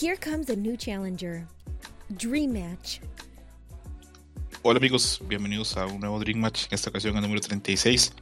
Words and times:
Here 0.00 0.16
comes 0.16 0.48
a 0.48 0.56
new 0.56 0.78
challenger. 0.78 1.46
Dream 2.16 2.54
Match. 2.54 3.00
Hola 4.62 4.78
amigos, 4.78 5.20
bienvenidos 5.28 5.76
a 5.76 5.84
un 5.84 6.00
nuevo 6.00 6.18
Dream 6.18 6.38
Match, 6.38 6.68
en 6.70 6.74
esta 6.74 6.88
ocasión 6.88 7.16
el 7.16 7.20
número 7.20 7.42
36. 7.42 8.14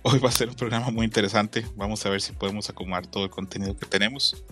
Hoy 0.00 0.18
va 0.18 0.30
a 0.30 0.32
ser 0.32 0.48
un 0.48 0.54
programa 0.54 0.88
muy 0.90 1.04
interesante, 1.04 1.66
vamos 1.76 2.06
a 2.06 2.08
ver 2.08 2.22
si 2.22 2.32
podemos 2.32 2.70
acomodar 2.70 3.06
todo 3.06 3.24
el 3.24 3.30
contenido 3.30 3.76
que 3.76 3.84
tenemos. 3.84 4.42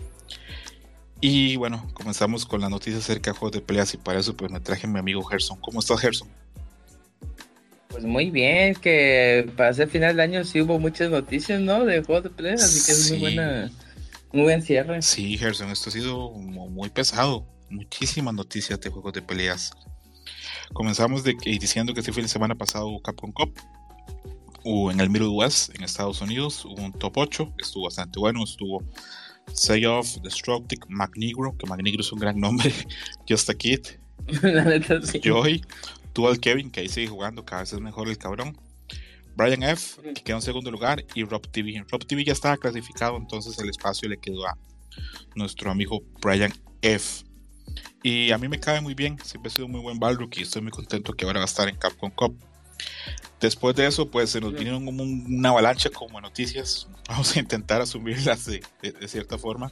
Y 1.23 1.57
bueno, 1.57 1.89
comenzamos 1.95 2.45
con 2.45 2.61
la 2.61 2.69
noticia 2.69 2.99
acerca 2.99 3.33
de 3.33 3.39
juegos 3.39 3.55
de 3.55 3.63
peleas 3.63 3.95
y 3.95 3.97
para 3.97 4.21
eso 4.21 4.37
pues 4.37 4.53
me 4.53 4.61
traje 4.61 4.87
a 4.87 4.91
mi 4.91 4.99
amigo 4.99 5.25
Gerson. 5.25 5.59
¿Cómo 5.63 5.81
estás 5.81 5.99
Gerson? 6.01 6.29
Pues 7.89 8.05
muy 8.05 8.29
bien, 8.31 8.75
que 8.75 9.51
para 9.57 9.73
ser 9.73 9.89
final 9.89 10.17
de 10.17 10.23
año 10.23 10.45
sí 10.45 10.61
hubo 10.61 10.79
muchas 10.79 11.11
noticias, 11.11 11.63
¿no? 11.63 11.87
De 11.87 12.03
juegos 12.03 12.25
de 12.25 12.31
peleas, 12.31 12.63
así 12.63 12.85
que 12.85 12.93
es 12.93 13.11
muy 13.11 13.21
buena, 13.21 13.71
muy 14.33 14.43
buen 14.43 14.63
cierre. 14.63 15.03
Sí, 15.03 15.37
Gerson, 15.39 15.71
esto 15.71 15.91
ha 15.91 15.93
sido 15.93 16.31
muy 16.31 16.91
pesado, 16.91 17.47
muchísimas 17.71 18.35
noticias 18.35 18.81
de 18.81 18.91
juegos 18.91 19.13
de 19.13 19.23
peleas. 19.23 19.73
Comenzamos 20.73 21.25
de 21.25 21.37
que, 21.37 21.51
diciendo 21.51 21.95
que 21.95 22.01
este 22.01 22.13
fin 22.13 22.25
de 22.25 22.29
semana 22.29 22.55
pasado 22.55 22.89
hubo 22.89 23.03
Capcom 23.03 23.33
Cup. 23.33 23.59
Hubo 24.65 24.91
en 24.91 25.01
el 25.01 25.09
Middle 25.09 25.29
West, 25.29 25.75
en 25.75 25.83
Estados 25.83 26.21
Unidos, 26.21 26.65
hubo 26.65 26.83
un 26.83 26.93
top 26.93 27.17
8, 27.17 27.55
estuvo 27.59 27.85
bastante 27.85 28.19
bueno. 28.19 28.45
Estuvo 28.45 28.83
Say 29.55 29.87
Off, 29.87 30.17
Destructive, 30.23 30.83
Magnigro, 30.89 31.57
que 31.57 31.67
Magnigro 31.67 32.03
es 32.03 32.13
un 32.13 32.19
gran 32.19 32.39
nombre. 32.39 32.73
Just 33.29 33.49
a 33.49 33.55
Kid. 33.55 33.81
La 34.43 34.65
neta, 34.65 35.01
sí. 35.03 35.21
Joy, 35.23 35.63
Dual 36.13 36.39
Kevin, 36.41 36.71
que 36.71 36.81
ahí 36.81 36.89
sigue 36.89 37.09
jugando, 37.09 37.45
cada 37.45 37.63
vez 37.63 37.73
es 37.73 37.81
mejor 37.81 38.09
el 38.09 38.19
cabrón. 38.19 38.59
Brian 39.39 39.63
F, 39.63 40.03
que 40.03 40.23
quedó 40.25 40.37
en 40.37 40.43
segundo 40.43 40.69
lugar, 40.73 41.05
y 41.15 41.23
Rob 41.23 41.47
TV. 41.49 41.85
Rob 41.89 42.05
TV 42.05 42.25
ya 42.25 42.33
estaba 42.33 42.57
clasificado, 42.57 43.17
entonces 43.17 43.57
el 43.61 43.71
espacio 43.71 44.09
le 44.09 44.19
quedó 44.19 44.45
a 44.45 44.59
nuestro 45.37 45.71
amigo 45.71 46.03
Brian 46.21 46.53
F. 46.83 47.25
Y 48.03 48.33
a 48.33 48.39
mí 48.39 48.49
me 48.49 48.59
cae 48.59 48.81
muy 48.81 48.95
bien, 48.95 49.17
siempre 49.25 49.49
ha 49.49 49.55
sido 49.55 49.69
muy 49.69 49.81
buen 49.81 50.01
Balrog 50.01 50.31
y 50.37 50.43
estoy 50.43 50.61
muy 50.63 50.73
contento 50.73 51.13
que 51.13 51.25
ahora 51.25 51.39
va 51.39 51.45
a 51.45 51.47
estar 51.47 51.69
en 51.69 51.77
Capcom 51.77 52.11
Cup. 52.11 52.37
Después 53.41 53.77
de 53.77 53.87
eso, 53.87 54.11
pues 54.11 54.31
se 54.31 54.41
nos 54.41 54.53
vinieron 54.53 54.85
como 54.85 55.05
una 55.05 55.51
avalancha 55.51 55.89
como 55.91 56.21
noticias. 56.21 56.89
Vamos 57.09 57.37
a 57.37 57.39
intentar 57.39 57.81
asumirlas 57.81 58.45
de, 58.45 58.65
de, 58.83 59.09
cierta 59.09 59.39
forma. 59.39 59.71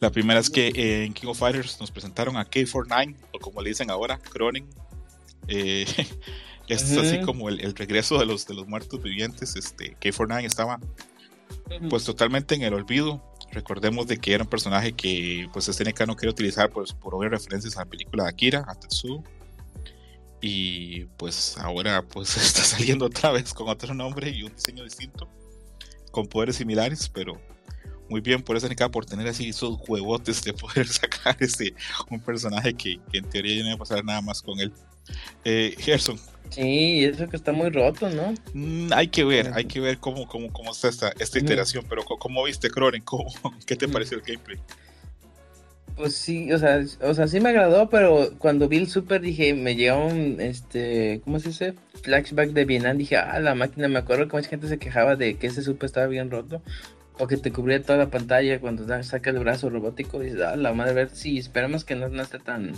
La 0.00 0.10
primera 0.10 0.40
es 0.40 0.50
que 0.50 0.68
eh, 0.68 1.04
en 1.04 1.14
King 1.14 1.28
of 1.28 1.38
Fighters 1.38 1.78
nos 1.80 1.92
presentaron 1.92 2.36
a 2.36 2.44
K49, 2.44 3.14
o 3.32 3.38
como 3.38 3.62
le 3.62 3.68
dicen 3.68 3.88
ahora, 3.88 4.18
Cronin. 4.18 4.68
Eh, 5.46 5.86
esto 6.68 7.00
es 7.00 7.08
así 7.08 7.20
como 7.20 7.48
el, 7.48 7.60
el, 7.60 7.74
regreso 7.74 8.18
de 8.18 8.26
los, 8.26 8.46
de 8.46 8.54
los 8.54 8.66
muertos 8.66 9.02
vivientes. 9.02 9.56
Este, 9.56 9.96
K49 9.98 10.44
estaba 10.44 10.80
pues 11.88 12.04
totalmente 12.04 12.54
en 12.54 12.62
el 12.62 12.74
olvido. 12.74 13.22
Recordemos 13.52 14.06
de 14.06 14.18
que 14.18 14.34
era 14.34 14.44
un 14.44 14.50
personaje 14.50 14.92
que 14.92 15.48
pues 15.52 15.66
SNK 15.66 16.06
no 16.06 16.16
quiere 16.16 16.30
utilizar 16.30 16.70
pues, 16.70 16.92
por 16.92 17.14
obvias 17.14 17.32
referencias 17.32 17.76
a 17.76 17.80
la 17.80 17.86
película 17.86 18.24
de 18.24 18.30
Akira, 18.30 18.64
a 18.66 18.74
Tetsuo. 18.74 19.22
Y 20.40 21.04
pues 21.16 21.56
ahora 21.58 22.02
pues 22.02 22.36
está 22.36 22.62
saliendo 22.62 23.06
otra 23.06 23.30
vez 23.30 23.54
con 23.54 23.68
otro 23.68 23.94
nombre 23.94 24.30
y 24.30 24.42
un 24.42 24.54
diseño 24.54 24.84
distinto, 24.84 25.28
con 26.10 26.26
poderes 26.26 26.56
similares, 26.56 27.08
pero 27.08 27.40
muy 28.08 28.20
bien 28.20 28.42
por 28.42 28.60
SNK 28.60 28.90
por 28.90 29.04
tener 29.06 29.26
así 29.26 29.48
esos 29.48 29.78
huevotes 29.88 30.42
de 30.44 30.52
poder 30.52 30.86
sacar 30.88 31.36
ese, 31.40 31.74
un 32.10 32.20
personaje 32.20 32.74
que, 32.74 33.00
que 33.10 33.18
en 33.18 33.28
teoría 33.28 33.56
ya 33.56 33.62
no 33.62 33.68
iba 33.68 33.76
a 33.76 33.78
pasar 33.78 34.04
nada 34.04 34.20
más 34.20 34.42
con 34.42 34.60
él. 34.60 34.72
Eh, 35.44 35.74
Gerson. 35.78 36.18
Sí, 36.50 37.04
eso 37.04 37.28
que 37.28 37.36
está 37.36 37.52
muy 37.52 37.70
roto, 37.70 38.08
¿no? 38.10 38.34
Mm, 38.54 38.92
hay 38.92 39.08
que 39.08 39.24
ver, 39.24 39.52
hay 39.54 39.64
que 39.64 39.80
ver 39.80 39.98
cómo, 39.98 40.26
cómo, 40.26 40.52
cómo 40.52 40.72
está 40.72 40.88
esta, 40.88 41.12
esta 41.18 41.38
iteración, 41.38 41.84
pero 41.88 42.04
¿cómo 42.04 42.44
viste 42.44 42.70
Cronen? 42.70 43.02
¿Cómo, 43.02 43.26
¿Qué 43.66 43.76
te 43.76 43.88
pareció 43.88 44.18
el 44.18 44.24
gameplay? 44.24 44.58
Pues 45.96 46.14
sí, 46.14 46.52
o 46.52 46.58
sea, 46.58 46.82
o 47.00 47.14
sea, 47.14 47.26
sí 47.26 47.40
me 47.40 47.48
agradó, 47.48 47.88
pero 47.88 48.30
cuando 48.38 48.68
vi 48.68 48.76
el 48.76 48.86
Super 48.86 49.22
dije, 49.22 49.54
me 49.54 49.76
llegó 49.76 50.06
un, 50.06 50.40
este, 50.40 51.22
¿cómo 51.24 51.40
se 51.40 51.48
dice? 51.48 51.74
Flashback 52.02 52.50
de 52.50 52.66
Vietnam, 52.66 52.98
dije, 52.98 53.16
ah, 53.16 53.40
la 53.40 53.54
máquina, 53.54 53.88
me 53.88 53.98
acuerdo 53.98 54.28
que 54.28 54.36
mucha 54.36 54.50
gente 54.50 54.68
se 54.68 54.78
quejaba 54.78 55.16
de 55.16 55.36
que 55.38 55.46
ese 55.46 55.62
Super 55.62 55.86
estaba 55.86 56.06
bien 56.06 56.30
roto, 56.30 56.62
o 57.18 57.26
que 57.26 57.38
te 57.38 57.50
cubría 57.50 57.82
toda 57.82 57.98
la 57.98 58.10
pantalla 58.10 58.60
cuando 58.60 58.86
saca 59.02 59.30
el 59.30 59.38
brazo 59.38 59.70
robótico, 59.70 60.22
y 60.22 60.26
dices, 60.26 60.42
ah, 60.42 60.56
la 60.56 60.74
madre, 60.74 60.92
ver, 60.92 61.10
sí, 61.10 61.38
esperemos 61.38 61.84
que 61.86 61.94
no, 61.94 62.10
no 62.10 62.22
esté 62.22 62.40
tan, 62.40 62.74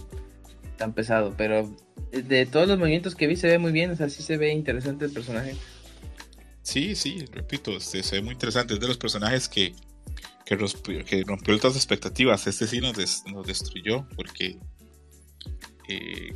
tan 0.76 0.92
pesado, 0.92 1.34
pero 1.36 1.68
de 2.10 2.46
todos 2.46 2.68
los 2.68 2.78
movimientos 2.78 3.14
que 3.14 3.26
vi 3.26 3.36
se 3.36 3.48
ve 3.48 3.58
muy 3.58 3.72
bien, 3.72 3.90
o 3.90 3.96
sea, 3.96 4.08
sí 4.08 4.22
se 4.22 4.36
ve 4.36 4.52
interesante 4.52 5.04
el 5.04 5.12
personaje. 5.12 5.56
Sí, 6.62 6.94
sí, 6.94 7.24
repito, 7.32 7.76
este, 7.76 8.02
se 8.02 8.16
ve 8.16 8.22
muy 8.22 8.32
interesante, 8.32 8.74
es 8.74 8.80
de 8.80 8.88
los 8.88 8.98
personajes 8.98 9.48
que 9.48 9.72
que, 10.48 10.56
rompió, 10.56 11.04
que 11.04 11.24
rompió 11.24 11.56
otras 11.56 11.76
expectativas. 11.76 12.46
Este 12.46 12.66
sí 12.66 12.80
nos, 12.80 12.96
des, 12.96 13.22
nos 13.26 13.46
destruyó 13.46 14.06
porque 14.16 14.58
eh, 15.88 16.34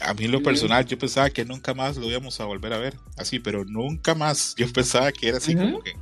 a 0.00 0.12
mí 0.14 0.24
en 0.24 0.32
lo 0.32 0.42
personal 0.42 0.84
yo 0.84 0.98
pensaba 0.98 1.30
que 1.30 1.44
nunca 1.44 1.72
más 1.72 1.96
lo 1.96 2.08
íbamos 2.08 2.40
a 2.40 2.46
volver 2.46 2.72
a 2.72 2.78
ver 2.78 2.96
así, 3.16 3.38
pero 3.38 3.64
nunca 3.64 4.14
más. 4.16 4.54
Yo 4.58 4.70
pensaba 4.72 5.12
que 5.12 5.28
era 5.28 5.38
así 5.38 5.54
como 5.54 5.80
que 5.82 5.92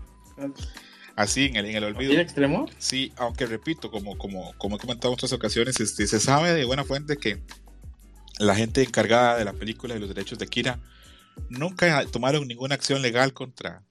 así 1.15 1.45
en 1.45 1.57
el, 1.57 1.67
en 1.67 1.77
el 1.77 1.85
olvido. 1.85 2.15
¿En 2.15 2.21
extremo? 2.21 2.67
Sí, 2.79 3.13
aunque 3.17 3.45
repito, 3.45 3.91
como, 3.91 4.17
como, 4.17 4.55
como 4.57 4.77
he 4.77 4.79
comentado 4.79 5.13
en 5.13 5.15
otras 5.15 5.35
ocasiones, 5.35 5.79
este, 5.79 6.07
se 6.07 6.21
sabe 6.21 6.55
de 6.55 6.65
buena 6.65 6.85
fuente 6.85 7.19
que 7.19 7.43
la 8.39 8.55
gente 8.55 8.83
encargada 8.83 9.39
de 9.39 9.45
la 9.45 9.53
película 9.53 9.95
y 9.95 9.99
los 9.99 10.09
derechos 10.09 10.39
de 10.39 10.47
Kira 10.47 10.81
nunca 11.49 12.05
tomaron 12.07 12.47
ninguna 12.47 12.75
acción 12.75 13.03
legal 13.03 13.33
contra, 13.33 13.85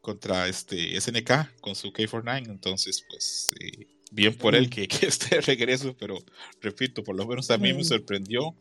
contra 0.00 0.48
este 0.48 1.00
SNK 1.00 1.60
con 1.60 1.74
su 1.74 1.92
K49. 1.92 2.48
Entonces, 2.48 3.04
pues, 3.08 3.50
eh, 3.60 3.86
bien 4.10 4.34
por 4.34 4.54
él 4.54 4.70
que, 4.70 4.88
que 4.88 5.06
esté 5.06 5.36
de 5.36 5.40
regreso, 5.42 5.96
pero 5.98 6.18
repito, 6.60 7.02
por 7.02 7.16
lo 7.16 7.26
menos 7.26 7.50
a 7.50 7.58
mí 7.58 7.72
me 7.72 7.84
sorprendió 7.84 8.54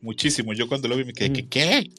muchísimo. 0.00 0.52
Yo 0.52 0.68
cuando 0.68 0.88
lo 0.88 0.96
vi 0.96 1.04
me 1.04 1.12
quedé, 1.12 1.32
¿qué? 1.32 1.48
qué? 1.48 1.90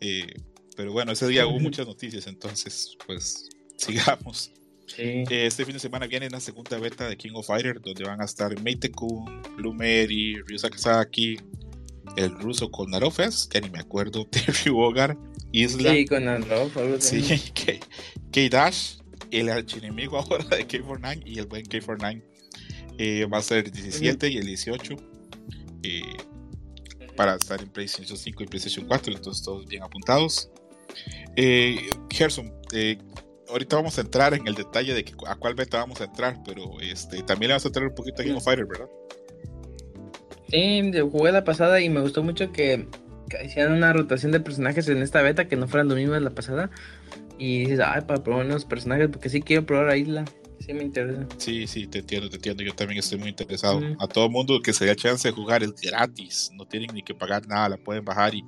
Eh, 0.00 0.34
pero 0.76 0.92
bueno, 0.92 1.12
ese 1.12 1.26
día 1.26 1.46
hubo 1.46 1.58
muchas 1.58 1.86
noticias, 1.86 2.26
entonces, 2.26 2.96
pues, 3.06 3.48
sigamos. 3.76 4.52
Sí. 4.86 5.24
Este 5.28 5.64
fin 5.64 5.74
de 5.74 5.80
semana 5.80 6.06
viene 6.06 6.30
la 6.30 6.40
segunda 6.40 6.78
beta 6.78 7.08
de 7.08 7.16
King 7.16 7.32
of 7.34 7.46
Fighters, 7.46 7.82
donde 7.82 8.04
van 8.04 8.22
a 8.22 8.24
estar 8.24 8.58
Meite-kun, 8.62 9.42
Blue 9.56 9.74
Mary, 9.74 10.40
Ryu 10.46 10.58
Sakazaki, 10.58 11.38
el 12.16 12.30
ruso 12.38 12.70
con 12.70 12.90
Narofes, 12.90 13.46
que 13.46 13.60
ni 13.60 13.70
me 13.70 13.80
acuerdo, 13.80 14.26
Terry 14.30 14.70
Bogard, 14.70 15.16
Isla. 15.52 15.92
Sí, 15.92 16.06
algo 16.10 17.00
Sí, 17.00 17.22
K-Dash, 18.32 18.98
el 19.30 19.48
archienemigo 19.50 20.18
ahora 20.30 20.44
de 20.44 20.66
K49 20.66 21.22
y 21.24 21.38
el 21.38 21.46
buen 21.46 21.64
K49 21.64 22.22
eh, 22.98 23.26
va 23.26 23.38
a 23.38 23.42
ser 23.42 23.66
el 23.66 23.70
17 23.70 24.28
y 24.28 24.38
el 24.38 24.46
18 24.46 24.96
eh, 25.84 26.02
para 27.16 27.34
estar 27.34 27.60
en 27.60 27.68
PlayStation 27.68 28.16
5 28.16 28.42
y 28.42 28.46
PlayStation 28.46 28.86
4, 28.86 29.12
entonces 29.12 29.44
todos 29.44 29.66
bien 29.66 29.82
apuntados. 29.82 30.50
Eh, 31.36 31.88
Gerson, 32.10 32.52
eh, 32.72 32.98
ahorita 33.48 33.76
vamos 33.76 33.98
a 33.98 34.02
entrar 34.02 34.34
en 34.34 34.46
el 34.46 34.54
detalle 34.54 34.94
de 34.94 35.04
que, 35.04 35.14
a 35.26 35.34
cuál 35.34 35.54
beta 35.54 35.78
vamos 35.78 36.00
a 36.00 36.04
entrar, 36.04 36.40
pero 36.44 36.80
este, 36.80 37.22
también 37.22 37.48
le 37.48 37.54
vas 37.54 37.66
a 37.66 37.70
traer 37.70 37.88
un 37.88 37.94
poquito 37.94 38.22
a 38.22 38.24
King 38.24 38.34
of 38.34 38.44
Fighter, 38.44 38.66
¿verdad? 38.66 38.88
Sí, 40.48 40.90
jugué 41.12 41.32
la 41.32 41.44
pasada 41.44 41.80
y 41.80 41.88
me 41.90 42.00
gustó 42.00 42.22
mucho 42.22 42.52
que, 42.52 42.88
que 43.28 43.44
hicieran 43.44 43.72
una 43.72 43.92
rotación 43.92 44.32
de 44.32 44.40
personajes 44.40 44.88
en 44.88 45.02
esta 45.02 45.22
beta 45.22 45.46
que 45.46 45.56
no 45.56 45.68
fueran 45.68 45.88
lo 45.88 45.94
mismo 45.94 46.14
de 46.14 46.20
la 46.20 46.30
pasada. 46.30 46.70
Y 47.38 47.60
dices, 47.60 47.80
ay, 47.84 48.02
para 48.02 48.22
probar 48.22 48.46
nuevos 48.46 48.64
personajes, 48.64 49.08
porque 49.08 49.28
sí 49.28 49.40
quiero 49.42 49.64
probar 49.64 49.90
a 49.90 49.96
Isla. 49.96 50.24
Sí 50.58 50.72
me 50.72 50.82
interesa. 50.82 51.26
Sí, 51.36 51.66
sí, 51.66 51.86
te 51.86 52.00
entiendo, 52.00 52.28
te 52.28 52.36
entiendo. 52.36 52.62
Yo 52.64 52.74
también 52.74 52.98
estoy 52.98 53.18
muy 53.18 53.28
interesado. 53.28 53.80
Mm. 53.80 53.96
A 54.00 54.08
todo 54.08 54.28
mundo 54.28 54.60
que 54.60 54.72
se 54.72 54.86
dé 54.86 54.96
chance 54.96 55.28
de 55.28 55.32
jugar 55.32 55.62
es 55.62 55.72
gratis. 55.74 56.50
No 56.54 56.66
tienen 56.66 56.90
ni 56.94 57.02
que 57.02 57.14
pagar 57.14 57.46
nada, 57.46 57.68
la 57.68 57.76
pueden 57.76 58.04
bajar 58.04 58.34
y 58.34 58.44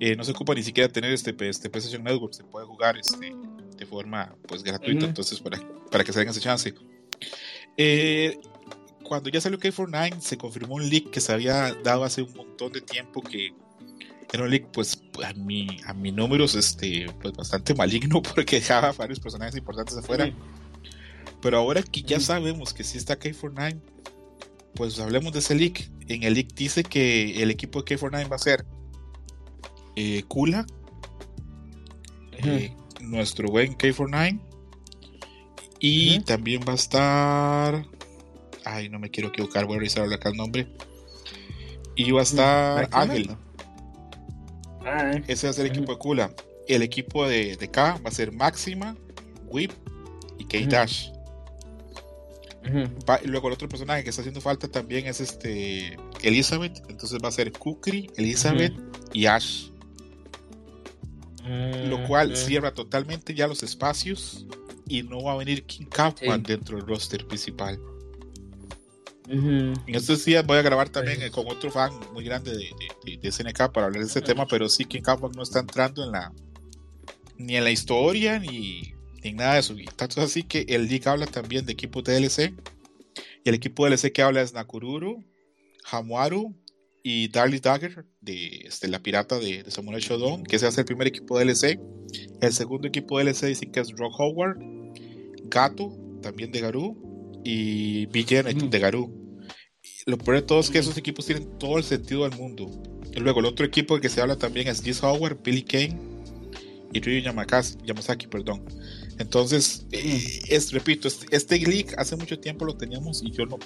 eh, 0.00 0.16
no 0.16 0.24
se 0.24 0.32
ocupa 0.32 0.54
ni 0.54 0.62
siquiera 0.62 0.92
tener 0.92 1.12
este, 1.12 1.34
este 1.48 1.70
PlayStation 1.70 2.04
Network. 2.04 2.34
Se 2.34 2.44
puede 2.44 2.66
jugar 2.66 2.98
este, 2.98 3.34
de 3.76 3.86
forma 3.86 4.36
pues 4.46 4.62
gratuita. 4.62 5.06
Mm. 5.06 5.08
Entonces, 5.08 5.40
para, 5.40 5.58
para 5.90 6.04
que 6.04 6.12
se 6.12 6.18
den 6.18 6.28
ese 6.28 6.40
chance. 6.40 6.74
Eh, 7.76 8.36
cuando 9.04 9.30
ya 9.30 9.40
salió 9.40 9.58
K49, 9.58 10.20
se 10.20 10.36
confirmó 10.36 10.74
un 10.74 10.88
leak 10.88 11.10
que 11.10 11.20
se 11.20 11.32
había 11.32 11.74
dado 11.84 12.04
hace 12.04 12.22
un 12.22 12.32
montón 12.34 12.72
de 12.72 12.80
tiempo 12.80 13.22
que 13.22 13.54
era 14.32 14.42
un 14.42 14.50
leak, 14.50 14.66
pues 14.72 15.00
a 15.24 15.32
mi, 15.34 15.78
a 15.86 15.94
mi 15.94 16.10
números, 16.10 16.56
este, 16.56 17.06
pues 17.22 17.34
bastante 17.34 17.74
maligno 17.74 18.20
porque 18.34 18.56
dejaba 18.56 18.90
varios 18.92 19.20
personajes 19.20 19.56
importantes 19.56 19.96
afuera. 19.96 20.26
Sí. 20.26 20.34
Pero 21.40 21.58
ahora 21.58 21.82
que 21.82 22.02
ya 22.02 22.18
sabemos 22.18 22.74
que 22.74 22.82
sí 22.82 22.98
está 22.98 23.18
K49, 23.18 23.80
pues 24.74 24.98
hablemos 24.98 25.32
de 25.32 25.38
ese 25.38 25.54
leak. 25.54 25.90
En 26.08 26.22
el 26.24 26.34
leak 26.34 26.54
dice 26.54 26.82
que 26.82 27.42
el 27.42 27.50
equipo 27.50 27.82
de 27.82 27.96
K49 27.96 28.30
va 28.30 28.36
a 28.36 28.38
ser 28.38 28.64
eh, 29.94 30.24
Kula, 30.26 30.66
eh, 32.32 32.74
nuestro 33.00 33.48
buen 33.48 33.76
K49, 33.76 34.40
y 35.78 36.20
también 36.20 36.62
va 36.66 36.72
a 36.72 36.76
estar. 36.76 37.86
Ay, 38.64 38.88
no 38.88 38.98
me 38.98 39.10
quiero 39.10 39.28
equivocar, 39.28 39.66
voy 39.66 39.76
a 39.76 39.78
revisar 39.78 40.12
acá 40.12 40.28
el 40.28 40.36
nombre. 40.36 40.68
Y 41.96 42.10
va 42.10 42.20
a 42.20 42.22
estar 42.24 42.88
Ángel. 42.92 43.36
Ah, 44.84 45.12
Ese 45.26 45.46
va 45.46 45.50
a 45.50 45.54
ser 45.54 45.66
el 45.66 45.72
equipo 45.72 45.92
de 45.92 45.98
Kula. 45.98 46.34
El 46.66 46.82
equipo 46.82 47.26
de, 47.26 47.56
de 47.56 47.70
K 47.70 48.00
va 48.04 48.08
a 48.08 48.12
ser 48.12 48.32
Máxima, 48.32 48.96
Whip 49.46 49.72
y 50.38 50.44
K-Dash. 50.44 51.10
luego 53.24 53.48
el 53.48 53.54
otro 53.54 53.68
personaje 53.68 54.02
que 54.02 54.10
está 54.10 54.22
haciendo 54.22 54.40
falta 54.40 54.68
también 54.68 55.06
es 55.06 55.20
este 55.20 55.96
Elizabeth. 56.22 56.82
Entonces 56.88 57.18
va 57.22 57.28
a 57.28 57.32
ser 57.32 57.52
Kukri, 57.52 58.10
Elizabeth 58.16 58.74
y 59.12 59.26
Ash. 59.26 59.68
Lo 61.88 62.02
cual 62.06 62.36
cierra 62.36 62.72
totalmente 62.72 63.34
ya 63.34 63.46
los 63.46 63.62
espacios 63.62 64.46
y 64.88 65.02
no 65.02 65.22
va 65.22 65.32
a 65.32 65.36
venir 65.36 65.64
King 65.64 65.86
Kaufman 65.86 66.42
dentro 66.42 66.78
del 66.78 66.86
roster 66.86 67.26
principal. 67.26 67.78
En 69.28 69.74
estos 69.88 70.24
días 70.24 70.46
voy 70.46 70.58
a 70.58 70.62
grabar 70.62 70.90
también 70.90 71.22
eh, 71.22 71.30
con 71.30 71.46
otro 71.48 71.70
fan 71.70 71.92
muy 72.12 72.24
grande 72.24 72.52
de, 72.54 73.16
de, 73.16 73.32
SNK 73.32 73.72
para 73.72 73.86
hablar 73.86 74.02
de 74.02 74.06
este 74.06 74.20
tema, 74.20 74.46
pero 74.46 74.68
sí 74.68 74.84
King 74.84 75.00
Kaufman 75.00 75.32
no 75.32 75.42
está 75.42 75.60
entrando 75.60 76.04
en 76.04 76.12
la 76.12 76.32
ni 77.38 77.56
en 77.56 77.64
la 77.64 77.70
historia 77.70 78.38
ni, 78.38 78.94
en 79.22 79.36
nada 79.36 79.54
de 79.54 79.60
eso. 79.60 79.74
Tanto 79.96 80.20
así 80.20 80.42
que 80.42 80.66
el 80.68 80.88
League 80.88 81.08
habla 81.08 81.26
también 81.26 81.64
de 81.64 81.72
equipo 81.72 82.02
DLC. 82.02 82.52
Y 83.44 83.48
el 83.48 83.54
equipo 83.54 83.86
DLC 83.86 84.12
que 84.12 84.22
habla 84.22 84.42
es 84.42 84.52
Nakururu, 84.52 85.24
Hamuaru 85.90 86.54
y 87.02 87.28
Darly 87.28 87.60
Dagger 87.60 88.06
de 88.20 88.62
este, 88.66 88.88
la 88.88 89.02
pirata 89.02 89.38
de, 89.38 89.62
de, 89.62 89.70
Samurai 89.70 90.00
Shodown, 90.00 90.44
que 90.44 90.58
se 90.58 90.66
hace 90.66 90.82
el 90.82 90.86
primer 90.86 91.06
equipo 91.06 91.38
DLC. 91.38 91.80
El 92.40 92.52
segundo 92.52 92.88
equipo 92.88 93.18
DLC 93.18 93.46
dicen 93.46 93.72
que 93.72 93.80
es 93.80 93.90
Rock 93.92 94.14
Howard, 94.18 94.58
Gato, 95.44 95.96
también 96.22 96.52
de 96.52 96.60
Garou, 96.60 97.13
y 97.44 98.06
B. 98.06 98.24
de 98.24 98.78
Garou. 98.78 99.12
Lo 100.06 100.18
peor 100.18 100.36
de 100.36 100.42
todo 100.42 100.60
es 100.60 100.70
que 100.70 100.78
esos 100.78 100.96
equipos 100.96 101.26
tienen 101.26 101.58
todo 101.58 101.78
el 101.78 101.84
sentido 101.84 102.28
del 102.28 102.38
mundo. 102.38 102.70
Y 103.12 103.20
luego 103.20 103.40
el 103.40 103.46
otro 103.46 103.64
equipo 103.64 103.94
del 103.94 104.02
que 104.02 104.08
se 104.08 104.20
habla 104.20 104.36
también 104.36 104.68
es 104.68 104.82
Giz 104.82 105.02
Howard, 105.02 105.38
Billy 105.42 105.62
Kane 105.62 105.98
y 106.92 107.00
Ryu 107.00 107.20
Yamasaki, 107.20 108.26
perdón. 108.26 108.64
Entonces, 109.18 109.86
eh, 109.92 110.42
es, 110.48 110.72
repito, 110.72 111.08
este, 111.08 111.26
este 111.34 111.58
leak 111.58 111.94
hace 111.98 112.16
mucho 112.16 112.38
tiempo 112.38 112.64
lo 112.64 112.76
teníamos 112.76 113.22
y 113.22 113.30
yo 113.30 113.46
no, 113.46 113.58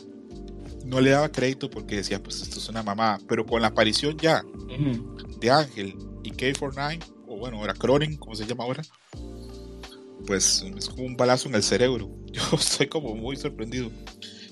no 0.85 1.01
le 1.01 1.11
daba 1.11 1.31
crédito 1.31 1.71
porque 1.71 1.97
decía, 1.97 2.23
pues 2.23 2.41
esto 2.43 2.59
es 2.59 2.69
una 2.69 2.83
mamá. 2.83 3.19
Pero 3.29 3.47
con 3.47 3.63
la 3.63 3.69
aparición 3.69 4.17
ya 4.19 4.45
de 5.41 5.51
Ángel 5.51 5.95
y 6.23 6.31
K49, 6.31 7.05
o 7.27 7.37
bueno, 7.37 7.59
ahora 7.59 7.75
Cronin, 7.75 8.17
como 8.17 8.35
se 8.35 8.47
llama 8.47 8.65
ahora, 8.65 8.83
pues 10.29 10.63
es 10.77 10.91
como 10.91 11.05
un 11.05 11.17
balazo 11.17 11.49
en 11.49 11.55
el 11.55 11.63
cerebro. 11.63 12.11
Yo 12.33 12.43
estoy 12.53 12.87
como 12.87 13.17
muy 13.17 13.35
sorprendido. 13.37 13.91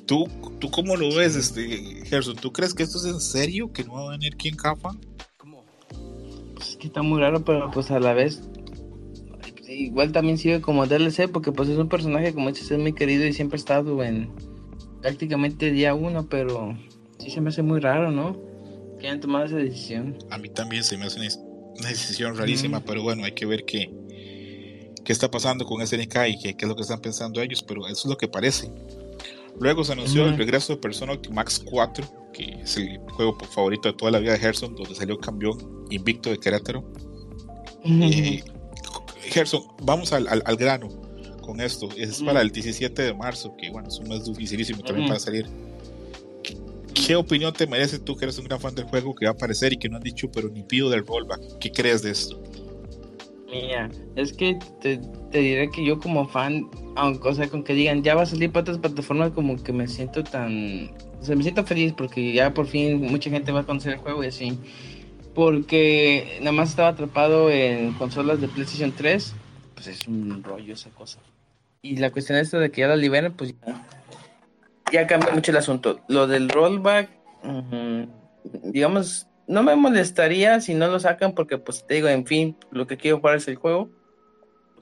¿Tú, 0.06 0.26
tú 0.58 0.70
cómo 0.70 0.96
lo 0.96 1.14
ves, 1.14 1.36
este, 1.36 2.04
Gerson? 2.06 2.36
¿Tú 2.36 2.50
crees 2.50 2.72
que 2.72 2.82
esto 2.82 2.96
es 2.96 3.04
en 3.04 3.20
serio? 3.20 3.70
¿Que 3.72 3.84
no 3.84 3.92
va 3.92 4.08
a 4.08 4.10
venir 4.12 4.36
quien 4.36 4.56
Cafa? 4.56 4.90
Pues 6.54 6.70
es 6.70 6.76
que 6.78 6.86
está 6.86 7.02
muy 7.02 7.20
raro, 7.20 7.44
pero 7.44 7.70
pues 7.70 7.90
a 7.90 8.00
la 8.00 8.14
vez 8.14 8.40
igual 9.68 10.12
también 10.12 10.38
sigue 10.38 10.62
como 10.62 10.86
DLC 10.86 11.28
porque 11.30 11.52
pues 11.52 11.68
es 11.68 11.76
un 11.76 11.88
personaje 11.88 12.32
como 12.32 12.48
dices 12.48 12.70
es 12.70 12.78
muy 12.78 12.94
querido 12.94 13.26
y 13.26 13.32
siempre 13.34 13.56
ha 13.56 13.60
estado 13.60 14.02
en 14.02 14.30
prácticamente 15.02 15.70
día 15.70 15.92
uno, 15.92 16.28
pero 16.30 16.78
sí 17.18 17.30
se 17.30 17.42
me 17.42 17.50
hace 17.50 17.62
muy 17.62 17.80
raro, 17.80 18.10
¿no? 18.10 18.40
Que 18.98 19.08
hayan 19.08 19.20
tomado 19.20 19.44
esa 19.44 19.56
decisión. 19.56 20.16
A 20.30 20.38
mí 20.38 20.48
también 20.48 20.82
se 20.82 20.96
me 20.96 21.04
hace 21.04 21.18
una, 21.18 21.88
decisión 21.88 22.36
rarísima, 22.38 22.80
pero 22.80 23.02
bueno, 23.02 23.24
hay 23.24 23.32
que 23.32 23.44
ver 23.44 23.66
qué, 23.66 23.92
qué 25.06 25.12
está 25.12 25.30
pasando 25.30 25.64
con 25.64 25.86
SNK 25.86 26.16
y 26.28 26.38
qué, 26.38 26.56
qué, 26.56 26.64
es 26.64 26.68
lo 26.68 26.74
que 26.74 26.82
están 26.82 27.00
pensando 27.00 27.40
ellos, 27.40 27.62
pero 27.62 27.86
eso 27.86 28.00
es 28.00 28.06
lo 28.06 28.16
que 28.16 28.26
parece. 28.26 28.70
Luego 29.58 29.84
se 29.84 29.92
anunció 29.92 30.26
el 30.26 30.36
regreso 30.36 30.74
de 30.74 30.80
Persona 30.80 31.18
Max 31.30 31.62
4, 31.64 32.30
que 32.32 32.60
es 32.62 32.76
el 32.76 32.98
juego 33.12 33.38
favorito 33.38 33.88
de 33.88 33.94
toda 33.94 34.10
la 34.10 34.18
vida 34.18 34.32
de 34.32 34.40
Gerson, 34.40 34.74
donde 34.74 34.94
salió 34.96 35.16
campeón 35.18 35.86
invicto 35.90 36.28
de 36.30 36.38
Querétaro. 36.38 36.84
Eh, 37.84 38.42
Gerson, 39.22 39.62
vamos 39.82 40.12
al, 40.12 40.26
al, 40.28 40.56
grano 40.56 40.88
con 41.40 41.60
esto. 41.60 41.88
Es 41.96 42.20
para 42.20 42.42
el 42.42 42.50
17 42.50 43.00
de 43.00 43.14
marzo, 43.14 43.56
que 43.56 43.70
bueno, 43.70 43.88
es 43.88 43.98
un 44.00 44.08
mes 44.08 44.24
dificilísimo 44.24 44.82
también 44.82 45.06
para 45.06 45.20
salir. 45.20 45.46
¿Qué, 46.92 47.14
opinión 47.14 47.52
te 47.52 47.68
merece 47.68 48.00
tú, 48.00 48.16
que 48.16 48.24
eres 48.24 48.38
un 48.38 48.46
gran 48.46 48.60
fan 48.60 48.74
del 48.74 48.86
juego, 48.86 49.14
que 49.14 49.26
va 49.26 49.30
a 49.30 49.34
aparecer 49.34 49.72
y 49.72 49.76
que 49.76 49.88
no 49.88 49.98
han 49.98 50.02
dicho, 50.02 50.28
pero 50.32 50.48
ni 50.48 50.64
pido 50.64 50.90
del 50.90 51.06
rollback? 51.06 51.58
¿Qué 51.60 51.70
crees 51.70 52.02
de 52.02 52.10
esto? 52.10 52.42
Mira, 53.62 53.90
es 54.16 54.32
que 54.32 54.58
te, 54.80 55.00
diré 55.32 55.70
que 55.70 55.84
yo 55.84 55.98
como 55.98 56.26
fan, 56.26 56.68
aunque, 56.94 57.28
o 57.28 57.34
sea, 57.34 57.48
con 57.48 57.62
que 57.62 57.74
digan 57.74 58.02
ya 58.02 58.14
va 58.14 58.22
a 58.22 58.26
salir 58.26 58.50
para 58.50 58.62
otras 58.62 58.78
plataformas, 58.78 59.32
como 59.32 59.62
que 59.62 59.72
me 59.72 59.88
siento 59.88 60.22
tan... 60.24 60.90
O 61.20 61.24
sea, 61.24 61.34
me 61.34 61.42
siento 61.42 61.64
feliz 61.64 61.92
porque 61.96 62.32
ya 62.32 62.52
por 62.52 62.66
fin 62.66 63.00
mucha 63.00 63.30
gente 63.30 63.52
va 63.52 63.60
a 63.60 63.66
conocer 63.66 63.94
el 63.94 63.98
juego 63.98 64.22
y 64.22 64.28
así 64.28 64.58
porque 65.36 66.38
nada 66.40 66.52
más 66.52 66.70
estaba 66.70 66.88
atrapado 66.88 67.50
en 67.50 67.92
consolas 67.92 68.40
de 68.40 68.48
PlayStation 68.48 68.90
3, 68.90 69.34
pues 69.74 69.86
es 69.86 70.08
un 70.08 70.42
rollo 70.42 70.72
esa 70.72 70.88
cosa. 70.88 71.18
Y 71.82 71.98
la 71.98 72.10
cuestión 72.10 72.38
esta 72.38 72.58
de 72.58 72.70
que 72.70 72.80
ya 72.80 72.88
la 72.88 72.96
liberen, 72.96 73.34
pues 73.34 73.54
ya, 73.66 73.86
ya 74.90 75.06
cambia 75.06 75.34
mucho 75.34 75.50
el 75.50 75.58
asunto. 75.58 76.00
Lo 76.08 76.26
del 76.26 76.48
rollback, 76.48 77.10
digamos, 78.64 79.26
no 79.46 79.62
me 79.62 79.76
molestaría 79.76 80.60
si 80.60 80.74
no 80.74 80.88
lo 80.88 81.00
sacan 81.00 81.34
porque 81.34 81.58
pues 81.58 81.86
te 81.86 81.94
digo, 81.94 82.08
en 82.08 82.26
fin, 82.26 82.56
lo 82.70 82.86
que 82.86 82.96
quiero 82.96 83.18
jugar 83.18 83.36
es 83.36 83.48
el 83.48 83.56
juego. 83.56 83.90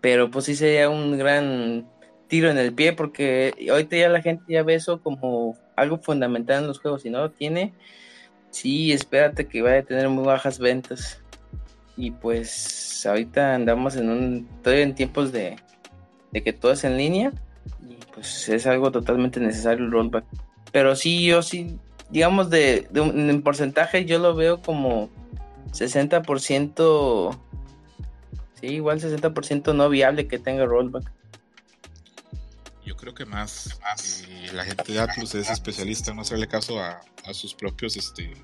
Pero 0.00 0.30
pues 0.30 0.44
sí 0.44 0.54
sería 0.54 0.90
un 0.90 1.16
gran 1.16 1.88
tiro 2.28 2.50
en 2.50 2.58
el 2.58 2.74
pie 2.74 2.92
porque 2.92 3.54
ahorita 3.70 3.96
ya 3.96 4.08
la 4.08 4.22
gente 4.22 4.44
ya 4.48 4.62
ve 4.62 4.74
eso 4.74 5.00
como 5.00 5.56
algo 5.76 5.98
fundamental 5.98 6.62
en 6.62 6.66
los 6.68 6.80
juegos. 6.80 7.02
Si 7.02 7.10
no 7.10 7.20
lo 7.20 7.30
tiene, 7.30 7.72
Sí, 8.54 8.92
espérate 8.92 9.48
que 9.48 9.62
vaya 9.62 9.80
a 9.80 9.82
tener 9.82 10.08
muy 10.08 10.24
bajas 10.24 10.60
ventas. 10.60 11.20
Y 11.96 12.12
pues 12.12 13.04
ahorita 13.04 13.52
andamos 13.52 13.96
en 13.96 14.08
un, 14.08 14.48
todavía 14.62 14.84
en 14.84 14.94
tiempos 14.94 15.32
de, 15.32 15.56
que 16.32 16.52
todo 16.52 16.70
es 16.70 16.84
en 16.84 16.96
línea. 16.96 17.32
Y 17.82 17.96
pues 18.14 18.48
es 18.48 18.68
algo 18.68 18.92
totalmente 18.92 19.40
necesario 19.40 19.84
el 19.84 19.90
rollback. 19.90 20.24
Pero 20.70 20.94
sí, 20.94 21.26
yo 21.26 21.42
sí, 21.42 21.80
digamos 22.10 22.50
de, 22.50 22.86
de 22.90 23.00
en 23.00 23.42
porcentaje 23.42 24.04
yo 24.04 24.18
lo 24.18 24.34
veo 24.34 24.60
como 24.60 25.10
60%, 25.72 27.38
sí, 28.60 28.66
igual 28.66 29.00
60% 29.00 29.74
no 29.74 29.88
viable 29.88 30.28
que 30.28 30.38
tenga 30.38 30.64
rollback. 30.64 31.10
Yo 32.84 32.96
creo 32.96 33.14
que 33.14 33.24
más, 33.24 33.78
eh, 34.28 34.50
la 34.52 34.64
gente 34.64 34.92
de 34.92 35.00
Atlus 35.00 35.34
es 35.34 35.50
especialista 35.50 36.10
en 36.10 36.16
no 36.16 36.22
hacerle 36.22 36.46
caso 36.48 36.78
a, 36.78 37.00
a 37.24 37.34
sus 37.34 37.54
propios 37.54 37.96
este 37.96 38.34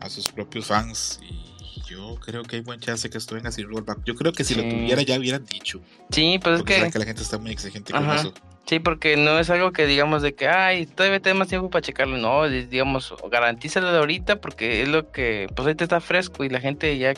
a 0.00 0.08
sus 0.08 0.28
propios 0.28 0.66
fans 0.66 1.18
y 1.28 1.82
yo 1.88 2.16
creo 2.20 2.42
que 2.42 2.56
hay 2.56 2.62
buen 2.62 2.80
chance 2.80 3.08
que 3.08 3.18
esto 3.18 3.34
venga 3.34 3.50
sin 3.50 3.66
rollback. 3.66 4.04
Yo 4.04 4.14
creo 4.14 4.32
que 4.32 4.44
si 4.44 4.54
lo 4.54 4.62
tuviera 4.62 5.02
ya 5.02 5.18
hubieran 5.18 5.44
dicho. 5.46 5.80
Sí, 6.10 6.38
pues 6.42 6.58
es 6.58 6.64
que... 6.64 6.90
que 6.90 6.98
la 6.98 7.04
gente 7.04 7.22
está 7.22 7.38
muy 7.38 7.50
exigente 7.50 7.92
con 7.92 8.10
eso. 8.10 8.32
Sí, 8.68 8.80
porque 8.80 9.16
no 9.16 9.38
es 9.38 9.48
algo 9.48 9.72
que 9.72 9.86
digamos 9.86 10.20
de 10.20 10.34
que, 10.34 10.46
ay, 10.46 10.84
todavía 10.84 11.20
tenemos 11.20 11.48
tiempo 11.48 11.70
para 11.70 11.80
checarlo. 11.80 12.18
No, 12.18 12.46
digamos, 12.46 13.14
garantízalo 13.30 13.90
de 13.90 13.98
ahorita 13.98 14.42
porque 14.42 14.82
es 14.82 14.88
lo 14.88 15.10
que, 15.10 15.46
pues 15.56 15.60
ahorita 15.60 15.84
está 15.84 16.02
fresco 16.02 16.44
y 16.44 16.50
la 16.50 16.60
gente 16.60 16.98
ya, 16.98 17.14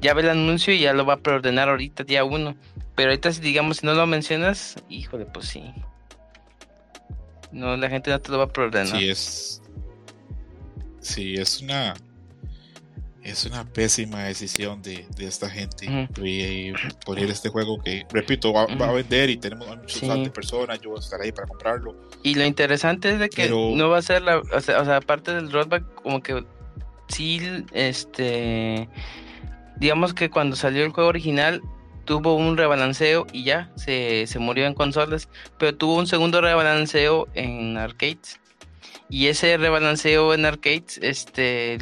ya 0.00 0.14
ve 0.14 0.22
el 0.22 0.28
anuncio 0.28 0.72
y 0.72 0.78
ya 0.78 0.92
lo 0.92 1.04
va 1.04 1.14
a 1.14 1.16
preordenar 1.16 1.68
ahorita, 1.68 2.04
día 2.04 2.22
uno. 2.22 2.54
Pero 2.94 3.10
ahorita, 3.10 3.30
digamos, 3.30 3.78
si 3.78 3.86
no 3.86 3.94
lo 3.94 4.06
mencionas, 4.06 4.76
híjole, 4.88 5.26
pues 5.26 5.48
sí. 5.48 5.64
No, 7.50 7.76
la 7.76 7.90
gente 7.90 8.10
no 8.12 8.20
te 8.20 8.30
lo 8.30 8.38
va 8.38 8.44
a 8.44 8.52
preordenar. 8.52 8.96
Sí, 8.96 9.08
es. 9.08 9.62
Sí, 11.00 11.34
es 11.34 11.60
una 11.60 11.94
es 13.24 13.46
una 13.46 13.64
pésima 13.64 14.24
decisión 14.24 14.82
de, 14.82 15.06
esta 15.18 15.48
gente 15.48 16.08
poner 17.06 17.30
este 17.30 17.48
juego 17.48 17.80
que, 17.82 18.06
repito, 18.10 18.52
va, 18.52 18.64
a 18.64 18.92
vender 18.92 19.30
y 19.30 19.38
tenemos 19.38 19.66
muchos 19.66 20.00
sí. 20.00 20.30
personas, 20.30 20.78
yo 20.80 20.90
voy 20.90 20.98
a 20.98 21.00
estar 21.00 21.20
ahí 21.20 21.32
para 21.32 21.48
comprarlo. 21.48 21.96
Y 22.22 22.34
lo 22.34 22.44
interesante 22.44 23.10
es 23.10 23.18
de 23.18 23.30
que 23.30 23.48
no 23.48 23.88
va 23.88 23.98
a 23.98 24.02
ser 24.02 24.22
la, 24.22 24.38
o 24.38 24.60
sea, 24.60 24.80
o 24.80 24.84
sea, 24.84 24.98
aparte 24.98 25.34
del 25.34 25.50
rollback, 25.50 26.02
como 26.02 26.22
que 26.22 26.44
sí, 27.08 27.40
este, 27.72 28.88
digamos 29.78 30.12
que 30.12 30.28
cuando 30.28 30.54
salió 30.54 30.84
el 30.84 30.92
juego 30.92 31.08
original 31.08 31.62
tuvo 32.04 32.34
un 32.34 32.58
rebalanceo 32.58 33.26
y 33.32 33.44
ya, 33.44 33.72
se, 33.76 34.26
se 34.26 34.38
murió 34.38 34.66
en 34.66 34.74
consolas, 34.74 35.30
pero 35.58 35.74
tuvo 35.74 35.96
un 35.96 36.06
segundo 36.06 36.42
rebalanceo 36.42 37.28
en 37.32 37.78
arcades. 37.78 38.38
Y 39.08 39.28
ese 39.28 39.56
rebalanceo 39.56 40.34
en 40.34 40.44
arcades, 40.44 40.98
este 41.02 41.78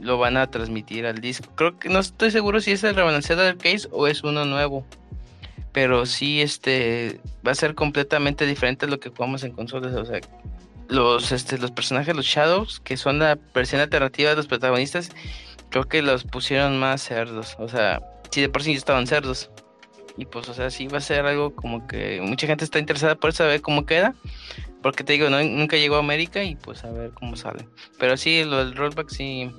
lo 0.00 0.18
van 0.18 0.36
a 0.36 0.50
transmitir 0.50 1.06
al 1.06 1.20
disco. 1.20 1.52
Creo 1.54 1.78
que 1.78 1.88
no 1.88 1.98
estoy 2.00 2.30
seguro 2.30 2.60
si 2.60 2.72
es 2.72 2.84
el 2.84 2.94
rebalanceado 2.94 3.42
del 3.42 3.56
case 3.56 3.88
o 3.90 4.06
es 4.06 4.22
uno 4.22 4.44
nuevo. 4.44 4.84
Pero 5.72 6.04
sí, 6.04 6.42
este 6.42 7.20
va 7.46 7.52
a 7.52 7.54
ser 7.54 7.74
completamente 7.74 8.46
diferente 8.46 8.86
a 8.86 8.88
lo 8.88 9.00
que 9.00 9.10
jugamos 9.10 9.42
en 9.44 9.52
consolas. 9.52 9.94
O 9.94 10.04
sea, 10.04 10.20
los, 10.88 11.32
este, 11.32 11.58
los 11.58 11.70
personajes, 11.70 12.14
los 12.14 12.26
Shadows, 12.26 12.80
que 12.80 12.96
son 12.96 13.18
la 13.18 13.38
versión 13.54 13.80
alternativa 13.80 14.30
de 14.30 14.36
los 14.36 14.46
protagonistas, 14.46 15.10
creo 15.70 15.84
que 15.84 16.02
los 16.02 16.24
pusieron 16.24 16.78
más 16.78 17.02
cerdos. 17.02 17.56
O 17.58 17.68
sea, 17.68 18.02
sí, 18.30 18.42
de 18.42 18.48
por 18.48 18.62
sí 18.62 18.72
estaban 18.72 19.06
cerdos. 19.06 19.50
Y 20.18 20.26
pues, 20.26 20.46
o 20.48 20.54
sea, 20.54 20.70
sí 20.70 20.88
va 20.88 20.98
a 20.98 21.00
ser 21.00 21.24
algo 21.24 21.54
como 21.54 21.86
que 21.86 22.20
mucha 22.20 22.46
gente 22.46 22.64
está 22.64 22.78
interesada 22.78 23.14
por 23.14 23.32
saber 23.32 23.62
cómo 23.62 23.86
queda. 23.86 24.14
Porque 24.82 25.04
te 25.04 25.14
digo, 25.14 25.30
no, 25.30 25.42
nunca 25.42 25.76
llegó 25.76 25.96
a 25.96 26.00
América 26.00 26.42
y 26.42 26.56
pues 26.56 26.84
a 26.84 26.90
ver 26.90 27.12
cómo 27.12 27.36
sale. 27.36 27.66
Pero 27.98 28.16
sí, 28.16 28.44
lo 28.44 28.58
del 28.58 28.74
rollback 28.74 29.08
sí, 29.08 29.50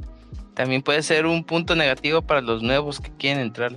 también 0.53 0.81
puede 0.81 1.01
ser 1.03 1.25
un 1.25 1.43
punto 1.43 1.75
negativo 1.75 2.21
para 2.21 2.41
los 2.41 2.61
nuevos 2.61 2.99
que 2.99 3.11
quieren 3.17 3.41
entrar. 3.41 3.75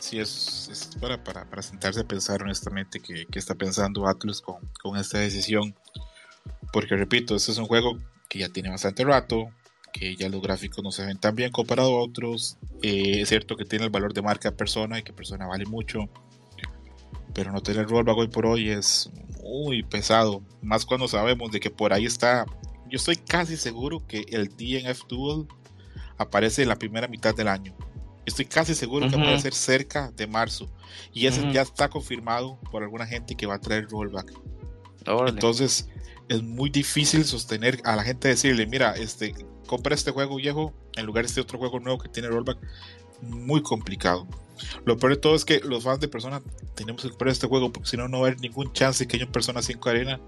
Sí, 0.00 0.18
es, 0.18 0.68
es 0.72 0.96
para, 1.00 1.22
para, 1.22 1.44
para, 1.48 1.62
sentarse 1.62 2.00
a 2.00 2.04
pensar 2.04 2.42
honestamente 2.42 3.00
qué, 3.00 3.26
está 3.34 3.54
pensando 3.54 4.06
Atlus 4.06 4.40
con, 4.40 4.56
con, 4.82 4.96
esta 4.96 5.18
decisión. 5.18 5.74
Porque 6.72 6.96
repito, 6.96 7.36
este 7.36 7.52
es 7.52 7.58
un 7.58 7.66
juego 7.66 7.98
que 8.28 8.38
ya 8.38 8.48
tiene 8.48 8.70
bastante 8.70 9.04
rato, 9.04 9.50
que 9.92 10.16
ya 10.16 10.28
los 10.28 10.40
gráficos 10.40 10.82
no 10.82 10.90
se 10.90 11.04
ven 11.04 11.18
tan 11.18 11.34
bien 11.34 11.52
comparado 11.52 11.96
a 11.96 12.02
otros. 12.02 12.56
Eh, 12.82 13.20
es 13.20 13.28
cierto 13.28 13.56
que 13.56 13.66
tiene 13.66 13.84
el 13.84 13.90
valor 13.90 14.14
de 14.14 14.22
marca 14.22 14.52
persona 14.52 14.98
y 14.98 15.02
que 15.02 15.12
persona 15.12 15.46
vale 15.46 15.66
mucho. 15.66 16.08
Pero 17.34 17.52
no 17.52 17.60
tener 17.60 17.86
rollback 17.86 18.16
hoy 18.16 18.28
por 18.28 18.46
hoy 18.46 18.70
es 18.70 19.10
muy 19.42 19.82
pesado. 19.82 20.42
Más 20.62 20.86
cuando 20.86 21.08
sabemos 21.08 21.52
de 21.52 21.60
que 21.60 21.70
por 21.70 21.92
ahí 21.92 22.06
está. 22.06 22.46
Yo 22.90 22.96
estoy 22.96 23.16
casi 23.16 23.56
seguro 23.56 24.04
que 24.06 24.26
el 24.30 24.48
DNF 24.48 25.06
Duel 25.08 25.46
aparece 26.18 26.62
en 26.62 26.68
la 26.68 26.76
primera 26.76 27.06
mitad 27.06 27.34
del 27.34 27.48
año. 27.48 27.74
Estoy 28.26 28.44
casi 28.44 28.74
seguro 28.74 29.08
que 29.08 29.16
va 29.16 29.34
a 29.34 29.40
ser 29.40 29.54
cerca 29.54 30.10
de 30.10 30.26
marzo. 30.26 30.68
Y 31.12 31.26
eso 31.26 31.50
ya 31.52 31.62
está 31.62 31.88
confirmado 31.88 32.58
por 32.70 32.82
alguna 32.82 33.06
gente 33.06 33.36
que 33.36 33.46
va 33.46 33.54
a 33.54 33.60
traer 33.60 33.88
rollback. 33.88 34.32
Entonces 35.26 35.88
es 36.28 36.42
muy 36.42 36.68
difícil 36.68 37.24
sostener 37.24 37.80
a 37.84 37.96
la 37.96 38.02
gente 38.02 38.28
decirle, 38.28 38.66
mira, 38.66 38.92
este, 38.92 39.34
compra 39.66 39.94
este 39.94 40.10
juego 40.10 40.36
viejo 40.36 40.74
en 40.96 41.06
lugar 41.06 41.24
de 41.24 41.28
este 41.28 41.40
otro 41.40 41.58
juego 41.58 41.80
nuevo 41.80 41.98
que 41.98 42.08
tiene 42.08 42.28
rollback. 42.28 42.58
Muy 43.22 43.62
complicado. 43.62 44.26
Lo 44.84 44.96
peor 44.98 45.14
de 45.14 45.20
todo 45.20 45.34
es 45.34 45.44
que 45.44 45.60
los 45.60 45.84
fans 45.84 46.00
de 46.00 46.08
Persona 46.08 46.42
tenemos 46.74 47.02
que 47.02 47.08
comprar 47.08 47.30
este 47.30 47.46
juego 47.46 47.72
porque 47.72 47.88
si 47.88 47.96
no, 47.96 48.08
no 48.08 48.20
va 48.20 48.26
a 48.26 48.30
haber 48.30 48.40
ningún 48.40 48.72
chance 48.72 49.06
que 49.06 49.16
haya 49.16 49.26
un 49.26 49.32
Persona 49.32 49.62
5 49.62 49.88
Arena 49.88 50.20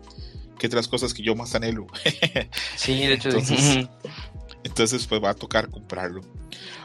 que 0.59 0.67
otras 0.67 0.89
cosas 0.89 1.15
que 1.15 1.23
yo 1.23 1.35
más 1.35 1.55
anhelo. 1.55 1.87
sí, 2.77 2.95
de 2.95 3.15
hecho. 3.15 3.29
Entonces, 3.29 3.89
entonces 4.65 5.07
pues 5.07 5.23
va 5.23 5.31
a 5.31 5.35
tocar 5.35 5.69
comprarlo. 5.69 6.21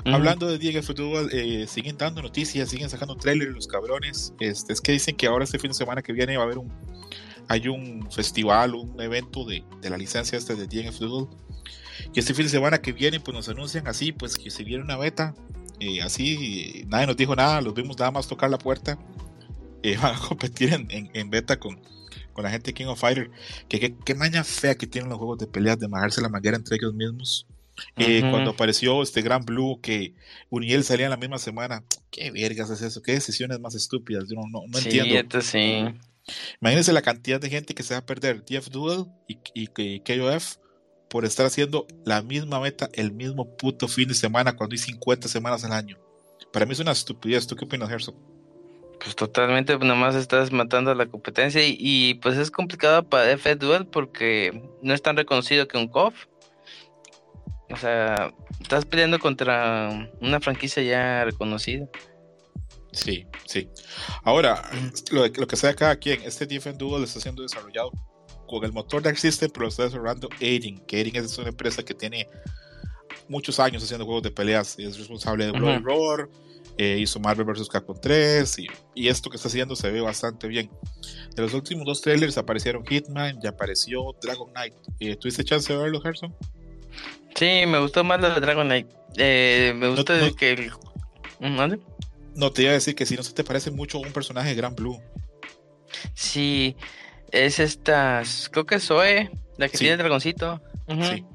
Hablando 0.06 0.48
de 0.48 0.58
Diego 0.58 0.82
Fútbol, 0.82 1.30
eh, 1.34 1.66
siguen 1.68 1.98
dando 1.98 2.22
noticias, 2.22 2.70
siguen 2.70 2.90
sacando 2.90 3.16
trailers 3.16 3.54
los 3.54 3.68
cabrones. 3.68 4.34
Este, 4.40 4.74
es 4.74 4.82
que 4.82 4.94
dicen 4.94 5.16
que 5.16 5.28
ahora 5.28 5.44
este 5.44 5.60
fin 5.60 5.72
de 5.72 5.76
semana 5.76 6.02
que 6.02 6.14
viene 6.14 6.38
va 6.38 6.44
a 6.44 6.46
haber 6.46 6.58
un 6.58 6.72
hay 7.50 7.68
un 7.70 8.10
festival, 8.12 8.76
un 8.76 9.00
evento 9.00 9.46
de, 9.46 9.64
de 9.82 9.90
la 9.90 9.98
licencia 9.98 10.38
este 10.38 10.56
de 10.56 10.68
Diego 10.68 10.92
Fútbol. 10.92 11.30
Y 12.14 12.20
este 12.20 12.34
fin 12.34 12.46
de 12.46 12.50
semana 12.50 12.80
que 12.80 12.92
viene 12.92 13.20
pues 13.20 13.36
nos 13.36 13.50
anuncian 13.50 13.88
así, 13.88 14.12
pues 14.12 14.38
que 14.38 14.50
se 14.50 14.64
viene 14.64 14.84
una 14.84 14.98
beta. 14.98 15.34
Eh, 15.80 16.02
así, 16.02 16.84
nadie 16.88 17.08
nos 17.08 17.18
dijo 17.18 17.36
nada, 17.36 17.62
los 17.62 17.74
vimos 17.74 17.98
nada 17.98 18.12
más 18.12 18.28
tocar 18.28 18.50
la 18.50 18.58
puerta. 18.58 18.98
Eh, 19.84 19.98
van 20.02 20.16
a 20.16 20.20
competir 20.20 20.74
en, 20.74 21.10
en, 21.14 21.30
beta 21.30 21.60
con, 21.60 21.80
con 22.38 22.44
la 22.44 22.52
gente 22.52 22.68
de 22.68 22.74
King 22.76 22.86
of 22.86 23.00
Fighter. 23.00 23.32
Que 23.68 23.96
qué 24.06 24.14
maña 24.14 24.44
fea 24.44 24.76
que 24.76 24.86
tienen 24.86 25.10
los 25.10 25.18
juegos 25.18 25.40
de 25.40 25.48
peleas 25.48 25.80
de 25.80 25.88
majarse 25.88 26.22
la 26.22 26.30
manguera 26.30 26.56
entre 26.56 26.76
ellos 26.76 26.94
mismos. 26.94 27.48
Eh, 27.96 28.22
cuando 28.30 28.52
apareció 28.52 29.02
este 29.02 29.24
Gran 29.24 29.44
Blue 29.44 29.80
que 29.82 30.14
Uniel 30.52 30.84
salía 30.84 31.08
en 31.08 31.10
la 31.10 31.18
misma 31.18 31.40
semana, 31.40 31.84
qué 32.12 32.30
vergas 32.30 32.70
es 32.70 32.84
eso, 32.84 33.02
qué 33.02 33.14
decisiones 33.14 33.60
más 33.60 33.74
estúpidas, 33.74 34.26
yo 34.30 34.36
no, 34.36 34.44
no, 34.68 34.80
sí, 34.80 35.00
entiendo. 35.00 35.42
sí. 35.42 35.86
Imagínense 36.62 36.94
la 36.94 37.02
cantidad 37.02 37.40
de 37.40 37.50
gente 37.50 37.74
que 37.74 37.84
se 37.84 37.96
va 37.96 38.00
a 38.00 38.06
perder 38.06 38.42
TF 38.42 38.70
Duel 38.70 39.06
y, 39.28 39.40
y, 39.56 40.00
KOF 40.00 40.58
por 41.10 41.26
estar 41.26 41.46
haciendo 41.46 41.88
la 42.06 42.22
misma 42.22 42.60
meta 42.60 42.90
el 42.94 43.12
mismo 43.12 43.58
puto 43.58 43.88
fin 43.88 44.10
de 44.10 44.14
semana 44.14 44.56
cuando 44.56 44.74
hay 44.74 44.80
50 44.80 45.28
semanas 45.28 45.64
al 45.64 45.72
año. 45.72 45.98
Para 46.52 46.66
mí 46.66 46.74
es 46.74 46.80
una 46.80 46.92
estupidez. 46.92 47.48
¿Tú 47.48 47.56
qué 47.56 47.66
opinas, 47.66 47.90
Gerson? 47.90 48.16
Pues 49.00 49.16
totalmente, 49.16 49.78
pues 49.78 49.88
nomás 49.88 50.16
estás 50.16 50.52
matando 50.52 50.92
a 50.92 50.96
la 50.96 51.06
competencia 51.06 51.62
y, 51.66 52.16
pues 52.16 52.38
es 52.38 52.50
complicado 52.52 53.04
para 53.04 53.32
F 53.32 53.56
Duel 53.56 53.86
porque 53.86 54.64
no 54.82 54.94
es 54.94 55.02
tan 55.02 55.16
reconocido 55.18 55.68
que 55.68 55.78
un 55.78 55.88
KOF 55.88 56.26
o 57.70 57.76
sea, 57.76 58.34
estás 58.62 58.86
peleando 58.86 59.20
contra 59.20 60.10
una 60.22 60.40
franquicia 60.40 60.82
ya 60.84 61.26
reconocida. 61.26 61.88
Sí, 62.92 63.28
sí. 63.46 63.70
Ahora, 64.24 64.70
lo, 65.12 65.28
lo 65.28 65.48
que 65.48 65.56
sea 65.56 65.76
cada 65.76 65.96
quien, 65.98 66.22
este 66.24 66.46
Defend 66.46 66.78
Duel 66.78 67.04
está 67.04 67.20
siendo 67.20 67.44
desarrollado 67.44 67.92
con 68.48 68.64
el 68.64 68.72
motor 68.72 69.02
de 69.02 69.16
System, 69.16 69.50
pero 69.52 69.64
lo 69.64 69.70
está 69.70 69.84
desarrollando 69.84 70.30
Aiding, 70.40 70.80
que 70.86 70.98
Aiding 70.98 71.18
es 71.18 71.38
una 71.38 71.50
empresa 71.50 71.84
que 71.84 71.94
tiene 71.94 72.28
muchos 73.28 73.60
años 73.60 73.84
haciendo 73.84 74.06
juegos 74.06 74.24
de 74.24 74.32
peleas 74.32 74.80
y 74.80 74.86
es 74.86 74.98
responsable 74.98 75.46
de 75.46 75.52
Bloody 75.52 75.80
Roar, 75.80 76.30
eh, 76.78 76.98
hizo 77.00 77.20
Marvel 77.20 77.46
vs. 77.46 77.70
Capcom 77.70 77.98
3 78.00 78.60
y, 78.60 78.68
y, 78.94 79.08
esto 79.08 79.30
que 79.30 79.38
está 79.38 79.48
haciendo 79.48 79.76
se 79.76 79.90
ve 79.90 80.02
bastante 80.02 80.48
bien. 80.48 80.70
De 81.36 81.42
los 81.42 81.54
últimos 81.54 81.86
dos 81.86 82.02
trailers 82.02 82.38
aparecieron 82.38 82.86
Hitman 82.86 83.40
y 83.42 83.48
apareció 83.48 84.16
Dragon 84.22 84.50
Knight. 84.52 84.74
Eh, 85.00 85.16
¿Tuviste 85.16 85.44
chance 85.44 85.72
de 85.72 85.80
verlo, 85.80 86.00
Gerson? 86.02 86.36
Sí, 87.36 87.64
me 87.68 87.80
gustó 87.80 88.04
más 88.04 88.22
la 88.22 88.34
de 88.34 88.42
Dragon 88.42 88.68
Knight. 88.68 88.88
Eh, 89.18 89.74
me 89.76 89.90
gusta 89.90 90.20
que 90.38 90.52
el. 90.52 90.72
¿Dónde? 91.40 91.80
No, 92.36 92.52
te 92.52 92.64
iba 92.64 92.72
a 92.72 92.76
decir 92.76 92.96
que 92.96 93.06
si 93.06 93.16
no 93.16 93.24
se 93.24 93.34
te 93.34 93.44
parece 93.44 93.72
mucho 93.72 93.98
a 93.98 94.02
un 94.02 94.14
personaje 94.14 94.50
de 94.50 94.56
Gran 94.56 94.76
Blue. 94.76 95.02
Sí, 96.14 96.76
es 97.32 97.60
esta. 97.60 98.22
Creo 98.52 98.66
que 98.66 98.76
es 98.76 98.84
Zoe, 98.84 99.32
la 99.58 99.70
que 99.70 99.78
tiene 99.78 99.94
el 99.94 100.00
dragoncito. 100.00 100.62
Sí. 100.88 101.26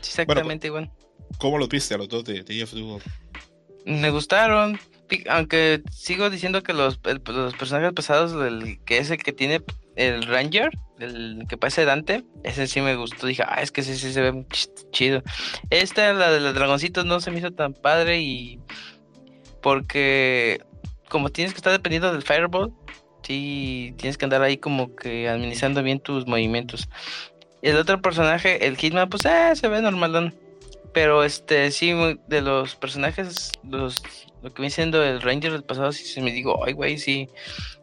Exactamente 0.00 0.66
igual. 0.66 0.90
¿Cómo 1.38 1.58
los 1.58 1.68
viste 1.68 1.94
a 1.94 1.98
los 1.98 2.08
dos 2.08 2.24
de, 2.24 2.42
de 2.42 2.66
Me 3.84 4.10
gustaron, 4.10 4.78
aunque 5.28 5.82
sigo 5.90 6.30
diciendo 6.30 6.62
que 6.62 6.72
los, 6.72 7.00
los 7.26 7.54
personajes 7.54 7.92
pasados, 7.92 8.32
el, 8.44 8.78
que 8.84 8.98
es 8.98 9.10
el 9.10 9.18
que 9.18 9.32
tiene 9.32 9.62
el 9.96 10.22
Ranger, 10.22 10.70
el 10.98 11.44
que 11.48 11.56
parece 11.56 11.84
Dante, 11.84 12.24
ese 12.44 12.66
sí 12.66 12.80
me 12.80 12.96
gustó. 12.96 13.26
Dije, 13.26 13.42
ah, 13.46 13.60
es 13.60 13.72
que 13.72 13.82
ese 13.82 13.96
sí 13.96 14.12
se 14.12 14.20
ve 14.20 14.46
chido. 14.90 15.22
Esta, 15.70 16.12
la 16.12 16.30
de 16.30 16.40
los 16.40 16.54
dragoncitos, 16.54 17.04
no 17.04 17.20
se 17.20 17.30
me 17.30 17.38
hizo 17.38 17.50
tan 17.52 17.74
padre 17.74 18.20
y. 18.20 18.60
Porque, 19.60 20.60
como 21.08 21.28
tienes 21.28 21.52
que 21.52 21.58
estar 21.58 21.72
dependiendo 21.72 22.12
del 22.12 22.22
Fireball, 22.22 22.72
sí, 23.22 23.94
tienes 23.96 24.18
que 24.18 24.24
andar 24.24 24.42
ahí 24.42 24.56
como 24.56 24.96
que 24.96 25.28
administrando 25.28 25.82
bien 25.82 26.00
tus 26.00 26.26
movimientos. 26.26 26.88
El 27.62 27.76
otro 27.76 28.00
personaje, 28.02 28.66
el 28.66 28.76
Hitman, 28.76 29.08
pues 29.08 29.24
eh, 29.24 29.52
se 29.54 29.68
ve 29.68 29.80
normalón. 29.82 30.34
Pero 30.92 31.24
este, 31.24 31.70
sí, 31.70 31.92
de 32.28 32.40
los 32.42 32.76
personajes, 32.76 33.50
los, 33.64 34.02
lo 34.42 34.52
que 34.52 34.62
viene 34.62 34.74
siendo 34.74 35.02
el 35.02 35.22
Ranger 35.22 35.52
del 35.52 35.64
pasado, 35.64 35.92
sí 35.92 36.04
se 36.04 36.20
me 36.20 36.32
digo, 36.32 36.64
ay, 36.64 36.74
güey, 36.74 36.98
sí, 36.98 37.28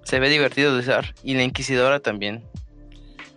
se 0.04 0.20
ve 0.20 0.30
divertido 0.30 0.74
de 0.74 0.82
usar. 0.82 1.16
Y 1.24 1.34
la 1.34 1.44
Inquisidora 1.44 2.00
también. 2.00 2.44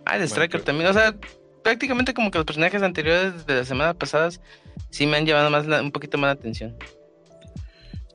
Ah, 0.05 0.17
el 0.17 0.23
Striker 0.23 0.61
también. 0.61 0.89
O 0.89 0.93
sea, 0.93 1.15
prácticamente 1.63 2.13
como 2.13 2.29
que 2.29 2.37
los 2.37 2.45
personajes 2.45 2.81
anteriores 2.83 3.45
de 3.45 3.55
las 3.55 3.67
semanas 3.67 3.95
pasadas 3.95 4.41
sí 4.89 5.07
me 5.07 5.17
han 5.17 5.25
llevado 5.25 5.49
más 5.49 5.65
un 5.65 5.91
poquito 5.91 6.17
más 6.17 6.27
la 6.27 6.33
atención. 6.33 6.77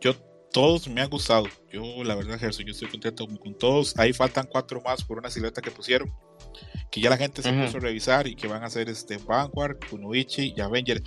Yo, 0.01 0.15
todos 0.53 0.87
me 0.89 1.01
han 1.01 1.11
gustado. 1.11 1.47
Yo, 1.73 1.83
la 2.05 2.15
verdad, 2.15 2.39
Gerson, 2.39 2.67
yo 2.67 2.73
estoy 2.73 2.89
contento 2.89 3.27
con 3.27 3.57
todos. 3.57 3.99
Ahí 3.99 4.13
faltan 4.13 4.47
cuatro 4.47 4.81
más 4.81 5.03
por 5.03 5.19
una 5.19 5.31
silueta 5.31 5.61
que 5.61 5.71
pusieron. 5.71 6.13
Que 6.91 7.01
ya 7.01 7.11
la 7.11 7.17
gente 7.17 7.43
se 7.43 7.53
puso 7.53 7.79
a 7.79 7.81
revisar 7.81 8.27
y 8.27 8.35
que 8.35 8.47
van 8.47 8.63
a 8.63 8.67
hacer 8.67 8.89
este 8.89 9.19
Vanguard, 9.19 9.79
Kunoichi 9.91 10.55
y 10.57 10.61
Avenger. 10.61 11.03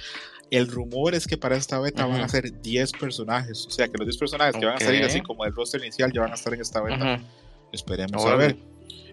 El 0.52 0.68
rumor 0.68 1.16
es 1.16 1.26
que 1.28 1.38
para 1.38 1.56
esta 1.56 1.80
beta 1.80 2.06
van 2.06 2.22
a 2.22 2.28
ser 2.28 2.62
10 2.62 2.92
personajes. 2.92 3.66
O 3.66 3.72
sea 3.72 3.88
que 3.88 3.98
los 3.98 4.06
10 4.06 4.18
personajes 4.18 4.56
que 4.58 4.66
van 4.66 4.76
a 4.76 4.80
salir 4.80 5.04
así 5.04 5.22
como 5.22 5.46
el 5.46 5.56
roster 5.56 5.82
inicial 5.82 6.12
ya 6.12 6.22
van 6.22 6.32
a 6.32 6.36
estar 6.36 6.54
en 6.54 6.62
esta 6.62 6.82
beta. 6.82 7.22
Esperemos 7.72 8.26
a 8.26 8.36
ver. 8.36 8.58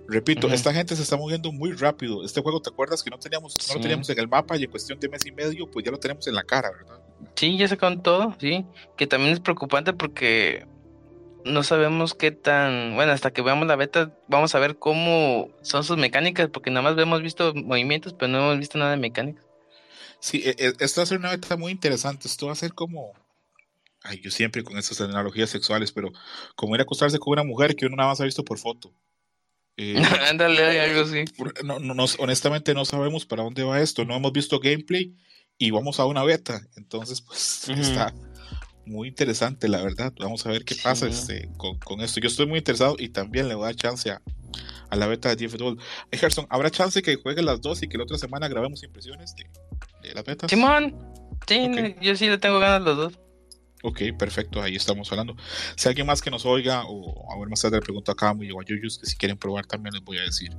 Repito, 0.09 0.49
esta 0.49 0.73
gente 0.73 0.97
se 0.97 1.03
está 1.03 1.17
moviendo 1.17 1.53
muy 1.53 1.73
rápido. 1.73 2.25
Este 2.25 2.41
juego, 2.41 2.61
¿te 2.61 2.71
acuerdas 2.71 3.03
que 3.03 3.11
no 3.11 3.19
teníamos, 3.19 3.57
no 3.69 3.75
lo 3.75 3.81
teníamos 3.81 4.09
en 4.09 4.19
el 4.19 4.27
mapa 4.27 4.57
y 4.57 4.65
en 4.65 4.71
cuestión 4.71 4.99
de 4.99 5.09
mes 5.09 5.25
y 5.27 5.33
medio, 5.33 5.71
pues 5.71 5.85
ya 5.85 5.93
lo 5.93 5.99
tenemos 5.99 6.27
en 6.27 6.35
la 6.35 6.43
cara, 6.43 6.71
¿verdad? 6.71 6.99
Sí, 7.37 7.57
ya 7.57 7.69
sacaron 7.69 8.03
todo, 8.03 8.35
sí. 8.41 8.65
Que 8.97 9.07
también 9.07 9.35
es 9.35 9.41
preocupante 9.41 9.93
porque 9.93 10.67
no 11.45 11.63
sabemos 11.63 12.15
qué 12.15 12.31
tan, 12.31 12.95
bueno, 12.95 13.13
hasta 13.13 13.33
que 13.33 13.43
veamos 13.43 13.69
la 13.69 13.77
beta, 13.77 14.13
vamos 14.29 14.55
a 14.55 14.59
ver 14.59 14.79
cómo 14.79 15.51
son 15.61 15.85
sus 15.85 15.99
mecánicas, 15.99 16.49
porque 16.49 16.71
nada 16.71 16.91
más 16.91 16.99
hemos 16.99 17.23
visto 17.23 17.53
movimientos, 17.55 18.15
pero 18.15 18.33
no 18.33 18.39
hemos 18.39 18.59
visto 18.59 18.79
nada 18.79 18.93
de 18.93 18.97
mecánicas. 18.97 19.45
Sí, 20.21 20.43
e, 20.45 20.57
e, 20.59 20.73
esto 20.81 21.01
va 21.01 21.03
a 21.05 21.07
ser 21.07 21.19
una 21.19 21.31
beta 21.31 21.57
muy 21.57 21.73
interesante. 21.73 22.29
Esto 22.29 22.47
va 22.47 22.53
a 22.53 22.57
ser 22.57 22.75
como. 22.75 23.13
Ay, 24.03 24.21
yo 24.21 24.31
siempre 24.31 24.63
con 24.63 24.79
estas 24.79 25.01
analogías 25.01 25.51
sexuales, 25.51 25.93
pero 25.93 26.13
como 26.55 26.75
ir 26.75 26.81
a 26.81 26.85
acostarse 26.85 27.19
con 27.19 27.33
una 27.33 27.45
mujer 27.45 27.75
que 27.77 27.87
uno 27.87 27.97
nada 27.97 28.11
más 28.11 28.21
ha 28.21 28.25
visto 28.25 28.45
por 28.45 28.59
foto. 28.59 28.93
Eh, 29.77 29.97
Ándale, 30.29 30.81
algo 30.81 31.03
así. 31.03 31.25
No, 31.65 31.79
no, 31.79 32.05
honestamente 32.19 32.75
no 32.75 32.85
sabemos 32.85 33.27
para 33.27 33.43
dónde 33.43 33.65
va 33.65 33.81
esto. 33.81 34.05
No 34.05 34.17
hemos 34.17 34.33
visto 34.33 34.61
gameplay 34.61 35.15
y 35.57 35.71
vamos 35.71 36.01
a 36.01 36.07
una 36.07 36.25
beta. 36.25 36.61
Entonces, 36.77 37.21
pues 37.21 37.69
está 37.69 38.13
muy 38.87 39.09
interesante, 39.09 39.69
la 39.69 39.83
verdad. 39.83 40.13
Vamos 40.19 40.47
a 40.47 40.51
ver 40.51 40.65
qué 40.65 40.75
pasa 40.75 41.07
este, 41.07 41.49
con, 41.57 41.79
con, 41.79 42.01
esto. 42.01 42.21
Yo 42.21 42.29
estoy 42.29 42.47
muy 42.47 42.59
interesado 42.59 42.97
y 42.99 43.11
también 43.11 43.49
le 43.49 43.55
voy 43.55 43.65
a 43.65 43.67
dar 43.67 43.77
chance 43.77 44.11
a, 44.11 44.23
a 44.91 44.97
la 44.97 45.07
beta 45.07 45.35
de 45.35 45.47
DFW. 45.47 45.77
Gerson, 46.13 46.47
¿habrá 46.51 46.71
chance 46.71 47.03
que 47.03 47.17
juegue 47.17 47.43
las 47.43 47.61
dos 47.61 47.83
y 47.83 47.89
que 47.89 47.99
la 47.99 48.05
otra 48.05 48.19
semana 48.19 48.49
grabemos 48.49 48.83
impresiones 48.83 49.35
de, 49.37 49.47
de 50.09 50.15
las 50.15 50.25
betas? 50.25 50.51
Simón, 50.51 50.95
sí, 51.47 51.95
yo 52.01 52.17
sí 52.17 52.29
le 52.29 52.39
tengo 52.39 52.59
ganas 52.59 52.83
los 52.83 52.97
dos. 52.97 53.19
Ok, 53.85 54.01
perfecto, 54.19 54.61
ahí 54.61 54.75
estamos 54.75 55.11
hablando. 55.13 55.37
Si 55.77 55.89
alguien 55.89 56.07
más 56.07 56.21
que 56.21 56.31
nos 56.31 56.45
oiga, 56.45 56.83
o 56.87 57.33
a 57.33 57.39
ver 57.39 57.49
más 57.49 57.63
tarde 57.63 57.77
le 57.77 57.83
pregunto 57.83 58.11
a 58.11 58.17
Camu 58.17 58.43
y 58.43 58.49
a 58.49 58.65
Yuyus, 58.67 58.99
que 58.99 59.07
si 59.07 59.17
quieren 59.17 59.39
probar 59.39 59.67
también 59.67 59.95
les 59.95 60.03
voy 60.03 60.19
a 60.19 60.23
decir. 60.23 60.51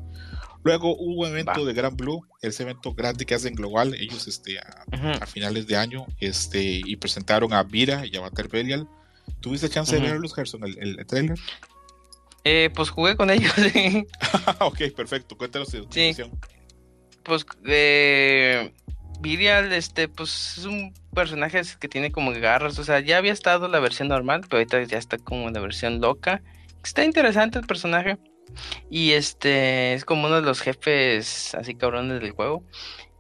Luego 0.64 0.96
hubo 0.98 1.22
un 1.22 1.28
evento 1.28 1.66
de 1.66 1.74
Gran 1.74 1.98
Blue, 1.98 2.26
ese 2.42 2.64
evento 2.64 2.94
grande 2.94 3.26
que 3.26 3.36
hacen 3.36 3.56
global, 3.56 3.94
ellos 3.96 4.28
este, 4.28 4.60
a, 4.60 5.26
finales 5.26 5.68
de 5.68 5.76
año, 5.76 6.06
este, 6.20 6.82
y 6.84 6.96
presentaron 6.96 7.52
a 7.54 7.64
Vira 7.64 8.06
y 8.06 8.16
a 8.16 8.22
Bater 8.22 8.48
Belial, 8.48 8.88
¿Tuviste 9.40 9.70
chance 9.70 9.96
de 9.96 10.02
verlos, 10.02 10.34
Gerson, 10.34 10.64
el, 10.64 10.78
el, 11.00 11.06
trailer? 11.06 11.40
Eh, 12.44 12.70
pues 12.76 12.90
jugué 12.90 13.16
con 13.16 13.30
ellos, 13.30 13.52
sí. 13.74 14.06
ok, 14.60 14.78
perfecto. 14.96 15.38
Cuéntanos 15.38 15.70
tu 15.70 15.88
sí. 15.90 16.14
Pues, 17.24 17.46
eh, 17.66 18.74
Virial, 19.20 19.74
este, 19.74 20.08
pues 20.08 20.58
es 20.58 20.66
un 20.66 20.94
personaje 21.14 21.62
que 21.80 21.88
tiene 21.88 22.12
como 22.12 22.32
garras. 22.32 22.80
O 22.80 22.84
sea, 22.84 23.00
ya 23.00 23.18
había 23.18 23.34
estado 23.34 23.68
la 23.68 23.80
versión 23.80 24.08
normal, 24.08 24.42
pero 24.42 24.58
ahorita 24.58 24.84
ya 24.84 24.98
está 24.98 25.18
como 25.18 25.50
la 25.50 25.60
versión 25.60 26.02
loca. 26.02 26.42
Está 26.84 27.04
interesante 27.04 27.60
el 27.60 27.68
personaje. 27.68 28.18
Y 28.90 29.12
este 29.12 29.94
es 29.94 30.06
como 30.06 30.28
uno 30.28 30.38
de 30.38 30.48
los 30.48 30.62
jefes 30.62 31.54
así 31.56 31.76
cabrones 31.76 32.22
del 32.22 32.32
juego. 32.32 32.64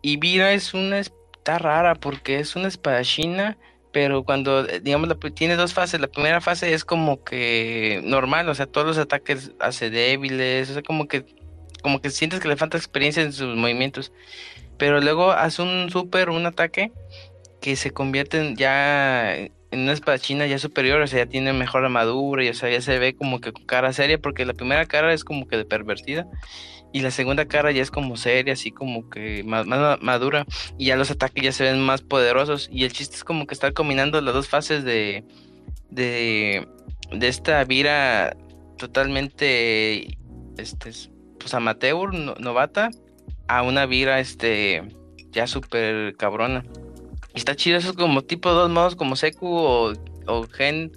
Y 0.01 0.17
Vira 0.17 0.53
es 0.53 0.73
una 0.73 0.99
está 0.99 1.57
rara 1.59 1.95
porque 1.95 2.39
es 2.39 2.55
una 2.55 2.67
espadachina, 2.67 3.57
pero 3.91 4.23
cuando 4.23 4.63
digamos 4.63 5.09
la, 5.09 5.15
tiene 5.31 5.55
dos 5.55 5.73
fases, 5.73 5.99
la 5.99 6.07
primera 6.07 6.41
fase 6.41 6.73
es 6.73 6.85
como 6.85 7.23
que 7.23 8.01
normal, 8.03 8.49
o 8.49 8.55
sea, 8.55 8.65
todos 8.67 8.87
los 8.87 8.97
ataques 8.97 9.51
hace 9.59 9.89
débiles, 9.89 10.69
o 10.69 10.73
sea, 10.73 10.83
como 10.83 11.07
que 11.07 11.25
como 11.81 12.01
que 12.01 12.09
sientes 12.09 12.39
que 12.39 12.47
le 12.47 12.57
falta 12.57 12.77
experiencia 12.77 13.23
en 13.23 13.33
sus 13.33 13.55
movimientos. 13.55 14.11
Pero 14.79 14.99
luego 15.01 15.31
hace 15.31 15.61
un 15.61 15.91
super 15.91 16.29
un 16.29 16.47
ataque 16.47 16.91
que 17.61 17.75
se 17.75 17.91
convierte 17.91 18.39
en 18.39 18.55
ya 18.55 19.35
en 19.71 19.81
una 19.81 19.91
espadachina 19.91 20.47
ya 20.47 20.57
superior, 20.57 21.01
o 21.01 21.07
sea, 21.07 21.25
ya 21.25 21.29
tiene 21.29 21.53
mejor 21.53 21.83
armadura 21.83 22.43
y 22.43 22.49
o 22.49 22.53
sea, 22.55 22.71
ya 22.71 22.81
se 22.81 22.97
ve 22.97 23.13
como 23.13 23.39
que 23.39 23.53
con 23.53 23.65
cara 23.65 23.93
seria, 23.93 24.17
porque 24.17 24.45
la 24.45 24.53
primera 24.53 24.85
cara 24.87 25.13
es 25.13 25.23
como 25.23 25.47
que 25.47 25.57
de 25.57 25.65
pervertida 25.65 26.25
y 26.91 27.01
la 27.01 27.11
segunda 27.11 27.45
cara 27.45 27.71
ya 27.71 27.83
es 27.83 27.91
como 27.91 28.17
seria, 28.17 28.53
así 28.53 28.71
como 28.71 29.09
que 29.09 29.43
más, 29.43 29.67
madura 30.01 30.45
y 30.77 30.85
ya 30.85 30.95
los 30.95 31.11
ataques 31.11 31.43
ya 31.43 31.51
se 31.51 31.65
ven 31.65 31.81
más 31.81 32.01
poderosos 32.01 32.67
y 32.71 32.83
el 32.83 32.93
chiste 32.93 33.15
es 33.15 33.23
como 33.23 33.45
que 33.45 33.53
estar 33.53 33.73
combinando 33.73 34.19
las 34.21 34.33
dos 34.33 34.47
fases 34.47 34.83
de 34.83 35.23
de, 35.91 36.67
de 37.11 37.27
esta 37.27 37.63
vira 37.63 38.35
totalmente 38.77 40.17
este 40.57 40.91
pues 41.39 41.53
amateur, 41.53 42.13
novata 42.39 42.89
a 43.49 43.63
una 43.63 43.87
vira 43.87 44.19
este 44.19 44.83
ya 45.31 45.47
súper 45.47 46.15
cabrona. 46.15 46.63
Está 47.33 47.55
chido 47.55 47.77
eso 47.77 47.95
como 47.95 48.21
tipo 48.21 48.51
dos 48.51 48.69
modos 48.69 48.95
como 48.95 49.15
Seku 49.15 49.47
o, 49.47 49.93
o 50.27 50.47
Gen 50.47 50.91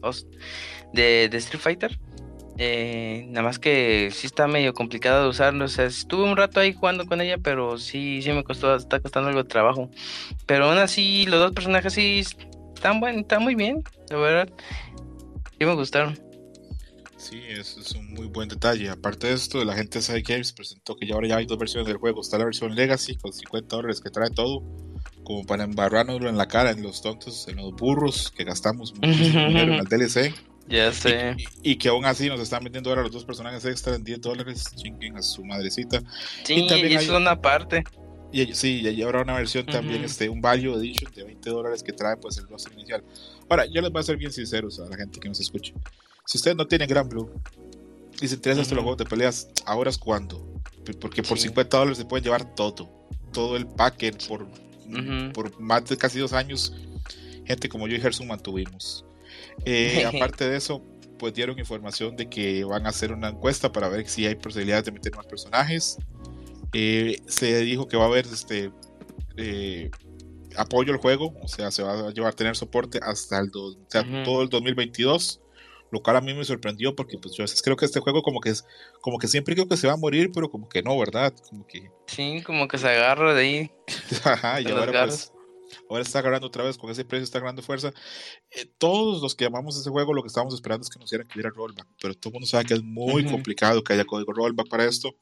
de, 0.92 1.28
de, 1.30 1.38
Street 1.38 1.62
Fighter. 1.62 1.98
Eh, 2.58 3.24
nada 3.28 3.42
más 3.42 3.58
que 3.58 4.10
sí 4.12 4.26
está 4.26 4.46
medio 4.46 4.74
complicado 4.74 5.22
de 5.22 5.28
usarlo. 5.30 5.64
O 5.64 5.68
sea, 5.68 5.86
estuve 5.86 6.24
un 6.24 6.36
rato 6.36 6.60
ahí 6.60 6.74
jugando 6.74 7.06
con 7.06 7.22
ella, 7.22 7.38
pero 7.38 7.78
sí, 7.78 8.20
sí 8.22 8.30
me 8.32 8.44
costó, 8.44 8.76
está 8.76 9.00
costando 9.00 9.30
algo 9.30 9.42
de 9.42 9.48
trabajo. 9.48 9.90
Pero 10.46 10.66
aún 10.66 10.78
así, 10.78 11.24
los 11.26 11.40
dos 11.40 11.52
personajes 11.52 11.94
sí 11.94 12.22
están 12.74 13.00
buenos, 13.00 13.22
están 13.22 13.42
muy 13.42 13.54
bien, 13.54 13.82
la 14.10 14.16
verdad. 14.18 14.48
Sí 15.58 15.64
me 15.64 15.74
gustaron. 15.74 16.31
Sí, 17.32 17.40
eso 17.48 17.80
es 17.80 17.92
un 17.92 18.12
muy 18.12 18.26
buen 18.26 18.46
detalle. 18.46 18.90
Aparte 18.90 19.28
de 19.28 19.32
esto, 19.32 19.64
la 19.64 19.74
gente 19.74 20.00
de 20.00 20.02
Side 20.02 20.20
Games 20.20 20.52
presentó 20.52 20.94
que 20.96 21.06
ya 21.06 21.14
ahora 21.14 21.28
ya 21.28 21.36
hay 21.38 21.46
dos 21.46 21.56
versiones 21.56 21.88
del 21.88 21.96
juego. 21.96 22.20
Está 22.20 22.36
la 22.36 22.44
versión 22.44 22.74
Legacy 22.74 23.16
con 23.16 23.32
50 23.32 23.74
dólares 23.74 24.02
que 24.02 24.10
trae 24.10 24.28
todo 24.28 24.62
como 25.24 25.42
para 25.46 25.64
embarrárnoslo 25.64 26.28
en 26.28 26.36
la 26.36 26.46
cara, 26.46 26.72
en 26.72 26.82
los 26.82 27.00
tontos, 27.00 27.48
en 27.48 27.56
los 27.56 27.72
burros 27.72 28.30
que 28.36 28.44
gastamos 28.44 28.92
muchísimo 29.00 29.46
dinero 29.46 29.72
en 29.72 29.78
el 29.78 29.86
DLC. 29.86 30.34
Ya 30.68 30.92
sé. 30.92 31.34
Y, 31.62 31.76
que 31.76 31.88
aún 31.88 32.04
así 32.04 32.28
nos 32.28 32.38
están 32.38 32.64
vendiendo 32.64 32.90
ahora 32.90 33.00
los 33.00 33.12
dos 33.12 33.24
personajes 33.24 33.64
extra 33.64 33.94
en 33.94 34.04
10 34.04 34.20
dólares. 34.20 34.64
Chinguen 34.76 35.16
a 35.16 35.22
su 35.22 35.42
madrecita. 35.42 36.02
Sí, 36.44 36.56
y 36.56 36.66
también 36.66 36.98
es 36.98 37.08
una 37.08 37.40
parte. 37.40 37.82
Y 38.30 38.52
sí, 38.52 38.82
y 38.82 39.02
habrá 39.02 39.22
una 39.22 39.32
versión 39.32 39.64
también, 39.64 40.04
este, 40.04 40.28
un 40.28 40.42
Value 40.42 40.74
Edition 40.74 41.10
de 41.14 41.24
20 41.24 41.48
dólares 41.48 41.82
que 41.82 41.94
trae 41.94 42.18
pues 42.18 42.36
el 42.36 42.46
roster 42.46 42.74
inicial. 42.74 43.02
Ahora, 43.48 43.64
yo 43.64 43.80
les 43.80 43.90
voy 43.90 44.00
a 44.00 44.02
ser 44.02 44.18
bien 44.18 44.32
sinceros 44.32 44.78
a 44.80 44.84
la 44.86 44.98
gente 44.98 45.18
que 45.18 45.28
nos 45.28 45.40
escuche. 45.40 45.72
Si 46.26 46.38
ustedes 46.38 46.56
no 46.56 46.66
tienen 46.66 46.88
Gran 46.88 47.08
Blue 47.08 47.30
y 48.20 48.28
se 48.28 48.34
interesan 48.34 48.64
uh 48.64 48.74
los 48.76 48.84
juegos 48.84 48.98
de 48.98 49.04
peleas, 49.04 49.48
ahora 49.66 49.90
es 49.90 49.98
cuando. 49.98 50.62
Porque 51.00 51.22
por 51.22 51.38
50 51.38 51.76
dólares 51.76 51.98
se 51.98 52.04
puede 52.04 52.22
llevar 52.22 52.54
todo. 52.54 52.90
Todo 53.32 53.56
el 53.56 53.66
paquete 53.66 54.26
por 54.26 54.46
por 55.32 55.58
más 55.60 55.86
de 55.86 55.96
casi 55.96 56.18
dos 56.18 56.32
años, 56.32 56.74
gente 57.46 57.68
como 57.68 57.88
yo 57.88 57.96
y 57.96 58.00
Gerson 58.00 58.26
mantuvimos. 58.26 59.04
Eh, 59.64 60.04
aparte 60.14 60.48
de 60.48 60.56
eso, 60.56 60.82
pues 61.18 61.34
dieron 61.34 61.58
información 61.58 62.16
de 62.16 62.28
que 62.28 62.64
van 62.64 62.86
a 62.86 62.90
hacer 62.90 63.12
una 63.12 63.30
encuesta 63.30 63.72
para 63.72 63.88
ver 63.88 64.08
si 64.08 64.26
hay 64.26 64.34
posibilidades 64.34 64.84
de 64.84 64.92
meter 64.92 65.16
más 65.16 65.26
personajes. 65.26 65.98
Eh, 66.72 67.20
se 67.26 67.60
dijo 67.60 67.86
que 67.88 67.96
va 67.96 68.04
a 68.04 68.08
haber 68.08 68.26
este 68.26 68.72
eh, 69.36 69.90
apoyo 70.56 70.92
al 70.92 70.98
juego, 70.98 71.34
o 71.42 71.48
sea, 71.48 71.70
se 71.70 71.82
va 71.82 72.08
a 72.08 72.10
llevar 72.12 72.32
a 72.32 72.36
tener 72.36 72.56
soporte 72.56 72.98
hasta 73.02 73.38
el 73.38 73.50
todo 73.50 74.42
el 74.42 74.48
2022 74.48 75.41
lo 75.92 76.02
cual 76.02 76.16
a 76.16 76.20
mí 76.22 76.32
me 76.32 76.44
sorprendió 76.44 76.96
porque 76.96 77.18
pues 77.18 77.34
yo 77.34 77.44
creo 77.62 77.76
que 77.76 77.84
este 77.84 78.00
juego 78.00 78.22
como 78.22 78.40
que 78.40 78.48
es 78.48 78.64
como 79.02 79.18
que 79.18 79.28
siempre 79.28 79.54
creo 79.54 79.68
que 79.68 79.76
se 79.76 79.86
va 79.86 79.92
a 79.92 79.98
morir 79.98 80.30
pero 80.34 80.50
como 80.50 80.68
que 80.68 80.82
no 80.82 80.98
verdad 80.98 81.34
como 81.50 81.66
que 81.66 81.90
sí 82.06 82.42
como 82.44 82.66
que 82.66 82.78
se 82.78 82.88
agarra 82.88 83.34
de 83.34 83.42
ahí. 83.42 83.70
Ajá, 84.24 84.60
y 84.60 84.68
ahora 84.68 85.04
pues 85.04 85.32
ahora 85.88 86.02
está 86.02 86.20
agarrando 86.20 86.46
otra 86.46 86.64
vez 86.64 86.78
con 86.78 86.90
ese 86.90 87.04
precio 87.04 87.24
está 87.24 87.38
agarrando 87.38 87.62
fuerza. 87.62 87.92
Eh, 88.50 88.66
todos 88.78 89.22
los 89.22 89.34
que 89.34 89.44
amamos 89.44 89.78
ese 89.78 89.90
juego 89.90 90.14
lo 90.14 90.22
que 90.22 90.28
estábamos 90.28 90.54
esperando 90.54 90.82
es 90.82 90.88
que 90.88 90.98
nos 90.98 91.10
dieran 91.10 91.28
que 91.28 91.34
hubiera 91.34 91.50
rollback 91.50 91.86
pero 92.00 92.14
todo 92.14 92.30
el 92.30 92.32
mundo 92.32 92.46
sabe 92.46 92.64
que 92.64 92.74
es 92.74 92.82
muy 92.82 93.24
complicado 93.26 93.84
que 93.84 93.92
haya 93.92 94.04
código 94.06 94.32
rollback 94.32 94.68
para 94.70 94.86
esto 94.86 95.14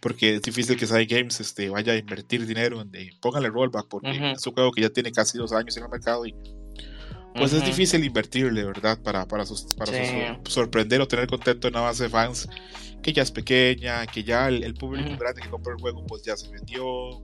porque 0.00 0.34
es 0.34 0.42
difícil 0.42 0.76
que 0.76 0.86
Side 0.86 1.06
Games 1.06 1.38
este, 1.38 1.68
vaya 1.68 1.92
a 1.92 1.96
invertir 1.96 2.44
dinero 2.44 2.80
en 2.80 2.90
póngale 3.20 3.50
rollback 3.50 3.86
porque 3.88 4.32
es 4.32 4.44
un 4.44 4.52
juego 4.52 4.72
que 4.72 4.82
ya 4.82 4.90
tiene 4.90 5.12
casi 5.12 5.38
dos 5.38 5.52
años 5.52 5.76
en 5.76 5.84
el 5.84 5.90
mercado 5.90 6.26
y 6.26 6.34
pues 7.34 7.52
es 7.52 7.64
difícil 7.64 8.04
invertirle, 8.04 8.64
¿verdad? 8.64 8.98
Para, 9.02 9.26
para, 9.26 9.44
para 9.76 9.92
sorprender 10.46 11.00
o 11.00 11.08
tener 11.08 11.26
contento 11.26 11.68
en 11.68 11.74
una 11.74 11.82
base 11.82 12.04
de 12.04 12.10
fans 12.10 12.48
que 13.02 13.12
ya 13.12 13.22
es 13.22 13.30
pequeña, 13.30 14.06
que 14.06 14.22
ya 14.22 14.48
el, 14.48 14.74
público 14.74 15.16
grande 15.18 15.42
que 15.42 15.48
compró 15.48 15.74
el 15.74 15.80
juego 15.80 16.04
pues 16.06 16.22
ya 16.22 16.36
se 16.36 16.48
vendió. 16.48 17.20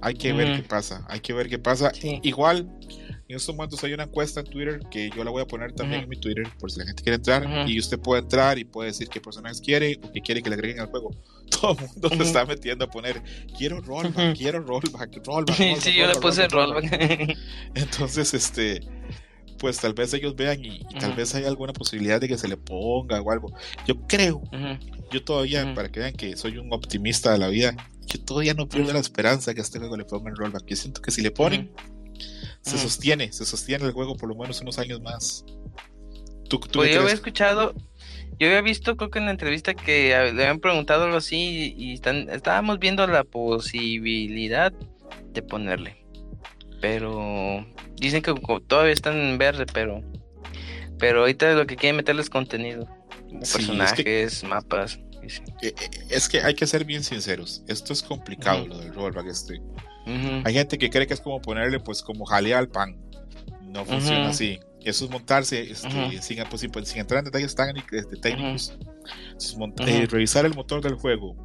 Hay 0.00 0.14
que 0.14 0.32
ver 0.32 0.56
qué 0.56 0.68
pasa, 0.68 1.04
hay 1.08 1.20
que 1.20 1.32
ver 1.32 1.48
qué 1.48 1.58
pasa. 1.58 1.92
Igual, 2.22 2.68
en 3.32 3.36
estos 3.36 3.54
momentos 3.54 3.82
hay 3.82 3.94
una 3.94 4.02
encuesta 4.02 4.40
en 4.40 4.46
Twitter 4.46 4.80
que 4.90 5.08
yo 5.08 5.24
la 5.24 5.30
voy 5.30 5.40
a 5.40 5.46
poner 5.46 5.72
también 5.72 6.02
en 6.02 6.08
mi 6.08 6.16
Twitter 6.16 6.46
por 6.58 6.70
si 6.70 6.80
la 6.80 6.84
gente 6.84 7.02
quiere 7.02 7.16
entrar. 7.16 7.66
Y 7.66 7.78
usted 7.78 7.98
puede 7.98 8.20
entrar 8.20 8.58
y 8.58 8.64
puede 8.64 8.90
decir 8.90 9.08
qué 9.08 9.22
personajes 9.22 9.58
quiere 9.60 9.98
o 10.02 10.12
qué 10.12 10.20
quiere 10.20 10.42
que 10.42 10.50
le 10.50 10.56
agreguen 10.56 10.80
al 10.80 10.88
juego. 10.88 11.16
Todo 11.50 11.72
el 11.72 11.88
mundo 11.88 12.08
se 12.10 12.22
está 12.22 12.44
metiendo 12.44 12.84
a 12.84 12.90
poner 12.90 13.22
quiero 13.56 13.80
rollback, 13.80 14.36
quiero 14.36 14.60
rollback, 14.60 15.26
rollback. 15.26 15.78
sí, 15.78 15.94
yo 15.94 16.06
le 16.06 16.14
puse 16.16 16.46
rollback. 16.46 17.36
Entonces, 17.74 18.34
este 18.34 18.80
pues 19.58 19.78
tal 19.78 19.94
vez 19.94 20.12
ellos 20.12 20.34
vean 20.34 20.62
y, 20.62 20.80
tal 20.98 21.14
vez 21.14 21.34
hay 21.36 21.44
alguna 21.44 21.72
posibilidad 21.72 22.20
de 22.20 22.26
que 22.26 22.36
se 22.36 22.48
le 22.48 22.56
ponga 22.56 23.20
o 23.22 23.30
algo. 23.30 23.54
Yo 23.86 23.94
creo, 24.08 24.42
yo 25.12 25.22
todavía, 25.22 25.72
para 25.72 25.88
que 25.88 26.00
vean 26.00 26.14
que 26.14 26.36
soy 26.36 26.58
un 26.58 26.72
optimista 26.72 27.30
de 27.30 27.38
la 27.38 27.46
vida, 27.46 27.76
yo 28.06 28.20
todavía 28.20 28.54
no 28.54 28.68
pierdo 28.68 28.92
la 28.92 28.98
esperanza 28.98 29.54
que 29.54 29.60
a 29.60 29.62
este 29.62 29.78
juego 29.78 29.96
le 29.96 30.04
pongan 30.04 30.34
rollback. 30.34 30.66
Yo 30.66 30.74
siento 30.74 31.00
que 31.00 31.12
si 31.12 31.22
le 31.22 31.30
ponen, 31.30 31.70
se 32.62 32.78
sostiene, 32.78 33.32
se 33.32 33.44
sostiene 33.44 33.86
el 33.86 33.92
juego 33.92 34.16
por 34.16 34.28
lo 34.28 34.34
menos 34.34 34.60
unos 34.60 34.78
años 34.78 35.00
más. 35.00 35.44
¿Tú, 36.48 36.60
pues 36.60 36.92
yo 36.92 37.00
había 37.00 37.14
escuchado, 37.14 37.74
yo 38.38 38.46
había 38.46 38.60
visto, 38.60 38.96
creo 38.96 39.10
que 39.10 39.18
en 39.18 39.26
la 39.26 39.30
entrevista 39.30 39.74
que 39.74 40.08
le 40.08 40.42
habían 40.42 40.60
preguntado 40.60 41.04
algo 41.04 41.16
así 41.16 41.74
y 41.76 41.94
están, 41.94 42.28
estábamos 42.28 42.78
viendo 42.78 43.06
la 43.06 43.24
posibilidad 43.24 44.72
de 45.32 45.42
ponerle. 45.42 46.04
Pero 46.80 47.66
dicen 47.96 48.22
que 48.22 48.34
todavía 48.66 48.92
están 48.92 49.16
en 49.16 49.38
verde, 49.38 49.66
pero 49.72 50.02
pero 51.02 51.22
ahorita 51.22 51.54
lo 51.54 51.66
que 51.66 51.74
quieren 51.74 51.96
meterles 51.96 52.30
contenido, 52.30 52.86
personajes, 53.40 54.44
mapas. 54.44 55.00
Eh, 55.20 55.42
eh, 55.60 55.74
es 56.10 56.28
que 56.28 56.40
hay 56.40 56.54
que 56.54 56.64
ser 56.64 56.84
bien 56.84 57.02
sinceros. 57.02 57.64
Esto 57.66 57.92
es 57.92 58.04
complicado 58.04 58.68
lo 58.68 58.78
del 58.78 58.94
rollback 58.94 59.26
este. 59.26 59.60
Hay 60.06 60.54
gente 60.54 60.78
que 60.78 60.90
cree 60.90 61.06
que 61.06 61.14
es 61.14 61.20
como 61.20 61.40
ponerle 61.40 61.80
pues 61.80 62.02
como 62.02 62.24
jalea 62.24 62.58
al 62.58 62.68
pan. 62.68 62.96
No 63.62 63.84
funciona 63.84 64.28
así. 64.28 64.60
Eso 64.84 65.04
es 65.04 65.10
montarse 65.10 65.70
este, 65.70 65.88
sin, 66.20 66.42
pues, 66.50 66.66
pues, 66.72 66.88
sin, 66.88 67.00
entrar 67.00 67.20
en 67.20 67.26
detalles 67.26 67.54
este, 67.92 68.16
técnicos. 68.16 68.76
Eh, 69.86 70.06
revisar 70.10 70.44
el 70.44 70.54
motor 70.54 70.82
del 70.82 70.94
juego 70.94 71.36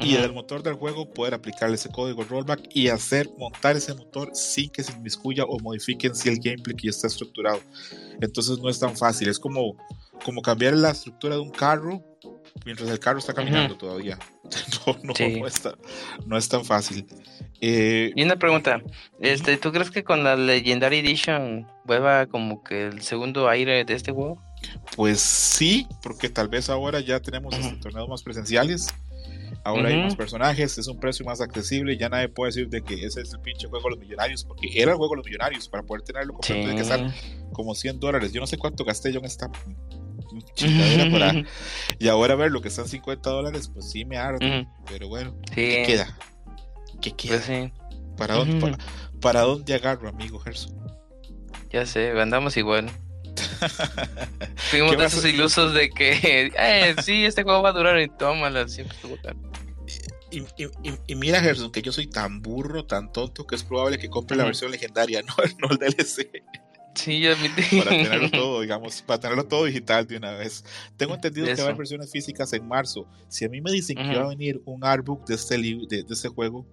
y 0.00 0.14
del 0.14 0.32
motor 0.32 0.62
del 0.62 0.74
juego 0.74 1.12
poder 1.12 1.34
aplicarle 1.34 1.74
ese 1.74 1.88
código 1.88 2.22
rollback 2.22 2.68
y 2.72 2.88
hacer 2.88 3.28
montar 3.36 3.76
ese 3.76 3.94
motor 3.94 4.30
sin 4.32 4.70
que 4.70 4.82
se 4.82 4.92
inmiscuya 4.92 5.44
o 5.44 5.58
modifiquen 5.58 6.14
si 6.14 6.28
el 6.28 6.38
gameplay 6.38 6.76
que 6.76 6.84
ya 6.84 6.90
está 6.90 7.08
estructurado. 7.08 7.60
Entonces 8.20 8.58
no 8.58 8.68
es 8.68 8.78
tan 8.78 8.96
fácil. 8.96 9.28
Es 9.28 9.38
como, 9.38 9.76
como 10.24 10.40
cambiar 10.40 10.74
la 10.74 10.90
estructura 10.90 11.34
de 11.34 11.40
un 11.40 11.50
carro 11.50 12.02
mientras 12.64 12.88
el 12.90 12.98
carro 12.98 13.18
está 13.18 13.34
caminando 13.34 13.76
todavía. 13.76 14.18
No, 14.86 14.96
no, 15.02 15.12
no, 15.38 15.46
está, 15.46 15.74
no 16.24 16.38
es 16.38 16.48
tan 16.48 16.64
fácil. 16.64 17.06
Eh, 17.60 18.12
y 18.16 18.22
una 18.22 18.36
pregunta, 18.36 18.80
este, 19.20 19.58
¿tú 19.58 19.72
crees 19.72 19.90
que 19.90 20.02
con 20.04 20.24
la 20.24 20.36
Legendary 20.36 21.00
Edition 21.00 21.66
vuelva 21.84 22.24
como 22.28 22.64
que 22.64 22.86
el 22.86 23.02
segundo 23.02 23.46
aire 23.50 23.84
de 23.84 23.92
este 23.92 24.10
juego? 24.10 24.42
Pues 24.96 25.20
sí, 25.20 25.86
porque 26.02 26.30
tal 26.30 26.48
vez 26.48 26.70
ahora 26.70 27.00
ya 27.00 27.20
tenemos 27.20 27.54
este, 27.58 27.76
torneos 27.76 28.08
más 28.08 28.22
presenciales. 28.22 28.86
Ahora 29.64 29.88
hay 29.90 29.96
Ujú. 29.96 30.04
más 30.04 30.16
personajes, 30.16 30.78
es 30.78 30.86
un 30.88 30.98
precio 30.98 31.26
más 31.26 31.42
accesible. 31.42 31.98
Ya 31.98 32.08
nadie 32.08 32.28
puede 32.30 32.48
decir 32.50 32.68
de 32.70 32.80
que 32.82 32.94
ese 33.04 33.20
es 33.20 33.32
el 33.34 33.40
pinche 33.40 33.66
juego 33.68 33.90
de 33.90 33.96
los 33.96 33.98
millonarios, 33.98 34.44
porque 34.44 34.68
era 34.74 34.92
el 34.92 34.96
juego 34.96 35.12
de 35.12 35.16
los 35.18 35.26
millonarios. 35.26 35.68
Para 35.68 35.82
poder 35.82 36.02
tenerlo 36.04 36.32
completo 36.32 36.54
Sí. 36.60 36.64
tiene 36.64 36.74
que 36.74 36.82
estar 36.82 37.12
como 37.52 37.74
100 37.74 38.00
dólares. 38.00 38.32
Yo 38.32 38.40
no 38.40 38.46
sé 38.46 38.56
cuánto 38.56 38.84
gasté 38.84 39.12
yo 39.12 39.18
en 39.18 39.26
esta 39.26 39.50
chingadera 40.54 41.10
para. 41.10 41.44
Y 41.98 42.08
ahora 42.08 42.34
ver 42.34 42.50
lo 42.50 42.60
que 42.60 42.68
están 42.68 42.88
50 42.88 43.28
dólares, 43.30 43.70
pues 43.72 43.90
sí 43.90 44.04
me 44.04 44.16
arde. 44.18 44.60
Ujú. 44.60 44.68
Pero 44.88 45.08
bueno, 45.08 45.34
Sí, 45.48 45.54
¿qué 45.54 45.82
queda? 45.86 46.18
¿Qué 47.00 47.12
queda? 47.12 47.36
pues 47.36 47.44
sí, 47.46 47.72
¿Para, 48.16 48.34
dónde, 48.34 48.60
para, 48.60 48.78
para 49.20 49.40
dónde 49.42 49.74
agarro, 49.74 50.08
amigo 50.08 50.38
Gerson? 50.40 50.76
ya 51.70 51.84
sé, 51.86 52.10
andamos 52.20 52.56
igual. 52.56 52.90
Fuimos 54.70 54.92
¿Qué 54.92 54.96
de 54.96 55.04
esos 55.06 55.24
a- 55.24 55.28
ilusos 55.28 55.74
de 55.74 55.90
que, 55.90 56.50
eh, 56.58 56.94
sí, 57.02 57.24
este 57.24 57.42
juego 57.42 57.62
va 57.62 57.70
a 57.70 57.72
durar 57.72 58.00
y 58.00 58.08
tómala, 58.08 58.66
siempre. 58.68 58.96
Y, 60.30 60.38
y- 60.40 60.68
y- 60.82 60.98
y 61.06 61.14
mira, 61.14 61.40
Gerson, 61.40 61.70
que 61.70 61.80
yo 61.82 61.92
soy 61.92 62.06
tan 62.06 62.42
burro, 62.42 62.84
tan 62.84 63.12
tonto, 63.12 63.46
que 63.46 63.54
es 63.54 63.62
probable 63.62 63.98
que 63.98 64.10
compre 64.10 64.36
la 64.36 64.44
versión 64.44 64.70
legendaria, 64.70 65.22
no, 65.26 65.34
no 65.58 65.68
el 65.70 65.78
DLC. 65.78 66.28
Sí, 66.98 67.20
yo 67.20 67.30
para 67.78 67.90
tenerlo 67.90 68.30
todo, 68.30 68.60
digamos, 68.60 69.02
para 69.02 69.20
tenerlo 69.20 69.44
todo 69.46 69.64
digital 69.66 70.06
de 70.06 70.16
una 70.16 70.32
vez. 70.32 70.64
Tengo 70.96 71.14
entendido 71.14 71.46
que 71.46 71.52
va 71.54 71.58
a 71.60 71.62
haber 71.62 71.72
Eso. 71.74 71.78
versiones 71.78 72.10
físicas 72.10 72.52
en 72.52 72.66
marzo. 72.66 73.06
Si 73.28 73.44
a 73.44 73.48
mí 73.48 73.60
me 73.60 73.70
dicen 73.70 73.96
que 73.96 74.02
Ujú. 74.04 74.14
va 74.16 74.24
a 74.24 74.28
venir 74.28 74.60
un 74.64 74.84
artbook 74.84 75.26
de 75.26 75.34
este, 75.34 75.56
de, 75.58 76.02
de 76.02 76.14
este 76.14 76.28
juego 76.28 76.66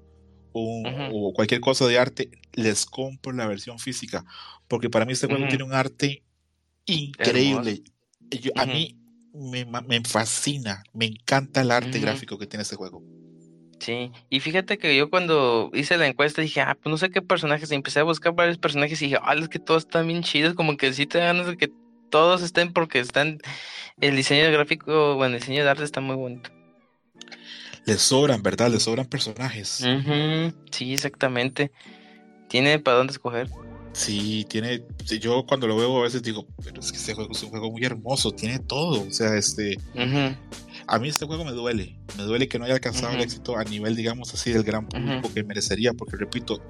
un- 0.53 0.85
Ujú. 0.87 1.27
o 1.27 1.33
cualquier 1.33 1.59
cosa 1.61 1.85
de 1.87 1.99
arte, 1.99 2.31
les 2.53 2.85
compro 2.85 3.33
la 3.33 3.45
versión 3.47 3.77
física, 3.77 4.23
porque 4.67 4.89
para 4.89 5.05
mí 5.05 5.11
este 5.13 5.27
juego 5.27 5.41
Ujú. 5.43 5.49
tiene 5.49 5.63
un 5.65 5.73
arte 5.73 6.23
increíble. 6.85 7.83
Yo- 8.31 8.51
A 8.55 8.65
mí 8.65 8.97
me, 9.33 9.65
me 9.65 10.01
fascina, 10.01 10.83
me 10.93 11.05
encanta 11.05 11.61
el 11.61 11.71
arte 11.71 11.99
gráfico 11.99 12.37
que 12.37 12.47
tiene 12.47 12.63
este 12.63 12.75
juego. 12.75 13.03
Sí, 13.79 14.11
y 14.29 14.39
fíjate 14.39 14.77
que 14.77 14.95
yo 14.95 15.09
cuando 15.09 15.69
hice 15.73 15.97
la 15.97 16.07
encuesta 16.07 16.41
dije, 16.41 16.61
ah, 16.61 16.77
pues 16.81 16.89
no 16.91 16.97
sé 16.97 17.09
qué 17.09 17.21
personajes, 17.21 17.71
y 17.71 17.75
empecé 17.75 17.99
a 17.99 18.03
buscar 18.03 18.33
varios 18.33 18.57
personajes 18.57 19.01
y 19.01 19.05
dije, 19.05 19.19
ah, 19.21 19.35
es 19.35 19.49
que 19.49 19.59
todos 19.59 19.83
están 19.83 20.07
bien 20.07 20.23
chidos, 20.23 20.53
como 20.53 20.77
que 20.77 20.93
sí 20.93 21.05
te 21.05 21.17
dan 21.19 21.37
ganas 21.37 21.47
de 21.47 21.57
que 21.57 21.71
todos 22.09 22.41
estén 22.41 22.71
porque 22.73 22.99
están, 22.99 23.39
el 23.99 24.15
diseño 24.15 24.49
gráfico, 24.51 25.15
bueno, 25.15 25.35
el 25.35 25.41
diseño 25.41 25.63
de 25.63 25.69
arte 25.69 25.83
está 25.83 26.01
muy 26.01 26.15
bonito. 26.15 26.49
Les 27.85 28.01
sobran, 28.01 28.41
¿verdad? 28.41 28.71
Les 28.71 28.83
sobran 28.83 29.05
personajes. 29.05 29.81
Ujú, 29.81 30.53
Sí, 30.71 30.93
exactamente. 30.93 31.71
Tiene 32.47 32.79
para 32.79 32.97
dónde 32.97 33.13
escoger. 33.13 33.49
Sí, 33.93 34.45
tiene. 34.49 34.83
Yo 35.21 35.45
cuando 35.45 35.67
lo 35.67 35.77
veo 35.77 35.99
a 35.99 36.03
veces 36.03 36.21
digo, 36.21 36.45
pero 36.63 36.81
es 36.81 36.91
que 36.91 36.97
este 36.97 37.13
juego 37.13 37.31
es 37.31 37.43
un 37.43 37.49
juego 37.49 37.71
muy 37.71 37.83
hermoso, 37.85 38.31
tiene 38.31 38.59
todo. 38.59 39.07
O 39.07 39.11
sea, 39.11 39.35
este. 39.37 39.77
Ujú, 39.93 40.35
A 40.87 40.99
mí 40.99 41.09
este 41.09 41.25
juego 41.25 41.43
me 41.43 41.51
duele. 41.51 41.97
Me 42.17 42.23
duele 42.23 42.47
que 42.47 42.59
no 42.59 42.65
haya 42.65 42.75
alcanzado 42.75 43.13
el 43.13 43.21
éxito 43.21 43.57
a 43.57 43.63
nivel, 43.63 43.95
digamos 43.95 44.33
así, 44.33 44.51
del 44.51 44.63
gran 44.63 44.87
público 44.87 45.33
que 45.33 45.43
merecería. 45.43 45.93
Porque 45.93 46.15
repito, 46.15 46.61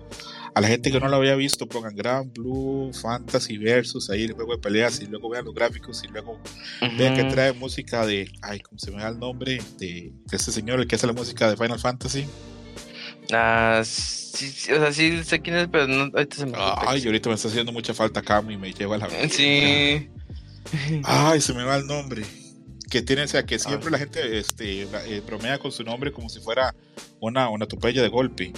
a 0.53 0.61
la 0.61 0.67
gente 0.67 0.91
que 0.91 0.99
no 0.99 1.09
lo 1.09 1.17
había 1.17 1.35
visto, 1.35 1.67
pongan 1.67 1.95
Gran 1.95 2.31
Blue, 2.31 2.91
Fantasy 2.93 3.57
Versus, 3.57 4.09
ahí 4.09 4.23
el 4.23 4.33
juego 4.33 4.53
de 4.53 4.59
peleas, 4.59 5.01
y 5.01 5.07
luego 5.07 5.29
vean 5.29 5.45
los 5.45 5.53
gráficos, 5.53 6.03
y 6.03 6.07
luego 6.07 6.39
vean 6.97 7.15
que 7.15 7.25
trae 7.25 7.53
música 7.53 8.05
de. 8.05 8.31
Ay, 8.41 8.59
¿cómo 8.61 8.79
se 8.79 8.91
me 8.91 9.01
da 9.01 9.09
el 9.09 9.19
nombre? 9.19 9.59
De, 9.77 10.13
de 10.25 10.37
este 10.37 10.51
señor, 10.51 10.79
el 10.79 10.87
que 10.87 10.95
hace 10.95 11.07
la 11.07 11.13
música 11.13 11.49
de 11.49 11.57
Final 11.57 11.79
Fantasy. 11.79 12.25
Ah, 13.31 13.81
sí, 13.83 14.47
sí, 14.47 14.71
o 14.71 14.79
sea, 14.79 14.93
sí 14.93 15.23
sé 15.23 15.41
quién 15.41 15.57
es, 15.57 15.67
pero 15.67 15.87
no, 15.87 16.03
ahorita 16.03 16.37
se 16.37 16.45
me. 16.45 16.53
Ay, 16.55 17.05
ahorita 17.05 17.29
me 17.29 17.35
está 17.35 17.47
haciendo 17.47 17.71
mucha 17.71 17.93
falta 17.93 18.21
Cami 18.21 18.53
y 18.53 18.57
me 18.57 18.71
lleva 18.71 18.95
a 18.95 18.99
la. 18.99 19.09
Sí. 19.29 20.09
Ay, 21.03 21.41
se 21.41 21.53
me 21.53 21.63
va 21.63 21.75
el 21.75 21.85
nombre. 21.85 22.23
Que 22.89 23.01
tiene, 23.01 23.23
o 23.23 23.27
sea, 23.27 23.45
que 23.45 23.57
siempre 23.59 23.89
la 23.91 23.97
gente 23.97 24.37
este, 24.37 24.83
eh, 24.83 25.21
bromea 25.25 25.57
con 25.57 25.71
su 25.71 25.83
nombre 25.83 26.11
como 26.11 26.29
si 26.29 26.39
fuera 26.39 26.75
una 27.19 27.49
onomatopeya 27.49 28.01
de 28.01 28.09
golpe. 28.09 28.53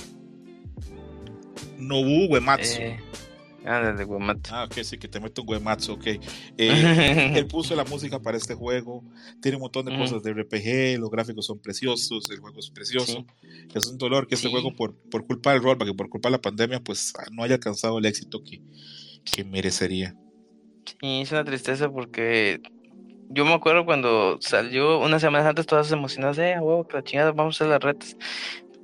Nobu 1.78 2.28
Uematsu. 2.34 2.82
Eh, 2.82 3.00
ándale, 3.66 4.04
Guamato. 4.04 4.50
Ah, 4.54 4.66
ok, 4.66 4.82
sí, 4.84 4.98
que 4.98 5.08
te 5.08 5.20
meto 5.20 5.44
un 5.44 5.50
Uematsu, 5.50 5.94
ok. 5.94 6.08
Eh, 6.08 6.20
él 7.36 7.48
puso 7.48 7.76
la 7.76 7.84
música 7.86 8.20
para 8.20 8.38
este 8.38 8.54
juego. 8.56 9.04
Tiene 9.42 9.58
un 9.58 9.62
montón 9.62 9.86
de 9.86 9.92
Ujú. 9.94 10.02
cosas 10.02 10.24
de 10.24 10.34
RPG. 10.34 11.00
Los 11.00 11.10
gráficos 11.10 11.46
son 11.46 11.60
preciosos. 11.60 12.30
El 12.30 12.40
juego 12.40 12.60
es 12.60 12.70
precioso. 12.70 13.26
Sí. 13.42 13.48
Es 13.74 13.88
un 13.88 13.98
dolor 13.98 14.28
que 14.28 14.36
este 14.36 14.48
Sí. 14.48 14.52
juego, 14.52 14.76
por, 14.76 14.96
por 14.96 15.26
culpa 15.26 15.54
del 15.54 15.62
rollback 15.64 15.96
por 15.96 16.10
culpa 16.10 16.30
de 16.30 16.32
la 16.34 16.42
pandemia, 16.42 16.80
pues 16.82 17.14
ah, 17.18 17.26
no 17.32 17.44
haya 17.44 17.56
alcanzado 17.56 17.98
el 18.00 18.06
éxito 18.06 18.44
que, 18.44 18.62
que 19.24 19.44
merecería. 19.44 20.16
Sí, 20.86 21.22
es 21.22 21.32
una 21.32 21.44
tristeza 21.44 21.90
porque 21.90 22.62
yo 23.30 23.46
me 23.46 23.54
acuerdo 23.54 23.86
cuando 23.86 24.38
salió 24.42 25.00
unas 25.00 25.22
semanas 25.22 25.48
antes 25.48 25.66
todas 25.66 25.92
emocionadas, 25.92 26.38
eh, 26.40 26.56
huevo, 26.60 26.88
que 26.88 26.98
la 26.98 27.04
chingada, 27.04 27.32
vamos 27.32 27.56
a 27.56 27.66
hacer 27.66 27.68
las 27.72 27.82
retas. 27.82 28.18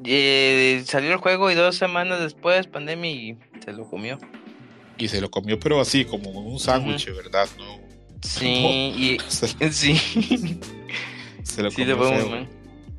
Eh, 0.06 0.84
salió 0.86 1.12
el 1.12 1.18
juego 1.18 1.50
y 1.52 1.56
dos 1.56 1.76
semanas 1.78 2.20
después, 2.20 2.68
pandemia, 2.68 3.10
y 3.12 3.38
se 3.64 3.72
lo 3.74 3.86
comió. 3.90 4.18
Y 4.98 5.08
se 5.08 5.22
lo 5.22 5.30
comió, 5.32 5.60
pero 5.60 5.80
así, 5.80 6.06
como 6.06 6.30
un 6.32 6.60
sándwich, 6.60 7.08
¿verdad? 7.16 7.48
No, 7.58 7.82
Sí, 8.22 8.48
y 8.98 9.18
se, 9.28 9.48
sí, 9.72 9.96
se 11.44 11.62
lo 11.64 11.72
sí, 11.72 11.78
comió 11.86 11.98
feo. 11.98 12.30
mal. 12.30 12.48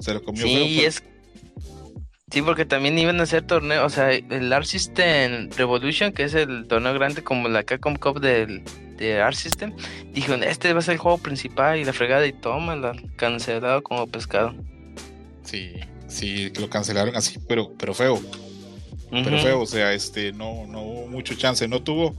Se 0.00 0.12
lo 0.14 0.22
comió 0.22 0.42
Sí, 0.46 0.54
feo. 0.54 0.64
y 0.66 0.76
pero- 0.76 0.88
es. 0.88 1.02
Sí, 2.34 2.42
porque 2.42 2.64
también 2.64 2.98
iban 2.98 3.20
a 3.20 3.22
hacer 3.22 3.46
torneos, 3.46 3.86
o 3.86 3.88
sea, 3.94 4.10
el 4.10 4.52
Art 4.52 4.66
System 4.66 5.50
Revolution, 5.56 6.10
que 6.10 6.24
es 6.24 6.34
el 6.34 6.66
torneo 6.66 6.92
grande 6.92 7.22
como 7.22 7.48
la 7.48 7.62
Capcom 7.62 7.94
Cup 7.94 8.18
del, 8.18 8.64
de 8.96 9.22
Art 9.22 9.36
System, 9.36 9.72
dijo, 10.12 10.34
este 10.34 10.72
va 10.72 10.80
a 10.80 10.82
ser 10.82 10.94
el 10.94 10.98
juego 10.98 11.18
principal 11.18 11.78
y 11.78 11.84
la 11.84 11.92
fregada 11.92 12.26
y 12.26 12.32
toma, 12.32 12.74
la 12.74 13.00
cancelado 13.14 13.84
como 13.84 14.08
pescado. 14.08 14.52
Sí, 15.44 15.74
sí, 16.08 16.50
lo 16.58 16.68
cancelaron 16.68 17.14
así, 17.14 17.38
pero, 17.46 17.72
pero 17.78 17.94
feo. 17.94 18.20
Pero 19.12 19.38
feo, 19.38 19.60
o 19.60 19.66
sea, 19.66 19.92
este, 19.92 20.32
no, 20.32 20.66
no 20.66 20.82
hubo 20.82 21.06
mucho 21.06 21.36
chance. 21.36 21.68
No 21.68 21.84
tuvo 21.84 22.16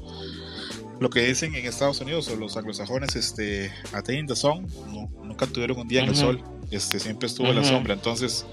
lo 1.02 1.10
que 1.10 1.26
dicen 1.26 1.56
en 1.56 1.66
Estados 1.66 2.00
Unidos 2.00 2.30
o 2.30 2.38
los 2.38 2.56
anglosajones, 2.56 3.18
este, 3.18 3.70
attain 3.92 4.28
the 4.28 4.36
sun. 4.38 4.66
No, 4.88 5.10
nunca 5.26 5.46
tuvieron 5.46 5.78
un 5.78 5.90
día 5.90 6.04
en 6.04 6.08
el 6.08 6.16
sol. 6.16 6.42
Este, 6.72 7.02
siempre 7.02 7.28
estuvo 7.28 7.48
en 7.48 7.58
la 7.58 7.66
sombra. 7.66 7.96
Entonces, 7.96 8.46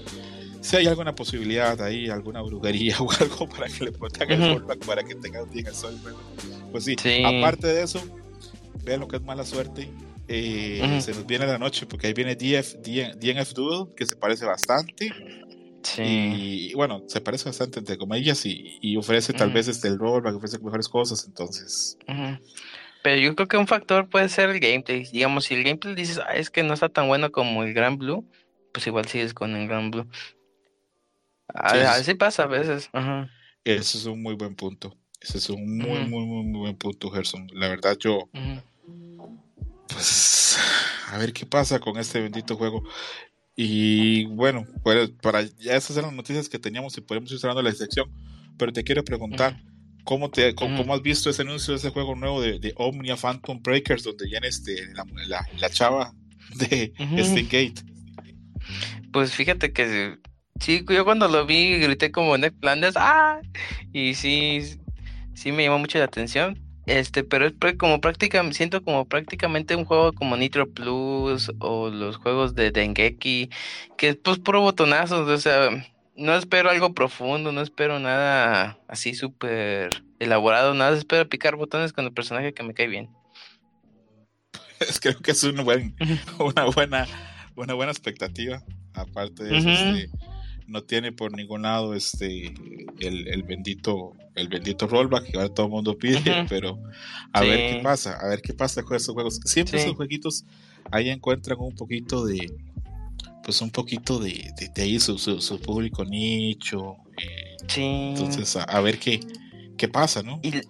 si 0.63 0.77
hay 0.77 0.87
alguna 0.87 1.13
posibilidad 1.13 1.79
ahí, 1.81 2.09
alguna 2.09 2.41
brujería 2.41 2.95
o 3.01 3.11
algo 3.11 3.47
para 3.47 3.67
que 3.67 3.83
le 3.85 3.91
protejan 3.91 4.31
el 4.31 4.49
Ujú. 4.51 4.59
rollback 4.59 4.85
para 4.85 5.03
que 5.03 5.15
tenga 5.15 5.43
un 5.43 5.49
día 5.51 5.61
en 5.61 5.67
el 5.67 5.75
sol, 5.75 5.95
pues 6.71 6.85
sí. 6.85 6.95
Sí. 7.01 7.21
Aparte 7.23 7.67
de 7.67 7.83
eso, 7.83 8.01
vean 8.83 9.01
lo 9.01 9.07
que 9.07 9.17
es 9.17 9.21
mala 9.21 9.43
suerte. 9.45 9.89
eh, 10.27 10.81
Ujú. 10.83 11.01
Se 11.01 11.11
nos 11.13 11.25
viene 11.27 11.45
la 11.45 11.57
noche 11.59 11.85
porque 11.85 12.07
ahí 12.07 12.13
viene 12.13 12.35
DF, 12.35 12.75
DN- 12.81 13.15
DNF 13.19 13.53
Duel, 13.53 13.87
que 13.95 14.05
se 14.05 14.15
parece 14.15 14.45
bastante. 14.45 15.11
Sí. 15.83 16.01
Y 16.01 16.73
bueno, 16.75 17.03
se 17.07 17.19
parece 17.19 17.45
bastante 17.45 17.79
entre 17.79 17.97
comillas 17.97 18.45
y, 18.45 18.77
y 18.81 18.95
ofrece 18.95 19.33
tal 19.33 19.49
Ujú. 19.49 19.55
vez 19.55 19.67
este 19.67 19.89
el 19.89 19.99
rollback, 19.99 20.35
ofrece 20.35 20.57
mejores 20.59 20.87
cosas. 20.87 21.25
Entonces, 21.27 21.97
Ujú. 22.07 22.37
Pero 23.03 23.19
yo 23.21 23.35
creo 23.35 23.49
que 23.49 23.57
un 23.57 23.67
factor 23.67 24.07
puede 24.07 24.29
ser 24.29 24.49
el 24.49 24.61
gameplay. 24.61 25.03
Digamos, 25.11 25.43
si 25.43 25.55
el 25.55 25.63
gameplay 25.65 25.93
dices, 25.93 26.19
"Ah, 26.25 26.35
es 26.35 26.49
que 26.49 26.63
no 26.63 26.73
está 26.73 26.87
tan 26.87 27.09
bueno 27.09 27.33
como 27.33 27.63
el 27.63 27.73
Gran 27.73 27.97
Blue, 27.97 28.25
pues 28.71 28.87
igual 28.87 29.05
sigues 29.09 29.33
con 29.33 29.57
el 29.57 29.67
Gran 29.67 29.91
Blue. 29.91 30.07
A- 31.47 31.69
Sí, 31.69 31.77
sí. 31.77 31.85
Así 31.85 32.13
pasa 32.15 32.43
a 32.43 32.47
veces. 32.47 32.89
Ajá. 32.93 33.29
ese 33.63 33.97
es 33.97 34.05
un 34.05 34.21
muy 34.21 34.35
buen 34.35 34.55
punto. 34.55 34.95
Ese 35.21 35.37
es 35.37 35.49
un 35.49 35.77
muy, 35.77 35.99
muy, 36.05 36.25
muy, 36.25 36.43
muy 36.43 36.59
buen 36.61 36.75
punto, 36.75 37.09
Gerson. 37.09 37.47
La 37.53 37.69
verdad, 37.69 37.97
yo, 37.97 38.29
pues, 39.87 40.57
a 41.07 41.17
ver 41.17 41.31
qué 41.33 41.45
pasa 41.45 41.79
con 41.79 41.97
este 41.97 42.19
bendito 42.21 42.55
juego. 42.57 42.83
Y 43.55 44.25
bueno, 44.25 44.65
pues, 44.83 45.11
para 45.21 45.43
ya 45.43 45.75
esas 45.75 45.95
eran 45.95 46.09
las 46.09 46.15
noticias 46.17 46.49
que 46.49 46.59
teníamos 46.59 46.97
y 46.97 47.01
podemos 47.01 47.31
ir 47.31 47.39
cerrando 47.39 47.61
la 47.61 47.71
sección. 47.71 48.11
Pero 48.57 48.73
te 48.73 48.83
quiero 48.83 49.03
preguntar, 49.03 49.61
¿cómo, 50.03 50.29
te, 50.29 50.53
cómo, 50.55 50.93
has 50.93 51.01
visto 51.01 51.29
ese 51.29 51.43
anuncio 51.43 51.73
de 51.73 51.77
ese 51.77 51.89
juego 51.91 52.15
nuevo 52.15 52.41
de, 52.41 52.59
de 52.59 52.73
Omnia 52.75 53.15
Phantom 53.15 53.61
Breakers, 53.61 54.03
donde 54.03 54.25
viene 54.25 54.47
este, 54.47 54.75
la, 54.93 55.05
la, 55.27 55.47
la 55.57 55.69
chava 55.69 56.13
de. 56.55 56.93
Stingate? 57.23 57.75
Pues 59.11 59.33
fíjate 59.33 59.71
que 59.71 60.17
sí, 60.63 60.85
yo 60.87 61.03
cuando 61.03 61.27
lo 61.27 61.45
vi 61.45 61.77
grité 61.79 62.11
como 62.11 62.37
Ned 62.37 62.53
Flanders, 62.61 62.95
¡ah! 62.97 63.41
Y 63.91 64.15
sí, 64.15 64.61
sí 65.33 65.51
me 65.51 65.63
llamó 65.63 65.79
mucho 65.79 65.97
la 65.99 66.05
atención. 66.05 66.59
Este, 66.85 67.23
pero 67.23 67.47
es 67.47 67.53
como 67.77 68.01
práctica, 68.01 68.43
siento 68.51 68.83
como 68.83 69.05
prácticamente 69.05 69.75
un 69.75 69.85
juego 69.85 70.11
como 70.13 70.35
Nitro 70.35 70.69
Plus 70.69 71.51
o 71.59 71.89
los 71.89 72.17
juegos 72.17 72.55
de 72.55 72.71
Dengeki, 72.71 73.49
que 73.97 74.09
es 74.09 74.17
pues 74.17 74.39
puro 74.39 74.61
botonazos, 74.61 75.27
o 75.29 75.37
sea, 75.37 75.69
no 76.17 76.35
espero 76.35 76.69
algo 76.69 76.93
profundo, 76.93 77.53
no 77.53 77.61
espero 77.61 77.99
nada 77.99 78.77
así 78.89 79.15
súper 79.15 80.03
elaborado, 80.19 80.73
nada, 80.73 80.97
espero 80.97 81.27
picar 81.29 81.55
botones 81.55 81.93
con 81.93 82.05
el 82.05 82.11
personaje 82.11 82.53
que 82.53 82.63
me 82.63 82.73
cae 82.73 82.87
bien. 82.87 83.09
Creo 85.01 85.19
que 85.19 85.31
es 85.31 85.43
un 85.45 85.63
buen, 85.63 85.95
una 86.39 86.65
buena, 86.65 87.07
una 87.55 87.73
buena 87.73 87.91
expectativa. 87.93 88.61
Aparte 88.93 89.45
de 89.45 89.57
eso, 89.57 89.69
este, 89.69 90.09
no 90.67 90.83
tiene 90.83 91.11
por 91.11 91.35
ningún 91.35 91.63
lado 91.63 91.93
este 91.93 92.53
el, 92.99 93.27
el 93.27 93.43
bendito, 93.43 94.13
el 94.35 94.47
bendito 94.47 94.87
rollback 94.87 95.31
que 95.31 95.37
ahora 95.37 95.53
todo 95.53 95.65
el 95.67 95.71
mundo 95.71 95.97
pide, 95.97 96.17
Ujú. 96.17 96.47
pero 96.49 96.79
a 97.31 97.41
ver 97.41 97.59
qué 97.67 97.75
Sí. 97.75 97.81
pasa, 97.83 98.17
a 98.19 98.27
ver 98.29 98.41
qué 98.41 98.53
pasa 98.53 98.83
con 98.83 98.97
estos 98.97 99.13
juegos. 99.13 99.39
Siempre 99.45 99.79
Sí. 99.79 99.85
esos 99.85 99.95
jueguitos 99.95 100.45
ahí 100.91 101.09
encuentran 101.09 101.57
un 101.59 101.75
poquito 101.75 102.25
de 102.25 102.51
pues 103.43 103.61
un 103.61 103.71
poquito 103.71 104.19
de, 104.19 104.53
de, 104.73 104.81
ahí 104.81 104.99
su, 104.99 105.17
su, 105.17 105.59
público 105.59 106.05
nicho. 106.05 106.95
Eh, 107.21 107.57
sí. 107.67 108.13
Entonces, 108.15 108.55
a, 108.55 108.79
ver 108.79 108.97
qué, 108.99 109.19
qué 109.77 109.89
pasa, 109.89 110.23
¿no? 110.23 110.39
Y, 110.41 110.61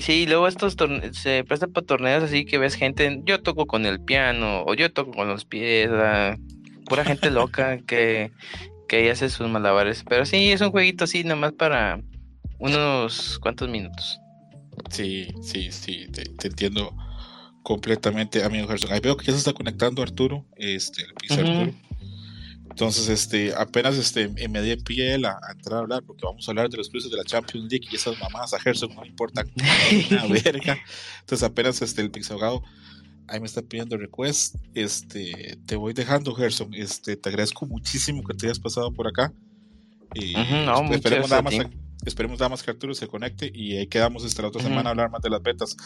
sí, 0.00 0.26
luego 0.26 0.48
estos 0.48 0.76
se 1.12 1.44
prestan 1.44 1.72
para 1.72 1.86
torneos 1.86 2.24
así 2.24 2.46
que 2.46 2.56
ves 2.56 2.74
gente, 2.74 3.20
yo 3.24 3.42
toco 3.42 3.66
con 3.66 3.84
el 3.84 4.00
piano 4.00 4.62
o 4.64 4.74
yo 4.74 4.90
toco 4.92 5.12
con 5.12 5.28
los 5.28 5.44
pies, 5.44 5.90
pura 6.86 7.04
gente 7.04 7.30
loca 7.30 7.78
que, 7.86 8.32
que 8.86 9.10
hace 9.10 9.28
sus 9.28 9.48
malabares. 9.48 10.04
Pero 10.08 10.26
sí, 10.26 10.52
es 10.52 10.60
un 10.60 10.70
jueguito 10.70 11.04
así 11.04 11.24
nomás 11.24 11.52
para 11.52 12.00
unos 12.58 13.38
cuantos 13.40 13.68
minutos. 13.68 14.18
Sí, 14.90 15.28
sí, 15.42 15.72
sí, 15.72 16.06
te, 16.12 16.46
entiendo 16.46 16.94
completamente, 17.62 18.44
amigo 18.44 18.68
Gerson. 18.68 18.92
Ahí 18.92 19.00
veo 19.00 19.16
que 19.16 19.26
ya 19.26 19.32
se 19.32 19.38
está 19.38 19.52
conectando 19.52 20.02
Arturo, 20.02 20.46
este, 20.56 21.02
el 21.28 21.38
Arturo. 21.38 21.74
Entonces, 22.70 23.08
este, 23.08 23.54
apenas 23.54 23.96
este, 23.96 24.28
me 24.28 24.60
di 24.60 24.76
pie 24.76 25.14
a, 25.14 25.30
a, 25.30 25.52
entrar 25.52 25.78
a 25.78 25.78
hablar, 25.78 26.02
porque 26.02 26.26
vamos 26.26 26.46
a 26.46 26.50
hablar 26.50 26.68
de 26.68 26.76
los 26.76 26.90
cruces 26.90 27.10
de 27.10 27.16
la 27.16 27.24
Champions 27.24 27.70
League 27.70 27.86
y 27.90 27.96
esas 27.96 28.20
mamás 28.20 28.52
a 28.52 28.60
Gerson 28.60 28.94
no 28.94 29.04
importa 29.06 29.44
una 30.10 30.26
verga. 30.26 30.78
Entonces, 31.20 31.42
apenas 31.42 31.80
este, 31.80 32.02
el 32.02 32.10
Pixabogado 32.10 32.62
ahí 33.28 33.40
me 33.40 33.46
está 33.46 33.62
pidiendo 33.62 33.96
request. 33.96 34.56
Este, 34.74 35.58
te 35.66 35.76
voy 35.76 35.92
dejando, 35.92 36.34
Gerson. 36.34 36.74
Este, 36.74 37.16
te 37.16 37.28
agradezco 37.28 37.66
muchísimo 37.66 38.22
que 38.24 38.34
te 38.34 38.46
hayas 38.46 38.58
pasado 38.58 38.92
por 38.92 39.08
acá. 39.08 39.32
Y 40.14 40.34
esperemos 40.92 41.30
nada 41.30 41.42
más 41.42 41.54
Esperemos 42.06 42.38
nada 42.38 42.50
más 42.50 42.62
que 42.62 42.70
Arturo 42.70 42.94
se 42.94 43.08
conecte 43.08 43.50
y 43.52 43.76
ahí 43.76 43.88
quedamos 43.88 44.24
esta 44.24 44.42
la 44.42 44.48
otra 44.48 44.62
semana 44.62 44.90
a 44.90 44.92
hablar 44.92 45.10
más 45.10 45.22
de 45.22 45.28
las 45.28 45.42
betas. 45.42 45.76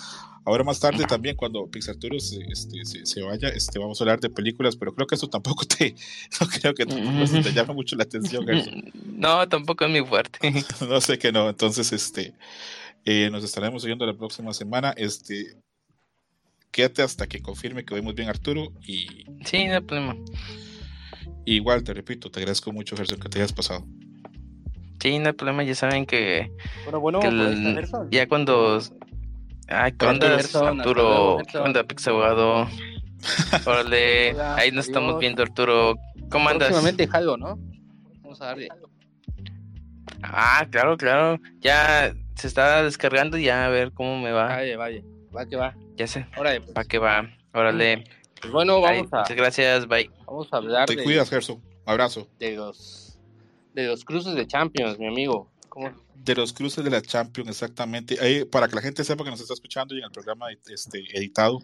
Ahora 0.44 0.64
más 0.64 0.78
tarde 0.78 1.04
también 1.04 1.34
cuando 1.34 1.66
Pixarturo 1.66 2.20
se, 2.20 2.40
este, 2.50 2.84
se, 2.84 3.22
vaya, 3.22 3.48
este, 3.48 3.78
vamos 3.78 4.00
a 4.00 4.04
hablar 4.04 4.20
de 4.20 4.28
películas, 4.28 4.76
pero 4.76 4.94
creo 4.94 5.06
que 5.06 5.14
eso 5.14 5.28
tampoco 5.28 5.64
te, 5.64 5.94
no 6.40 6.46
creo 6.46 6.74
que 6.74 6.84
te 6.84 7.52
llama 7.52 7.72
mucho 7.72 7.96
la 7.96 8.04
atención. 8.04 8.44
No, 9.20 9.46
tampoco 9.48 9.84
es 9.84 9.90
muy 9.90 10.04
fuerte. 10.04 10.38
no 10.88 10.98
sé 11.00 11.18
que 11.18 11.30
no, 11.30 11.50
entonces 11.50 11.92
este, 11.92 12.34
eh, 13.04 13.28
nos 13.30 13.44
estaremos 13.44 13.84
oyendo 13.84 14.06
la 14.06 14.16
próxima 14.16 14.54
semana. 14.54 14.94
Este, 14.96 15.58
quédate 16.70 17.02
hasta 17.02 17.26
que 17.26 17.42
confirme 17.42 17.84
que 17.84 17.94
vemos 17.94 18.14
bien 18.14 18.28
Arturo 18.28 18.72
y... 18.86 19.24
Sí, 19.44 19.66
no 19.66 19.74
hay 19.74 19.80
problema. 19.80 20.16
Igual, 21.44 21.82
te 21.82 21.94
repito, 21.94 22.30
te 22.30 22.40
agradezco 22.40 22.72
mucho, 22.72 22.96
Gerson, 22.96 23.18
que 23.18 23.28
te 23.28 23.38
hayas 23.38 23.52
pasado. 23.52 23.84
Sí, 25.00 25.18
no 25.18 25.28
hay 25.28 25.32
problema, 25.32 25.62
ya 25.62 25.74
saben 25.74 26.04
que. 26.04 26.50
Bueno, 26.84 27.00
bueno, 27.00 27.20
que 27.20 27.88
ya 28.10 28.28
cuando. 28.28 28.80
Ay, 29.66 29.92
¿qué 29.92 30.06
onda, 30.06 30.36
Arturo? 30.36 31.38
¿Qué 31.50 31.58
onda, 31.58 31.84
Abogado? 32.06 32.68
Órale, 33.66 34.38
ahí 34.40 34.70
nos 34.72 34.86
estamos 34.86 35.18
viendo, 35.18 35.42
Arturo. 35.42 35.96
¿Cómo 36.30 36.48
andas? 36.48 36.68
Próximamente 36.68 37.06
Jalo, 37.06 37.36
¿no? 37.36 37.58
Vamos 38.22 38.40
a 38.42 38.46
darle. 38.46 38.68
Ah, 40.22 40.66
claro, 40.70 40.96
claro. 40.96 41.40
Ya 41.60 42.14
se 42.34 42.46
está 42.46 42.82
descargando 42.82 43.38
y 43.38 43.44
ya 43.44 43.66
a 43.66 43.70
ver 43.70 43.92
cómo 43.92 44.20
me 44.20 44.32
va. 44.32 44.46
Vaya, 44.46 44.76
vaya. 44.76 45.02
Va 45.34 45.46
que 45.46 45.56
va. 45.56 45.74
Ya 46.00 46.06
sé. 46.06 46.24
Órale. 46.38 46.60
Va 46.74 46.82
que 46.84 46.96
va. 46.96 47.28
Órale. 47.52 48.04
Pues 48.40 48.50
bueno, 48.50 48.80
vamos 48.80 49.12
a. 49.12 49.18
Muchas 49.18 49.36
gracias, 49.36 49.86
bye. 49.86 50.10
Vamos 50.26 50.48
a 50.50 50.56
hablar. 50.56 50.86
Te 50.86 50.96
cuidas, 51.02 51.28
Gerson. 51.28 51.60
Abrazo. 51.84 52.26
De 52.38 52.56
los 52.56 53.18
de 53.74 53.86
los 53.86 54.02
cruces 54.02 54.34
de 54.34 54.46
Champions, 54.46 54.98
mi 54.98 55.08
amigo. 55.08 55.50
De 56.14 56.34
los 56.34 56.54
cruces 56.54 56.82
de 56.82 56.88
la 56.88 57.02
Champions, 57.02 57.50
exactamente. 57.50 58.16
Ahí, 58.18 58.46
para 58.46 58.66
que 58.66 58.76
la 58.76 58.80
gente 58.80 59.04
sepa 59.04 59.24
que 59.24 59.30
nos 59.30 59.42
está 59.42 59.52
escuchando 59.52 59.94
y 59.94 59.98
en 59.98 60.04
el 60.04 60.10
programa 60.10 60.46
este, 60.70 61.04
editado, 61.12 61.60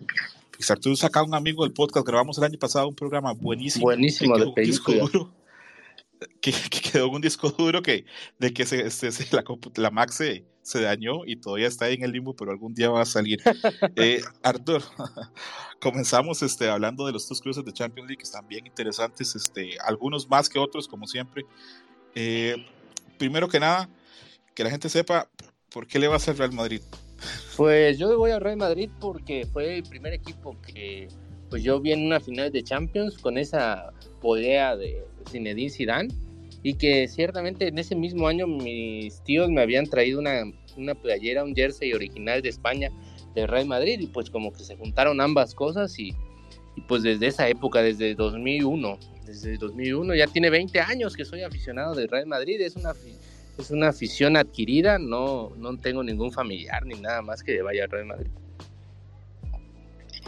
tú 0.83 0.94
saca 0.96 1.22
un 1.22 1.35
amigo 1.35 1.64
del 1.64 1.72
podcast, 1.72 2.07
grabamos 2.07 2.37
el 2.37 2.44
año 2.44 2.59
pasado 2.59 2.88
un 2.88 2.94
programa 2.94 3.33
buenísimo. 3.33 3.85
Buenísimo 3.85 4.37
de 4.37 4.53
película. 4.53 5.09
que, 6.42 6.53
quedó 6.92 7.09
un 7.09 7.22
disco 7.22 7.49
duro 7.53 7.81
que 7.81 8.05
de 8.38 8.53
que 8.53 8.66
se, 8.66 8.85
la, 9.33 9.44
la 9.77 9.90
Mac 9.90 10.11
se, 10.11 10.44
se, 10.66 10.81
dañó 10.83 11.24
y 11.24 11.37
todavía 11.37 11.68
está 11.68 11.87
ahí 11.87 11.94
en 11.94 12.05
el 12.05 12.12
limbo, 12.12 12.35
pero 12.35 12.50
algún 12.50 12.74
día 12.74 12.90
va 12.90 13.02
a 13.02 13.07
salir. 13.07 13.40
eh, 13.96 14.20
Artur, 14.42 14.83
comenzamos 15.81 16.42
este, 16.42 16.68
hablando 16.68 17.07
de 17.07 17.12
los 17.12 17.29
dos 17.29 17.40
cruces 17.40 17.64
de 17.64 17.72
Champions 17.72 18.09
League 18.09 18.18
que 18.18 18.24
están 18.24 18.46
bien 18.48 18.66
interesantes, 18.66 19.35
este, 19.35 19.79
algunos 19.85 20.29
más 20.29 20.48
que 20.48 20.59
otros, 20.59 20.88
como 20.88 21.07
siempre. 21.07 21.44
Eh, 22.14 22.57
primero 23.18 23.48
que 23.48 23.61
nada, 23.61 23.88
que 24.55 24.64
la 24.64 24.70
gente 24.70 24.88
sepa 24.88 25.29
por 25.70 25.87
qué 25.87 25.98
le 25.98 26.09
va 26.09 26.14
a 26.14 26.16
hacer 26.16 26.37
Real 26.37 26.52
Madrid. 26.52 26.81
Pues 27.57 27.98
yo 27.98 28.09
le 28.09 28.16
voy 28.16 28.31
a 28.31 28.38
Real 28.38 28.57
Madrid 28.57 28.90
porque 29.00 29.46
fue 29.52 29.79
el 29.79 29.83
primer 29.85 30.12
equipo 30.12 30.57
que 30.61 31.09
pues 31.48 31.62
yo 31.62 31.81
vi 31.81 31.92
en 31.92 32.05
una 32.05 32.20
final 32.20 32.50
de 32.50 32.62
Champions 32.62 33.18
con 33.18 33.38
esa 33.38 33.92
polea 34.20 34.76
de 34.76 35.05
Zinedine 35.31 35.70
Zidane 35.70 36.25
y 36.66 36.74
que 36.74 37.07
ciertamente 37.07 37.68
en 37.68 37.79
ese 37.79 37.94
mismo 37.94 38.26
año 38.26 38.48
mis 38.48 39.22
tíos 39.22 39.48
me 39.48 39.61
habían 39.61 39.87
traído 39.87 40.18
una, 40.18 40.42
una 40.76 40.96
playera, 40.96 41.44
un 41.44 41.55
jersey 41.55 41.92
original 41.92 42.42
de 42.42 42.48
España 42.48 42.90
de 43.37 43.46
Real 43.46 43.66
Madrid 43.66 44.00
y 44.00 44.09
pues 44.09 44.31
como 44.31 44.52
que 44.52 44.64
se 44.64 44.74
juntaron 44.74 45.20
ambas 45.20 45.55
cosas 45.55 45.96
y, 45.96 46.09
y 46.74 46.81
pues 46.88 47.05
desde 47.05 47.29
esa 47.29 47.48
época, 47.48 47.83
desde 47.83 48.16
2001, 48.16 48.98
desde 49.24 49.59
2001, 49.59 50.16
ya 50.16 50.26
tiene 50.26 50.50
20 50.50 50.81
años 50.81 51.14
que 51.14 51.24
soy 51.24 51.42
aficionado 51.42 51.94
de 51.94 52.09
Real 52.09 52.26
Madrid, 52.26 52.61
es 52.61 52.74
una, 52.74 52.94
es 53.57 53.70
una 53.70 53.90
afición 53.90 54.37
adquirida, 54.37 54.98
no, 54.98 55.52
no 55.57 55.79
tengo 55.79 56.02
ningún 56.02 56.33
familiar 56.33 56.85
ni 56.85 56.96
nada 56.96 57.22
más 57.22 57.44
que 57.44 57.62
vaya 57.62 57.85
a 57.85 57.87
Real 57.87 58.07
Madrid. 58.07 58.31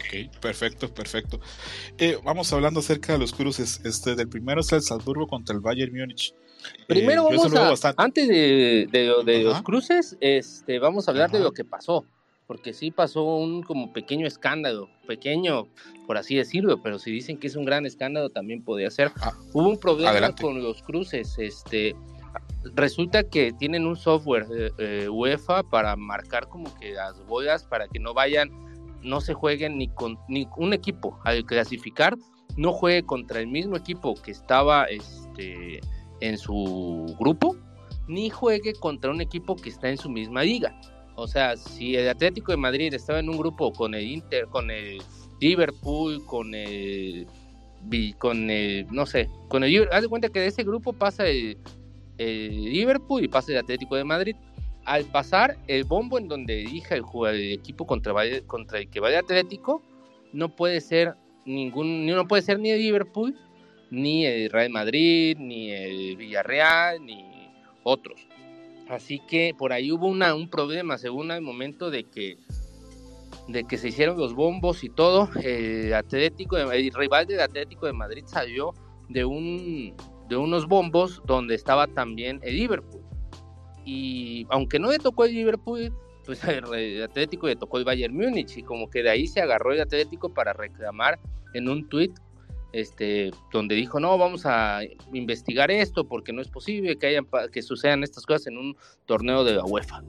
Ok, 0.09 0.39
perfecto, 0.39 0.91
perfecto. 0.91 1.39
Eh, 1.99 2.17
vamos 2.23 2.51
hablando 2.51 2.79
acerca 2.79 3.13
de 3.13 3.19
los 3.19 3.31
cruces. 3.31 3.79
Este, 3.85 4.15
del 4.15 4.27
primero 4.27 4.61
es 4.61 4.71
el 4.71 4.81
Salzburgo 4.81 5.27
contra 5.27 5.55
el 5.55 5.61
Bayern 5.61 5.95
Múnich. 5.95 6.33
Primero 6.87 7.31
eh, 7.31 7.37
vamos 7.53 7.85
a, 7.85 7.93
antes 7.95 8.27
de, 8.27 8.89
de, 8.91 9.43
los 9.43 9.61
cruces, 9.61 10.17
este, 10.19 10.79
vamos 10.79 11.07
a 11.07 11.11
hablar 11.11 11.31
de 11.31 11.39
lo 11.39 11.51
que 11.51 11.63
pasó 11.63 12.05
porque 12.47 12.73
sí 12.73 12.89
pasó 12.89 13.23
un 13.23 13.61
como 13.61 13.93
pequeño 13.93 14.25
escándalo, 14.25 14.89
pequeño 15.05 15.67
por 16.07 16.17
así 16.17 16.35
decirlo, 16.35 16.81
pero 16.81 16.97
si 16.97 17.11
dicen 17.11 17.37
que 17.37 17.45
es 17.45 17.55
un 17.55 17.63
gran 17.63 17.85
escándalo 17.85 18.31
también 18.31 18.63
podría 18.63 18.89
ser. 18.89 19.11
Ah, 19.21 19.33
Hubo 19.53 19.69
un 19.69 19.79
problema 19.79 20.33
con 20.35 20.63
los 20.63 20.81
cruces, 20.81 21.37
este 21.37 21.95
resulta 22.73 23.21
que 23.21 23.53
tienen 23.53 23.85
un 23.85 23.95
software 23.95 24.47
eh, 24.51 24.71
eh, 24.79 25.09
UEFA 25.09 25.61
para 25.61 25.95
marcar 25.95 26.49
como 26.49 26.75
que 26.79 26.93
las 26.93 27.23
bolas 27.27 27.65
para 27.65 27.87
que 27.87 27.99
no 27.99 28.15
vayan, 28.15 28.49
no 29.03 29.21
se 29.21 29.33
jueguen 29.33 29.77
ni 29.77 29.87
con 29.87 30.17
ni 30.27 30.47
un 30.57 30.73
equipo 30.73 31.19
al 31.23 31.45
clasificar 31.45 32.15
no 32.59 32.73
juegue 32.73 33.03
contra 33.03 33.39
el 33.39 33.47
mismo 33.47 33.77
equipo 33.77 34.15
que 34.15 34.31
estaba 34.31 34.83
este 34.85 35.79
en 36.19 36.37
su 36.37 37.15
grupo, 37.17 37.55
ni 38.07 38.29
juegue 38.29 38.73
contra 38.73 39.11
un 39.11 39.21
equipo 39.21 39.55
que 39.55 39.69
está 39.69 39.89
en 39.89 39.97
su 39.97 40.09
misma 40.09 40.43
liga. 40.43 40.79
O 41.15 41.27
sea, 41.27 41.55
si 41.55 41.95
el 41.95 42.09
Atlético 42.09 42.51
de 42.51 42.57
Madrid 42.57 42.93
estaba 42.93 43.19
en 43.19 43.29
un 43.29 43.37
grupo 43.37 43.71
con 43.71 43.93
el 43.93 44.05
Inter, 44.05 44.47
con 44.47 44.71
el 44.71 45.01
Liverpool, 45.39 46.23
con 46.25 46.53
el 46.53 47.27
con 48.17 48.49
el, 48.49 48.87
no 48.91 49.05
sé, 49.05 49.29
con 49.47 49.63
el 49.63 49.87
haz 49.93 50.01
de 50.01 50.09
cuenta 50.09 50.27
que 50.27 50.41
de 50.41 50.47
ese 50.47 50.63
grupo 50.63 50.91
pasa 50.91 51.27
el, 51.27 51.57
Liverpool 52.17 53.23
y 53.23 53.29
pasa 53.29 53.53
el 53.53 53.59
Atlético 53.59 53.95
de 53.95 54.03
Madrid. 54.03 54.35
Al 54.89 55.05
pasar 55.05 55.55
el 55.67 55.83
bombo 55.83 56.17
en 56.17 56.27
donde 56.27 56.61
elija 56.63 56.95
el, 56.95 57.03
el 57.27 57.51
equipo 57.51 57.85
contra, 57.85 58.11
el 58.23 58.89
que 58.89 58.99
vaya 58.99 59.19
Atlético, 59.19 59.83
no 60.33 60.55
puede 60.55 60.81
ser 60.81 61.13
puede 62.27 62.41
ser 62.41 62.57
ni 62.57 62.71
el 62.71 62.79
Liverpool, 62.79 63.35
ni 63.91 64.25
el 64.25 64.49
Real 64.49 64.71
Madrid, 64.71 65.37
ni 65.39 65.69
el 65.69 66.17
Villarreal, 66.17 67.05
ni 67.05 67.23
otros. 67.83 68.27
Así 68.89 69.19
que 69.19 69.53
por 69.55 69.73
ahí 69.73 69.91
hubo 69.91 70.07
un 70.07 70.49
problema, 70.49 70.97
según 70.97 71.29
el 71.29 71.41
momento 71.41 71.91
de 71.91 72.05
que, 72.05 72.39
de 73.47 73.63
se 73.77 73.89
hicieron 73.89 74.17
los 74.17 74.33
bombos 74.33 74.83
y 74.83 74.89
todo. 74.89 75.29
El, 75.43 75.93
Atlético 75.93 76.57
el 76.57 76.91
rival 76.95 77.27
del 77.27 77.41
Atlético 77.41 77.85
de 77.85 77.93
Madrid 77.93 78.23
salió 78.25 78.73
de, 79.07 79.21
de 80.29 80.35
unos 80.35 80.67
bombos 80.67 81.21
donde 81.27 81.53
estaba 81.53 81.85
también 81.85 82.39
el 82.41 82.57
Liverpool. 82.57 82.98
Y 83.89 84.45
aunque 84.49 84.77
no 84.77 84.91
le 84.91 84.99
tocó 84.99 85.25
el 85.25 85.33
Liverpool, 85.33 85.91
pues 86.23 86.43
el 86.45 87.01
Atlético 87.01 87.47
le 87.47 87.55
tocó 87.55 87.79
el 87.79 87.85
Bayern 87.85 88.15
Múnich 88.15 88.57
y 88.57 88.61
como 88.61 88.87
que 88.87 89.01
de 89.01 89.09
ahí 89.09 89.25
se 89.25 89.41
agarró 89.41 89.73
el 89.73 89.81
Atlético 89.81 90.31
para 90.31 90.53
reclamar 90.53 91.19
en 91.55 91.67
un 91.67 91.89
tuit 91.89 92.11
este, 92.71 93.31
donde 93.51 93.73
dijo, 93.73 93.99
no, 93.99 94.15
vamos 94.19 94.45
a 94.45 94.81
investigar 95.11 95.71
esto 95.71 96.07
porque 96.07 96.31
no 96.31 96.39
es 96.39 96.49
posible 96.49 96.97
que, 96.97 97.07
hayan, 97.07 97.25
que 97.51 97.63
sucedan 97.63 98.03
estas 98.03 98.27
cosas 98.27 98.45
en 98.45 98.59
un 98.59 98.77
torneo 99.07 99.43
de 99.43 99.53
la 99.53 99.65
UEFA. 99.65 100.03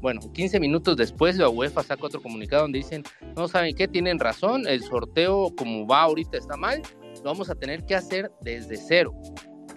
Bueno, 0.00 0.20
15 0.32 0.58
minutos 0.58 0.96
después 0.96 1.36
la 1.36 1.50
UEFA 1.50 1.82
saca 1.82 2.06
otro 2.06 2.22
comunicado 2.22 2.62
donde 2.62 2.78
dicen, 2.78 3.04
no 3.36 3.48
saben 3.48 3.74
qué, 3.74 3.86
tienen 3.86 4.18
razón, 4.18 4.66
el 4.66 4.82
sorteo 4.82 5.54
como 5.54 5.86
va 5.86 6.04
ahorita 6.04 6.38
está 6.38 6.56
mal, 6.56 6.80
lo 7.16 7.24
vamos 7.24 7.50
a 7.50 7.54
tener 7.54 7.84
que 7.84 7.94
hacer 7.94 8.30
desde 8.40 8.78
cero. 8.78 9.12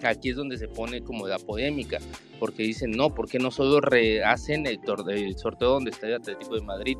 Aquí 0.02 0.30
es 0.30 0.36
donde 0.36 0.56
se 0.56 0.66
pone 0.66 1.02
como 1.02 1.28
la 1.28 1.38
polémica, 1.38 1.98
porque 2.40 2.62
dicen, 2.62 2.90
no, 2.90 3.14
¿por 3.14 3.28
qué 3.28 3.38
no 3.38 3.50
solo 3.50 3.80
rehacen 3.80 4.66
el, 4.66 4.80
el 5.08 5.38
sorteo 5.38 5.68
donde 5.68 5.90
está 5.90 6.08
el 6.08 6.14
Atlético 6.14 6.56
de 6.56 6.62
Madrid? 6.62 6.96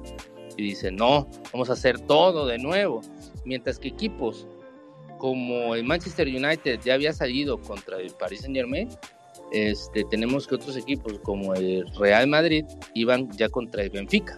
Y 0.57 0.62
dicen, 0.62 0.96
no, 0.96 1.26
vamos 1.53 1.70
a 1.70 1.72
hacer 1.72 1.98
todo 1.98 2.46
de 2.46 2.59
nuevo. 2.59 3.00
Mientras 3.46 3.79
que 3.79 3.88
equipos 3.88 4.46
como 5.18 5.74
el 5.74 5.85
Manchester 5.85 6.29
United 6.29 6.81
ya 6.85 6.94
había 6.94 7.12
salido 7.12 7.59
contra 7.59 7.98
el 7.98 8.12
Paris 8.12 8.42
Saint 8.42 8.55
Germain, 8.55 8.88
este, 9.50 10.05
tenemos 10.05 10.46
que 10.46 10.55
otros 10.57 10.76
equipos 10.76 11.18
como 11.20 11.55
el 11.55 11.90
Real 11.96 12.26
Madrid 12.29 12.64
iban 12.94 13.31
ya 13.33 13.48
contra 13.48 13.83
el 13.83 13.90
Benfica. 13.90 14.37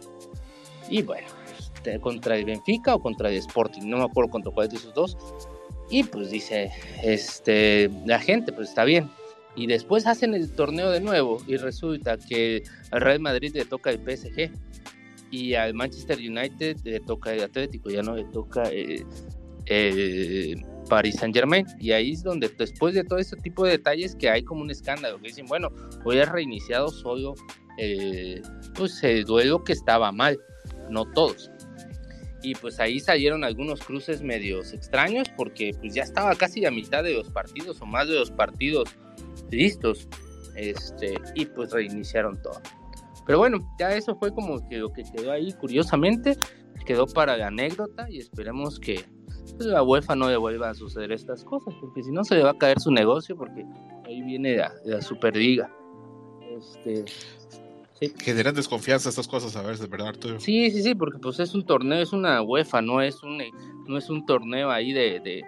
Y 0.89 1.03
bueno, 1.03 1.27
este, 1.59 1.99
contra 2.01 2.37
el 2.37 2.45
Benfica 2.45 2.95
o 2.95 3.03
contra 3.03 3.29
el 3.29 3.37
Sporting, 3.39 3.83
no 3.85 3.99
me 3.99 4.05
acuerdo 4.05 4.31
contra 4.31 4.53
cuál 4.53 4.69
de 4.69 4.77
esos 4.77 4.95
dos. 4.95 5.17
Y 5.91 6.05
pues 6.05 6.31
dice, 6.31 6.71
este, 7.03 7.91
la 8.07 8.21
gente, 8.21 8.53
pues 8.53 8.69
está 8.69 8.85
bien. 8.85 9.11
Y 9.55 9.67
después 9.67 10.07
hacen 10.07 10.35
el 10.35 10.51
torneo 10.51 10.91
de 10.91 11.01
nuevo 11.01 11.39
y 11.47 11.57
resulta 11.57 12.17
que 12.17 12.63
al 12.91 13.01
Real 13.03 13.21
Madrid 13.21 13.53
le 13.55 13.65
toca 13.65 13.91
el 13.91 13.99
PSG 13.99 14.51
y 15.31 15.55
al 15.55 15.75
Manchester 15.75 16.19
United 16.19 16.79
le 16.85 17.01
toca 17.01 17.33
el 17.33 17.43
Atlético, 17.43 17.91
ya 17.91 18.03
no 18.03 18.15
le 18.15 18.25
toca 18.25 18.65
el, 18.65 19.05
Paris 20.89 21.17
Saint 21.17 21.35
Germain. 21.35 21.67
Y 21.79 21.93
ahí 21.93 22.13
es 22.13 22.23
donde 22.23 22.49
después 22.49 22.95
de 22.95 23.05
todo 23.05 23.19
ese 23.19 23.37
tipo 23.37 23.65
de 23.65 23.73
detalles 23.73 24.15
que 24.17 24.29
hay 24.29 24.43
como 24.43 24.63
un 24.63 24.71
escándalo, 24.71 25.19
que 25.21 25.29
dicen, 25.29 25.47
bueno, 25.47 25.69
hoy 26.05 26.19
ha 26.19 26.27
reiniciado 26.27 26.89
solo 26.89 27.35
eh, 27.79 28.43
pues 28.75 29.03
el 29.05 29.25
duelo 29.25 29.65
que 29.65 29.73
estaba 29.73 30.13
mal, 30.13 30.39
no 30.91 31.05
todos 31.13 31.52
y 32.43 32.55
pues 32.55 32.81
ahí 32.81 33.01
salieron 33.01 33.45
algunos 33.45 33.81
cruces 33.81 34.23
medios 34.23 34.73
extraños 34.73 35.29
porque 35.37 35.73
pues 35.81 35.95
ya 35.95 36.03
estaba 36.03 36.35
casi 36.35 36.65
a 36.65 36.71
mitad 36.71 37.03
de 37.03 37.15
los 37.15 37.31
partidos 37.31 37.81
o 37.81 37.87
más 37.87 38.09
de 38.09 38.15
los 38.15 38.31
partidos 38.31 38.89
listos 39.51 40.09
este 40.57 41.15
y 41.35 41.47
pues 41.47 41.71
reiniciaron 41.71 42.41
todo. 42.43 42.61
Pero 43.27 43.39
bueno 43.39 43.59
ya 43.79 43.95
eso 43.95 44.17
fue 44.17 44.33
como 44.33 44.69
que 44.69 44.79
lo 44.79 44.93
que 44.93 45.05
quedó 45.05 45.33
ahí 45.33 45.53
curiosamente 45.53 46.37
quedó 46.85 47.07
para 47.07 47.37
la 47.37 47.47
anécdota 47.47 48.11
y 48.11 48.19
esperemos 48.19 48.81
que 48.81 49.05
pues, 49.57 49.67
la 49.67 49.83
UEFA 49.83 50.17
no 50.17 50.29
le 50.29 50.37
vuelva 50.37 50.71
a 50.71 50.75
suceder 50.75 51.13
estas 51.13 51.45
cosas 51.45 51.75
porque 51.81 52.03
si 52.03 52.11
no 52.11 52.25
se 52.25 52.35
le 52.35 52.43
va 52.43 52.51
a 52.51 52.59
caer 52.59 52.81
su 52.81 52.91
negocio 52.91 53.37
porque 53.37 53.65
ahí 54.05 54.23
viene 54.23 54.57
la, 54.57 54.73
la 54.85 55.01
Superliga. 55.01 55.71
Este 56.59 57.05
generan 58.11 58.55
desconfianza 58.55 59.09
estas 59.09 59.29
cosas 59.29 59.55
a 59.57 59.63
veces, 59.63 59.89
¿verdad, 59.89 60.09
Arturo? 60.09 60.41
Sí, 60.41 60.71
sí, 60.71 60.83
sí, 60.83 60.95
porque 60.95 61.19
pues 61.19 61.41
es 61.41 61.55
un 61.55 61.65
torneo, 61.65 62.01
es 62.01 62.13
una 62.13 62.43
UEFA, 62.43 62.83
no 62.83 63.01
es 63.01 63.23
un, 63.23 63.43
no 63.87 63.99
es 63.99 64.11
un 64.11 64.27
torneo 64.27 64.71
ahí 64.71 64.93
de, 64.93 65.21
de, 65.21 65.43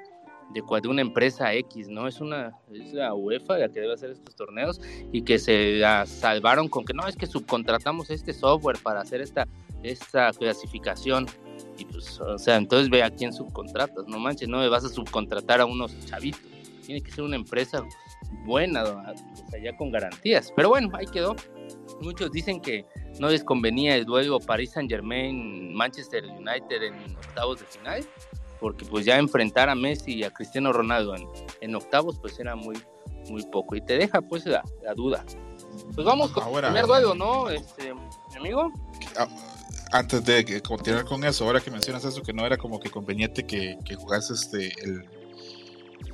de, 0.52 0.88
una 0.88 1.00
empresa 1.00 1.52
X, 1.54 1.88
¿no? 1.88 2.06
Es 2.06 2.20
una 2.20 2.52
es 2.72 2.92
la 2.92 3.14
UEFA 3.14 3.58
la 3.58 3.68
que 3.68 3.80
debe 3.80 3.94
hacer 3.94 4.10
estos 4.10 4.36
torneos 4.36 4.80
y 5.12 5.22
que 5.22 5.38
se 5.38 5.80
salvaron 6.06 6.68
con 6.68 6.84
que 6.84 6.94
no, 6.94 7.06
es 7.06 7.16
que 7.16 7.26
subcontratamos 7.26 8.10
este 8.10 8.32
software 8.32 8.78
para 8.82 9.00
hacer 9.00 9.20
esta, 9.20 9.46
esta 9.82 10.32
clasificación. 10.32 11.26
Y 11.78 11.84
pues, 11.86 12.20
o 12.20 12.38
sea, 12.38 12.56
entonces 12.56 12.88
ve 12.88 13.02
a 13.02 13.10
quién 13.10 13.32
subcontratas, 13.32 14.06
no 14.06 14.18
manches, 14.18 14.48
no 14.48 14.58
me 14.58 14.68
vas 14.68 14.84
a 14.84 14.88
subcontratar 14.88 15.60
a 15.60 15.66
unos 15.66 15.92
chavitos. 16.06 16.40
Tiene 16.86 17.00
que 17.00 17.10
ser 17.10 17.24
una 17.24 17.36
empresa 17.36 17.84
buena, 18.44 18.84
o 18.84 19.50
sea, 19.50 19.60
ya 19.60 19.76
con 19.76 19.90
garantías. 19.90 20.52
Pero 20.54 20.68
bueno, 20.68 20.90
ahí 20.94 21.06
quedó. 21.06 21.34
Muchos 22.00 22.30
dicen 22.32 22.60
que 22.60 22.86
no 23.18 23.28
les 23.28 23.44
convenía 23.44 23.96
el 23.96 24.04
duelo 24.04 24.40
Paris 24.40 24.72
Saint 24.72 24.90
Germain 24.90 25.74
Manchester 25.74 26.24
United 26.24 26.82
en 26.82 27.16
octavos 27.16 27.60
de 27.60 27.66
final, 27.66 28.04
porque 28.60 28.84
pues 28.84 29.04
ya 29.04 29.18
enfrentar 29.18 29.68
a 29.68 29.74
Messi 29.74 30.14
y 30.14 30.24
a 30.24 30.30
Cristiano 30.30 30.72
Ronaldo 30.72 31.14
en, 31.60 31.74
octavos 31.74 32.18
pues 32.20 32.38
era 32.38 32.56
muy, 32.56 32.76
muy 33.30 33.44
poco 33.46 33.76
y 33.76 33.80
te 33.80 33.96
deja 33.96 34.20
pues 34.20 34.46
la, 34.46 34.62
duda. 34.96 35.24
Pues 35.94 36.06
vamos 36.06 36.30
con 36.32 36.44
el 36.54 36.64
primer 36.64 36.86
duelo, 36.86 37.14
¿no? 37.14 37.48
Este, 37.48 37.92
amigo. 38.36 38.72
Ah, 39.16 39.28
antes 39.92 40.24
de 40.24 40.60
continuar 40.62 41.04
con 41.04 41.24
eso, 41.24 41.44
ahora 41.44 41.60
que 41.60 41.70
mencionas 41.70 42.04
eso, 42.04 42.22
que 42.22 42.32
no 42.32 42.44
era 42.44 42.56
como 42.56 42.80
que 42.80 42.90
conveniente 42.90 43.46
que, 43.46 43.78
que 43.84 43.94
jugase 43.94 44.34
este 44.34 44.72
el, 44.82 45.04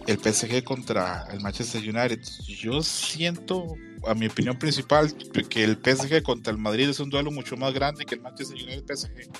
el 0.06 0.18
PSG 0.18 0.64
contra 0.64 1.26
el 1.32 1.40
Manchester 1.40 1.80
United. 1.80 2.20
Yo 2.46 2.82
siento 2.82 3.74
a 4.06 4.14
mi 4.14 4.26
opinión 4.26 4.58
principal, 4.58 5.12
que 5.48 5.64
el 5.64 5.76
PSG 5.76 6.22
contra 6.22 6.52
el 6.52 6.58
Madrid 6.58 6.88
es 6.88 7.00
un 7.00 7.10
duelo 7.10 7.30
mucho 7.30 7.56
más 7.56 7.72
grande 7.74 8.04
que 8.04 8.14
el 8.14 8.20
Manchester 8.20 8.56
United 8.56 8.84
PSG. 8.86 9.30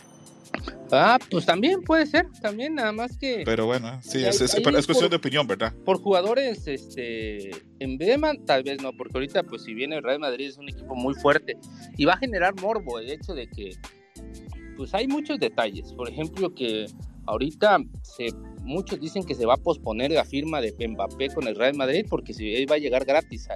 Ah, 0.93 1.19
pues 1.31 1.47
también 1.47 1.83
puede 1.83 2.07
ser, 2.07 2.27
también 2.43 2.75
nada 2.75 2.91
más 2.93 3.17
que. 3.17 3.43
Pero 3.45 3.67
bueno, 3.67 4.01
sí, 4.03 4.25
es, 4.25 4.39
cuestión 4.87 5.09
de 5.09 5.17
opinión, 5.17 5.47
¿verdad? 5.47 5.73
Por 5.85 6.01
jugadores, 6.01 6.67
este, 6.67 7.51
en 7.79 7.97
Beman 7.97 8.45
tal 8.45 8.65
vez 8.65 8.83
no, 8.83 8.93
porque 8.93 9.13
ahorita, 9.15 9.45
pues 9.45 9.63
si 9.63 9.75
viene 9.75 9.97
el 9.97 10.03
Real 10.03 10.19
Madrid 10.19 10.49
es 10.49 10.59
un 10.59 10.69
equipo 10.69 10.97
muy 10.97 11.15
fuerte 11.15 11.57
y 11.97 12.05
va 12.05 12.15
a 12.15 12.17
generar 12.17 12.61
morbo 12.61 12.99
el 12.99 13.11
hecho 13.11 13.35
de 13.35 13.49
que, 13.49 13.77
pues 14.77 14.93
hay 14.93 15.07
muchos 15.07 15.39
detalles. 15.39 15.93
Por 15.93 16.09
ejemplo, 16.09 16.53
que 16.53 16.87
ahorita 17.27 17.79
se, 18.03 18.33
muchos 18.63 19.01
dicen 19.01 19.25
que 19.25 19.35
se 19.35 19.47
va 19.47 19.55
a 19.55 19.59
posponer 19.59 20.11
la 20.11 20.25
firma 20.25 20.61
de 20.61 20.75
Mbappé 20.87 21.31
con 21.35 21.47
el 21.47 21.57
Real 21.57 21.75
Madrid 21.75 22.07
porque 22.09 22.33
si 22.33 22.65
va 22.67 22.77
a 22.77 22.79
llegar 22.79 23.05
gratis 23.05 23.49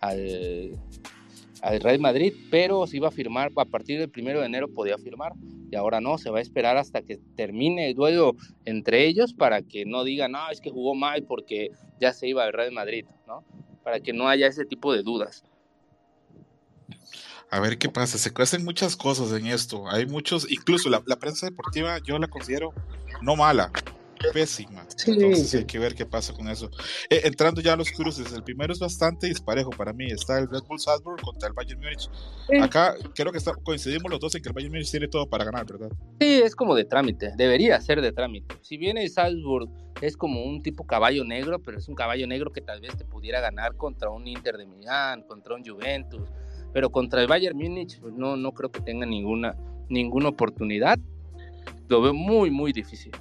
al, 0.00 0.78
al, 1.60 1.80
Real 1.80 1.98
Madrid, 1.98 2.32
pero 2.50 2.86
si 2.86 2.98
iba 2.98 3.08
a 3.08 3.10
firmar 3.10 3.50
a 3.56 3.64
partir 3.64 3.98
del 3.98 4.10
primero 4.10 4.40
de 4.40 4.46
enero 4.46 4.68
podía 4.68 4.98
firmar 4.98 5.32
y 5.70 5.76
ahora 5.76 6.00
no, 6.00 6.18
se 6.18 6.30
va 6.30 6.38
a 6.38 6.42
esperar 6.42 6.76
hasta 6.76 7.02
que 7.02 7.18
termine 7.36 7.88
el 7.88 7.94
duelo 7.94 8.36
entre 8.64 9.06
ellos 9.06 9.32
para 9.32 9.62
que 9.62 9.84
no 9.86 10.04
digan, 10.04 10.32
no, 10.32 10.50
es 10.50 10.60
que 10.60 10.70
jugó 10.70 10.94
mal 10.94 11.24
porque 11.24 11.70
ya 12.00 12.12
se 12.12 12.28
iba 12.28 12.44
al 12.44 12.52
Real 12.52 12.72
Madrid, 12.72 13.06
¿no? 13.26 13.44
Para 13.82 14.00
que 14.00 14.12
no 14.12 14.28
haya 14.28 14.46
ese 14.46 14.64
tipo 14.64 14.92
de 14.92 15.02
dudas. 15.02 15.44
A 17.50 17.60
ver 17.60 17.78
qué 17.78 17.88
pasa, 17.88 18.18
se 18.18 18.32
cuecen 18.32 18.64
muchas 18.64 18.96
cosas 18.96 19.32
en 19.32 19.46
esto. 19.46 19.88
Hay 19.88 20.06
muchos, 20.06 20.50
incluso 20.50 20.90
la 20.90 21.16
prensa 21.16 21.46
deportiva 21.46 21.98
yo 21.98 22.18
la 22.18 22.26
considero 22.26 22.72
no 23.22 23.36
mala, 23.36 23.70
pésima. 24.32 24.86
Entonces 25.06 25.54
hay 25.54 25.64
que 25.64 25.78
ver 25.78 25.94
qué 25.94 26.06
pasa 26.06 26.32
con 26.32 26.48
eso. 26.48 26.70
Eh, 27.10 27.22
entrando 27.24 27.60
ya 27.60 27.74
a 27.74 27.76
los 27.76 27.90
cruces, 27.90 28.32
el 28.32 28.42
primero 28.42 28.72
es 28.72 28.78
bastante 28.78 29.26
disparejo 29.26 29.70
para 29.70 29.92
mí. 29.92 30.06
Está 30.10 30.38
el 30.38 30.48
Red 30.48 30.62
Bull 30.68 30.78
Salzburg 30.78 31.20
contra 31.22 31.48
el 31.48 31.54
Bayern 31.54 31.80
Múnich. 31.80 32.08
Acá 32.62 32.94
creo 33.14 33.32
que 33.32 33.38
coincidimos 33.62 34.10
los 34.10 34.20
dos 34.20 34.34
en 34.34 34.42
que 34.42 34.48
el 34.48 34.54
Bayern 34.54 34.72
Múnich 34.72 34.90
tiene 34.90 35.08
todo 35.08 35.28
para 35.28 35.44
ganar, 35.44 35.66
¿verdad? 35.66 35.90
Sí, 36.20 36.40
es 36.42 36.54
como 36.54 36.74
de 36.74 36.84
trámite. 36.84 37.32
Debería 37.36 37.80
ser 37.80 38.00
de 38.00 38.12
trámite. 38.12 38.56
Si 38.62 38.76
bien 38.76 38.98
el 38.98 39.10
Salzburg 39.10 39.68
es 40.00 40.16
como 40.16 40.44
un 40.44 40.62
tipo 40.62 40.86
caballo 40.86 41.24
negro, 41.24 41.60
pero 41.60 41.78
es 41.78 41.88
un 41.88 41.94
caballo 41.94 42.26
negro 42.26 42.52
que 42.52 42.60
tal 42.60 42.80
vez 42.80 42.96
te 42.96 43.04
pudiera 43.04 43.40
ganar 43.40 43.76
contra 43.76 44.10
un 44.10 44.26
Inter 44.26 44.56
de 44.56 44.66
Milán, 44.66 45.22
contra 45.22 45.54
un 45.54 45.64
Juventus. 45.64 46.28
Pero 46.72 46.90
contra 46.90 47.20
el 47.20 47.28
Bayern 47.28 47.56
Múnich 47.56 48.00
pues 48.00 48.12
no, 48.14 48.36
no 48.36 48.52
creo 48.52 48.70
que 48.70 48.80
tenga 48.80 49.06
ninguna, 49.06 49.56
ninguna 49.88 50.28
oportunidad. 50.28 50.98
Lo 51.88 52.00
veo 52.00 52.14
muy, 52.14 52.50
muy 52.50 52.72
difícil 52.72 53.12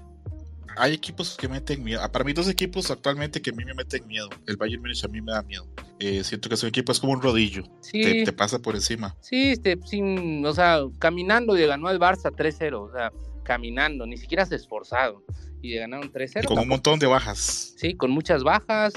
hay 0.77 0.93
equipos 0.93 1.37
que 1.37 1.47
meten 1.47 1.83
miedo. 1.83 2.01
Ah, 2.01 2.11
para 2.11 2.23
mí, 2.25 2.33
dos 2.33 2.49
equipos 2.49 2.91
actualmente 2.91 3.41
que 3.41 3.51
a 3.51 3.53
mí 3.53 3.65
me 3.65 3.73
meten 3.73 4.05
miedo. 4.07 4.29
El 4.47 4.57
Bayern 4.57 4.81
Munich 4.81 5.03
a 5.03 5.07
mí 5.07 5.21
me 5.21 5.31
da 5.31 5.41
miedo. 5.41 5.67
Eh, 5.99 6.23
siento 6.23 6.49
que 6.49 6.55
ese 6.55 6.67
equipo 6.67 6.91
es 6.91 6.99
como 6.99 7.13
un 7.13 7.21
rodillo. 7.21 7.63
Te, 7.91 8.31
pasa 8.33 8.59
por 8.59 8.75
encima. 8.75 9.15
Sí, 9.21 9.51
este, 9.51 9.77
sin, 9.85 10.45
o 10.45 10.53
sea, 10.53 10.81
caminando 10.99 11.55
le 11.55 11.67
ganó 11.67 11.87
al 11.87 11.99
Barça 11.99 12.31
3-0. 12.31 12.73
O 12.73 12.91
sea, 12.91 13.11
caminando, 13.43 14.05
ni 14.05 14.17
siquiera 14.17 14.45
se 14.45 14.55
esforzado. 14.55 15.23
Y 15.61 15.71
le 15.71 15.79
ganaron 15.79 16.11
3-0. 16.11 16.45
Con 16.45 16.59
un 16.59 16.67
montón 16.67 16.99
de 16.99 17.07
bajas. 17.07 17.73
Sí, 17.77 17.95
con 17.95 18.11
muchas 18.11 18.43
bajas. 18.43 18.93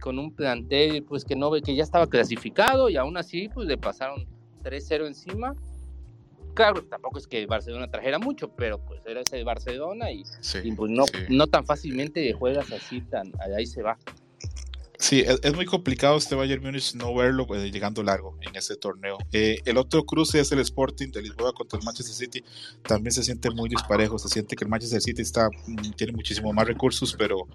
Con 0.00 0.18
un 0.18 0.34
plantel 0.34 1.04
pues 1.04 1.24
que 1.24 1.36
no 1.36 1.52
que 1.52 1.76
ya 1.76 1.84
estaba 1.84 2.08
clasificado 2.08 2.90
y 2.90 2.96
aún 2.96 3.16
así 3.16 3.48
pues 3.54 3.68
le 3.68 3.78
pasaron 3.78 4.26
3-0 4.64 5.06
encima 5.06 5.54
Claro, 6.54 6.82
tampoco 6.84 7.18
es 7.18 7.26
que 7.26 7.46
Barcelona 7.46 7.90
trajera 7.90 8.18
mucho, 8.18 8.50
pero 8.50 8.78
pues 8.84 9.00
era 9.06 9.20
ese 9.20 9.42
Barcelona 9.42 10.10
y, 10.10 10.24
pues 10.76 10.90
no, 10.90 11.04
no 11.28 11.46
tan 11.46 11.64
fácilmente 11.64 12.32
juegas 12.32 12.70
así, 12.72 13.00
tan 13.02 13.32
ahí 13.56 13.66
se 13.66 13.82
va. 13.82 13.98
Sí, 15.02 15.24
es, 15.26 15.54
muy 15.56 15.66
complicado 15.66 16.16
este 16.16 16.36
Bayern 16.36 16.62
Múnich 16.62 16.94
no 16.94 17.12
verlo 17.12 17.44
pues, 17.44 17.72
llegando 17.72 18.04
largo 18.04 18.38
en 18.40 18.54
este 18.54 18.76
torneo. 18.76 19.18
Eh, 19.32 19.58
el 19.64 19.76
otro 19.76 20.04
cruce 20.04 20.38
es 20.38 20.52
el 20.52 20.60
Sporting 20.60 21.10
de 21.10 21.22
Lisboa 21.22 21.52
contra 21.52 21.76
el 21.76 21.84
Manchester 21.84 22.14
City. 22.14 22.44
También 22.86 23.10
se 23.10 23.24
siente 23.24 23.50
muy 23.50 23.68
disparejo, 23.68 24.16
se 24.16 24.28
siente 24.28 24.54
que 24.54 24.62
el 24.62 24.70
Manchester 24.70 25.02
City 25.02 25.22
está, 25.22 25.48
mm, 25.66 25.90
tiene 25.96 26.12
muchísimo 26.12 26.52
más 26.52 26.68
recursos, 26.68 27.16
pero 27.18 27.48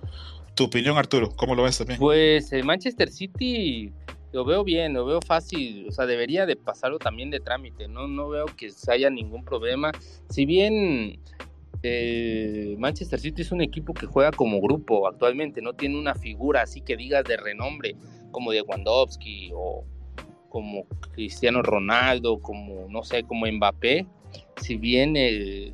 tu 0.55 0.65
opinión, 0.65 0.97
Arturo, 0.97 1.29
¿cómo 1.37 1.55
lo 1.55 1.63
ves 1.63 1.77
también? 1.77 1.97
Pues 1.97 2.51
el 2.51 2.65
Manchester 2.65 3.09
City 3.09 3.93
lo 4.31 4.45
veo 4.45 4.63
bien, 4.63 4.93
lo 4.93 5.05
veo 5.05 5.19
fácil, 5.21 5.87
o 5.87 5.91
sea, 5.91 6.05
debería 6.05 6.45
de 6.45 6.55
pasarlo 6.55 6.99
también 6.99 7.29
de 7.29 7.39
trámite, 7.39 7.87
no, 7.87 8.07
no 8.07 8.29
veo 8.29 8.45
que 8.45 8.69
haya 8.89 9.09
ningún 9.09 9.43
problema. 9.43 9.91
Si 10.29 10.45
bien 10.45 11.19
eh, 11.83 12.75
Manchester 12.77 13.19
City 13.19 13.41
es 13.41 13.51
un 13.51 13.61
equipo 13.61 13.93
que 13.93 14.05
juega 14.05 14.31
como 14.31 14.59
grupo 14.59 15.07
actualmente, 15.07 15.61
no 15.61 15.73
tiene 15.73 15.97
una 15.97 16.15
figura 16.15 16.63
así 16.63 16.81
que 16.81 16.97
digas 16.97 17.23
de 17.23 17.37
renombre 17.37 17.95
como 18.31 18.51
de 18.51 18.61
Wandowski 18.61 19.51
o 19.53 19.85
como 20.49 20.85
Cristiano 21.13 21.61
Ronaldo, 21.61 22.39
como 22.39 22.87
no 22.89 23.03
sé, 23.03 23.23
como 23.23 23.45
Mbappé, 23.45 24.05
si 24.57 24.75
bien 24.75 25.15
el, 25.15 25.73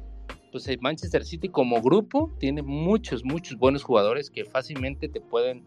pues 0.52 0.68
el 0.68 0.80
Manchester 0.80 1.26
City 1.26 1.50
como 1.50 1.82
grupo 1.82 2.32
tiene 2.40 2.62
muchos, 2.62 3.24
muchos 3.24 3.58
buenos 3.58 3.84
jugadores 3.84 4.30
que 4.30 4.46
fácilmente 4.46 5.08
te 5.10 5.22
pueden 5.22 5.64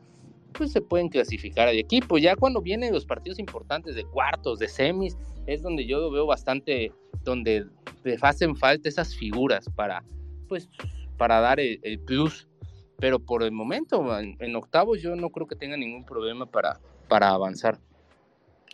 pues 0.56 0.72
se 0.72 0.80
pueden 0.80 1.08
clasificar 1.08 1.68
al 1.68 1.78
equipo. 1.78 2.18
Ya 2.18 2.36
cuando 2.36 2.60
vienen 2.60 2.92
los 2.92 3.04
partidos 3.04 3.38
importantes 3.38 3.94
de 3.94 4.04
cuartos, 4.04 4.58
de 4.58 4.68
semis, 4.68 5.16
es 5.46 5.62
donde 5.62 5.86
yo 5.86 6.10
veo 6.10 6.26
bastante, 6.26 6.92
donde 7.22 7.66
le 8.04 8.18
hacen 8.20 8.56
falta 8.56 8.88
esas 8.88 9.14
figuras 9.14 9.68
para, 9.74 10.02
pues, 10.48 10.68
para 11.16 11.40
dar 11.40 11.60
el, 11.60 11.98
plus. 12.00 12.48
pero 12.98 13.18
por 13.18 13.42
el 13.42 13.52
momento, 13.52 14.18
en, 14.18 14.36
en 14.40 14.56
octavos, 14.56 15.02
yo 15.02 15.14
no 15.16 15.30
creo 15.30 15.46
que 15.46 15.56
tenga 15.56 15.76
ningún 15.76 16.04
problema 16.04 16.46
para, 16.46 16.80
para 17.08 17.30
avanzar. 17.30 17.78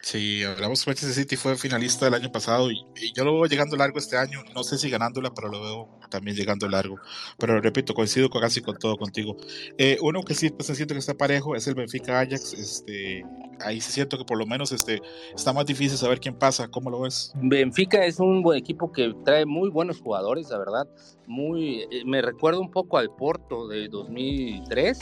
Sí, 0.02 0.42
hablamos 0.42 0.84
Manchester 0.84 1.14
City 1.14 1.36
fue 1.36 1.56
finalista 1.56 2.08
el 2.08 2.14
año 2.14 2.32
pasado 2.32 2.72
y, 2.72 2.84
yo 3.14 3.24
lo 3.24 3.34
veo 3.34 3.46
llegando 3.46 3.76
largo 3.76 4.00
este 4.00 4.16
año. 4.16 4.40
No 4.52 4.64
sé 4.64 4.76
si 4.76 4.90
ganándola, 4.90 5.32
pero 5.32 5.48
lo 5.48 5.62
veo 5.62 5.88
también 6.10 6.36
llegando 6.36 6.68
largo. 6.68 6.98
Pero 7.38 7.60
repito, 7.60 7.94
coincido 7.94 8.28
casi 8.28 8.60
con 8.60 8.76
todo 8.76 8.96
contigo. 8.96 9.36
Eh, 9.78 9.98
uno 10.02 10.24
que 10.24 10.34
sí 10.34 10.50
pues, 10.50 10.66
se 10.66 10.74
siente 10.74 10.94
que 10.94 10.98
está 10.98 11.14
parejo 11.14 11.54
es 11.54 11.68
el 11.68 11.76
Benfica 11.76 12.18
Ajax. 12.18 12.52
Este, 12.52 13.24
ahí 13.60 13.80
sí 13.80 13.92
siento 13.92 14.18
que 14.18 14.24
por 14.24 14.38
lo 14.38 14.44
menos 14.44 14.72
este, 14.72 15.00
está 15.36 15.52
más 15.52 15.66
difícil 15.66 15.96
saber 15.96 16.18
quién 16.18 16.36
pasa. 16.36 16.66
¿Cómo 16.66 16.90
lo 16.90 17.02
ves? 17.02 17.32
Benfica 17.36 18.04
es 18.04 18.18
un 18.18 18.42
buen 18.42 18.58
equipo 18.58 18.90
que 18.90 19.14
trae 19.24 19.46
muy 19.46 19.70
buenos 19.70 20.00
jugadores, 20.00 20.50
la 20.50 20.58
verdad. 20.58 20.88
Muy, 21.28 21.82
eh, 21.92 22.02
me 22.04 22.20
recuerda 22.22 22.58
un 22.58 22.72
poco 22.72 22.98
al 22.98 23.08
Porto 23.14 23.68
de 23.68 23.86
2003 23.86 24.98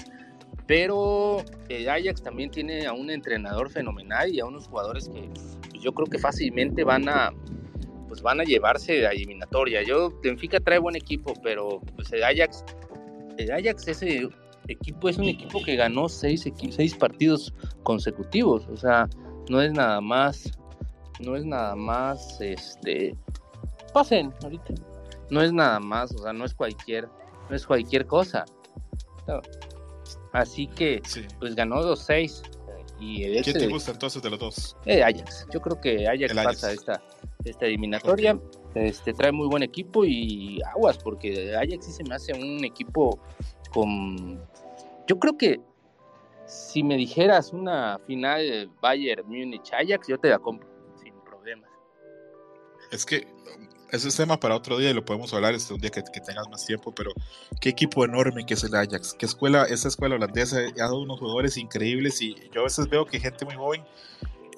pero 0.66 1.42
el 1.68 1.88
eh, 1.88 1.90
Ajax 1.90 2.22
también 2.22 2.51
tiene 2.51 2.86
a 2.86 2.92
un 2.92 3.11
entrenador 3.11 3.70
fenomenal 3.70 4.32
y 4.32 4.38
a 4.38 4.46
unos 4.46 4.68
jugadores 4.68 5.09
que 5.09 5.28
pues, 5.28 5.82
yo 5.82 5.92
creo 5.92 6.07
que 6.07 6.18
fácilmente 6.18 6.84
van 6.84 7.09
a 7.09 7.32
pues 8.07 8.22
van 8.22 8.40
a 8.40 8.44
llevarse 8.44 9.07
a 9.07 9.11
eliminatoria. 9.11 9.82
Yo 9.82 10.12
Benfica 10.22 10.59
trae 10.61 10.78
buen 10.78 10.96
equipo, 10.96 11.32
pero 11.42 11.80
pues 11.96 12.12
el 12.12 12.22
Ajax 12.22 12.64
el 13.36 13.51
Ajax 13.51 13.88
ese 13.88 14.28
equipo 14.68 15.09
es 15.09 15.18
un 15.18 15.24
equipo 15.24 15.62
que 15.64 15.74
ganó 15.74 16.09
seis, 16.09 16.44
seis 16.70 16.94
partidos 16.94 17.53
consecutivos, 17.82 18.68
o 18.68 18.76
sea, 18.76 19.09
no 19.48 19.61
es 19.62 19.72
nada 19.72 20.01
más 20.01 20.53
no 21.18 21.36
es 21.36 21.44
nada 21.44 21.74
más 21.74 22.40
este 22.40 23.16
pasen 23.92 24.32
ahorita. 24.42 24.74
No 25.30 25.42
es 25.42 25.53
nada 25.53 25.78
más, 25.80 26.12
o 26.12 26.18
sea, 26.18 26.32
no 26.32 26.44
es 26.44 26.55
cualquier 26.55 27.09
no 27.48 27.57
es 27.57 27.66
cualquier 27.66 28.07
cosa. 28.07 28.44
Así 30.32 30.66
que, 30.66 31.02
pues 31.38 31.54
ganó 31.54 31.82
2-6. 31.82 32.42
Y 33.00 33.24
el 33.24 33.42
¿Quién 33.42 33.58
te 33.58 33.66
gusta 33.68 33.92
entonces 33.92 34.22
de 34.22 34.28
los 34.28 34.38
dos? 34.38 34.76
Eh, 34.84 35.02
Ajax. 35.02 35.46
Yo 35.52 35.61
creo 35.61 35.80
que 35.80 36.06
Ajax, 36.06 36.34
pasa 36.34 36.72
esta, 36.72 37.02
esta 37.44 37.64
eliminatoria. 37.64 38.38
Este, 38.74 39.14
trae 39.14 39.32
muy 39.32 39.48
buen 39.48 39.62
equipo 39.62 40.04
y 40.04 40.61
aguas, 40.74 40.98
porque 40.98 41.56
Ajax 41.56 41.86
sí 41.86 41.92
se 41.92 42.04
me 42.04 42.14
hace 42.14 42.34
un 42.34 42.62
equipo 42.64 43.18
con. 43.72 44.38
Yo 45.06 45.18
creo 45.18 45.36
que 45.38 45.61
si 46.46 46.82
me 46.82 46.96
dijeras 46.96 47.52
una 47.52 47.98
final 48.06 48.70
Bayern 48.82 49.26
Múnich 49.26 49.72
Ajax, 49.72 50.08
yo 50.08 50.18
te 50.18 50.28
la 50.28 50.38
compro 50.38 50.68
sin 51.02 51.14
problemas. 51.22 51.70
Es 52.90 53.06
que 53.06 53.26
ese 53.93 54.09
es 54.09 54.16
tema 54.16 54.38
para 54.38 54.55
otro 54.55 54.78
día 54.78 54.91
y 54.91 54.95
lo 54.95 55.05
podemos 55.05 55.32
hablar 55.34 55.55
este 55.55 55.74
un 55.74 55.80
día 55.80 55.91
que, 55.91 56.03
tengas 56.03 56.49
más 56.49 56.64
tiempo, 56.64 56.93
pero 56.93 57.12
qué 57.61 57.70
equipo 57.70 58.05
enorme 58.05 58.47
que 58.47 58.55
es 58.55 58.64
el 58.64 58.74
Ajax, 58.74 59.14
qué 59.18 59.26
escuela, 59.26 59.64
esa 59.64 59.88
escuela 59.88 60.16
holandesa 60.16 60.59
ha 60.59 60.82
dado 60.82 61.01
unos 61.01 61.18
jugadores 61.18 61.57
increíbles 61.57 62.20
y 62.22 62.36
yo 62.55 62.61
a 62.61 62.64
veces 62.64 62.88
veo 62.88 63.07
que 63.07 63.18
gente 63.18 63.45
muy 63.45 63.55
joven 63.55 63.84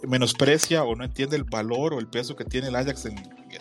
menosprecia 0.07 0.85
o 0.85 0.97
no 0.97 1.05
entiende 1.05 1.37
el 1.37 1.45
valor 1.45 1.95
o 1.95 1.99
el 1.99 2.09
peso 2.09 2.35
que 2.37 2.45
tiene 2.45 2.69
el 2.69 2.77
Ajax 2.77 3.09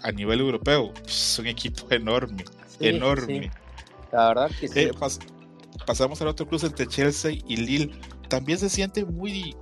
a 0.02 0.12
nivel 0.12 0.40
europeo. 0.40 0.92
Es 1.06 1.38
un 1.40 1.48
equipo 1.48 1.86
enorme, 1.92 2.44
enorme. 2.80 3.52
La 4.12 4.30
verdad 4.30 4.52
que 4.60 4.68
sí. 4.68 4.80
Eh, 4.80 4.92
pasamos 5.86 6.22
al 6.22 6.28
otro 6.28 6.48
cruce 6.48 6.66
entre 6.66 6.88
Chelsea 6.88 7.32
y 7.48 7.58
Lille. 7.58 7.92
También 8.28 8.58
se 8.58 8.70
siente 8.70 9.06
muy 9.06 9.56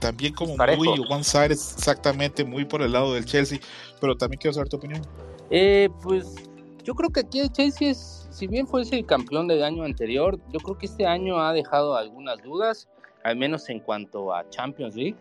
también 0.00 0.32
como 0.32 0.56
muy 0.56 1.04
one 1.08 1.24
side 1.24 1.52
exactamente 1.52 2.44
muy 2.44 2.64
por 2.64 2.82
el 2.82 2.92
lado 2.92 3.14
del 3.14 3.24
Chelsea 3.24 3.58
pero 4.00 4.16
también 4.16 4.38
quiero 4.38 4.54
saber 4.54 4.68
tu 4.68 4.76
opinión 4.76 5.02
eh, 5.50 5.88
pues 6.02 6.36
yo 6.84 6.94
creo 6.94 7.10
que 7.10 7.20
aquí 7.20 7.40
el 7.40 7.50
Chelsea 7.52 7.90
es, 7.90 8.28
si 8.30 8.46
bien 8.46 8.66
fuese 8.66 8.96
el 8.96 9.06
campeón 9.06 9.48
del 9.48 9.62
año 9.62 9.84
anterior, 9.84 10.38
yo 10.52 10.60
creo 10.60 10.78
que 10.78 10.86
este 10.86 11.06
año 11.06 11.40
ha 11.40 11.52
dejado 11.52 11.96
algunas 11.96 12.42
dudas, 12.42 12.88
al 13.24 13.36
menos 13.36 13.68
en 13.68 13.80
cuanto 13.80 14.32
a 14.32 14.48
Champions 14.50 14.94
League. 14.94 15.16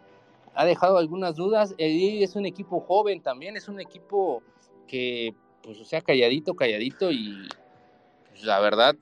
Ha 0.53 0.65
dejado 0.65 0.97
algunas 0.97 1.35
dudas. 1.35 1.75
El 1.77 2.23
es 2.23 2.35
un 2.35 2.45
equipo 2.45 2.79
joven 2.79 3.21
también, 3.21 3.57
es 3.57 3.67
un 3.67 3.79
equipo 3.79 4.41
que, 4.87 5.35
pues, 5.61 5.79
o 5.79 5.85
sea, 5.85 6.01
calladito, 6.01 6.55
calladito 6.55 7.11
y 7.11 7.47
pues, 8.29 8.43
la 8.43 8.59
verdad 8.59 8.95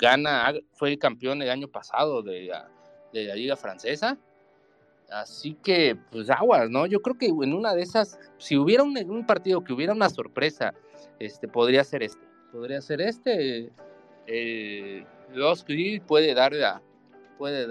gana, 0.00 0.52
fue 0.72 0.90
el 0.92 0.98
campeón 0.98 1.42
el 1.42 1.50
año 1.50 1.68
pasado 1.68 2.22
de 2.22 2.42
la, 2.42 2.70
de 3.12 3.24
la 3.24 3.34
Liga 3.34 3.56
Francesa 3.56 4.18
Así 5.10 5.54
que, 5.62 5.96
pues 6.10 6.28
aguas, 6.28 6.68
¿no? 6.70 6.86
Yo 6.86 7.00
creo 7.00 7.16
que 7.16 7.26
en 7.26 7.54
una 7.54 7.74
de 7.74 7.82
esas, 7.82 8.18
si 8.36 8.56
hubiera 8.56 8.82
un, 8.82 9.26
partido 9.26 9.64
que 9.64 9.72
hubiera 9.72 9.94
una 9.94 10.10
sorpresa, 10.10 10.74
este, 11.18 11.48
podría 11.48 11.82
ser 11.84 12.02
este. 12.02 12.26
Podría 12.52 12.80
ser 12.80 13.00
este. 13.00 13.72
Eh, 14.26 15.06
los 15.32 15.64
puede 16.06 16.34
dar 16.34 16.52
la, 16.52 16.82
puede 17.38 17.66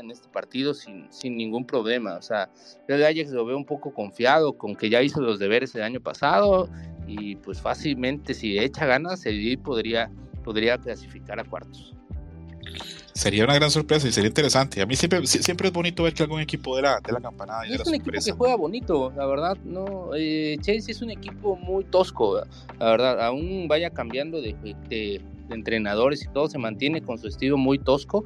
en 0.00 0.10
este 0.10 0.28
partido 0.28 0.74
sin, 0.74 1.10
sin 1.10 1.36
ningún 1.36 1.64
problema. 1.64 2.16
O 2.16 2.22
sea, 2.22 2.50
yo 2.88 2.98
de 2.98 3.06
Ajax 3.06 3.30
lo 3.30 3.46
veo 3.46 3.56
un 3.56 3.64
poco 3.64 3.94
confiado 3.94 4.52
con 4.58 4.74
que 4.74 4.90
ya 4.90 5.00
hizo 5.00 5.20
los 5.20 5.38
deberes 5.38 5.74
el 5.74 5.82
año 5.82 6.00
pasado 6.00 6.68
y 7.06 7.36
pues 7.36 7.60
fácilmente 7.60 8.34
si 8.34 8.58
echa 8.58 8.84
ganas, 8.84 9.24
el 9.24 9.58
podría, 9.58 10.10
podría 10.44 10.76
clasificar 10.76 11.40
a 11.40 11.44
cuartos. 11.44 11.94
Sería 13.14 13.44
una 13.44 13.54
gran 13.54 13.70
sorpresa 13.70 14.08
y 14.08 14.12
sería 14.12 14.28
interesante. 14.28 14.80
A 14.80 14.86
mí 14.86 14.96
siempre, 14.96 15.26
siempre 15.26 15.68
es 15.68 15.74
bonito 15.74 16.02
ver 16.02 16.14
que 16.14 16.22
algún 16.22 16.40
equipo 16.40 16.76
de 16.76 16.82
la, 16.82 16.98
de 17.00 17.12
la 17.12 17.20
campanada. 17.20 17.66
es 17.66 17.86
un 17.86 17.94
equipo 17.94 18.18
que 18.24 18.32
juega 18.32 18.56
bonito, 18.56 19.12
la 19.14 19.26
verdad. 19.26 19.58
no 19.64 20.10
eh, 20.16 20.56
Chelsea 20.62 20.92
es 20.92 21.02
un 21.02 21.10
equipo 21.10 21.56
muy 21.56 21.84
tosco, 21.84 22.40
la 22.78 22.90
verdad. 22.90 23.20
Aún 23.22 23.68
vaya 23.68 23.90
cambiando 23.90 24.40
de, 24.40 24.56
de, 24.88 25.20
entrenadores 25.50 26.24
y 26.24 26.28
todo, 26.28 26.48
se 26.48 26.56
mantiene 26.56 27.02
con 27.02 27.18
su 27.18 27.28
estilo 27.28 27.58
muy 27.58 27.78
tosco. 27.78 28.24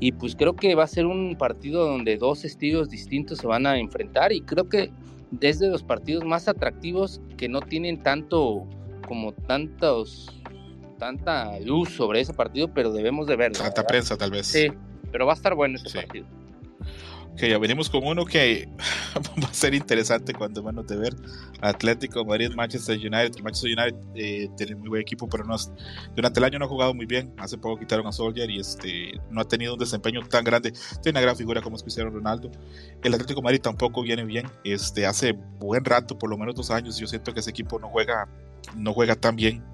Y 0.00 0.10
pues 0.10 0.34
creo 0.34 0.56
que 0.56 0.74
va 0.74 0.82
a 0.82 0.88
ser 0.88 1.06
un 1.06 1.36
partido 1.38 1.86
donde 1.86 2.16
dos 2.16 2.44
estilos 2.44 2.90
distintos 2.90 3.38
se 3.38 3.46
van 3.46 3.64
a 3.64 3.78
enfrentar. 3.78 4.32
Y 4.32 4.40
creo 4.40 4.68
que 4.68 4.90
desde 5.30 5.68
los 5.68 5.84
partidos 5.84 6.24
más 6.24 6.48
atractivos 6.48 7.20
que 7.36 7.48
no 7.48 7.60
tienen 7.60 8.02
tanto 8.02 8.66
como 9.06 9.32
tantos 9.32 10.42
tanta 11.04 11.60
luz 11.60 11.90
sobre 11.90 12.20
ese 12.20 12.32
partido, 12.32 12.72
pero 12.72 12.90
debemos 12.90 13.26
de 13.26 13.36
verlo. 13.36 13.58
Tanta 13.58 13.86
prensa, 13.86 14.16
tal 14.16 14.30
vez. 14.30 14.46
Sí, 14.46 14.72
pero 15.12 15.26
va 15.26 15.32
a 15.32 15.36
estar 15.36 15.54
bueno 15.54 15.76
ese 15.76 15.90
partido. 15.90 16.26
Ok, 17.34 17.40
ya 17.40 17.58
venimos 17.58 17.90
con 17.90 18.06
uno 18.06 18.24
que 18.24 18.68
va 19.42 19.48
a 19.48 19.52
ser 19.52 19.74
interesante 19.74 20.32
cuando 20.32 20.62
menos 20.62 20.86
de 20.86 20.96
ver. 20.96 21.14
Atlético 21.60 22.24
Madrid, 22.24 22.52
Manchester 22.54 22.96
United. 22.96 23.38
Manchester 23.42 23.78
United 23.78 23.98
eh, 24.14 24.48
tiene 24.56 24.76
muy 24.76 24.88
buen 24.88 25.02
equipo, 25.02 25.28
pero 25.28 25.44
no 25.44 25.56
durante 26.16 26.40
el 26.40 26.44
año 26.44 26.58
no 26.58 26.64
ha 26.64 26.68
jugado 26.68 26.94
muy 26.94 27.04
bien. 27.04 27.34
Hace 27.36 27.58
poco 27.58 27.78
quitaron 27.78 28.06
a 28.06 28.12
Soldier 28.12 28.48
y 28.48 28.60
este, 28.60 29.12
no 29.30 29.42
ha 29.42 29.44
tenido 29.44 29.74
un 29.74 29.78
desempeño 29.78 30.22
tan 30.26 30.42
grande. 30.42 30.72
Tiene 31.02 31.18
una 31.18 31.20
gran 31.20 31.36
figura 31.36 31.60
como 31.60 31.76
es 31.76 31.82
Cristiano 31.82 32.08
Ronaldo. 32.08 32.50
El 33.02 33.12
Atlético 33.12 33.42
Madrid 33.42 33.60
tampoco 33.60 34.00
viene 34.02 34.24
bien. 34.24 34.46
Este, 34.62 35.04
hace 35.04 35.32
buen 35.58 35.84
rato, 35.84 36.18
por 36.18 36.30
lo 36.30 36.38
menos 36.38 36.54
dos 36.54 36.70
años, 36.70 36.96
yo 36.96 37.06
siento 37.06 37.34
que 37.34 37.40
ese 37.40 37.50
equipo 37.50 37.78
no 37.78 37.88
juega, 37.88 38.26
no 38.74 38.94
juega 38.94 39.16
tan 39.16 39.36
bien 39.36 39.73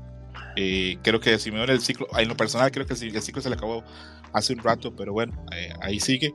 eh, 0.56 0.98
creo 1.02 1.20
que 1.20 1.38
Simeone 1.38 1.72
el 1.72 1.80
ciclo, 1.80 2.06
en 2.16 2.28
lo 2.28 2.36
personal 2.36 2.70
creo 2.70 2.86
que 2.86 2.94
el, 2.94 3.22
ciclo 3.22 3.40
se 3.42 3.48
le 3.48 3.56
acabó 3.56 3.84
hace 4.32 4.52
un 4.52 4.60
rato, 4.60 4.94
pero 4.94 5.12
bueno, 5.12 5.32
eh, 5.56 5.72
ahí 5.80 6.00
sigue. 6.00 6.34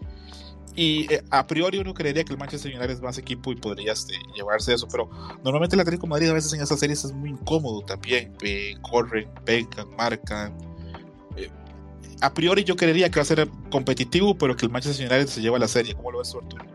Y 0.76 1.12
eh, 1.14 1.24
a 1.30 1.48
priori 1.48 1.78
uno 1.78 1.94
creería 1.94 2.24
que 2.24 2.34
el 2.34 2.40
Manchester 2.40 2.74
United 2.76 2.96
es 2.96 3.02
más 3.02 3.18
equipo 3.18 3.52
y 3.52 3.56
podría 3.56 3.94
este, 3.94 4.14
llevarse 4.36 4.74
eso, 4.74 4.88
pero 4.92 5.10
normalmente 5.44 5.76
el 5.76 5.80
Atlético 5.80 6.06
de 6.06 6.10
Madrid 6.10 6.30
a 6.30 6.34
veces 6.34 6.52
en 6.54 6.62
esas 6.62 6.80
series 6.80 7.06
es 7.06 7.14
muy 7.14 7.30
incómodo 7.30 7.82
también. 7.82 8.34
corren, 8.82 9.30
pegan, 9.46 9.88
marcan. 9.98 10.54
a 12.22 12.34
priori 12.34 12.64
yo 12.64 12.76
creería 12.76 13.10
que 13.10 13.20
va 13.20 13.22
a 13.22 13.26
ser 13.26 13.48
competitivo, 13.70 14.38
pero 14.38 14.56
que 14.56 14.66
el 14.66 14.72
Manchester 14.72 15.10
United 15.10 15.28
se 15.28 15.42
lleva 15.42 15.58
la 15.60 15.68
serie. 15.68 15.94
¿Cómo 15.94 16.12
lo 16.12 16.20
ves 16.20 16.36
Arturo? 16.36 16.66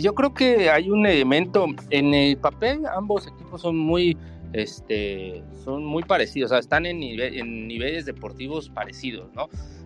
yo 0.00 0.16
creo 0.16 0.34
que 0.34 0.68
hay 0.68 0.90
un 0.90 1.06
elemento 1.06 1.66
en 1.90 2.12
el 2.12 2.36
papel, 2.36 2.80
ambos 2.86 3.28
equipos 3.28 3.62
son 3.62 3.76
muy 3.78 4.16
este, 4.52 5.42
son 5.64 5.84
muy 5.84 6.02
parecidos, 6.02 6.52
están 6.52 6.86
en, 6.86 6.98
niveles 6.98 8.06
deportivos 8.06 8.68
parecidos. 8.68 9.30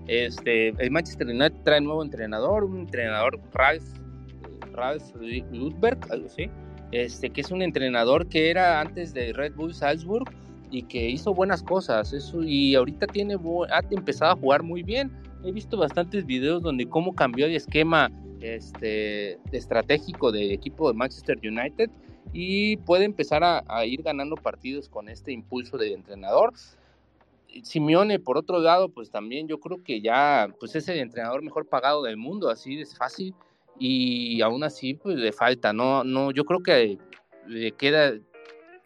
Este, 0.06 0.68
el 0.68 0.90
Manchester 0.90 1.26
United 1.26 1.54
trae 1.64 1.80
nuevo 1.80 2.02
entrenador, 2.02 2.64
un 2.64 2.80
entrenador 2.80 3.40
Ralph, 3.52 3.84
Ralph 4.72 5.04
Ludberg, 5.52 5.98
algo 6.10 6.26
así, 6.26 6.50
este, 6.92 7.30
que 7.30 7.40
es 7.40 7.50
un 7.50 7.62
entrenador 7.62 8.28
que 8.28 8.50
era 8.50 8.80
antes 8.80 9.12
de 9.14 9.32
Red 9.32 9.54
Bull 9.54 9.74
Salzburg 9.74 10.30
y 10.70 10.82
que 10.82 11.08
hizo 11.08 11.34
buenas 11.34 11.62
cosas, 11.62 12.14
y 12.42 12.74
ahorita 12.74 13.06
tiene, 13.06 13.36
ha 13.70 13.80
empezado 13.90 14.32
a 14.32 14.36
jugar 14.36 14.62
muy 14.62 14.82
bien. 14.82 15.12
He 15.44 15.52
visto 15.52 15.76
bastantes 15.76 16.24
videos 16.24 16.62
donde 16.62 16.88
cómo 16.88 17.14
cambió 17.14 17.46
el 17.46 17.54
esquema 17.54 18.10
este, 18.40 19.38
estratégico 19.52 20.32
del 20.32 20.50
equipo 20.50 20.90
de 20.90 20.96
Manchester 20.96 21.38
United 21.38 21.90
y 22.32 22.76
puede 22.78 23.04
empezar 23.04 23.42
a, 23.44 23.86
ir 23.86 24.02
ganando 24.02 24.36
partidos 24.36 24.88
con 24.88 25.08
este 25.08 25.32
impulso 25.32 25.76
del 25.76 25.92
entrenador. 25.92 26.52
Simeone, 27.62 28.18
por 28.18 28.36
otro 28.36 28.58
lado, 28.58 28.88
pues 28.88 29.10
también 29.10 29.46
yo 29.46 29.60
creo 29.60 29.82
que 29.84 30.00
ya 30.00 30.48
pues 30.58 30.74
es 30.74 30.88
el 30.88 30.98
entrenador 30.98 31.42
mejor 31.42 31.66
pagado 31.66 32.02
del 32.02 32.16
mundo, 32.16 32.50
así 32.50 32.80
es 32.80 32.96
fácil, 32.96 33.34
y 33.78 34.40
aún 34.42 34.64
así 34.64 34.94
pues 34.94 35.16
le 35.16 35.32
falta, 35.32 35.72
no, 35.72 36.02
no, 36.02 36.32
yo 36.32 36.44
creo 36.44 36.62
que 36.62 36.98
le 37.46 37.72
queda 37.72 38.14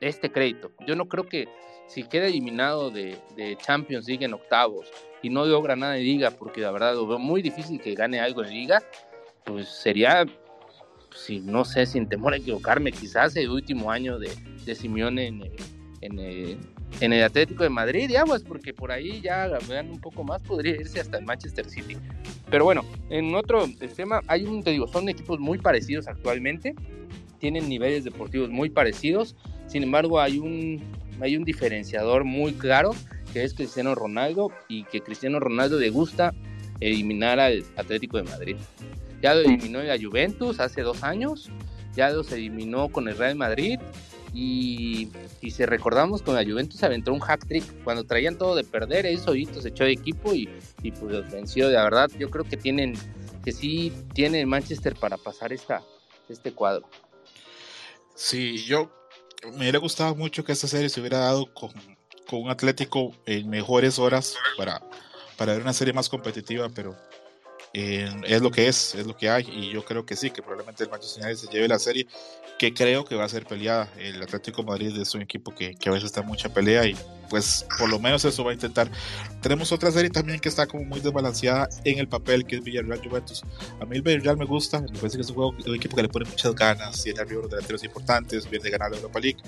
este 0.00 0.30
crédito. 0.30 0.72
Yo 0.86 0.96
no 0.96 1.08
creo 1.08 1.26
que 1.26 1.48
si 1.86 2.04
queda 2.04 2.26
eliminado 2.26 2.90
de, 2.90 3.18
Champions 3.58 4.06
League 4.06 4.24
en 4.24 4.34
octavos 4.34 4.90
y 5.22 5.30
no 5.30 5.44
logra 5.44 5.74
nada 5.74 5.94
de 5.94 6.02
liga, 6.02 6.30
porque 6.30 6.60
la 6.60 6.70
verdad 6.70 6.94
lo 6.94 7.06
veo 7.06 7.18
muy 7.18 7.42
difícil 7.42 7.80
que 7.80 7.94
gane 7.94 8.20
algo 8.20 8.44
en 8.44 8.50
liga, 8.50 8.82
pues 9.44 9.68
sería, 9.68 10.24
si 11.18 11.40
no 11.40 11.64
sé, 11.64 11.86
sin 11.86 12.08
temor 12.08 12.32
a 12.32 12.36
equivocarme, 12.36 12.92
quizás 12.92 13.36
el 13.36 13.50
último 13.50 13.90
año 13.90 14.18
de, 14.18 14.30
de 14.64 14.74
Simeone 14.74 15.26
en 15.26 15.42
el, 15.42 16.58
en, 17.00 17.12
el, 17.12 17.22
Atlético 17.22 17.64
de 17.64 17.70
Madrid, 17.70 18.08
ya 18.08 18.24
pues 18.24 18.42
porque 18.42 18.72
por 18.72 18.92
ahí 18.92 19.20
ya 19.20 19.48
vean 19.68 19.90
un 19.90 20.00
poco 20.00 20.24
más, 20.24 20.40
podría 20.42 20.76
irse 20.76 21.00
hasta 21.00 21.18
el 21.18 21.24
Manchester 21.24 21.68
City. 21.68 21.96
Pero 22.50 22.64
bueno, 22.64 22.84
en 23.10 23.34
otro 23.34 23.66
tema, 23.94 24.20
hay 24.26 24.44
un, 24.44 24.62
te 24.62 24.70
digo, 24.70 24.86
son 24.86 25.08
equipos 25.08 25.40
muy 25.40 25.58
parecidos 25.58 26.06
actualmente, 26.08 26.74
tienen 27.38 27.68
niveles 27.68 28.04
deportivos 28.04 28.50
muy 28.50 28.70
parecidos, 28.70 29.36
sin 29.66 29.82
embargo 29.82 30.20
hay 30.20 30.38
un, 30.38 30.82
hay 31.20 31.36
un 31.36 31.44
diferenciador 31.44 32.24
muy 32.24 32.52
claro 32.52 32.92
que 33.32 33.44
es 33.44 33.54
Cristiano 33.54 33.94
Ronaldo 33.94 34.50
y 34.68 34.84
que 34.84 35.00
Cristiano 35.00 35.38
Ronaldo 35.40 35.78
le 35.78 35.90
gusta 35.90 36.32
eliminar 36.80 37.40
al 37.40 37.64
Atlético 37.76 38.16
de 38.16 38.22
Madrid. 38.22 38.56
Ya 39.22 39.34
lo 39.34 39.40
eliminó 39.40 39.80
en 39.80 39.88
la 39.88 39.98
Juventus 39.98 40.60
hace 40.60 40.82
dos 40.82 41.02
años, 41.02 41.50
ya 41.94 42.10
los 42.10 42.30
eliminó 42.32 42.88
con 42.88 43.08
el 43.08 43.16
Real 43.16 43.34
Madrid 43.34 43.80
y, 44.32 45.08
y 45.40 45.50
si 45.50 45.64
recordamos 45.64 46.22
con 46.22 46.34
la 46.34 46.44
Juventus 46.44 46.82
aventó 46.82 47.12
un 47.12 47.20
hack 47.20 47.46
trick 47.46 47.64
cuando 47.82 48.04
traían 48.04 48.38
todo 48.38 48.54
de 48.54 48.64
perder, 48.64 49.06
él 49.06 49.18
solito 49.18 49.60
se 49.60 49.70
echó 49.70 49.84
de 49.84 49.92
equipo 49.92 50.34
y, 50.34 50.48
y 50.82 50.92
pues 50.92 51.12
los 51.12 51.30
venció. 51.30 51.68
La 51.70 51.82
verdad, 51.82 52.10
yo 52.18 52.30
creo 52.30 52.44
que 52.44 52.56
tienen 52.56 52.94
que 53.44 53.52
sí 53.52 53.92
tiene 54.14 54.44
Manchester 54.46 54.94
para 54.94 55.16
pasar 55.16 55.52
esta, 55.52 55.82
este 56.28 56.52
cuadro. 56.52 56.88
Sí, 58.14 58.64
yo 58.64 58.90
me 59.52 59.58
hubiera 59.58 59.78
gustado 59.78 60.14
mucho 60.14 60.44
que 60.44 60.52
esta 60.52 60.66
serie 60.66 60.88
se 60.88 61.00
hubiera 61.00 61.18
dado 61.18 61.52
con, 61.54 61.70
con 62.28 62.42
un 62.42 62.50
Atlético 62.50 63.12
en 63.26 63.48
mejores 63.48 63.98
horas 63.98 64.36
para, 64.56 64.82
para 65.36 65.52
ver 65.52 65.62
una 65.62 65.72
serie 65.72 65.92
más 65.94 66.08
competitiva, 66.08 66.68
pero 66.68 66.96
eh, 67.74 68.10
es 68.24 68.40
lo 68.40 68.50
que 68.50 68.68
es, 68.68 68.94
es 68.94 69.06
lo 69.06 69.16
que 69.16 69.28
hay, 69.28 69.46
y 69.48 69.70
yo 69.70 69.84
creo 69.84 70.06
que 70.06 70.16
sí, 70.16 70.30
que 70.30 70.42
probablemente 70.42 70.84
el 70.84 70.90
Manchester 70.90 71.24
United 71.24 71.38
se 71.38 71.52
lleve 71.52 71.68
la 71.68 71.78
serie, 71.78 72.06
que 72.58 72.74
creo 72.74 73.04
que 73.04 73.14
va 73.14 73.24
a 73.24 73.28
ser 73.28 73.46
peleada. 73.46 73.88
El 73.98 74.20
Atlético 74.22 74.62
Madrid 74.62 74.96
es 74.98 75.14
un 75.14 75.22
equipo 75.22 75.54
que, 75.54 75.74
que, 75.74 75.88
a 75.88 75.92
veces 75.92 76.06
está 76.06 76.22
mucha 76.22 76.52
pelea 76.52 76.86
y 76.86 76.96
pues 77.30 77.66
por 77.78 77.88
lo 77.88 77.98
menos 77.98 78.24
eso 78.24 78.42
va 78.42 78.50
a 78.50 78.54
intentar. 78.54 78.90
Tenemos 79.40 79.70
otra 79.70 79.90
serie 79.90 80.10
también 80.10 80.40
que 80.40 80.48
está 80.48 80.66
como 80.66 80.84
muy 80.84 81.00
desbalanceada 81.00 81.68
en 81.84 81.98
el 81.98 82.08
papel, 82.08 82.44
que 82.46 82.56
es 82.56 82.64
Villarreal 82.64 83.00
Juventus. 83.06 83.44
A 83.80 83.84
mí 83.84 83.96
el 83.96 84.02
Villarreal 84.02 84.36
me 84.36 84.44
gusta, 84.44 84.80
me 84.80 84.88
parece 84.88 85.16
que 85.16 85.22
es 85.22 85.28
un, 85.28 85.36
juego, 85.36 85.54
un 85.64 85.74
equipo 85.74 85.94
que 85.94 86.02
le 86.02 86.08
pone 86.08 86.28
muchas 86.28 86.54
ganas, 86.54 87.02
tiene 87.02 87.20
arriba 87.20 87.42
los 87.42 87.50
delanteros 87.50 87.84
importantes, 87.84 88.48
viene 88.50 88.64
de 88.64 88.70
ganar 88.70 88.90
la 88.90 88.96
Europa 88.96 89.20
League. 89.20 89.38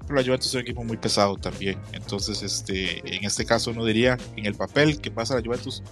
Pero 0.00 0.14
la 0.14 0.24
Juventus 0.24 0.48
es 0.48 0.54
un 0.54 0.60
equipo 0.62 0.82
muy 0.82 0.96
pesado 0.96 1.36
también. 1.36 1.78
Entonces, 1.92 2.42
este, 2.42 2.98
en 3.16 3.24
este 3.24 3.44
caso 3.44 3.70
uno 3.70 3.84
diría 3.84 4.18
en 4.34 4.46
el 4.46 4.54
papel 4.54 5.00
que 5.00 5.12
pasa 5.12 5.36
la 5.36 5.42
Juventus 5.42 5.84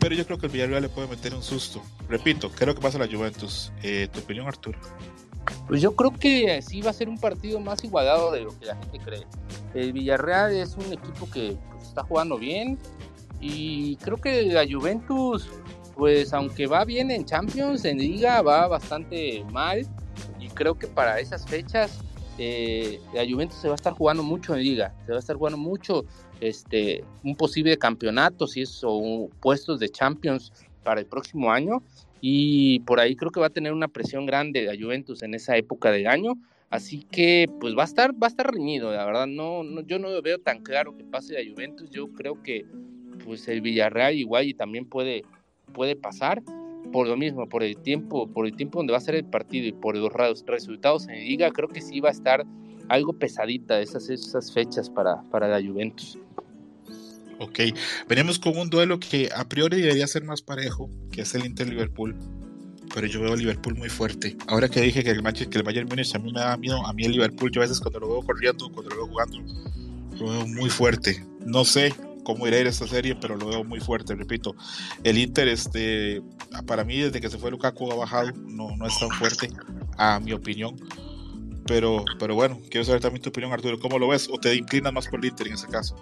pero 0.00 0.14
yo 0.14 0.24
creo 0.26 0.38
que 0.38 0.46
el 0.46 0.52
Villarreal 0.52 0.82
le 0.82 0.88
puede 0.88 1.06
meter 1.06 1.34
un 1.34 1.42
susto. 1.42 1.82
Repito, 2.08 2.50
creo 2.50 2.74
que 2.74 2.80
pasa 2.80 2.98
la 2.98 3.06
Juventus. 3.06 3.72
Eh, 3.82 4.08
¿Tu 4.12 4.20
opinión, 4.20 4.48
Arturo? 4.48 4.78
Pues 5.68 5.80
yo 5.80 5.94
creo 5.94 6.12
que 6.12 6.60
sí 6.62 6.80
va 6.80 6.90
a 6.90 6.94
ser 6.94 7.08
un 7.08 7.18
partido 7.18 7.60
más 7.60 7.84
igualado 7.84 8.32
de 8.32 8.40
lo 8.40 8.58
que 8.58 8.66
la 8.66 8.76
gente 8.76 8.98
cree. 8.98 9.26
El 9.74 9.92
Villarreal 9.92 10.52
es 10.52 10.76
un 10.76 10.92
equipo 10.92 11.28
que 11.30 11.56
pues, 11.70 11.88
está 11.88 12.02
jugando 12.02 12.38
bien 12.38 12.78
y 13.40 13.96
creo 13.96 14.16
que 14.16 14.42
la 14.42 14.64
Juventus, 14.68 15.48
pues 15.94 16.32
aunque 16.32 16.66
va 16.66 16.84
bien 16.84 17.10
en 17.10 17.24
Champions, 17.24 17.84
en 17.84 17.98
Liga 17.98 18.42
va 18.42 18.68
bastante 18.68 19.44
mal 19.50 19.86
y 20.38 20.48
creo 20.48 20.78
que 20.78 20.86
para 20.86 21.20
esas 21.20 21.46
fechas 21.46 22.00
eh, 22.38 23.00
la 23.14 23.24
Juventus 23.28 23.58
se 23.58 23.68
va 23.68 23.74
a 23.74 23.76
estar 23.76 23.92
jugando 23.92 24.22
mucho 24.22 24.54
en 24.54 24.62
Liga, 24.62 24.94
se 25.04 25.12
va 25.12 25.16
a 25.16 25.20
estar 25.20 25.36
jugando 25.36 25.58
mucho 25.58 26.04
este, 26.40 27.04
un 27.22 27.36
posible 27.36 27.76
campeonato, 27.76 28.46
si 28.46 28.62
es 28.62 28.80
o 28.84 29.28
puestos 29.40 29.78
de 29.78 29.88
Champions 29.88 30.52
para 30.82 31.00
el 31.00 31.06
próximo 31.06 31.52
año. 31.52 31.82
Y 32.20 32.80
por 32.80 33.00
ahí 33.00 33.16
creo 33.16 33.30
que 33.30 33.40
va 33.40 33.46
a 33.46 33.50
tener 33.50 33.72
una 33.72 33.88
presión 33.88 34.26
grande 34.26 34.64
la 34.64 34.74
Juventus 34.78 35.22
en 35.22 35.34
esa 35.34 35.56
época 35.56 35.90
de 35.90 36.06
año. 36.06 36.34
Así 36.70 37.04
que 37.10 37.50
pues 37.60 37.76
va 37.76 37.82
a 37.82 37.86
estar, 37.86 38.12
va 38.12 38.26
a 38.26 38.30
estar 38.30 38.52
reñido, 38.52 38.92
la 38.92 39.04
verdad, 39.04 39.26
no, 39.26 39.64
no, 39.64 39.80
yo 39.80 39.98
no 39.98 40.22
veo 40.22 40.38
tan 40.38 40.62
claro 40.62 40.96
que 40.96 41.02
pase 41.02 41.34
la 41.34 41.40
Juventus, 41.50 41.90
yo 41.90 42.06
creo 42.12 42.40
que 42.44 42.64
pues 43.24 43.48
el 43.48 43.60
Villarreal 43.60 44.14
igual 44.14 44.46
y 44.46 44.54
también 44.54 44.86
puede, 44.86 45.24
puede 45.72 45.96
pasar 45.96 46.40
por 46.92 47.08
lo 47.08 47.16
mismo, 47.16 47.48
por 47.48 47.64
el 47.64 47.76
tiempo, 47.76 48.28
por 48.28 48.46
el 48.46 48.54
tiempo 48.54 48.78
donde 48.78 48.92
va 48.92 48.98
a 48.98 49.02
ser 49.02 49.16
el 49.16 49.24
partido 49.24 49.66
y 49.66 49.72
por 49.72 49.96
los 49.96 50.12
resultados 50.46 51.08
en 51.08 51.24
liga, 51.24 51.50
creo 51.50 51.68
que 51.68 51.80
sí 51.80 51.98
va 51.98 52.10
a 52.10 52.12
estar 52.12 52.46
algo 52.90 53.12
pesadita 53.12 53.80
esas, 53.80 54.10
esas 54.10 54.52
fechas 54.52 54.90
para, 54.90 55.22
para 55.30 55.48
la 55.48 55.64
Juventus. 55.64 56.18
Ok, 57.38 57.60
venimos 58.08 58.38
con 58.38 58.58
un 58.58 58.68
duelo 58.68 58.98
que 58.98 59.30
a 59.34 59.48
priori 59.48 59.80
debería 59.80 60.06
ser 60.06 60.24
más 60.24 60.42
parejo, 60.42 60.90
que 61.10 61.22
es 61.22 61.34
el 61.34 61.46
Inter-Liverpool. 61.46 62.14
Pero 62.92 63.06
yo 63.06 63.20
veo 63.20 63.32
a 63.32 63.36
Liverpool 63.36 63.76
muy 63.76 63.88
fuerte. 63.88 64.36
Ahora 64.48 64.68
que 64.68 64.80
dije 64.80 65.04
que 65.04 65.10
el, 65.10 65.22
que 65.22 65.58
el 65.58 65.62
Bayern 65.62 65.88
Múnich 65.88 66.12
a 66.16 66.18
mí 66.18 66.32
me 66.32 66.40
da 66.40 66.56
miedo, 66.56 66.84
a 66.84 66.92
mí 66.92 67.04
el 67.04 67.12
Liverpool, 67.12 67.52
yo 67.52 67.60
a 67.60 67.64
veces 67.64 67.80
cuando 67.80 68.00
lo 68.00 68.08
veo 68.08 68.22
corriendo, 68.22 68.68
cuando 68.72 68.90
lo 68.90 68.96
veo 68.96 69.06
jugando, 69.06 69.38
lo 70.18 70.28
veo 70.28 70.46
muy 70.48 70.68
fuerte. 70.68 71.24
No 71.46 71.64
sé 71.64 71.94
cómo 72.24 72.48
irá 72.48 72.56
a 72.56 72.60
ir 72.60 72.66
esta 72.66 72.88
serie, 72.88 73.14
pero 73.14 73.36
lo 73.36 73.46
veo 73.46 73.62
muy 73.62 73.78
fuerte, 73.78 74.16
repito. 74.16 74.56
El 75.04 75.16
Inter, 75.16 75.46
este, 75.46 76.20
para 76.66 76.82
mí, 76.82 76.98
desde 76.98 77.20
que 77.20 77.30
se 77.30 77.38
fue 77.38 77.52
Lukaku 77.52 77.92
ha 77.92 77.94
bajado, 77.94 78.32
no, 78.32 78.76
no 78.76 78.86
es 78.86 78.98
tan 78.98 79.10
fuerte, 79.10 79.48
a 79.96 80.18
mi 80.18 80.32
opinión. 80.32 80.76
Pero, 81.70 82.04
pero 82.18 82.34
bueno, 82.34 82.58
quiero 82.68 82.84
saber 82.84 83.00
también 83.00 83.22
tu 83.22 83.28
opinión, 83.28 83.52
Arturo. 83.52 83.78
¿Cómo 83.78 83.96
lo 83.96 84.08
ves? 84.08 84.28
¿O 84.28 84.38
te 84.38 84.56
inclinas 84.56 84.92
más 84.92 85.06
por 85.06 85.20
el 85.20 85.26
Inter 85.26 85.46
en 85.46 85.52
ese 85.52 85.68
caso? 85.68 85.94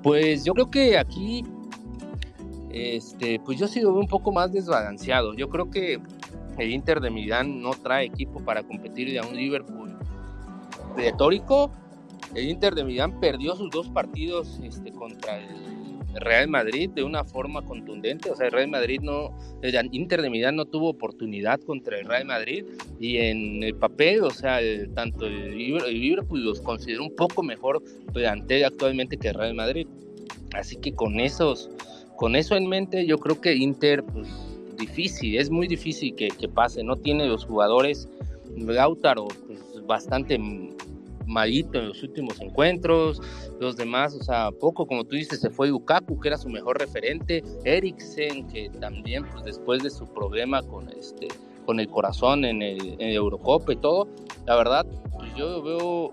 Pues 0.00 0.44
yo 0.44 0.54
creo 0.54 0.70
que 0.70 0.96
aquí, 0.96 1.44
este, 2.70 3.40
pues 3.40 3.58
yo 3.58 3.66
sí 3.66 3.80
lo 3.80 3.90
veo 3.94 4.00
un 4.00 4.06
poco 4.06 4.30
más 4.30 4.52
desbalanceado. 4.52 5.34
Yo 5.34 5.48
creo 5.48 5.68
que 5.72 5.98
el 6.56 6.70
Inter 6.70 7.00
de 7.00 7.10
Milán 7.10 7.60
no 7.60 7.72
trae 7.72 8.06
equipo 8.06 8.44
para 8.44 8.62
competir 8.62 9.18
a 9.18 9.26
un 9.26 9.36
Liverpool 9.36 9.92
retórico. 10.96 11.72
El 12.36 12.48
Inter 12.48 12.76
de 12.76 12.84
Milán 12.84 13.18
perdió 13.18 13.56
sus 13.56 13.70
dos 13.70 13.88
partidos 13.88 14.60
este, 14.62 14.92
contra 14.92 15.36
el 15.36 15.81
Real 16.14 16.48
Madrid 16.48 16.90
de 16.90 17.02
una 17.02 17.24
forma 17.24 17.62
contundente. 17.62 18.30
O 18.30 18.36
sea, 18.36 18.46
el 18.46 18.52
Real 18.52 18.68
Madrid 18.68 19.00
no, 19.02 19.36
el 19.62 19.88
Inter 19.92 20.22
de 20.22 20.30
Milán 20.30 20.56
no 20.56 20.64
tuvo 20.64 20.90
oportunidad 20.90 21.60
contra 21.60 21.98
el 21.98 22.06
Real 22.06 22.24
Madrid 22.24 22.64
y 23.00 23.18
en 23.18 23.62
el 23.62 23.74
papel, 23.74 24.22
o 24.22 24.30
sea, 24.30 24.60
tanto 24.94 25.26
el, 25.26 25.56
Liverpool 25.56 26.44
los 26.44 26.60
considera 26.60 27.02
un 27.02 27.14
poco 27.14 27.42
mejor 27.42 27.82
plantel 28.12 28.64
actualmente 28.64 29.16
que 29.16 29.28
el 29.28 29.34
Real 29.34 29.54
Madrid. 29.54 29.86
Así 30.54 30.76
que 30.76 30.92
con 30.92 31.20
esos, 31.20 31.70
con 32.16 32.36
eso 32.36 32.56
en 32.56 32.68
mente, 32.68 33.06
yo 33.06 33.18
creo 33.18 33.40
que 33.40 33.54
Inter, 33.54 34.02
pues 34.04 34.28
difícil, 34.76 35.38
es 35.38 35.50
muy 35.50 35.66
difícil 35.66 36.14
que, 36.14 36.28
que 36.28 36.48
pase. 36.48 36.82
No 36.82 36.96
tiene 36.96 37.26
los 37.26 37.44
jugadores 37.44 38.08
Lautaro, 38.56 39.28
pues 39.46 39.86
bastante 39.86 40.38
malito 41.26 41.78
en 41.78 41.88
los 41.88 42.02
últimos 42.02 42.40
encuentros, 42.40 43.20
los 43.60 43.76
demás, 43.76 44.14
o 44.14 44.22
sea, 44.22 44.50
poco, 44.50 44.86
como 44.86 45.04
tú 45.04 45.16
dices, 45.16 45.40
se 45.40 45.50
fue 45.50 45.68
Lukaku, 45.68 46.20
que 46.20 46.28
era 46.28 46.38
su 46.38 46.48
mejor 46.48 46.78
referente, 46.78 47.42
Eriksen, 47.64 48.46
que 48.48 48.70
también, 48.80 49.24
pues 49.30 49.44
después 49.44 49.82
de 49.82 49.90
su 49.90 50.06
problema 50.06 50.62
con 50.62 50.88
este 50.90 51.28
con 51.64 51.80
el 51.80 51.88
corazón 51.88 52.44
en 52.44 52.62
el, 52.62 52.96
en 52.98 53.10
Eurocopa 53.10 53.72
y 53.72 53.76
todo, 53.76 54.08
la 54.46 54.56
verdad, 54.56 54.86
pues 55.12 55.32
yo 55.36 55.62
veo 55.62 56.12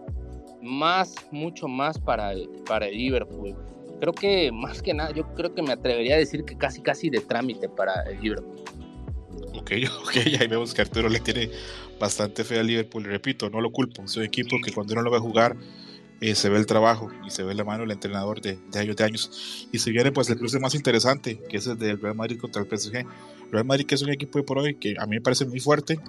más, 0.62 1.16
mucho 1.32 1.68
más 1.68 1.98
para, 1.98 2.34
para 2.68 2.88
el 2.88 2.98
Liverpool. 2.98 3.56
Creo 4.00 4.14
que 4.14 4.52
más 4.54 4.82
que 4.82 4.94
nada, 4.94 5.12
yo 5.12 5.24
creo 5.34 5.54
que 5.54 5.62
me 5.62 5.74
atrevería 5.74 6.16
a 6.16 6.20
decir 6.20 6.46
que 6.46 6.58
casi 6.58 6.82
casi 6.82 7.10
de 7.10 7.22
trámite 7.22 7.70
para 7.70 8.04
el 8.04 8.20
Liverpool. 8.22 8.58
Ok, 9.54 9.72
ok, 10.02 10.16
ahí 10.40 10.48
vemos 10.48 10.74
que 10.74 10.82
Arturo 10.82 11.10
le 11.10 11.20
tiene 11.20 11.50
bastante 12.00 12.44
fe 12.44 12.60
al 12.60 12.68
Liverpool. 12.68 13.04
Repito, 13.04 13.50
no 13.50 13.62
lo 13.62 13.72
culpo, 13.72 14.04
es 14.04 14.16
un 14.18 14.24
equipo 14.24 14.58
que 14.64 14.72
cuando 14.72 14.94
uno 14.94 15.02
lo 15.02 15.12
ve 15.12 15.20
jugar 15.20 15.56
eh, 16.22 16.36
se 16.36 16.50
ve 16.50 16.58
el 16.58 16.66
trabajo 16.66 17.10
y 17.26 17.30
se 17.30 17.44
ve 17.44 17.54
la 17.54 17.64
mano 17.64 17.82
del 17.82 17.92
entrenador 17.92 18.42
de, 18.42 18.60
de 18.72 18.80
años 18.80 18.96
de 18.96 19.04
años. 19.04 19.68
Y 19.72 19.80
se 19.80 19.92
viene 19.92 20.12
pues 20.12 20.30
el 20.30 20.38
cruce 20.38 20.60
más 20.60 20.76
interesante, 20.76 21.40
que 21.50 21.58
es 21.58 21.68
el 21.68 21.78
del 21.78 22.00
Real 22.00 22.16
Madrid 22.16 22.38
contra 22.40 22.62
el 22.62 22.68
PSG. 22.68 23.06
Real 23.52 23.66
Madrid 23.66 23.86
es 23.90 24.02
un 24.02 24.10
equipo 24.10 24.38
de 24.38 24.44
por 24.44 24.60
hoy 24.60 24.76
que 24.76 24.96
a 25.00 25.06
mí 25.06 25.16
me 25.16 25.22
parece 25.22 25.46
muy 25.46 25.60
fuerte. 25.60 26.00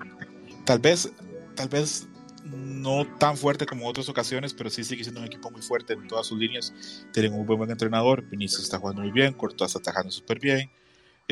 Tal 0.65 0.81
vez, 0.81 1.13
tal 1.55 1.69
vez 1.69 2.09
no 2.45 3.07
tan 3.19 3.37
fuerte 3.37 3.67
como 3.67 3.87
otras 3.87 4.09
ocasiones, 4.09 4.53
pero 4.55 4.71
sí 4.71 4.83
sigue 4.83 5.05
siendo 5.05 5.21
un 5.21 5.27
equipo 5.27 5.51
muy 5.51 5.63
fuerte 5.63 5.93
en 5.93 6.09
todas 6.09 6.27
sus 6.27 6.39
líneas. 6.39 6.73
Tienen 7.13 7.33
un 7.33 7.47
buen, 7.47 7.59
buen 7.59 7.71
entrenador, 7.71 8.29
Vinicius 8.29 8.63
está 8.63 8.79
jugando 8.79 9.03
muy 9.03 9.13
bien, 9.13 9.33
Courtois 9.35 9.71
está 9.71 9.79
atajando 9.79 10.11
súper 10.11 10.41
bien, 10.41 10.71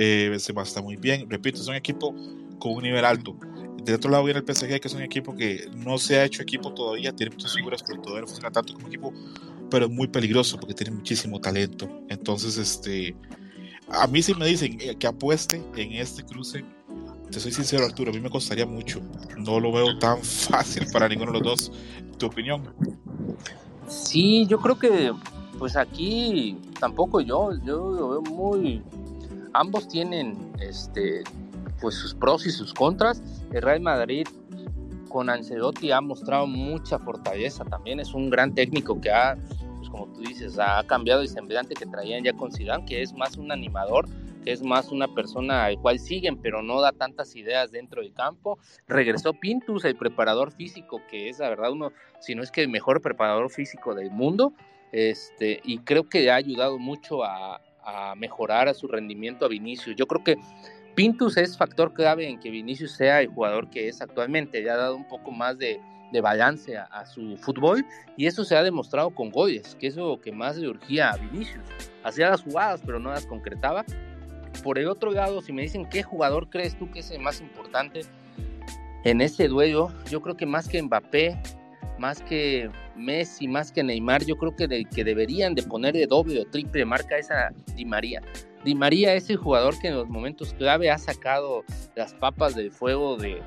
eh, 0.00 0.28
Benzema 0.30 0.62
está 0.62 0.80
muy 0.80 0.94
bien. 0.96 1.28
Repito, 1.28 1.60
es 1.60 1.66
un 1.66 1.74
equipo 1.74 2.14
con 2.60 2.72
un 2.72 2.84
nivel 2.84 3.04
alto. 3.04 3.36
De 3.82 3.94
otro 3.94 4.10
lado 4.10 4.22
viene 4.22 4.40
el 4.40 4.46
PSG, 4.46 4.80
que 4.80 4.86
es 4.86 4.94
un 4.94 5.02
equipo 5.02 5.34
que 5.34 5.68
no 5.74 5.98
se 5.98 6.18
ha 6.18 6.24
hecho 6.24 6.40
equipo 6.40 6.72
todavía, 6.72 7.12
tiene 7.12 7.34
muchas 7.34 7.54
figuras, 7.54 7.82
pero 7.82 8.00
todavía 8.00 8.20
no 8.20 8.26
funciona 8.28 8.52
tanto 8.52 8.74
como 8.74 8.86
equipo, 8.86 9.12
pero 9.70 9.86
es 9.86 9.90
muy 9.90 10.06
peligroso 10.06 10.56
porque 10.58 10.74
tiene 10.74 10.94
muchísimo 10.94 11.40
talento. 11.40 11.88
Entonces, 12.08 12.58
este, 12.58 13.16
a 13.88 14.06
mí 14.06 14.22
si 14.22 14.34
me 14.34 14.46
dicen 14.46 14.78
que 14.78 15.06
apueste 15.06 15.62
en 15.76 15.92
este 15.94 16.22
cruce, 16.22 16.64
te 17.32 17.40
soy 17.40 17.50
sincero 17.50 17.84
Arturo, 17.84 18.12
a 18.12 18.14
mí 18.14 18.20
me 18.20 18.30
costaría 18.30 18.66
mucho. 18.66 19.00
No 19.36 19.58
lo 19.58 19.72
veo 19.72 19.98
tan 19.98 20.18
fácil 20.22 20.86
para 20.92 21.08
ninguno 21.08 21.32
de 21.32 21.40
los 21.40 21.70
dos. 21.70 21.72
¿Tu 22.18 22.26
opinión? 22.26 22.62
Sí, 23.88 24.46
yo 24.46 24.60
creo 24.60 24.78
que 24.78 25.12
pues 25.58 25.76
aquí 25.76 26.56
tampoco 26.78 27.20
yo, 27.20 27.50
yo 27.64 27.90
lo 27.90 28.08
veo 28.10 28.22
muy, 28.22 28.82
ambos 29.58 29.88
tienen 29.88 30.52
este, 30.60 31.22
pues 31.80 31.96
sus 31.96 32.14
pros 32.14 32.46
y 32.46 32.50
sus 32.50 32.72
contras. 32.72 33.22
El 33.52 33.62
Real 33.62 33.80
Madrid 33.80 34.26
con 35.08 35.30
Ancelotti 35.30 35.90
ha 35.90 36.00
mostrado 36.00 36.46
mucha 36.46 36.98
fortaleza 36.98 37.64
también, 37.64 37.98
es 37.98 38.12
un 38.14 38.30
gran 38.30 38.54
técnico 38.54 39.00
que 39.00 39.10
ha, 39.10 39.36
pues 39.78 39.88
como 39.88 40.06
tú 40.12 40.20
dices, 40.20 40.58
ha 40.58 40.84
cambiado 40.86 41.22
el 41.22 41.28
semblante 41.28 41.74
que 41.74 41.86
traían 41.86 42.22
ya 42.22 42.34
con 42.34 42.52
Zidane, 42.52 42.84
que 42.84 43.02
es 43.02 43.14
más 43.14 43.36
un 43.36 43.50
animador, 43.50 44.06
que 44.44 44.52
es 44.52 44.62
más 44.62 44.92
una 44.92 45.08
persona 45.14 45.64
al 45.64 45.80
cual 45.80 45.98
siguen, 45.98 46.36
pero 46.40 46.62
no 46.62 46.80
da 46.80 46.92
tantas 46.92 47.34
ideas 47.36 47.72
dentro 47.72 48.02
del 48.02 48.12
campo. 48.12 48.58
Regresó 48.86 49.32
Pintus, 49.32 49.84
el 49.84 49.96
preparador 49.96 50.52
físico, 50.52 51.00
que 51.10 51.30
es 51.30 51.38
la 51.38 51.48
verdad 51.48 51.72
uno, 51.72 51.92
si 52.20 52.34
no 52.34 52.42
es 52.42 52.50
que 52.50 52.62
el 52.62 52.68
mejor 52.68 53.00
preparador 53.00 53.50
físico 53.50 53.94
del 53.94 54.10
mundo, 54.10 54.52
este, 54.92 55.60
y 55.64 55.78
creo 55.78 56.08
que 56.08 56.30
ha 56.30 56.36
ayudado 56.36 56.78
mucho 56.78 57.24
a, 57.24 57.60
mejorar 58.16 58.68
a 58.68 58.74
su 58.74 58.88
rendimiento 58.88 59.44
a 59.44 59.48
Vinicius. 59.48 59.96
Yo 59.96 60.06
creo 60.06 60.24
que 60.24 60.36
Pintus 60.94 61.36
es 61.36 61.56
factor 61.56 61.94
clave 61.94 62.28
en 62.28 62.40
que 62.40 62.50
Vinicius 62.50 62.92
sea 62.92 63.20
el 63.20 63.28
jugador 63.28 63.70
que 63.70 63.88
es 63.88 64.02
actualmente. 64.02 64.60
Le 64.60 64.70
ha 64.70 64.76
dado 64.76 64.96
un 64.96 65.06
poco 65.06 65.30
más 65.30 65.56
de, 65.58 65.80
balance 66.22 66.76
a, 66.76 67.04
su 67.06 67.36
fútbol 67.36 67.84
y 68.16 68.26
eso 68.26 68.42
se 68.44 68.56
ha 68.56 68.62
demostrado 68.62 69.10
con 69.10 69.30
goles, 69.30 69.76
que 69.78 69.86
es 69.86 69.96
lo 69.96 70.20
que 70.20 70.32
más 70.32 70.56
le 70.56 70.68
urgía 70.68 71.10
a 71.10 71.16
Vinicius. 71.18 71.64
Hacía 72.02 72.30
las 72.30 72.42
jugadas, 72.42 72.80
pero 72.84 72.98
no 72.98 73.10
las 73.10 73.26
concretaba. 73.26 73.84
Por 74.64 74.78
el 74.78 74.88
otro 74.88 75.12
lado, 75.12 75.40
si 75.42 75.52
me 75.52 75.62
dicen 75.62 75.88
qué 75.88 76.02
jugador 76.02 76.50
crees 76.50 76.76
tú 76.76 76.90
que 76.90 77.00
es 77.00 77.10
el 77.10 77.20
más 77.20 77.40
importante 77.40 78.00
en 79.04 79.20
ese 79.20 79.48
duelo, 79.48 79.92
yo 80.10 80.20
creo 80.20 80.36
que 80.36 80.46
más 80.46 80.68
que 80.68 80.82
Mbappé, 80.82 81.40
más 81.98 82.22
que 82.22 82.70
Messi, 82.96 83.48
más 83.48 83.72
que 83.72 83.82
Neymar, 83.82 84.24
yo 84.24 84.36
creo 84.36 84.54
que, 84.54 84.84
que 84.84 85.04
deberían 85.04 85.54
de 85.54 85.62
poner 85.62 85.94
de 85.94 86.06
doble 86.06 86.40
o 86.40 86.46
triple 86.46 86.84
marca 86.84 87.18
esa 87.18 87.50
Di 87.74 87.84
María. 87.84 88.22
Di 88.64 88.74
María 88.74 89.14
es 89.14 89.30
el 89.30 89.36
jugador 89.36 89.78
que 89.78 89.88
en 89.88 89.94
los 89.94 90.08
momentos 90.08 90.54
clave 90.54 90.90
ha 90.90 90.98
sacado 90.98 91.64
las 91.94 92.14
papas 92.14 92.54
del 92.54 92.70
fuego 92.70 93.16
de, 93.16 93.40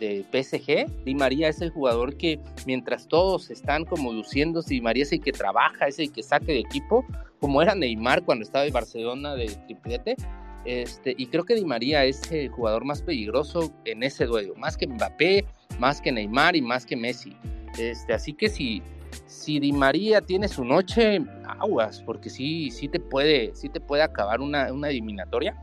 de 0.00 0.24
PSG. 0.32 1.04
Di 1.04 1.14
María 1.14 1.48
es 1.48 1.60
el 1.60 1.70
jugador 1.70 2.16
que 2.16 2.40
mientras 2.66 3.08
todos 3.08 3.50
están 3.50 3.84
como 3.84 4.12
luciéndose, 4.12 4.74
Di 4.74 4.80
María 4.80 5.02
es 5.02 5.12
el 5.12 5.20
que 5.20 5.32
trabaja, 5.32 5.86
es 5.86 5.98
el 5.98 6.12
que 6.12 6.22
saque 6.22 6.52
de 6.52 6.60
equipo, 6.60 7.04
como 7.40 7.62
era 7.62 7.74
Neymar 7.74 8.24
cuando 8.24 8.44
estaba 8.44 8.64
en 8.64 8.72
Barcelona 8.72 9.34
de 9.34 9.46
triplete. 9.66 10.16
Este, 10.64 11.14
y 11.18 11.26
creo 11.26 11.44
que 11.44 11.54
Di 11.54 11.64
María 11.64 12.04
es 12.04 12.30
el 12.32 12.48
jugador 12.48 12.84
más 12.84 13.02
peligroso 13.02 13.72
en 13.84 14.02
ese 14.02 14.24
duelo, 14.24 14.54
más 14.56 14.76
que 14.76 14.86
Mbappé, 14.86 15.44
más 15.78 16.00
que 16.00 16.10
Neymar 16.10 16.56
y 16.56 16.62
más 16.62 16.86
que 16.86 16.96
Messi. 16.96 17.36
Este, 17.78 18.12
así 18.12 18.32
que 18.34 18.48
si, 18.48 18.82
si 19.26 19.58
Di 19.58 19.72
María 19.72 20.20
tiene 20.20 20.48
su 20.48 20.64
noche, 20.64 21.20
aguas, 21.60 22.02
porque 22.02 22.30
sí, 22.30 22.70
sí 22.70 22.88
te 22.88 23.00
puede, 23.00 23.54
sí 23.54 23.68
te 23.68 23.80
puede 23.80 24.02
acabar 24.02 24.40
una, 24.40 24.72
una 24.72 24.88
eliminatoria. 24.88 25.56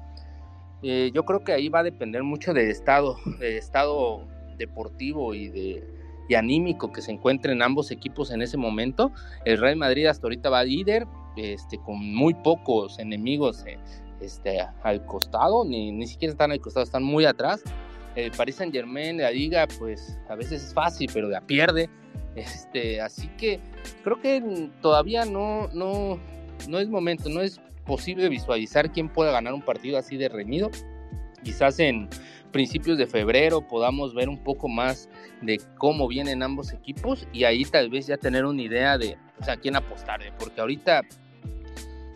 Eh, 0.84 1.12
yo 1.14 1.24
creo 1.26 1.43
que 1.43 1.53
ahí 1.53 1.70
va 1.70 1.80
a 1.80 1.84
depender 1.84 2.24
mucho 2.24 2.53
del 2.53 2.70
estado, 2.70 3.18
del 3.39 3.57
estado 3.57 4.28
deportivo 4.57 5.34
y 5.34 5.49
de 5.49 6.01
y 6.30 6.36
anímico 6.36 6.93
que 6.93 7.01
se 7.01 7.12
encuentren 7.12 7.62
ambos 7.62 7.91
equipos 7.91 8.32
en 8.32 8.41
ese 8.41 8.55
momento. 8.55 9.12
El 9.43 9.57
Real 9.57 9.76
Madrid 9.76 10.05
hasta 10.05 10.28
ahorita 10.28 10.49
va 10.49 10.64
líder, 10.64 11.05
este, 11.36 11.78
con 11.80 11.97
muy 12.16 12.34
pocos 12.36 12.99
enemigos 12.99 13.66
eh, 13.66 13.78
este, 14.22 14.59
al 14.84 15.05
costado, 15.05 15.66
ni, 15.66 15.91
ni 15.91 16.07
siquiera 16.07 16.32
están 16.32 16.51
al 16.51 16.62
costado, 16.62 16.86
están 16.86 17.03
muy 17.03 17.26
atrás 17.26 17.62
el 18.16 18.32
Paris 18.32 18.55
Saint 18.55 18.74
Germain, 18.74 19.18
la 19.18 19.32
liga, 19.32 19.68
pues 19.80 20.18
a 20.30 20.36
veces 20.36 20.64
es 20.64 20.74
fácil, 20.74 21.09
pero 21.14 21.30
la 21.30 21.41
pierde. 21.41 21.89
Este, 22.36 23.02
así 23.02 23.28
que 23.38 23.60
creo 24.04 24.22
que 24.22 24.70
todavía 24.82 25.26
no, 25.26 25.68
no, 25.74 26.20
no 26.70 26.80
es 26.80 26.88
momento, 26.88 27.30
no 27.30 27.42
es 27.42 27.60
posible 27.86 28.30
visualizar 28.30 28.92
quién 28.92 29.10
pueda 29.10 29.32
ganar 29.32 29.54
un 29.54 29.62
partido 29.62 29.98
así 29.98 30.18
de 30.18 30.30
reñido. 30.30 30.72
Quizás 31.44 31.80
en 31.80 32.08
principios 32.52 32.98
de 32.98 33.08
febrero 33.08 33.68
podamos 33.68 34.14
ver 34.14 34.30
un 34.30 34.44
poco 34.44 34.68
más 34.68 35.10
de 35.42 35.60
cómo 35.78 36.08
vienen 36.08 36.44
ambos 36.44 36.72
equipos 36.72 37.28
y 37.34 37.46
ahí 37.46 37.66
tal 37.66 37.90
vez 37.90 38.08
ya 38.08 38.18
tener 38.18 38.46
una 38.46 38.62
idea 38.62 38.98
de 38.98 39.18
sea, 39.44 39.58
quién 39.58 39.76
apostar, 39.76 40.22
porque 40.38 40.62
ahorita 40.62 41.02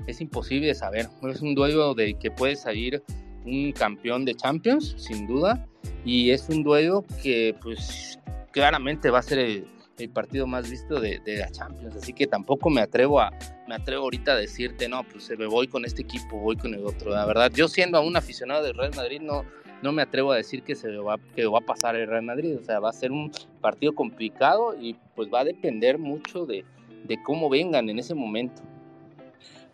es 0.07 0.21
imposible 0.21 0.73
saber. 0.75 1.09
Es 1.23 1.41
un 1.41 1.55
duelo 1.55 1.93
de 1.93 2.13
que 2.15 2.31
puede 2.31 2.55
salir 2.55 3.03
un 3.45 3.71
campeón 3.71 4.25
de 4.25 4.35
Champions, 4.35 4.95
sin 4.97 5.27
duda, 5.27 5.67
y 6.03 6.31
es 6.31 6.47
un 6.49 6.63
duelo 6.63 7.05
que 7.21 7.55
pues 7.61 8.19
claramente 8.51 9.09
va 9.09 9.19
a 9.19 9.23
ser 9.23 9.39
el, 9.39 9.67
partido 10.13 10.45
más 10.47 10.69
visto 10.69 10.99
de, 10.99 11.21
la 11.25 11.49
Champions, 11.51 11.95
así 11.95 12.13
que 12.13 12.27
tampoco 12.27 12.69
me 12.69 12.81
atrevo 12.81 13.19
a 13.19 13.31
me 13.67 13.75
atrevo 13.75 14.03
ahorita 14.03 14.33
a 14.33 14.35
decirte, 14.35 14.87
no, 14.87 15.03
pues 15.03 15.29
me 15.37 15.47
voy 15.47 15.67
con 15.67 15.85
este 15.85 16.03
equipo, 16.03 16.37
voy 16.37 16.55
con 16.55 16.75
el 16.75 16.85
otro. 16.85 17.11
La 17.11 17.25
verdad, 17.25 17.51
yo 17.51 17.67
siendo 17.67 17.99
un 18.01 18.15
aficionado 18.15 18.63
del 18.63 18.75
Real 18.75 18.91
Madrid 18.95 19.21
no 19.21 19.43
no 19.81 19.91
me 19.91 20.01
atrevo 20.01 20.31
a 20.31 20.37
decir 20.37 20.63
que 20.63 20.75
se 20.75 20.89
va 20.97 21.17
que 21.35 21.45
va 21.45 21.59
a 21.59 21.65
pasar 21.65 21.95
el 21.95 22.07
Real 22.07 22.23
Madrid, 22.23 22.57
o 22.57 22.63
sea, 22.63 22.79
va 22.79 22.89
a 22.89 22.93
ser 22.93 23.11
un 23.11 23.31
partido 23.61 23.93
complicado 23.93 24.75
y 24.79 24.95
pues 25.15 25.29
va 25.33 25.41
a 25.41 25.43
depender 25.45 25.97
mucho 25.97 26.45
de, 26.45 26.65
de 27.05 27.23
cómo 27.23 27.49
vengan 27.49 27.89
en 27.89 27.99
ese 27.99 28.13
momento. 28.13 28.61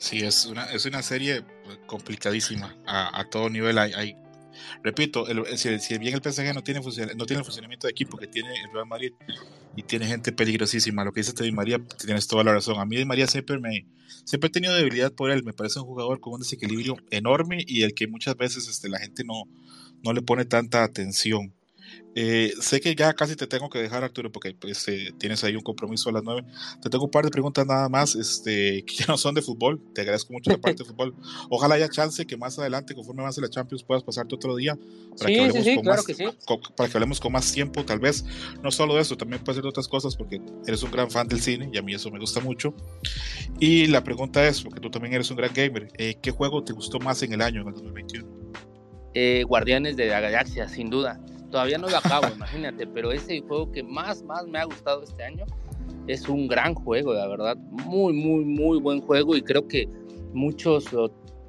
Sí, 0.01 0.17
es 0.25 0.47
una, 0.47 0.65
es 0.65 0.85
una 0.87 1.03
serie 1.03 1.43
complicadísima 1.85 2.75
a, 2.87 3.23
todo 3.29 3.51
nivel. 3.51 3.77
Hay, 3.77 4.15
repito, 4.83 5.25
si, 5.55 5.97
bien 5.97 6.13
el 6.13 6.21
PSG 6.21 6.53
no 6.53 6.63
tiene, 6.63 6.81
no 7.15 7.25
tiene 7.25 7.39
el 7.39 7.45
funcionamiento 7.45 7.87
de 7.87 7.91
equipo 7.91 8.17
que 8.17 8.27
tiene 8.27 8.49
el 8.49 8.71
Real 8.73 8.87
Madrid 8.87 9.13
y 9.75 9.83
tiene 9.83 10.05
gente 10.07 10.31
peligrosísima, 10.31 11.03
lo 11.03 11.11
que 11.11 11.21
dice 11.21 11.33
Di 11.41 11.51
María, 11.51 11.79
tienes 12.03 12.27
toda 12.27 12.43
la 12.43 12.53
razón. 12.53 12.79
A 12.79 12.85
mí 12.85 12.97
Di 12.97 13.05
María 13.05 13.27
siempre 13.27 13.59
me 13.59 13.85
siempre 14.25 14.47
he 14.47 14.51
tenido 14.51 14.75
debilidad 14.75 15.11
por 15.13 15.31
él, 15.31 15.43
me 15.43 15.53
parece 15.53 15.79
un 15.79 15.85
jugador 15.85 16.19
con 16.19 16.33
un 16.33 16.39
desequilibrio 16.39 16.97
enorme 17.09 17.63
y 17.65 17.83
el 17.83 17.93
que 17.93 18.07
muchas 18.07 18.35
veces 18.35 18.67
este, 18.67 18.89
la 18.89 18.99
gente 18.99 19.23
no, 19.23 19.43
no 20.03 20.13
le 20.13 20.21
pone 20.21 20.45
tanta 20.45 20.83
atención. 20.83 21.53
Eh, 22.13 22.51
sé 22.59 22.81
que 22.81 22.93
ya 22.93 23.13
casi 23.13 23.35
te 23.35 23.47
tengo 23.47 23.69
que 23.69 23.79
dejar, 23.79 24.03
Arturo, 24.03 24.31
porque 24.31 24.53
pues, 24.53 24.85
eh, 24.89 25.13
tienes 25.17 25.43
ahí 25.43 25.55
un 25.55 25.61
compromiso 25.61 26.09
a 26.09 26.13
las 26.13 26.23
9. 26.23 26.43
Te 26.81 26.89
tengo 26.89 27.05
un 27.05 27.11
par 27.11 27.23
de 27.23 27.31
preguntas 27.31 27.65
nada 27.65 27.87
más, 27.87 28.15
este, 28.15 28.83
que 28.85 28.95
ya 28.95 29.05
no 29.07 29.17
son 29.17 29.35
de 29.35 29.41
fútbol. 29.41 29.81
Te 29.93 30.01
agradezco 30.01 30.33
mucho 30.33 30.51
la 30.51 30.57
parte 30.61 30.83
de 30.83 30.89
fútbol. 30.89 31.15
Ojalá 31.49 31.75
haya 31.75 31.89
chance 31.89 32.25
que 32.25 32.35
más 32.37 32.59
adelante, 32.59 32.93
conforme 32.95 33.21
avance 33.21 33.39
la 33.41 33.49
Champions, 33.49 33.83
puedas 33.83 34.03
pasarte 34.03 34.35
otro 34.35 34.55
día. 34.55 34.77
Para 35.17 35.27
sí, 35.27 35.33
que 35.33 35.39
hablemos 35.41 35.63
sí, 35.63 35.75
con 35.75 35.83
claro 35.83 35.97
más, 35.97 36.05
que 36.05 36.13
sí. 36.13 36.25
para 36.75 36.89
que 36.89 36.97
hablemos 36.97 37.19
con 37.19 37.31
más 37.31 37.51
tiempo, 37.51 37.85
tal 37.85 37.99
vez. 37.99 38.25
No 38.61 38.71
solo 38.71 38.99
eso, 38.99 39.15
también 39.15 39.43
puede 39.43 39.55
ser 39.55 39.63
de 39.63 39.69
otras 39.69 39.87
cosas, 39.87 40.15
porque 40.15 40.41
eres 40.67 40.83
un 40.83 40.91
gran 40.91 41.09
fan 41.09 41.27
del 41.27 41.41
cine 41.41 41.69
y 41.71 41.77
a 41.77 41.81
mí 41.81 41.93
eso 41.93 42.11
me 42.11 42.19
gusta 42.19 42.41
mucho. 42.41 42.73
Y 43.59 43.87
la 43.87 44.03
pregunta 44.03 44.45
es, 44.47 44.61
porque 44.61 44.79
tú 44.79 44.89
también 44.89 45.13
eres 45.13 45.29
un 45.31 45.37
gran 45.37 45.53
gamer, 45.53 45.89
eh, 45.97 46.15
¿qué 46.21 46.31
juego 46.31 46.63
te 46.63 46.73
gustó 46.73 46.99
más 46.99 47.23
en 47.23 47.33
el 47.33 47.41
año, 47.41 47.61
en 47.61 47.67
el 47.67 47.73
2021? 47.73 48.41
Guardianes 49.45 49.97
de 49.97 50.07
la 50.07 50.21
Galaxia, 50.21 50.69
sin 50.69 50.89
duda 50.89 51.19
todavía 51.51 51.77
no 51.77 51.89
lo 51.89 51.97
acabo, 51.97 52.27
imagínate, 52.33 52.87
pero 52.87 53.11
ese 53.11 53.41
juego 53.41 53.71
que 53.71 53.83
más, 53.83 54.23
más 54.23 54.47
me 54.47 54.59
ha 54.59 54.63
gustado 54.63 55.03
este 55.03 55.23
año 55.23 55.45
es 56.07 56.27
un 56.27 56.47
gran 56.47 56.73
juego, 56.73 57.13
la 57.13 57.27
verdad, 57.27 57.57
muy, 57.57 58.13
muy, 58.13 58.43
muy 58.43 58.79
buen 58.79 59.01
juego 59.01 59.35
y 59.35 59.41
creo 59.41 59.67
que 59.67 59.87
muchos 60.33 60.85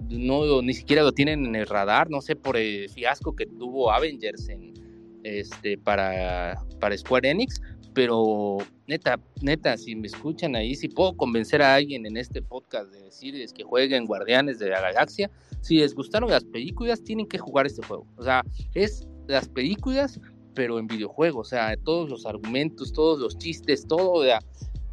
no 0.08 0.62
ni 0.62 0.74
siquiera 0.74 1.02
lo 1.02 1.12
tienen 1.12 1.46
en 1.46 1.54
el 1.54 1.66
radar, 1.66 2.10
no 2.10 2.20
sé 2.20 2.36
por 2.36 2.56
el 2.56 2.88
fiasco 2.90 3.34
que 3.34 3.46
tuvo 3.46 3.90
Avengers 3.90 4.48
en, 4.48 4.74
este, 5.22 5.78
para, 5.78 6.60
para 6.80 6.96
Square 6.96 7.30
Enix, 7.30 7.60
pero 7.94 8.58
neta, 8.86 9.20
neta, 9.40 9.76
si 9.76 9.94
me 9.94 10.06
escuchan 10.06 10.56
ahí, 10.56 10.74
si 10.74 10.88
puedo 10.88 11.16
convencer 11.16 11.62
a 11.62 11.74
alguien 11.74 12.06
en 12.06 12.16
este 12.16 12.42
podcast 12.42 12.90
de 12.90 13.02
decirles 13.02 13.52
que 13.52 13.62
jueguen 13.62 14.06
Guardianes 14.06 14.58
de 14.58 14.70
la 14.70 14.80
Galaxia, 14.80 15.30
si 15.60 15.76
les 15.76 15.94
gustaron 15.94 16.30
las 16.30 16.44
películas, 16.44 17.02
tienen 17.04 17.26
que 17.26 17.38
jugar 17.38 17.66
este 17.66 17.86
juego. 17.86 18.06
O 18.16 18.22
sea, 18.22 18.42
es 18.74 19.06
las 19.26 19.48
películas, 19.48 20.20
pero 20.54 20.78
en 20.78 20.86
videojuegos, 20.86 21.48
o 21.48 21.50
sea, 21.50 21.76
todos 21.76 22.10
los 22.10 22.26
argumentos, 22.26 22.92
todos 22.92 23.18
los 23.18 23.38
chistes, 23.38 23.86
todo, 23.86 24.12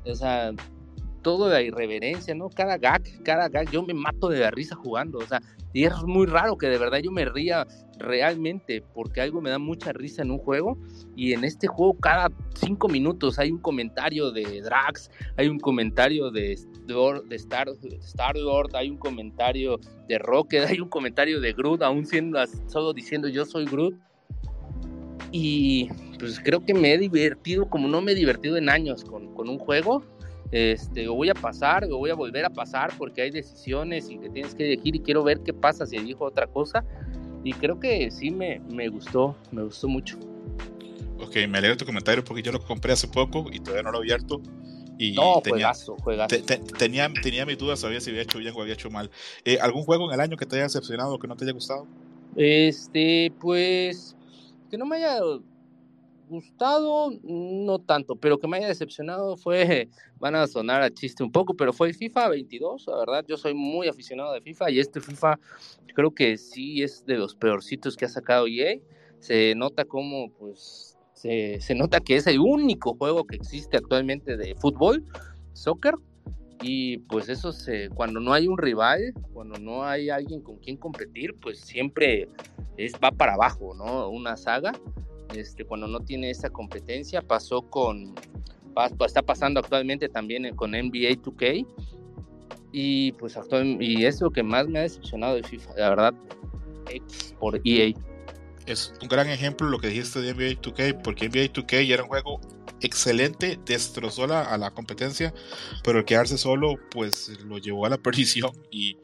o 0.06 0.16
sea, 0.16 0.54
la 1.50 1.62
irreverencia, 1.62 2.34
¿no? 2.34 2.50
Cada 2.50 2.78
gag, 2.78 3.04
cada 3.24 3.50
gag, 3.50 3.70
yo 3.72 3.84
me 3.84 3.94
mato 3.94 4.30
de 4.30 4.40
la 4.40 4.52
risa 4.52 4.76
jugando, 4.76 5.20
o 5.20 5.28
sea, 5.28 5.42
y 5.74 5.84
es 5.84 5.94
muy 6.04 6.26
raro 6.26 6.58
que 6.58 6.68
de 6.68 6.80
verdad 6.80 7.00
yo 7.00 7.12
me 7.12 7.26
ría 7.26 7.68
realmente, 8.00 8.82
porque 8.94 9.22
algo 9.22 9.42
me 9.42 9.52
da 9.52 9.60
mucha 9.60 9.92
risa 9.94 10.24
en 10.24 10.32
un 10.32 10.40
juego, 10.40 10.78
y 11.16 11.34
en 11.34 11.44
este 11.44 11.68
juego 11.68 11.96
cada 12.00 12.32
cinco 12.56 12.88
minutos 12.88 13.38
hay 13.38 13.52
un 13.52 13.60
comentario 13.60 14.32
de 14.32 14.62
Drax, 14.62 15.12
hay 15.38 15.48
un 15.48 15.60
comentario 15.60 16.32
de, 16.32 16.58
de 16.88 17.36
Star, 17.36 17.70
Star 18.02 18.36
Lord, 18.36 18.76
hay 18.76 18.90
un 18.90 18.98
comentario 18.98 19.80
de 20.08 20.18
Rocket, 20.18 20.64
hay 20.70 20.80
un 20.80 20.90
comentario 20.90 21.40
de 21.40 21.54
Groot, 21.54 21.84
aún 21.84 22.06
siendo 22.06 22.40
solo 22.68 22.94
diciendo 22.94 23.28
yo 23.28 23.46
soy 23.46 23.66
Groot, 23.66 23.96
y 25.32 25.90
pues 26.20 26.40
creo 26.40 26.66
que 26.66 26.74
me 26.74 26.94
he 26.94 26.98
divertido 26.98 27.70
como 27.70 27.88
no 27.88 28.02
me 28.02 28.12
he 28.12 28.16
divertido 28.16 28.58
en 28.58 28.70
años 28.70 29.04
con, 29.04 29.34
con 29.34 29.50
un 29.50 29.58
juego. 29.58 30.04
Este, 30.52 31.08
o 31.08 31.14
voy 31.14 31.30
a 31.30 31.36
pasar, 31.36 31.86
o 31.86 31.98
voy 31.98 32.10
a 32.10 32.16
volver 32.16 32.44
a 32.44 32.50
pasar 32.50 32.92
porque 32.98 33.22
hay 33.22 33.30
decisiones 33.30 34.10
y 34.10 34.18
que 34.18 34.30
tienes 34.30 34.56
que 34.56 34.66
elegir 34.66 34.96
y 34.96 35.00
quiero 35.00 35.24
ver 35.24 35.42
qué 35.42 35.54
pasa 35.54 35.86
si 35.86 35.96
elijo 35.98 36.26
otra 36.26 36.48
cosa. 36.48 36.84
Y 37.44 37.54
creo 37.54 37.80
que 37.80 38.10
sí 38.12 38.32
me, 38.32 38.60
me 38.72 38.90
gustó, 38.90 39.36
me 39.52 39.64
gustó 39.64 39.88
mucho. 39.88 40.18
Ok, 41.20 41.36
me 41.48 41.60
alegro 41.60 41.78
tu 41.78 41.86
comentario 41.86 42.24
porque 42.24 42.42
yo 42.42 42.52
lo 42.52 42.62
compré 42.62 42.94
hace 42.94 43.08
poco 43.08 43.46
y 43.52 43.60
todavía 43.60 43.84
no 43.84 43.92
lo 43.92 43.98
he 44.00 44.02
abierto 44.02 44.42
Y 44.98 45.12
no, 45.14 45.42
tenía, 45.42 45.68
juegazo, 45.68 45.96
juegazo. 45.98 46.36
tenía, 46.78 47.12
tenía 47.22 47.46
mis 47.46 47.58
dudas, 47.58 47.80
sabía 47.82 48.02
si 48.02 48.10
había 48.10 48.24
hecho 48.24 48.40
bien 48.40 48.54
o 48.56 48.62
había 48.62 48.74
hecho 48.74 48.90
mal. 48.90 49.12
Eh, 49.46 49.60
¿Algún 49.62 49.84
juego 49.84 50.08
en 50.08 50.16
el 50.16 50.20
año 50.22 50.36
que 50.38 50.46
te 50.46 50.56
haya 50.56 50.64
decepcionado 50.64 51.14
o 51.14 51.20
que 51.20 51.28
no 51.28 51.36
te 51.36 51.46
haya 51.46 51.54
gustado? 51.54 51.86
Este, 52.36 53.32
pues, 53.40 54.16
que 54.70 54.78
no 54.78 54.86
me 54.86 54.98
haya 54.98 55.20
gustado, 56.30 57.12
no 57.24 57.80
tanto, 57.80 58.16
pero 58.16 58.40
que 58.40 58.48
me 58.48 58.58
haya 58.58 58.68
decepcionado 58.68 59.36
fue, 59.36 59.90
van 60.20 60.36
a 60.36 60.48
sonar 60.48 60.82
a 60.82 60.92
chiste 60.94 61.24
un 61.24 61.32
poco, 61.32 61.56
pero 61.56 61.74
fue 61.74 61.92
FIFA 61.92 62.30
22, 62.30 62.88
la 62.88 62.98
verdad, 63.00 63.26
yo 63.28 63.36
soy 63.36 63.54
muy 63.54 63.88
aficionado 63.88 64.32
de 64.34 64.42
FIFA 64.42 64.72
y 64.72 64.80
este 64.80 65.02
FIFA 65.02 65.40
creo 65.96 66.14
que 66.14 66.38
sí 66.38 66.84
es 66.84 67.06
de 67.06 67.18
los 67.18 67.36
peorcitos 67.36 67.98
que 67.98 68.06
ha 68.06 68.10
sacado 68.10 68.48
EA, 68.48 68.80
se 69.20 69.54
nota 69.56 69.84
como, 69.86 70.32
pues, 70.32 70.98
se, 71.14 71.60
se 71.60 71.76
nota 71.76 72.00
que 72.00 72.16
es 72.16 72.28
el 72.28 72.40
único 72.40 72.96
juego 72.96 73.26
que 73.26 73.36
existe 73.36 73.76
actualmente 73.76 74.38
de 74.38 74.56
fútbol, 74.56 75.04
soccer, 75.54 75.96
y 76.62 76.98
pues 76.98 77.30
eso 77.30 77.52
se, 77.52 77.90
cuando 77.90 78.20
no 78.20 78.34
hay 78.34 78.48
un 78.48 78.58
rival, 78.58 79.14
cuando 79.34 79.58
no 79.60 79.84
hay 79.86 80.10
alguien 80.10 80.42
con 80.42 80.58
quien 80.58 80.78
competir, 80.78 81.36
pues 81.42 81.60
siempre 81.60 82.28
es, 82.78 82.94
va 82.94 83.12
para 83.12 83.34
abajo, 83.34 83.74
¿no? 83.76 84.10
Una 84.10 84.36
saga 84.36 84.74
este, 85.34 85.64
cuando 85.64 85.88
no 85.88 86.02
tiene 86.02 86.30
esa 86.30 86.50
competencia. 86.50 87.22
Pasó 87.22 87.62
con, 87.62 88.14
está 89.06 89.22
pasando 89.22 89.60
actualmente 89.60 90.10
también 90.10 90.54
con 90.56 90.72
NBA 90.72 91.22
2K. 91.22 91.66
Y 92.72 93.14
pues 93.14 93.38
actualmente, 93.38 93.84
y 93.84 94.06
es 94.06 94.22
lo 94.22 94.30
que 94.30 94.44
más 94.44 94.68
me 94.68 94.80
ha 94.80 94.84
decepcionado 94.84 95.36
de 95.36 95.44
FIFA, 95.44 95.72
la 95.78 95.90
verdad, 95.90 96.14
por 97.40 97.60
EA. 97.64 97.94
Es 98.70 98.94
un 99.02 99.08
gran 99.08 99.28
ejemplo 99.30 99.68
lo 99.68 99.80
que 99.80 99.88
dijiste 99.88 100.22
de 100.22 100.34
NBA 100.34 100.62
2K, 100.62 101.02
porque 101.02 101.28
NBA 101.28 101.52
2K 101.54 101.92
era 101.92 102.04
un 102.04 102.10
juego 102.10 102.40
excelente, 102.82 103.60
destrozó 103.66 104.28
la, 104.28 104.44
a 104.44 104.58
la 104.58 104.72
competencia, 104.72 105.34
pero 105.84 106.00
el 106.00 106.06
quedarse 106.06 106.38
solo, 106.38 106.76
pues 106.92 107.30
lo 107.46 107.58
llevó 107.58 107.86
a 107.86 107.90
la 107.90 107.98
perdición 108.02 108.52
y 108.72 108.98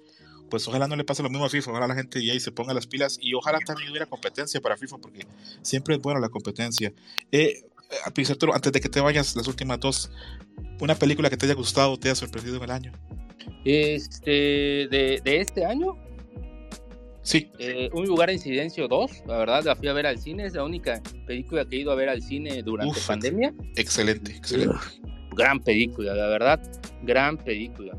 pues 0.50 0.68
ojalá 0.68 0.88
no 0.88 0.96
le 0.96 1.04
pase 1.04 1.24
lo 1.24 1.30
mismo 1.30 1.46
a 1.46 1.50
FIFA, 1.50 1.72
ojalá 1.72 1.88
la 1.88 1.96
gente 1.96 2.24
ya 2.24 2.40
se 2.40 2.52
ponga 2.52 2.74
las 2.74 2.86
pilas 2.86 3.18
y 3.20 3.34
ojalá 3.34 3.58
también 3.66 3.90
hubiera 3.90 4.06
competencia 4.06 4.62
para 4.62 4.78
FIFA 4.78 5.00
porque 5.00 5.26
siempre 5.64 5.96
es 5.96 6.02
buena 6.02 6.20
la 6.20 6.30
competencia. 6.30 6.94
Eh, 7.32 7.64
eh 7.92 8.46
antes 8.54 8.72
de 8.72 8.80
que 8.80 8.90
te 8.90 9.02
vayas, 9.02 9.36
las 9.36 9.48
últimas 9.48 9.80
dos, 9.80 10.12
una 10.80 10.96
película 10.96 11.30
que 11.30 11.38
te 11.38 11.46
haya 11.48 11.56
gustado, 11.56 11.98
te 11.98 12.10
haya 12.10 12.16
sorprendido 12.16 12.58
en 12.58 12.64
el 12.64 12.72
año. 12.72 12.92
Este, 13.64 14.30
de, 14.90 15.22
de 15.24 15.42
este 15.42 15.66
año. 15.66 16.05
Sí. 17.26 17.52
Eh, 17.58 17.90
un 17.92 18.06
lugar 18.06 18.30
en 18.30 18.38
silencio 18.38 18.88
2, 18.88 19.24
la 19.28 19.38
verdad, 19.38 19.64
la 19.64 19.76
fui 19.76 19.88
a 19.88 19.94
ver 19.94 20.06
al 20.06 20.20
cine, 20.20 20.46
es 20.46 20.54
la 20.54 20.64
única 20.64 21.02
película 21.26 21.66
que 21.66 21.78
he 21.78 21.80
ido 21.80 21.92
a 21.92 21.96
ver 21.96 22.08
al 22.08 22.22
cine 22.22 22.62
durante 22.62 23.02
pandemia. 23.02 23.52
Excelente, 23.76 24.32
excelente. 24.32 24.76
gran 25.36 25.60
película, 25.60 26.14
la 26.14 26.28
verdad, 26.28 26.62
gran 27.04 27.38
película 27.38 27.98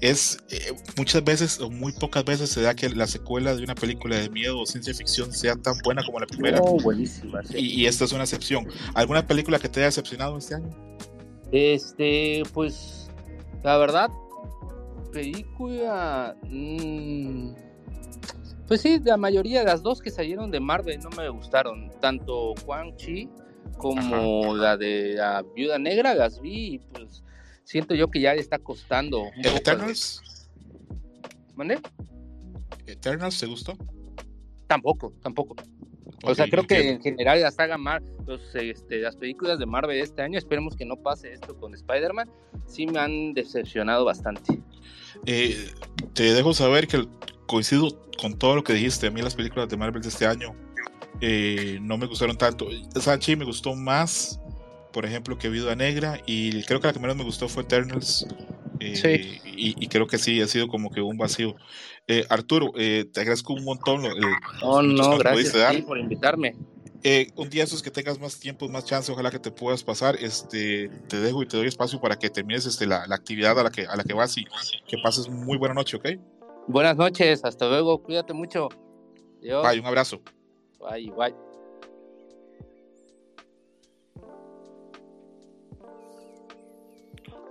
es 0.00 0.38
eh, 0.50 0.72
muchas 0.96 1.22
veces 1.22 1.60
o 1.60 1.70
muy 1.70 1.92
pocas 1.92 2.24
veces 2.24 2.50
se 2.50 2.62
da 2.62 2.74
que 2.74 2.88
la 2.88 3.06
secuela 3.06 3.54
de 3.54 3.62
una 3.62 3.74
película 3.74 4.16
de 4.16 4.30
miedo 4.30 4.58
o 4.58 4.66
ciencia 4.66 4.94
ficción 4.94 5.32
sea 5.32 5.56
tan 5.56 5.74
buena 5.84 6.02
como 6.04 6.18
la 6.18 6.26
primera. 6.26 6.58
Oh, 6.62 6.80
buenísima. 6.80 7.40
Y, 7.54 7.84
esta 7.86 8.04
es 8.04 8.12
una 8.12 8.24
excepción. 8.24 8.66
¿Alguna 8.94 9.26
película 9.26 9.58
que 9.58 9.68
te 9.68 9.80
haya 9.80 9.86
decepcionado 9.86 10.38
este 10.38 10.54
año? 10.54 10.70
Este, 11.52 12.42
pues, 12.54 13.10
la 13.62 13.76
verdad, 13.76 14.08
película. 15.12 16.34
Mmm, 16.48 17.52
pues 18.70 18.82
sí, 18.82 19.00
la 19.02 19.16
mayoría 19.16 19.58
de 19.58 19.64
las 19.64 19.82
dos 19.82 20.00
que 20.00 20.12
salieron 20.12 20.52
de 20.52 20.60
Marvel 20.60 21.00
no 21.00 21.10
me 21.16 21.28
gustaron. 21.28 21.90
Tanto 22.00 22.54
Juan 22.64 22.94
Chi 22.94 23.28
como 23.78 24.54
la 24.54 24.76
de 24.76 25.14
la 25.14 25.44
Viuda 25.56 25.76
Negra 25.76 26.14
las 26.14 26.40
vi 26.40 26.74
y 26.74 26.78
pues 26.78 27.24
siento 27.64 27.96
yo 27.96 28.12
que 28.12 28.20
ya 28.20 28.32
le 28.32 28.40
está 28.40 28.60
costando. 28.60 29.24
¿Eternals? 29.42 30.48
¿Mande? 31.56 31.80
¿Eternals 32.86 33.40
te 33.40 33.46
gustó? 33.46 33.76
Tampoco, 34.68 35.14
tampoco. 35.20 35.56
o 36.22 36.32
sea, 36.32 36.46
creo 36.46 36.64
que 36.64 36.90
en 36.90 37.02
general 37.02 37.42
la 37.42 37.50
saga 37.50 37.76
Mar, 37.76 38.04
este, 38.54 39.00
las 39.00 39.16
películas 39.16 39.58
de 39.58 39.66
Marvel 39.66 39.96
de 39.96 40.04
este 40.04 40.22
año, 40.22 40.38
esperemos 40.38 40.76
que 40.76 40.84
no 40.84 40.94
pase 40.94 41.32
esto 41.32 41.58
con 41.58 41.74
Spider-Man, 41.74 42.30
sí 42.68 42.86
me 42.86 43.00
han 43.00 43.34
decepcionado 43.34 44.04
bastante. 44.04 44.62
Eh, 45.26 45.72
te 46.14 46.34
dejo 46.34 46.54
saber 46.54 46.86
que 46.86 47.04
coincido 47.50 47.88
con 48.20 48.38
todo 48.38 48.56
lo 48.56 48.64
que 48.64 48.72
dijiste. 48.74 49.08
A 49.08 49.10
mí 49.10 49.22
las 49.22 49.34
películas 49.34 49.68
de 49.68 49.76
Marvel 49.76 50.02
de 50.02 50.08
este 50.08 50.26
año 50.26 50.54
eh, 51.20 51.78
no 51.82 51.98
me 51.98 52.06
gustaron 52.06 52.36
tanto. 52.36 52.68
Sanchi 52.94 53.36
me 53.36 53.44
gustó 53.44 53.74
más 53.74 54.40
por 54.92 55.06
ejemplo, 55.06 55.38
que 55.38 55.48
Viuda 55.48 55.74
Negra 55.74 56.20
y 56.26 56.62
creo 56.64 56.80
que 56.80 56.88
la 56.88 56.92
que 56.92 56.98
menos 56.98 57.16
me 57.16 57.24
gustó 57.24 57.48
fue 57.48 57.62
Eternals. 57.62 58.26
Eh, 58.80 59.40
y, 59.44 59.88
creo 59.88 60.06
que 60.06 60.16
sí, 60.16 60.40
ha 60.40 60.46
sido 60.46 60.68
como 60.68 60.90
que 60.90 61.02
un 61.02 61.18
vacío. 61.18 61.54
Eh, 62.06 62.24
Arturo, 62.30 62.72
eh, 62.76 63.04
te 63.12 63.20
agradezco 63.20 63.52
un 63.52 63.64
montón. 63.64 64.04
oh, 64.62 64.82
no, 64.82 65.18
gracias 65.18 65.82
por 65.82 65.98
invitarme. 65.98 66.56
un 67.36 67.50
día 67.50 67.64
esos 67.64 67.82
que 67.82 67.90
tengas 67.90 68.18
más 68.18 68.40
tiempo, 68.40 68.68
más 68.68 68.86
chance, 68.86 69.12
ojalá 69.12 69.30
que 69.30 69.38
te 69.38 69.50
puedas 69.50 69.84
pasar. 69.84 70.16
Este, 70.16 70.88
te 71.08 71.20
dejo 71.20 71.42
y 71.42 71.46
te 71.46 71.58
doy 71.58 71.66
espacio 71.66 72.00
para 72.00 72.18
que 72.18 72.30
termines 72.30 72.64
este, 72.64 72.86
la, 72.86 73.04
actividad 73.10 73.58
a 73.58 73.64
la, 73.64 73.70
que, 73.70 73.86
a 73.86 73.96
la 73.96 74.04
que 74.04 74.14
vas 74.14 74.36
y 74.38 74.46
que 74.88 74.96
pases 75.02 75.28
muy 75.28 75.58
buena 75.58 75.74
noche, 75.74 75.98
¿ok? 75.98 76.08
Buenas 76.70 76.96
noches, 76.96 77.44
hasta 77.44 77.68
luego, 77.68 78.00
cuídate 78.00 78.32
mucho. 78.32 78.68
Bye, 79.42 79.80
un 79.80 79.86
abrazo. 79.86 80.20
Bye, 80.78 81.10
bye. 81.10 81.34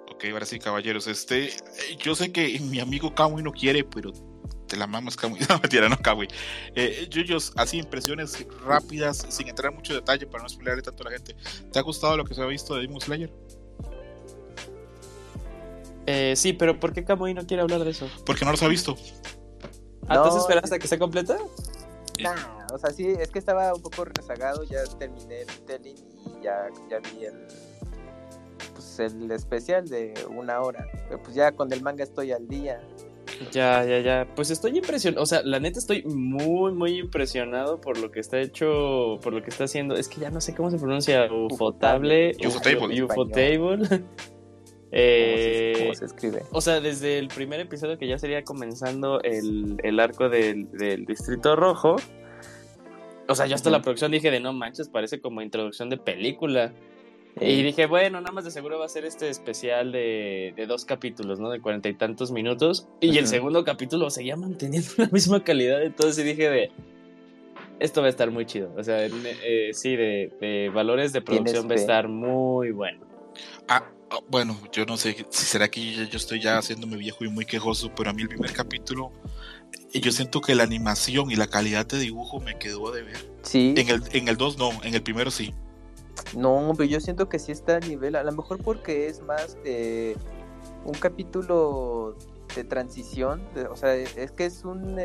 Ok, 0.09 0.23
ahora 0.31 0.45
sí, 0.45 0.57
caballeros. 0.57 1.07
Este, 1.07 1.49
yo 2.01 2.15
sé 2.15 2.31
que 2.31 2.59
mi 2.61 2.79
amigo 2.79 3.13
Kamui 3.13 3.43
no 3.43 3.51
quiere, 3.51 3.83
pero 3.83 4.13
te 4.67 4.77
la 4.77 4.87
mamas, 4.87 5.17
Kamui. 5.17 5.39
No, 5.49 5.59
mentira, 5.59 5.89
no, 5.89 5.97
Kamui. 5.97 6.29
Eh, 6.75 7.05
Yuyos, 7.09 7.51
así 7.57 7.77
impresiones 7.77 8.47
rápidas, 8.65 9.25
sin 9.27 9.49
entrar 9.49 9.73
en 9.73 9.79
mucho 9.79 9.93
detalle 9.93 10.27
para 10.27 10.43
no 10.43 10.47
spoilerle 10.47 10.81
tanto 10.81 11.03
a 11.03 11.11
la 11.11 11.17
gente. 11.17 11.35
¿Te 11.73 11.77
ha 11.77 11.81
gustado 11.81 12.15
lo 12.15 12.23
que 12.23 12.33
se 12.33 12.41
ha 12.41 12.45
visto 12.45 12.73
de 12.75 12.83
Demon 12.83 13.01
Slayer? 13.01 13.33
Eh, 16.11 16.35
sí, 16.35 16.53
pero 16.53 16.79
¿por 16.79 16.91
qué 16.91 17.05
Kamui 17.05 17.35
no 17.35 17.45
quiere 17.45 17.61
hablar 17.61 17.83
de 17.83 17.91
eso? 17.91 18.09
Porque 18.25 18.43
no 18.43 18.49
los 18.49 18.63
ha 18.63 18.67
visto. 18.67 18.95
¿Ah, 20.07 20.15
entonces 20.15 20.41
esperas 20.41 20.63
hasta 20.63 20.79
que 20.79 20.87
se 20.87 20.97
completa? 20.97 21.37
No, 22.23 22.31
o 22.73 22.77
sea, 22.79 22.89
sí, 22.89 23.05
es 23.07 23.29
que 23.29 23.37
estaba 23.37 23.71
un 23.75 23.81
poco 23.83 24.05
rezagado, 24.05 24.63
ya 24.63 24.83
terminé 24.97 25.41
el 25.41 25.47
telling 25.67 25.95
y 25.95 26.43
ya, 26.43 26.67
ya 26.89 26.97
vi 26.97 27.25
el, 27.25 27.45
pues 28.73 28.97
el 28.97 29.29
especial 29.29 29.87
de 29.87 30.15
una 30.35 30.61
hora. 30.61 30.87
Pero 31.07 31.21
pues 31.21 31.35
ya 31.35 31.51
con 31.51 31.71
el 31.71 31.83
manga 31.83 32.03
estoy 32.03 32.31
al 32.31 32.47
día. 32.47 32.81
Ya, 33.51 33.85
ya, 33.85 33.99
ya. 33.99 34.27
Pues 34.35 34.49
estoy 34.49 34.79
impresionado. 34.79 35.21
O 35.21 35.27
sea, 35.27 35.43
la 35.43 35.59
neta 35.59 35.77
estoy 35.77 36.03
muy, 36.05 36.73
muy 36.73 36.97
impresionado 36.97 37.79
por 37.79 37.99
lo 37.99 38.09
que 38.09 38.19
está 38.19 38.39
hecho, 38.39 39.19
por 39.21 39.31
lo 39.31 39.43
que 39.43 39.51
está 39.51 39.65
haciendo. 39.65 39.93
Es 39.93 40.07
que 40.07 40.21
ya 40.21 40.31
no 40.31 40.41
sé 40.41 40.55
cómo 40.55 40.71
se 40.71 40.79
pronuncia. 40.79 41.31
Ufotable. 41.31 42.35
Ufotable. 42.43 43.03
Ufotable. 43.03 44.03
Eh, 44.91 45.73
¿Cómo, 45.77 45.93
se, 45.93 46.05
escribe? 46.05 46.43
O 46.51 46.61
sea, 46.61 46.81
desde 46.81 47.19
el 47.19 47.27
primer 47.27 47.59
episodio 47.59 47.97
que 47.97 48.07
ya 48.07 48.17
sería 48.17 48.43
comenzando 48.43 49.21
el, 49.21 49.77
el 49.83 49.99
arco 49.99 50.29
del, 50.29 50.71
del, 50.71 51.05
Distrito 51.05 51.55
Rojo. 51.55 51.97
O 53.27 53.35
sea, 53.35 53.45
yo 53.45 53.55
hasta 53.55 53.69
la 53.69 53.81
producción 53.81 54.11
dije 54.11 54.31
de 54.31 54.39
no 54.39 54.53
manches, 54.53 54.89
parece 54.89 55.21
como 55.21 55.41
introducción 55.41 55.89
de 55.89 55.97
película. 55.97 56.73
Y 57.39 57.63
dije, 57.63 57.85
bueno, 57.85 58.19
nada 58.19 58.33
más 58.33 58.43
de 58.43 58.51
seguro 58.51 58.79
va 58.79 58.85
a 58.85 58.89
ser 58.89 59.05
este 59.05 59.29
especial 59.29 59.91
de, 59.91 60.53
dos 60.67 60.83
capítulos, 60.83 61.39
¿no? 61.39 61.49
De 61.49 61.61
cuarenta 61.61 61.87
y 61.87 61.93
tantos 61.93 62.31
minutos. 62.31 62.87
Y 62.99 63.17
el 63.17 63.27
segundo 63.27 63.63
capítulo 63.63 64.09
seguía 64.09 64.35
manteniendo 64.35 64.89
la 64.97 65.07
misma 65.07 65.43
calidad. 65.43 65.81
Entonces 65.83 66.25
dije 66.25 66.49
de, 66.49 66.71
esto 67.79 68.01
va 68.01 68.07
a 68.07 68.09
estar 68.09 68.29
muy 68.29 68.45
chido. 68.45 68.73
O 68.77 68.83
sea, 68.83 69.05
eh, 69.05 69.69
sí, 69.73 69.95
de, 69.95 70.71
valores 70.73 71.13
de 71.13 71.21
producción 71.21 71.69
va 71.69 71.73
a 71.73 71.77
estar 71.77 72.07
muy 72.07 72.71
bueno. 72.71 73.05
Ah, 73.67 73.85
ah, 74.11 74.19
bueno, 74.29 74.57
yo 74.71 74.85
no 74.85 74.97
sé 74.97 75.25
si 75.29 75.45
será 75.45 75.69
que 75.69 76.07
yo, 76.07 76.17
estoy 76.17 76.41
ya 76.41 76.57
haciéndome 76.57 76.97
viejo 76.97 77.25
y 77.25 77.29
muy 77.29 77.45
quejoso, 77.45 77.91
pero 77.95 78.09
a 78.09 78.13
mí 78.13 78.21
el 78.21 78.29
primer 78.29 78.53
capítulo, 78.53 79.11
eh, 79.93 79.99
yo 79.99 80.11
siento 80.11 80.41
que 80.41 80.55
la 80.55 80.63
animación 80.63 81.31
y 81.31 81.35
la 81.35 81.47
calidad 81.47 81.85
de 81.85 81.99
dibujo 81.99 82.39
me 82.39 82.57
quedó 82.57 82.91
de 82.91 83.03
ver. 83.03 83.31
Sí. 83.43 83.73
En 83.77 83.89
el, 83.89 84.03
en 84.11 84.27
el 84.27 84.37
2 84.37 84.57
no, 84.57 84.71
en 84.83 84.93
el 84.93 85.01
primero 85.01 85.31
sí. 85.31 85.53
No, 86.35 86.73
pero 86.77 86.89
yo 86.89 86.99
siento 86.99 87.29
que 87.29 87.39
sí 87.39 87.51
está 87.51 87.77
a 87.77 87.79
nivel, 87.79 88.15
a 88.15 88.23
lo 88.23 88.31
mejor 88.31 88.61
porque 88.61 89.07
es 89.07 89.21
más 89.21 89.57
eh, 89.63 90.15
un 90.85 90.93
capítulo 90.93 92.17
de 92.55 92.63
transición, 92.63 93.41
o 93.69 93.75
sea, 93.75 93.93
es 93.95 94.31
que 94.31 94.45
es 94.45 94.63
un 94.63 94.99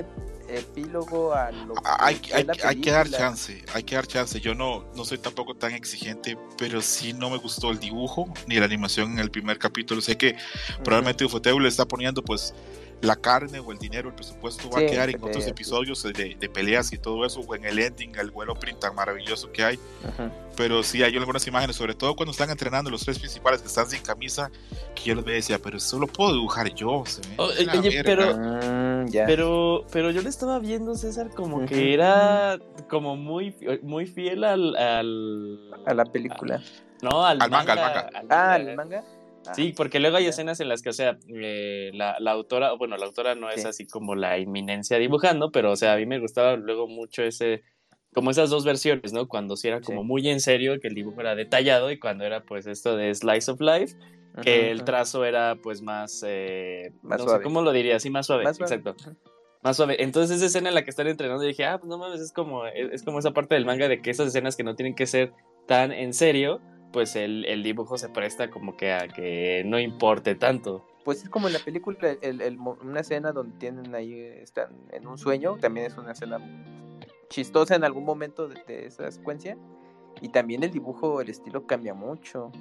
epílogo 0.48 1.34
a 1.34 1.50
lo 1.50 1.74
hay, 1.84 2.16
que 2.16 2.34
hay, 2.34 2.46
hay, 2.64 2.80
que 2.80 2.90
dar 2.90 3.08
chance, 3.08 3.64
hay 3.72 3.82
que 3.82 3.94
dar 3.94 4.06
chance. 4.06 4.40
Yo 4.40 4.54
no, 4.54 4.84
no 4.94 5.04
soy 5.04 5.18
tampoco 5.18 5.54
tan 5.54 5.72
exigente, 5.72 6.36
pero 6.58 6.80
sí 6.80 7.12
no 7.12 7.30
me 7.30 7.38
gustó 7.38 7.70
el 7.70 7.78
dibujo 7.78 8.32
ni 8.46 8.56
la 8.56 8.64
animación 8.64 9.12
en 9.12 9.18
el 9.18 9.30
primer 9.30 9.58
capítulo. 9.58 10.00
Sé 10.00 10.16
que 10.16 10.36
probablemente 10.82 11.24
Ufotable 11.24 11.60
le 11.60 11.68
está 11.68 11.86
poniendo 11.86 12.22
pues 12.22 12.54
la 13.00 13.16
carne 13.16 13.60
o 13.60 13.72
el 13.72 13.78
dinero, 13.78 14.08
el 14.08 14.14
presupuesto 14.14 14.70
va 14.70 14.80
a 14.80 14.86
quedar 14.86 15.10
en 15.10 15.22
otros 15.22 15.46
episodios 15.46 16.02
de, 16.02 16.36
de, 16.38 16.48
peleas 16.48 16.92
y 16.92 16.98
todo 16.98 17.24
eso, 17.24 17.40
o 17.40 17.54
en 17.54 17.64
el 17.64 17.78
ending, 17.78 18.16
el 18.18 18.30
vuelo 18.30 18.54
print 18.54 18.80
tan 18.80 18.94
maravilloso 18.94 19.50
que 19.52 19.64
hay. 19.64 19.78
Pero 20.56 20.82
sí, 20.82 21.02
hay 21.02 21.16
algunas 21.16 21.46
imágenes, 21.46 21.76
sobre 21.76 21.94
todo 21.94 22.14
cuando 22.14 22.30
están 22.30 22.50
entrenando 22.50 22.90
los 22.90 23.04
tres 23.04 23.18
principales 23.18 23.60
que 23.60 23.68
están 23.68 23.88
sin 23.88 24.02
camisa, 24.02 24.50
que 24.94 25.02
yo 25.04 25.14
les 25.16 25.24
decía, 25.24 25.58
pero 25.58 25.78
eso 25.78 25.98
lo 25.98 26.06
puedo 26.06 26.32
dibujar 26.32 26.72
yo. 26.74 27.04
Oh, 27.36 27.44
oye, 27.44 28.02
pero, 28.04 28.36
mm, 28.36 29.06
pero, 29.26 29.84
pero 29.90 30.10
yo 30.10 30.22
le 30.22 30.28
estaba 30.28 30.58
viendo, 30.58 30.94
César, 30.94 31.30
como 31.30 31.66
que 31.66 31.92
era 31.92 32.58
como 32.88 33.16
muy, 33.16 33.54
muy 33.82 34.06
fiel 34.06 34.44
al, 34.44 34.76
a 34.76 35.94
la 35.94 36.04
película. 36.04 36.62
no, 37.02 37.24
al, 37.24 37.38
manga, 37.38 37.58
al 37.58 37.66
manga. 37.66 38.10
ah, 38.30 38.52
al 38.54 38.76
manga. 38.76 39.04
Sí, 39.52 39.70
ah, 39.72 39.74
porque 39.76 40.00
luego 40.00 40.16
hay 40.16 40.26
escenas 40.26 40.60
en 40.60 40.68
las 40.68 40.82
que, 40.82 40.90
o 40.90 40.92
sea, 40.92 41.18
eh, 41.28 41.90
la, 41.92 42.16
la, 42.18 42.30
autora, 42.30 42.72
bueno, 42.74 42.96
la 42.96 43.06
autora 43.06 43.34
no 43.34 43.50
es 43.50 43.64
así 43.64 43.86
como 43.86 44.14
la 44.14 44.38
inminencia 44.38 44.98
dibujando, 44.98 45.50
pero, 45.50 45.72
o 45.72 45.76
sea, 45.76 45.92
a 45.92 45.96
mí 45.96 46.06
me 46.06 46.18
gustaba 46.18 46.56
luego 46.56 46.88
mucho 46.88 47.22
ese, 47.22 47.62
como 48.14 48.30
esas 48.30 48.48
dos 48.48 48.64
versiones, 48.64 49.12
¿no? 49.12 49.28
Cuando 49.28 49.56
sí 49.56 49.68
era 49.68 49.80
como 49.80 50.04
muy 50.04 50.28
en 50.28 50.40
serio, 50.40 50.80
que 50.80 50.88
el 50.88 50.94
dibujo 50.94 51.20
era 51.20 51.34
detallado, 51.34 51.90
y 51.90 51.98
cuando 51.98 52.24
era, 52.24 52.44
pues, 52.44 52.66
esto 52.66 52.96
de 52.96 53.14
Slice 53.14 53.50
of 53.50 53.60
Life, 53.60 53.96
que 54.42 54.70
el 54.70 54.84
trazo 54.84 55.24
era, 55.24 55.56
pues, 55.62 55.82
más, 55.82 56.24
eh, 56.26 56.92
más 57.02 57.22
suave. 57.22 57.44
¿cómo 57.44 57.60
lo 57.60 57.72
diría? 57.72 58.00
Sí, 58.00 58.10
más 58.10 58.26
suave, 58.26 58.44
exacto. 58.44 58.96
Más 59.62 59.76
suave. 59.76 60.02
Entonces, 60.02 60.36
esa 60.36 60.46
escena 60.46 60.68
en 60.68 60.74
la 60.74 60.84
que 60.84 60.90
están 60.90 61.06
entrenando, 61.06 61.42
dije, 61.42 61.64
ah, 61.64 61.78
pues 61.78 61.88
no 61.88 61.98
mames, 61.98 62.20
es 62.20 62.32
como, 62.32 62.66
es 62.66 63.02
como 63.02 63.18
esa 63.18 63.32
parte 63.32 63.54
del 63.54 63.64
manga 63.64 63.88
de 63.88 64.00
que 64.00 64.10
esas 64.10 64.28
escenas 64.28 64.56
que 64.56 64.64
no 64.64 64.74
tienen 64.74 64.94
que 64.94 65.06
ser 65.06 65.32
tan 65.66 65.92
en 65.92 66.12
serio, 66.12 66.60
pues 66.94 67.16
el, 67.16 67.44
el, 67.46 67.64
dibujo 67.64 67.98
se 67.98 68.08
presta 68.08 68.50
como 68.50 68.76
que 68.76 68.92
a 68.92 69.08
que 69.08 69.64
no 69.66 69.80
importe 69.80 70.36
tanto. 70.36 70.86
Pues 71.04 71.24
es 71.24 71.28
como 71.28 71.48
en 71.48 71.54
la 71.54 71.58
película, 71.58 71.98
el, 72.22 72.40
el, 72.40 72.56
una 72.56 73.00
escena 73.00 73.32
donde 73.32 73.58
tienen 73.58 73.92
ahí, 73.96 74.14
están 74.40 74.68
en 74.92 75.08
un 75.08 75.18
sueño, 75.18 75.56
también 75.60 75.86
es 75.86 75.96
una 75.98 76.12
escena 76.12 76.38
chistosa 77.28 77.74
en 77.74 77.82
algún 77.82 78.04
momento 78.04 78.46
de, 78.46 78.86
esa 78.86 79.10
secuencia. 79.10 79.58
Y 80.20 80.28
también 80.28 80.62
el 80.62 80.70
dibujo, 80.70 81.20
el 81.20 81.28
estilo 81.28 81.66
cambia 81.66 81.94
mucho. 81.94 82.52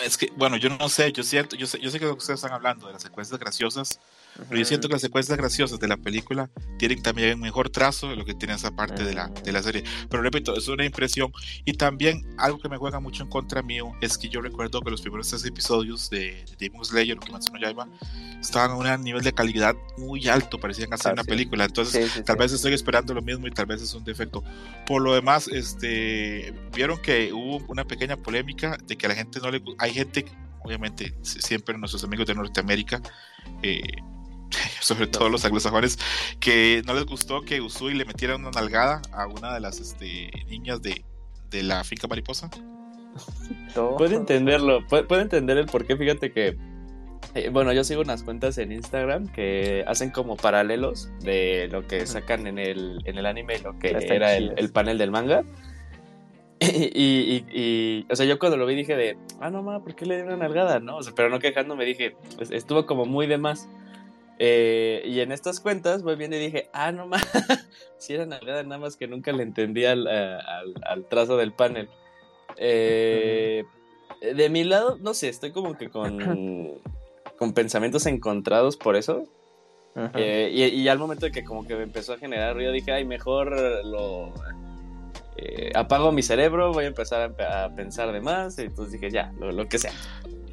Es 0.00 0.16
que, 0.16 0.30
bueno, 0.36 0.56
yo 0.56 0.68
no 0.68 0.88
sé, 0.88 1.10
yo 1.10 1.24
siento, 1.24 1.56
yo 1.56 1.66
sé, 1.66 1.80
yo 1.80 1.90
sé 1.90 1.98
que 1.98 2.04
lo 2.04 2.12
que 2.12 2.18
ustedes 2.18 2.38
están 2.38 2.52
hablando 2.52 2.86
de 2.86 2.92
las 2.92 3.02
secuencias 3.02 3.40
graciosas, 3.40 3.98
pero 4.48 4.58
yo 4.58 4.64
siento 4.64 4.88
que 4.88 4.94
las 4.94 5.02
secuencias 5.02 5.36
graciosas 5.36 5.78
de 5.78 5.88
la 5.88 5.96
película 5.96 6.50
tienen 6.78 7.02
también 7.02 7.34
un 7.34 7.40
mejor 7.40 7.70
trazo 7.70 8.08
de 8.08 8.16
lo 8.16 8.24
que 8.24 8.34
tiene 8.34 8.54
esa 8.54 8.70
parte 8.70 9.04
de, 9.04 9.14
la, 9.14 9.28
de 9.28 9.52
la 9.52 9.62
serie. 9.62 9.84
Pero 10.08 10.22
repito, 10.22 10.56
es 10.56 10.68
una 10.68 10.84
impresión. 10.84 11.32
Y 11.64 11.74
también 11.74 12.34
algo 12.38 12.58
que 12.58 12.68
me 12.68 12.76
juega 12.76 13.00
mucho 13.00 13.22
en 13.22 13.28
contra 13.28 13.62
mío 13.62 13.92
es 14.00 14.18
que 14.18 14.28
yo 14.28 14.40
recuerdo 14.40 14.80
que 14.80 14.90
los 14.90 15.02
primeros 15.02 15.28
tres 15.28 15.44
episodios 15.44 16.10
de, 16.10 16.44
Demon 16.58 16.84
Slayer, 16.84 17.16
lo 17.16 17.22
que 17.22 17.32
Matsuno 17.32 17.58
Yaiba, 17.58 17.88
estaban 18.40 18.70
a 18.70 18.94
un 18.96 19.04
nivel 19.04 19.22
de 19.22 19.32
calidad 19.32 19.74
muy 19.98 20.28
alto, 20.28 20.58
parecían 20.58 20.92
hacer 20.92 21.12
una 21.12 21.24
película. 21.24 21.64
Entonces, 21.64 22.24
tal 22.24 22.36
vez 22.36 22.52
estoy 22.52 22.74
esperando 22.74 23.14
lo 23.14 23.22
mismo 23.22 23.46
y 23.46 23.50
tal 23.50 23.66
vez 23.66 23.82
es 23.82 23.94
un 23.94 24.04
defecto. 24.04 24.42
Por 24.86 25.02
lo 25.02 25.14
demás, 25.14 25.48
este, 25.48 26.54
vieron 26.74 27.00
que 27.00 27.32
hubo 27.32 27.64
una 27.68 27.84
pequeña 27.84 28.16
polémica 28.16 28.78
de 28.86 28.96
que 28.96 29.06
a 29.06 29.08
la 29.10 29.14
gente 29.14 29.40
no 29.40 29.50
le 29.50 29.62
hay 29.78 29.92
gente 29.92 30.24
obviamente 30.62 31.14
siempre 31.22 31.76
nuestros 31.78 32.04
amigos 32.04 32.26
de 32.26 32.34
Norteamérica 32.34 33.00
eh, 33.62 33.80
sobre 34.80 35.06
todo 35.06 35.28
los 35.28 35.44
anglosajones, 35.44 35.98
que 36.38 36.82
no 36.86 36.94
les 36.94 37.06
gustó 37.06 37.42
que 37.42 37.60
Usui 37.60 37.94
le 37.94 38.04
metiera 38.04 38.36
una 38.36 38.50
nalgada 38.50 39.02
a 39.12 39.26
una 39.26 39.54
de 39.54 39.60
las 39.60 39.80
este, 39.80 40.30
niñas 40.48 40.82
de, 40.82 41.04
de 41.50 41.62
la 41.62 41.84
finca 41.84 42.06
mariposa. 42.08 42.50
Puede 43.98 44.16
entenderlo, 44.16 44.86
puede, 44.86 45.22
entender 45.22 45.58
el 45.58 45.66
por 45.66 45.86
qué, 45.86 45.96
fíjate 45.96 46.32
que 46.32 46.56
eh, 47.34 47.48
bueno, 47.50 47.72
yo 47.72 47.84
sigo 47.84 48.00
unas 48.00 48.24
cuentas 48.24 48.58
en 48.58 48.72
Instagram 48.72 49.28
que 49.28 49.84
hacen 49.86 50.10
como 50.10 50.36
paralelos 50.36 51.10
de 51.20 51.68
lo 51.70 51.86
que 51.86 52.06
sacan 52.06 52.46
en 52.46 52.58
el, 52.58 53.00
en 53.04 53.18
el 53.18 53.26
anime 53.26 53.56
y 53.56 53.62
lo 53.62 53.78
que 53.78 53.90
era 53.90 54.34
el, 54.36 54.70
panel 54.72 54.98
del 54.98 55.10
manga. 55.10 55.44
Y, 56.62 57.42
y, 57.54 58.06
o 58.10 58.16
sea, 58.16 58.26
yo 58.26 58.38
cuando 58.38 58.58
lo 58.58 58.66
vi 58.66 58.74
dije 58.74 58.94
de, 58.94 59.16
ah, 59.40 59.48
no, 59.48 59.62
ma, 59.62 59.82
¿por 59.82 59.94
qué 59.94 60.04
le 60.04 60.16
dieron 60.16 60.34
una 60.34 60.44
nalgada? 60.44 60.78
¿No? 60.78 60.98
O 60.98 61.02
sea, 61.02 61.14
pero 61.16 61.30
no 61.30 61.38
quejándome, 61.38 61.86
dije, 61.86 62.16
pues 62.36 62.50
estuvo 62.50 62.84
como 62.84 63.06
muy 63.06 63.26
de 63.26 63.38
más. 63.38 63.66
Eh, 64.42 65.02
y 65.04 65.20
en 65.20 65.32
estas 65.32 65.60
cuentas 65.60 66.02
voy 66.02 66.16
viendo 66.16 66.34
y 66.34 66.40
dije, 66.40 66.70
ah, 66.72 66.92
no 66.92 67.06
más, 67.06 67.22
si 67.98 68.14
era 68.14 68.24
nada, 68.24 68.62
nada 68.62 68.78
más 68.78 68.96
que 68.96 69.06
nunca 69.06 69.32
le 69.32 69.42
entendía 69.42 69.92
al, 69.92 70.06
al, 70.08 71.04
trazo 71.10 71.36
del 71.36 71.52
panel. 71.52 71.90
Eh, 72.56 73.64
de 74.22 74.48
mi 74.48 74.64
lado, 74.64 74.96
no 74.98 75.12
sé, 75.12 75.28
estoy 75.28 75.52
como 75.52 75.76
que 75.76 75.90
con, 75.90 76.80
con 77.38 77.52
pensamientos 77.52 78.06
encontrados 78.06 78.78
por 78.78 78.96
eso. 78.96 79.26
Eh, 80.14 80.72
y, 80.72 80.88
al 80.88 80.98
momento 80.98 81.26
de 81.26 81.32
que 81.32 81.44
como 81.44 81.66
que 81.66 81.76
me 81.76 81.82
empezó 81.82 82.14
a 82.14 82.16
generar 82.16 82.54
ruido, 82.54 82.72
dije, 82.72 82.92
ay, 82.92 83.04
mejor 83.04 83.54
lo... 83.84 84.32
apago 85.74 86.12
mi 86.12 86.22
cerebro, 86.22 86.72
voy 86.72 86.84
a 86.84 86.88
empezar 86.88 87.34
a, 87.38 87.74
pensar 87.76 88.10
de 88.10 88.22
más, 88.22 88.58
y 88.58 88.62
entonces 88.62 88.92
dije, 88.92 89.10
ya, 89.10 89.34
lo, 89.38 89.52
lo 89.52 89.68
que 89.68 89.76
sea 89.76 89.92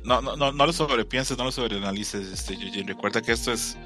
no, 0.07 0.21
no, 0.21 0.37
no, 0.37 0.51
no 0.53 0.65
lo 0.65 0.71
sobrepienses, 0.71 1.37
no 1.37 1.43
lo 1.43 1.51
sobreanalices, 1.51 2.31
este, 2.31 2.57
Recuerda 2.85 3.21
que 3.21 3.33
esto 3.33 3.51
es, 3.51 3.77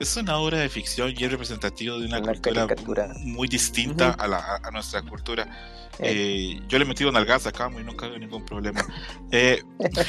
es 0.00 0.16
una 0.16 0.36
obra 0.38 0.58
de 0.58 0.68
ficción 0.68 1.14
y 1.16 1.24
es 1.24 1.30
representativo 1.30 2.00
de 2.00 2.06
una, 2.06 2.20
cultura 2.20 2.66
muy 3.20 3.46
distinta 3.46 4.10
a, 4.10 4.26
la, 4.26 4.60
a, 4.60 4.70
nuestra 4.72 5.02
cultura. 5.02 5.46
Eh. 6.00 6.56
Eh, 6.58 6.62
yo 6.66 6.78
le 6.78 6.84
he 6.84 6.88
metido 6.88 7.12
nalgas 7.12 7.46
acá 7.46 7.70
y 7.78 7.84
nunca 7.84 8.06
ha 8.06 8.18
ningún 8.18 8.44
problema. 8.44 8.84
Eh, 9.30 9.62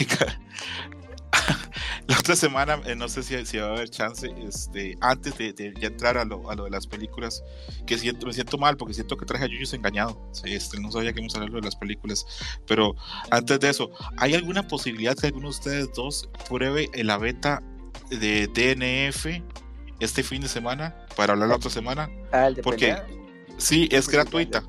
la 2.07 2.19
otra 2.19 2.35
semana, 2.35 2.81
eh, 2.85 2.95
no 2.95 3.07
sé 3.07 3.23
si, 3.23 3.45
si, 3.45 3.57
va 3.57 3.67
a 3.67 3.71
haber 3.71 3.89
chance, 3.89 4.33
este, 4.45 4.97
antes 5.01 5.37
de, 5.37 5.53
de 5.53 5.73
ya 5.79 5.87
entrar 5.87 6.17
a 6.17 6.25
lo, 6.25 6.49
a 6.49 6.55
lo, 6.55 6.65
de 6.65 6.69
las 6.69 6.87
películas, 6.87 7.43
que 7.85 7.97
siento, 7.97 8.25
me 8.27 8.33
siento 8.33 8.57
mal 8.57 8.77
porque 8.77 8.93
siento 8.93 9.17
que 9.17 9.25
traje 9.25 9.45
a 9.45 9.47
Yuyos 9.47 9.73
engañado. 9.73 10.19
este, 10.45 10.79
no 10.79 10.91
sabía 10.91 11.13
que 11.13 11.19
íbamos 11.19 11.35
a 11.35 11.39
hablar 11.39 11.53
de 11.53 11.61
las 11.61 11.75
películas, 11.75 12.25
pero 12.67 12.95
antes 13.31 13.59
de 13.59 13.69
eso, 13.69 13.91
¿hay 14.17 14.33
alguna 14.33 14.67
posibilidad 14.67 15.15
que 15.15 15.27
alguno 15.27 15.47
de 15.47 15.51
ustedes 15.51 15.93
dos 15.93 16.29
pruebe 16.49 16.89
la 16.95 17.17
beta 17.17 17.61
de 18.09 18.47
DNF 18.47 19.41
este 19.99 20.23
fin 20.23 20.41
de 20.41 20.47
semana 20.47 20.95
para 21.15 21.33
hablar 21.33 21.49
la 21.49 21.55
otra 21.55 21.69
semana? 21.69 22.09
Ah, 22.31 22.47
el 22.47 22.55
de 22.55 22.63
porque 22.63 22.95
Sí, 23.57 23.87
es 23.91 24.07
gratuita. 24.07 24.63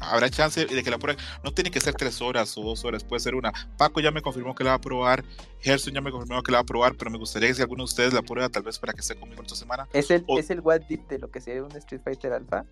Habrá 0.00 0.28
chance 0.28 0.64
de 0.64 0.82
que 0.82 0.90
la 0.90 0.98
prueben. 0.98 1.22
No 1.42 1.52
tiene 1.52 1.70
que 1.70 1.80
ser 1.80 1.94
tres 1.94 2.20
horas 2.20 2.56
o 2.58 2.62
dos 2.62 2.84
horas, 2.84 3.04
puede 3.04 3.20
ser 3.20 3.34
una. 3.34 3.52
Paco 3.78 4.00
ya 4.00 4.10
me 4.10 4.22
confirmó 4.22 4.54
que 4.54 4.64
la 4.64 4.70
va 4.70 4.76
a 4.76 4.80
probar. 4.80 5.24
Gerson 5.60 5.94
ya 5.94 6.00
me 6.00 6.10
confirmó 6.10 6.42
que 6.42 6.52
la 6.52 6.58
va 6.58 6.62
a 6.62 6.66
probar, 6.66 6.96
pero 6.96 7.10
me 7.10 7.18
gustaría 7.18 7.48
que 7.48 7.54
si 7.54 7.62
alguno 7.62 7.82
de 7.82 7.86
ustedes 7.86 8.12
la 8.12 8.22
prueba, 8.22 8.48
tal 8.48 8.62
vez 8.62 8.78
para 8.78 8.92
que 8.92 9.00
esté 9.00 9.14
conmigo 9.14 9.42
esta 9.42 9.56
semana. 9.56 9.88
¿Es 9.92 10.10
el, 10.10 10.24
¿es 10.28 10.50
el 10.50 10.60
what 10.60 10.82
deep 10.82 11.06
de 11.08 11.18
lo 11.18 11.30
que 11.30 11.40
sería 11.40 11.62
un 11.62 11.72
Street 11.76 12.02
Fighter 12.02 12.32
Alpha? 12.32 12.64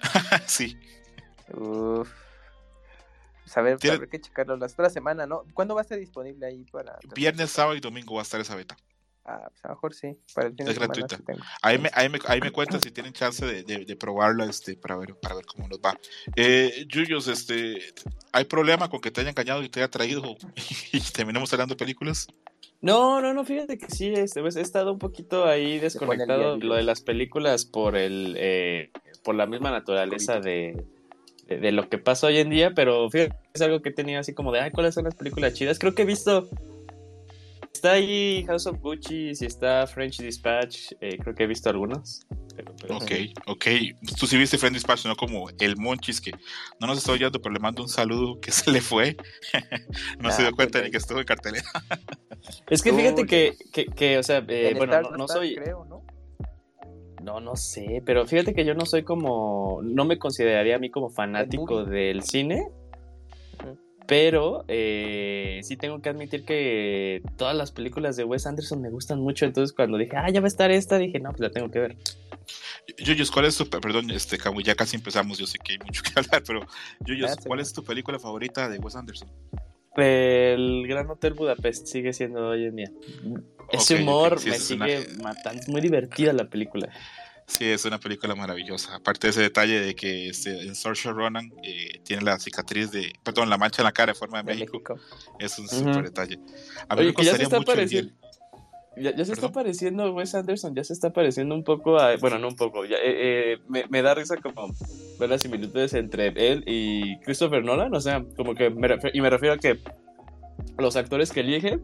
sí. 0.46 0.78
Uff. 1.54 2.10
Pues 3.46 3.56
a 3.56 3.62
ver, 3.62 3.78
habrá 3.92 4.08
que 4.08 4.20
checarlo 4.20 4.56
la 4.56 4.66
otra 4.66 4.90
semana, 4.90 5.24
¿no? 5.24 5.44
¿Cuándo 5.54 5.76
va 5.76 5.80
a 5.80 5.82
estar 5.82 5.96
disponible 5.96 6.46
ahí 6.46 6.64
para.? 6.64 6.98
Viernes, 7.14 7.50
sábado 7.50 7.76
y 7.76 7.80
domingo 7.80 8.14
va 8.14 8.22
a 8.22 8.24
estar 8.24 8.40
esa 8.40 8.56
beta. 8.56 8.76
Ah, 9.28 9.48
pues 9.50 9.64
a 9.64 9.68
lo 9.68 9.74
mejor 9.74 9.92
sí. 9.92 10.16
Para 10.34 10.48
el 10.48 10.54
es 10.56 10.78
gratuita. 10.78 11.18
ahí, 11.60 11.78
me, 11.78 11.90
ahí, 11.92 12.08
me, 12.08 12.20
ahí 12.26 12.40
me 12.40 12.52
cuentan 12.52 12.80
si 12.80 12.92
tienen 12.92 13.12
chance 13.12 13.44
de, 13.44 13.64
de, 13.64 13.84
de, 13.84 13.96
probarla 13.96 14.44
este, 14.44 14.76
para, 14.76 14.96
ver, 14.96 15.16
para 15.16 15.34
ver 15.34 15.44
cómo 15.46 15.66
nos 15.66 15.80
va. 15.80 15.98
Eh, 16.36 16.86
Yuyos, 16.88 17.26
este, 17.26 17.76
¿hay 18.30 18.44
problema 18.44 18.88
con 18.88 19.00
que 19.00 19.10
te 19.10 19.22
haya 19.22 19.30
engañado 19.30 19.64
y 19.64 19.68
te 19.68 19.80
haya 19.80 19.90
traído 19.90 20.22
y 20.92 21.00
terminemos 21.00 21.52
hablando 21.52 21.74
de 21.74 21.78
películas? 21.78 22.28
No, 22.80 23.20
no, 23.20 23.34
no, 23.34 23.44
fíjate 23.44 23.78
que 23.78 23.90
sí, 23.90 24.12
este, 24.14 24.42
pues, 24.42 24.54
he 24.54 24.60
estado 24.60 24.92
un 24.92 25.00
poquito 25.00 25.46
ahí 25.46 25.80
desconectado 25.80 26.56
lo 26.58 26.76
de 26.76 26.84
las 26.84 27.00
películas 27.00 27.64
por 27.64 27.96
el 27.96 28.36
eh, 28.38 28.90
por 29.24 29.34
la 29.34 29.46
misma 29.46 29.72
naturaleza 29.72 30.38
de, 30.38 30.84
de, 31.48 31.72
lo 31.72 31.88
que 31.88 31.98
pasa 31.98 32.28
hoy 32.28 32.38
en 32.38 32.50
día, 32.50 32.74
pero 32.74 33.10
fíjate, 33.10 33.34
es 33.54 33.62
algo 33.62 33.82
que 33.82 33.90
tenía 33.90 34.20
así 34.20 34.34
como 34.34 34.52
de, 34.52 34.60
ay, 34.60 34.70
¿cuáles 34.70 34.94
son 34.94 35.04
las 35.04 35.16
películas 35.16 35.54
chidas? 35.54 35.80
Creo 35.80 35.96
que 35.96 36.02
he 36.02 36.06
visto 36.06 36.48
Está 37.76 37.92
ahí 37.92 38.42
House 38.46 38.66
of 38.66 38.78
Gucci, 38.80 39.34
si 39.34 39.44
está 39.44 39.86
French 39.86 40.16
Dispatch, 40.16 40.92
eh, 40.98 41.18
creo 41.18 41.34
que 41.34 41.42
he 41.42 41.46
visto 41.46 41.68
algunos. 41.68 42.26
Ok, 42.88 43.12
ok. 43.44 43.66
Tú 44.18 44.26
sí 44.26 44.38
viste 44.38 44.56
French 44.56 44.76
Dispatch, 44.76 45.04
no 45.04 45.14
como 45.14 45.50
el 45.60 45.76
Monchis 45.76 46.22
que 46.22 46.30
no 46.80 46.86
nos 46.86 46.96
está 46.96 47.12
oyendo, 47.12 47.38
pero 47.38 47.52
le 47.52 47.60
mando 47.60 47.82
un 47.82 47.90
saludo 47.90 48.40
que 48.40 48.50
se 48.50 48.70
le 48.70 48.80
fue. 48.80 49.14
no 50.20 50.30
se 50.30 50.40
dio 50.40 50.52
ah, 50.52 50.56
cuenta 50.56 50.80
ni 50.80 50.90
que 50.90 50.96
estuvo 50.96 51.18
en 51.18 51.26
cartelera. 51.26 51.66
es 52.70 52.80
que 52.80 52.94
fíjate 52.94 53.26
que, 53.26 53.58
que, 53.94 54.16
o 54.16 54.22
sea, 54.22 54.42
eh, 54.48 54.72
bueno, 54.74 55.10
no, 55.10 55.28
soy. 55.28 55.56
¿no? 55.86 56.02
No, 57.22 57.40
no 57.40 57.56
sé, 57.56 58.02
pero 58.06 58.26
fíjate 58.26 58.54
que 58.54 58.64
yo 58.64 58.72
no 58.72 58.86
soy 58.86 59.02
como, 59.02 59.80
no 59.82 60.06
me 60.06 60.18
consideraría 60.18 60.76
a 60.76 60.78
mí 60.78 60.90
como 60.90 61.10
fanático 61.10 61.84
del 61.84 62.22
cine, 62.22 62.68
pero 64.06 64.64
eh, 64.68 65.60
sí 65.62 65.76
tengo 65.76 66.00
que 66.00 66.08
admitir 66.08 66.44
que 66.44 67.22
todas 67.36 67.56
las 67.56 67.72
películas 67.72 68.16
de 68.16 68.24
Wes 68.24 68.46
Anderson 68.46 68.80
me 68.80 68.90
gustan 68.90 69.20
mucho. 69.20 69.44
Entonces, 69.44 69.74
cuando 69.74 69.98
dije, 69.98 70.16
ah, 70.16 70.30
ya 70.30 70.40
va 70.40 70.46
a 70.46 70.48
estar 70.48 70.70
esta, 70.70 70.98
dije, 70.98 71.18
no, 71.20 71.30
pues 71.30 71.40
la 71.40 71.50
tengo 71.50 71.70
que 71.70 71.80
ver. 71.80 71.96
Yuyos, 72.98 73.30
¿cuál 73.30 73.46
es 73.46 73.56
tu, 73.56 73.68
perdón, 73.68 74.10
este, 74.10 74.38
Camu, 74.38 74.60
ya 74.60 74.74
casi 74.74 74.96
empezamos, 74.96 75.38
yo 75.38 75.46
sé 75.46 75.58
que 75.58 75.72
hay 75.72 75.78
mucho 75.78 76.02
que 76.02 76.12
hablar, 76.16 76.42
pero 76.46 76.60
Yuyos, 77.00 77.36
¿cuál 77.44 77.60
es 77.60 77.72
tu 77.72 77.82
película 77.82 78.18
favorita 78.18 78.68
de 78.68 78.78
Wes 78.78 78.96
Anderson? 78.96 79.28
El 79.96 80.86
Gran 80.86 81.08
Hotel 81.08 81.32
Budapest 81.32 81.86
sigue 81.86 82.12
siendo 82.12 82.48
hoy 82.48 82.66
en 82.66 82.76
día. 82.76 82.90
Ese 83.72 83.96
humor 83.96 84.44
me 84.44 84.58
sigue 84.58 85.06
matando. 85.22 85.60
Es 85.60 85.68
muy 85.68 85.80
divertida 85.80 86.32
la 86.34 86.44
película. 86.44 86.90
Sí, 87.46 87.64
es 87.64 87.84
una 87.84 87.98
película 87.98 88.34
maravillosa. 88.34 88.96
Aparte 88.96 89.28
de 89.28 89.30
ese 89.30 89.40
detalle 89.40 89.80
de 89.80 89.94
que 89.94 90.28
este, 90.28 90.62
en 90.62 90.74
Saoirse 90.74 91.12
Ronan 91.12 91.52
eh, 91.62 92.00
tiene 92.02 92.22
la 92.22 92.38
cicatriz 92.38 92.90
de, 92.90 93.12
perdón, 93.22 93.48
la 93.48 93.56
mancha 93.56 93.82
en 93.82 93.84
la 93.84 93.92
cara 93.92 94.12
de 94.12 94.18
forma 94.18 94.42
de, 94.42 94.54
México. 94.54 94.98
Es 95.38 95.58
un 95.58 95.68
super 95.68 96.02
detalle. 96.02 96.40
A 96.88 96.96
mí 96.96 97.04
me 97.04 97.12
gustaría 97.12 97.48
mucho 97.48 97.72
ya, 98.98 99.14
ya, 99.14 99.26
se 99.26 99.34
está 99.34 99.52
pareciendo 99.52 100.10
Wes 100.14 100.34
Anderson, 100.34 100.74
ya 100.74 100.82
se 100.82 100.94
está 100.94 101.12
pareciendo 101.12 101.54
un 101.54 101.64
poco 101.64 101.98
a. 101.98 102.16
Bueno, 102.16 102.38
no 102.38 102.48
un 102.48 102.56
poco. 102.56 102.86
Ya, 102.86 102.96
eh, 102.96 103.52
eh, 103.52 103.58
me, 103.68 103.84
me, 103.90 104.00
da 104.00 104.14
risa 104.14 104.36
como 104.38 104.68
ver 105.18 105.28
las 105.28 105.42
similitudes 105.42 105.92
entre 105.92 106.28
él 106.28 106.64
y 106.66 107.18
Christopher 107.18 107.62
Nolan. 107.62 107.94
O 107.94 108.00
sea, 108.00 108.24
como 108.36 108.54
que. 108.54 108.72
y 109.12 109.20
me 109.20 109.28
refiero 109.30 109.54
a 109.54 109.58
que 109.58 109.78
los 110.78 110.96
actores 110.96 111.30
que 111.30 111.40
elige 111.40 111.78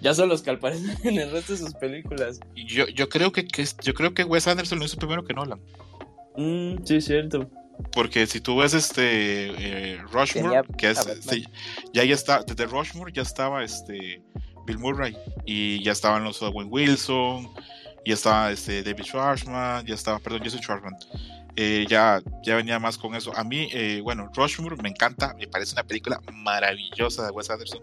ya 0.00 0.14
son 0.14 0.28
los 0.28 0.42
que 0.42 0.50
aparecen 0.50 0.96
en 1.04 1.18
el 1.18 1.30
resto 1.30 1.52
de 1.52 1.58
sus 1.58 1.74
películas. 1.74 2.40
Yo, 2.54 2.88
yo, 2.88 3.08
creo, 3.08 3.32
que, 3.32 3.46
que 3.46 3.64
yo 3.82 3.94
creo 3.94 4.14
que 4.14 4.24
Wes 4.24 4.46
Anderson 4.46 4.78
lo 4.78 4.84
hizo 4.84 4.96
primero 4.96 5.24
que 5.24 5.34
Nolan. 5.34 5.60
Mm, 6.36 6.84
sí, 6.84 7.00
cierto. 7.00 7.50
Porque 7.92 8.26
si 8.26 8.40
tú 8.40 8.56
ves 8.56 8.74
este 8.74 9.92
eh, 9.92 9.98
Rushmore, 10.10 10.62
que 10.76 10.90
es, 10.90 11.06
ya 11.92 12.04
ya 12.04 12.14
está, 12.14 12.42
desde 12.42 12.66
Rushmore 12.66 13.12
ya 13.12 13.22
estaba 13.22 13.62
este 13.62 14.20
Bill 14.66 14.78
Murray 14.78 15.16
y 15.46 15.82
ya 15.82 15.92
estaban 15.92 16.24
los 16.24 16.42
Owen 16.42 16.68
Wilson, 16.70 17.48
ya 18.04 18.14
estaba 18.14 18.50
este 18.50 18.82
David 18.82 19.04
Schwarzman, 19.04 19.86
ya 19.86 19.94
estaba, 19.94 20.18
perdón, 20.18 20.42
Jesse 20.42 20.60
Schwarzman. 20.60 20.96
Eh, 21.56 21.86
ya, 21.88 22.22
ya 22.44 22.56
venía 22.56 22.78
más 22.78 22.96
con 22.96 23.14
eso. 23.14 23.36
A 23.36 23.42
mí, 23.42 23.68
eh, 23.72 24.00
bueno, 24.02 24.30
Rushmore 24.34 24.76
me 24.82 24.88
encanta, 24.88 25.34
me 25.34 25.48
parece 25.48 25.72
una 25.72 25.82
película 25.82 26.20
maravillosa 26.32 27.24
de 27.24 27.30
Wes 27.30 27.50
Anderson. 27.50 27.82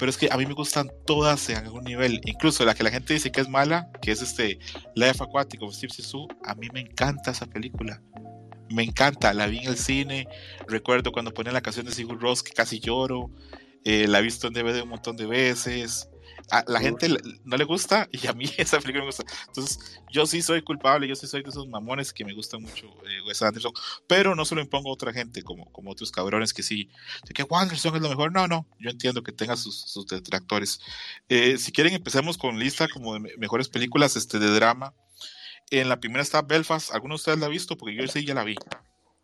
Pero 0.00 0.10
es 0.10 0.16
que 0.16 0.28
a 0.32 0.36
mí 0.36 0.46
me 0.46 0.54
gustan 0.54 0.90
todas 1.06 1.48
en 1.50 1.58
algún 1.58 1.84
nivel. 1.84 2.20
Incluso 2.24 2.64
la 2.64 2.74
que 2.74 2.82
la 2.82 2.90
gente 2.90 3.14
dice 3.14 3.30
que 3.30 3.40
es 3.40 3.48
mala, 3.48 3.88
que 4.02 4.10
es 4.10 4.22
este 4.22 4.58
Life 4.96 5.22
Aquatic 5.22 5.62
of 5.62 5.74
Steve 5.74 5.92
Zissou, 5.94 6.26
a 6.44 6.56
mí 6.56 6.68
me 6.72 6.80
encanta 6.80 7.30
esa 7.30 7.46
película 7.46 8.02
me 8.70 8.84
encanta, 8.84 9.34
la 9.34 9.46
vi 9.46 9.58
en 9.58 9.68
el 9.68 9.76
cine, 9.76 10.28
recuerdo 10.68 11.12
cuando 11.12 11.34
ponía 11.34 11.52
la 11.52 11.60
canción 11.60 11.86
de 11.86 11.92
Sigur 11.92 12.20
Ross 12.20 12.42
que 12.42 12.52
casi 12.52 12.78
lloro, 12.78 13.30
eh, 13.84 14.06
la 14.06 14.20
he 14.20 14.22
visto 14.22 14.46
en 14.46 14.54
DVD 14.54 14.82
un 14.82 14.90
montón 14.90 15.16
de 15.16 15.26
veces. 15.26 16.09
A 16.50 16.64
la 16.66 16.80
gente 16.80 17.08
no 17.44 17.56
le 17.56 17.64
gusta 17.64 18.08
y 18.12 18.26
a 18.26 18.32
mí 18.32 18.44
esa 18.56 18.78
película 18.78 19.02
me 19.02 19.06
gusta. 19.06 19.24
Entonces, 19.46 20.00
yo 20.10 20.26
sí 20.26 20.42
soy 20.42 20.62
culpable, 20.62 21.06
yo 21.06 21.14
sí 21.14 21.26
soy 21.26 21.42
de 21.42 21.50
esos 21.50 21.68
mamones 21.68 22.12
que 22.12 22.24
me 22.24 22.34
gusta 22.34 22.58
mucho 22.58 22.86
eh, 23.08 23.22
Wes 23.26 23.42
Anderson, 23.42 23.72
pero 24.06 24.34
no 24.34 24.44
se 24.44 24.54
lo 24.54 24.60
impongo 24.60 24.90
a 24.90 24.94
otra 24.94 25.12
gente, 25.12 25.42
como, 25.42 25.70
como 25.72 25.90
otros 25.90 26.10
cabrones 26.10 26.52
que 26.52 26.62
sí, 26.62 26.90
de 27.26 27.34
que 27.34 27.46
Anderson 27.50 27.96
es 27.96 28.02
lo 28.02 28.08
mejor. 28.08 28.32
No, 28.32 28.46
no, 28.48 28.66
yo 28.78 28.90
entiendo 28.90 29.22
que 29.22 29.32
tenga 29.32 29.56
sus, 29.56 29.80
sus 29.80 30.06
detractores. 30.06 30.80
Eh, 31.28 31.58
si 31.58 31.72
quieren, 31.72 31.94
empecemos 31.94 32.36
con 32.38 32.58
lista 32.58 32.88
como 32.88 33.14
de 33.14 33.36
mejores 33.38 33.68
películas 33.68 34.16
este, 34.16 34.38
de 34.38 34.50
drama. 34.50 34.94
En 35.70 35.88
la 35.88 36.00
primera 36.00 36.22
está 36.22 36.42
Belfast. 36.42 36.92
¿Alguno 36.92 37.12
de 37.12 37.16
ustedes 37.16 37.38
la 37.38 37.46
ha 37.46 37.50
visto? 37.50 37.76
Porque 37.76 37.94
yo 37.94 38.06
sí 38.08 38.24
ya 38.24 38.34
la 38.34 38.44
vi. 38.44 38.56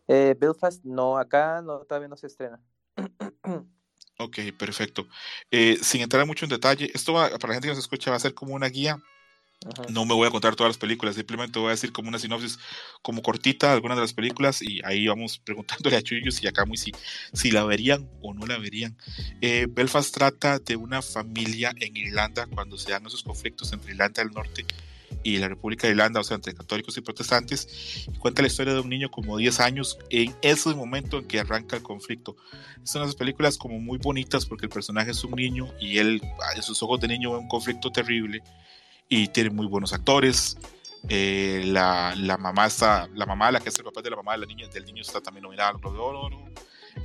Belfast, 0.07 0.85
no, 0.85 1.17
acá 1.17 1.61
no, 1.61 1.79
todavía 1.79 2.07
no 2.07 2.15
se 2.15 2.27
estrena. 2.27 2.61
Ok, 4.19 4.39
perfecto. 4.57 5.07
Eh, 5.51 5.77
sin 5.81 6.01
entrar 6.01 6.25
mucho 6.25 6.45
en 6.45 6.49
detalle, 6.49 6.89
esto 6.93 7.13
va, 7.13 7.29
para 7.29 7.49
la 7.49 7.53
gente 7.53 7.67
que 7.67 7.73
nos 7.73 7.79
escucha 7.79 8.09
va 8.09 8.17
a 8.17 8.19
ser 8.19 8.33
como 8.33 8.55
una 8.55 8.67
guía. 8.67 8.97
No 9.89 10.05
me 10.05 10.13
voy 10.13 10.27
a 10.27 10.31
contar 10.31 10.55
todas 10.55 10.69
las 10.69 10.77
películas, 10.77 11.15
simplemente 11.15 11.57
voy 11.57 11.69
a 11.69 11.71
decir 11.71 11.91
como 11.91 12.09
una 12.09 12.19
sinopsis 12.19 12.59
como 13.01 13.23
cortita 13.23 13.67
de 13.67 13.73
algunas 13.73 13.97
de 13.97 14.03
las 14.03 14.13
películas 14.13 14.61
y 14.61 14.81
ahí 14.85 15.07
vamos 15.07 15.39
preguntándole 15.43 15.95
a 15.97 16.01
Chuyos 16.01 16.43
y 16.43 16.47
acá 16.47 16.65
muy 16.65 16.77
si, 16.77 16.91
si 17.33 17.49
la 17.49 17.63
verían 17.63 18.07
o 18.21 18.33
no 18.33 18.45
la 18.45 18.59
verían. 18.59 18.95
Eh, 19.41 19.67
Belfast 19.69 20.13
trata 20.13 20.59
de 20.59 20.75
una 20.75 21.01
familia 21.01 21.73
en 21.79 21.97
Irlanda 21.97 22.45
cuando 22.45 22.77
se 22.77 22.91
dan 22.91 23.05
esos 23.07 23.23
conflictos 23.23 23.73
entre 23.73 23.91
Irlanda 23.91 24.23
del 24.23 24.31
Norte 24.31 24.61
y 24.61 24.65
la 25.35 25.49
República 25.49 25.87
de 25.87 25.91
Irlanda, 25.91 26.21
o 26.21 26.23
sea, 26.23 26.35
entre 26.35 26.53
católicos 26.53 26.95
y 26.95 27.01
protestantes, 27.01 28.07
y 28.07 28.17
cuenta 28.17 28.41
la 28.41 28.47
historia 28.47 28.73
de 28.73 28.79
un 28.79 28.87
niño 28.87 29.11
como 29.11 29.35
10 29.35 29.59
años 29.59 29.99
en 30.09 30.33
ese 30.41 30.73
momento 30.73 31.17
en 31.17 31.25
que 31.25 31.41
arranca 31.41 31.75
el 31.75 31.83
conflicto. 31.83 32.37
Son 32.83 33.01
unas 33.01 33.15
películas 33.15 33.57
como 33.57 33.77
muy 33.79 33.97
bonitas 33.97 34.45
porque 34.45 34.67
el 34.67 34.69
personaje 34.69 35.11
es 35.11 35.21
un 35.25 35.31
niño 35.31 35.67
y 35.81 35.97
él, 35.97 36.21
en 36.55 36.63
sus 36.63 36.81
ojos 36.81 37.01
de 37.01 37.09
niño, 37.09 37.31
ve 37.31 37.39
un 37.39 37.49
conflicto 37.49 37.91
terrible 37.91 38.41
y 39.09 39.27
tiene 39.27 39.49
muy 39.49 39.67
buenos 39.67 39.91
actores. 39.91 40.57
Eh, 41.09 41.63
la, 41.65 42.15
la, 42.15 42.37
mamá 42.37 42.65
está, 42.65 43.09
la 43.13 43.25
mamá, 43.25 43.51
la 43.51 43.59
que 43.59 43.69
es 43.69 43.77
el 43.77 43.83
papá 43.83 44.01
de 44.01 44.09
la 44.09 44.15
mamá 44.15 44.33
de 44.33 44.39
la 44.39 44.45
niña, 44.45 44.67
del 44.67 44.85
niño 44.85 45.01
está 45.01 45.21
también 45.21 45.43
nominada 45.43 45.69
al 45.69 45.81
de 45.81 45.99
Oro. 45.99 46.29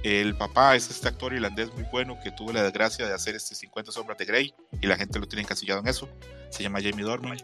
El 0.03 0.35
papá 0.35 0.75
es 0.75 0.91
este 0.91 1.09
actor 1.09 1.33
irlandés 1.33 1.73
muy 1.75 1.85
bueno 1.93 2.19
que 2.23 2.33
tuvo 2.33 2.53
la 2.53 2.63
desgracia 2.63 3.07
de 3.07 3.15
hacer 3.15 3.37
este 3.37 3.55
50 3.55 3.93
sombras 3.93 4.19
de 4.19 4.25
Grey 4.25 4.55
y 4.81 4.87
la 4.87 4.97
gente 4.97 5.19
lo 5.19 5.29
tiene 5.29 5.43
encasillado 5.43 5.81
en 5.81 5.87
eso. 5.87 6.09
Se 6.51 6.63
llama 6.63 6.81
Jamie 6.83 7.05
Dornan. 7.05 7.39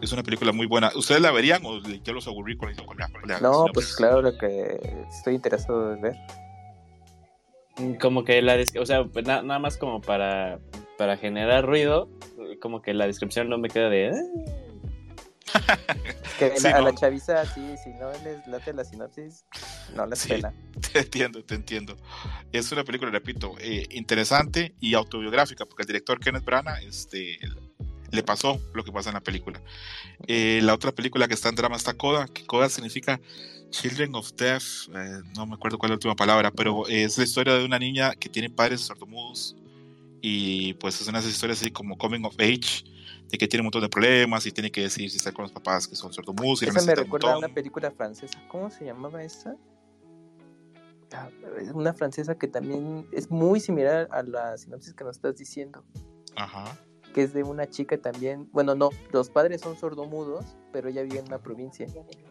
Es 0.00 0.12
una 0.12 0.22
película 0.22 0.52
muy 0.52 0.66
buena. 0.66 0.92
¿Ustedes 0.94 1.20
la 1.20 1.32
verían 1.32 1.62
o 1.64 1.80
ya 1.80 2.12
los 2.12 2.26
aburrí 2.28 2.56
con, 2.56 2.72
la, 2.96 3.40
No, 3.40 3.66
pues 3.72 3.96
claro 3.96 4.36
que 4.38 4.78
estoy 5.10 5.34
interesado 5.34 5.94
en 5.94 6.00
ver. 6.00 6.16
Mm, 7.78 7.94
como 7.94 8.24
que 8.24 8.40
la 8.42 8.56
o 8.80 8.86
sea, 8.86 9.04
pues 9.04 9.26
nada 9.26 9.58
más 9.58 9.76
como 9.76 10.00
para, 10.00 10.58
para 10.96 11.16
generar 11.16 11.64
ruido, 11.64 12.08
como 12.60 12.82
que 12.82 12.94
la 12.94 13.06
descripción 13.06 13.48
no 13.48 13.58
me 13.58 13.68
queda 13.68 13.88
de... 13.88 14.12
Ah". 15.54 15.78
que 16.38 16.52
a 16.68 16.80
la 16.80 16.94
chaviza, 16.94 17.44
sí, 17.46 17.74
si 17.82 17.90
no 17.90 18.12
les 18.24 18.46
late 18.46 18.72
la 18.72 18.84
sinopsis, 18.84 19.44
no 19.94 20.06
les 20.06 20.18
sí, 20.18 20.34
Te 20.92 20.98
entiendo, 21.00 21.42
te 21.44 21.54
entiendo. 21.54 21.96
Es 22.52 22.70
una 22.70 22.84
película, 22.84 23.10
repito, 23.10 23.54
eh, 23.58 23.86
interesante 23.90 24.74
y 24.80 24.94
autobiográfica, 24.94 25.64
porque 25.64 25.82
el 25.82 25.88
director 25.88 26.20
Kenneth 26.20 26.44
Branagh 26.44 26.82
este, 26.84 27.38
le 28.10 28.22
pasó 28.22 28.60
lo 28.74 28.84
que 28.84 28.92
pasa 28.92 29.10
en 29.10 29.14
la 29.14 29.20
película. 29.20 29.60
Eh, 30.26 30.60
la 30.62 30.74
otra 30.74 30.92
película 30.92 31.28
que 31.28 31.34
está 31.34 31.48
en 31.48 31.56
drama 31.56 31.76
está 31.76 31.94
Coda, 31.94 32.26
que 32.26 32.46
Coda 32.46 32.68
significa 32.68 33.20
Children 33.70 34.14
of 34.14 34.32
Death, 34.32 34.88
eh, 34.94 35.20
no 35.36 35.46
me 35.46 35.54
acuerdo 35.54 35.78
cuál 35.78 35.88
es 35.88 35.92
la 35.92 35.96
última 35.96 36.16
palabra, 36.16 36.50
pero 36.50 36.86
es 36.88 37.18
la 37.18 37.24
historia 37.24 37.54
de 37.54 37.64
una 37.64 37.78
niña 37.78 38.14
que 38.14 38.28
tiene 38.28 38.48
padres 38.48 38.80
sordomudos 38.80 39.56
y 40.20 40.72
pues 40.74 41.00
es 41.00 41.06
una 41.06 41.20
historias 41.20 41.60
así 41.60 41.70
como 41.70 41.96
coming 41.98 42.24
of 42.24 42.34
age, 42.38 42.84
de 43.28 43.36
que 43.36 43.46
tiene 43.46 43.60
un 43.60 43.66
montón 43.66 43.82
de 43.82 43.88
problemas 43.88 44.46
y 44.46 44.52
tiene 44.52 44.70
que 44.70 44.82
decidir 44.82 45.10
si 45.10 45.18
está 45.18 45.32
con 45.32 45.42
los 45.42 45.52
papás 45.52 45.86
que 45.86 45.94
son 45.94 46.12
sordomudos. 46.12 46.62
Esa 46.62 46.82
me 46.82 46.94
recuerda 46.94 47.34
a 47.34 47.38
una 47.38 47.48
película 47.48 47.90
francesa, 47.90 48.42
¿cómo 48.48 48.70
se 48.70 48.86
llamaba 48.86 49.22
esa? 49.22 49.54
Ah, 51.12 51.30
una 51.72 51.94
francesa 51.94 52.36
que 52.36 52.48
también 52.48 53.06
es 53.12 53.30
muy 53.30 53.60
similar 53.60 54.08
a 54.10 54.22
la 54.22 54.56
sinopsis 54.56 54.94
que 54.94 55.04
nos 55.04 55.16
estás 55.16 55.36
diciendo. 55.36 55.84
Ajá 56.36 56.78
que 57.18 57.24
es 57.24 57.32
de 57.32 57.42
una 57.42 57.68
chica 57.68 57.98
también, 57.98 58.48
bueno, 58.52 58.76
no, 58.76 58.90
los 59.10 59.28
padres 59.28 59.60
son 59.60 59.76
sordomudos, 59.76 60.56
pero 60.72 60.88
ella 60.88 61.02
vive 61.02 61.18
en 61.18 61.26
una 61.26 61.38
provincia. 61.38 61.84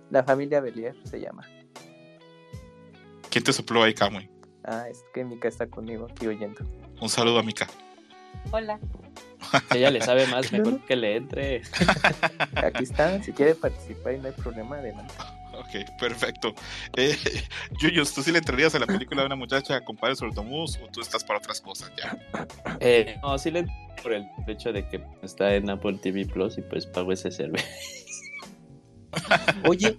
La 0.10 0.24
familia 0.24 0.62
Belier 0.62 0.96
se 1.04 1.20
llama. 1.20 1.46
¿Quién 3.30 3.44
te 3.44 3.52
sopló 3.52 3.84
ahí, 3.84 3.94
Kamui? 3.94 4.30
Ah, 4.64 4.88
es 4.90 5.04
que 5.14 5.26
Mika 5.26 5.50
está 5.50 5.68
conmigo 5.68 6.08
aquí 6.10 6.28
oyendo. 6.28 6.62
Un 7.02 7.10
saludo 7.10 7.40
a 7.40 7.44
Mika. 7.44 7.68
Hola. 8.50 8.80
Ella 9.76 9.92
le 9.92 10.00
sabe 10.00 10.26
más, 10.28 10.54
mejor 10.54 10.80
que 10.88 10.96
le 10.96 11.18
entre. 11.18 11.64
Aquí 12.56 12.86
está, 12.86 13.22
si 13.22 13.34
quiere 13.34 13.56
participar 13.56 14.14
y 14.14 14.20
no 14.20 14.28
hay 14.28 14.34
problema, 14.42 14.78
adelante. 14.78 15.14
Ok, 15.58 15.98
perfecto. 16.00 16.54
Eh, 16.96 17.16
Yuyos, 17.80 18.14
¿tú 18.14 18.24
sí 18.24 18.32
le 18.32 18.40
entrarías 18.40 18.74
a 18.74 18.80
la 18.80 18.88
película 18.88 19.22
de 19.22 19.28
una 19.28 19.36
muchacha 19.36 19.84
con 19.84 19.96
padres 19.98 20.20
sordomudos 20.20 20.80
o 20.84 20.88
tú 20.90 21.02
estás 21.02 21.24
para 21.24 21.40
otras 21.40 21.62
cosas 21.62 21.92
ya? 21.98 22.18
Eh, 22.80 23.18
no, 23.22 23.38
sí 23.38 23.52
le 23.52 23.68
por 24.02 24.14
el 24.14 24.26
hecho 24.48 24.72
de 24.72 24.88
que 24.88 25.04
está 25.22 25.54
en 25.56 25.70
Apple 25.70 26.00
TV 26.02 26.26
Plus 26.26 26.58
y 26.58 26.62
pues 26.62 26.86
pago 26.86 27.12
ese 27.12 27.32
servicio. 27.32 27.68
Oye, 29.68 29.98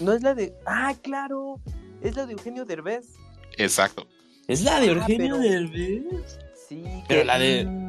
no 0.00 0.12
es 0.12 0.22
la 0.22 0.34
de. 0.34 0.54
Ah, 0.66 0.94
claro, 1.02 1.60
es 2.02 2.16
la 2.16 2.26
de 2.26 2.32
Eugenio 2.32 2.64
Derbez. 2.64 3.06
Exacto. 3.56 4.06
¿Es 4.46 4.62
la 4.62 4.80
de 4.80 4.88
ah, 4.88 4.92
Eugenio 4.92 5.38
Derbez? 5.38 6.38
Sí, 6.68 6.82
pero 7.08 7.24
la 7.24 7.38
de. 7.38 7.87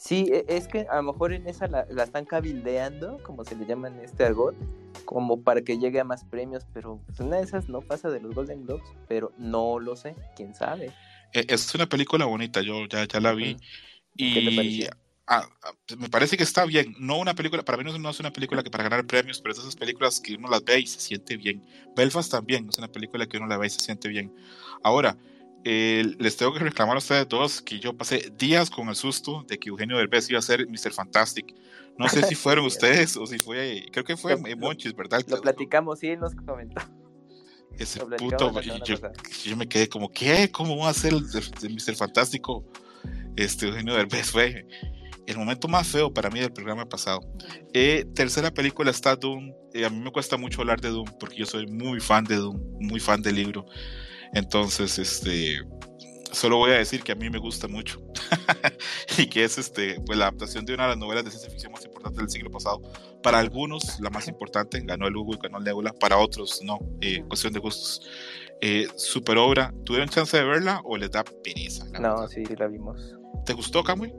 Sí, 0.00 0.30
e, 0.32 0.46
es 0.48 0.66
que 0.66 0.86
a 0.90 0.96
lo 0.96 1.12
mejor 1.12 1.34
en 1.34 1.46
esa 1.46 1.66
la, 1.66 1.82
están 2.02 2.24
cabildeando, 2.24 3.18
como 3.22 3.44
se 3.44 3.54
le 3.54 3.66
llama 3.66 3.88
en 3.88 4.00
este 4.00 4.24
argot, 4.24 4.56
como 5.04 5.42
para 5.42 5.60
que 5.60 5.78
llegue 5.78 6.00
a 6.00 6.04
más 6.04 6.24
premios, 6.24 6.64
pero 6.72 7.02
pues, 7.04 7.20
una 7.20 7.36
de 7.36 7.42
esas 7.42 7.68
no 7.68 7.82
pasa 7.82 8.08
de 8.08 8.18
los 8.18 8.34
Golden 8.34 8.64
Globes, 8.64 8.88
pero 9.08 9.30
no 9.36 9.78
lo 9.78 9.96
sé, 9.96 10.16
quién 10.36 10.54
sabe. 10.54 10.90
E, 11.34 11.44
es 11.46 11.74
una 11.74 11.86
película 11.86 12.24
bonita, 12.24 12.62
yo 12.62 12.86
ya, 12.86 13.06
ya 13.06 13.20
la 13.20 13.34
vi. 13.34 13.58
Y 14.16 14.84
ah, 15.26 15.46
ah, 15.62 15.72
me 15.98 16.08
parece 16.08 16.38
que 16.38 16.44
está 16.44 16.64
bien. 16.64 16.94
No 16.98 17.18
una 17.18 17.34
película, 17.34 17.62
para 17.62 17.76
mí 17.76 17.84
no 17.84 18.10
es 18.10 18.20
una 18.20 18.32
película 18.32 18.62
que 18.62 18.70
para 18.70 18.84
ganar 18.84 19.06
premios, 19.06 19.42
pero 19.42 19.52
es 19.52 19.58
esas 19.58 19.76
películas 19.76 20.18
que 20.18 20.34
uno 20.34 20.48
las 20.48 20.64
ve 20.64 20.80
y 20.80 20.86
se 20.86 20.98
siente 20.98 21.36
bien. 21.36 21.62
Belfast 21.94 22.30
también 22.30 22.66
es 22.70 22.78
una 22.78 22.88
película 22.88 23.26
que 23.26 23.36
uno 23.36 23.48
la 23.48 23.58
ve 23.58 23.66
y 23.66 23.70
se 23.70 23.80
siente 23.80 24.08
bien. 24.08 24.34
Ahora, 24.82 25.18
eh, 25.64 26.14
les 26.18 26.36
tengo 26.36 26.52
que 26.54 26.60
reclamar 26.60 26.96
a 26.96 26.98
ustedes 26.98 27.28
dos 27.28 27.60
que 27.60 27.78
yo 27.78 27.96
pasé 27.96 28.32
días 28.36 28.70
con 28.70 28.88
el 28.88 28.96
susto 28.96 29.44
de 29.46 29.58
que 29.58 29.68
Eugenio 29.68 29.98
Derbez 29.98 30.30
iba 30.30 30.38
a 30.38 30.42
ser 30.42 30.66
Mr. 30.66 30.92
Fantastic. 30.92 31.54
No 31.98 32.08
sé 32.08 32.22
si 32.22 32.34
fueron 32.36 32.64
ustedes 32.64 33.16
o 33.16 33.26
si 33.26 33.38
fue, 33.38 33.86
creo 33.92 34.04
que 34.04 34.16
fue 34.16 34.36
Monchis, 34.56 34.94
¿verdad? 34.94 35.22
Lo 35.28 35.40
platicamos, 35.40 35.98
sí, 35.98 36.16
nos 36.16 36.34
comentó. 36.34 36.80
Ese 37.78 38.00
puto. 38.00 38.52
Yo, 39.44 39.56
me 39.56 39.66
quedé 39.66 39.88
como, 39.88 40.10
¿qué? 40.10 40.50
¿Cómo 40.50 40.76
va 40.76 40.90
a 40.90 40.94
ser 40.94 41.12
el, 41.12 41.22
Mr. 41.22 41.94
Fantástico? 41.94 42.64
Este 43.36 43.66
Eugenio 43.66 43.94
Derbez 43.94 44.30
fue 44.30 44.66
el 45.26 45.38
momento 45.38 45.68
más 45.68 45.86
feo 45.86 46.12
para 46.12 46.30
mí 46.30 46.40
del 46.40 46.52
programa 46.52 46.86
pasado. 46.86 47.20
Eh, 47.72 48.04
tercera 48.14 48.50
película 48.50 48.90
está 48.90 49.14
Doom. 49.14 49.52
Eh, 49.72 49.84
a 49.84 49.90
mí 49.90 50.00
me 50.00 50.10
cuesta 50.10 50.36
mucho 50.36 50.60
hablar 50.60 50.80
de 50.80 50.88
Doom 50.88 51.08
porque 51.18 51.36
yo 51.36 51.46
soy 51.46 51.66
muy 51.66 52.00
fan 52.00 52.24
de 52.24 52.36
Doom, 52.36 52.60
muy 52.80 52.98
fan 52.98 53.22
del 53.22 53.36
libro. 53.36 53.66
Entonces, 54.34 54.98
este, 54.98 55.60
solo 56.32 56.58
voy 56.58 56.70
a 56.72 56.78
decir 56.78 57.02
que 57.02 57.12
a 57.12 57.14
mí 57.14 57.28
me 57.30 57.38
gusta 57.38 57.68
mucho 57.68 58.00
y 59.18 59.26
que 59.26 59.44
es 59.44 59.58
este, 59.58 60.00
pues, 60.06 60.18
la 60.18 60.26
adaptación 60.26 60.64
de 60.64 60.74
una 60.74 60.84
de 60.84 60.88
las 60.90 60.98
novelas 60.98 61.24
de 61.24 61.30
ciencia 61.30 61.50
ficción 61.50 61.72
más 61.72 61.84
importantes 61.84 62.18
del 62.18 62.30
siglo 62.30 62.50
pasado. 62.50 62.80
Para 63.22 63.38
algunos, 63.38 63.98
la 64.00 64.10
más 64.10 64.28
importante, 64.28 64.80
ganó 64.80 65.06
el 65.06 65.16
Hugo 65.16 65.34
y 65.34 65.38
ganó 65.42 65.58
el 65.58 65.64
Nebula, 65.64 65.92
para 65.92 66.18
otros, 66.18 66.60
no, 66.64 66.78
eh, 67.00 67.22
cuestión 67.28 67.52
de 67.52 67.60
gustos. 67.60 68.02
Eh, 68.62 68.88
super 68.96 69.38
obra, 69.38 69.72
¿tuvieron 69.84 70.08
chance 70.08 70.36
de 70.36 70.44
verla 70.44 70.82
o 70.84 70.96
les 70.96 71.10
da 71.10 71.24
pereza? 71.24 71.86
No, 71.98 72.28
sí, 72.28 72.44
la 72.58 72.66
vimos. 72.66 73.16
¿Te 73.46 73.54
gustó, 73.54 73.82
Camuy? 73.82 74.12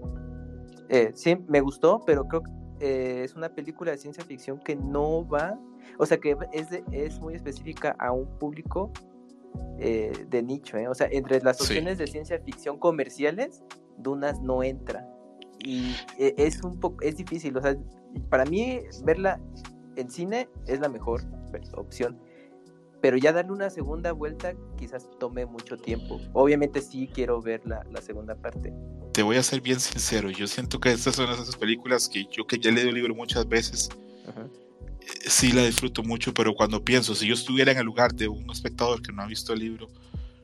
Eh, 0.90 1.12
sí, 1.14 1.38
me 1.48 1.62
gustó, 1.62 2.02
pero 2.06 2.28
creo 2.28 2.42
que 2.42 2.52
eh, 2.80 3.24
es 3.24 3.36
una 3.36 3.50
película 3.50 3.92
de 3.92 3.98
ciencia 3.98 4.26
ficción 4.26 4.60
que 4.60 4.76
no 4.76 5.28
va, 5.28 5.58
o 6.00 6.06
sea, 6.06 6.18
que 6.18 6.36
es, 6.52 6.68
es 6.92 7.20
muy 7.20 7.36
específica 7.36 7.96
a 8.00 8.12
un 8.12 8.28
público 8.40 8.92
eh, 9.80 10.12
de 10.30 10.44
nicho, 10.44 10.78
¿eh? 10.78 10.88
o 10.88 10.94
sea, 10.94 11.08
entre 11.12 11.42
las 11.42 11.60
opciones 11.60 11.98
de 11.98 12.06
ciencia 12.06 12.40
ficción 12.40 12.78
comerciales, 12.78 13.64
Dunas 13.98 14.40
no 14.40 14.64
entra. 14.64 15.08
Y 15.60 15.96
eh, 16.20 16.36
es 16.38 16.64
un 16.64 16.80
poco, 16.80 17.02
es 17.02 17.18
difícil, 17.18 17.58
o 17.58 17.62
sea, 17.62 17.76
para 18.30 18.46
mí 18.46 18.80
verla 19.04 19.40
en 19.96 20.10
cine 20.10 20.48
es 20.68 20.80
la 20.80 20.90
mejor 20.90 21.24
opción. 21.76 22.20
Pero 23.02 23.18
ya 23.18 23.34
darle 23.34 23.54
una 23.54 23.72
segunda 23.72 24.12
vuelta 24.12 24.54
quizás 24.78 25.10
tome 25.20 25.48
mucho 25.48 25.78
tiempo. 25.78 26.20
Obviamente 26.34 26.82
sí 26.82 27.10
quiero 27.12 27.42
ver 27.42 27.66
la, 27.66 27.84
la 27.92 28.02
segunda 28.02 28.36
parte. 28.36 28.72
Te 29.14 29.24
voy 29.24 29.38
a 29.38 29.44
ser 29.44 29.62
bien 29.62 29.80
sincero, 29.80 30.30
yo 30.30 30.46
siento 30.46 30.80
que 30.80 30.92
estas 30.92 31.16
son 31.16 31.32
esas 31.32 31.56
películas 31.56 32.08
que 32.08 32.26
yo 32.32 32.46
que 32.46 32.60
ya 32.60 32.70
he 32.70 32.74
leído 32.74 32.90
el 32.90 32.96
libro 32.96 33.16
muchas 33.16 33.48
veces, 33.50 33.90
sí 35.26 35.52
la 35.52 35.66
disfruto 35.66 36.04
mucho, 36.04 36.34
pero 36.34 36.54
cuando 36.54 36.84
pienso, 36.84 37.16
si 37.16 37.28
yo 37.28 37.34
estuviera 37.34 37.72
en 37.72 37.78
el 37.78 37.86
lugar 37.86 38.14
de 38.14 38.28
un 38.28 38.50
espectador 38.50 39.02
que 39.02 39.12
no 39.12 39.22
ha 39.22 39.28
visto 39.28 39.54
el 39.54 39.60
libro, 39.60 39.90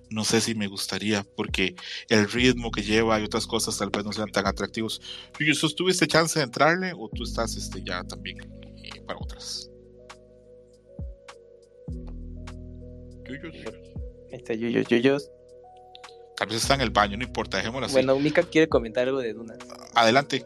no 0.09 0.23
sé 0.23 0.41
si 0.41 0.55
me 0.55 0.67
gustaría, 0.67 1.25
porque 1.35 1.75
el 2.09 2.29
ritmo 2.29 2.71
que 2.71 2.81
lleva 2.81 3.19
y 3.19 3.23
otras 3.23 3.45
cosas 3.45 3.77
tal 3.77 3.89
vez 3.89 4.05
no 4.05 4.13
sean 4.13 4.31
tan 4.31 4.47
atractivos. 4.47 5.01
¿Tú 5.37 5.69
tuviste 5.69 6.07
chance 6.07 6.39
de 6.39 6.45
entrarle 6.45 6.93
o 6.95 7.09
tú 7.09 7.23
estás 7.23 7.55
este, 7.55 7.83
ya 7.83 8.03
también 8.03 8.37
eh, 8.41 9.01
para 9.05 9.19
otras? 9.19 9.69
Yuyos. 13.25 13.55
Este 14.31 14.57
Yuyos, 14.57 14.87
Yuyos. 14.87 15.29
Tal 16.37 16.47
vez 16.47 16.57
está 16.57 16.75
en 16.75 16.81
el 16.81 16.91
baño, 16.91 17.17
no 17.17 17.23
importa, 17.23 17.57
dejémoslo 17.57 17.87
así. 17.87 17.93
Bueno, 17.93 18.17
Mika 18.19 18.43
quiere 18.43 18.69
comentar 18.69 19.07
algo 19.07 19.19
de 19.19 19.33
Duna. 19.33 19.55
Adelante. 19.95 20.45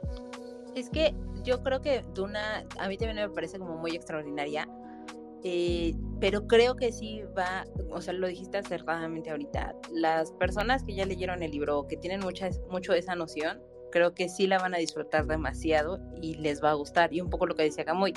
Es 0.76 0.90
que 0.90 1.14
yo 1.44 1.64
creo 1.64 1.82
que 1.82 2.04
Duna, 2.14 2.66
a 2.80 2.88
mí 2.88 2.98
también 2.98 3.28
me 3.28 3.34
parece 3.34 3.60
como 3.60 3.78
muy 3.78 3.92
extraordinaria, 3.92 4.68
eh, 5.44 5.96
pero 6.20 6.48
creo 6.48 6.76
que 6.76 6.92
sí 6.92 7.24
va, 7.38 7.66
o 7.90 8.02
sea, 8.02 8.14
lo 8.14 8.28
dijiste 8.28 8.58
acertadamente 8.58 9.32
ahorita, 9.32 9.76
las 9.92 10.32
personas 10.34 10.84
que 10.84 10.94
ya 10.94 11.06
leyeron 11.06 11.42
el 11.42 11.52
libro, 11.52 11.88
que 11.88 11.98
tienen 11.98 12.20
mucha, 12.20 12.50
mucho 12.70 12.94
esa 12.94 13.16
noción, 13.16 13.62
creo 13.92 14.14
que 14.14 14.30
sí 14.30 14.48
la 14.48 14.60
van 14.60 14.76
a 14.76 14.78
disfrutar 14.78 15.26
demasiado 15.28 16.00
y 16.22 16.36
les 16.36 16.64
va 16.64 16.72
a 16.72 16.74
gustar. 16.74 17.14
Y 17.14 17.22
un 17.22 17.30
poco 17.30 17.46
lo 17.46 17.56
que 17.56 17.64
decía 17.64 17.86
Camuy, 17.86 18.14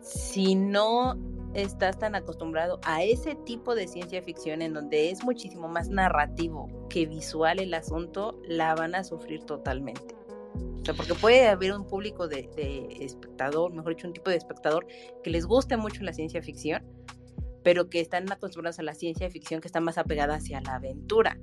si 0.00 0.54
no 0.54 1.18
estás 1.54 1.98
tan 1.98 2.14
acostumbrado 2.14 2.80
a 2.84 3.02
ese 3.02 3.34
tipo 3.34 3.74
de 3.74 3.86
ciencia 3.86 4.22
ficción 4.22 4.62
en 4.62 4.72
donde 4.72 5.10
es 5.10 5.22
muchísimo 5.22 5.68
más 5.68 5.90
narrativo 5.90 6.68
que 6.88 7.06
visual 7.06 7.60
el 7.60 7.74
asunto, 7.74 8.40
la 8.46 8.74
van 8.74 8.94
a 8.94 9.04
sufrir 9.04 9.44
totalmente. 9.44 10.11
O 10.54 10.84
sea, 10.84 10.94
porque 10.94 11.14
puede 11.14 11.48
haber 11.48 11.72
un 11.72 11.86
público 11.86 12.26
de, 12.26 12.48
espectador, 13.00 13.72
mejor 13.72 13.94
dicho, 13.94 14.08
un 14.08 14.14
tipo 14.14 14.30
de 14.30 14.36
espectador 14.36 14.86
que 15.22 15.30
les 15.30 15.46
guste 15.46 15.76
mucho 15.76 16.02
la 16.02 16.12
ciencia 16.12 16.42
ficción, 16.42 16.82
pero 17.62 17.88
que 17.88 18.00
están 18.00 18.30
acostumbrados 18.32 18.78
a 18.80 18.82
la 18.82 18.94
ciencia 18.94 19.30
ficción 19.30 19.60
que 19.60 19.68
está 19.68 19.80
más 19.80 19.98
apegada 19.98 20.34
hacia 20.34 20.60
la 20.60 20.74
aventura 20.74 21.38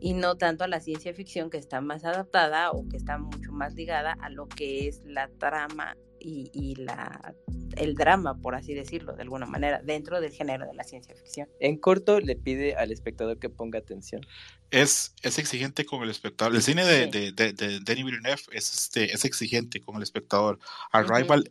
y 0.00 0.12
no 0.12 0.36
tanto 0.36 0.64
a 0.64 0.68
la 0.68 0.80
ciencia 0.80 1.14
ficción 1.14 1.50
que 1.50 1.56
está 1.56 1.80
más 1.80 2.04
adaptada 2.04 2.72
o 2.72 2.86
que 2.88 2.96
está 2.96 3.16
mucho 3.16 3.52
más 3.52 3.74
ligada 3.74 4.12
a 4.20 4.28
lo 4.28 4.46
que 4.48 4.88
es 4.88 5.02
la 5.04 5.28
trama 5.38 5.96
y, 6.18 6.74
la, 6.76 7.34
el 7.76 7.94
drama, 7.94 8.40
por 8.40 8.54
así 8.54 8.74
decirlo, 8.74 9.14
de 9.14 9.22
alguna 9.22 9.46
manera, 9.46 9.80
dentro 9.82 10.20
del 10.20 10.32
género 10.32 10.66
de 10.66 10.74
la 10.74 10.84
ciencia 10.84 11.14
ficción. 11.14 11.48
En 11.60 11.76
corto, 11.76 12.20
le 12.20 12.36
pide 12.36 12.74
al 12.76 12.92
espectador 12.92 13.38
que 13.38 13.48
ponga 13.48 13.78
atención. 13.78 14.22
Es, 14.70 15.14
es 15.22 15.38
exigente 15.38 15.84
con 15.84 16.02
el 16.02 16.10
espectador. 16.10 16.54
El 16.54 16.62
cine 16.62 16.84
de, 16.84 17.06
de, 17.06 17.32
de, 17.32 17.52
de 17.52 17.80
Denis 17.80 18.04
Villeneuve 18.04 18.42
es, 18.52 18.72
este, 18.72 19.12
es 19.12 19.24
exigente 19.24 19.80
con 19.80 19.96
el 19.96 20.02
espectador. 20.02 20.58
Arrival, 20.92 21.50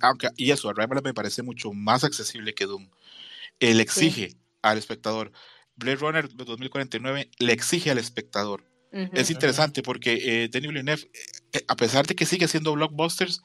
aunque, 0.00 0.28
y 0.36 0.50
eso, 0.50 0.68
Arrival 0.68 1.02
me 1.02 1.14
parece 1.14 1.42
mucho 1.42 1.72
más 1.72 2.04
accesible 2.04 2.54
que 2.54 2.66
Doom. 2.66 2.88
Él 3.60 3.80
exige 3.80 4.36
al 4.62 4.78
espectador. 4.78 5.32
Blade 5.76 5.96
Runner 5.96 6.28
2049 6.34 7.30
le 7.38 7.52
exige 7.52 7.90
al 7.90 7.98
espectador. 7.98 8.64
Es 8.92 9.30
interesante 9.30 9.82
porque 9.82 10.20
eh, 10.22 10.48
Denis 10.48 10.68
Villeneuve, 10.68 11.10
eh, 11.54 11.64
a 11.66 11.76
pesar 11.76 12.06
de 12.06 12.14
que 12.14 12.26
sigue 12.26 12.44
haciendo 12.44 12.74
blockbusters, 12.74 13.42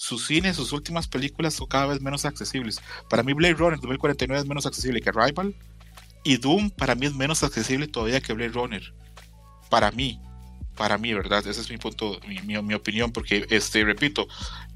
sus 0.00 0.26
cines, 0.26 0.56
sus 0.56 0.72
últimas 0.72 1.06
películas 1.06 1.52
son 1.52 1.66
cada 1.66 1.84
vez 1.84 2.00
menos 2.00 2.24
accesibles. 2.24 2.80
Para 3.10 3.22
mí 3.22 3.34
Blade 3.34 3.52
Runner 3.52 3.78
2049 3.78 4.40
es 4.40 4.48
menos 4.48 4.64
accesible 4.64 5.02
que 5.02 5.12
Rival 5.12 5.54
y 6.24 6.38
Doom 6.38 6.70
para 6.70 6.94
mí 6.94 7.04
es 7.04 7.14
menos 7.14 7.42
accesible 7.42 7.86
todavía 7.86 8.22
que 8.22 8.32
Blade 8.32 8.52
Runner. 8.52 8.94
Para 9.68 9.90
mí, 9.90 10.18
para 10.74 10.96
mí, 10.96 11.12
¿verdad? 11.12 11.46
Ese 11.46 11.60
es 11.60 11.68
mi 11.68 11.76
punto, 11.76 12.18
mi, 12.26 12.74
opinión, 12.74 13.12
porque, 13.12 13.44
este, 13.50 13.84
repito, 13.84 14.26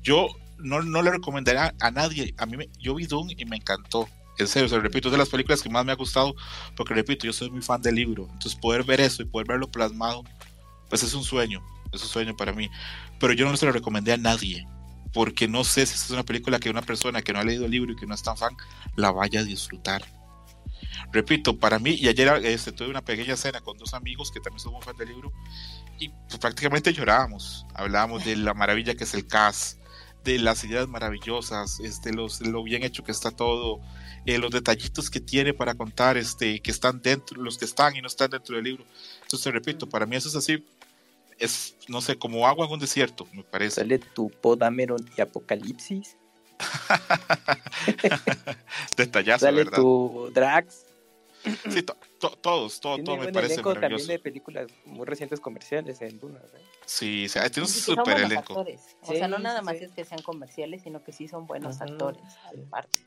yo 0.03 0.29
no, 0.59 0.83
no, 0.83 1.01
le 1.01 1.13
recomendaría 1.13 1.75
a 1.81 1.91
nadie, 1.91 2.35
a 2.37 2.45
mí, 2.45 2.59
yo 2.79 2.95
vi 2.95 3.07
Doom 3.07 3.29
y 3.35 3.47
me 3.47 3.57
encantó. 3.57 4.07
En 4.39 4.47
serio, 4.47 4.69
se 4.69 4.79
repito, 4.79 5.09
es 5.09 5.13
de 5.13 5.19
las 5.19 5.31
películas 5.31 5.63
que 5.63 5.71
más 5.71 5.87
me 5.87 5.93
ha 5.93 5.97
gustado, 5.97 6.35
porque 6.77 6.93
repito, 6.93 7.25
yo 7.25 7.33
soy 7.33 7.49
muy 7.49 7.63
fan 7.63 7.81
del 7.81 7.95
libro, 7.95 8.29
entonces 8.31 8.57
poder 8.57 8.85
ver 8.85 9.01
eso 9.01 9.23
y 9.23 9.25
poder 9.25 9.49
verlo 9.49 9.71
plasmado, 9.71 10.23
pues 10.91 11.03
es 11.03 11.15
un 11.15 11.25
sueño, 11.25 11.63
es 11.93 12.03
un 12.03 12.09
sueño 12.09 12.37
para 12.37 12.53
mí. 12.53 12.69
Pero 13.19 13.33
yo 13.33 13.49
no 13.49 13.57
se 13.57 13.65
lo 13.65 13.73
recomendé 13.73 14.13
a 14.13 14.19
nadie, 14.19 14.67
porque 15.15 15.49
no 15.49 15.65
sé 15.65 15.87
si 15.87 15.95
es 15.95 16.11
una 16.11 16.25
película 16.25 16.59
que 16.59 16.69
una 16.69 16.83
persona 16.83 17.23
que 17.23 17.33
no 17.33 17.39
ha 17.39 17.45
leído 17.45 17.65
el 17.65 17.71
libro 17.71 17.93
y 17.93 17.97
que 17.97 18.07
no 18.07 18.15
es 18.15 18.23
tan 18.23 18.37
fan 18.37 18.55
la 18.97 19.13
vaya 19.13 19.41
a 19.41 19.45
disfrutar. 19.45 20.05
Repito, 21.13 21.59
para 21.59 21.79
mí, 21.79 21.93
y 21.93 22.09
ayer 22.09 22.29
este, 22.45 22.73
tuve 22.73 22.89
una 22.89 23.03
pequeña 23.03 23.37
cena 23.37 23.61
con 23.61 23.79
dos 23.79 23.95
amigos 23.95 24.33
que 24.33 24.41
también 24.41 24.61
somos 24.61 24.85
fans 24.85 24.99
del 24.99 25.09
libro 25.09 25.33
y 25.99 26.09
pues, 26.09 26.39
prácticamente 26.39 26.93
llorábamos. 26.93 27.65
Hablábamos 27.75 28.25
de 28.25 28.37
la 28.37 28.55
maravilla 28.55 28.97
que 28.97 29.05
es 29.05 29.15
el 29.15 29.27
cast, 29.27 29.79
de 30.25 30.39
las 30.39 30.65
ideas 30.65 30.89
maravillosas, 30.89 31.79
este, 31.81 32.13
los, 32.13 32.41
lo 32.41 32.65
bien 32.65 32.83
hecho 32.83 33.05
que 33.05 33.13
está 33.13 33.31
todo, 33.31 33.81
eh, 34.27 34.39
los 34.39 34.51
detallitos 34.51 35.11
que 35.11 35.21
tiene 35.21 35.53
para 35.53 35.75
contar, 35.75 36.17
este, 36.17 36.61
que 36.61 36.71
están 36.71 37.03
dentro, 37.03 37.41
los 37.41 37.59
que 37.59 37.67
están 37.67 37.95
y 37.95 38.01
no 38.01 38.09
están 38.09 38.31
dentro 38.31 38.57
del 38.57 38.65
libro. 38.65 38.85
Entonces, 39.23 39.53
repito, 39.53 39.89
para 39.89 40.07
mí 40.07 40.17
eso 40.17 40.29
es 40.29 40.35
así 40.35 40.65
es, 41.39 41.77
no 41.89 42.01
sé, 42.01 42.17
como 42.17 42.47
agua 42.47 42.67
en 42.67 42.73
un 42.73 42.79
desierto, 42.79 43.27
me 43.33 43.43
parece. 43.43 43.81
Sale 43.81 43.99
tu 43.99 44.31
Podameron 44.31 45.05
y 45.17 45.21
Apocalipsis. 45.21 46.17
Detallazo, 48.97 49.47
Sale 49.47 49.65
tu 49.67 50.31
Drax. 50.33 50.87
Sí, 51.69 51.83
todos, 51.83 52.81
todo, 52.81 53.03
todo 53.03 53.17
me 53.19 53.31
parece 53.31 53.61
maravilloso. 53.61 53.81
también 53.81 54.07
de 54.07 54.19
películas 54.19 54.69
muy 54.87 55.05
recientes 55.05 55.41
comerciales 55.41 56.01
en 56.01 56.19
Duna. 56.19 56.39
¿eh? 56.39 56.63
Sí, 56.87 57.29
sí, 57.29 57.39
tiene 57.53 57.67
un 57.67 57.69
super 57.69 58.19
elenco. 58.19 58.65
O 59.03 59.13
sea, 59.13 59.29
no 59.29 59.39
nada 59.39 59.61
más 59.61 59.77
es 59.77 59.93
que 59.93 60.05
sean 60.05 60.23
comerciales, 60.23 60.83
sino 60.83 61.05
que 61.05 61.13
sí 61.13 61.29
son 61.29 61.47
buenos 61.47 61.83
actores, 61.83 62.23
aparte. 62.67 63.01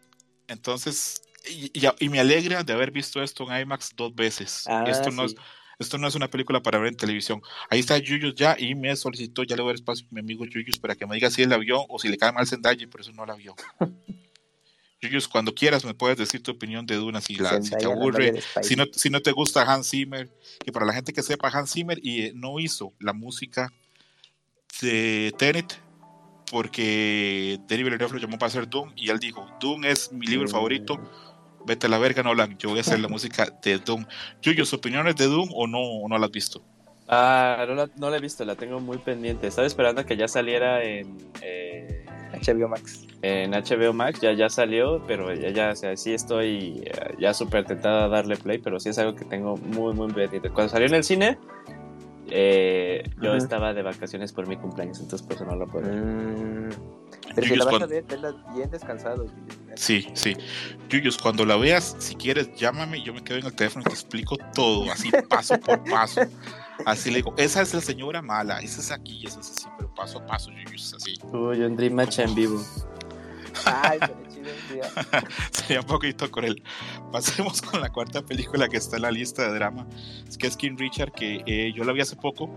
Entonces, 0.48 1.24
y, 1.50 1.72
y, 2.00 2.10
me 2.10 2.20
alegra 2.20 2.64
de 2.64 2.74
haber 2.74 2.92
visto 2.92 3.22
esto 3.22 3.52
en 3.52 3.62
IMAX 3.62 3.96
dos 3.96 4.14
veces. 4.14 4.66
Ah, 4.68 4.86
esto 4.88 5.10
no 5.10 5.26
es 5.26 5.36
esto 5.80 5.98
no 5.98 6.08
es 6.08 6.16
una 6.16 6.30
película 6.30 6.62
para 6.62 6.80
ver 6.80 6.90
en 6.90 6.98
televisión. 6.98 7.42
Ahí 7.70 7.80
está 7.80 7.98
Yuyus 7.98 8.36
ya 8.36 8.56
y 8.58 8.76
me 8.76 8.96
solicitó, 8.96 9.44
ya 9.44 9.56
le 9.56 9.62
voy 9.62 9.70
a 9.70 9.74
dar 9.74 9.76
espacio 9.76 10.06
a 10.10 10.14
mi 10.14 10.22
amigo 10.22 10.46
Yuyus 10.46 10.80
para 10.80 10.96
que 10.96 11.06
me 11.06 11.16
diga 11.16 11.30
si 11.30 11.44
él 11.44 11.50
la 11.50 11.58
vio 11.58 11.86
o 11.88 12.00
si 12.00 12.08
le 12.08 12.18
cae 12.18 12.32
mal 12.32 12.48
Zendaya, 12.48 12.88
por 12.90 13.02
eso 13.02 13.12
no 13.12 13.26
la 13.26 13.36
vio. 13.36 13.56
Yuyus, 15.02 15.28
cuando 15.28 15.54
quieras 15.54 15.86
me 15.86 15.94
puedes 15.94 16.18
decir 16.18 16.42
tu 16.42 16.52
opinión 16.52 16.86
de 16.88 16.96
Duna, 16.96 17.22
si, 17.22 17.36
la, 17.36 17.62
si 17.62 17.70
te 17.70 17.86
aburre, 17.86 18.42
si 18.64 18.76
no, 18.76 18.86
si 18.92 19.12
no 19.12 19.22
te 19.22 19.32
gusta 19.32 19.62
Hans 19.62 19.92
Zimmer, 19.92 20.28
y 20.66 20.72
para 20.72 20.88
la 20.88 20.94
gente 20.94 21.14
que 21.14 21.22
sepa, 21.22 21.50
Hans 21.50 21.72
Zimmer 21.72 22.00
y, 22.02 22.24
eh, 22.24 22.32
no 22.34 22.60
hizo 22.60 22.94
la 23.00 23.14
música 23.14 23.72
de 24.82 25.34
Tenet 25.38 25.80
porque 26.52 27.60
Denis 27.68 27.86
Villeneuve 27.86 28.14
lo 28.14 28.20
llamó 28.20 28.40
para 28.40 28.48
hacer 28.48 28.70
Doom 28.70 28.94
y 28.96 29.10
él 29.10 29.20
dijo, 29.20 29.48
Doom 29.60 29.86
es 29.86 30.12
mi 30.12 30.26
libro 30.26 30.48
favorito, 30.48 30.98
vete 31.68 31.86
a 31.86 31.90
la 31.90 32.00
verga, 32.00 32.24
Nolan, 32.24 32.58
yo 32.58 32.70
voy 32.70 32.80
a 32.80 32.82
hacer 32.82 33.00
la 33.00 33.08
música 33.10 33.48
de 33.62 33.78
Doom. 33.78 34.06
Yuyos, 34.42 34.74
¿opiniones 34.74 35.16
de 35.16 35.26
Doom 35.26 35.50
o 35.54 35.68
no, 35.68 36.08
no 36.08 36.18
la 36.18 36.26
has 36.26 36.32
visto? 36.32 36.64
Ah, 37.08 37.64
no 37.68 37.76
la, 37.76 37.90
no 37.96 38.10
la, 38.10 38.18
he 38.18 38.20
visto, 38.20 38.44
la 38.44 38.56
tengo 38.56 38.80
muy 38.80 38.98
pendiente. 38.98 39.48
Estaba 39.48 39.68
esperando 39.68 40.02
a 40.02 40.04
que 40.06 40.18
ya 40.18 40.28
saliera 40.28 40.84
en, 40.84 41.18
eh, 41.42 42.06
HBO 42.34 42.68
Max. 42.68 43.06
En 43.22 43.52
HBO 43.52 43.94
Max 43.94 44.20
ya, 44.20 44.34
ya 44.34 44.50
salió, 44.50 45.02
pero 45.08 45.34
ya, 45.34 45.50
ya, 45.50 45.72
o 45.72 45.76
sea, 45.76 45.96
sí 45.96 46.14
estoy 46.14 46.84
eh, 46.86 47.16
ya 47.20 47.34
súper 47.34 47.66
tentado 47.66 48.06
a 48.06 48.08
darle 48.10 48.36
play, 48.36 48.58
pero 48.58 48.80
sí 48.80 48.90
es 48.90 48.98
algo 48.98 49.16
que 49.16 49.24
tengo 49.24 49.56
muy, 49.56 49.94
muy 49.94 50.12
pendiente. 50.12 50.50
Cuando 50.50 50.72
salió 50.72 50.88
en 50.88 50.96
el 50.96 51.04
cine, 51.04 51.38
eh, 52.30 53.04
yo 53.22 53.36
estaba 53.36 53.74
de 53.74 53.84
vacaciones 53.84 54.34
por 54.34 54.48
mi 54.48 54.58
cumpleaños, 54.58 55.00
entonces 55.00 55.26
por 55.26 55.38
eso 55.38 55.46
no 55.46 55.56
lo 55.56 55.66
puedo 55.68 55.88
mm, 55.88 56.70
pero 57.38 57.48
si 57.50 57.56
la 57.56 57.66
vas 57.66 57.82
a 57.84 57.86
ver, 57.86 58.04
bien 58.56 58.72
descansado. 58.72 59.28
Sí, 59.76 60.08
sí. 60.16 60.36
Yuyos, 60.90 61.20
cuando 61.20 61.46
la 61.46 61.56
veas, 61.56 61.96
si 62.00 62.16
quieres, 62.16 62.50
llámame, 62.56 63.04
yo 63.04 63.14
me 63.14 63.24
quedo 63.24 63.38
en 63.38 63.46
el 63.46 63.54
teléfono 63.54 63.84
y 63.86 63.90
te 63.90 63.94
explico 63.94 64.38
todo, 64.56 64.92
así 64.92 65.12
paso 65.30 65.60
por 65.60 65.84
paso. 65.84 66.22
Así 66.86 67.12
le 67.12 67.18
digo, 67.18 67.36
esa 67.38 67.62
es 67.62 67.76
la 67.76 67.82
señora 67.82 68.24
mala, 68.24 68.60
esa 68.60 68.82
es 68.82 68.92
aquí, 68.92 69.24
esa 69.26 69.40
es 69.40 69.52
así, 69.52 69.68
pero 69.78 69.94
paso 69.94 70.18
a 70.18 70.26
paso, 70.26 70.50
Yuyos, 70.52 70.96
así. 70.96 71.14
Uy, 71.32 71.62
un 71.62 71.76
Dream 71.76 71.94
Match 71.94 72.18
en 72.18 72.34
vivo. 72.34 72.60
Ay, 73.66 74.00
pero 74.00 74.16
Sería 75.52 75.82
un 75.82 75.88
poquito 75.88 76.32
con 76.32 76.44
él. 76.44 76.64
Pasemos 77.12 77.62
con 77.62 77.82
la 77.82 77.90
cuarta 77.90 78.24
película 78.24 78.68
que 78.68 78.78
está 78.78 78.96
en 78.96 79.04
la 79.04 79.12
lista 79.12 79.44
de 79.44 79.54
drama. 79.54 79.86
Es 80.28 80.38
que 80.38 80.48
es 80.48 80.58
King 80.58 80.76
Richard, 80.78 81.12
que 81.12 81.44
eh, 81.46 81.72
yo 81.76 81.84
la 81.84 81.94
vi 81.94 82.02
hace 82.02 82.16
poco. 82.16 82.50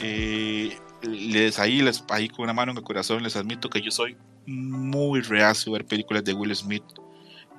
Eh, 0.00 0.76
les, 1.04 1.58
ahí, 1.58 1.82
les, 1.82 2.04
ahí 2.08 2.28
con 2.28 2.44
una 2.44 2.52
mano 2.52 2.72
en 2.72 2.78
el 2.78 2.84
corazón 2.84 3.22
les 3.22 3.36
admito 3.36 3.70
que 3.70 3.80
yo 3.80 3.90
soy 3.90 4.16
muy 4.46 5.20
reacio 5.20 5.72
a 5.72 5.78
ver 5.78 5.86
películas 5.86 6.24
de 6.24 6.32
Will 6.32 6.54
Smith. 6.54 6.84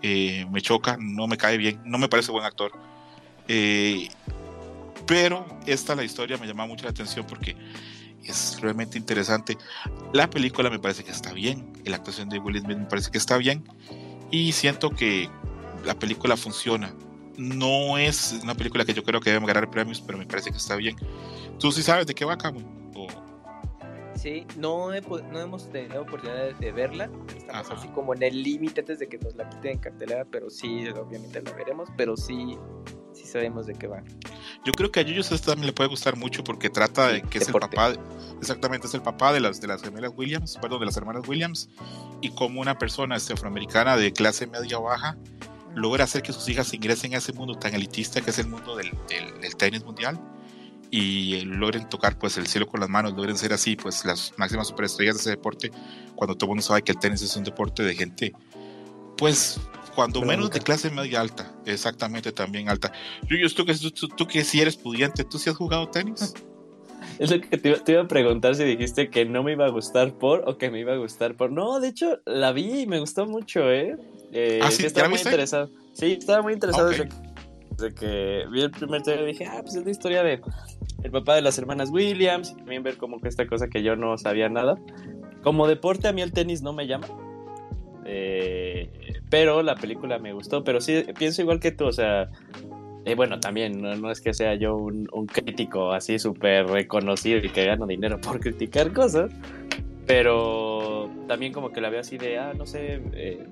Eh, 0.01 0.45
me 0.51 0.61
choca, 0.61 0.97
no 0.99 1.27
me 1.27 1.37
cae 1.37 1.57
bien, 1.57 1.81
no 1.85 1.97
me 1.97 2.09
parece 2.09 2.31
buen 2.31 2.45
actor. 2.45 2.71
pero 5.07 5.45
esta 5.65 5.95
la 5.95 6.03
historia 6.03 6.37
me 6.37 6.47
llama 6.47 6.65
mucho 6.65 6.83
la 6.83 6.91
atención 6.91 7.25
porque 7.27 7.55
es 8.23 8.59
realmente 8.61 8.97
interesante. 8.97 9.57
La 10.13 10.29
película 10.29 10.69
me 10.69 10.79
parece 10.79 11.03
que 11.03 11.11
está 11.11 11.33
bien, 11.33 11.73
la 11.85 11.97
actuación 11.97 12.29
de 12.29 12.39
Will 12.39 12.59
Smith 12.59 12.77
me 12.77 12.85
parece 12.85 13.11
que 13.11 13.17
está 13.17 13.37
bien 13.37 13.63
y 14.31 14.51
siento 14.51 14.89
que 14.89 15.29
la 15.85 15.97
película 15.97 16.35
funciona. 16.37 16.93
No 17.37 17.97
es 17.97 18.39
una 18.43 18.55
película 18.55 18.85
que 18.85 18.93
yo 18.93 19.03
creo 19.03 19.19
que 19.19 19.31
debe 19.31 19.45
ganar 19.45 19.69
premios, 19.69 20.01
pero 20.01 20.17
me 20.17 20.25
parece 20.25 20.51
que 20.51 20.57
está 20.57 20.75
bien. 20.75 20.95
¿Tú 21.59 21.71
sí 21.71 21.83
sabes 21.83 22.07
de 22.07 22.15
qué 22.15 22.25
va? 22.25 22.37
Sí, 24.25 24.47
no, 24.57 24.89
no 24.89 25.39
hemos 25.39 25.69
tenido 25.69 26.01
oportunidad 26.01 26.55
de, 26.55 26.71
verla. 26.71 27.11
Estamos 27.37 27.69
así 27.69 27.87
como 27.89 28.15
en 28.15 28.23
el 28.23 28.41
límite 28.41 28.79
antes 28.79 28.97
de 28.97 29.07
que 29.07 29.19
nos 29.19 29.35
la 29.35 29.47
quiten 29.47 29.73
en 29.73 29.77
cartelera, 29.77 30.25
pero 30.25 30.49
sí, 30.49 30.87
obviamente 30.87 31.43
la 31.43 31.51
veremos, 31.51 31.89
pero 31.95 32.17
sí, 32.17 32.57
sí 33.13 33.27
sabemos 33.27 33.67
de 33.67 33.75
qué 33.75 33.85
va. 33.85 34.01
Yo 34.65 34.73
creo 34.73 34.91
que 34.91 35.01
a 35.01 35.03
Yuyos 35.03 35.31
esto 35.31 35.51
también 35.51 35.67
le 35.67 35.73
puede 35.73 35.91
gustar 35.91 36.15
mucho 36.15 36.43
porque 36.43 36.71
trata 36.71 37.09
de 37.09 37.21
que 37.21 37.37
es 37.37 37.49
el 37.49 37.53
papá, 37.53 37.93
exactamente, 38.39 38.87
es 38.87 38.95
el 38.95 39.03
papá 39.03 39.31
de 39.31 39.41
las, 39.41 39.61
de 39.61 39.67
las 39.67 39.83
gemelas 39.83 40.11
Williams, 40.17 40.57
perdón, 40.59 40.79
de 40.79 40.87
las 40.87 40.97
hermanas 40.97 41.27
Williams, 41.27 41.69
y 42.21 42.31
como 42.31 42.61
una 42.61 42.79
persona 42.79 43.17
este, 43.17 43.33
afroamericana 43.33 43.95
de 43.95 44.11
clase 44.11 44.47
media 44.47 44.79
baja 44.79 45.15
logra 45.75 46.05
hacer 46.05 46.23
que 46.23 46.33
sus 46.33 46.49
hijas 46.49 46.73
ingresen 46.73 47.13
a 47.13 47.19
ese 47.19 47.31
mundo 47.31 47.53
tan 47.59 47.75
elitista 47.75 48.21
que 48.21 48.31
es 48.31 48.39
el 48.39 48.47
mundo 48.47 48.75
del, 48.75 48.89
del, 49.07 49.55
tenis 49.55 49.83
mundial 49.83 50.19
y 50.95 51.41
logren 51.41 51.89
tocar 51.89 52.17
pues 52.17 52.37
el 52.37 52.47
cielo 52.47 52.67
con 52.67 52.79
las 52.79 52.87
manos, 52.87 53.13
logren 53.13 53.37
ser 53.37 53.51
así 53.51 53.75
pues 53.75 54.05
las 54.05 54.33
máximas 54.37 54.67
superestrellas 54.69 55.15
de 55.15 55.21
ese 55.21 55.29
deporte 55.31 55.69
cuando 56.15 56.35
todo 56.35 56.45
el 56.45 56.49
mundo 56.51 56.63
sabe 56.63 56.83
que 56.83 56.93
el 56.93 56.99
tenis 56.99 57.21
es 57.21 57.35
un 57.35 57.43
deporte 57.43 57.83
de 57.83 57.93
gente 57.95 58.33
pues 59.17 59.59
cuando 59.93 60.21
menos 60.21 60.51
de 60.51 60.61
clase 60.61 60.89
media 60.89 61.19
alta, 61.19 61.51
exactamente 61.65 62.31
también 62.31 62.69
alta. 62.69 62.91
Yuyos, 63.29 63.55
tú 63.55 63.65
que, 63.65 63.73
tú, 63.73 64.27
que 64.27 64.43
si 64.43 64.61
eres 64.61 64.75
pudiente, 64.75 65.23
¿tú 65.23 65.37
sí 65.37 65.49
has 65.49 65.55
jugado 65.55 65.89
tenis? 65.89 66.33
Es 67.19 67.31
lo 67.31 67.39
que 67.39 67.57
te, 67.57 67.91
iba 67.91 68.01
a 68.01 68.07
preguntar 68.07 68.55
si 68.55 68.63
dijiste 68.65 69.09
que 69.09 69.23
no 69.23 69.41
me 69.41 69.53
iba 69.53 69.65
a 69.65 69.69
gustar 69.69 70.13
por 70.15 70.43
o 70.49 70.57
que 70.57 70.69
me 70.69 70.79
iba 70.81 70.93
a 70.93 70.97
gustar 70.97 71.35
por. 71.35 71.49
No, 71.49 71.79
de 71.79 71.89
hecho, 71.89 72.19
la 72.25 72.51
vi 72.51 72.81
y 72.81 72.87
me 72.87 72.99
gustó 72.99 73.25
mucho, 73.25 73.71
¿eh? 73.71 73.95
eh 74.33 74.59
¿Ah, 74.61 74.69
sí? 74.69 74.85
estaba 74.85 75.07
muy 75.07 75.19
interesado. 75.19 75.69
Sí, 75.93 76.13
estaba 76.13 76.41
muy 76.41 76.51
interesado 76.53 76.89
desde, 76.89 77.07
que 77.93 78.45
vi 78.51 78.61
el 78.61 78.71
primer 78.71 79.01
trailer 79.01 79.25
dije, 79.25 79.45
ah, 79.45 79.59
pues 79.61 79.75
es 79.75 79.85
la 79.85 79.91
historia 79.91 80.23
de 80.23 80.41
el 81.03 81.11
papá 81.11 81.35
de 81.35 81.41
las 81.41 81.57
hermanas 81.57 81.89
Williams 81.91 82.51
y 82.51 82.55
también 82.55 82.83
ver 82.83 82.97
como 82.97 83.19
que 83.19 83.27
esta 83.27 83.45
cosa 83.47 83.67
que 83.67 83.83
yo 83.83 83.95
no 83.95 84.17
sabía 84.17 84.49
nada. 84.49 84.75
Como 85.43 85.67
deporte 85.67 86.07
a 86.07 86.13
mí 86.13 86.21
el 86.21 86.31
tenis 86.31 86.61
no 86.61 86.73
me 86.73 86.87
llama. 86.87 87.07
Eh, 88.05 88.89
pero 89.29 89.63
la 89.63 89.75
película 89.75 90.19
me 90.19 90.33
gustó, 90.33 90.63
pero 90.63 90.79
sí 90.79 91.05
pienso 91.17 91.41
igual 91.41 91.59
que 91.59 91.71
tú, 91.71 91.85
o 91.85 91.91
sea, 91.91 92.29
eh, 93.05 93.15
bueno, 93.15 93.39
también 93.39 93.81
no, 93.81 94.11
es 94.11 94.21
que 94.21 94.33
sea 94.33 94.55
yo 94.55 94.75
un, 94.75 95.07
crítico 95.27 95.91
así 95.91 96.17
súper 96.19 96.67
reconocido 96.67 97.39
y 97.39 97.49
que 97.49 97.65
gano 97.65 97.85
dinero 97.87 98.19
por 98.21 98.39
criticar 98.39 98.93
cosas, 98.93 99.31
pero 100.05 101.09
también 101.27 101.53
como 101.53 101.71
que 101.71 101.81
la 101.81 101.89
veo 101.89 101.99
así 101.99 102.17
de, 102.17 102.37
ah, 102.37 102.53
no 102.55 102.65
sé, 102.65 103.01
eh, 103.13 103.47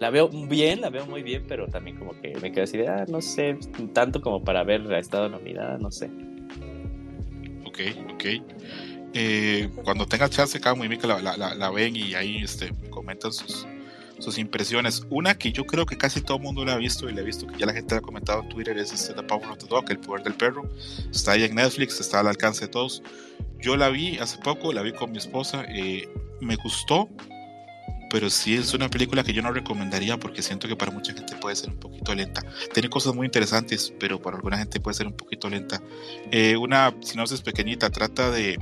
la 0.00 0.10
veo 0.10 0.28
bien, 0.28 0.80
la 0.80 0.90
veo 0.90 1.06
muy 1.06 1.22
bien, 1.22 1.44
pero 1.48 1.66
también 1.68 1.96
como 1.96 2.18
que 2.20 2.36
me 2.40 2.52
quedo 2.52 2.64
así 2.64 2.78
de, 2.78 2.88
ah, 2.88 3.04
no 3.08 3.20
sé, 3.20 3.58
tanto 3.92 4.20
como 4.20 4.44
para 4.44 4.62
ver 4.62 4.92
ha 4.92 4.98
estado 4.98 5.28
nominada, 5.28 5.78
no 5.78 5.90
sé. 5.90 6.10
Ok, 7.66 7.80
ok. 8.12 8.24
cuando 9.84 10.06
tenga 10.06 10.28
chance, 10.28 10.60
cada 10.60 10.74
muy 10.74 10.88
la, 10.88 11.20
la, 11.20 11.54
la, 11.54 11.70
ven 11.70 11.96
y 11.96 12.14
ahí 12.14 12.38
este, 12.42 12.72
me 12.72 12.88
comentan 12.90 13.32
sus, 13.32 13.66
sus 14.18 14.38
impresiones. 14.38 15.04
Una 15.10 15.36
que 15.36 15.50
yo 15.50 15.66
creo 15.66 15.84
que 15.84 15.96
casi 15.96 16.20
todo 16.20 16.36
el 16.36 16.44
mundo 16.44 16.64
la 16.64 16.74
ha 16.74 16.78
visto 16.78 17.08
y 17.08 17.12
la 17.12 17.22
ha 17.22 17.24
visto 17.24 17.46
que 17.46 17.58
ya 17.58 17.66
la 17.66 17.72
gente 17.72 17.96
ha 17.96 18.00
comentado 18.00 18.42
en 18.42 18.48
Twitter 18.50 18.78
es 18.78 18.92
este, 18.92 19.14
The 19.14 19.22
Power 19.24 19.50
of 19.50 19.58
the 19.58 19.66
Dog, 19.66 19.90
El 19.90 19.98
Poder 19.98 20.22
del 20.22 20.34
Perro. 20.34 20.68
Está 21.10 21.32
ahí 21.32 21.44
en 21.44 21.56
Netflix, 21.56 21.98
está 22.00 22.20
al 22.20 22.28
alcance 22.28 22.66
de 22.66 22.68
todos. 22.68 23.02
Yo 23.60 23.76
la 23.76 23.88
vi 23.88 24.18
hace 24.18 24.38
poco, 24.38 24.72
la 24.72 24.82
vi 24.82 24.92
con 24.92 25.10
mi 25.10 25.18
esposa, 25.18 25.64
eh, 25.68 26.08
me 26.40 26.54
gustó, 26.56 27.08
pero 28.10 28.30
sí 28.30 28.54
es 28.54 28.74
una 28.74 28.88
película 28.88 29.22
que 29.22 29.32
yo 29.32 29.42
no 29.42 29.52
recomendaría 29.52 30.16
porque 30.16 30.42
siento 30.42 30.68
que 30.68 30.76
para 30.76 30.90
mucha 30.90 31.12
gente 31.12 31.36
puede 31.36 31.56
ser 31.56 31.70
un 31.70 31.78
poquito 31.78 32.14
lenta. 32.14 32.42
Tiene 32.72 32.88
cosas 32.88 33.14
muy 33.14 33.26
interesantes, 33.26 33.92
pero 33.98 34.20
para 34.20 34.36
alguna 34.36 34.58
gente 34.58 34.80
puede 34.80 34.94
ser 34.94 35.06
un 35.06 35.14
poquito 35.14 35.48
lenta. 35.48 35.82
Eh, 36.30 36.56
una 36.56 36.94
sinopsis 37.00 37.42
pequeñita, 37.42 37.90
trata 37.90 38.30
de 38.30 38.58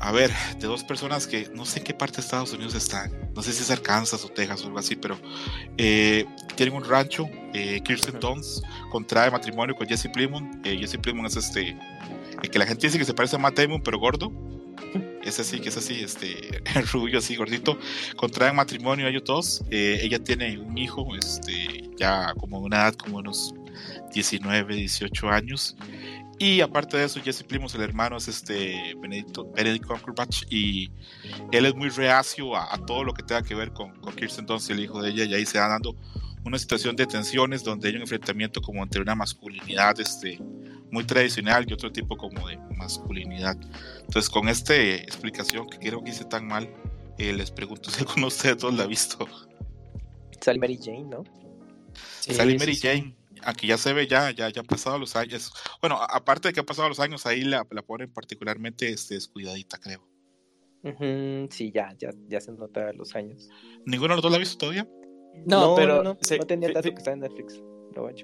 a 0.00 0.12
ver, 0.12 0.30
de 0.58 0.66
dos 0.66 0.84
personas 0.84 1.26
que 1.26 1.48
no 1.54 1.64
sé 1.64 1.80
en 1.80 1.84
qué 1.84 1.94
parte 1.94 2.16
de 2.16 2.22
Estados 2.22 2.52
Unidos 2.52 2.74
están, 2.74 3.10
no 3.34 3.42
sé 3.42 3.52
si 3.52 3.62
es 3.62 3.70
Arkansas 3.70 4.24
o 4.24 4.28
Texas 4.28 4.62
o 4.62 4.66
algo 4.66 4.78
así, 4.78 4.96
pero 4.96 5.18
eh, 5.76 6.24
tienen 6.54 6.76
un 6.76 6.84
rancho, 6.84 7.28
eh, 7.52 7.80
Kirsten 7.84 8.20
Dunst 8.20 8.64
contrae 8.90 9.30
matrimonio 9.30 9.74
con 9.74 9.86
Jesse 9.88 10.08
Plemons, 10.12 10.58
eh, 10.64 10.76
Jesse 10.78 10.98
Plemons 10.98 11.36
es 11.36 11.46
este, 11.46 11.76
el 12.42 12.50
que 12.50 12.58
la 12.58 12.66
gente 12.66 12.86
dice 12.86 12.98
que 12.98 13.04
se 13.04 13.14
parece 13.14 13.36
a 13.36 13.38
Matt 13.38 13.58
Damon 13.58 13.82
pero 13.82 13.98
gordo, 13.98 14.32
es 15.28 15.40
así, 15.40 15.60
que 15.60 15.68
es 15.68 15.76
así, 15.76 16.00
este, 16.00 16.62
rubio 16.92 17.18
así, 17.18 17.36
gordito, 17.36 17.78
contraen 18.16 18.56
matrimonio 18.56 19.06
ellos 19.06 19.22
dos, 19.24 19.64
eh, 19.70 20.00
ella 20.02 20.18
tiene 20.18 20.58
un 20.58 20.76
hijo, 20.76 21.14
este, 21.16 21.88
ya 21.96 22.34
como 22.34 22.58
una 22.58 22.76
edad 22.78 22.94
como 22.94 23.18
unos 23.18 23.54
19, 24.12 24.74
18 24.74 25.28
años, 25.28 25.76
y 26.38 26.60
aparte 26.60 26.96
de 26.96 27.04
eso, 27.04 27.20
Jesse 27.20 27.42
Plimos, 27.42 27.74
el 27.74 27.82
hermano, 27.82 28.16
es 28.16 28.28
este 28.28 28.94
Benedicto, 29.00 29.50
Benedict 29.56 29.84
Cumberbatch. 29.84 30.44
Y 30.48 30.88
él 31.50 31.66
es 31.66 31.74
muy 31.74 31.88
reacio 31.88 32.56
a, 32.56 32.78
todo 32.86 33.02
lo 33.02 33.12
que 33.12 33.24
tenga 33.24 33.42
que 33.42 33.56
ver 33.56 33.72
con, 33.72 33.90
con 34.00 34.14
Kirsten 34.14 34.46
Dunst, 34.46 34.70
el 34.70 34.78
hijo 34.78 35.02
de 35.02 35.10
ella, 35.10 35.24
y 35.24 35.34
ahí 35.34 35.44
se 35.44 35.58
va 35.58 35.66
dando 35.66 35.96
una 36.44 36.58
situación 36.58 36.96
de 36.96 37.06
tensiones 37.06 37.64
donde 37.64 37.88
hay 37.88 37.96
un 37.96 38.02
enfrentamiento 38.02 38.60
como 38.60 38.82
entre 38.82 39.00
una 39.00 39.14
masculinidad 39.14 39.98
este, 40.00 40.38
muy 40.90 41.04
tradicional 41.04 41.66
y 41.68 41.72
otro 41.72 41.92
tipo 41.92 42.16
como 42.16 42.48
de 42.48 42.58
masculinidad. 42.76 43.56
Entonces, 44.00 44.28
con 44.30 44.48
esta 44.48 44.74
explicación 44.76 45.68
que 45.68 45.78
creo 45.78 46.02
que 46.02 46.10
hice 46.10 46.24
tan 46.24 46.46
mal, 46.46 46.68
eh, 47.18 47.32
les 47.32 47.50
pregunto 47.50 47.90
si 47.90 48.00
alguno 48.00 48.22
de 48.22 48.26
ustedes 48.26 48.58
dos 48.58 48.74
la 48.74 48.84
ha 48.84 48.86
visto. 48.86 49.26
Sally 50.40 50.58
Mary 50.58 50.78
Jane, 50.80 51.04
¿no? 51.04 51.24
Sí, 52.20 52.34
Sally 52.34 52.58
Mary 52.58 52.76
Jane 52.76 53.18
aquí 53.42 53.66
ya 53.66 53.78
se 53.78 53.92
ve, 53.92 54.06
ya, 54.06 54.30
ya, 54.30 54.48
ya 54.50 54.60
han 54.60 54.66
pasado 54.66 54.98
los 54.98 55.16
años. 55.16 55.52
Bueno, 55.80 55.98
aparte 56.00 56.48
de 56.48 56.54
que 56.54 56.60
han 56.60 56.66
pasado 56.66 56.88
los 56.88 57.00
años, 57.00 57.26
ahí 57.26 57.42
la, 57.42 57.66
la 57.70 57.82
ponen 57.82 58.12
particularmente 58.12 58.88
este, 58.88 59.14
descuidadita, 59.14 59.78
creo. 59.78 60.06
sí, 61.50 61.72
ya, 61.72 61.94
ya, 61.98 62.10
ya 62.28 62.40
se 62.40 62.52
nota 62.52 62.92
los 62.92 63.14
años. 63.14 63.48
¿Ninguno 63.84 64.14
de 64.14 64.16
los 64.16 64.22
dos 64.22 64.30
la 64.30 64.36
ha 64.36 64.40
visto 64.40 64.58
todavía? 64.58 64.88
No, 65.46 65.74
pero 65.76 66.02
no, 66.02 66.16
tenía 66.16 66.72
tanto 66.72 66.90
que 66.90 66.96
está 66.96 67.12
en 67.12 67.20
Netflix. 67.20 67.62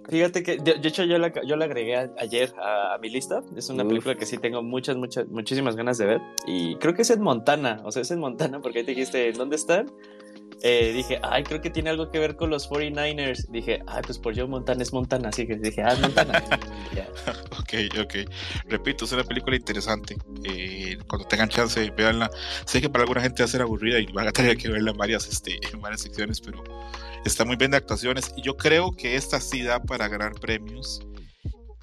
Fíjate 0.08 0.42
que, 0.42 0.56
de, 0.58 0.76
hecho, 0.82 1.04
yo 1.04 1.18
la, 1.18 1.32
yo 1.44 1.56
la 1.56 1.64
agregué 1.64 1.96
ayer 2.18 2.52
a, 2.58 2.96
mi 3.00 3.08
lista. 3.08 3.42
Es 3.56 3.68
una 3.70 3.84
película 3.86 4.14
que 4.14 4.26
sí 4.26 4.38
tengo 4.38 4.62
muchas, 4.62 4.96
muchas, 4.96 5.26
muchísimas 5.28 5.76
ganas 5.76 5.98
de 5.98 6.06
ver. 6.06 6.20
Y 6.46 6.76
creo 6.76 6.94
que 6.94 7.02
es 7.02 7.10
en 7.10 7.20
Montana. 7.20 7.80
O 7.84 7.90
sea, 7.90 8.02
es 8.02 8.10
en 8.10 8.20
Montana 8.20 8.60
porque 8.60 8.80
ahí 8.80 8.84
te 8.84 8.92
dijiste, 8.92 9.32
¿dónde 9.32 9.56
están? 9.56 9.90
Eh, 10.62 10.92
dije, 10.94 11.18
ay, 11.22 11.42
creo 11.42 11.60
que 11.60 11.70
tiene 11.70 11.90
algo 11.90 12.10
que 12.10 12.18
ver 12.18 12.36
con 12.36 12.50
los 12.50 12.70
49ers. 12.70 13.48
Dije, 13.50 13.82
ay, 13.86 14.02
pues 14.06 14.18
por 14.18 14.34
Joe 14.34 14.46
Montana 14.46 14.82
es 14.82 14.92
Montana, 14.92 15.30
así 15.30 15.46
que 15.46 15.56
dije, 15.56 15.82
ah, 15.82 15.96
Montana. 16.00 16.42
ok, 17.58 17.74
ok. 18.02 18.14
Repito, 18.68 19.04
es 19.04 19.12
una 19.12 19.24
película 19.24 19.56
interesante. 19.56 20.16
Eh, 20.44 20.96
cuando 21.08 21.26
tengan 21.26 21.48
chance, 21.48 21.90
véanla. 21.90 22.30
Sé 22.64 22.80
que 22.80 22.88
para 22.88 23.02
alguna 23.02 23.20
gente 23.20 23.42
va 23.42 23.44
a 23.44 23.48
ser 23.48 23.62
aburrida 23.62 23.98
y 23.98 24.06
van 24.06 24.28
a 24.28 24.32
tener 24.32 24.56
que 24.56 24.68
verla 24.68 24.92
en 24.92 24.96
varias, 24.96 25.28
este, 25.28 25.58
en 25.72 25.80
varias 25.80 26.02
secciones, 26.02 26.40
pero 26.40 26.62
está 27.24 27.44
muy 27.44 27.56
bien 27.56 27.70
de 27.70 27.76
actuaciones. 27.76 28.32
Y 28.36 28.42
yo 28.42 28.56
creo 28.56 28.92
que 28.92 29.16
esta 29.16 29.40
sí 29.40 29.62
da 29.62 29.82
para 29.82 30.08
ganar 30.08 30.32
premios. 30.40 31.00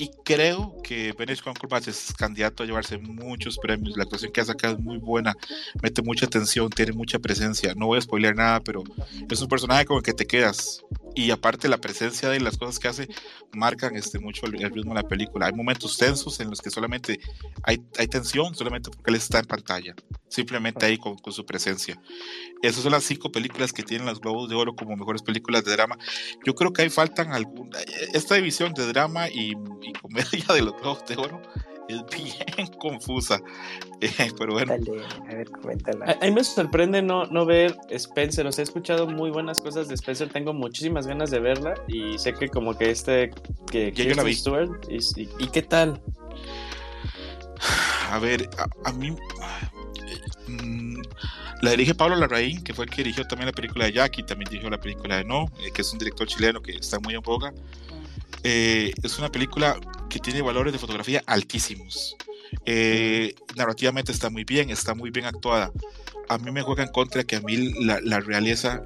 Y 0.02 0.10
creo 0.24 0.82
que 0.82 1.14
Benedict 1.14 1.44
Cumberbatch 1.44 1.90
es 1.90 2.12
candidato 2.18 2.64
a 2.64 2.66
llevarse 2.66 2.98
muchos 2.98 3.60
premios. 3.60 3.96
La 3.96 4.02
actuación 4.02 4.32
que 4.32 4.42
ha 4.42 4.46
sacado 4.46 4.74
es 4.74 4.80
muy 4.80 4.98
buena, 4.98 5.36
mete 5.80 6.02
mucha 6.02 6.26
atención, 6.26 6.72
tiene 6.72 6.92
mucha 6.92 7.20
presencia. 7.20 7.76
No 7.76 7.86
voy 7.86 8.00
a 8.00 8.02
spoiler 8.02 8.36
nada, 8.36 8.62
pero 8.62 8.84
es 9.30 9.42
un 9.44 9.48
personaje 9.48 9.86
con 9.86 9.98
el 9.98 10.04
que 10.04 10.14
te 10.14 10.26
quedas. 10.26 10.84
Y 11.14 11.30
aparte 11.30 11.70
la 11.70 11.78
presencia 11.78 12.30
de 12.30 12.40
las 12.40 12.58
cosas 12.58 12.80
que 12.80 12.88
hace 12.88 13.08
marcan 13.54 13.96
este, 13.96 14.18
mucho 14.18 14.48
el, 14.48 14.54
ritmo 14.54 14.96
de 14.96 15.04
la 15.04 15.08
película. 15.08 15.46
Hay 15.46 15.54
momentos 15.54 15.96
tensos 16.00 16.40
en 16.40 16.50
los 16.50 16.62
que 16.62 16.72
solamente 16.72 17.20
hay, 17.62 17.80
hay 18.00 18.08
tensión, 18.08 18.56
solamente 18.56 18.90
porque 18.90 19.12
él 19.12 19.18
está 19.18 19.38
en 19.38 19.46
pantalla, 19.46 19.94
simplemente 20.30 20.84
ahí 20.84 20.98
con, 20.98 21.16
con 21.20 21.32
su 21.32 21.46
presencia. 21.46 22.02
Esas 22.62 22.84
son 22.84 22.92
las 22.92 23.04
cinco 23.04 23.32
películas 23.32 23.74
que 23.74 23.84
tienen 23.84 24.08
los 24.08 24.22
Globos 24.22 24.50
de 24.50 24.56
Oro 24.56 24.76
como 24.76 24.96
mejores 24.96 25.22
películas 25.22 25.66
de 25.66 25.72
drama. 25.72 25.98
Yo 26.46 26.54
creo 26.54 26.72
que 26.72 26.84
ahí 26.84 26.90
faltan 26.90 27.34
algunas. 27.34 27.84
Esta 28.14 28.36
división 28.36 28.74
de 28.74 28.86
drama 28.88 29.30
y, 29.30 29.54
comedia 29.94 30.46
de 30.54 30.62
los 30.62 30.76
Globos 30.80 31.06
de 31.06 31.18
Oro 31.18 31.42
es 31.92 32.06
bien 32.10 32.68
confusa. 32.80 33.42
Eh, 34.00 34.32
pero 34.38 34.54
bueno. 34.54 34.74
a 34.74 35.34
ver, 35.34 35.50
coméntala. 35.50 36.18
A, 36.20 36.26
mí 36.26 36.32
me 36.32 36.44
sorprende 36.44 37.02
no, 37.02 37.26
no 37.26 37.46
ver 37.46 37.76
Spencer. 37.90 38.46
O 38.48 38.52
sea, 38.52 38.64
he 38.64 38.66
escuchado 38.66 39.08
muy 39.08 39.30
buenas 39.30 39.62
cosas 39.62 39.88
de 39.88 39.96
Spencer. 39.96 40.30
Tengo 40.30 40.54
muchísimas 40.54 41.08
ganas 41.08 41.32
de 41.32 41.40
verla. 41.40 41.76
Y 41.88 42.18
sé 42.18 42.34
que, 42.34 42.50
como 42.50 42.78
que 42.78 42.92
este. 42.92 43.32
Que, 43.72 43.92
yo 43.92 44.16
la 44.16 44.24
vi. 44.24 44.38
y, 44.90 45.22
y, 45.40 45.48
qué 45.48 45.62
tal? 45.62 46.02
A 48.10 48.20
ver, 48.20 48.50
a, 48.86 48.92
mí. 48.94 49.16
Mm, 50.48 51.02
la 51.62 51.72
dirige 51.72 51.94
Pablo 51.94 52.16
Larraín, 52.16 52.64
que 52.64 52.74
fue 52.74 52.86
el 52.86 52.92
que 52.92 52.98
dirigió 52.98 53.26
también 53.26 53.46
la 53.46 53.54
película 53.54 53.86
de 53.86 53.94
Jackie, 53.94 54.24
también 54.24 54.50
dirigió 54.50 54.70
la 54.70 54.80
película 54.80 55.18
de 55.18 55.24
No, 55.24 55.46
eh, 55.60 55.72
que 55.72 55.82
es 55.84 55.94
un 55.94 56.00
director 56.00 56.28
chileno 56.28 56.62
que 56.62 56.74
está 56.74 57.00
muy 57.00 57.14
en 57.14 57.22
boga. 57.22 57.54
Eh, 58.44 58.94
es 59.04 59.20
una 59.20 59.32
película 59.32 59.80
que 60.10 60.20
tiene 60.20 60.42
valores 60.42 60.74
de 60.74 60.80
fotografía 60.80 61.24
altísimos. 61.26 62.16
Eh, 62.66 63.34
narrativamente 63.56 64.12
está 64.12 64.30
muy 64.30 64.44
bien, 64.44 64.70
está 64.70 64.94
muy 64.94 65.10
bien 65.10 65.26
actuada. 65.26 65.72
A 66.30 66.38
mí 66.38 66.52
me 66.52 66.62
juega 66.62 66.84
en 66.84 66.92
contra 66.92 67.24
que 67.24 67.36
a 67.36 67.42
mí 67.42 67.74
la, 67.84 68.20
realeza, 68.20 68.84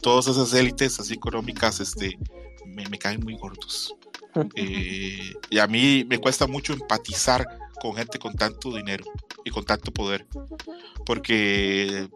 todas 0.00 0.28
esas 0.28 0.52
élites 0.54 0.98
así 0.98 1.14
económicas, 1.14 1.80
este, 1.80 2.18
me, 2.66 2.88
me 2.88 2.98
caen 2.98 3.20
muy 3.22 3.36
gordos. 3.36 3.94
y 4.54 5.58
a 5.58 5.66
mí 5.66 6.04
me 6.08 6.18
cuesta 6.18 6.46
mucho 6.46 6.72
empatizar 6.72 7.46
con 7.80 7.94
gente 7.94 8.18
con 8.18 8.34
tanto 8.34 8.74
dinero 8.74 9.04
y 9.44 9.50
con 9.50 9.64
tanto 9.64 9.92
poder. 9.92 10.26
Porque, 11.04 12.08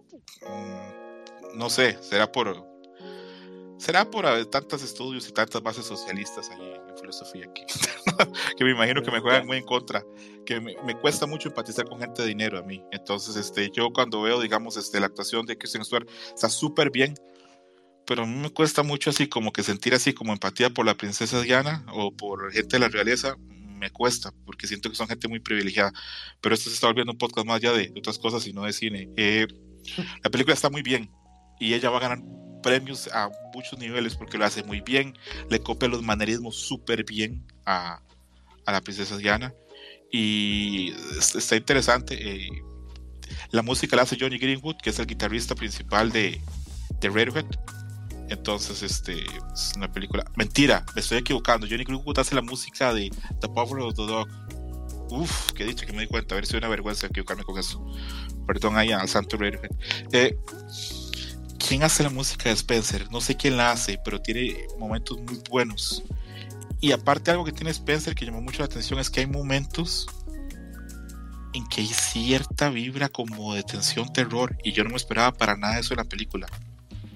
mm, 0.42 1.59
no 1.59 1.70
sé, 1.70 1.98
será 2.02 2.30
por... 2.32 2.67
Será 3.78 4.10
por 4.10 4.26
tantos 4.46 4.82
estudios 4.82 5.28
y 5.28 5.32
tantas 5.32 5.62
bases 5.62 5.86
socialistas 5.86 6.50
ahí 6.50 6.74
en 6.88 6.98
filosofía 6.98 7.46
que, 7.55 7.64
que 8.56 8.64
me 8.64 8.72
imagino 8.72 9.02
que 9.02 9.10
me 9.10 9.20
juegan 9.20 9.46
muy 9.46 9.59
en 9.59 9.64
contra, 9.64 10.05
que 10.44 10.60
me, 10.60 10.74
cuesta 11.00 11.26
mucho 11.26 11.48
empatizar 11.48 11.88
con 11.88 12.00
gente 12.00 12.22
de 12.22 12.28
dinero 12.28 12.59
a 12.59 12.62
mí. 12.62 12.82
Entonces, 12.90 13.36
este, 13.36 13.70
yo 13.70 13.92
cuando 13.92 14.20
veo, 14.22 14.40
digamos, 14.40 14.76
este, 14.76 14.98
la 14.98 15.06
actuación 15.06 15.46
de 15.46 15.56
Kristen 15.56 15.84
Stewart 15.84 16.09
está 16.34 16.48
súper 16.48 16.90
bien, 16.90 17.14
pero 18.05 18.24
a 18.24 18.26
mí 18.26 18.34
me 18.34 18.50
cuesta 18.50 18.82
mucho 18.82 19.10
así 19.10 19.28
como 19.28 19.52
que 19.52 19.62
sentir 19.62 19.94
así 19.94 20.12
como 20.12 20.32
empatía 20.32 20.70
por 20.70 20.84
la 20.84 20.96
princesa 20.96 21.40
Diana 21.40 21.84
o 21.92 22.10
por 22.10 22.50
gente 22.52 22.76
de 22.76 22.80
la 22.80 22.88
realeza 22.88 23.36
me 23.78 23.90
cuesta, 23.90 24.32
porque 24.44 24.66
siento 24.66 24.90
que 24.90 24.96
son 24.96 25.06
gente 25.06 25.28
muy 25.28 25.38
privilegiada. 25.38 25.92
Pero 26.40 26.55
esto 26.55 26.68
se 26.68 26.74
está 26.74 26.88
volviendo 26.88 27.12
un 27.12 27.18
podcast 27.18 27.46
más 27.46 27.56
allá 27.56 27.72
de, 27.72 27.92
otras 27.96 28.18
cosas 28.18 28.46
y 28.46 28.52
no 28.52 28.64
de 28.64 28.72
cine. 28.72 29.09
Eh, 29.16 29.46
la 30.24 30.30
película 30.30 30.55
está 30.55 30.68
muy 30.68 30.82
bien 30.82 31.10
y 31.60 31.74
ella 31.74 31.90
va 31.90 31.98
a 31.98 32.00
ganar 32.00 32.18
premios 32.68 33.08
a 33.08 33.30
muchos 33.54 33.78
niveles 33.78 34.14
porque 34.14 34.38
lo 34.38 34.44
hace 34.44 34.62
muy 34.62 34.80
bien, 34.80 35.16
le 35.50 35.60
copia 35.60 35.88
los 35.88 36.02
manerismos 36.02 36.56
súper 36.56 37.04
bien 37.04 37.44
a, 37.64 38.00
a, 38.66 38.72
la 38.72 38.80
princesa 38.80 39.16
Diana 39.16 39.54
y 40.10 40.92
está 41.36 41.56
interesante. 41.56 42.16
Eh, 42.20 42.48
la 43.50 43.62
música 43.62 43.96
la 43.96 44.02
hace 44.02 44.16
Johnny 44.18 44.38
Greenwood, 44.38 44.76
que 44.82 44.90
es 44.90 44.98
el 44.98 45.06
guitarrista 45.06 45.54
principal 45.54 46.10
de, 46.10 46.40
de 47.00 47.08
entonces, 48.28 48.82
este 48.82 49.24
es 49.54 49.72
una 49.76 49.90
película. 49.90 50.24
Mentira, 50.36 50.84
me 50.94 51.00
estoy 51.00 51.18
equivocando. 51.18 51.66
Johnny 51.68 51.84
Greenwood 51.84 52.18
hace 52.18 52.34
la 52.34 52.42
música 52.42 52.92
de 52.92 53.10
The 53.40 53.48
Power 53.48 53.82
of 53.82 53.94
the 53.94 54.06
Dog. 54.06 54.28
Uf, 55.10 55.52
qué 55.52 55.64
dicho 55.64 55.86
que 55.86 55.92
me 55.92 56.02
di 56.02 56.08
cuenta. 56.08 56.34
A 56.34 56.36
ver 56.36 56.46
si 56.46 56.56
una 56.56 56.68
vergüenza 56.68 57.06
equivocarme 57.06 57.44
con 57.44 57.58
eso. 57.58 57.82
Perdón 58.46 58.76
ahí 58.76 58.92
al 58.92 59.08
Santo 59.08 59.38
Radiohead. 59.38 59.70
Eh, 60.12 60.36
¿Quién 61.59 61.82
hace 61.82 62.02
la 62.02 62.10
música 62.10 62.48
de 62.48 62.55
Spencer? 62.55 63.10
No 63.10 63.20
sé 63.20 63.36
quién 63.36 63.56
la 63.56 63.72
hace, 63.72 64.01
pero 64.05 64.20
tiene 64.20 64.56
momentos 64.78 65.18
muy 65.20 65.40
buenos. 65.51 66.02
Y 66.80 66.93
aparte 66.93 67.30
algo 67.30 67.44
que 67.44 67.52
tiene 67.52 67.70
Spencer 67.70 68.14
que 68.14 68.24
llamó 68.24 68.40
mucho 68.40 68.60
la 68.60 68.66
atención 68.66 69.01
es 69.01 69.10
que 69.10 69.20
hay 69.20 69.26
momentos 69.26 70.06
en 71.52 71.66
que 71.66 71.80
hay 71.80 71.89
cierta 71.89 72.70
vibra 72.70 73.09
como 73.09 73.55
de 73.55 73.62
tensión, 73.62 74.12
terror, 74.12 74.56
y 74.62 74.72
yo 74.72 74.85
no 74.85 74.90
me 74.90 74.97
esperaba 74.97 75.32
para 75.32 75.56
nada 75.56 75.78
eso 75.78 75.94
en 75.94 75.98
la 75.98 76.05
película. 76.05 76.47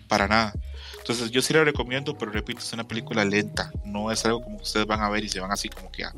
Para 0.08 0.26
nada. 0.26 0.52
Entonces 0.98 1.30
yo 1.30 1.42
sí 1.42 1.52
la 1.54 1.64
recomiendo, 1.64 2.16
pero 2.16 2.32
repito, 2.32 2.60
es 2.60 2.72
una 2.72 2.84
película 2.84 3.24
lenta, 3.24 3.72
no 3.84 4.10
es 4.10 4.24
algo 4.24 4.42
como 4.42 4.58
que 4.58 4.64
ustedes 4.64 4.86
van 4.86 5.00
a 5.00 5.08
ver 5.08 5.24
y 5.24 5.28
se 5.28 5.40
van 5.40 5.50
así 5.50 5.68
como 5.68 5.90
que 5.90 6.04
a, 6.04 6.12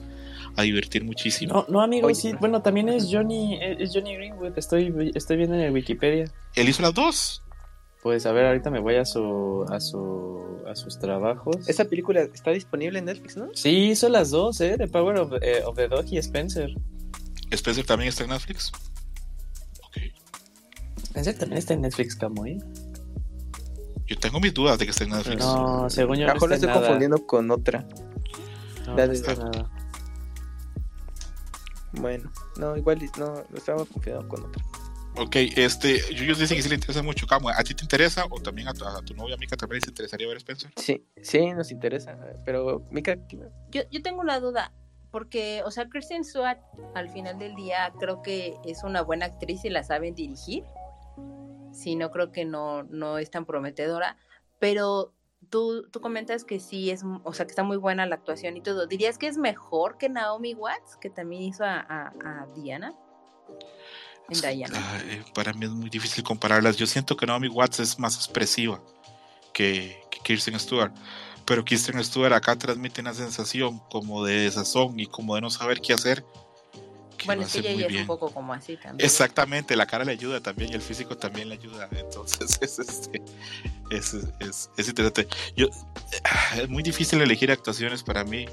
divertir 0.62 1.04
muchísimo. 1.04 1.52
No, 1.52 1.66
no 1.68 1.80
amigo, 1.82 2.14
sí, 2.14 2.32
bueno, 2.38 2.62
también 2.62 2.88
es 2.88 3.08
Johnny, 3.10 3.58
es 3.60 3.90
Johnny 3.92 4.14
Greenwood, 4.14 4.56
estoy, 4.56 5.10
estoy 5.14 5.36
viendo 5.36 5.56
en 5.56 5.62
el 5.62 5.72
Wikipedia. 5.72 6.30
¿Él 6.54 6.68
hizo 6.68 6.82
las 6.82 6.94
dos? 6.94 7.42
Pues 8.04 8.26
a 8.26 8.32
ver, 8.32 8.44
ahorita 8.44 8.70
me 8.70 8.80
voy 8.80 8.96
a 8.96 9.06
su, 9.06 9.64
a 9.70 9.80
su, 9.80 10.62
a 10.68 10.76
sus 10.76 10.98
trabajos. 10.98 11.66
Esa 11.66 11.86
película 11.86 12.20
está 12.20 12.50
disponible 12.50 12.98
en 12.98 13.06
Netflix, 13.06 13.34
¿no? 13.34 13.48
Sí, 13.54 13.92
hizo 13.92 14.10
las 14.10 14.30
dos, 14.30 14.60
¿eh? 14.60 14.74
The 14.76 14.88
Power 14.88 15.16
of, 15.20 15.32
eh, 15.40 15.62
of 15.64 15.74
the 15.74 15.88
Dog 15.88 16.04
y 16.10 16.18
Spencer. 16.18 16.68
¿Spencer 17.50 17.86
también 17.86 18.10
está 18.10 18.24
en 18.24 18.30
Netflix? 18.30 18.72
Ok. 19.86 20.02
Spencer 21.02 21.38
también 21.38 21.58
está 21.58 21.72
en 21.72 21.80
Netflix, 21.80 22.14
Camo, 22.14 22.44
¿eh? 22.44 22.58
Yo 24.06 24.18
tengo 24.18 24.38
mis 24.38 24.52
dudas 24.52 24.78
de 24.78 24.84
que 24.84 24.90
esté 24.90 25.04
en 25.04 25.10
Netflix. 25.10 25.42
No, 25.42 25.88
según 25.88 26.18
yo. 26.18 26.26
Mejor 26.26 26.50
lo 26.50 26.56
estoy 26.56 26.70
confundiendo 26.74 27.26
con 27.26 27.50
otra. 27.50 27.86
No, 28.86 28.96
no 28.96 29.02
está 29.04 29.34
nada. 29.34 29.70
Bueno, 31.92 32.30
no, 32.58 32.76
igual 32.76 32.98
no, 33.16 33.44
lo 33.50 33.56
estaba 33.56 33.78
confundiendo 33.78 34.28
con 34.28 34.44
otra. 34.44 34.62
Ok, 35.16 35.36
este, 35.56 36.00
ellos 36.10 36.38
dicen 36.38 36.56
que 36.56 36.62
sí 36.62 36.68
le 36.68 36.74
interesa 36.74 37.02
mucho 37.02 37.26
Camo. 37.26 37.48
¿A 37.48 37.62
ti 37.62 37.74
te 37.74 37.84
interesa 37.84 38.24
o 38.30 38.40
también 38.40 38.68
a 38.68 38.74
tu, 38.74 39.14
novia 39.14 39.36
Mika 39.36 39.56
también 39.56 39.80
les 39.80 39.88
interesaría 39.88 40.26
ver 40.26 40.38
Spencer? 40.38 40.70
Sí, 40.76 41.06
sí, 41.22 41.52
nos 41.52 41.70
interesa. 41.70 42.18
Pero 42.44 42.86
Mika. 42.90 43.16
Yo, 43.70 43.82
yo 43.90 44.02
tengo 44.02 44.20
una 44.20 44.40
duda 44.40 44.72
porque, 45.10 45.62
o 45.64 45.70
sea, 45.70 45.88
Kristen 45.88 46.24
Stewart 46.24 46.58
al 46.94 47.08
final 47.08 47.38
del 47.38 47.54
día 47.54 47.92
creo 48.00 48.22
que 48.22 48.54
es 48.64 48.82
una 48.82 49.02
buena 49.02 49.26
actriz 49.26 49.64
y 49.64 49.70
la 49.70 49.84
saben 49.84 50.14
dirigir 50.14 50.64
sí, 51.74 51.96
no 51.96 52.10
creo 52.10 52.32
que 52.32 52.44
no, 52.44 52.84
no 52.84 53.18
es 53.18 53.30
tan 53.30 53.44
prometedora, 53.44 54.16
pero 54.58 55.12
tú, 55.50 55.88
tú 55.90 56.00
comentas 56.00 56.44
que 56.44 56.60
sí 56.60 56.90
es, 56.90 57.02
o 57.24 57.32
sea, 57.32 57.46
que 57.46 57.50
está 57.50 57.62
muy 57.62 57.76
buena 57.76 58.06
la 58.06 58.14
actuación 58.14 58.56
y 58.56 58.62
todo. 58.62 58.86
¿Dirías 58.86 59.18
que 59.18 59.26
es 59.26 59.36
mejor 59.36 59.98
que 59.98 60.08
Naomi 60.08 60.54
Watts, 60.54 60.96
que 60.96 61.10
también 61.10 61.42
hizo 61.42 61.64
a, 61.64 62.46
Diana? 62.54 62.94
En 64.28 64.40
Diana. 64.40 65.02
Eh, 65.06 65.22
para 65.34 65.52
mí 65.52 65.66
es 65.66 65.72
muy 65.72 65.90
difícil 65.90 66.24
compararlas. 66.24 66.76
Yo 66.76 66.86
siento 66.86 67.16
que 67.16 67.26
Naomi 67.26 67.48
Watts 67.48 67.80
es 67.80 67.98
más 67.98 68.16
expresiva 68.16 68.80
que, 69.52 70.00
que 70.10 70.20
Kirsten 70.20 70.58
Stewart. 70.58 70.92
Pero 71.44 71.64
Kirsten 71.64 72.02
Stewart 72.02 72.32
acá 72.32 72.56
transmite 72.56 73.02
una 73.02 73.12
sensación 73.12 73.78
como 73.90 74.24
de 74.24 74.40
desazón 74.40 74.98
y 74.98 75.06
como 75.06 75.34
de 75.34 75.42
no 75.42 75.50
saber 75.50 75.80
qué 75.80 75.92
hacer 75.92 76.24
bueno, 77.26 77.42
es 77.42 77.52
que 77.52 77.70
ella 77.70 77.86
es 77.86 78.00
un 78.00 78.06
poco 78.06 78.30
como 78.30 78.52
así 78.52 78.76
también. 78.76 79.04
Exactamente, 79.04 79.76
la 79.76 79.86
cara 79.86 80.04
le 80.04 80.12
ayuda 80.12 80.40
también 80.40 80.72
y 80.72 80.74
el 80.74 80.82
físico 80.82 81.16
también 81.16 81.48
le 81.48 81.54
ayuda. 81.54 81.88
Entonces, 81.92 82.58
es, 82.60 82.78
este, 82.78 83.22
es, 83.90 84.14
es, 84.40 84.70
es 84.76 84.88
interesante. 84.88 85.28
Yo, 85.56 85.68
es 86.56 86.68
muy 86.68 86.82
difícil 86.82 87.20
elegir 87.20 87.50
actuaciones 87.50 88.02
para 88.02 88.24
mí 88.24 88.46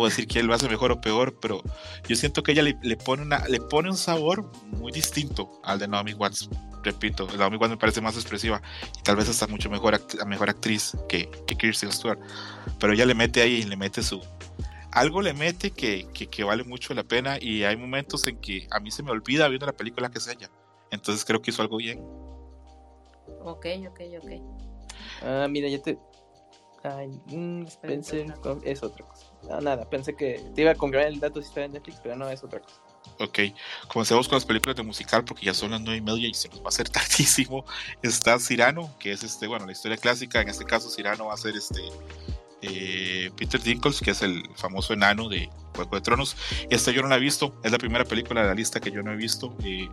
o 0.00 0.04
decir 0.04 0.26
que 0.26 0.40
él 0.40 0.46
lo 0.46 0.54
hace 0.54 0.68
mejor 0.68 0.92
o 0.92 1.00
peor, 1.00 1.38
pero 1.40 1.62
yo 2.08 2.16
siento 2.16 2.42
que 2.42 2.52
ella 2.52 2.62
le, 2.62 2.96
pone, 2.96 3.22
una, 3.22 3.46
le 3.48 3.60
pone 3.60 3.90
un 3.90 3.96
sabor 3.96 4.50
muy 4.72 4.92
distinto 4.92 5.60
al 5.62 5.78
de 5.78 5.88
Naomi 5.88 6.14
Watts. 6.14 6.48
Repito, 6.82 7.26
Naomi 7.38 7.56
Watts 7.56 7.70
me 7.70 7.76
parece 7.78 8.00
más 8.00 8.14
expresiva 8.14 8.60
y 8.98 9.02
tal 9.02 9.16
vez 9.16 9.28
hasta 9.28 9.46
mucho 9.46 9.70
mejor, 9.70 10.00
mejor 10.26 10.50
actriz 10.50 10.96
que, 11.08 11.30
que 11.46 11.56
Kirsten 11.56 11.90
Stewart, 11.90 12.18
pero 12.78 12.92
ella 12.92 13.06
le 13.06 13.14
mete 13.14 13.40
ahí, 13.40 13.62
le 13.62 13.76
mete 13.76 14.02
su, 14.02 14.20
algo 14.94 15.20
le 15.20 15.34
mete 15.34 15.72
que, 15.72 16.06
que, 16.12 16.44
vale 16.44 16.62
mucho 16.62 16.94
la 16.94 17.02
pena 17.02 17.36
y 17.40 17.64
hay 17.64 17.76
momentos 17.76 18.26
en 18.28 18.40
que 18.40 18.68
a 18.70 18.78
mí 18.78 18.92
se 18.92 19.02
me 19.02 19.10
olvida 19.10 19.48
viendo 19.48 19.66
la 19.66 19.72
película 19.72 20.08
que 20.08 20.18
es 20.18 20.28
ella. 20.28 20.48
Entonces 20.92 21.24
creo 21.24 21.42
que 21.42 21.50
hizo 21.50 21.62
algo 21.62 21.78
bien. 21.78 21.98
Ok, 23.42 23.66
ok, 23.88 24.00
ok. 24.22 24.30
Ah, 25.22 25.48
mira, 25.50 25.68
ya 25.68 25.82
te... 25.82 25.98
Ay, 26.84 27.08
mm, 27.26 27.64
pensé... 27.82 28.26
Es 28.62 28.82
otra 28.84 29.04
cosa. 29.04 29.13
No, 29.48 29.60
nada, 29.60 29.88
pensé 29.88 30.14
que 30.14 30.42
te 30.54 30.62
iba 30.62 30.70
a 30.72 30.74
confirmar 30.74 31.08
el 31.08 31.20
dato 31.20 31.40
si 31.40 31.48
estaba 31.48 31.66
en 31.66 31.72
Netflix, 31.72 31.98
pero 32.02 32.16
no, 32.16 32.28
es 32.30 32.42
otra 32.42 32.60
cosa. 32.60 32.76
Ok, 33.20 33.38
comencemos 33.88 34.26
con 34.26 34.36
las 34.36 34.44
películas 34.44 34.76
de 34.76 34.82
musical 34.82 35.24
porque 35.24 35.46
ya 35.46 35.54
son 35.54 35.70
las 35.70 35.80
nueve 35.80 35.98
y 35.98 36.00
media 36.00 36.28
y 36.28 36.34
se 36.34 36.48
nos 36.48 36.60
va 36.60 36.66
a 36.66 36.68
hacer 36.68 36.88
tardísimo. 36.90 37.64
Está 38.02 38.38
Cirano, 38.38 38.94
que 38.98 39.12
es 39.12 39.22
este, 39.22 39.46
bueno, 39.46 39.66
la 39.66 39.72
historia 39.72 39.96
clásica. 39.96 40.40
En 40.40 40.48
este 40.48 40.64
caso, 40.64 40.90
Cirano 40.90 41.26
va 41.26 41.34
a 41.34 41.36
ser 41.36 41.56
este 41.56 41.82
eh, 42.62 43.30
Peter 43.36 43.60
Dinkles, 43.60 44.00
que 44.00 44.12
es 44.12 44.22
el 44.22 44.42
famoso 44.56 44.94
enano 44.94 45.28
de 45.28 45.50
Juego 45.74 45.96
de 45.96 46.00
Tronos. 46.00 46.36
Esta 46.70 46.90
yo 46.90 47.02
no 47.02 47.08
la 47.08 47.16
he 47.16 47.20
visto, 47.20 47.54
es 47.62 47.70
la 47.70 47.78
primera 47.78 48.04
película 48.04 48.42
de 48.42 48.48
la 48.48 48.54
lista 48.54 48.80
que 48.80 48.90
yo 48.90 49.02
no 49.02 49.12
he 49.12 49.16
visto. 49.16 49.54
y 49.62 49.88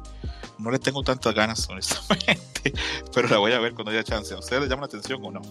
no 0.57 0.69
le 0.69 0.80
tengo 0.80 1.03
tantas 1.03 1.34
ganas, 1.34 1.68
honestamente, 1.69 2.73
pero 3.14 3.28
la 3.28 3.38
voy 3.38 3.52
a 3.52 3.60
ver 3.60 3.73
cuando 3.73 3.91
haya 3.91 4.03
chance. 4.03 4.34
¿A 4.34 4.40
ustedes 4.40 4.61
les 4.61 4.69
llama 4.69 4.82
la 4.82 4.88
atención 4.88 5.23
o 5.23 5.32
no? 5.32 5.41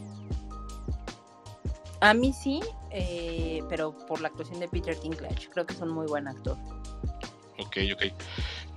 A 2.00 2.14
mí 2.14 2.32
sí, 2.32 2.60
eh, 2.90 3.62
pero 3.68 3.96
por 4.06 4.20
la 4.20 4.28
actuación 4.28 4.60
de 4.60 4.68
Peter 4.68 4.98
Dinklage. 5.00 5.48
Creo 5.50 5.66
que 5.66 5.74
es 5.74 5.80
un 5.80 5.90
muy 5.90 6.06
buen 6.06 6.28
actor. 6.28 6.56
Ok, 7.58 7.76
ok. 7.92 8.02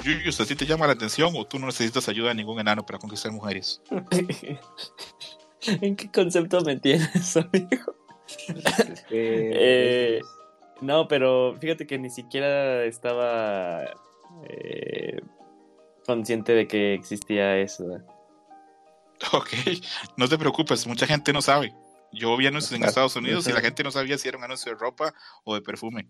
Yuyu, 0.03 0.29
¿a 0.29 0.45
ti 0.45 0.55
te 0.55 0.65
llama 0.65 0.87
la 0.87 0.93
atención 0.93 1.33
o 1.35 1.45
tú 1.45 1.57
no 1.59 1.67
necesitas 1.67 2.09
ayuda 2.09 2.29
de 2.29 2.35
ningún 2.35 2.59
enano 2.59 2.85
para 2.85 2.99
conquistar 2.99 3.31
mujeres? 3.31 3.81
¿En 5.65 5.95
qué 5.95 6.11
concepto 6.11 6.61
me 6.61 6.77
tienes, 6.77 7.37
amigo? 7.37 7.95
Eh, 9.11 10.21
no, 10.81 11.07
pero 11.07 11.55
fíjate 11.59 11.85
que 11.85 11.99
ni 11.99 12.09
siquiera 12.09 12.83
estaba 12.83 13.83
eh, 14.49 15.21
consciente 16.05 16.53
de 16.53 16.67
que 16.67 16.93
existía 16.93 17.57
eso. 17.57 17.85
Ok, 19.31 19.49
no 20.17 20.27
te 20.27 20.37
preocupes, 20.37 20.87
mucha 20.87 21.05
gente 21.05 21.31
no 21.31 21.41
sabe. 21.41 21.73
Yo 22.13 22.35
vi 22.37 22.47
anuncios 22.47 22.73
en 22.73 22.83
Estados 22.83 23.15
Unidos 23.17 23.47
y 23.47 23.51
la 23.51 23.61
gente 23.61 23.83
no 23.83 23.91
sabía 23.91 24.17
si 24.17 24.27
era 24.27 24.37
un 24.37 24.43
anuncio 24.43 24.71
de 24.71 24.77
ropa 24.77 25.13
o 25.43 25.55
de 25.55 25.61
perfume 25.61 26.07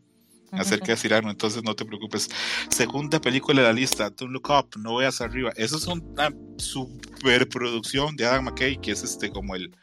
acerca 0.51 0.87
de 0.87 0.97
Cirano, 0.97 1.31
entonces 1.31 1.63
no 1.63 1.75
te 1.75 1.85
preocupes. 1.85 2.29
Segunda 2.69 3.19
película 3.19 3.61
de 3.61 3.67
la 3.67 3.73
lista, 3.73 4.09
Don't 4.09 4.31
Look 4.31 4.49
Up, 4.49 4.69
No 4.77 4.97
Veas 4.97 5.21
Arriba. 5.21 5.51
Esa 5.55 5.77
es 5.77 5.87
una 5.87 6.31
superproducción 6.57 8.15
de 8.15 8.25
Adam 8.25 8.45
McKay, 8.45 8.79
que 8.79 8.91
es 8.91 9.03
este 9.03 9.31
como 9.31 9.55
el, 9.55 9.75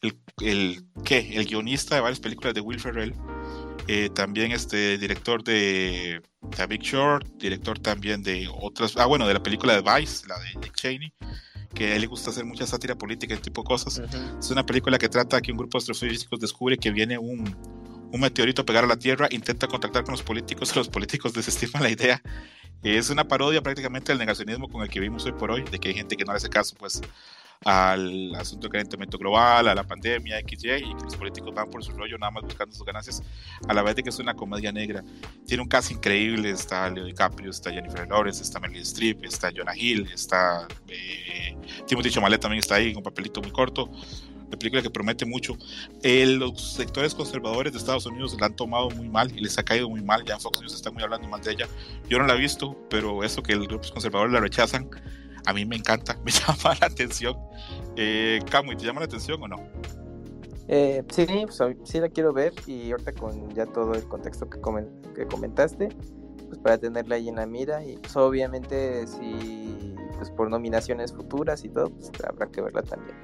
el, 0.00 0.16
el, 0.40 0.84
¿qué? 1.04 1.30
el 1.34 1.46
guionista 1.46 1.96
de 1.96 2.02
varias 2.02 2.20
películas 2.20 2.54
de 2.54 2.60
Will 2.60 2.80
Ferrell. 2.80 3.14
Eh, 3.88 4.10
también 4.14 4.52
este 4.52 4.96
director 4.96 5.42
de 5.42 6.22
The 6.56 6.66
Big 6.66 6.82
Short, 6.82 7.26
director 7.38 7.78
también 7.80 8.22
de 8.22 8.48
otras, 8.48 8.96
ah 8.96 9.06
bueno, 9.06 9.26
de 9.26 9.34
la 9.34 9.42
película 9.42 9.74
de 9.74 9.82
Vice, 9.82 10.26
la 10.28 10.38
de 10.38 10.54
Nick 10.60 10.74
Cheney, 10.76 11.12
que 11.74 11.92
a 11.92 11.94
él 11.94 12.02
le 12.02 12.06
gusta 12.06 12.30
hacer 12.30 12.44
mucha 12.44 12.66
sátira 12.66 12.94
política 12.94 13.34
y 13.34 13.38
tipo 13.38 13.62
de 13.62 13.66
cosas. 13.66 14.02
Es 14.38 14.50
una 14.50 14.64
película 14.64 14.98
que 14.98 15.08
trata 15.08 15.40
que 15.40 15.52
un 15.52 15.58
grupo 15.58 15.78
de 15.78 15.82
astrofísicos 15.82 16.40
descubre 16.40 16.76
que 16.76 16.90
viene 16.90 17.18
un, 17.18 17.56
un 18.12 18.20
meteorito 18.20 18.64
pegar 18.64 18.84
a 18.84 18.86
la 18.86 18.96
Tierra, 18.96 19.28
intenta 19.30 19.66
contactar 19.66 20.04
con 20.04 20.12
los 20.12 20.22
políticos, 20.22 20.74
los 20.76 20.88
políticos 20.88 21.32
desestiman 21.32 21.82
la 21.82 21.90
idea. 21.90 22.22
Es 22.82 23.10
una 23.10 23.24
parodia 23.24 23.62
prácticamente 23.62 24.12
del 24.12 24.18
negacionismo 24.18 24.68
con 24.68 24.82
el 24.82 24.88
que 24.88 24.98
vivimos 25.00 25.24
hoy 25.24 25.32
por 25.32 25.50
hoy, 25.50 25.62
de 25.70 25.78
que 25.78 25.88
hay 25.88 25.94
gente 25.94 26.16
que 26.16 26.24
no 26.24 26.32
le 26.32 26.38
hace 26.38 26.48
caso 26.48 26.74
pues 26.78 27.00
al 27.64 28.34
asunto 28.34 28.62
del 28.62 28.72
calentamiento 28.72 29.18
global, 29.18 29.68
a 29.68 29.74
la 29.74 29.84
pandemia, 29.84 30.40
XY, 30.40 30.70
y 30.76 30.94
que 30.94 31.04
los 31.04 31.16
políticos 31.16 31.54
van 31.54 31.70
por 31.70 31.82
su 31.84 31.92
rollo 31.92 32.18
nada 32.18 32.30
más 32.30 32.42
buscando 32.44 32.74
sus 32.74 32.84
ganancias, 32.84 33.22
a 33.68 33.74
la 33.74 33.82
vez 33.82 33.96
de 33.96 34.02
que 34.02 34.10
es 34.10 34.18
una 34.18 34.34
comedia 34.34 34.72
negra. 34.72 35.04
Tiene 35.46 35.62
un 35.62 35.68
caso 35.68 35.92
increíble, 35.92 36.50
está 36.50 36.88
Leo 36.90 37.04
DiCaprio, 37.04 37.50
está 37.50 37.70
Jennifer 37.72 38.06
Lawrence, 38.08 38.42
está 38.42 38.60
Meryl 38.60 38.82
Streep, 38.82 39.24
está 39.24 39.50
Jonah 39.54 39.76
Hill, 39.76 40.08
está 40.12 40.66
eh, 40.88 41.56
Timothy 41.86 42.10
Chalamet 42.10 42.40
también 42.40 42.60
está 42.60 42.76
ahí, 42.76 42.92
con 42.92 42.98
un 42.98 43.04
papelito 43.04 43.40
muy 43.40 43.50
corto 43.50 43.90
una 44.52 44.58
película 44.58 44.82
que 44.82 44.90
promete 44.90 45.24
mucho. 45.24 45.56
Eh, 46.02 46.26
los 46.26 46.74
sectores 46.74 47.14
conservadores 47.14 47.72
de 47.72 47.78
Estados 47.78 48.04
Unidos 48.04 48.36
la 48.38 48.46
han 48.46 48.54
tomado 48.54 48.90
muy 48.90 49.08
mal 49.08 49.32
y 49.34 49.40
les 49.40 49.56
ha 49.56 49.62
caído 49.62 49.88
muy 49.88 50.02
mal. 50.02 50.24
Ya 50.26 50.34
en 50.34 50.40
Fox 50.40 50.60
News 50.60 50.74
está 50.74 50.90
muy 50.90 51.02
hablando 51.02 51.26
mal 51.26 51.40
de 51.40 51.52
ella. 51.52 51.66
Yo 52.08 52.18
no 52.18 52.26
la 52.26 52.34
he 52.34 52.38
visto, 52.38 52.76
pero 52.90 53.24
eso 53.24 53.42
que 53.42 53.56
los 53.56 53.90
conservadores 53.90 54.30
la 54.30 54.40
rechazan, 54.40 54.90
a 55.46 55.52
mí 55.52 55.64
me 55.64 55.76
encanta, 55.76 56.18
me 56.24 56.30
llama 56.30 56.76
la 56.80 56.86
atención. 56.86 57.36
Eh, 57.96 58.40
Camu, 58.50 58.76
¿te 58.76 58.84
llama 58.84 59.00
la 59.00 59.06
atención 59.06 59.42
o 59.42 59.48
no? 59.48 59.56
Eh, 60.68 61.04
sí, 61.10 61.26
pues, 61.26 61.58
sí 61.84 62.00
la 62.00 62.08
quiero 62.08 62.32
ver 62.32 62.52
y 62.66 62.92
ahorita 62.92 63.12
con 63.12 63.50
ya 63.50 63.66
todo 63.66 63.94
el 63.94 64.04
contexto 64.04 64.48
que, 64.48 64.58
que 65.14 65.26
comentaste, 65.26 65.88
pues 66.46 66.58
para 66.60 66.78
tenerla 66.78 67.16
ahí 67.16 67.28
en 67.28 67.36
la 67.36 67.46
mira 67.46 67.84
y 67.84 67.96
pues 67.96 68.16
obviamente 68.16 69.06
si 69.06 69.94
pues 70.16 70.30
por 70.30 70.48
nominaciones 70.48 71.12
futuras 71.12 71.64
y 71.64 71.68
todo, 71.68 71.90
pues 71.90 72.10
habrá 72.26 72.46
que 72.46 72.60
verla 72.62 72.82
también. 72.82 73.16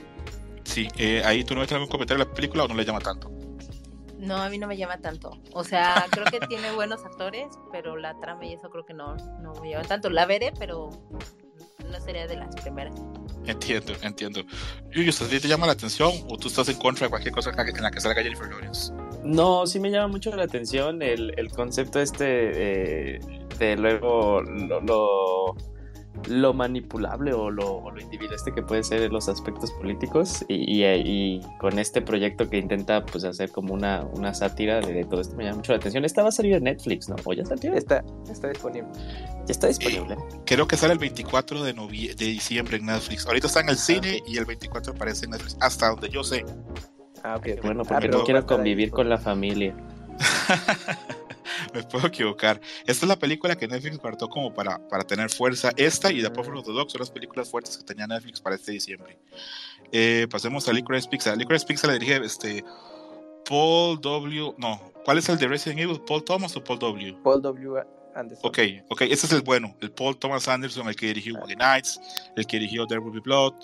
Sí, 0.64 0.88
eh, 0.98 1.22
ahí 1.24 1.44
tú 1.44 1.54
no 1.54 1.60
ves 1.60 1.72
algún 1.72 1.88
comentario 1.88 2.24
de 2.24 2.28
la 2.28 2.34
película 2.34 2.64
o 2.64 2.68
no 2.68 2.74
le 2.74 2.84
llama 2.84 3.00
tanto. 3.00 3.30
No, 4.18 4.36
a 4.36 4.50
mí 4.50 4.58
no 4.58 4.66
me 4.66 4.76
llama 4.76 4.98
tanto. 4.98 5.30
O 5.52 5.64
sea, 5.64 6.04
creo 6.10 6.26
que 6.26 6.40
tiene 6.46 6.72
buenos 6.72 7.04
actores, 7.04 7.46
pero 7.72 7.96
la 7.96 8.18
trama 8.20 8.44
y 8.44 8.54
eso 8.54 8.68
creo 8.68 8.84
que 8.84 8.94
no, 8.94 9.16
no 9.40 9.54
me 9.62 9.70
llama 9.70 9.84
tanto. 9.84 10.10
La 10.10 10.26
veré, 10.26 10.52
pero 10.58 10.90
no 11.84 12.00
sería 12.00 12.26
de 12.26 12.36
las 12.36 12.54
primeras. 12.56 12.94
Entiendo, 13.46 13.92
entiendo. 14.02 14.42
Yuyu, 14.90 15.10
¿a 15.10 15.28
ti 15.28 15.40
te 15.40 15.48
llama 15.48 15.66
la 15.66 15.72
atención 15.72 16.12
o 16.28 16.36
tú 16.36 16.48
estás 16.48 16.68
en 16.68 16.76
contra 16.76 17.06
de 17.06 17.10
cualquier 17.10 17.32
cosa 17.32 17.50
en 17.50 17.82
la 17.82 17.90
que 17.90 18.00
salga 18.00 18.22
Jennifer 18.22 18.48
Lawrence? 18.48 18.92
No, 19.24 19.66
sí 19.66 19.80
me 19.80 19.90
llama 19.90 20.08
mucho 20.08 20.34
la 20.34 20.44
atención 20.44 21.02
el, 21.02 21.32
el 21.36 21.50
concepto 21.50 22.00
este 22.00 23.14
eh, 23.14 23.20
de 23.58 23.76
luego 23.76 24.42
lo 24.42 24.80
lo 24.80 25.56
manipulable 26.54 27.32
o 27.32 27.50
lo, 27.50 27.90
lo 27.90 28.00
individualista 28.00 28.54
que 28.54 28.62
puede 28.62 28.82
ser 28.82 29.02
en 29.02 29.12
los 29.12 29.28
aspectos 29.28 29.70
políticos 29.72 30.44
y, 30.48 30.84
y, 30.84 31.40
con 31.58 31.78
este 31.78 32.02
proyecto 32.02 32.48
que 32.48 32.58
intenta 32.58 33.04
pues 33.04 33.24
hacer 33.24 33.50
como 33.50 33.74
una, 33.74 34.04
una 34.12 34.34
sátira 34.34 34.80
de, 34.80 35.04
todo 35.04 35.20
esto 35.20 35.36
me 35.36 35.44
llama 35.44 35.56
mucho 35.56 35.72
la 35.72 35.78
atención. 35.78 36.04
Esta 36.04 36.22
va 36.22 36.28
a 36.28 36.32
salir 36.32 36.54
en 36.54 36.64
Netflix, 36.64 37.08
¿no? 37.08 37.16
¿O 37.24 37.32
ya 37.32 37.44
salió? 37.44 37.74
Está, 37.74 38.04
está 38.30 38.48
disponible. 38.48 38.88
Ya 39.46 39.52
está 39.52 39.68
disponible. 39.68 40.14
Eh, 40.14 40.40
creo 40.44 40.66
que 40.66 40.76
sale 40.76 40.92
el 40.92 40.98
24 40.98 41.62
de, 41.62 41.72
de 41.72 42.24
diciembre 42.24 42.76
en 42.76 42.86
Netflix. 42.86 43.26
Ahorita 43.26 43.46
está 43.46 43.60
en 43.60 43.70
el 43.70 43.76
cine 43.76 44.22
y 44.26 44.38
el 44.38 44.44
24 44.44 44.92
aparece 44.92 45.24
en 45.24 45.32
Netflix, 45.32 45.56
hasta 45.60 45.88
donde 45.88 46.08
yo 46.08 46.24
sé. 46.24 46.44
Ah, 47.22 47.36
ok. 47.36 47.62
Bueno, 47.62 47.84
porque 47.84 48.06
ah, 48.06 48.10
no 48.10 48.24
quiero 48.24 48.46
convivir 48.46 48.90
con 48.90 49.08
la 49.08 49.18
familia. 49.18 49.74
me 51.74 51.82
puedo 51.82 52.06
equivocar. 52.06 52.60
Esta 52.86 53.06
es 53.06 53.08
la 53.08 53.18
película 53.18 53.56
que 53.56 53.68
Netflix 53.68 53.98
guardó 53.98 54.28
como 54.28 54.52
para, 54.52 54.78
para 54.88 55.04
tener 55.04 55.30
fuerza. 55.30 55.70
Esta 55.76 56.12
y 56.12 56.22
The 56.22 56.30
Power 56.30 56.56
of 56.56 56.66
the 56.66 56.72
Dog 56.72 56.90
son 56.90 57.00
las 57.00 57.10
películas 57.10 57.48
fuertes 57.48 57.76
que 57.76 57.84
tenía 57.84 58.06
Netflix 58.06 58.40
para 58.40 58.56
este 58.56 58.72
diciembre. 58.72 59.18
Eh, 59.92 60.26
pasemos 60.30 60.68
a 60.68 60.72
Licorice 60.72 61.08
Pizza. 61.08 61.34
Licorice 61.34 61.66
Pizza 61.66 61.86
le 61.86 61.94
dirige 61.94 62.24
este, 62.24 62.64
Paul 63.48 64.00
W. 64.00 64.54
No, 64.58 64.92
¿cuál 65.04 65.18
es 65.18 65.28
el 65.28 65.38
de 65.38 65.48
Resident 65.48 65.80
Evil? 65.80 66.00
¿Paul 66.06 66.24
Thomas 66.24 66.56
o 66.56 66.62
Paul 66.62 66.78
W? 66.78 67.16
Paul 67.22 67.42
W. 67.42 67.82
Anderson. 68.14 68.48
Ok, 68.48 68.58
ok, 68.88 69.02
ese 69.02 69.26
es 69.26 69.32
el 69.32 69.42
bueno. 69.42 69.74
El 69.80 69.90
Paul 69.90 70.16
Thomas 70.18 70.48
Anderson, 70.48 70.88
el 70.88 70.96
que 70.96 71.06
dirigió 71.06 71.38
The 71.46 71.56
Nights, 71.56 72.00
el 72.36 72.46
que 72.46 72.58
dirigió 72.58 72.86
There 72.86 73.00
Will 73.00 73.14
Be 73.14 73.20
Blood, 73.20 73.54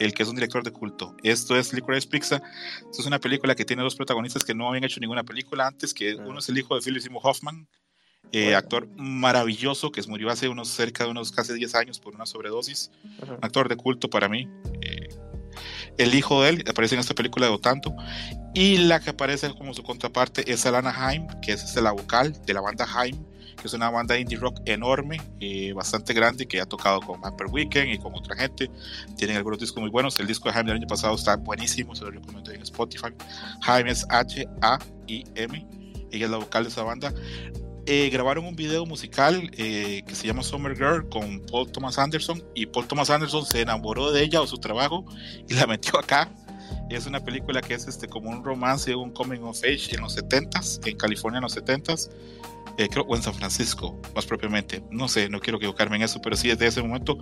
el 0.00 0.14
que 0.14 0.24
es 0.24 0.28
un 0.28 0.34
director 0.34 0.64
de 0.64 0.72
culto. 0.72 1.14
Esto 1.22 1.56
es 1.56 1.72
Licorice 1.72 2.08
Pizza. 2.08 2.42
Esto 2.78 3.02
es 3.02 3.06
una 3.06 3.20
película 3.20 3.54
que 3.54 3.64
tiene 3.64 3.82
dos 3.82 3.94
protagonistas 3.94 4.42
que 4.42 4.54
no 4.54 4.68
habían 4.68 4.84
hecho 4.84 4.98
ninguna 4.98 5.22
película 5.22 5.66
antes, 5.66 5.94
que 5.94 6.16
uno 6.16 6.40
es 6.40 6.48
el 6.48 6.58
hijo 6.58 6.74
de 6.74 6.80
Philip 6.80 7.02
Seymour 7.02 7.22
Hoffman, 7.22 7.68
eh, 8.32 8.54
actor 8.54 8.88
maravilloso 8.96 9.92
que 9.92 10.02
murió 10.08 10.30
hace 10.30 10.48
unos 10.48 10.68
cerca 10.68 11.04
de 11.04 11.10
unos 11.10 11.32
casi 11.32 11.52
10 11.52 11.74
años 11.74 12.00
por 12.00 12.14
una 12.14 12.26
sobredosis. 12.26 12.90
Actor 13.42 13.68
de 13.68 13.76
culto 13.76 14.08
para 14.08 14.28
mí. 14.28 14.48
Eh, 14.80 15.08
el 15.98 16.14
hijo 16.14 16.42
de 16.42 16.50
él 16.50 16.64
aparece 16.68 16.94
en 16.94 17.00
esta 17.00 17.14
película 17.14 17.46
de 17.46 17.52
Otanto. 17.52 17.94
Y 18.54 18.78
la 18.78 19.00
que 19.00 19.10
aparece 19.10 19.50
como 19.50 19.74
su 19.74 19.82
contraparte 19.82 20.50
es 20.50 20.64
Alana 20.64 20.94
Haim, 20.96 21.26
que 21.42 21.52
es 21.52 21.76
la 21.76 21.92
vocal 21.92 22.40
de 22.46 22.54
la 22.54 22.62
banda 22.62 22.86
Haim 22.94 23.29
que 23.60 23.68
es 23.68 23.74
una 23.74 23.90
banda 23.90 24.18
indie 24.18 24.38
rock 24.38 24.60
enorme, 24.64 25.20
eh, 25.40 25.72
bastante 25.72 26.12
grande, 26.14 26.46
que 26.46 26.60
ha 26.60 26.66
tocado 26.66 27.00
con 27.00 27.20
Upper 27.20 27.46
Weekend 27.48 27.94
y 27.94 27.98
con 27.98 28.14
otra 28.14 28.36
gente. 28.36 28.70
Tienen 29.16 29.36
algunos 29.36 29.58
discos 29.58 29.80
muy 29.80 29.90
buenos. 29.90 30.18
El 30.18 30.26
disco 30.26 30.48
de 30.48 30.54
Jaime 30.54 30.70
del 30.70 30.78
año 30.78 30.88
pasado 30.88 31.14
está 31.14 31.36
buenísimo, 31.36 31.94
se 31.94 32.04
lo 32.04 32.10
recomiendo 32.10 32.50
en 32.50 32.62
Spotify. 32.62 33.08
Jaime 33.62 33.90
es 33.90 34.06
H-A-I-M, 34.08 35.66
ella 36.10 36.24
es 36.24 36.30
la 36.30 36.38
vocal 36.38 36.64
de 36.64 36.70
esa 36.70 36.82
banda. 36.82 37.12
Eh, 37.86 38.10
grabaron 38.10 38.44
un 38.44 38.54
video 38.54 38.86
musical 38.86 39.50
eh, 39.56 40.02
que 40.06 40.14
se 40.14 40.26
llama 40.26 40.42
Summer 40.42 40.76
Girl 40.76 41.08
con 41.08 41.40
Paul 41.50 41.72
Thomas 41.72 41.98
Anderson 41.98 42.42
y 42.54 42.66
Paul 42.66 42.86
Thomas 42.86 43.10
Anderson 43.10 43.44
se 43.44 43.62
enamoró 43.62 44.12
de 44.12 44.22
ella 44.22 44.40
o 44.40 44.46
su 44.46 44.58
trabajo 44.58 45.04
y 45.48 45.54
la 45.54 45.66
metió 45.68 45.98
acá. 45.98 46.30
Es 46.88 47.06
una 47.06 47.20
película 47.20 47.60
que 47.60 47.74
es 47.74 47.86
este, 47.88 48.06
como 48.06 48.30
un 48.30 48.44
romance, 48.44 48.94
un 48.94 49.10
coming 49.10 49.40
of 49.40 49.58
age 49.58 49.94
en 49.94 50.02
los 50.02 50.16
70s, 50.16 50.86
en 50.86 50.96
California 50.96 51.38
en 51.38 51.42
los 51.42 51.56
70s. 51.56 52.10
Eh, 52.76 52.88
creo, 52.88 53.04
o 53.04 53.16
en 53.16 53.22
San 53.22 53.34
Francisco, 53.34 54.00
más 54.14 54.26
propiamente. 54.26 54.82
No 54.90 55.08
sé, 55.08 55.28
no 55.28 55.40
quiero 55.40 55.58
equivocarme 55.58 55.96
en 55.96 56.02
eso, 56.02 56.20
pero 56.22 56.36
sí, 56.36 56.48
desde 56.48 56.66
ese 56.66 56.82
momento 56.82 57.18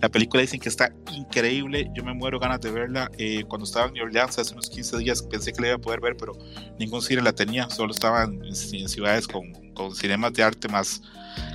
la 0.00 0.08
película 0.08 0.40
dicen 0.42 0.60
que 0.60 0.68
está 0.68 0.92
increíble. 1.12 1.90
Yo 1.94 2.04
me 2.04 2.14
muero 2.14 2.38
ganas 2.38 2.60
de 2.60 2.70
verla. 2.70 3.10
Eh, 3.18 3.44
cuando 3.48 3.64
estaba 3.64 3.86
en 3.86 3.94
New 3.94 4.04
Orleans 4.04 4.38
hace 4.38 4.52
unos 4.52 4.70
15 4.70 4.98
días 4.98 5.22
pensé 5.22 5.52
que 5.52 5.60
la 5.60 5.68
iba 5.68 5.76
a 5.76 5.80
poder 5.80 6.00
ver, 6.00 6.16
pero 6.16 6.32
ningún 6.78 7.02
cine 7.02 7.22
la 7.22 7.32
tenía. 7.32 7.68
Solo 7.70 7.92
estaban 7.92 8.40
en, 8.44 8.54
ciudades 8.54 9.26
con, 9.26 9.52
con, 9.74 9.94
cinemas 9.94 10.32
de 10.34 10.42
arte 10.42 10.68
más, 10.68 11.02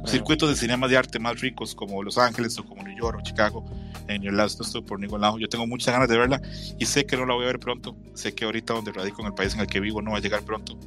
circuitos 0.06 0.50
de 0.50 0.56
cinemas 0.56 0.90
de 0.90 0.98
arte 0.98 1.20
más 1.20 1.40
ricos, 1.40 1.76
como 1.76 2.04
Los 2.04 2.18
Ángeles 2.18 2.58
o 2.60 2.66
como 2.66 2.84
New 2.84 2.98
York 2.98 3.20
o 3.20 3.24
Chicago. 3.24 3.66
En 4.08 4.22
New 4.22 4.32
Orleans 4.32 4.58
no 4.60 4.66
estoy 4.66 4.82
por 4.82 5.00
ningún 5.00 5.22
lado. 5.22 5.38
Yo 5.40 5.48
tengo 5.48 5.68
muchas 5.68 5.94
ganas 5.94 6.10
de 6.10 6.18
verla 6.18 6.42
y 6.80 6.86
sé 6.86 7.06
que 7.06 7.18
no 7.18 7.26
la 7.26 7.34
voy 7.34 7.44
a 7.44 7.48
ver 7.48 7.60
pronto. 7.60 7.96
Sé 8.14 8.34
que 8.34 8.46
ahorita 8.46 8.74
donde 8.74 8.92
radico 8.92 9.22
en 9.22 9.28
el 9.28 9.34
país 9.34 9.54
en 9.54 9.62
el 9.62 9.68
que 9.68 9.80
vivo 9.80 10.02
no 10.02 10.12
va 10.12 10.18
a 10.18 10.22
llegar 10.22 10.44
pronto. 10.44 10.78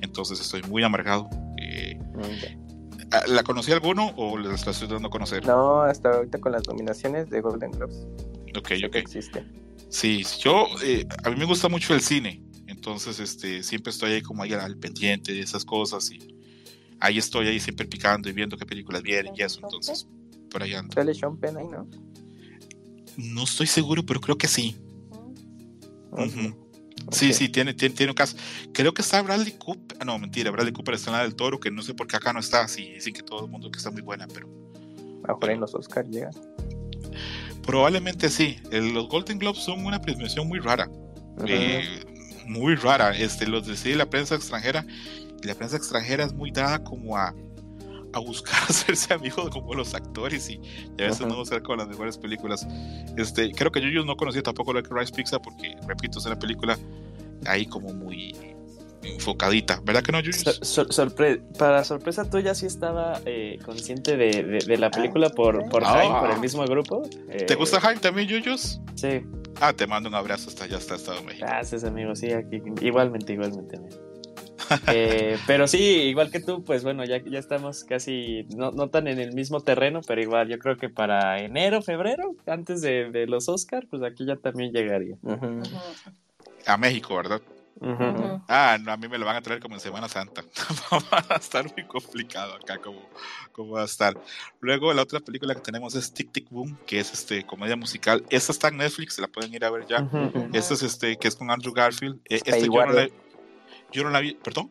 Entonces 0.00 0.40
estoy 0.40 0.62
muy 0.64 0.82
amargado 0.82 1.28
¿La 3.28 3.42
conocí 3.44 3.70
alguno 3.70 4.12
o 4.16 4.38
la 4.38 4.54
estoy 4.54 4.88
dando 4.88 5.08
a 5.08 5.10
conocer? 5.10 5.46
No, 5.46 5.82
hasta 5.82 6.10
ahorita 6.10 6.38
con 6.38 6.52
las 6.52 6.66
nominaciones 6.66 7.30
de 7.30 7.40
Golden 7.40 7.70
Globes. 7.72 8.06
Ok, 8.56 8.72
ok. 8.86 8.96
Existe. 8.96 9.44
Sí, 9.88 10.24
yo, 10.40 10.66
eh, 10.82 11.06
a 11.22 11.30
mí 11.30 11.36
me 11.36 11.44
gusta 11.44 11.68
mucho 11.68 11.94
el 11.94 12.00
cine. 12.00 12.42
entonces 12.66 13.20
este, 13.20 13.62
siempre 13.62 13.90
estoy 13.90 14.12
ahí 14.12 14.22
como 14.22 14.42
ahí 14.42 14.52
al 14.52 14.76
pendiente 14.76 15.32
de 15.32 15.40
esas 15.40 15.64
cosas 15.64 16.10
y 16.10 16.36
ahí 17.00 17.18
estoy 17.18 17.46
ahí 17.48 17.60
siempre 17.60 17.86
picando 17.86 18.28
y 18.28 18.32
viendo 18.32 18.56
qué 18.56 18.66
películas 18.66 19.02
vienen 19.02 19.32
y 19.36 19.42
eso, 19.42 19.60
entonces 19.62 20.08
por 20.50 20.62
ahí 20.62 20.74
ando. 20.74 20.92
Sale 20.94 21.14
Sean 21.14 21.36
Penn 21.36 21.56
ahí, 21.56 21.66
¿no? 21.68 21.86
No 23.16 23.44
estoy 23.44 23.66
seguro, 23.66 24.04
pero 24.04 24.20
creo 24.20 24.36
que 24.36 24.48
sí. 24.48 24.76
Ujú. 26.10 26.63
Sí, 27.10 27.32
sí, 27.34 27.48
tiene, 27.48 27.74
tiene, 27.74 27.94
tiene 27.94 28.10
un 28.12 28.16
caso. 28.16 28.36
Creo 28.72 28.94
que 28.94 29.02
está 29.02 29.20
Bradley 29.22 29.52
Cooper. 29.58 29.98
ah, 30.00 30.04
No, 30.04 30.18
mentira, 30.18 30.50
Bradley 30.50 30.72
Cooper 30.72 30.94
está 30.94 31.10
en 31.10 31.16
la 31.18 31.22
del 31.22 31.34
toro, 31.36 31.60
que 31.60 31.70
no 31.70 31.82
sé 31.82 31.92
por 31.94 32.06
qué 32.06 32.16
acá 32.16 32.32
no 32.32 32.40
está. 32.40 32.66
Sí, 32.68 32.92
dicen 32.94 33.12
que 33.12 33.22
todo 33.22 33.44
el 33.44 33.50
mundo 33.50 33.70
que 33.70 33.78
está 33.78 33.90
muy 33.90 34.02
buena, 34.02 34.26
pero 34.26 34.48
Mejor 35.26 35.50
en 35.50 35.60
los 35.60 35.74
Oscars 35.74 36.08
llega. 36.08 36.30
probablemente 37.62 38.28
sí. 38.30 38.58
El- 38.70 38.92
los 38.94 39.08
Golden 39.08 39.38
Globes 39.38 39.62
son 39.62 39.84
una 39.86 40.00
premiación 40.00 40.48
muy 40.48 40.58
rara. 40.60 40.88
Eh, 41.46 41.82
muy 42.46 42.74
rara. 42.76 43.16
Este, 43.16 43.46
los 43.46 43.66
decide 43.66 43.96
la 43.96 44.08
prensa 44.10 44.34
extranjera. 44.34 44.86
Y 45.42 45.46
la 45.46 45.54
prensa 45.54 45.76
extranjera 45.76 46.24
es 46.24 46.32
muy 46.32 46.50
dada 46.50 46.82
como 46.84 47.16
a, 47.16 47.34
a 48.14 48.18
buscar 48.20 48.54
hacerse 48.68 49.12
amigos 49.14 49.50
como 49.50 49.74
los 49.74 49.94
actores 49.94 50.48
y, 50.48 50.54
y 50.98 51.02
a 51.02 51.06
veces 51.06 51.20
Ujú. 51.20 51.30
no 51.30 51.36
buscar 51.36 51.62
con 51.62 51.78
las 51.78 51.88
mejores 51.88 52.16
películas. 52.18 52.66
Este, 53.16 53.52
creo 53.52 53.70
que 53.72 53.80
yo, 53.80 53.88
yo 53.88 54.04
no 54.04 54.16
conocía 54.16 54.42
tampoco 54.42 54.72
que 54.74 54.82
Rice 54.90 55.12
Pizza 55.12 55.38
porque, 55.40 55.76
repito, 55.86 56.18
es 56.18 56.26
una 56.26 56.38
película 56.38 56.78
ahí 57.46 57.66
como 57.66 57.92
muy 57.92 58.34
enfocadita. 59.02 59.80
¿Verdad 59.84 60.02
que 60.02 60.12
no? 60.12 60.20
Sor- 60.32 60.64
sor- 60.64 60.88
sorpre- 60.88 61.42
para 61.58 61.84
sorpresa 61.84 62.28
tuya 62.28 62.54
sí 62.54 62.64
estaba 62.66 63.20
eh, 63.26 63.58
consciente 63.64 64.16
de, 64.16 64.42
de- 64.42 64.64
de 64.66 64.78
la 64.78 64.90
película 64.90 65.28
por, 65.28 65.68
por 65.68 65.84
Ah. 65.84 65.88
Jaime, 65.92 66.18
por 66.20 66.30
el 66.30 66.40
mismo 66.40 66.64
grupo. 66.64 67.02
¿Te 67.28 67.52
Eh, 67.52 67.56
gusta 67.56 67.80
Jaime 67.80 68.00
también, 68.00 68.28
Yuyos? 68.28 68.80
Sí, 68.94 69.20
Ah, 69.60 69.72
te 69.72 69.86
mando 69.86 70.08
un 70.08 70.14
abrazo 70.16 70.48
hasta 70.48 70.64
allá, 70.64 70.78
hasta 70.78 70.96
Estados 70.96 71.20
Unidos. 71.20 71.38
gracias 71.40 71.84
amigo, 71.84 72.16
sí, 72.16 72.32
aquí, 72.32 72.60
igualmente, 72.80 73.34
igualmente. 73.34 73.76
amigo. 73.76 73.96
Eh, 74.88 75.38
pero 75.46 75.66
sí, 75.66 75.78
igual 75.78 76.30
que 76.30 76.40
tú, 76.40 76.64
pues 76.64 76.84
bueno, 76.84 77.04
ya, 77.04 77.18
ya 77.22 77.38
estamos 77.38 77.84
casi, 77.84 78.46
no, 78.56 78.70
no 78.70 78.88
tan 78.88 79.08
en 79.08 79.18
el 79.18 79.32
mismo 79.32 79.60
terreno, 79.60 80.00
pero 80.06 80.20
igual 80.20 80.48
yo 80.48 80.58
creo 80.58 80.76
que 80.76 80.88
para 80.88 81.40
enero, 81.40 81.82
febrero, 81.82 82.34
antes 82.46 82.80
de, 82.80 83.10
de 83.10 83.26
los 83.26 83.48
Oscars, 83.48 83.86
pues 83.88 84.02
aquí 84.02 84.24
ya 84.26 84.36
también 84.36 84.72
llegaría. 84.72 85.16
A 86.66 86.76
México, 86.76 87.16
¿verdad? 87.16 87.40
Ah, 88.48 88.78
no, 88.80 88.92
a 88.92 88.96
mí 88.96 89.08
me 89.08 89.18
lo 89.18 89.26
van 89.26 89.36
a 89.36 89.42
traer 89.42 89.60
como 89.60 89.74
en 89.74 89.80
Semana 89.80 90.08
Santa. 90.08 90.42
va 91.12 91.24
a 91.28 91.36
estar 91.36 91.64
muy 91.72 91.84
complicado 91.84 92.54
acá 92.54 92.78
como, 92.78 93.00
como 93.52 93.72
va 93.72 93.82
a 93.82 93.84
estar. 93.84 94.14
Luego 94.60 94.92
la 94.94 95.02
otra 95.02 95.20
película 95.20 95.54
que 95.54 95.60
tenemos 95.60 95.94
es 95.94 96.12
Tic 96.12 96.32
Tic 96.32 96.48
Boom, 96.50 96.78
que 96.86 97.00
es 97.00 97.12
este 97.12 97.44
comedia 97.44 97.76
musical. 97.76 98.24
Esta 98.30 98.52
está 98.52 98.68
en 98.68 98.78
Netflix, 98.78 99.18
la 99.18 99.28
pueden 99.28 99.52
ir 99.52 99.64
a 99.64 99.70
ver 99.70 99.86
ya. 99.86 100.02
Ujú. 100.02 100.48
Esta 100.52 100.74
es 100.74 100.82
este 100.82 101.16
que 101.16 101.28
es 101.28 101.36
con 101.36 101.50
Andrew 101.50 101.74
Garfield. 101.74 102.20
Eh, 102.28 102.40
este 102.44 102.66
yo 102.66 102.86
no, 102.86 102.92
la, 102.92 103.08
yo 103.94 104.04
no 104.04 104.10
la 104.10 104.20
vi, 104.20 104.34
perdón. 104.34 104.70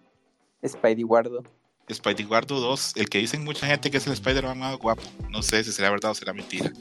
Spidey 0.66 1.04
Guardo. 1.04 1.44
Spidey 1.92 2.26
Guardo 2.26 2.60
2, 2.60 2.94
el 2.98 3.10
que 3.10 3.18
dicen 3.18 3.44
mucha 3.44 3.66
gente 3.68 3.90
que 3.92 3.98
es 3.98 4.06
el 4.08 4.14
Spider-Man 4.14 4.60
más 4.60 4.78
guapo. 4.78 5.02
No 5.30 5.42
sé 5.42 5.64
si 5.64 5.72
será 5.72 5.90
verdad 5.90 6.12
o 6.12 6.16
será 6.16 6.32
mentira. 6.34 6.72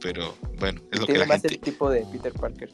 Pero 0.00 0.34
bueno, 0.58 0.80
es 0.90 1.00
lo 1.00 1.06
que 1.06 1.18
la 1.18 1.26
más 1.26 1.40
gente. 1.42 1.54
el 1.54 1.60
tipo 1.60 1.88
de 1.90 2.04
Peter 2.12 2.32
Parker. 2.32 2.70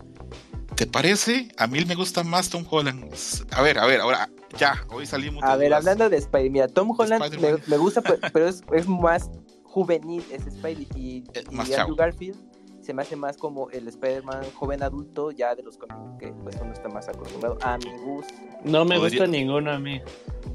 ¿Te 0.74 0.86
parece? 0.86 1.48
A 1.58 1.66
mí 1.66 1.84
me 1.84 1.94
gusta 1.94 2.24
más 2.24 2.48
Tom 2.48 2.64
Holland. 2.68 3.12
A 3.50 3.62
ver, 3.62 3.78
a 3.78 3.86
ver, 3.86 4.00
ahora 4.00 4.28
ya, 4.58 4.82
hoy 4.90 5.06
salimos. 5.06 5.42
A 5.44 5.56
ver, 5.56 5.68
dudas. 5.68 5.78
hablando 5.80 6.08
de 6.08 6.20
Spidey, 6.20 6.50
mira, 6.50 6.68
Tom 6.68 6.92
Holland 6.98 7.38
me, 7.38 7.56
me 7.66 7.76
gusta, 7.76 8.00
pe- 8.00 8.18
pero 8.32 8.48
es, 8.48 8.62
es 8.72 8.88
más 8.88 9.30
juvenil 9.64 10.24
ese 10.32 10.50
Spidey. 10.50 10.88
Y, 10.96 11.24
Eh, 11.34 11.44
y 11.50 11.72
Andrew. 11.74 11.94
Garfield 11.96 12.36
se 12.82 12.92
me 12.94 13.02
hace 13.02 13.16
más 13.16 13.36
como 13.36 13.70
el 13.70 13.88
Spider-Man 13.88 14.42
joven 14.54 14.82
adulto 14.82 15.30
ya 15.30 15.54
de 15.54 15.62
los 15.62 15.76
cómics 15.78 15.98
que 16.18 16.32
pues 16.42 16.56
uno 16.60 16.72
está 16.72 16.88
más 16.88 17.08
acostumbrado. 17.08 17.56
A 17.62 17.78
mi 17.78 17.90
gusto. 18.04 18.32
No 18.64 18.84
me 18.84 18.96
Podría- 18.96 19.20
gusta 19.20 19.26
ninguno 19.26 19.70
a 19.70 19.78
mí. 19.78 20.00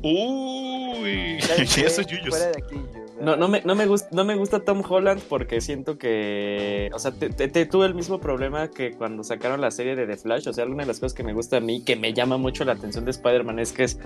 Uy, 0.04 1.40
¿Sabes 1.42 1.78
y 1.78 1.82
qué? 1.82 1.88
eso 1.88 2.02
es 2.02 2.08
Yuyos. 2.08 2.30
Fuera 2.30 2.46
de 2.52 2.58
aquí, 2.64 2.76
yo, 2.76 3.22
No, 3.22 3.36
no 3.36 3.48
me, 3.48 3.62
no, 3.62 3.76
me 3.76 3.86
gusta, 3.86 4.10
no 4.12 4.24
me 4.26 4.36
gusta 4.36 4.60
Tom 4.64 4.82
Holland 4.88 5.22
porque 5.28 5.62
siento 5.62 5.98
que. 5.98 6.90
O 6.94 7.00
sea, 7.00 7.12
te, 7.12 7.30
te- 7.30 7.48
te- 7.48 7.66
tuve 7.66 7.86
el 7.86 7.96
mismo 7.96 8.20
problema 8.20 8.70
que 8.70 8.92
cuando 8.92 9.24
sacaron 9.24 9.62
la 9.62 9.72
serie 9.72 9.96
de 9.96 10.06
The 10.06 10.18
Flash. 10.18 10.48
O 10.48 10.54
sea, 10.54 10.66
una 10.66 10.84
de 10.84 10.88
las 10.88 11.00
cosas 11.00 11.14
que 11.14 11.24
me 11.24 11.34
gusta 11.34 11.58
a 11.58 11.60
mí, 11.62 11.84
que 11.84 11.96
me 11.96 12.14
llama 12.14 12.38
mucho 12.38 12.64
la 12.66 12.74
atención 12.74 13.06
de 13.06 13.12
Spider-Man, 13.12 13.60
es 13.60 13.72
que 13.74 13.84
es 13.86 14.00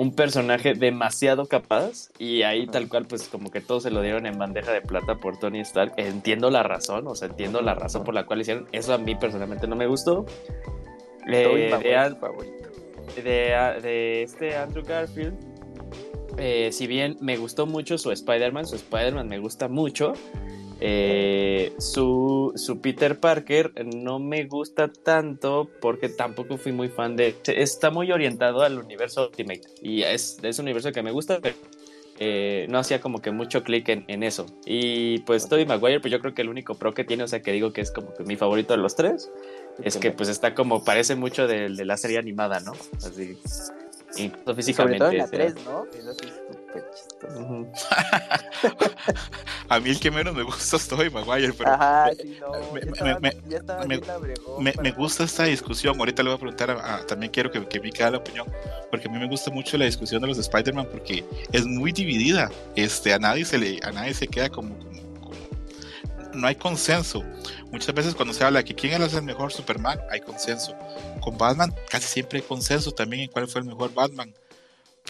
un 0.00 0.14
personaje 0.14 0.72
demasiado 0.72 1.44
capaz. 1.44 2.08
Y 2.18 2.40
ahí, 2.42 2.66
tal 2.66 2.88
cual, 2.88 3.04
pues 3.04 3.28
como 3.28 3.50
que 3.50 3.60
todos 3.60 3.82
se 3.82 3.90
lo 3.90 4.00
dieron 4.00 4.24
en 4.24 4.38
bandeja 4.38 4.72
de 4.72 4.80
plata 4.80 5.16
por 5.16 5.38
Tony 5.38 5.60
Stark. 5.60 5.92
Entiendo 5.98 6.48
la 6.50 6.62
razón, 6.62 7.06
o 7.06 7.14
sea, 7.14 7.28
entiendo 7.28 7.60
la 7.60 7.74
razón 7.74 8.02
por 8.02 8.14
la 8.14 8.24
cual 8.24 8.40
hicieron. 8.40 8.66
Eso 8.72 8.94
a 8.94 8.98
mí 8.98 9.14
personalmente 9.14 9.68
no 9.68 9.76
me 9.76 9.86
gustó. 9.86 10.24
Eh, 11.30 11.70
favorito. 12.18 12.70
de, 13.22 13.80
de 13.82 14.22
este 14.22 14.56
Andrew 14.56 14.82
Garfield, 14.82 15.34
eh, 16.38 16.70
si 16.72 16.86
bien 16.86 17.18
me 17.20 17.36
gustó 17.36 17.66
mucho 17.66 17.98
su 17.98 18.10
Spider-Man, 18.10 18.66
su 18.66 18.76
Spider-Man 18.76 19.28
me 19.28 19.38
gusta 19.38 19.68
mucho, 19.68 20.14
eh, 20.80 21.72
su, 21.78 22.52
su 22.56 22.80
Peter 22.80 23.18
Parker 23.18 23.72
no 23.94 24.18
me 24.18 24.44
gusta 24.44 24.88
tanto 24.88 25.68
porque 25.80 26.08
tampoco 26.08 26.56
fui 26.56 26.72
muy 26.72 26.88
fan 26.88 27.16
de... 27.16 27.36
Está 27.46 27.90
muy 27.90 28.10
orientado 28.12 28.62
al 28.62 28.78
universo 28.78 29.28
Ultimate 29.28 29.62
y 29.82 30.02
es, 30.02 30.38
es 30.42 30.58
un 30.58 30.64
universo 30.64 30.92
que 30.92 31.02
me 31.02 31.10
gusta, 31.10 31.38
pero 31.40 31.54
eh, 32.18 32.66
no 32.68 32.78
hacía 32.78 33.00
como 33.00 33.20
que 33.20 33.30
mucho 33.30 33.62
clic 33.62 33.88
en, 33.88 34.04
en 34.08 34.22
eso. 34.22 34.46
Y 34.64 35.18
pues 35.20 35.48
Tobey 35.48 35.66
Maguire, 35.66 36.00
pues 36.00 36.12
yo 36.12 36.20
creo 36.20 36.34
que 36.34 36.42
el 36.42 36.48
único 36.48 36.74
pro 36.74 36.94
que 36.94 37.04
tiene, 37.04 37.24
o 37.24 37.28
sea 37.28 37.40
que 37.40 37.52
digo 37.52 37.72
que 37.72 37.80
es 37.80 37.90
como 37.90 38.14
que 38.14 38.24
mi 38.24 38.36
favorito 38.36 38.74
de 38.74 38.78
los 38.78 38.96
tres, 38.96 39.30
es 39.82 39.96
que 39.96 40.10
pues 40.10 40.28
está 40.28 40.54
como, 40.54 40.84
parece 40.84 41.14
mucho 41.14 41.46
de, 41.46 41.68
de 41.70 41.84
la 41.84 41.96
serie 41.96 42.18
animada, 42.18 42.60
¿no? 42.60 42.72
Así, 42.98 43.38
incluso 44.16 44.54
físicamente. 44.54 44.98
sobre 44.98 45.10
todo 45.10 45.10
en 45.12 45.18
la 45.18 45.24
o 45.24 45.28
sea. 45.28 45.38
3, 45.38 45.54
¿no? 45.64 46.59
Chistoso. 46.94 47.66
A 49.68 49.78
mí 49.78 49.90
el 49.90 50.00
que 50.00 50.10
menos 50.10 50.34
me 50.34 50.42
gusta 50.42 50.76
es 50.76 50.88
Tobey 50.88 51.10
Maguire, 51.10 51.52
pero 51.52 51.70
Ajá, 51.72 52.10
sí, 52.20 52.38
no. 52.40 52.50
me- 52.72 52.80
me- 53.20 53.54
estaba, 53.54 53.84
me- 54.58 54.72
me- 54.82 54.90
gusta 54.92 55.22
esta 55.24 55.44
discusión. 55.44 55.96
Ahorita 55.98 56.22
le 56.22 56.30
voy 56.30 56.36
a 56.36 56.40
preguntar, 56.40 56.70
a, 56.72 56.96
a- 56.96 57.06
también 57.06 57.30
quiero 57.30 57.50
que, 57.52 57.64
que 57.66 57.78
Vika 57.78 58.06
dé 58.06 58.10
la 58.12 58.18
opinión, 58.18 58.46
porque 58.90 59.06
a 59.08 59.10
mí 59.10 59.18
me 59.18 59.28
gusta 59.28 59.50
mucho 59.52 59.78
la 59.78 59.84
discusión 59.84 60.20
de 60.22 60.28
los 60.28 60.38
Spider-Man 60.38 60.88
porque 60.90 61.24
es 61.52 61.64
muy 61.66 61.92
dividida. 61.92 62.50
Este, 62.74 63.12
a 63.14 63.18
nadie 63.18 63.44
se 63.44 63.58
le, 63.58 63.78
a 63.84 63.92
nadie 63.92 64.12
se 64.14 64.26
queda 64.26 64.48
como, 64.48 64.76
como- 64.76 65.20
como- 65.20 65.30
no 66.34 66.46
hay 66.48 66.56
consenso. 66.56 67.22
Muchas 67.70 67.94
veces 67.94 68.14
cuando 68.16 68.34
se 68.34 68.42
habla 68.44 68.58
de 68.60 68.64
que 68.64 68.74
quién 68.74 69.00
es 69.00 69.14
el 69.14 69.22
mejor 69.22 69.52
Superman, 69.52 70.00
hay 70.10 70.20
consenso. 70.20 70.74
Con 71.20 71.38
Batman 71.38 71.72
casi 71.88 72.08
siempre 72.08 72.40
hay 72.40 72.44
consenso 72.44 72.90
también 72.90 73.22
en 73.22 73.28
cuál 73.30 73.46
fue 73.46 73.60
el 73.60 73.66
mejor 73.68 73.94
Batman. 73.94 74.34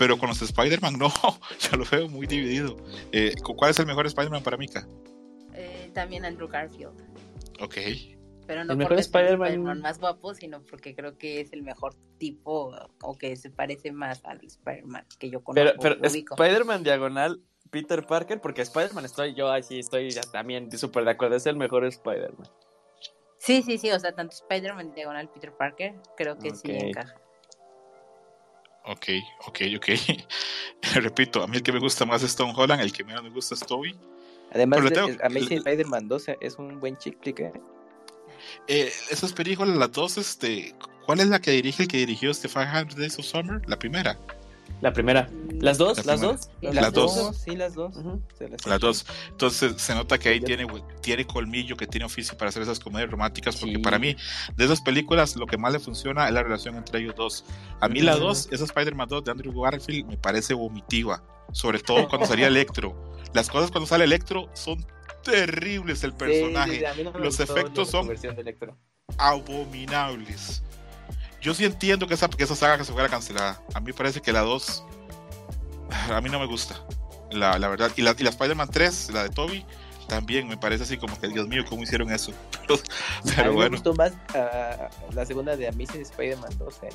Pero 0.01 0.16
con 0.16 0.31
los 0.31 0.40
Spider-Man 0.40 0.94
no, 0.98 1.12
yo 1.59 1.77
lo 1.77 1.85
veo 1.85 2.09
muy 2.09 2.27
dividido. 2.27 2.74
Eh, 3.12 3.35
¿Cuál 3.43 3.72
es 3.72 3.78
el 3.78 3.85
mejor 3.85 4.06
Spider-Man 4.06 4.43
para 4.43 4.56
Mika? 4.56 4.89
Eh, 5.52 5.90
también 5.93 6.24
Andrew 6.24 6.48
Garfield. 6.48 6.98
Ok. 7.60 7.77
Pero 8.47 8.64
no 8.64 8.72
El 8.72 8.78
mejor 8.78 8.89
porque 8.93 9.01
es 9.02 9.06
el 9.06 9.14
Spider-Man- 9.14 9.48
Spider-Man 9.48 9.81
más 9.82 9.98
guapo, 9.98 10.32
sino 10.32 10.62
porque 10.62 10.94
creo 10.97 11.18
que 11.18 11.43
es 11.43 11.52
el 11.52 11.62
mejor 11.62 11.94
tipo 12.16 12.74
o 13.02 13.18
que 13.18 13.36
se 13.36 13.51
parece 13.51 13.93
más 13.93 14.24
al 14.24 14.43
Spider-Man 14.43 15.05
que 15.18 15.28
yo 15.28 15.44
conozco. 15.44 15.78
Pero, 15.82 15.98
pero. 16.01 16.06
Spider-Man 16.06 16.82
diagonal, 16.82 17.43
Peter 17.68 18.06
Parker, 18.06 18.40
porque 18.40 18.62
Spider-Man 18.62 19.05
estoy 19.05 19.35
yo 19.35 19.52
así, 19.52 19.81
estoy 19.81 20.10
ya 20.10 20.22
también 20.22 20.72
súper 20.78 21.05
de 21.05 21.10
acuerdo, 21.10 21.36
es 21.36 21.44
el 21.44 21.56
mejor 21.56 21.85
Spider-Man. 21.85 22.48
Sí, 23.36 23.62
sí, 23.62 23.77
sí, 23.77 23.90
o 23.90 24.01
sea, 24.01 24.14
tanto 24.14 24.35
Spider-Man 24.35 24.94
diagonal 24.94 25.28
Peter 25.28 25.52
Parker, 25.52 25.94
creo 26.16 26.39
que 26.39 26.55
sí 26.55 26.70
encaja. 26.72 27.20
Ok, 28.90 29.06
ok, 29.46 29.60
ok. 29.76 29.88
Repito, 30.96 31.42
a 31.42 31.46
mí 31.46 31.56
el 31.58 31.62
que 31.62 31.72
me 31.72 31.78
gusta 31.78 32.04
más 32.04 32.24
es 32.24 32.34
Tom 32.34 32.52
Holland, 32.56 32.80
el 32.82 32.92
que 32.92 33.04
menos 33.04 33.22
me 33.22 33.30
gusta 33.30 33.54
es 33.54 33.60
Toby. 33.60 33.94
Además, 34.52 34.82
de, 34.82 34.90
tengo- 34.90 35.24
Amazing 35.24 35.58
Spider-Man 35.58 36.08
2 36.08 36.26
es 36.40 36.56
un 36.56 36.80
buen 36.80 36.96
chick 36.98 37.16
flick, 37.22 37.38
¿eh? 37.38 37.52
Eh, 38.66 38.92
esas 39.10 39.32
películas, 39.32 39.76
las 39.76 39.92
dos, 39.92 40.18
este, 40.18 40.74
¿cuál 41.06 41.20
es 41.20 41.28
la 41.28 41.40
que 41.40 41.52
dirige 41.52 41.84
el 41.84 41.88
que 41.88 41.98
dirigió 41.98 42.32
500 42.32 42.96
Days 42.96 43.18
of 43.18 43.26
Summer? 43.26 43.60
La 43.68 43.78
primera. 43.78 44.18
La 44.80 44.92
primera. 44.92 45.28
¿Las 45.60 45.76
dos? 45.76 45.98
La 45.98 46.05
¿Las 46.14 46.20
primera. 46.20 46.38
dos? 46.38 46.48
Las 46.62 46.92
dos. 46.92 47.36
Sí, 47.36 47.56
las 47.56 47.74
dos. 47.74 47.94
Se 48.38 48.48
las- 48.48 48.66
Las 48.66 48.80
dos. 48.80 49.06
Entonces 49.28 49.74
se 49.76 49.94
nota 49.94 50.18
que 50.18 50.30
ahí 50.30 50.40
tiene, 50.40 50.66
tiene 51.02 51.26
colmillo, 51.26 51.76
que 51.76 51.86
tiene 51.86 52.06
oficio 52.06 52.36
para 52.38 52.48
hacer 52.48 52.62
esas 52.62 52.80
comedias 52.80 53.10
románticas, 53.10 53.56
porque 53.56 53.74
Sí. 53.76 53.80
para 53.82 53.98
mí, 53.98 54.16
de 54.56 54.64
esas 54.64 54.80
películas, 54.80 55.36
lo 55.36 55.47
que 55.47 55.59
más 55.59 55.72
le 55.74 55.80
funciona 55.80 56.26
es 56.28 56.32
la 56.32 56.42
relación 56.42 56.76
entre 56.76 57.01
ellos 57.01 57.14
dos. 57.14 57.44
A 57.80 57.88
mí 57.88 58.01
la 58.01 58.16
Ujú. 58.16 58.24
dos, 58.26 58.48
esa 58.51 58.64
Spider-Man 58.64 59.09
2 59.09 59.24
de 59.24 59.30
Andrew 59.32 59.60
Garfield, 59.60 60.06
me 60.06 60.16
parece 60.16 60.55
vomitiva, 60.55 61.22
sobre 61.52 61.78
todo 61.80 62.09
cuando 62.09 62.26
salía 62.26 62.47
Electro. 62.80 62.97
Las 63.34 63.51
cosas 63.51 63.70
cuando 63.70 63.86
sale 63.86 64.05
Electro 64.05 64.48
son 64.55 64.84
terribles 65.22 66.02
el 66.05 66.14
personaje. 66.14 66.72
sí, 66.72 66.78
sí, 66.78 66.84
a 66.86 66.94
mí 66.94 67.02
no 67.05 67.12
me 67.12 67.20
Los 67.20 67.36
gustó 67.36 67.52
efectos 67.55 67.92
la 67.92 68.01
son- 68.01 68.09
abominables. 69.18 70.62
Yo 71.40 71.54
sí 71.54 71.64
entiendo 71.64 72.06
que 72.06 72.14
esa, 72.14 72.28
que 72.28 72.44
esa 72.44 72.56
saga 72.56 72.78
que 72.78 72.84
se 72.84 72.92
fuera 72.92 73.08
cancelada. 73.08 73.62
A 73.74 73.80
mí 73.80 73.86
me 73.86 73.94
parece 73.94 74.20
que 74.20 74.32
la 74.32 74.42
2 74.42 74.84
a 76.12 76.20
mí 76.20 76.28
no 76.30 76.38
me 76.38 76.46
gusta. 76.46 76.80
La, 77.30 77.58
la 77.58 77.68
verdad. 77.68 77.90
Y 77.96 78.02
la, 78.02 78.14
y 78.18 78.22
la 78.22 78.30
Spider-Man 78.30 78.68
3, 78.70 79.10
la 79.12 79.22
de 79.22 79.30
Toby, 79.30 79.64
también 80.08 80.48
me 80.48 80.56
parece 80.56 80.82
así 80.82 80.96
como 80.96 81.18
que, 81.20 81.28
Dios 81.28 81.46
mío, 81.46 81.64
¿cómo 81.68 81.84
hicieron 81.84 82.10
eso? 82.10 82.32
Pero, 82.66 82.74
a 82.74 83.36
pero 83.36 83.50
mí 83.50 83.56
bueno. 83.56 83.70
me 83.70 83.76
gustó 83.76 83.94
más 83.94 84.12
ah, 84.34 84.88
la 85.12 85.24
segunda 85.24 85.56
de 85.56 85.68
Amazing 85.68 86.02
Spider-Man 86.02 86.58
2, 86.58 86.82
¿eh? 86.82 86.88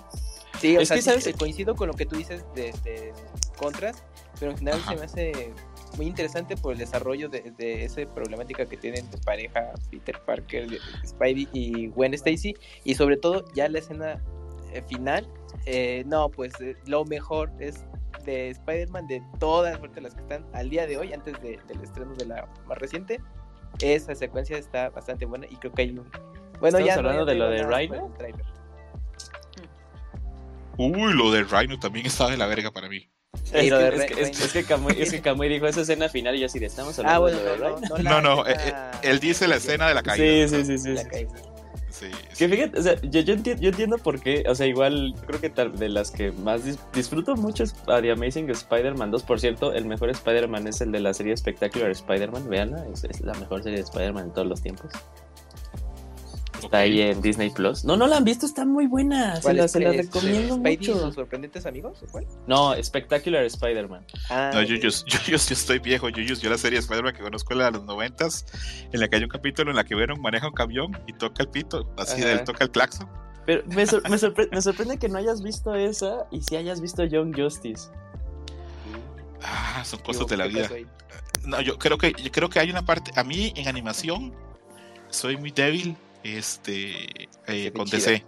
Sí, 0.59 0.77
o 0.77 0.81
es 0.81 0.87
sea, 0.87 0.97
que 0.97 1.01
sabes, 1.01 1.35
coincido 1.37 1.75
con 1.75 1.87
lo 1.87 1.93
que 1.93 2.05
tú 2.05 2.15
dices 2.15 2.43
de, 2.53 3.13
contras, 3.57 4.03
pero 4.39 4.51
en 4.51 4.57
general 4.57 4.81
se 4.87 4.95
me 4.95 5.01
hace 5.03 5.53
muy 5.97 6.07
interesante 6.07 6.55
por 6.55 6.73
el 6.73 6.79
desarrollo 6.79 7.29
de, 7.29 7.53
de, 7.57 7.85
esa 7.85 8.01
problemática 8.13 8.65
que 8.65 8.77
tienen 8.77 9.09
de 9.11 9.17
pareja 9.19 9.73
Peter 9.91 10.21
Parker, 10.25 10.79
Spidey 11.05 11.49
y 11.51 11.87
Gwen 11.87 12.13
Stacy, 12.13 12.55
y 12.83 12.95
sobre 12.95 13.17
todo 13.17 13.45
ya 13.53 13.67
la 13.67 13.79
escena 13.79 14.13
eh, 14.13 14.34
final, 14.83 15.27
eh, 15.65 16.03
no, 16.05 16.29
pues 16.29 16.53
eh, 16.61 16.75
lo 16.85 17.05
mejor 17.05 17.51
es 17.59 17.85
de 18.25 18.49
Spider-Man 18.49 19.07
de 19.07 19.21
todas 19.39 19.79
las 20.01 20.15
que 20.15 20.21
están 20.21 20.45
al 20.53 20.69
día 20.69 20.87
de 20.87 20.97
hoy, 20.97 21.13
antes 21.13 21.39
del 21.41 21.81
estreno 21.81 22.13
de 22.15 22.25
la 22.25 22.47
más 22.65 22.77
reciente, 22.77 23.21
esa 23.81 24.15
secuencia 24.15 24.57
está 24.57 24.89
bastante 24.89 25.25
buena 25.25 25.45
y 25.49 25.55
creo 25.57 25.71
que 25.73 25.81
hay 25.83 25.89
un... 25.91 26.09
Bueno, 26.59 26.79
ya 26.79 26.95
hablando 26.95 27.25
de 27.25 27.35
lo 27.35 27.49
de 27.49 27.63
Rhino? 27.63 28.13
Uy, 30.77 31.13
lo 31.13 31.31
de 31.31 31.43
Rhino 31.43 31.79
también 31.79 32.05
está 32.05 32.29
de 32.29 32.37
la 32.37 32.47
verga 32.47 32.71
para 32.71 32.89
mí. 32.89 33.09
Es, 33.51 33.51
que, 33.51 34.21
es, 34.21 34.53
que, 35.11 35.21
Kamui, 35.21 35.49
dijo 35.49 35.67
esa 35.67 35.81
escena 35.81 36.07
final 36.07 36.35
y 36.35 36.39
yo 36.39 36.45
así 36.45 36.57
de 36.57 36.67
estamos 36.67 36.97
ah, 36.99 37.15
hablando 37.15 37.43
de 37.43 37.57
Rhino. 37.57 37.97
No, 38.03 38.21
no, 38.21 38.47
eh, 38.47 38.55
eh, 38.57 38.73
él 39.03 39.19
dice 39.19 39.47
la 39.47 39.57
escena 39.57 39.87
de 39.87 39.93
la 39.93 40.03
caída. 40.03 40.47
Sí, 40.47 40.63
sí, 40.63 40.77
sí, 40.77 40.95
sí. 40.95 41.27
Sí, 41.95 42.07
que 42.37 42.49
fíjate, 42.49 42.77
o 42.77 42.83
sea, 42.83 42.99
yo, 43.03 43.21
yo, 43.21 43.33
entiendo, 43.33 43.61
yo, 43.61 43.69
entiendo, 43.69 43.97
por 43.97 44.19
qué, 44.19 44.43
o 44.49 44.53
sea, 44.53 44.67
igual 44.67 45.15
creo 45.25 45.39
que 45.39 45.49
tal, 45.49 45.77
de 45.77 45.87
las 45.87 46.11
que 46.11 46.33
más 46.33 46.61
disfruto 46.91 47.37
mucho 47.37 47.63
es 47.63 47.73
The 47.85 48.11
Amazing 48.11 48.49
Spider-Man 48.49 49.11
2. 49.11 49.23
Por 49.23 49.39
cierto, 49.39 49.71
el 49.71 49.85
mejor 49.85 50.09
Spider-Man 50.09 50.67
es 50.67 50.81
el 50.81 50.91
de 50.91 50.99
la 50.99 51.13
serie 51.13 51.37
Spectacular 51.37 51.89
Spider-Man, 51.91 52.49
veanla, 52.49 52.85
es, 52.91 53.05
es, 53.05 53.21
la 53.21 53.33
mejor 53.35 53.63
serie 53.63 53.77
de 53.77 53.85
Spider-Man 53.85 54.27
de 54.27 54.33
todos 54.33 54.47
los 54.47 54.61
tiempos. 54.61 54.91
Está 56.63 56.79
ahí 56.79 57.01
en 57.01 57.21
Disney 57.21 57.49
Plus. 57.49 57.83
No, 57.85 57.97
no 57.97 58.07
la 58.07 58.17
han 58.17 58.23
visto, 58.23 58.45
está 58.45 58.65
muy 58.65 58.87
buena. 58.87 59.41
Se 59.41 59.53
la, 59.53 59.67
se 59.67 59.79
la 59.79 59.91
recomiendo 59.91 60.57
mucho. 60.57 60.99
sus 60.99 61.15
sorprendentes 61.15 61.65
amigos? 61.65 62.03
No, 62.47 62.73
Spectacular 62.81 63.43
Spider-Man. 63.43 64.05
Ah, 64.29 64.51
no, 64.53 64.61
yo, 64.63 64.75
yo, 64.75 64.89
yo, 65.27 65.35
estoy 65.35 65.79
viejo. 65.79 66.09
Yo, 66.09 66.21
yo, 66.21 66.49
la 66.49 66.57
serie 66.57 66.79
Spider-Man 66.79 67.13
que 67.13 67.21
conozco 67.21 67.53
la 67.53 67.65
de 67.65 67.71
los 67.71 67.85
noventas, 67.85 68.45
en 68.91 68.99
la 68.99 69.07
que 69.07 69.17
hay 69.17 69.23
un 69.23 69.29
capítulo 69.29 69.71
en 69.71 69.77
la 69.77 69.83
que 69.83 69.95
Venom 69.95 70.19
maneja 70.19 70.47
un 70.47 70.53
camión 70.53 70.97
y 71.07 71.13
toca 71.13 71.43
el 71.43 71.49
pito, 71.49 71.89
así 71.97 72.21
de 72.21 72.33
él 72.33 72.43
toca 72.43 72.63
el 72.63 72.71
claxon. 72.71 73.07
Pero 73.45 73.63
me, 73.67 73.85
me, 73.85 73.85
me, 74.51 74.61
sorprende 74.61 74.97
que 74.97 75.07
no 75.07 75.17
hayas 75.17 75.41
visto 75.41 75.75
esa 75.75 76.27
y 76.31 76.41
si 76.41 76.55
hayas 76.55 76.81
visto 76.81 77.03
Young 77.03 77.35
Justice. 77.35 77.89
Ah, 79.41 79.83
son 79.85 79.99
cosas 79.99 80.27
de 80.27 80.37
la 80.37 80.47
vida. 80.47 80.67
No, 81.43 81.61
yo 81.61 81.77
creo 81.77 81.97
que 81.97 82.13
yo 82.13 82.31
creo 82.31 82.49
que 82.49 82.59
hay 82.59 82.71
una 82.71 82.83
parte. 82.83 83.11
A 83.15 83.23
mí 83.23 83.53
en 83.55 83.67
animación 83.67 84.33
soy 85.09 85.37
muy 85.37 85.51
débil 85.51 85.95
este, 86.25 87.29
eh, 87.47 87.71
con 87.71 87.87
DC. 87.87 88.23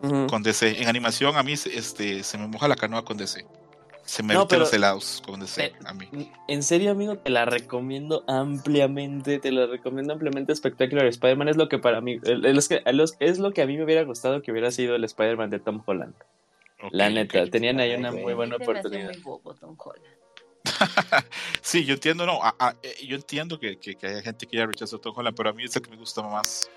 Con 0.00 0.42
DC. 0.42 0.82
En 0.82 0.88
animación 0.88 1.36
a 1.36 1.42
mí 1.42 1.54
este, 1.54 2.22
se 2.22 2.38
me 2.38 2.46
moja 2.46 2.68
la 2.68 2.76
canoa 2.76 3.04
con 3.04 3.16
DC. 3.16 3.44
Se 4.04 4.22
me 4.22 4.34
no, 4.34 4.46
los 4.50 4.72
helados 4.74 5.22
con 5.24 5.40
DC 5.40 5.72
a 5.86 5.94
mí. 5.94 6.30
En 6.46 6.62
serio, 6.62 6.90
amigo, 6.90 7.16
te 7.16 7.30
la 7.30 7.46
recomiendo 7.46 8.22
ampliamente. 8.26 9.38
Te 9.38 9.50
la 9.50 9.66
recomiendo 9.66 10.12
ampliamente. 10.12 10.54
Spectacular 10.54 11.06
Spider-Man 11.06 11.48
es 11.48 11.56
lo 11.56 11.70
que 11.70 11.78
para 11.78 12.02
mí. 12.02 12.20
Es, 12.22 12.68
que, 12.68 12.82
es 13.18 13.38
lo 13.38 13.52
que 13.52 13.62
a 13.62 13.66
mí 13.66 13.78
me 13.78 13.84
hubiera 13.84 14.02
gustado 14.02 14.42
que 14.42 14.52
hubiera 14.52 14.70
sido 14.70 14.94
el 14.94 15.04
Spider-Man 15.04 15.48
de 15.48 15.58
Tom 15.58 15.82
Holland. 15.86 16.14
la 16.90 17.08
neta, 17.08 17.46
tenían 17.46 17.80
ahí 17.80 17.94
una 17.94 18.12
muy 18.12 18.34
buena 18.34 18.56
oportunidad. 18.56 19.12
Sí, 21.62 21.84
yo 21.84 21.94
entiendo, 21.94 22.26
no, 22.26 22.40
eh, 22.82 23.06
yo 23.06 23.16
entiendo 23.16 23.58
que, 23.58 23.78
que, 23.78 23.94
que, 23.94 24.06
haya 24.06 24.22
gente 24.22 24.46
que 24.46 24.56
ya 24.56 24.66
rechazó 24.66 24.98
Tom 24.98 25.14
Holland, 25.16 25.36
pero 25.36 25.50
a 25.50 25.52
mí 25.52 25.64
es 25.64 25.76
el 25.76 25.82
que 25.82 25.90
me 25.90 25.96
gusta 25.96 26.22
más. 26.22 26.68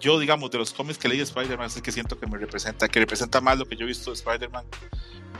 Yo, 0.00 0.18
digamos, 0.18 0.50
de 0.50 0.58
los 0.58 0.72
cómics 0.72 0.98
que 0.98 1.08
leí 1.08 1.18
de 1.18 1.24
Spider-Man, 1.24 1.66
es 1.66 1.76
el 1.76 1.82
que 1.82 1.92
siento 1.92 2.18
que 2.18 2.26
me 2.26 2.38
representa, 2.38 2.88
que 2.88 3.00
representa 3.00 3.40
más 3.40 3.58
lo 3.58 3.66
que 3.66 3.76
yo 3.76 3.84
he 3.84 3.88
visto 3.88 4.10
de 4.10 4.14
Spider-Man. 4.14 4.64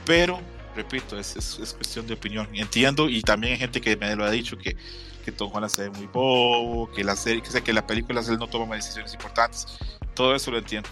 Pero, 0.05 0.39
repito, 0.75 1.17
es, 1.17 1.35
es, 1.37 1.73
cuestión 1.73 2.05
de 2.07 2.13
opinión. 2.13 2.47
Entiendo, 2.53 3.09
y 3.09 3.21
también 3.21 3.53
hay 3.53 3.59
gente 3.59 3.79
que 3.79 3.95
me 3.95 4.15
lo 4.15 4.25
ha 4.25 4.31
dicho, 4.31 4.57
que, 4.57 4.75
que 5.23 5.31
Tom 5.31 5.49
Holland 5.53 5.71
se 5.71 5.83
ve 5.83 5.89
muy 5.91 6.07
bobo, 6.07 6.91
que 6.91 7.03
la 7.03 7.15
serie, 7.15 7.41
que, 7.41 7.49
sé, 7.49 7.63
que 7.63 7.71
la 7.71 7.87
película 7.87 8.21
él 8.21 8.37
no 8.37 8.47
toma 8.47 8.75
decisiones 8.75 9.13
importantes. 9.13 9.65
Todo 10.13 10.35
eso 10.35 10.51
lo 10.51 10.57
entiendo. 10.57 10.89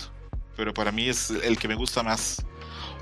Pero 0.55 0.73
para 0.73 0.91
mí 0.91 1.09
es 1.09 1.29
el 1.29 1.57
que 1.57 1.67
me 1.67 1.75
gusta 1.75 2.01
más. 2.03 2.45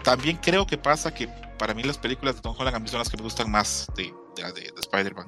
También 0.06 0.38
creo 0.38 0.68
que 0.68 0.77
pasa 0.77 1.14
que 1.14 1.27
para 1.57 1.73
mí 1.73 1.84
las 1.84 1.98
películas 1.98 2.36
de 2.36 2.41
Tom 2.41 2.56
Holland 2.57 2.76
a 2.76 2.80
mí 2.80 2.88
son 2.88 2.99
las 2.99 3.10
que 3.10 3.18
me 3.18 3.23
gustan 3.23 3.49
más 3.49 3.88
de, 3.95 4.14
de, 4.36 4.44
de, 4.53 4.72
Spider-Man. 4.80 5.27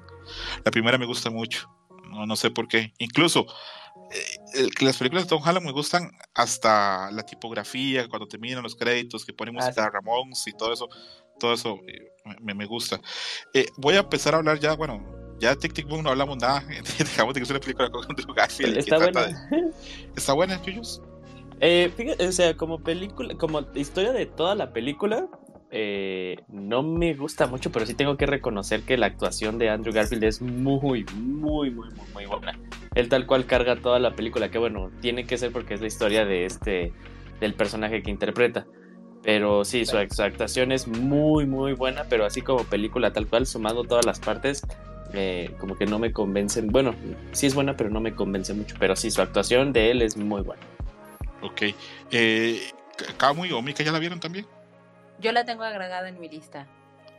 La 0.64 0.72
primera 0.72 0.98
me 0.98 1.06
gusta 1.06 1.32
mucho, 1.32 1.68
no, 2.10 2.26
no 2.28 2.36
sé 2.36 2.52
por 2.52 2.68
qué. 2.68 2.94
Incluso 2.99 3.48
eh, 4.12 4.70
las 4.82 4.98
películas 4.98 5.26
de 5.26 5.30
Tom 5.30 5.41
Holland 5.44 5.66
me 5.66 5.72
gustan 5.72 6.12
hasta 6.34 7.10
la 7.12 7.24
tipografía, 7.24 8.08
cuando 8.08 8.28
terminan 8.28 8.62
los 8.62 8.76
créditos, 8.76 9.26
que 9.26 9.34
ponemos 9.34 9.64
ah, 9.64 9.68
música 9.68 9.90
Ramones 9.90 10.45
y 10.48 10.54
todo 10.54 10.72
eso, 10.72 10.88
todo 11.40 11.54
eso 11.54 11.80
eh, 11.88 12.14
me, 12.41 12.54
me, 12.54 12.66
gusta. 12.66 13.02
Eh, 13.54 13.66
voy 13.78 13.95
a 13.95 13.99
empezar 13.99 14.36
a 14.36 14.38
hablar 14.38 14.60
ya, 14.60 14.76
bueno, 14.76 15.04
ya 15.40 15.49
de 15.49 15.56
Tic 15.58 15.74
Tic 15.74 15.88
Boom 15.88 16.04
no 16.04 16.10
hablamos 16.10 16.38
nada, 16.38 16.64
dejamos 16.98 17.34
de 17.34 17.40
que 17.40 17.44
es 17.45 17.49
una 17.49 17.60
película 17.60 17.90
con 17.90 18.06
Andrew 18.10 18.34
Garfield. 18.34 18.78
Está 18.78 18.98
buena. 18.98 19.49
¿Está 20.16 20.34
buena, 20.34 20.62
Chuyos? 20.62 21.02
Eh, 21.59 21.91
fíjate, 21.95 22.27
o 22.27 22.31
sea, 22.31 22.55
como 22.55 22.84
película, 22.84 23.35
como 23.35 23.61
historia 23.73 24.11
de 24.11 24.25
toda 24.25 24.55
la 24.55 24.73
película, 24.73 25.27
eh, 25.69 26.38
no 26.47 26.81
me 26.81 27.13
gusta 27.13 27.47
mucho, 27.47 27.71
pero 27.71 27.85
sí 27.85 27.93
tengo 27.93 28.15
que 28.15 28.25
reconocer 28.25 28.84
que 28.84 28.97
la 28.97 29.07
actuación 29.07 29.57
de 29.57 29.69
Andrew 29.69 29.93
Garfield 29.93 30.23
es 30.23 30.41
muy, 30.41 31.05
muy, 31.13 31.71
muy, 31.71 31.71
muy, 31.71 31.89
muy 32.13 32.25
buena. 32.25 32.57
Él 32.95 33.09
tal 33.09 33.25
cual 33.25 33.45
carga 33.45 33.75
toda 33.75 33.99
la 33.99 34.15
película, 34.15 34.49
que 34.49 34.59
bueno, 34.59 34.91
tiene 35.01 35.25
que 35.25 35.38
ser 35.38 35.51
porque 35.51 35.73
es 35.73 35.81
la 35.81 35.88
historia 35.88 36.25
de 36.25 36.45
este, 36.45 36.93
del 37.39 37.53
personaje 37.53 38.01
que 38.01 38.11
interpreta. 38.11 38.65
Pero 39.23 39.65
sí, 39.65 39.85
su, 39.85 39.97
actuación 39.97 40.71
es 40.71 40.88
muy, 40.88 41.45
muy 41.45 41.73
buena, 41.73 42.05
pero 42.07 42.23
así 42.23 42.41
como 42.41 42.63
película 42.63 43.11
tal 43.11 43.27
cual, 43.27 43.45
sumando 43.45 43.84
todas 43.84 44.05
las 44.05 44.19
partes, 44.19 44.61
eh, 45.13 45.51
como 45.59 45.75
que 45.75 45.85
no 45.85 45.99
me 45.99 46.13
convencen. 46.13 46.67
Bueno, 46.67 46.95
sí 47.34 47.47
es 47.47 47.55
buena, 47.55 47.75
pero 47.75 47.89
no 47.89 47.99
me 47.99 48.13
convence 48.13 48.53
mucho. 48.53 48.77
Pero 48.79 48.95
sí, 48.95 49.11
su 49.11 49.21
actuación 49.21 49.73
de 49.73 49.91
él 49.91 50.01
es 50.01 50.15
muy 50.15 50.43
buena. 50.43 50.61
Ok. 51.41 51.61
Eh, 52.11 52.72
¿Kamui 53.18 53.51
o 53.51 53.61
Mika 53.61 53.84
ya 53.84 53.91
la 53.91 53.99
vieron 53.99 54.19
también? 54.19 54.45
Yo 55.19 55.31
la 55.31 55.45
tengo 55.45 55.64
agregada 55.64 56.09
en 56.09 56.19
mi 56.19 56.30
lista. 56.30 56.68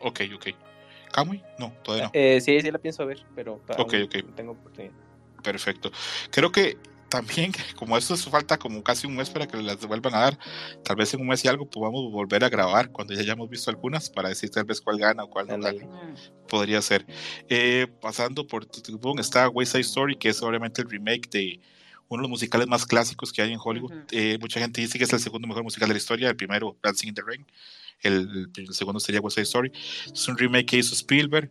Ok, 0.01 0.21
ok. 0.35 0.49
¿Kamui? 1.13 1.43
No, 1.59 1.73
todavía 1.83 2.07
no. 2.07 2.11
Eh, 2.15 2.41
sí, 2.41 2.61
sí 2.61 2.71
la 2.71 2.79
pienso 2.79 3.07
ver, 3.07 3.25
pero 3.35 3.61
ok, 3.77 3.95
ok. 4.05 4.35
tengo 4.35 4.57
Perfecto. 5.43 5.91
Creo 6.31 6.53
que 6.53 6.77
también, 7.09 7.53
como 7.77 7.97
esto 7.97 8.17
falta 8.17 8.59
como 8.59 8.83
casi 8.83 9.07
un 9.07 9.17
mes 9.17 9.31
para 9.31 9.47
que 9.47 9.57
las 9.57 9.85
vuelvan 9.87 10.15
a 10.15 10.21
dar, 10.21 10.39
tal 10.85 10.97
vez 10.97 11.13
en 11.15 11.21
un 11.21 11.29
mes 11.29 11.45
y 11.45 11.49
algo 11.49 11.69
podamos 11.69 12.11
volver 12.13 12.45
a 12.45 12.49
grabar 12.49 12.91
cuando 12.91 13.15
ya 13.15 13.21
hayamos 13.21 13.49
visto 13.49 13.71
algunas 13.71 14.11
para 14.11 14.29
decir 14.29 14.51
tal 14.51 14.65
vez 14.65 14.81
cuál 14.81 14.99
gana 14.99 15.25
o 15.25 15.31
cuál 15.31 15.47
no 15.47 15.59
gana. 15.59 15.89
Podría 16.49 16.83
ser. 16.83 17.07
Eh, 17.49 17.87
pasando 18.01 18.47
por 18.47 18.67
está 19.19 19.49
West 19.49 19.73
Side 19.73 19.83
Story, 19.83 20.17
que 20.17 20.29
es 20.31 20.43
obviamente 20.43 20.83
el 20.83 20.91
remake 20.91 21.29
de 21.31 21.61
uno 22.09 22.23
de 22.23 22.23
los 22.23 22.31
musicales 22.31 22.67
más 22.67 22.87
clásicos 22.87 23.33
que 23.33 23.43
hay 23.43 23.53
en 23.53 23.61
Hollywood. 23.63 23.93
Eh, 24.11 24.39
mucha 24.41 24.61
gente 24.61 24.81
dice 24.81 24.99
que 24.99 25.05
es 25.05 25.13
el 25.13 25.21
segundo 25.21 25.47
mejor 25.47 25.63
musical 25.63 25.89
de 25.89 25.95
la 25.95 25.99
historia, 25.99 26.29
el 26.29 26.37
primero 26.37 26.77
Dancing 26.83 27.09
in 27.09 27.15
the 27.15 27.23
Rain, 27.23 27.47
el, 28.03 28.51
segundo 28.71 29.01
sería 29.01 29.21
West 29.21 29.37
Side 29.37 29.45
Story. 29.45 29.73
Es 30.13 30.29
un 30.29 30.39
remake 30.39 30.67
que 30.67 30.77
hizo 30.79 30.95
Spielberg, 30.95 31.51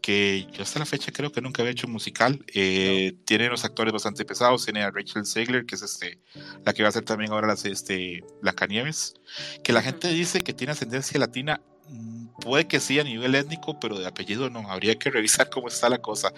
que 0.00 0.46
yo 0.52 0.62
hasta 0.62 0.78
la 0.78 0.86
fecha 0.86 1.12
creo 1.12 1.32
que 1.32 1.40
nunca 1.40 1.62
había 1.62 1.72
hecho 1.72 1.86
un 1.86 1.92
musical. 1.92 2.44
Eh, 2.54 3.14
tiene 3.24 3.48
unos 3.48 3.64
actores 3.64 3.92
bastante 3.92 4.24
pesados, 4.24 4.64
tiene 4.64 4.82
a 4.82 4.90
Rachel 4.90 5.26
Zegler, 5.26 5.66
que 5.66 5.74
es 5.74 5.82
este, 5.82 6.18
la 6.64 6.72
que 6.72 6.82
va 6.82 6.88
a 6.88 6.92
ser 6.92 7.04
también 7.04 7.32
ahora 7.32 7.48
las, 7.48 7.64
este, 7.64 8.24
Blancanieves, 8.40 9.14
que 9.62 9.72
la 9.72 9.82
gente 9.82 10.08
dice 10.08 10.40
que 10.40 10.54
tiene 10.54 10.72
ascendencia 10.72 11.18
latina. 11.18 11.60
Mm, 11.88 12.28
puede 12.40 12.66
que 12.66 12.80
sí 12.80 13.00
a 13.00 13.04
nivel 13.04 13.34
étnico, 13.34 13.80
pero 13.80 13.98
de 13.98 14.06
apellido 14.06 14.50
no. 14.50 14.70
Habría 14.70 14.98
que 14.98 15.10
revisar 15.10 15.50
cómo 15.50 15.68
está 15.68 15.88
la 15.88 15.98
cosa. 15.98 16.32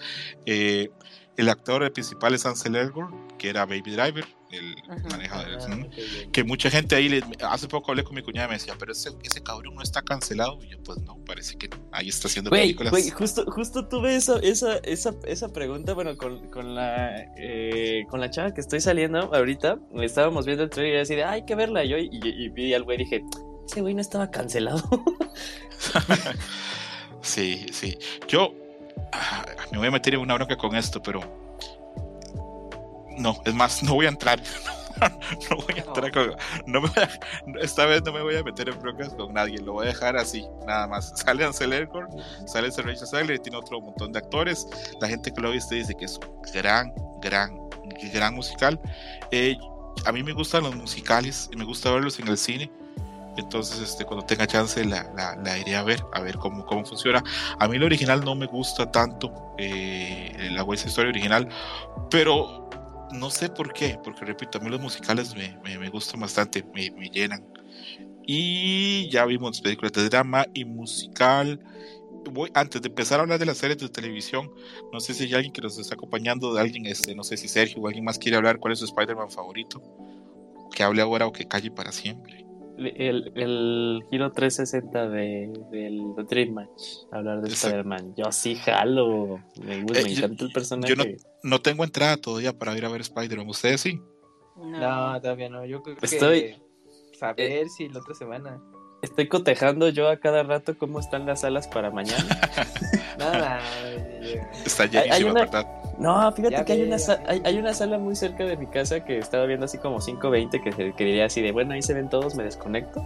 Eh, 0.45 0.89
el 1.41 1.49
actor 1.49 1.91
principal 1.91 2.35
es 2.35 2.45
Ansel 2.45 2.75
Elgort, 2.75 3.11
que 3.37 3.49
era 3.49 3.65
Baby 3.65 3.91
Driver, 3.91 4.25
el 4.51 4.75
manejador. 5.09 5.57
Ah, 5.59 5.77
que 6.31 6.43
mucha 6.43 6.69
gente 6.69 6.95
ahí, 6.95 7.09
le, 7.09 7.23
hace 7.41 7.67
poco 7.67 7.91
hablé 7.91 8.03
con 8.03 8.13
mi 8.13 8.21
cuñada 8.21 8.45
y 8.45 8.49
me 8.49 8.53
decía, 8.57 8.75
pero 8.77 8.91
ese, 8.91 9.09
ese 9.23 9.41
cabrón 9.41 9.73
no 9.73 9.81
está 9.81 10.03
cancelado. 10.03 10.59
Y 10.63 10.69
yo, 10.69 10.83
pues 10.83 10.99
no, 10.99 11.17
parece 11.25 11.57
que 11.57 11.67
ahí 11.91 12.09
está 12.09 12.27
haciendo 12.27 12.51
películas. 12.51 12.93
justo, 13.13 13.45
justo 13.51 13.87
tuve 13.87 14.15
esa, 14.15 14.37
esa, 14.39 14.77
esa, 14.83 15.15
esa 15.25 15.51
pregunta, 15.51 15.93
bueno, 15.93 16.15
con, 16.15 16.47
con 16.51 16.75
la, 16.75 17.25
eh, 17.37 18.05
con 18.09 18.19
la 18.19 18.29
chava 18.29 18.53
que 18.53 18.61
estoy 18.61 18.79
saliendo 18.79 19.33
ahorita, 19.33 19.79
estábamos 19.95 20.45
viendo 20.45 20.63
el 20.63 20.69
trailer 20.69 20.99
y 20.99 21.01
así 21.01 21.15
de, 21.15 21.23
hay 21.23 21.43
que 21.45 21.55
verla. 21.55 21.83
Yo, 21.83 21.97
y, 21.97 22.09
y 22.11 22.49
vi 22.49 22.75
al 22.75 22.83
güey 22.83 23.01
y 23.01 23.03
dije, 23.05 23.23
ese 23.65 23.81
güey 23.81 23.95
no 23.95 24.01
estaba 24.01 24.29
cancelado. 24.29 24.83
sí, 27.21 27.65
sí. 27.71 27.97
Yo 28.27 28.53
me 29.71 29.77
voy 29.77 29.87
a 29.87 29.91
meter 29.91 30.13
en 30.13 30.21
una 30.21 30.35
bronca 30.35 30.57
con 30.57 30.75
esto, 30.75 31.01
pero 31.01 31.21
no, 33.17 33.39
es 33.45 33.53
más, 33.53 33.83
no 33.83 33.95
voy 33.95 34.05
a 34.05 34.09
entrar. 34.09 34.41
no 35.49 35.55
voy 35.57 35.75
a 35.79 35.81
entrar 35.81 36.11
con. 36.11 36.35
No 36.65 36.81
esta 37.61 37.85
vez 37.85 38.03
no 38.03 38.13
me 38.13 38.21
voy 38.21 38.35
a 38.35 38.43
meter 38.43 38.69
en 38.69 38.79
broncas 38.79 39.13
con 39.13 39.33
nadie. 39.33 39.59
Lo 39.59 39.73
voy 39.73 39.85
a 39.85 39.89
dejar 39.89 40.17
así, 40.17 40.45
nada 40.65 40.87
más. 40.87 41.13
Sale 41.15 41.45
Ansel 41.45 41.73
Elgort, 41.73 42.11
sale 42.45 42.71
Zegler 42.71 43.35
y 43.35 43.39
tiene 43.39 43.57
otro 43.57 43.81
montón 43.81 44.11
de 44.11 44.19
actores. 44.19 44.67
La 44.99 45.07
gente 45.07 45.31
que 45.31 45.41
lo 45.41 45.51
viste 45.51 45.75
dice 45.75 45.95
que 45.95 46.05
es 46.05 46.17
un 46.17 46.41
gran, 46.53 46.93
gran, 47.21 47.57
gran 48.13 48.35
musical. 48.35 48.79
Eh, 49.31 49.57
a 50.05 50.11
mí 50.11 50.23
me 50.23 50.33
gustan 50.33 50.63
los 50.63 50.75
musicales 50.75 51.49
y 51.51 51.57
me 51.57 51.65
gusta 51.65 51.91
verlos 51.91 52.19
en 52.19 52.27
el 52.27 52.37
cine 52.37 52.71
Entonces, 53.37 53.79
este, 53.79 54.05
cuando 54.05 54.25
tenga 54.25 54.45
chance 54.45 54.83
la, 54.83 55.09
la, 55.43 55.57
iré 55.57 55.75
a 55.75 55.83
ver, 55.83 56.03
a 56.13 56.21
ver 56.21 56.35
cómo, 56.37 56.65
cómo 56.65 56.85
funciona. 56.85 57.23
A 57.59 57.67
mí 57.67 57.77
el 57.77 57.83
original 57.83 58.23
no 58.23 58.35
me 58.35 58.45
gusta 58.45 58.91
tanto, 58.91 59.55
eh, 59.57 60.49
la 60.51 60.63
West 60.63 60.85
Story 60.87 61.09
original, 61.09 61.47
pero 62.09 62.69
no 63.11 63.29
sé 63.29 63.49
por 63.49 63.73
qué, 63.73 63.97
porque 64.03 64.25
repito, 64.25 64.57
a 64.57 64.61
mí 64.61 64.69
los 64.69 64.81
musicales 64.81 65.33
me, 65.35 65.57
me, 65.63 65.89
gustan 65.89 66.19
bastante, 66.19 66.63
me, 66.73 66.91
me, 66.91 67.09
llenan. 67.09 67.45
Y 68.25 69.09
ya 69.09 69.25
vimos 69.25 69.61
películas 69.61 69.93
de 69.93 70.09
drama 70.09 70.45
y 70.53 70.65
musical. 70.65 71.59
Voy, 72.31 72.51
antes 72.53 72.81
de 72.81 72.89
empezar 72.89 73.19
a 73.19 73.23
hablar 73.23 73.39
de 73.39 73.45
las 73.45 73.57
series 73.57 73.79
de 73.79 73.89
televisión, 73.89 74.51
no 74.93 74.99
sé 74.99 75.13
si 75.13 75.23
hay 75.23 75.33
alguien 75.33 75.53
que 75.53 75.61
nos 75.61 75.79
está 75.79 75.95
acompañando, 75.95 76.53
de 76.53 76.61
alguien, 76.61 76.85
este, 76.85 77.15
no 77.15 77.23
sé 77.23 77.37
si 77.37 77.47
Sergio 77.47 77.81
o 77.81 77.87
alguien 77.87 78.05
más 78.05 78.19
quiere 78.19 78.37
hablar 78.37 78.59
cuál 78.59 78.73
es 78.73 78.79
su 78.79 78.85
Spider-Man 78.85 79.31
favorito, 79.31 79.81
que 80.73 80.83
hable 80.83 81.01
ahora 81.01 81.25
o 81.25 81.31
que 81.31 81.47
calle 81.47 81.71
para 81.71 81.91
siempre 81.91 82.50
el, 82.87 83.31
el 83.35 84.03
giro 84.09 84.31
360 84.31 85.09
de, 85.09 85.53
del 85.71 86.01
Dream 86.27 86.53
Match, 86.53 86.81
hablar 87.11 87.41
de 87.41 87.49
Spider-Man. 87.49 88.15
Yo 88.15 88.31
sí 88.31 88.55
jalo, 88.55 89.39
me, 89.63 89.79
eh, 89.79 89.85
encanta 90.07 90.43
el 90.43 90.51
personaje. 90.51 90.93
Yo 90.93 91.03
no, 91.43 91.61
tengo 91.61 91.83
entrada 91.83 92.17
todavía 92.17 92.53
para 92.57 92.77
ir 92.77 92.85
a 92.85 92.89
ver 92.89 93.01
Spider-Man, 93.01 93.47
¿ustedes 93.49 93.81
sí? 93.81 94.01
No. 94.57 95.19
todavía 95.21 95.49
no, 95.49 95.65
yo 95.65 95.81
creo 95.81 95.97
Estoy... 96.01 96.41
que 96.41 96.61
saber 97.17 97.51
eh, 97.51 97.69
si 97.69 97.89
la 97.89 97.99
otra 97.99 98.13
semana. 98.15 98.61
Estoy 99.01 99.27
cotejando 99.27 99.89
yo 99.89 100.09
a 100.09 100.17
cada 100.17 100.43
rato 100.43 100.77
cómo 100.77 100.99
están 100.99 101.25
las 101.25 101.41
salas 101.41 101.67
para 101.67 101.89
mañana. 101.89 102.39
Nada. 103.17 103.59
Está 104.63 104.85
llenísima, 104.85 105.33
¿verdad? 105.33 105.80
No, 106.01 106.31
fíjate 106.31 106.65
que 106.65 106.73
hay, 106.73 106.81
una 106.81 106.97
hay, 107.27 107.57
una 107.59 107.75
sala 107.75 107.99
muy 107.99 108.15
cerca 108.15 108.43
de 108.43 108.57
mi 108.57 108.65
casa 108.65 109.05
que 109.05 109.19
estaba 109.19 109.45
viendo 109.45 109.65
así 109.65 109.77
como 109.77 109.99
5.20 109.99 110.63
que, 110.63 110.93
que 110.93 111.03
diría 111.05 111.25
así 111.25 111.41
de, 111.41 111.51
bueno, 111.51 111.73
ahí 111.73 111.83
se 111.83 111.93
ven 111.93 112.09
todos, 112.09 112.33
me 112.33 112.43
desconecto. 112.43 113.05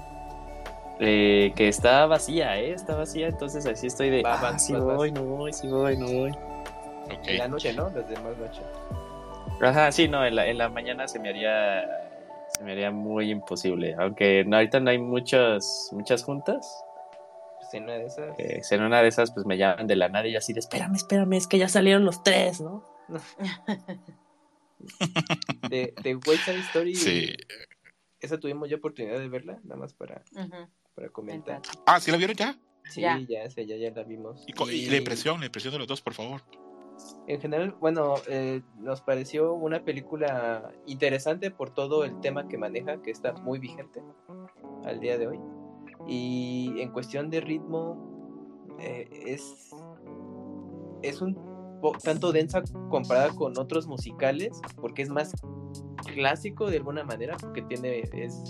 Eh, 1.01 1.51
que 1.57 1.67
está 1.67 2.05
vacía, 2.05 2.57
¿eh? 2.57 2.71
Está 2.71 2.95
vacía, 2.95 3.27
entonces 3.27 3.65
así 3.65 3.87
estoy 3.87 4.11
de, 4.11 4.23
ah, 4.25 4.57
si 4.57 4.71
voy, 4.71 5.11
no 5.11 5.23
voy, 5.23 5.51
si 5.51 5.67
voy, 5.67 5.97
no 5.97 6.07
voy. 6.07 6.31
Okay. 7.19 7.33
En 7.33 7.37
la 7.37 7.47
noche, 7.49 7.73
¿no? 7.73 7.89
Las 7.89 8.07
demás 8.07 8.37
noche. 8.37 8.61
Ajá, 9.61 9.91
sí, 9.91 10.07
no, 10.07 10.25
en 10.25 10.37
la, 10.37 10.47
en 10.47 10.57
la 10.57 10.69
mañana 10.69 11.05
se 11.09 11.19
me 11.19 11.29
haría 11.29 11.83
se 12.47 12.63
me 12.63 12.71
haría 12.71 12.91
muy 12.91 13.29
imposible. 13.29 13.93
Aunque 13.99 14.45
ahorita 14.49 14.79
no 14.79 14.89
hay 14.89 14.99
muchas, 14.99 15.89
muchas 15.91 16.23
juntas, 16.23 16.84
en 17.77 17.83
una 17.83 17.93
de 17.93 18.05
esas. 18.05 18.39
Eh, 18.39 18.61
en 18.69 18.81
una 18.81 19.01
de 19.01 19.07
esas, 19.07 19.31
pues 19.31 19.45
me 19.45 19.57
llaman 19.57 19.87
de 19.87 19.95
la 19.95 20.09
nada 20.09 20.27
y 20.27 20.35
así 20.35 20.53
de, 20.53 20.59
espérame, 20.59 20.95
espérame, 20.95 21.33
es 21.33 21.47
que 21.47 21.57
ya 21.57 21.67
salieron 21.67 22.05
los 22.05 22.23
tres, 22.23 22.61
¿no? 22.61 22.85
de, 25.69 25.93
de 26.01 26.15
West 26.15 26.45
Side 26.45 26.59
Story. 26.59 26.95
Sí. 26.95 27.35
Esa 28.19 28.39
tuvimos 28.39 28.69
ya 28.69 28.77
oportunidad 28.77 29.19
de 29.19 29.27
verla, 29.27 29.59
nada 29.63 29.75
más 29.79 29.93
para, 29.93 30.23
para 30.95 31.09
comentar. 31.09 31.61
Ah, 31.85 31.99
¿sí 31.99 32.11
la 32.11 32.17
vieron 32.17 32.35
ya? 32.35 32.57
Sí, 32.89 33.01
ya, 33.01 33.19
ya, 33.19 33.47
ya, 33.47 33.91
la 33.91 34.03
vimos. 34.03 34.45
¿Y, 34.47 34.89
la 34.89 34.97
impresión, 34.97 35.39
la 35.39 35.47
impresión 35.47 35.73
de 35.73 35.79
los 35.79 35.87
dos, 35.87 36.01
por 36.01 36.13
favor. 36.13 36.41
En 37.27 37.41
general, 37.41 37.75
bueno, 37.79 38.15
eh, 38.27 38.61
nos 38.77 39.01
pareció 39.01 39.53
una 39.53 39.83
película 39.83 40.71
interesante 40.85 41.51
por 41.51 41.73
todo 41.73 42.05
el 42.05 42.19
tema 42.21 42.47
que 42.47 42.57
maneja, 42.57 43.01
que 43.01 43.11
está 43.11 43.33
muy 43.33 43.59
vigente 43.59 44.01
al 44.85 44.99
día 44.99 45.17
de 45.17 45.27
hoy. 45.27 45.39
Y 46.07 46.79
en 46.79 46.91
cuestión 46.91 47.29
de 47.29 47.41
ritmo, 47.41 48.75
eh, 48.79 49.07
es, 49.25 49.71
es 51.01 51.21
un 51.21 51.35
tanto 52.03 52.31
densa 52.31 52.63
comparada 52.89 53.29
con 53.29 53.57
otros 53.57 53.87
musicales, 53.87 54.59
porque 54.77 55.01
es 55.01 55.09
más 55.09 55.33
clásico 56.05 56.69
de 56.69 56.77
alguna 56.77 57.03
manera, 57.03 57.35
porque 57.37 57.61
tiene 57.63 58.03
es, 58.13 58.41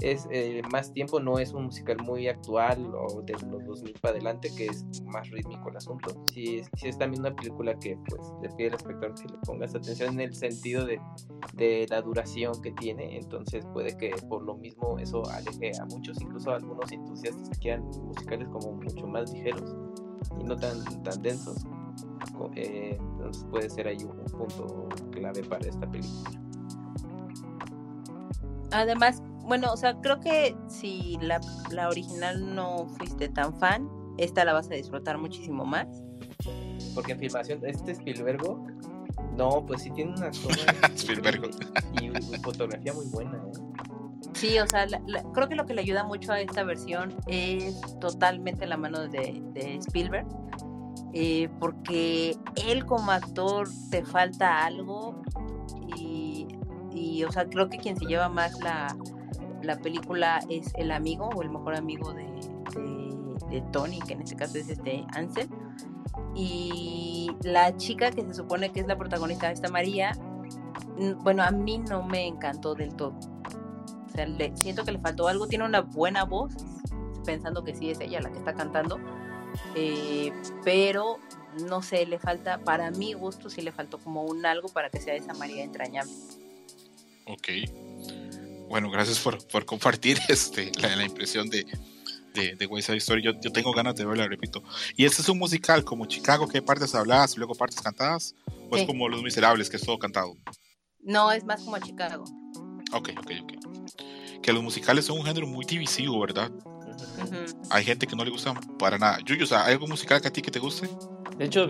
es 0.00 0.28
eh, 0.30 0.62
más 0.70 0.92
tiempo, 0.92 1.20
no 1.20 1.38
es 1.38 1.52
un 1.52 1.64
musical 1.64 1.96
muy 2.02 2.28
actual 2.28 2.92
o 2.94 3.22
de 3.22 3.32
los 3.32 3.64
2000 3.64 3.92
para 4.00 4.14
adelante, 4.14 4.50
que 4.56 4.66
es 4.66 4.84
más 5.04 5.30
rítmico 5.30 5.68
el 5.70 5.76
asunto. 5.76 6.24
Si, 6.32 6.62
si 6.76 6.88
es 6.88 6.98
también 6.98 7.20
una 7.20 7.34
película 7.34 7.78
que 7.78 7.98
pues 8.08 8.20
le 8.42 8.48
pide 8.50 8.68
al 8.68 8.74
espectador 8.74 9.14
que 9.14 9.28
le 9.28 9.38
pongas 9.44 9.74
atención 9.74 10.14
en 10.14 10.20
el 10.20 10.34
sentido 10.34 10.84
de, 10.84 11.00
de 11.54 11.86
la 11.88 12.02
duración 12.02 12.60
que 12.62 12.72
tiene, 12.72 13.16
entonces 13.16 13.64
puede 13.72 13.96
que 13.96 14.10
por 14.28 14.42
lo 14.42 14.56
mismo 14.56 14.98
eso 14.98 15.22
aleje 15.30 15.72
a 15.80 15.84
muchos, 15.86 16.20
incluso 16.20 16.50
a 16.50 16.56
algunos 16.56 16.90
entusiastas 16.92 17.48
que 17.50 17.58
quieran 17.58 17.84
musicales 17.84 18.48
como 18.48 18.72
mucho 18.72 19.06
más 19.06 19.32
ligeros 19.32 19.74
y 20.38 20.44
no 20.44 20.56
tan, 20.56 21.02
tan 21.02 21.22
densos. 21.22 21.64
Eh, 22.54 22.96
entonces 23.00 23.44
puede 23.50 23.70
ser 23.70 23.88
ahí 23.88 23.98
un 24.04 24.24
punto 24.26 24.88
clave 25.10 25.42
para 25.44 25.66
esta 25.66 25.90
película. 25.90 26.45
Además, 28.72 29.22
bueno, 29.42 29.72
o 29.72 29.76
sea, 29.76 29.94
creo 30.00 30.20
que 30.20 30.56
si 30.68 31.18
la, 31.20 31.40
la 31.70 31.88
original 31.88 32.54
no 32.54 32.88
fuiste 32.98 33.28
tan 33.28 33.58
fan, 33.58 33.88
esta 34.18 34.44
la 34.44 34.52
vas 34.52 34.70
a 34.70 34.74
disfrutar 34.74 35.18
muchísimo 35.18 35.64
más. 35.64 35.86
Porque 36.94 37.12
en 37.12 37.18
filmación, 37.18 37.60
este 37.64 37.92
Spielberg, 37.92 38.40
no, 39.36 39.64
pues 39.66 39.82
sí 39.82 39.90
tiene 39.90 40.14
una 40.16 40.28
Spielberg. 40.94 41.50
Y, 42.00 42.10
fotografía 42.38 42.92
muy 42.92 43.06
buena, 43.06 43.36
¿eh? 43.36 43.76
Sí, 44.34 44.58
o 44.58 44.66
sea, 44.66 44.86
creo 45.32 45.48
que 45.48 45.54
lo 45.54 45.64
que 45.64 45.72
le 45.72 45.80
ayuda 45.80 46.04
mucho 46.04 46.32
a 46.32 46.40
esta 46.40 46.62
versión 46.62 47.14
es 47.26 47.80
totalmente 48.00 48.66
la 48.66 48.76
mano 48.76 49.08
de, 49.08 49.42
de 49.54 49.76
Spielberg. 49.76 50.26
Eh, 51.12 51.48
porque 51.60 52.36
él 52.66 52.84
como 52.84 53.10
actor 53.10 53.66
te 53.90 54.04
falta 54.04 54.66
algo 54.66 55.22
y, 55.96 56.25
y, 56.96 57.24
o 57.24 57.30
sea, 57.30 57.46
creo 57.46 57.68
que 57.68 57.76
quien 57.76 57.96
se 57.96 58.06
lleva 58.06 58.28
más 58.28 58.58
la, 58.60 58.96
la 59.62 59.78
película 59.78 60.40
es 60.48 60.72
el 60.76 60.90
amigo 60.90 61.28
o 61.28 61.42
el 61.42 61.50
mejor 61.50 61.74
amigo 61.74 62.14
de, 62.14 62.26
de, 63.50 63.60
Tony, 63.70 64.00
que 64.00 64.14
en 64.14 64.22
este 64.22 64.34
caso 64.34 64.56
es 64.56 64.68
este 64.70 65.04
Ansel. 65.14 65.48
Y 66.34 67.30
la 67.42 67.76
chica 67.76 68.10
que 68.10 68.22
se 68.22 68.34
supone 68.34 68.72
que 68.72 68.80
es 68.80 68.86
la 68.86 68.96
protagonista 68.96 69.48
de 69.48 69.52
esta 69.52 69.68
María, 69.68 70.12
bueno, 71.18 71.42
a 71.42 71.50
mí 71.50 71.78
no 71.78 72.02
me 72.02 72.26
encantó 72.26 72.74
del 72.74 72.94
todo. 72.94 73.14
O 74.06 74.08
sea, 74.14 74.26
le, 74.26 74.56
siento 74.56 74.84
que 74.84 74.92
le 74.92 74.98
faltó 74.98 75.28
algo, 75.28 75.46
tiene 75.46 75.64
una 75.64 75.82
buena 75.82 76.24
voz, 76.24 76.54
pensando 77.26 77.62
que 77.62 77.74
sí 77.74 77.90
es 77.90 78.00
ella 78.00 78.20
la 78.20 78.30
que 78.30 78.38
está 78.38 78.54
cantando, 78.54 78.98
eh, 79.74 80.32
pero 80.64 81.18
no 81.68 81.82
sé, 81.82 82.06
le 82.06 82.18
falta, 82.18 82.58
para 82.58 82.90
mi 82.90 83.12
gusto, 83.12 83.50
sí 83.50 83.60
le 83.60 83.72
faltó 83.72 83.98
como 83.98 84.22
un 84.22 84.46
algo 84.46 84.68
para 84.68 84.88
que 84.88 85.00
sea 85.00 85.14
esa 85.14 85.34
María 85.34 85.62
entrañable. 85.62 86.12
Ok. 87.26 87.48
Bueno, 88.68 88.90
gracias 88.90 89.18
por, 89.18 89.46
por 89.48 89.64
compartir 89.64 90.18
este, 90.28 90.72
la, 90.80 91.04
impresión 91.04 91.48
de, 91.48 91.66
de, 92.34 92.56
de 92.56 92.66
West 92.66 92.86
Side 92.86 92.98
Story. 92.98 93.22
Yo, 93.22 93.32
yo, 93.40 93.52
tengo 93.52 93.72
ganas 93.72 93.94
de 93.96 94.04
verla, 94.04 94.26
repito. 94.28 94.62
¿Y 94.96 95.04
este 95.04 95.22
es 95.22 95.28
un 95.28 95.38
musical 95.38 95.84
como 95.84 96.06
Chicago, 96.06 96.48
que 96.48 96.62
partes 96.62 96.94
habladas 96.94 97.34
y 97.34 97.38
luego 97.38 97.54
partes 97.54 97.80
cantadas? 97.80 98.34
¿O 98.70 98.76
es 98.76 98.84
como 98.84 99.08
Los 99.08 99.22
Miserables, 99.22 99.70
que 99.70 99.76
es 99.76 99.84
todo 99.84 99.98
cantado? 99.98 100.36
No, 101.00 101.30
es 101.30 101.44
más 101.44 101.62
como 101.62 101.78
Chicago. 101.78 102.24
Ok, 102.92 103.10
ok, 103.18 103.30
ok. 103.42 104.42
Que 104.42 104.52
los 104.52 104.62
musicales 104.62 105.04
son 105.04 105.18
un 105.18 105.24
género 105.24 105.46
muy 105.46 105.64
divisivo, 105.64 106.18
¿verdad? 106.20 106.50
Hay 107.70 107.84
gente 107.84 108.06
que 108.06 108.16
no 108.16 108.24
le 108.24 108.30
gusta 108.30 108.54
para 108.78 108.98
nada. 108.98 109.18
Sea, 109.46 109.64
¿hay 109.64 109.74
algo 109.74 109.86
musical 109.86 110.20
que 110.20 110.28
a 110.28 110.32
ti 110.32 110.42
que 110.42 110.50
te 110.50 110.58
guste? 110.58 110.88
De 111.38 111.44
hecho, 111.44 111.66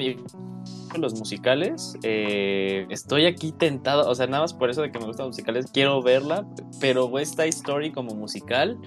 los 0.98 1.14
musicales, 1.14 1.96
eh, 2.02 2.86
estoy 2.90 3.26
aquí 3.26 3.52
tentado, 3.52 4.08
o 4.08 4.14
sea, 4.14 4.26
nada 4.26 4.42
más 4.42 4.54
por 4.54 4.70
eso 4.70 4.82
de 4.82 4.90
que 4.90 4.98
me 4.98 5.06
gustan 5.06 5.26
los 5.26 5.36
musicales, 5.36 5.66
quiero 5.72 6.02
verla, 6.02 6.46
pero 6.80 7.10
Side 7.24 7.48
Story 7.48 7.92
como 7.92 8.14
musical, 8.14 8.78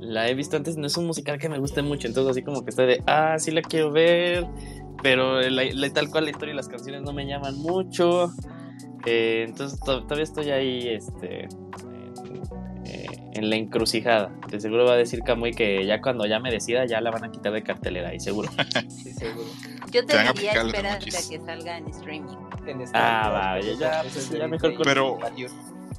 la 0.00 0.28
he 0.28 0.34
visto 0.34 0.56
antes, 0.56 0.76
no 0.76 0.86
es 0.86 0.96
un 0.96 1.06
musical 1.06 1.38
que 1.38 1.48
me 1.48 1.58
guste 1.58 1.82
mucho, 1.82 2.08
entonces 2.08 2.32
así 2.32 2.42
como 2.42 2.62
que 2.64 2.70
estoy 2.70 2.86
de, 2.86 3.02
ah, 3.06 3.36
sí 3.38 3.50
la 3.50 3.62
quiero 3.62 3.90
ver, 3.90 4.46
pero 5.02 5.40
tal 5.92 6.10
cual 6.10 6.24
la 6.24 6.30
historia 6.30 6.52
y 6.52 6.56
las 6.56 6.68
canciones 6.68 7.02
no 7.02 7.12
me 7.12 7.26
llaman 7.26 7.56
mucho, 7.56 8.30
eh, 9.06 9.44
entonces 9.48 9.78
todavía 9.80 10.24
estoy 10.24 10.50
ahí, 10.50 10.88
este, 10.88 11.48
en 13.36 13.50
la 13.50 13.56
encrucijada. 13.56 14.32
De 14.48 14.60
seguro 14.60 14.84
va 14.84 14.92
a 14.92 14.96
decir 14.96 15.20
Camuy 15.22 15.52
que 15.52 15.84
ya 15.86 16.00
cuando 16.00 16.26
ya 16.26 16.40
me 16.40 16.50
decida 16.50 16.86
ya 16.86 17.00
la 17.00 17.10
van 17.10 17.24
a 17.24 17.30
quitar 17.30 17.52
de 17.52 17.62
cartelera, 17.62 18.14
y 18.14 18.20
seguro. 18.20 18.48
sí, 18.88 19.12
seguro. 19.12 19.48
Yo 19.90 20.04
te, 20.04 20.18
diría 20.32 20.52
esperar 20.52 20.98
que 20.98 21.10
salga 21.10 21.78
en 21.78 21.88
streaming. 21.88 22.36
ah, 22.94 23.30
va, 23.30 23.60
ya, 23.60 24.02
pues, 24.02 24.30
ya 24.30 24.48
mejor 24.48 24.74
Pero, 24.82 25.18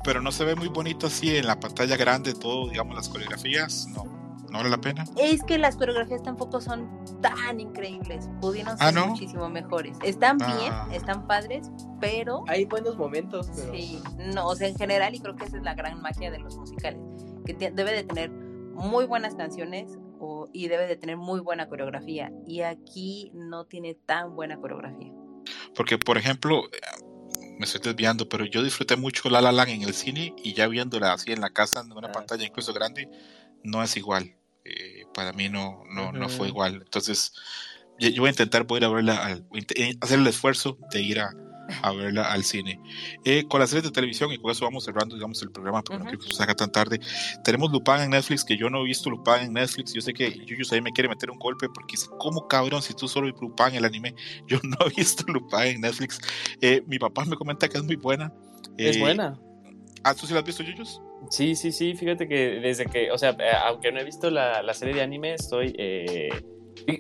pero 0.04 0.22
no 0.22 0.32
se 0.32 0.46
ve 0.46 0.56
muy 0.56 0.68
bonito 0.68 1.08
así 1.08 1.36
en 1.38 1.48
la 1.48 1.60
pantalla 1.60 1.96
grande 1.96 2.34
todo, 2.34 2.70
digamos, 2.70 2.96
las 2.96 3.10
coreografías, 3.10 3.88
no. 3.88 4.18
¿No 4.50 4.60
vale 4.60 4.70
la 4.70 4.78
pena? 4.78 5.04
Es 5.18 5.44
que 5.44 5.58
las 5.58 5.76
coreografías 5.76 6.24
tampoco 6.24 6.62
son 6.62 6.88
tan 7.22 7.60
increíbles. 7.60 8.30
Pudieron 8.40 8.78
ah, 8.80 8.92
ser 8.94 9.06
muchísimo 9.06 9.50
mejores. 9.50 9.98
Están 10.04 10.38
bien, 10.38 10.72
ah. 10.72 10.88
están 10.94 11.28
padres, 11.28 11.70
pero. 12.00 12.46
Hay 12.48 12.64
buenos 12.64 12.96
momentos. 12.96 13.50
Sí, 13.74 14.02
no, 14.34 14.48
o 14.48 14.56
sea, 14.56 14.70
en 14.70 14.78
general, 14.78 15.14
y 15.14 15.20
creo 15.20 15.36
que 15.36 15.44
esa 15.44 15.58
es 15.58 15.64
la 15.64 15.76
gran 15.76 16.02
magia 16.02 16.32
de 16.32 16.40
los 16.40 16.56
musicales 16.56 17.02
debe 17.54 17.92
de 17.92 18.04
tener 18.04 18.30
muy 18.30 19.06
buenas 19.06 19.36
canciones 19.36 19.98
y 20.54 20.68
debe 20.68 20.88
de 20.88 20.96
tener 20.96 21.18
muy 21.18 21.40
buena 21.40 21.68
coreografía. 21.68 22.32
Y 22.46 22.62
aquí 22.62 23.32
no 23.34 23.66
tiene 23.66 23.96
tan 23.96 24.36
buena 24.36 24.58
coreografía. 24.58 25.12
Porque, 25.76 25.98
por 25.98 26.18
ejemplo, 26.18 26.64
me 27.58 27.66
estoy 27.66 27.82
desviando, 27.82 28.28
pero 28.30 28.46
yo 28.46 28.64
disfruté 28.64 28.96
mucho 28.96 29.30
La 29.30 29.42
La 29.42 29.52
Land 29.52 29.70
en 29.70 29.82
el 29.84 29.94
cine 29.94 30.34
y 30.44 30.54
ya 30.54 30.68
viéndola 30.68 31.14
así 31.14 31.32
en 31.32 31.42
la 31.42 31.50
casa, 31.50 31.82
en 31.82 31.92
una 31.92 32.08
ah. 32.08 32.12
pantalla 32.12 32.46
incluso 32.46 32.74
grande, 32.74 33.10
no 33.64 33.84
es 33.84 33.96
igual. 33.98 34.36
Eh, 34.64 35.06
para 35.14 35.34
mí 35.34 35.50
no, 35.50 35.84
no, 35.90 36.12
no 36.12 36.30
fue 36.30 36.50
igual. 36.50 36.82
Entonces, 36.84 37.34
yo, 38.00 38.10
voy 38.22 38.28
a 38.28 38.32
intentar 38.32 38.68
poder 38.68 38.86
a 38.86 38.90
verla, 38.90 39.40
eh, 39.76 39.98
hacer 40.02 40.20
el 40.20 40.28
esfuerzo 40.28 40.78
de 40.92 41.02
ir 41.02 41.20
a, 41.20 41.32
a 41.82 41.92
verla 41.92 42.32
al 42.32 42.44
cine. 42.44 42.80
Eh, 43.26 43.46
con 43.48 43.60
las 43.60 43.70
series 43.70 43.86
de 43.86 43.92
televisión, 43.92 44.32
y 44.32 44.38
con 44.38 44.52
eso 44.52 44.66
vamos 44.66 44.84
cerrando, 44.84 45.16
digamos, 45.16 45.42
el 45.42 45.52
programa, 45.52 45.84
porque 45.84 46.00
no 46.00 46.06
quiero 46.06 46.20
que 46.20 46.34
se 46.34 46.44
haga 46.44 46.56
tan 46.56 46.72
tarde. 46.72 47.00
Tenemos 47.44 47.72
Lupin 47.72 48.02
en 48.02 48.10
Netflix, 48.12 48.44
que 48.44 48.58
yo 48.58 48.70
no 48.70 48.82
he 48.82 48.86
visto 48.86 49.10
Lupin 49.10 49.36
en 49.42 49.54
Netflix. 49.54 49.94
Yo 49.94 50.02
sé 50.02 50.14
que 50.14 50.32
Yuyu 50.32 50.64
ahí 50.72 50.82
me 50.82 50.92
quiere 50.92 51.10
meter 51.10 51.32
un 51.32 51.40
golpe, 51.40 51.68
porque 51.70 51.94
dice, 51.94 52.08
¿cómo 52.18 52.48
cabrón 52.48 52.82
si 52.82 52.94
tú 52.94 53.08
solo 53.08 53.28
Lupin 53.28 53.76
el 53.76 53.86
anime? 53.86 54.14
Yo 54.48 54.60
no 54.64 54.78
he 54.86 54.90
visto 54.96 55.24
Lupin 55.28 55.60
en 55.60 55.82
Netflix. 55.82 56.20
Eh, 56.62 56.84
mi 56.88 57.00
papá 57.00 57.26
me 57.26 57.36
comenta 57.36 57.68
que 57.68 57.78
es 57.78 57.84
muy 57.84 57.96
buena. 57.96 58.32
es 58.78 59.00
buena. 59.00 59.40
¿Ah, 60.04 60.14
tú 60.14 60.26
sí 60.26 60.34
la 60.34 60.40
has 60.40 60.46
visto, 60.46 60.64
Yuyus? 60.64 61.02
Sí, 61.30 61.56
sí, 61.56 61.72
sí, 61.72 61.96
fíjate 61.96 62.28
que 62.28 62.60
desde 62.62 62.86
que, 62.86 63.12
o 63.12 63.18
sea, 63.18 63.36
aunque 63.66 63.92
no 63.92 64.00
he 64.00 64.04
visto 64.04 64.30
la, 64.30 64.62
la 64.62 64.74
serie 64.74 64.96
de 64.96 65.02
anime, 65.02 65.34
estoy 65.34 65.76
eh, 65.78 66.30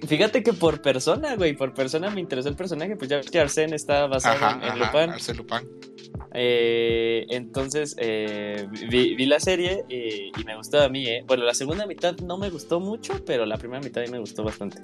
Fíjate 0.07 0.43
que 0.43 0.53
por 0.53 0.81
persona, 0.81 1.35
güey, 1.35 1.55
por 1.55 1.73
persona 1.73 2.09
me 2.09 2.21
interesó 2.21 2.49
el 2.49 2.55
personaje, 2.55 2.95
pues 2.95 3.09
ya 3.09 3.17
ves 3.17 3.31
que 3.31 3.39
Arsène 3.39 3.73
está 3.73 4.07
basado 4.07 4.61
en, 4.61 4.79
Lupin. 4.79 5.37
Lupin. 5.37 5.97
Eh, 6.33 7.25
entonces 7.29 7.95
eh, 7.99 8.67
vi, 8.89 9.25
la 9.25 9.39
serie 9.39 9.85
y, 9.89 10.31
me 10.43 10.55
gustó 10.55 10.81
a 10.81 10.89
mí, 10.89 11.07
eh. 11.07 11.23
Bueno, 11.25 11.43
la 11.43 11.53
segunda 11.53 11.85
mitad 11.85 12.15
no 12.17 12.37
me 12.37 12.49
gustó 12.49 12.79
mucho, 12.79 13.23
pero 13.25 13.45
la 13.45 13.57
primera 13.57 13.81
mitad 13.81 14.05
me 14.07 14.19
gustó 14.19 14.43
bastante. 14.43 14.81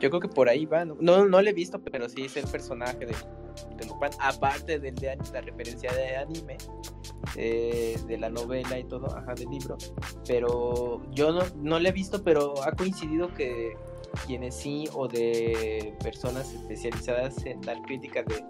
Yo 0.00 0.10
creo 0.10 0.20
que 0.20 0.28
por 0.28 0.48
ahí 0.48 0.66
va, 0.66 0.84
¿no? 0.84 0.96
No, 1.00 1.26
no 1.26 1.42
le 1.42 1.50
he 1.50 1.52
visto, 1.52 1.80
pero 1.80 2.08
sí 2.08 2.22
es 2.22 2.36
el 2.36 2.46
personaje 2.46 3.06
de, 3.06 3.14
Lupin, 3.86 4.10
aparte 4.20 4.78
del 4.78 4.94
de 4.94 5.18
la 5.32 5.40
referencia 5.40 5.92
de 5.92 6.16
anime, 6.16 6.56
de 7.34 8.18
la 8.18 8.30
novela 8.30 8.78
y 8.78 8.84
todo, 8.84 9.06
ajá, 9.16 9.34
del 9.34 9.48
libro. 9.50 9.76
Pero 10.26 11.02
yo 11.12 11.32
no, 11.32 11.42
no 11.56 11.78
le 11.78 11.88
he 11.88 11.92
visto, 11.92 12.22
pero 12.22 12.54
ha 12.64 12.72
coincidido 12.72 13.32
que 13.34 13.76
quienes 14.26 14.54
sí 14.54 14.88
o 14.92 15.08
de 15.08 15.94
personas 16.02 16.52
especializadas 16.52 17.44
en 17.46 17.60
dar 17.60 17.80
críticas 17.82 18.26
de, 18.26 18.44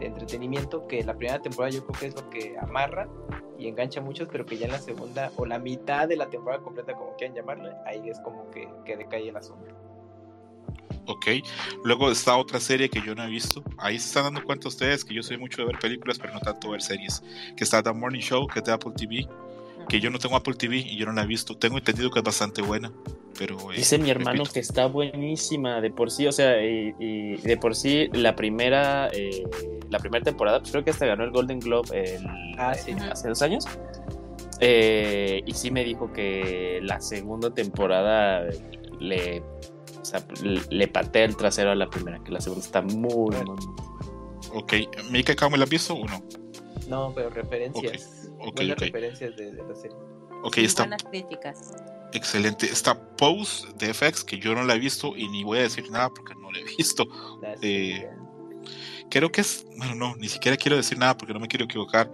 entretenimiento, 0.00 0.86
que 0.86 1.02
la 1.02 1.16
primera 1.16 1.40
temporada 1.40 1.74
yo 1.74 1.86
creo 1.86 2.00
que 2.00 2.06
es 2.06 2.14
lo 2.14 2.28
que 2.28 2.54
amarra 2.60 3.08
y 3.58 3.66
engancha 3.66 4.00
a 4.00 4.02
muchos, 4.02 4.28
pero 4.30 4.44
que 4.44 4.58
ya 4.58 4.66
en 4.66 4.72
la 4.72 4.78
segunda 4.78 5.32
o 5.36 5.46
la 5.46 5.58
mitad 5.58 6.06
de 6.06 6.16
la 6.16 6.28
temporada 6.28 6.62
completa, 6.62 6.92
como 6.92 7.16
quieran 7.16 7.34
llamarle, 7.34 7.70
ahí 7.86 8.10
es 8.10 8.20
como 8.20 8.50
que, 8.50 8.68
que 8.84 8.96
decae 8.96 9.28
el 9.28 9.36
asunto. 9.36 9.74
Ok, 11.06 11.26
luego 11.84 12.10
está 12.10 12.36
otra 12.36 12.60
serie 12.60 12.90
que 12.90 13.00
yo 13.00 13.14
no 13.14 13.22
he 13.22 13.28
visto. 13.28 13.62
Ahí 13.78 13.98
se 13.98 14.08
están 14.08 14.24
dando 14.24 14.42
cuenta 14.42 14.68
ustedes 14.68 15.04
que 15.04 15.14
yo 15.14 15.22
soy 15.22 15.38
mucho 15.38 15.62
de 15.62 15.68
ver 15.68 15.78
películas, 15.78 16.18
pero 16.18 16.34
no 16.34 16.40
tanto 16.40 16.70
ver 16.70 16.82
series. 16.82 17.22
Que 17.56 17.64
está 17.64 17.82
The 17.82 17.92
Morning 17.92 18.20
Show, 18.20 18.46
que 18.48 18.58
es 18.58 18.64
de 18.64 18.72
Apple 18.72 18.92
TV 18.96 19.26
que 19.88 20.00
yo 20.00 20.10
no 20.10 20.18
tengo 20.18 20.36
Apple 20.36 20.54
TV 20.54 20.78
y 20.78 20.96
yo 20.96 21.06
no 21.06 21.12
la 21.12 21.22
he 21.22 21.26
visto. 21.26 21.56
Tengo 21.56 21.78
entendido 21.78 22.10
que 22.10 22.20
es 22.20 22.24
bastante 22.24 22.62
buena, 22.62 22.92
pero... 23.38 23.72
Eh, 23.72 23.76
Dice 23.76 23.98
mi 23.98 24.10
hermano 24.10 24.44
que 24.44 24.60
está 24.60 24.86
buenísima 24.86 25.80
de 25.80 25.90
por 25.90 26.10
sí, 26.10 26.26
o 26.26 26.32
sea, 26.32 26.62
y, 26.62 27.36
de 27.36 27.56
por 27.56 27.74
sí 27.74 28.08
la 28.12 28.36
primera, 28.36 29.08
eh, 29.12 29.44
la 29.90 29.98
primera 29.98 30.24
temporada, 30.24 30.60
pues 30.60 30.72
creo 30.72 30.84
que 30.84 30.90
hasta 30.90 31.06
ganó 31.06 31.24
el 31.24 31.30
Golden 31.30 31.60
Globe 31.60 32.18
ah, 32.58 32.70
hace 32.70 33.28
dos 33.28 33.42
años. 33.42 33.66
Eh, 34.60 35.42
y 35.44 35.52
sí 35.52 35.70
me 35.70 35.84
dijo 35.84 36.12
que 36.12 36.80
la 36.82 37.00
segunda 37.00 37.52
temporada 37.52 38.42
le, 38.98 39.42
le 40.70 40.88
patea 40.88 41.24
el 41.24 41.36
trasero 41.36 41.72
a 41.72 41.74
la 41.74 41.88
primera, 41.88 42.22
que 42.24 42.32
la 42.32 42.40
segunda 42.40 42.64
está 42.64 42.80
muy, 42.80 43.36
muy, 43.36 43.56
Ok, 44.52 44.72
¿Mika 45.10 45.48
me 45.50 45.58
la 45.58 45.64
has 45.64 45.70
visto 45.70 45.94
o 45.94 46.06
no? 46.06 46.22
No, 46.88 47.12
pero 47.14 47.30
referencias. 47.30 47.84
Okay, 47.84 48.25
referencias 48.54 49.36
de, 49.36 49.52
la 49.52 49.74
serie. 49.74 49.96
Ok, 50.42 50.58
está. 50.58 50.82
Buenas 50.82 51.04
críticas. 51.04 51.74
Excelente. 52.12 52.66
Está 52.66 52.98
Pose 53.16 53.66
de 53.78 53.92
FX, 53.92 54.24
que 54.24 54.38
yo 54.38 54.54
no 54.54 54.62
la 54.64 54.74
he 54.74 54.78
visto 54.78 55.16
y 55.16 55.28
ni 55.28 55.44
voy 55.44 55.58
a 55.58 55.62
decir 55.62 55.90
nada 55.90 56.08
porque 56.10 56.34
no 56.34 56.50
la 56.50 56.58
he 56.58 56.64
visto. 56.76 57.04
Eh, 57.62 58.08
creo 59.10 59.30
que 59.30 59.40
es. 59.40 59.66
Bueno, 59.76 59.94
no, 59.94 60.16
ni 60.16 60.28
siquiera 60.28 60.56
quiero 60.56 60.76
decir 60.76 60.98
nada 60.98 61.16
porque 61.16 61.34
no 61.34 61.40
me 61.40 61.48
quiero 61.48 61.64
equivocar. 61.64 62.10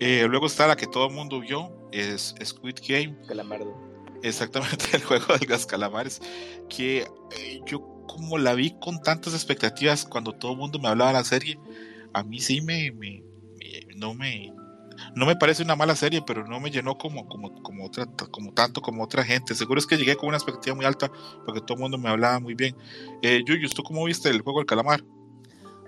Eh, 0.00 0.26
luego 0.28 0.46
está 0.46 0.66
la 0.66 0.76
que 0.76 0.86
todo 0.86 1.08
el 1.08 1.14
mundo 1.14 1.40
vio, 1.40 1.72
es 1.92 2.34
Squid 2.44 2.76
Game. 2.86 3.16
Calamardo. 3.26 3.76
Exactamente, 4.22 4.84
el 4.92 5.04
juego 5.04 5.36
de 5.36 5.46
los 5.46 5.66
calamares. 5.66 6.20
Que 6.68 7.06
eh, 7.36 7.60
yo, 7.66 7.80
como 8.06 8.38
la 8.38 8.54
vi 8.54 8.74
con 8.80 9.00
tantas 9.02 9.34
expectativas 9.34 10.04
cuando 10.04 10.32
todo 10.32 10.52
el 10.52 10.58
mundo 10.58 10.78
me 10.78 10.88
hablaba 10.88 11.12
de 11.12 11.18
la 11.18 11.24
serie, 11.24 11.58
a 12.12 12.22
mí 12.22 12.40
sí 12.40 12.60
me 12.60 12.90
no 13.98 14.14
me, 14.14 14.52
no 15.18 15.26
me 15.26 15.36
parece 15.36 15.62
una 15.62 15.76
mala 15.76 15.96
serie, 15.96 16.22
pero 16.22 16.46
no 16.46 16.60
me 16.60 16.70
llenó 16.70 16.96
como, 16.96 17.26
como, 17.26 17.62
como, 17.62 17.86
otra, 17.86 18.06
como 18.30 18.52
tanto 18.52 18.80
como 18.80 19.02
otra 19.02 19.24
gente. 19.24 19.54
Seguro 19.54 19.80
es 19.80 19.86
que 19.86 19.96
llegué 19.96 20.16
con 20.16 20.28
una 20.28 20.38
expectativa 20.38 20.76
muy 20.76 20.84
alta 20.84 21.10
porque 21.44 21.60
todo 21.60 21.74
el 21.74 21.80
mundo 21.80 21.98
me 21.98 22.08
hablaba 22.08 22.38
muy 22.38 22.54
bien. 22.54 22.76
Eh, 23.22 23.42
Yuyus, 23.44 23.74
¿tú 23.74 23.82
cómo 23.82 24.04
viste 24.04 24.28
el 24.30 24.42
juego 24.42 24.60
del 24.60 24.66
calamar? 24.66 25.04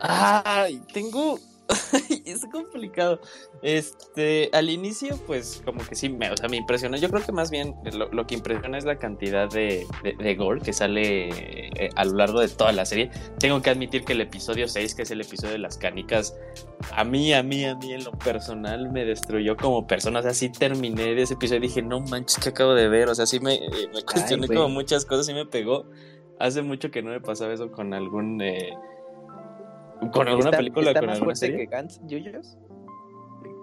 Ay, 0.01 0.83
tengo 0.93 1.39
es 2.25 2.47
complicado. 2.47 3.21
Este, 3.63 4.51
al 4.53 4.71
inicio, 4.71 5.17
pues 5.27 5.63
como 5.65 5.85
que 5.87 5.95
sí, 5.95 6.09
me, 6.09 6.31
o 6.31 6.37
sea, 6.37 6.49
me 6.49 6.57
impresionó. 6.57 6.97
Yo 6.97 7.09
creo 7.11 7.25
que 7.25 7.33
más 7.33 7.51
bien 7.51 7.75
lo, 7.93 8.27
que 8.27 8.35
impresiona 8.35 8.79
es 8.79 8.85
la 8.85 8.99
cantidad 8.99 9.49
de, 9.49 9.87
de, 10.03 10.35
gore 10.35 10.61
que 10.61 10.73
sale 10.73 11.29
eh, 11.29 11.91
a 11.95 12.05
lo 12.05 12.15
largo 12.15 12.41
de 12.41 12.49
toda 12.49 12.73
la 12.73 12.85
serie. 12.85 13.11
Tengo 13.39 13.61
que 13.63 13.71
admitir 13.71 14.05
que 14.05 14.13
el 14.13 14.21
episodio 14.21 14.69
6, 14.69 14.95
que 14.95 15.03
es 15.03 15.11
el 15.11 15.21
episodio 15.21 15.53
de 15.53 15.59
las 15.59 15.77
canicas, 15.77 16.37
a 16.93 17.05
mí, 17.05 17.33
a 17.33 17.43
mí, 17.43 17.65
a 17.65 17.75
mí 17.75 17.93
en 17.93 18.05
lo 18.05 18.13
personal 18.13 18.91
me 18.91 19.05
destruyó 19.05 19.57
como 19.57 19.87
persona. 19.87 20.21
O 20.21 20.23
sea, 20.23 20.35
sí 20.35 20.51
terminé 20.51 21.15
de 21.15 21.23
ese 21.23 21.35
episodio 21.35 21.59
y 21.59 21.69
dije, 21.69 21.83
no 21.83 22.01
manches, 22.01 22.39
que 22.39 22.51
acabo 22.51 22.75
de 22.75 22.89
ver? 22.89 23.09
O 23.09 23.15
sea, 23.15 23.27
sí 23.27 23.41
me, 23.41 23.55
eh, 23.55 23.89
me 23.93 24.03
cuestioné 24.03 24.47
como 24.49 24.69
muchas 24.69 25.05
cosas 25.05 25.29
y 25.29 25.35
me 25.35 25.47
pegó. 25.47 25.87
Hace 26.39 26.63
mucho 26.63 26.91
que 26.91 27.03
no 27.03 27.11
me 27.11 27.21
pasaba 27.21 27.53
eso 27.53 27.71
con 27.71 27.93
algún... 27.93 28.41
Eh, 28.41 28.73
¿Con 30.13 30.29
alguna 30.29 30.51
película? 30.51 30.89
¿Está 30.89 31.01
con 31.01 31.09
más 31.11 31.19
fuerte 31.19 31.57
que 31.57 31.67
Gantz, 31.67 32.01
Yuyos? 32.07 32.57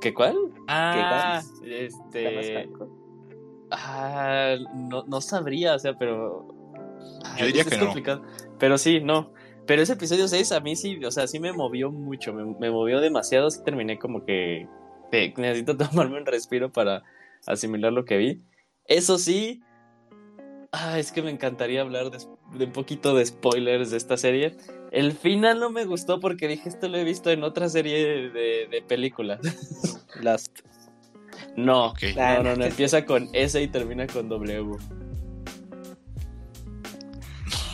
¿Qué 0.01 0.13
cuál? 0.13 0.35
Ah, 0.67 1.41
este. 1.65 2.69
Ah, 3.71 4.55
no, 4.73 5.03
no 5.05 5.21
sabría, 5.21 5.75
o 5.75 5.79
sea, 5.79 5.97
pero. 5.97 6.47
Yo 7.37 7.45
diría 7.45 7.63
que 7.63 7.75
es 7.75 7.81
complicado. 7.81 8.23
Pero 8.59 8.77
sí, 8.77 9.01
no. 9.01 9.33
Pero 9.65 9.81
ese 9.81 9.93
episodio 9.93 10.27
6 10.27 10.53
a 10.53 10.59
mí 10.61 10.75
sí, 10.75 11.03
o 11.03 11.11
sea, 11.11 11.27
sí 11.27 11.39
me 11.39 11.51
movió 11.51 11.91
mucho, 11.91 12.33
me, 12.33 12.45
me 12.57 12.71
movió 12.71 13.01
demasiado, 13.01 13.51
sí 13.51 13.61
terminé 13.65 13.99
como 13.99 14.23
que 14.23 14.65
necesito 15.11 15.75
tomarme 15.77 16.17
un 16.17 16.25
respiro 16.25 16.71
para 16.71 17.03
asimilar 17.45 17.91
lo 17.91 18.05
que 18.05 18.17
vi. 18.17 18.41
Eso 18.85 19.17
sí, 19.17 19.61
ah, 20.71 20.97
es 20.97 21.11
que 21.11 21.21
me 21.21 21.31
encantaría 21.31 21.81
hablar 21.81 22.11
de, 22.11 22.19
de, 22.57 22.65
un 22.65 22.71
poquito 22.71 23.13
de 23.13 23.25
spoilers 23.25 23.91
de 23.91 23.97
esta 23.97 24.15
serie. 24.15 24.55
El 24.91 25.11
final 25.11 25.59
no 25.59 25.69
me 25.69 25.85
gustó 25.85 26.19
porque 26.19 26.47
dije, 26.47 26.69
esto 26.69 26.87
lo 26.87 26.97
he 26.97 27.03
visto 27.03 27.29
en 27.29 27.43
otra 27.43 27.69
serie 27.69 28.29
de, 28.29 28.83
películas. 28.87 29.39
Last. 30.21 30.59
No, 31.55 31.93
no, 32.15 32.43
no, 32.43 32.55
no, 32.55 32.65
empieza 32.65 33.05
con 33.05 33.29
S 33.33 33.61
y 33.61 33.67
termina 33.67 34.07
con 34.07 34.29
W. 34.29 34.77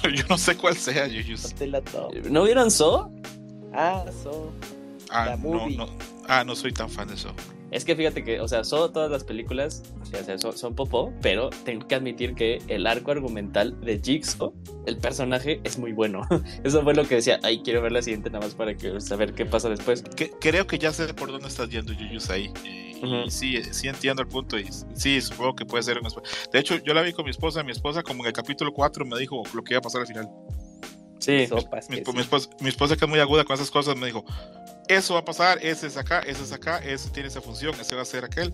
Yo 0.15 0.23
no 0.29 0.37
sé 0.37 0.57
cuál 0.57 0.75
sea, 0.75 1.07
yo, 1.07 1.21
¿No 2.29 2.43
vieron 2.43 2.69
So? 2.69 3.09
Ah, 3.73 4.05
So. 4.21 4.51
Ah, 5.09 5.37
no, 5.41 5.69
no. 5.69 5.87
Ah, 6.27 6.43
no 6.43 6.55
soy 6.55 6.73
tan 6.73 6.89
fan 6.89 7.07
de 7.07 7.15
So. 7.15 7.33
Es 7.73 7.85
que 7.85 7.95
fíjate 7.95 8.23
que, 8.23 8.39
o 8.39 8.47
sea, 8.47 8.63
son 8.63 8.93
todas 8.93 9.09
las 9.09 9.23
películas, 9.23 9.83
o 10.01 10.05
sea, 10.05 10.37
son, 10.37 10.55
son 10.55 10.75
popó, 10.75 11.11
pero 11.21 11.49
tengo 11.49 11.87
que 11.87 11.95
admitir 11.95 12.35
que 12.35 12.61
el 12.67 12.85
arco 12.85 13.11
argumental 13.11 13.79
de 13.81 13.99
Jigsaw, 13.99 14.53
el 14.85 14.97
personaje, 14.97 15.59
es 15.63 15.79
muy 15.79 15.91
bueno. 15.91 16.21
Eso 16.63 16.83
fue 16.83 16.93
lo 16.93 17.07
que 17.07 17.15
decía, 17.15 17.39
ay, 17.41 17.61
quiero 17.63 17.81
ver 17.81 17.91
la 17.91 18.03
siguiente 18.03 18.29
nada 18.29 18.45
más 18.45 18.53
para 18.53 18.75
que, 18.75 19.01
saber 19.01 19.33
qué 19.33 19.45
pasa 19.45 19.69
después. 19.69 20.03
creo 20.39 20.67
que 20.67 20.77
ya 20.77 20.93
sé 20.93 21.11
por 21.15 21.31
dónde 21.31 21.47
estás 21.47 21.69
yendo, 21.69 21.93
Yuyus, 21.93 22.29
ahí. 22.29 22.51
Y 23.03 23.29
sí, 23.31 23.61
sí 23.71 23.87
entiendo 23.87 24.21
el 24.21 24.27
punto 24.27 24.57
y 24.57 24.69
sí, 24.93 25.19
supongo 25.19 25.55
que 25.55 25.65
puede 25.65 25.83
ser 25.83 25.97
un... 25.97 26.07
De 26.51 26.59
hecho, 26.59 26.77
yo 26.77 26.93
la 26.93 27.01
vi 27.01 27.11
con 27.11 27.25
mi 27.25 27.31
esposa, 27.31 27.63
mi 27.63 27.71
esposa 27.71 28.03
como 28.03 28.23
en 28.23 28.27
el 28.27 28.33
capítulo 28.33 28.71
4 28.71 29.05
me 29.05 29.19
dijo 29.19 29.43
lo 29.53 29.63
que 29.63 29.73
iba 29.73 29.79
a 29.79 29.81
pasar 29.81 30.01
al 30.01 30.07
final. 30.07 30.29
Sí, 31.23 31.31
mi, 31.31 32.19
esposa, 32.19 32.49
mi, 32.59 32.67
esposa, 32.67 32.97
que 32.97 33.05
es 33.05 33.09
muy 33.09 33.19
aguda 33.19 33.45
con 33.45 33.53
esas 33.53 33.71
cosas 33.71 33.95
me 33.95 34.07
dijo, 34.07 34.25
eso 34.95 35.13
va 35.13 35.21
a 35.21 35.25
pasar, 35.25 35.59
ese 35.61 35.87
es 35.87 35.97
acá, 35.97 36.19
ese 36.19 36.43
es 36.43 36.51
acá, 36.51 36.77
ese 36.79 37.09
tiene 37.09 37.29
esa 37.29 37.41
función, 37.41 37.75
ese 37.79 37.95
va 37.95 38.01
a 38.01 38.05
ser 38.05 38.25
aquel. 38.25 38.53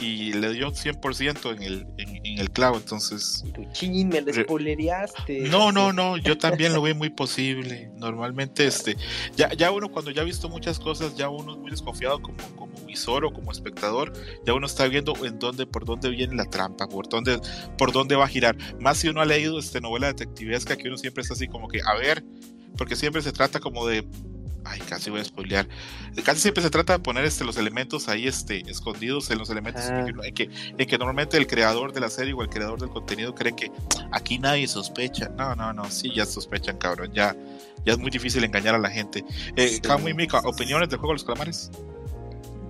Y 0.00 0.32
le 0.32 0.52
dio 0.54 0.72
100% 0.72 1.56
en 1.56 1.62
el, 1.62 1.86
en, 1.98 2.38
el 2.38 2.50
clavo, 2.50 2.78
entonces... 2.78 3.44
Tu 3.52 3.64
ching, 3.72 4.08
me 4.08 4.22
despolereaste. 4.22 5.40
No, 5.50 5.72
no, 5.72 5.92
no, 5.92 6.16
yo 6.16 6.38
también 6.38 6.72
lo 6.72 6.80
veo 6.80 6.94
muy 6.94 7.10
posible. 7.10 7.90
Normalmente, 7.96 8.64
este, 8.64 8.96
ya, 9.36 9.52
ya 9.52 9.70
uno 9.70 9.90
cuando 9.90 10.10
ya 10.10 10.22
ha 10.22 10.24
visto 10.24 10.48
muchas 10.48 10.78
cosas, 10.78 11.16
ya 11.16 11.28
uno 11.28 11.52
es 11.52 11.58
muy 11.58 11.70
desconfiado 11.70 12.22
como, 12.22 12.38
como 12.56 12.72
visor 12.86 13.26
o 13.26 13.32
como 13.32 13.52
espectador, 13.52 14.12
ya 14.46 14.54
uno 14.54 14.66
está 14.66 14.86
viendo 14.88 15.12
en 15.24 15.38
dónde, 15.38 15.66
por 15.66 15.84
dónde 15.84 16.08
viene 16.08 16.34
la 16.34 16.46
trampa, 16.46 16.88
por 16.88 17.06
dónde, 17.06 17.38
por 17.76 17.92
dónde 17.92 18.16
va 18.16 18.24
a 18.24 18.28
girar. 18.28 18.56
Más 18.80 18.98
si 18.98 19.08
uno 19.08 19.20
ha 19.20 19.26
leído 19.26 19.58
este 19.58 19.82
novela 19.82 20.06
detectivesca, 20.06 20.76
que 20.76 20.88
uno 20.88 20.96
siempre 20.96 21.20
está 21.20 21.34
así 21.34 21.46
como 21.46 21.68
que, 21.68 21.80
a 21.84 21.94
ver, 21.96 22.24
porque 22.78 22.96
siempre 22.96 23.20
se 23.20 23.32
trata 23.32 23.60
como 23.60 23.86
de 23.86 24.06
Ay, 24.64 24.78
casi 24.80 25.10
voy 25.10 25.20
a 25.20 25.24
spoilear. 25.24 25.66
Casi 26.24 26.40
siempre 26.40 26.62
se 26.62 26.70
trata 26.70 26.92
de 26.94 26.98
poner 26.98 27.24
este, 27.24 27.44
los 27.44 27.56
elementos 27.56 28.08
ahí 28.08 28.26
este, 28.26 28.60
escondidos 28.70 29.30
en 29.30 29.38
los 29.38 29.48
elementos 29.50 29.82
Ah. 29.88 30.06
en, 30.22 30.34
que, 30.34 30.50
en 30.76 30.86
que 30.86 30.98
normalmente 30.98 31.36
el 31.38 31.46
creador 31.46 31.92
de 31.92 32.00
la 32.00 32.10
serie 32.10 32.34
o 32.34 32.42
el 32.42 32.48
creador 32.50 32.78
del 32.78 32.90
contenido 32.90 33.34
cree 33.34 33.54
que 33.54 33.70
aquí 34.12 34.38
nadie 34.38 34.68
sospecha. 34.68 35.30
No, 35.30 35.54
no, 35.54 35.72
no, 35.72 35.90
sí, 35.90 36.12
ya 36.14 36.26
sospechan, 36.26 36.76
cabrón. 36.78 37.10
Ya, 37.14 37.34
ya 37.84 37.92
es 37.94 37.98
muy 37.98 38.10
difícil 38.10 38.44
engañar 38.44 38.74
a 38.74 38.78
la 38.78 38.90
gente. 38.90 39.24
Eh, 39.56 39.80
Camu 39.80 40.08
y 40.08 40.14
Mika, 40.14 40.40
¿opiniones 40.44 40.90
del 40.90 40.98
juego 40.98 41.12
de 41.12 41.14
los 41.14 41.24
calamares? 41.24 41.70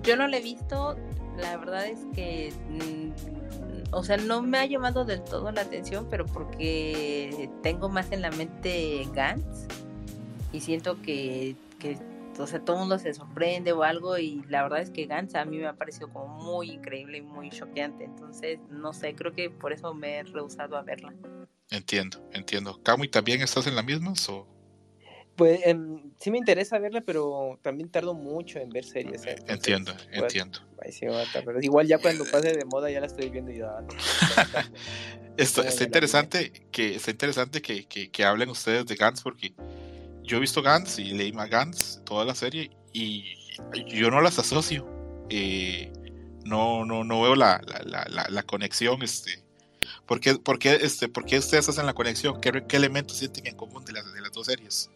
Yo 0.03 0.15
no 0.15 0.27
lo 0.27 0.35
he 0.37 0.41
visto, 0.41 0.97
la 1.37 1.57
verdad 1.57 1.85
es 1.87 1.99
que, 2.15 2.53
mm, 2.69 3.93
o 3.93 4.03
sea, 4.03 4.15
no 4.17 4.41
me 4.41 4.57
ha 4.59 4.65
llamado 4.65 5.03
del 5.03 5.21
todo 5.23 5.51
la 5.51 5.61
atención, 5.61 6.07
pero 6.09 6.25
porque 6.25 7.49
tengo 7.61 7.89
más 7.89 8.11
en 8.11 8.21
la 8.21 8.31
mente 8.31 9.05
Gantz 9.13 9.67
y 10.53 10.61
siento 10.61 11.01
que, 11.01 11.55
que 11.81 11.97
o 12.39 12.47
sea, 12.47 12.63
todo 12.63 12.77
el 12.77 12.79
mundo 12.81 12.97
se 12.97 13.13
sorprende 13.13 13.71
o 13.71 13.83
algo 13.83 14.17
y 14.17 14.43
la 14.47 14.63
verdad 14.63 14.81
es 14.81 14.89
que 14.89 15.05
Gantz 15.05 15.35
a 15.35 15.45
mí 15.45 15.57
me 15.57 15.67
ha 15.67 15.73
parecido 15.73 16.11
como 16.11 16.27
muy 16.27 16.71
increíble 16.71 17.17
y 17.17 17.21
muy 17.21 17.49
choqueante, 17.49 18.05
entonces, 18.05 18.59
no 18.69 18.93
sé, 18.93 19.13
creo 19.15 19.33
que 19.33 19.49
por 19.49 19.73
eso 19.73 19.93
me 19.93 20.19
he 20.19 20.23
rehusado 20.23 20.77
a 20.77 20.81
verla. 20.81 21.13
Entiendo, 21.69 22.21
entiendo. 22.33 22.81
Camu, 22.83 23.05
¿y 23.05 23.07
también 23.09 23.41
estás 23.41 23.67
en 23.67 23.75
la 23.75 23.83
misma? 23.83 24.13
O? 24.29 24.47
Pues 25.35 25.61
em, 25.63 26.11
sí 26.19 26.29
me 26.29 26.37
interesa 26.37 26.77
verla, 26.79 27.01
pero 27.01 27.59
también 27.61 27.89
tardo 27.89 28.13
mucho 28.13 28.59
en 28.59 28.69
ver 28.69 28.83
series. 28.83 29.25
¿eh? 29.25 29.31
Entonces, 29.31 29.55
Entiendo, 29.55 29.93
pues, 29.93 30.21
entiendo. 30.21 30.59
ahí 30.81 30.91
sí 30.91 31.05
a. 31.05 31.23
Igual 31.61 31.87
ya 31.87 31.97
cuando 31.99 32.25
pase 32.25 32.53
de 32.53 32.65
moda 32.65 32.91
ya 32.91 32.99
la 32.99 33.07
estoy 33.07 33.29
viendo 33.29 33.51
y 33.51 33.59
ya. 33.59 33.81
no, 33.81 33.87
Esto, 35.37 35.63
está 35.63 35.85
interesante 35.85 36.51
que 36.71 36.95
está 36.95 37.11
interesante 37.11 37.61
que, 37.61 37.85
que, 37.85 38.11
que 38.11 38.25
hablen 38.25 38.49
ustedes 38.49 38.85
de 38.85 38.95
Gantz 38.95 39.21
porque 39.21 39.53
yo 40.31 40.37
he 40.37 40.39
visto 40.39 40.61
Gantz 40.61 40.97
y 40.97 41.11
leí 41.11 41.33
más 41.33 41.49
Gantz 41.49 41.99
toda 42.05 42.23
la 42.23 42.33
serie 42.33 42.71
y 42.93 43.35
yo 43.93 44.09
no 44.09 44.21
las 44.21 44.39
asocio. 44.39 44.87
Eh, 45.29 45.91
no, 46.45 46.85
no, 46.85 47.03
no 47.03 47.21
veo 47.21 47.35
la, 47.35 47.61
la, 47.85 48.27
la, 48.29 48.43
conexión. 48.43 49.03
Este, 49.03 49.43
¿por, 50.05 50.21
qué, 50.21 50.35
por, 50.35 50.57
qué, 50.57 50.75
este, 50.75 51.09
¿Por 51.09 51.25
qué 51.25 51.37
ustedes 51.37 51.67
hacen 51.67 51.85
la 51.85 51.93
conexión? 51.93 52.39
¿Qué, 52.39 52.63
qué 52.65 52.77
elementos 52.77 53.17
sienten 53.17 53.45
en 53.47 53.57
común 53.57 53.83
de, 53.83 53.91
las 53.91 54.13
de 54.13 54.21
las 54.21 54.31
dos 54.31 54.47
series? 54.47 54.89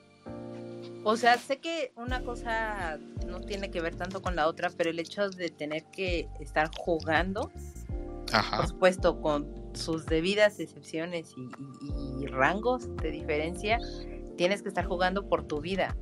O 1.04 1.18
sea, 1.18 1.38
sé 1.38 1.58
que 1.60 1.92
una 1.98 2.22
cosa 2.22 2.98
no 3.28 3.42
tiene 3.42 3.72
que 3.72 3.82
ver 3.82 3.96
tanto 3.96 4.22
con 4.22 4.38
la 4.38 4.48
otra, 4.48 4.70
pero 4.70 4.90
el 4.90 5.00
hecho 5.00 5.30
de 5.30 5.50
tener 5.50 5.84
que 5.92 6.30
estar 6.40 6.72
jugando, 6.78 7.52
Ajá. 8.32 8.56
por 8.56 8.68
supuesto, 8.70 9.20
con 9.22 9.54
sus 9.76 10.06
debidas 10.06 10.62
excepciones 10.62 11.34
y, 11.36 11.42
y- 11.42 12.24
y 12.24 12.28
rangos 12.28 12.88
de 12.98 13.12
diferencia, 13.12 13.80
tienes 14.38 14.62
que 14.62 14.70
estar 14.70 14.86
jugando 14.86 15.28
por 15.28 15.46
tu 15.48 15.62
vida. 15.62 15.96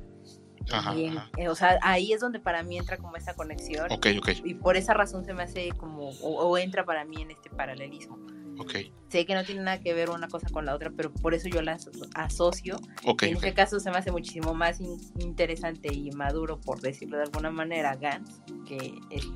Ajá, 0.72 0.94
en- 0.96 1.18
ajá. 1.18 1.30
eh, 1.36 1.48
o 1.48 1.54
sea, 1.54 1.78
ahí 1.82 2.12
es 2.14 2.20
donde 2.20 2.40
para 2.40 2.62
mí 2.62 2.78
entra 2.78 2.96
como 2.96 3.16
esa 3.16 3.34
conexión. 3.34 3.86
Ok, 3.92 4.06
ok, 4.18 4.28
Y 4.44 4.54
por 4.54 4.76
esa 4.78 4.94
razón 4.94 5.24
se 5.24 5.34
me 5.34 5.42
hace 5.42 5.68
como, 5.76 6.08
o, 6.08 6.46
o 6.48 6.56
entra 6.58 6.84
para 6.86 7.04
mí 7.04 7.20
en 7.20 7.30
este 7.32 7.50
paralelismo. 7.50 8.16
ok, 8.58 8.72
Sé 9.10 9.26
que 9.26 9.34
no 9.34 9.44
tiene 9.44 9.60
nada 9.62 9.78
que 9.80 9.92
ver 9.92 10.08
una 10.10 10.26
cosa 10.26 10.48
con 10.50 10.64
la 10.64 10.74
otra, 10.74 10.90
pero 10.96 11.12
por 11.12 11.34
eso 11.34 11.48
yo 11.48 11.60
las 11.62 11.88
asocio 12.14 12.76
ok, 13.04 13.24
en 13.24 13.36
ok. 13.36 13.44
este 13.44 13.54
caso 13.54 13.78
se 13.78 13.90
me 13.90 13.98
hace 13.98 14.10
muchísimo 14.10 14.54
más 14.54 14.80
in- 14.80 14.98
interesante 15.20 15.92
y 15.92 16.10
maduro, 16.12 16.58
por 16.60 16.80
decirlo 16.80 17.18
de 17.18 17.24
alguna 17.24 17.50
manera, 17.50 17.94
Gantz 17.96 18.40
que 18.66 18.94
este. 19.10 19.28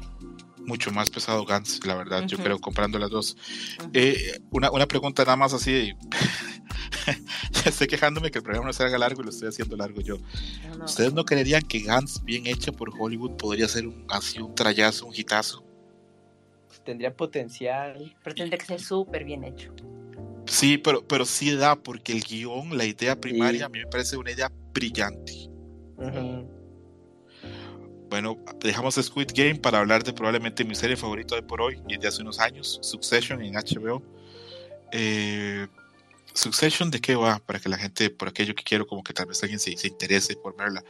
Mucho 0.69 0.91
más 0.91 1.09
pesado 1.09 1.47
Gantz, 1.47 1.83
la 1.87 1.95
verdad, 1.95 2.27
yo 2.27 2.37
Ujú. 2.37 2.45
creo, 2.45 2.59
comprando 2.59 2.99
las 2.99 3.09
dos. 3.09 3.37
Ujú. 3.81 3.91
Eh, 3.95 4.39
una, 4.51 4.71
una 4.71 4.87
pregunta 4.87 5.25
nada 5.25 5.37
más 5.37 5.55
así 5.55 5.95
ya 7.07 7.71
estoy 7.71 7.87
quejándome 7.87 8.31
que 8.31 8.39
el 8.39 8.45
programa 8.45 8.67
no 8.67 8.73
se 8.75 8.85
haga 8.85 8.99
largo 8.99 9.23
y 9.23 9.25
lo 9.25 9.31
estoy 9.31 9.49
haciendo 9.49 9.77
largo 9.79 10.03
yo. 10.03 10.19
No, 10.69 10.77
no. 10.77 10.85
¿Ustedes 10.85 11.15
no 11.15 11.25
creerían 11.25 11.63
que 11.63 11.81
Gantz, 11.81 12.23
bien 12.23 12.47
hecha 12.47 12.71
por 12.71 12.91
Hollywood, 12.99 13.37
podría 13.39 13.67
ser 13.67 13.87
un, 13.87 14.05
así 14.11 14.41
un 14.41 14.55
trayazo, 14.55 15.07
un 15.07 15.15
hitazo? 15.17 15.65
pues, 16.67 16.85
tendría 16.85 17.15
potencial. 17.17 18.15
Pero 18.23 18.37
tendría 18.37 18.59
que 18.59 18.67
ser 18.67 18.81
súper 18.81 19.25
bien 19.25 19.45
hecho. 19.45 19.73
Sí, 20.47 20.77
pero, 20.77 21.03
pero 21.07 21.25
sí 21.25 21.55
da, 21.55 21.77
porque 21.77 22.13
el 22.13 22.23
guion, 22.23 22.77
la 22.77 22.85
idea 22.85 23.19
primaria, 23.19 23.61
Sí. 23.61 23.65
a 23.65 23.69
mí 23.71 23.79
me 23.79 23.87
parece 23.87 24.19
una 24.19 24.31
idea 24.33 24.53
brillante. 24.75 25.33
Ujú. 25.97 26.58
Bueno, 28.09 28.39
dejamos 28.61 28.95
Squid 28.95 29.29
Game 29.35 29.57
para 29.57 29.79
hablar 29.79 30.03
de 30.03 30.13
probablemente 30.13 30.65
mi 30.65 30.75
serie 30.75 30.97
favorita 30.97 31.35
de 31.35 31.43
por 31.43 31.61
hoy, 31.61 31.81
y 31.89 31.99
de 31.99 32.09
hace 32.09 32.23
unos 32.23 32.39
años, 32.39 32.79
Succession 32.83 33.43
en 33.43 33.55
HBO. 33.55 34.03
Eh, 34.93 35.67
Succession, 36.33 36.91
¿de 36.91 37.01
qué 37.01 37.17
va? 37.17 37.39
Para 37.41 37.59
que 37.59 37.69
la 37.69 37.77
gente, 37.77 38.11
por 38.11 38.29
aquello 38.29 38.55
que 38.55 38.63
quiero, 38.63 38.87
como 38.87 39.03
que 39.03 39.13
tal 39.13 39.27
vez 39.27 39.43
alguien 39.43 39.59
se, 39.59 39.77
se 39.77 39.89
interese 39.89 40.37
por 40.37 40.57
verla. 40.57 40.83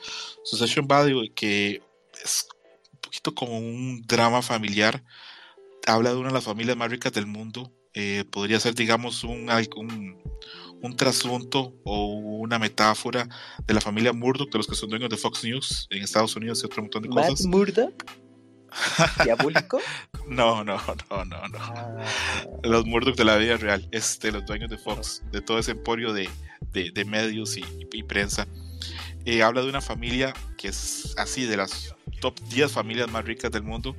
Succession 0.45 0.87
va 0.91 1.05
de 1.05 1.33
que 1.35 1.83
es 2.23 2.49
un 2.93 3.01
poquito 3.01 3.35
como 3.35 3.59
un 3.59 4.03
drama 4.07 4.43
familiar. 4.43 5.03
Habla 5.87 6.11
de 6.11 6.17
una 6.17 6.29
de 6.29 6.35
las 6.35 6.45
familias 6.45 6.77
más 6.77 6.91
ricas 6.91 7.13
del 7.13 7.27
mundo. 7.27 7.73
Eh, 7.95 8.25
podría 8.31 8.61
ser, 8.61 8.75
digamos, 8.75 9.25
un, 9.25 9.49
un, 9.77 10.23
un 10.83 10.97
trasunto 10.97 11.75
o 11.85 12.07
una 12.15 12.59
metáfora 12.59 13.29
de 13.67 13.75
la 13.75 13.81
familia 13.81 14.13
Murdoch, 14.13 14.51
de 14.51 14.59
los 14.59 14.67
que 14.67 14.75
son 14.75 14.91
dueños 14.91 15.11
de 15.11 15.17
Fox 15.17 15.45
News 15.45 15.87
en 15.91 16.03
Estados 16.03 16.37
Unidos 16.37 16.61
y 16.63 16.67
otro 16.67 16.83
montón 16.83 17.03
de 17.03 17.09
cosas. 17.09 17.45
Murdock, 17.47 18.05
diabólico. 19.25 19.81
No, 20.27 20.63
no, 20.65 20.77
no, 21.11 21.25
no, 21.25 21.49
no. 21.49 21.59
Ah, 21.59 22.05
Los 22.63 22.87
Murdoch 22.87 23.17
de 23.17 23.25
la 23.25 23.37
vida 23.37 23.57
real, 23.57 23.89
este, 23.93 24.31
los 24.31 24.45
dueños 24.47 24.71
de 24.71 24.79
Fox, 24.79 25.23
de 25.33 25.41
todo 25.41 25.59
ese 25.59 25.73
emporio 25.73 26.13
de, 26.13 26.29
de, 26.73 26.91
de 26.91 27.05
medios 27.05 27.57
y, 27.57 27.65
y 27.93 28.03
prensa. 28.03 28.47
Eh, 29.25 29.43
habla 29.43 29.63
de 29.63 29.69
una 29.69 29.81
familia 29.81 30.33
que 30.57 30.69
es 30.69 31.15
así, 31.19 31.45
de 31.45 31.57
las 31.57 31.95
top 32.21 32.39
10 32.49 32.73
familias 32.73 33.11
más 33.11 33.25
ricas 33.25 33.51
del 33.51 33.63
mundo, 33.63 33.97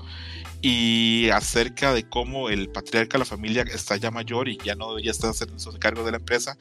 y 0.62 1.30
acerca 1.30 1.94
de 1.94 2.08
cómo 2.08 2.50
el 2.50 2.70
patriarca 2.70 3.14
de 3.14 3.20
la 3.20 3.26
familia 3.26 3.64
está 3.64 3.96
ya 3.98 4.12
mayor 4.12 4.50
y 4.50 4.58
ya 4.58 4.76
no 4.76 4.90
debería 4.90 5.12
estar 5.12 5.30
haciendo 5.30 5.58
cargo 5.80 6.04
de 6.04 6.12
la 6.12 6.18
empresa, 6.18 6.58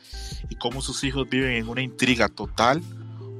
y 0.48 0.56
cómo 0.56 0.82
sus 0.82 1.02
hijos 1.04 1.28
viven 1.28 1.52
en 1.52 1.68
una 1.68 1.82
intriga 1.82 2.28
total 2.28 2.82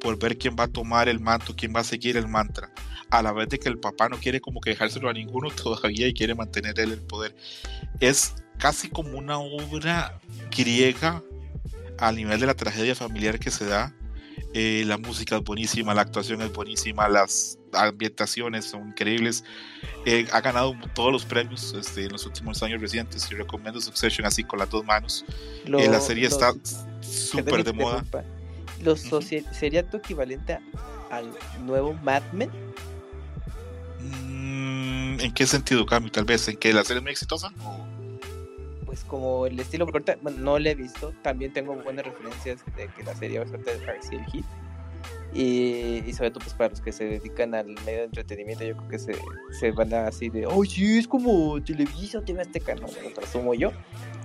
por 0.01 0.19
ver 0.19 0.39
quién 0.39 0.57
va 0.59 0.65
a 0.65 0.69
tomar 0.69 1.09
el 1.09 1.21
manto, 1.21 1.55
quién 1.57 1.73
va 1.75 1.81
a 1.81 1.85
seguir 1.85 2.17
el 2.17 2.29
mantra, 2.29 2.71
a 3.11 3.23
la 3.23 3.33
vez 3.33 3.49
de 3.49 3.59
que 3.59 3.69
el 3.69 3.79
papá 3.79 4.09
no 4.09 4.19
quiere 4.19 4.41
como 4.41 4.61
que 4.61 4.71
dejárselo 4.71 5.09
a 5.09 5.13
ninguno 5.13 5.51
todavía 5.63 6.09
y 6.09 6.15
quiere 6.15 6.35
mantener 6.35 6.79
él 6.81 6.93
el 6.93 7.01
poder. 7.01 7.35
Es 8.01 8.35
casi 8.59 8.89
como 8.89 9.17
una 9.17 9.39
obra 9.39 10.21
griega 10.57 11.23
al 11.99 12.17
nivel 12.17 12.41
de 12.41 12.47
la 12.47 12.55
tragedia 12.55 12.95
familiar 12.95 13.39
que 13.39 13.51
se 13.51 13.67
da. 13.67 13.95
Eh, 14.55 14.85
la 14.86 14.98
música 14.98 15.36
es 15.36 15.44
buenísima, 15.44 15.94
la 15.94 16.02
actuación 16.02 16.40
es 16.43 16.52
buenísima, 16.52 17.09
las 17.09 17.59
ambientaciones 17.73 18.65
son 18.65 18.89
increíbles. 18.89 19.44
Eh, 20.06 20.27
ha 20.32 20.40
ganado 20.40 20.74
todos 20.94 21.12
los 21.12 21.24
premios 21.24 21.74
este, 21.78 22.05
en 22.05 22.12
los 22.12 22.24
últimos 22.27 22.62
años 22.62 22.81
recientes 22.81 23.28
y 23.31 23.35
recomiendo 23.35 23.81
Succession 23.81 24.27
así 24.27 24.44
con 24.44 24.59
las 24.59 24.70
dos 24.70 24.85
manos. 24.85 25.24
lo- 25.66 25.78
Eh, 25.81 25.89
la 25.89 26.01
serie 26.01 26.24
lo- 26.24 26.31
está 26.31 26.52
súper 27.01 27.62
de 27.65 27.73
moda. 27.73 28.05
Lo 28.82 28.97
soci- 28.97 29.44
¿Sería 29.52 29.89
tu 29.89 29.97
equivalente 29.98 30.59
al 31.10 31.31
nuevo 31.65 31.94
Mad 31.94 32.23
Men? 32.32 32.51
Mm, 34.01 35.20
¿En 35.20 35.32
qué 35.35 35.47
sentido 35.47 35.85
cambio? 35.86 36.12
Tal 36.12 36.24
vez 36.24 36.47
en 36.48 36.56
que 36.56 36.73
la 36.73 36.85
serie 36.85 36.98
es 36.98 37.02
muy 37.02 37.12
exitosa. 37.12 37.52
o- 37.65 37.88
Pues 38.89 39.05
como 39.05 39.44
el 39.44 39.60
estilo 39.60 39.86
corta, 39.86 40.16
bueno, 40.23 40.39
no 40.39 40.59
lo 40.59 40.66
he 40.66 40.74
visto. 40.74 41.12
También 41.20 41.52
tengo 41.52 41.74
buenas 41.74 42.06
referencias 42.06 42.65
de 42.74 42.89
que 42.89 43.02
la 43.05 43.15
serie 43.15 43.47
ser 43.47 43.62
de 43.62 43.73
el 43.73 44.24
Hit. 44.24 44.47
Y, 45.35 46.02
y 46.06 46.12
sobre 46.15 46.31
todo 46.31 46.40
pues 46.40 46.55
para 46.55 46.70
los 46.70 46.81
que 46.81 46.90
se 46.90 47.05
dedican 47.05 47.55
al 47.55 47.66
medio 47.85 47.98
de 47.98 48.05
entretenimiento, 48.05 48.65
yo 48.65 48.74
creo 48.78 48.89
que 48.89 48.98
se, 48.98 49.15
se 49.60 49.73
van 49.73 49.93
a 49.93 50.06
así 50.06 50.31
de, 50.31 50.47
oh 50.47 50.65
sí, 50.65 50.98
es 50.98 51.06
como 51.06 51.62
Televisa, 51.62 52.24
TV 52.24 52.40
Azteca, 52.40 52.77
no, 52.77 52.86
lo 52.86 53.12
presumo 53.15 53.52
yo. 53.52 53.73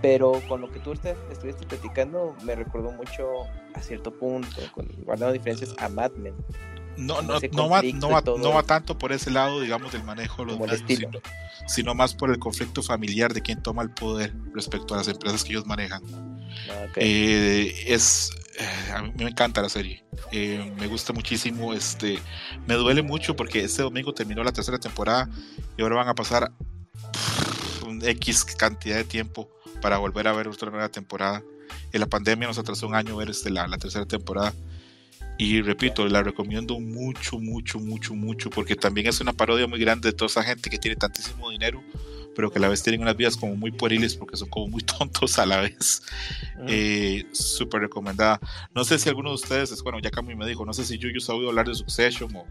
Pero 0.01 0.41
con 0.47 0.61
lo 0.61 0.71
que 0.71 0.79
tú 0.79 0.93
estuviste 0.93 1.65
platicando, 1.67 2.33
me 2.45 2.55
recordó 2.55 2.93
mucho 2.93 3.27
a 3.73 3.81
cierto 3.81 4.17
punto, 4.17 4.61
con, 4.73 4.87
guardando 5.03 5.33
diferencias 5.33 5.75
a 5.77 5.89
Mad 5.89 6.13
Men. 6.13 6.35
No, 6.97 7.21
no, 7.21 7.39
no, 7.51 7.69
va, 7.69 7.81
no, 7.81 8.09
va, 8.09 8.21
no 8.21 8.53
va 8.53 8.63
tanto 8.63 8.97
por 8.97 9.11
ese 9.11 9.31
lado, 9.31 9.61
digamos, 9.61 9.91
del 9.91 10.03
manejo 10.03 10.45
de 10.45 10.51
los 10.51 10.59
medios, 10.59 10.83
sino, 10.87 11.09
sino 11.67 11.95
más 11.95 12.13
por 12.13 12.29
el 12.29 12.39
conflicto 12.39 12.83
familiar 12.83 13.33
de 13.33 13.41
quién 13.41 13.61
toma 13.61 13.81
el 13.81 13.89
poder 13.89 14.33
respecto 14.53 14.93
a 14.93 14.97
las 14.97 15.07
empresas 15.07 15.43
que 15.43 15.51
ellos 15.51 15.65
manejan. 15.65 16.03
Ah. 16.69 16.85
Eh, 16.97 17.85
es 17.87 18.31
eh, 18.59 18.91
a 18.93 19.01
mí 19.01 19.11
me 19.15 19.29
encanta 19.29 19.61
la 19.61 19.69
serie. 19.69 20.03
Eh, 20.31 20.71
me 20.77 20.87
gusta 20.87 21.13
muchísimo 21.13 21.73
este 21.73 22.19
me 22.67 22.75
duele 22.75 23.01
mucho 23.01 23.35
porque 23.35 23.63
este 23.63 23.81
domingo 23.81 24.13
terminó 24.13 24.43
la 24.43 24.51
tercera 24.51 24.77
temporada 24.77 25.29
y 25.77 25.81
ahora 25.81 25.95
van 25.95 26.07
a 26.09 26.15
pasar 26.15 26.51
pff, 27.11 27.83
un 27.83 28.05
X 28.05 28.45
cantidad 28.45 28.97
de 28.97 29.03
tiempo 29.03 29.49
para 29.81 29.97
volver 29.97 30.27
a 30.27 30.33
ver 30.33 30.47
otra 30.47 30.69
nueva 30.69 30.89
temporada. 30.89 31.43
En 31.91 31.99
la 31.99 32.07
pandemia 32.07 32.47
nos 32.47 32.59
atrasó 32.59 32.87
un 32.87 32.95
año 32.95 33.15
ver 33.15 33.29
este, 33.29 33.49
la, 33.49 33.67
la 33.67 33.77
tercera 33.77 34.05
temporada 34.05 34.53
y 35.37 35.61
repito, 35.61 36.07
la 36.07 36.23
recomiendo 36.23 36.79
mucho, 36.79 37.39
mucho, 37.39 37.79
mucho, 37.79 38.13
mucho, 38.13 38.49
porque 38.49 38.75
también 38.75 39.07
es 39.07 39.19
una 39.19 39.33
parodia 39.33 39.67
muy 39.67 39.79
grande 39.79 40.09
de 40.09 40.13
toda 40.13 40.27
esa 40.27 40.43
gente 40.43 40.69
que 40.69 40.77
tiene 40.77 40.95
tantísimo 40.95 41.49
dinero, 41.49 41.83
pero 42.35 42.51
que 42.51 42.59
a 42.59 42.61
la 42.61 42.69
vez 42.69 42.83
tienen 42.83 43.01
unas 43.01 43.17
vidas 43.17 43.35
como 43.35 43.55
muy 43.55 43.71
pueriles 43.71 44.15
porque 44.15 44.37
son 44.37 44.49
como 44.49 44.67
muy 44.67 44.83
tontos 44.97 45.39
a 45.39 45.45
la 45.45 45.61
vez. 45.61 46.03
Eh, 46.67 47.25
Súper 47.31 47.81
recomendada. 47.81 48.39
No 48.75 48.83
sé 48.83 48.99
si 48.99 49.09
alguno 49.09 49.29
de 49.29 49.35
ustedes, 49.35 49.81
bueno, 49.83 49.99
ya 49.99 50.11
Cami 50.11 50.35
me 50.35 50.47
dijo, 50.47 50.65
no 50.65 50.73
sé 50.73 50.85
si 50.85 50.97
Yuyu 50.97 51.19
ha 51.27 51.33
oído 51.33 51.49
hablar 51.49 51.67
de 51.67 51.75
Succession 51.75 52.35
o... 52.35 52.45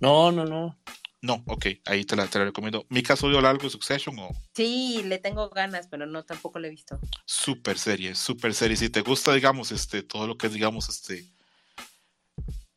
No, 0.00 0.32
no, 0.32 0.44
no. 0.44 0.76
No, 1.22 1.42
ok, 1.46 1.66
ahí 1.86 2.04
te 2.04 2.16
la, 2.16 2.26
te 2.26 2.40
la 2.40 2.46
recomiendo. 2.46 2.84
¿Mika 2.88 3.14
has 3.14 3.22
oído 3.22 3.38
algo 3.38 3.62
de 3.62 3.70
Succession 3.70 4.18
o...? 4.18 4.30
Sí, 4.54 5.02
le 5.04 5.18
tengo 5.18 5.48
ganas, 5.50 5.86
pero 5.88 6.04
no, 6.04 6.24
tampoco 6.24 6.58
le 6.58 6.66
he 6.66 6.70
visto. 6.70 6.98
Súper 7.24 7.78
serie, 7.78 8.16
súper 8.16 8.52
serie. 8.54 8.76
Si 8.76 8.90
te 8.90 9.02
gusta, 9.02 9.32
digamos, 9.32 9.70
este, 9.70 10.02
todo 10.02 10.26
lo 10.26 10.36
que 10.36 10.48
es, 10.48 10.52
digamos, 10.52 10.88
este 10.88 11.24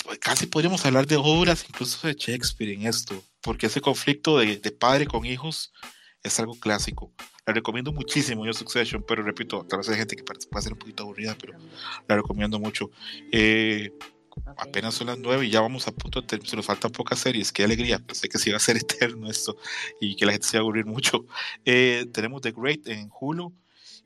pues, 0.05 0.19
casi 0.19 0.45
podríamos 0.45 0.85
hablar 0.85 1.07
de 1.07 1.17
obras 1.17 1.65
incluso 1.67 2.07
de 2.07 2.13
Shakespeare 2.13 2.73
en 2.73 2.85
esto, 2.85 3.23
porque 3.41 3.65
ese 3.65 3.81
conflicto 3.81 4.38
de, 4.38 4.57
padre 4.72 5.07
con 5.07 5.26
hijos 5.26 5.73
es 6.22 6.39
algo 6.39 6.53
clásico. 6.59 7.11
La 7.47 7.53
recomiendo 7.53 7.91
muchísimo 7.91 8.45
yo 8.45 8.53
Succession, 8.53 9.03
pero 9.07 9.23
repito, 9.23 9.65
tal 9.67 9.80
vez 9.80 9.89
hay 9.89 9.97
gente 9.97 10.15
que 10.15 10.23
puede 10.23 10.61
ser 10.61 10.73
un 10.73 10.80
poquito 10.80 11.03
aburrida, 11.03 11.35
pero 11.39 11.57
la 12.07 12.15
recomiendo 12.15 12.59
mucho. 12.59 12.91
Eh, 13.31 13.91
apenas 14.57 14.93
son 14.93 15.07
las 15.07 15.17
nueve 15.17 15.45
y 15.45 15.49
ya 15.49 15.61
vamos 15.61 15.87
a 15.87 15.91
punto 15.91 16.21
de 16.21 16.39
se 16.45 16.55
nos 16.55 16.65
faltan 16.65 16.91
pocas 16.91 17.19
series, 17.19 17.51
qué 17.51 17.63
alegría, 17.63 17.99
pensé 17.99 18.29
que 18.29 18.37
se 18.37 18.49
iba 18.49 18.57
a 18.57 18.59
ser 18.59 18.77
eterno 18.77 19.29
esto 19.29 19.57
y 19.99 20.15
que 20.15 20.25
la 20.25 20.31
gente 20.31 20.47
se 20.47 20.57
iba 20.57 20.61
a 20.61 20.63
aburrir 20.63 20.85
mucho. 20.85 21.25
Eh, 21.65 22.05
tenemos 22.13 22.41
The 22.41 22.51
Great 22.51 22.87
en 22.87 23.09
Hulu, 23.19 23.53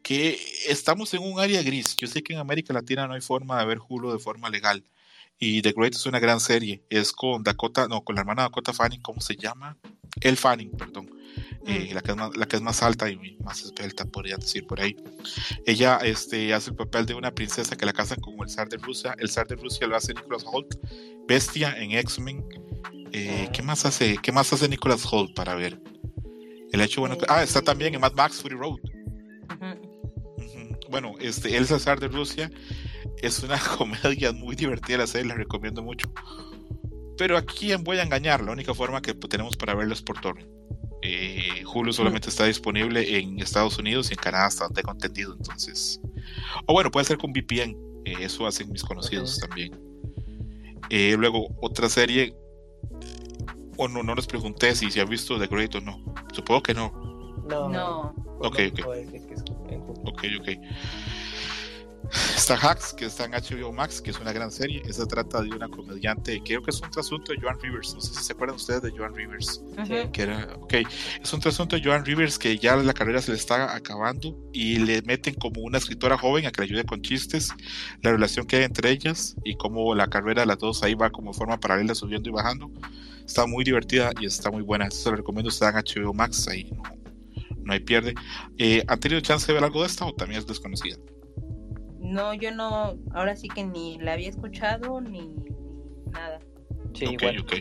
que 0.01 0.39
estamos 0.68 1.14
en 1.14 1.23
un 1.23 1.39
área 1.39 1.61
gris. 1.61 1.95
Yo 1.95 2.07
sé 2.07 2.23
que 2.23 2.34
en 2.34 2.39
América 2.39 2.73
Latina 2.73 3.07
no 3.07 3.14
hay 3.14 3.22
forma 3.22 3.60
de 3.60 3.65
ver 3.65 3.80
Hulu 3.88 4.11
de 4.11 4.19
forma 4.19 4.49
legal, 4.49 4.84
y 5.40 5.61
The 5.61 5.72
Great 5.72 5.95
es 5.95 6.06
una 6.06 6.20
gran 6.20 6.40
serie. 6.40 6.84
Es 6.90 7.14
con 7.14 7.44
Dakota, 7.44 7.88
no, 7.88 8.03
con 8.03 8.16
la 8.16 8.22
hermana 8.22 8.44
Dakota 8.44 8.74
Fanning, 8.74 9.02
¿cómo 9.02 9.22
se 9.22 9.38
llama? 9.38 9.78
El 10.20 10.36
Fanning, 10.36 10.72
perdón. 10.72 11.10
Eh, 11.66 11.90
mm. 11.90 11.94
la, 11.94 12.02
que 12.02 12.11
es 12.11 12.18
más, 12.18 12.38
la 12.38 12.48
que 12.48 12.56
es 12.57 12.61
más 12.61 12.84
alta 12.84 13.10
y 13.10 13.38
más 13.44 13.64
esbelta, 13.64 14.03
podría 14.06 14.36
decir 14.36 14.68
por 14.68 14.82
ahí. 14.82 14.98
Ella 15.66 15.98
este, 16.03 16.53
hace 16.53 16.72
el 16.72 16.76
papel 16.76 17.06
de 17.06 17.14
una 17.14 17.32
princesa 17.32 17.78
que 17.78 17.86
la 17.86 17.94
casan 17.94 18.20
con 18.20 18.36
el 18.41 18.49
zar 18.49 18.68
de 18.68 18.78
Rusia. 18.78 19.16
El 19.18 19.30
zar 19.30 19.48
de 19.48 19.56
Rusia 19.56 19.88
lo 19.88 19.95
hace 19.95 20.14
Nicholas 20.14 20.44
Holt, 20.45 20.76
bestia 21.28 21.74
en 21.78 21.91
X-Men. 21.94 22.44
Eh, 23.14 23.49
¿Qué 23.53 23.61
más 23.61 23.86
hace? 23.86 24.18
¿Qué 24.22 24.32
más 24.34 24.52
hace 24.52 24.68
Nicholas 24.68 25.07
Holt 25.10 25.34
para 25.36 25.56
ver? 25.56 25.82
El 26.72 26.82
hecho 26.82 27.02
bueno. 27.02 27.18
Ah, 27.30 27.44
está 27.44 27.61
también 27.61 27.95
en 27.95 28.02
Mad 28.02 28.14
Max 28.14 28.41
Fury 28.41 28.56
Road. 28.56 28.80
Bueno, 30.90 31.14
este, 31.20 31.56
él 31.56 31.64
es 31.64 31.72
el 31.72 31.80
zar 31.80 31.99
de 31.99 32.07
Rusia 32.07 32.52
es 33.22 33.44
una 33.44 33.60
comedia 33.78 34.32
muy 34.32 34.56
divertida 34.56 35.00
la 35.00 35.08
serie, 35.08 35.28
la 35.28 35.36
recomiendo 35.36 35.82
mucho. 35.82 36.12
Pero 37.18 37.38
aquí 37.38 37.68
quién 37.68 37.84
voy 37.84 37.98
a 37.98 38.04
engañar, 38.04 38.41
la 38.41 38.52
única 38.52 38.74
forma 38.74 39.02
que 39.02 39.14
tenemos 39.14 39.58
para 39.58 39.76
verlo 39.76 39.94
es 39.94 40.02
por 40.02 40.20
torrent. 40.22 40.48
Eh, 41.02 41.64
Hulu 41.74 41.94
solamente 41.94 42.30
está 42.30 42.46
disponible 42.46 43.18
en 43.18 43.40
Estados 43.40 43.78
Unidos 43.78 44.10
y 44.10 44.14
en 44.14 44.20
Canadá 44.20 44.48
hasta 44.48 44.66
donde 44.66 44.82
tengo 44.82 44.94
entendido, 44.94 45.34
entonces. 45.34 46.02
O 46.66 46.74
bueno, 46.74 46.91
puede 46.91 47.06
ser 47.06 47.18
con 47.18 47.32
VPN, 47.32 47.76
eh, 48.06 48.16
eso 48.22 48.48
hacen 48.48 48.70
mis 48.72 48.84
conocidos 48.84 49.40
también. 49.40 49.80
Eh, 50.90 51.16
luego, 51.18 51.56
otra 51.62 51.88
serie, 51.90 52.36
o 53.78 53.88
no, 53.88 54.04
no 54.04 54.16
les 54.16 54.26
pregunté 54.26 54.76
si 54.76 54.90
se 54.91 55.00
ha 55.02 55.06
visto 55.06 55.40
The 55.40 55.48
Great 55.48 55.76
o 55.76 55.82
no. 55.82 56.04
Supongo 56.34 56.64
que 56.64 56.74
no. 56.74 56.91
No. 57.48 57.70
No. 57.70 58.14
Ok, 58.40 58.60
ok. 58.72 58.80
Ok, 60.06 60.24
ok. 60.40 60.50
Está 62.36 62.56
Hacks, 62.56 62.94
que 62.94 63.06
está 63.06 63.26
en 63.26 63.31
HBO 63.31 63.72
Max, 63.72 64.02
que 64.02 64.11
es 64.11 64.19
una 64.19 64.31
gran 64.31 64.52
serie. 64.52 64.81
Esa 64.86 65.06
trata 65.06 65.41
de 65.41 65.49
una 65.49 65.68
comediante, 65.68 66.41
creo 66.44 66.61
que 66.61 66.72
es 66.72 66.81
un 66.81 66.90
trasunto 66.90 67.31
de 67.31 67.40
Joan 67.40 67.60
Rivers. 67.60 67.94
No 67.94 68.02
sé 68.02 68.14
si 68.14 68.23
se 68.23 68.34
acuerdan 68.34 68.56
ustedes 68.56 68.81
de 68.81 68.91
Joan 68.91 69.14
Rivers. 69.15 69.61
Que 70.11 70.22
era, 70.23 70.56
ok, 70.56 70.73
es 71.22 71.34
un 71.34 71.40
trasunto 71.40 71.76
de 71.76 71.84
Joan 71.84 72.06
Rivers 72.06 72.40
que 72.40 72.57
ya 72.57 72.76
la 72.76 72.94
carrera 72.94 73.22
se 73.22 73.31
le 73.31 73.38
está 73.38 73.76
acabando 73.76 74.36
y 74.53 74.77
le 74.77 75.02
meten 75.03 75.36
como 75.36 75.61
una 75.61 75.77
escritora 75.77 76.18
joven 76.18 76.45
a 76.45 76.52
que 76.52 76.61
le 76.61 76.65
ayude 76.65 76.84
con 76.86 77.02
chistes, 77.02 77.49
la 78.02 78.11
relación 78.11 78.45
que 78.45 78.57
hay 78.57 78.64
entre 78.64 78.90
ellas 78.90 79.36
y 79.44 79.56
cómo 79.56 79.94
la 79.94 80.07
carrera 80.07 80.41
de 80.41 80.48
las 80.48 80.57
dos 80.57 80.84
ahí 80.84 80.95
va 80.95 81.10
como 81.11 81.34
forma 81.34 81.60
paralela 81.60 81.94
subiendo 81.94 82.30
y 82.30 82.34
bajando. 82.34 82.72
Está 83.26 83.45
muy 83.45 83.64
divertida 83.64 84.11
y 84.19 84.26
está 84.26 84.49
muy 84.49 84.64
buena. 84.64 84.90
Se 84.90 85.10
lo 85.10 85.18
recomiendo, 85.18 85.49
está 85.49 85.69
en 85.69 85.76
HBO 85.76 86.14
Max, 86.14 86.48
ahí 86.48 86.72
no, 86.72 86.81
no 87.64 87.73
hay 87.73 87.80
pierde. 87.80 88.15
Eh, 88.57 88.84
¿Han 88.88 88.99
tenido 88.99 89.22
chance 89.22 89.45
de 89.45 89.53
ver 89.53 89.64
algo 89.64 89.81
de 89.81 89.88
esta 89.88 90.06
o 90.06 90.14
también 90.14 90.40
es 90.40 90.48
desconocida? 90.48 90.98
No, 92.10 92.34
yo 92.34 92.52
no, 92.52 92.98
ahora 93.14 93.36
sí 93.36 93.48
que 93.48 93.64
ni 93.64 93.99
la 93.99 94.14
había 94.14 94.30
escuchado 94.30 94.99
ni, 94.99 95.36
nada. 96.11 96.40
Sí, 96.95 97.06
ok, 97.06 97.23
ok. 97.41 97.53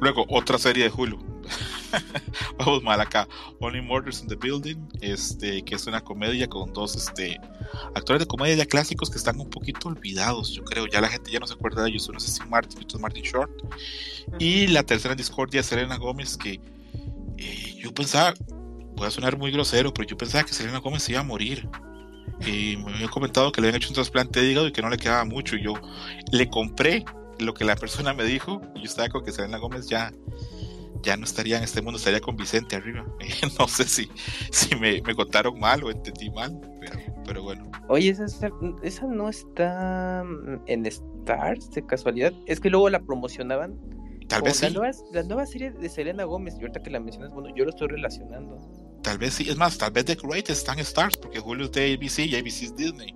Luego, 0.00 0.24
otra 0.28 0.56
serie 0.56 0.84
de 0.84 0.90
Hulu. 0.90 1.18
Vamos 2.58 2.82
mal 2.84 3.00
acá. 3.00 3.26
Only 3.60 3.80
Murders 3.80 4.22
in 4.22 4.28
the 4.28 4.36
Building, 4.36 4.76
este, 5.00 5.62
que 5.62 5.74
es 5.74 5.86
una 5.88 6.00
comedia 6.00 6.46
con 6.48 6.72
dos 6.72 6.94
este, 6.94 7.40
actores 7.96 8.20
de 8.20 8.26
comedia 8.26 8.54
ya 8.54 8.66
clásicos 8.66 9.10
que 9.10 9.18
están 9.18 9.40
un 9.40 9.50
poquito 9.50 9.88
olvidados, 9.88 10.52
yo 10.52 10.62
creo. 10.62 10.86
Ya 10.86 11.00
la 11.00 11.08
gente 11.08 11.32
ya 11.32 11.40
no 11.40 11.46
se 11.48 11.54
acuerda 11.54 11.82
de 11.82 11.90
ellos. 11.90 12.08
Uno 12.08 12.18
es 12.18 12.46
Martin, 12.46 12.84
otro 12.84 12.98
es 12.98 13.02
Martin 13.02 13.24
Short. 13.24 13.50
Y 14.38 14.68
la 14.68 14.84
tercera 14.84 15.12
en 15.12 15.18
Discordia 15.18 15.60
es 15.60 15.66
Selena 15.66 15.96
Gómez, 15.96 16.36
que 16.36 16.60
eh, 17.36 17.76
yo 17.80 17.92
pensaba, 17.92 18.32
voy 18.94 19.08
a 19.08 19.10
sonar 19.10 19.36
muy 19.36 19.50
grosero, 19.50 19.92
pero 19.92 20.08
yo 20.08 20.16
pensaba 20.16 20.44
que 20.44 20.52
Selena 20.52 20.78
Gómez 20.78 21.08
iba 21.08 21.18
a 21.18 21.24
morir 21.24 21.68
y 22.44 22.76
me 22.76 22.92
había 22.94 23.08
comentado 23.08 23.52
que 23.52 23.60
le 23.60 23.68
habían 23.68 23.80
hecho 23.80 23.88
un 23.88 23.94
trasplante 23.94 24.40
de 24.40 24.46
hígado 24.46 24.68
y 24.68 24.72
que 24.72 24.82
no 24.82 24.90
le 24.90 24.98
quedaba 24.98 25.24
mucho. 25.24 25.56
Y 25.56 25.62
yo 25.62 25.74
le 26.32 26.48
compré 26.48 27.04
lo 27.38 27.54
que 27.54 27.64
la 27.64 27.76
persona 27.76 28.12
me 28.14 28.24
dijo 28.24 28.60
y 28.74 28.80
yo 28.80 28.84
estaba 28.84 29.08
con 29.08 29.24
que 29.24 29.32
Selena 29.32 29.58
Gómez 29.58 29.88
ya, 29.88 30.12
ya 31.02 31.16
no 31.16 31.24
estaría 31.24 31.58
en 31.58 31.64
este 31.64 31.82
mundo, 31.82 31.98
estaría 31.98 32.20
con 32.20 32.36
Vicente 32.36 32.76
arriba. 32.76 33.06
no 33.58 33.68
sé 33.68 33.84
si, 33.84 34.08
si 34.50 34.74
me, 34.76 35.00
me, 35.02 35.14
contaron 35.14 35.58
mal 35.58 35.82
o 35.84 35.90
entendí 35.90 36.30
mal, 36.30 36.58
pero, 36.80 36.98
pero 37.24 37.42
bueno. 37.42 37.70
Oye, 37.88 38.10
esa, 38.10 38.26
esa 38.82 39.06
no 39.06 39.28
está 39.28 40.24
en 40.66 40.86
Stars 40.86 41.70
de 41.70 41.86
casualidad. 41.86 42.32
Es 42.46 42.60
que 42.60 42.70
luego 42.70 42.90
la 42.90 43.00
promocionaban. 43.00 43.78
Tal 44.28 44.42
vez 44.42 44.60
la 44.60 44.70
Nueva, 44.70 44.90
la 45.12 45.22
nueva 45.22 45.46
serie 45.46 45.70
de 45.70 45.88
Selena 45.88 46.24
Gómez, 46.24 46.56
y 46.58 46.62
ahorita 46.62 46.82
que 46.82 46.90
la 46.90 46.98
mencionas, 46.98 47.30
bueno, 47.32 47.54
yo 47.54 47.62
lo 47.62 47.70
estoy 47.70 47.86
relacionando. 47.86 48.58
Tal 49.06 49.18
vez 49.18 49.34
sí, 49.34 49.48
es 49.48 49.56
más, 49.56 49.78
tal 49.78 49.92
vez 49.92 50.04
The 50.04 50.16
Great 50.16 50.50
está 50.50 50.72
en 50.72 50.80
Stars, 50.80 51.16
porque 51.16 51.38
Julio 51.38 51.66
es 51.66 51.70
de 51.70 51.94
ABC 51.94 52.26
y 52.26 52.34
ABC 52.34 52.62
es 52.62 52.74
Disney. 52.74 53.14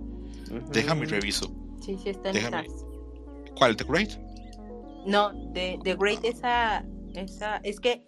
Déjame 0.71 1.05
reviso. 1.05 1.53
Sí, 1.85 1.97
sí 2.01 2.11
está 2.11 2.29
en 2.29 2.37
Stars. 2.37 2.85
¿Cuál? 3.57 3.75
¿The 3.75 3.83
Great? 3.83 4.11
No, 5.05 5.33
The, 5.53 5.79
The 5.83 5.95
Great 5.95 6.23
esa, 6.23 6.85
esa, 7.13 7.57
es 7.57 7.81
que 7.81 8.07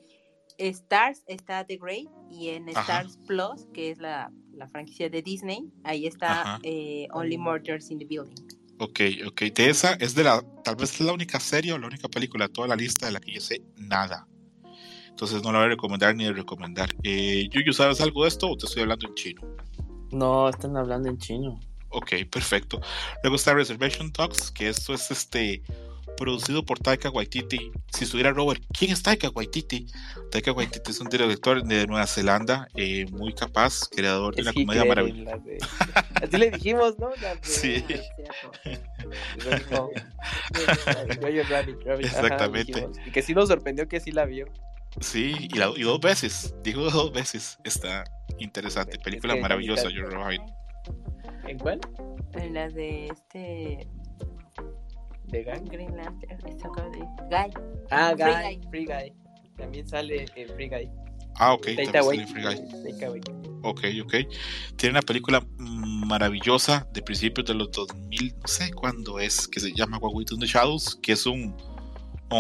Stars 0.58 1.24
está 1.28 1.66
The 1.66 1.76
Great 1.76 2.08
y 2.32 2.52
en 2.52 2.70
Stars 2.70 3.20
Plus, 3.28 3.68
que 3.74 3.92
es 3.92 3.98
la, 3.98 4.32
la, 4.54 4.70
franquicia 4.70 5.10
de 5.10 5.22
Disney, 5.22 5.70
ahí 5.84 6.08
está 6.08 6.62
eh, 6.64 7.10
Only 7.12 7.38
Murders 7.38 7.92
in 7.92 8.00
the 8.00 8.06
Building. 8.06 8.48
Ok, 8.80 9.02
ok. 9.28 9.42
De 9.54 9.70
esa 9.70 9.96
es 9.96 10.16
de 10.16 10.24
la, 10.24 10.42
tal 10.64 10.78
vez 10.78 10.94
es 10.94 11.02
la 11.02 11.12
única 11.12 11.38
serie 11.42 11.74
o 11.74 11.78
la 11.78 11.88
única 11.88 12.08
película 12.08 12.48
de 12.48 12.54
toda 12.54 12.70
la 12.70 12.78
lista 12.78 13.08
de 13.08 13.12
la 13.12 13.20
que 13.20 13.34
yo 13.34 13.42
sé 13.42 13.62
nada. 13.76 14.26
Entonces 15.14 15.44
no 15.44 15.52
la 15.52 15.60
voy 15.60 15.68
a 15.68 15.70
recomendar 15.70 16.16
ni 16.16 16.26
de 16.26 16.34
recomendar. 16.34 16.90
Eh, 17.04 17.48
Yuyu, 17.52 17.72
¿sabes 17.72 18.02
algo 18.02 18.24
de 18.24 18.30
esto 18.30 18.50
o 18.50 18.58
te 18.58 18.66
estoy 18.66 18.82
hablando 18.82 19.08
en 19.08 19.14
chino? 19.14 19.42
No, 20.12 20.50
están 20.50 20.76
hablando 20.76 21.08
en 21.08 21.20
chino. 21.20 21.60
Ok, 21.90 22.14
perfecto. 22.32 22.82
Luego 23.22 23.36
está 23.36 23.54
Reservation 23.54 24.12
Talks, 24.12 24.50
que 24.50 24.70
esto 24.70 24.96
es 24.96 25.12
este 25.12 25.62
producido 26.18 26.66
por 26.66 26.80
Taika 26.80 27.12
Waititi. 27.12 27.72
Si 27.92 28.06
estuviera 28.06 28.32
Robert, 28.32 28.64
¿quién 28.78 28.92
es 28.92 29.04
Taika 29.04 29.30
Waititi? 29.30 29.86
Taika 30.32 30.52
Waititi 30.52 30.90
es 30.90 31.00
un 31.00 31.10
director 31.10 31.64
de 31.64 31.86
Nueva 31.86 32.08
Zelanda, 32.08 32.68
eh, 32.76 33.06
muy 33.12 33.34
capaz, 33.34 33.88
creador 33.90 34.36
de 34.36 34.42
una 34.42 34.54
comedia 34.54 34.86
maravillosa. 34.86 35.40
Así 36.16 36.38
le 36.38 36.50
dijimos, 36.52 36.98
¿no? 36.98 37.12
sí. 37.42 37.86
Exactamente. 42.00 42.88
y 43.06 43.12
que 43.12 43.22
sí 43.22 43.34
nos 43.34 43.50
sorprendió 43.50 43.88
que 43.88 44.00
sí 44.00 44.12
la 44.12 44.26
vio. 44.26 44.48
Sí, 45.00 45.36
y, 45.40 45.58
la, 45.58 45.72
y, 45.76 45.82
dos 45.84 46.00
veces, 46.00 46.54
digo 46.64 46.84
dos 46.92 47.12
veces, 47.12 47.58
está 47.64 48.04
interesante, 48.40 48.98
película 49.00 49.36
maravillosa, 49.36 49.90
You're 49.90 50.16
right. 50.16 50.42
¿En 51.48 51.58
cuál? 51.58 51.80
En 52.34 52.54
la 52.54 52.70
de 52.70 53.08
este... 53.08 53.88
¿De 55.26 55.44
Guy? 55.44 55.68
Green 55.70 55.98
Lantern, 55.98 56.38
de 56.38 56.52
Guy. 56.52 57.54
Ah, 57.90 58.14
Guy, 58.14 58.62
Free 58.70 58.86
Guy. 58.86 59.14
También 59.58 59.88
sale 59.88 60.26
en 60.36 60.50
Free 60.50 60.70
Guy. 60.70 60.90
Ah, 61.36 61.54
ok, 61.54 61.66
también 61.66 61.92
sale 61.92 62.28
Free 62.28 62.44
Guy. 62.44 63.22
Ok, 63.64 63.82
ok. 64.04 64.14
Tiene 64.76 64.92
una 64.92 65.02
película 65.02 65.44
maravillosa 65.58 66.88
de 66.94 67.02
principios 67.02 67.48
de 67.48 67.56
los 67.56 67.72
2000, 67.72 68.36
no 68.40 68.48
sé 68.48 68.72
cuándo 68.74 69.20
es, 69.20 69.48
que 69.48 69.60
se 69.60 69.74
llama 69.74 70.00
in 70.30 70.40
the 70.40 70.46
Shadows, 70.46 71.00
que 71.02 71.14
es 71.14 71.26
un 71.26 71.56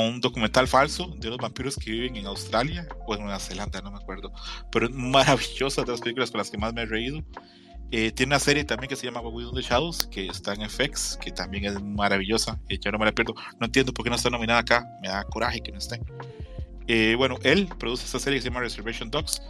un 0.01 0.21
documental 0.21 0.67
falso 0.67 1.07
de 1.17 1.27
unos 1.27 1.39
vampiros 1.39 1.75
que 1.77 1.91
viven 1.91 2.15
en 2.15 2.25
Australia 2.25 2.87
o 3.05 3.15
en 3.15 3.21
Nueva 3.21 3.39
Zelanda, 3.39 3.81
no 3.81 3.91
me 3.91 3.97
acuerdo. 3.97 4.31
Pero 4.71 4.89
maravillosa 4.89 5.83
de 5.83 5.91
las 5.91 6.01
películas 6.01 6.31
con 6.31 6.39
las 6.39 6.49
que 6.49 6.57
más 6.57 6.73
me 6.73 6.83
he 6.83 6.85
reído. 6.85 7.23
Eh, 7.91 8.11
tiene 8.11 8.31
una 8.31 8.39
serie 8.39 8.63
también 8.63 8.89
que 8.89 8.95
se 8.95 9.05
llama 9.05 9.21
We 9.21 9.45
the 9.53 9.61
Shadows, 9.61 10.07
que 10.07 10.25
está 10.25 10.53
en 10.53 10.67
FX, 10.67 11.17
que 11.21 11.31
también 11.31 11.65
es 11.65 11.79
maravillosa. 11.79 12.59
Eh, 12.67 12.79
yo 12.79 12.91
no 12.91 12.97
me 12.97 13.05
la 13.05 13.11
pierdo. 13.11 13.35
No 13.59 13.67
entiendo 13.67 13.93
por 13.93 14.03
qué 14.03 14.09
no 14.09 14.15
está 14.15 14.31
nominada 14.31 14.61
acá. 14.61 14.83
Me 15.01 15.09
da 15.09 15.23
coraje 15.25 15.61
que 15.61 15.71
no 15.71 15.77
esté. 15.77 16.01
Eh, 16.87 17.13
bueno, 17.17 17.37
él 17.43 17.69
produce 17.77 18.05
esta 18.05 18.17
serie 18.17 18.39
que 18.39 18.43
se 18.43 18.49
llama 18.49 18.61
Reservation 18.61 19.11
Dogs. 19.11 19.43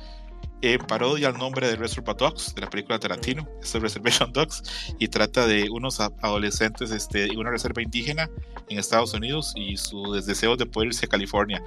Eh, 0.66 0.78
parodia 0.80 1.28
al 1.28 1.38
nombre 1.38 1.68
de 1.68 1.76
Reservoir 1.76 2.16
Dogs 2.16 2.56
de 2.56 2.62
la 2.62 2.70
película 2.70 2.98
Tarantino, 2.98 3.46
es 3.62 3.74
Reservation 3.74 4.32
Dogs, 4.32 4.64
y 4.98 5.10
trata 5.10 5.46
de 5.46 5.70
unos 5.70 6.00
adolescentes 6.00 6.90
este, 6.92 7.36
una 7.36 7.52
reserva 7.52 7.82
indígena 7.82 8.30
en 8.70 8.80
Estados 8.80 9.14
Unidos 9.14 9.52
y 9.58 9.76
su 9.76 10.14
deseo 10.14 10.56
de 10.56 10.66
poder 10.66 10.88
irse 10.88 11.06
a 11.06 11.10
California 11.10 11.62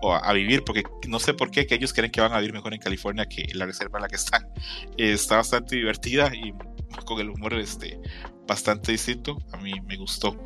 o 0.00 0.14
a, 0.14 0.32
vivir, 0.32 0.62
porque 0.62 0.84
no 1.08 1.18
sé 1.18 1.34
por 1.34 1.50
qué, 1.50 1.66
que 1.66 1.74
ellos 1.74 1.92
creen 1.92 2.12
que 2.12 2.20
van 2.20 2.32
a 2.32 2.38
vivir 2.38 2.52
mejor 2.52 2.72
en 2.72 2.78
California 2.78 3.26
que 3.26 3.42
en 3.50 3.58
la 3.58 3.66
reserva 3.66 3.98
en 3.98 4.02
la 4.02 4.08
que 4.08 4.14
están. 4.14 4.46
está 4.96 5.38
bastante 5.38 5.74
divertida 5.74 6.30
y 6.32 6.54
con 7.04 7.18
el 7.18 7.30
humor 7.30 7.54
este, 7.54 7.98
bastante 8.46 8.92
distinto, 8.92 9.38
a 9.50 9.56
mí 9.56 9.72
me 9.86 9.96
gustó. 9.96 10.36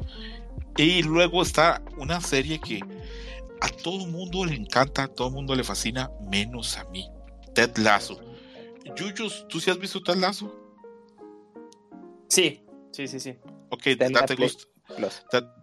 Y 0.78 1.02
luego 1.02 1.42
está 1.42 1.82
una 1.98 2.22
serie 2.22 2.60
que 2.60 2.80
a 3.60 3.68
todo 3.68 4.06
el 4.06 4.10
mundo 4.10 4.46
le 4.46 4.54
encanta, 4.54 5.02
a 5.02 5.08
todo 5.08 5.28
el 5.28 5.34
mundo 5.34 5.54
le 5.54 5.64
fascina, 5.64 6.08
menos 6.30 6.78
a 6.78 6.84
mí. 6.84 7.06
Ted 7.54 7.76
Lasso. 7.78 8.20
Yuyus, 8.96 9.46
¿tú 9.48 9.60
sí 9.60 9.70
has 9.70 9.78
visto 9.78 10.02
Ted 10.02 10.16
Lasso? 10.16 10.54
Sí, 12.28 12.64
sí, 12.92 13.06
sí, 13.06 13.20
sí. 13.20 13.36
Ok, 13.70 13.86
date 14.10 14.34
gusto. 14.34 14.64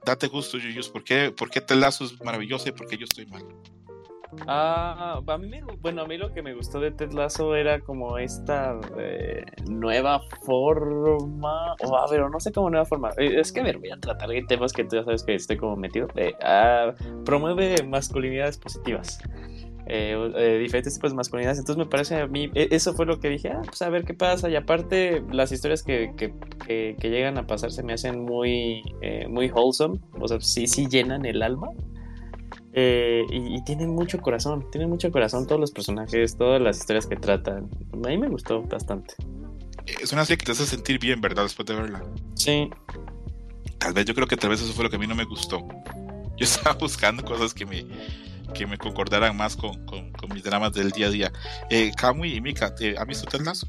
date 0.06 0.28
gusto, 0.28 0.58
Yuyus. 0.58 0.90
¿Por 0.90 1.04
qué, 1.04 1.32
¿Por 1.32 1.50
qué 1.50 1.62
Ted 1.62 1.78
Lasso 1.78 2.06
es 2.06 2.20
maravilloso 2.22 2.70
y 2.70 2.72
por 2.72 2.88
qué 2.88 2.98
yo 2.98 3.06
estoy 3.06 3.26
mal? 3.26 3.44
Ah, 4.46 5.22
a 5.26 5.38
mí 5.38 5.48
me, 5.48 5.62
bueno, 5.80 6.02
a 6.02 6.06
mí 6.06 6.18
lo 6.18 6.34
que 6.34 6.42
me 6.42 6.54
gustó 6.54 6.80
de 6.80 6.92
Ted 6.92 7.12
Lasso 7.14 7.56
era 7.56 7.80
como 7.80 8.18
esta 8.18 8.78
eh, 8.98 9.46
nueva 9.70 10.22
forma, 10.46 11.76
o 11.84 11.98
a 11.98 12.08
ver, 12.10 12.30
no 12.30 12.40
sé 12.40 12.52
cómo 12.52 12.70
nueva 12.70 12.86
forma. 12.86 13.10
Eh, 13.18 13.40
es 13.40 13.52
que 13.52 13.62
a 13.62 13.64
ver, 13.64 13.78
voy 13.78 13.90
a 13.90 13.98
tratar 13.98 14.30
de 14.30 14.44
temas 14.44 14.74
que 14.74 14.84
tú 14.84 14.98
ya 14.98 15.04
sabes 15.04 15.24
que 15.24 15.36
estoy 15.36 15.58
como 15.58 15.76
metido. 15.76 16.08
Ah, 16.42 16.94
promueve 17.26 17.84
masculinidades 17.84 18.58
positivas. 18.58 19.20
Eh, 19.90 20.60
diferentes 20.60 20.94
tipos 20.96 21.12
de 21.12 21.16
masculinidades. 21.16 21.60
Entonces 21.60 21.78
me 21.78 21.90
parece 21.90 22.16
a 22.16 22.28
mí, 22.28 22.52
e, 22.54 22.68
eso 22.72 22.94
fue 22.94 23.06
lo 23.06 23.20
que 23.20 23.30
dije, 23.30 23.50
ah, 23.50 23.62
pues 23.66 23.82
a 23.82 23.90
ver 23.90 24.04
qué 24.04 24.14
pasa. 24.14 24.50
Y 24.50 24.56
aparte, 24.56 25.24
las 25.32 25.52
historias 25.52 25.84
que, 25.84 26.12
que, 26.18 26.34
que, 26.68 27.10
llegan 27.10 27.38
a 27.38 27.48
pasar 27.48 27.72
se 27.72 27.84
me 27.84 27.94
hacen 27.94 28.20
muy, 28.20 28.84
muy 29.30 29.50
wholesome. 29.50 30.00
O 30.20 30.28
sea, 30.28 30.42
sí, 30.42 30.68
sí 30.68 30.88
llenan 30.88 31.26
el 31.26 31.42
alma. 31.42 31.70
Eh, 32.80 33.26
y, 33.32 33.60
tienen 33.64 33.90
mucho 33.90 34.20
corazón, 34.22 34.70
tienen 34.72 34.88
mucho 34.88 35.12
corazón 35.12 35.48
todos 35.48 35.60
los 35.60 35.72
personajes, 35.72 36.38
todas 36.38 36.62
las 36.62 36.78
historias 36.78 37.08
que 37.08 37.16
tratan. 37.16 37.68
A 37.92 38.08
mí 38.08 38.18
me 38.20 38.28
gustó 38.28 38.62
bastante. 38.62 39.16
Es 40.00 40.14
una 40.14 40.26
serie 40.26 40.38
que 40.38 40.46
te 40.46 40.52
hace 40.52 40.68
sentir 40.68 41.00
bien, 41.00 41.20
¿verdad? 41.20 41.42
Después 41.42 41.66
de 41.66 41.74
verla. 41.74 42.04
Sí. 42.36 42.70
Tal 43.80 43.94
vez 43.94 44.06
yo 44.06 44.14
creo 44.14 44.28
que 44.28 44.38
tal 44.38 44.52
vez 44.52 44.62
eso 44.62 44.74
fue 44.74 44.84
lo 44.84 44.92
que 44.92 44.98
a 44.98 45.00
mí 45.00 45.08
no 45.08 45.16
me 45.16 45.26
gustó. 45.26 45.68
Yo 46.38 46.44
estaba 46.44 46.76
buscando 46.80 47.26
cosas 47.26 47.52
que 47.52 47.66
me, 47.66 47.84
que 48.54 48.66
me 48.66 48.78
concordaran 48.78 49.36
más 49.36 49.56
con, 49.56 49.86
con, 49.86 50.12
mis 50.34 50.44
dramas 50.44 50.74
del 50.74 50.92
día 50.92 51.08
a 51.08 51.10
día. 51.10 51.32
Eh, 51.70 51.92
Kamui 51.96 52.36
y 52.36 52.42
Mika, 52.42 52.74
¿has 52.98 53.08
visto 53.08 53.38
el 53.38 53.46
lazo? 53.46 53.68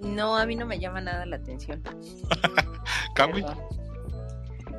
No, 0.00 0.36
a 0.36 0.46
mí 0.46 0.56
no 0.56 0.66
me 0.66 0.78
llama 0.78 1.00
nada 1.00 1.26
la 1.26 1.36
atención. 1.36 1.82
Kamui. 3.14 3.44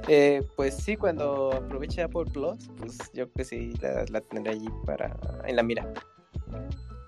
Eh, 0.08 0.42
pues 0.56 0.76
sí, 0.76 0.98
cuando 0.98 1.52
aproveche 1.54 2.02
Apple 2.02 2.26
Plus, 2.32 2.70
pues 2.78 2.98
yo 3.14 3.30
creo 3.30 3.34
que 3.36 3.46
sí 3.46 3.74
la, 4.10 4.22
tendré 4.22 4.54
allí 4.54 4.68
para 4.86 5.16
en 5.46 5.56
la 5.56 5.64
mira. 5.64 5.88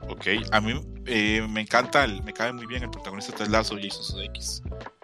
Ok, 0.09 0.27
a 0.51 0.61
mí 0.61 0.79
eh, 1.05 1.45
me 1.49 1.61
encanta, 1.61 2.05
me 2.07 2.33
cae 2.33 2.51
muy 2.53 2.65
bien 2.65 2.83
el 2.83 2.89
protagonista 2.91 3.43
de 3.43 3.49
Lazo, 3.49 3.75
Jason 3.81 4.03
Sudeikis. 4.03 4.61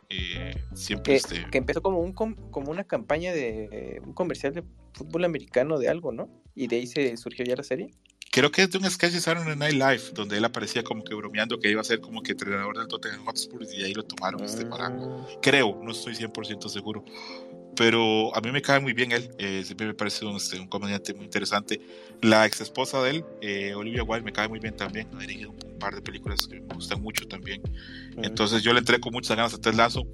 Eh, 0.10 0.56
siempre 0.73 1.14
que, 1.14 1.18
este... 1.18 1.45
que 1.52 1.57
empezó 1.60 1.81
como 1.81 1.99
un 1.99 2.14
como 2.14 2.72
una 2.72 2.84
campaña 2.84 3.31
de 3.31 4.02
un 4.03 4.14
comercial 4.14 4.53
de 4.53 4.64
fútbol 4.94 5.26
americano 5.26 5.77
de 5.77 5.90
algo, 5.90 6.11
¿no? 6.11 6.30
Y 6.56 6.68
de 6.68 6.77
ahí 6.77 6.88
se 6.88 7.15
surgió 7.18 7.45
ya 7.45 7.56
la 7.56 7.64
serie. 7.64 7.91
Creo 8.31 8.52
que 8.52 8.61
es 8.61 8.69
de 8.69 8.77
un 8.77 8.90
sketch 8.90 9.14
de 9.14 9.22
Saturday 9.22 9.56
Night 9.56 9.73
Live, 9.73 10.14
donde 10.14 10.38
él 10.38 10.45
aparecía 10.45 10.84
como 10.84 11.03
que 11.03 11.15
bromeando 11.15 11.60
que 11.60 11.72
iba 11.72 11.81
a 11.81 11.84
ser 11.84 11.99
como 11.99 12.22
que 12.22 12.34
entrenador 12.34 12.77
del 12.77 12.88
Tottenham 12.88 13.26
Hotspur 13.26 13.64
y 13.64 13.80
de 13.80 13.86
ahí 13.86 13.94
lo 13.94 14.03
tomaron 14.03 14.44
este 14.44 14.65
para... 14.65 14.88
Ah. 14.88 15.27
Creo, 15.41 15.80
no 15.84 15.91
estoy 15.91 16.14
100% 16.14 16.69
seguro 16.69 17.03
pero 17.80 18.35
a 18.35 18.41
mí 18.41 18.51
me 18.51 18.61
cae 18.61 18.81
muy 18.81 18.91
bien 18.91 19.14
él, 19.14 19.31
eh, 19.38 19.64
siempre 19.64 19.88
me 19.88 19.93
parece 19.93 20.26
un, 20.26 20.35
este, 20.35 20.60
un, 20.60 20.68
comediante 20.68 21.14
muy 21.14 21.23
interesante. 21.23 21.80
La 22.22 22.45
ex 22.45 22.60
esposa 22.60 23.01
de 23.01 23.11
él, 23.11 23.26
eh, 23.41 23.73
Olivia 23.73 24.03
Wilde, 24.03 24.26
me 24.26 24.34
cae 24.34 24.49
muy 24.49 24.60
bien 24.60 24.76
también, 24.76 25.07
ha 25.15 25.19
dirigido 25.22 25.51
un 25.51 25.80
par 25.80 25.95
de 25.95 26.01
películas 26.01 26.45
que 26.45 26.60
me 26.60 26.76
gustan 26.76 27.01
mucho 27.01 27.26
también. 27.30 27.61
Entonces 28.22 28.64
yo 28.64 28.73
le 28.73 28.80
entré 28.80 28.99
con 28.99 29.14
muchas 29.14 29.38
ganas 29.38 29.53
a 29.53 29.61
Ted 29.61 29.76
Lazo, 29.76 30.06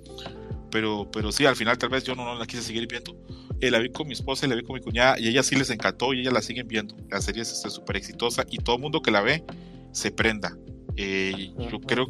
pero, 0.69 1.09
pero 1.11 1.31
sí, 1.31 1.47
al 1.47 1.55
final 1.55 1.75
tal 1.79 1.89
vez 1.89 2.03
yo 2.03 2.13
no, 2.13 2.37
la 2.37 2.45
quise 2.45 2.61
seguir 2.61 2.87
viendo. 2.87 3.17
Eh, 3.59 3.71
la 3.71 3.79
vi 3.79 3.91
con 3.91 4.05
mi 4.05 4.13
esposa 4.13 4.45
y 4.45 4.49
la 4.49 4.55
vi 4.55 4.61
con 4.61 4.75
mi 4.75 4.81
cuñada 4.81 5.19
y 5.19 5.27
ella 5.27 5.41
sí 5.41 5.55
les 5.55 5.71
encantó 5.71 6.13
y 6.13 6.19
ella 6.19 6.29
la 6.29 6.43
siguen 6.43 6.67
viendo. 6.67 6.95
La 7.09 7.19
serie 7.19 7.41
es 7.41 7.63
súper 7.67 7.97
exitosa 7.97 8.45
y 8.47 8.57
todo 8.57 8.75
el 8.75 8.83
mundo 8.83 9.01
que 9.01 9.09
la 9.09 9.21
ve 9.21 9.43
se 9.91 10.11
prenda. 10.11 10.55
yo 10.95 11.81
creo 11.81 12.05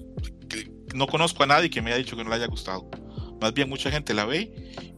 que 0.49 0.69
no 0.93 1.07
conozco 1.07 1.43
a 1.43 1.45
nadie 1.45 1.69
que 1.69 1.81
me 1.81 1.91
haya 1.91 1.99
dicho 1.99 2.17
que 2.17 2.25
no 2.25 2.29
le 2.29 2.35
haya 2.35 2.47
gustado. 2.47 2.89
Más 3.41 3.53
bien 3.53 3.69
mucha 3.69 3.91
gente 3.91 4.13
la 4.13 4.25
ve 4.25 4.51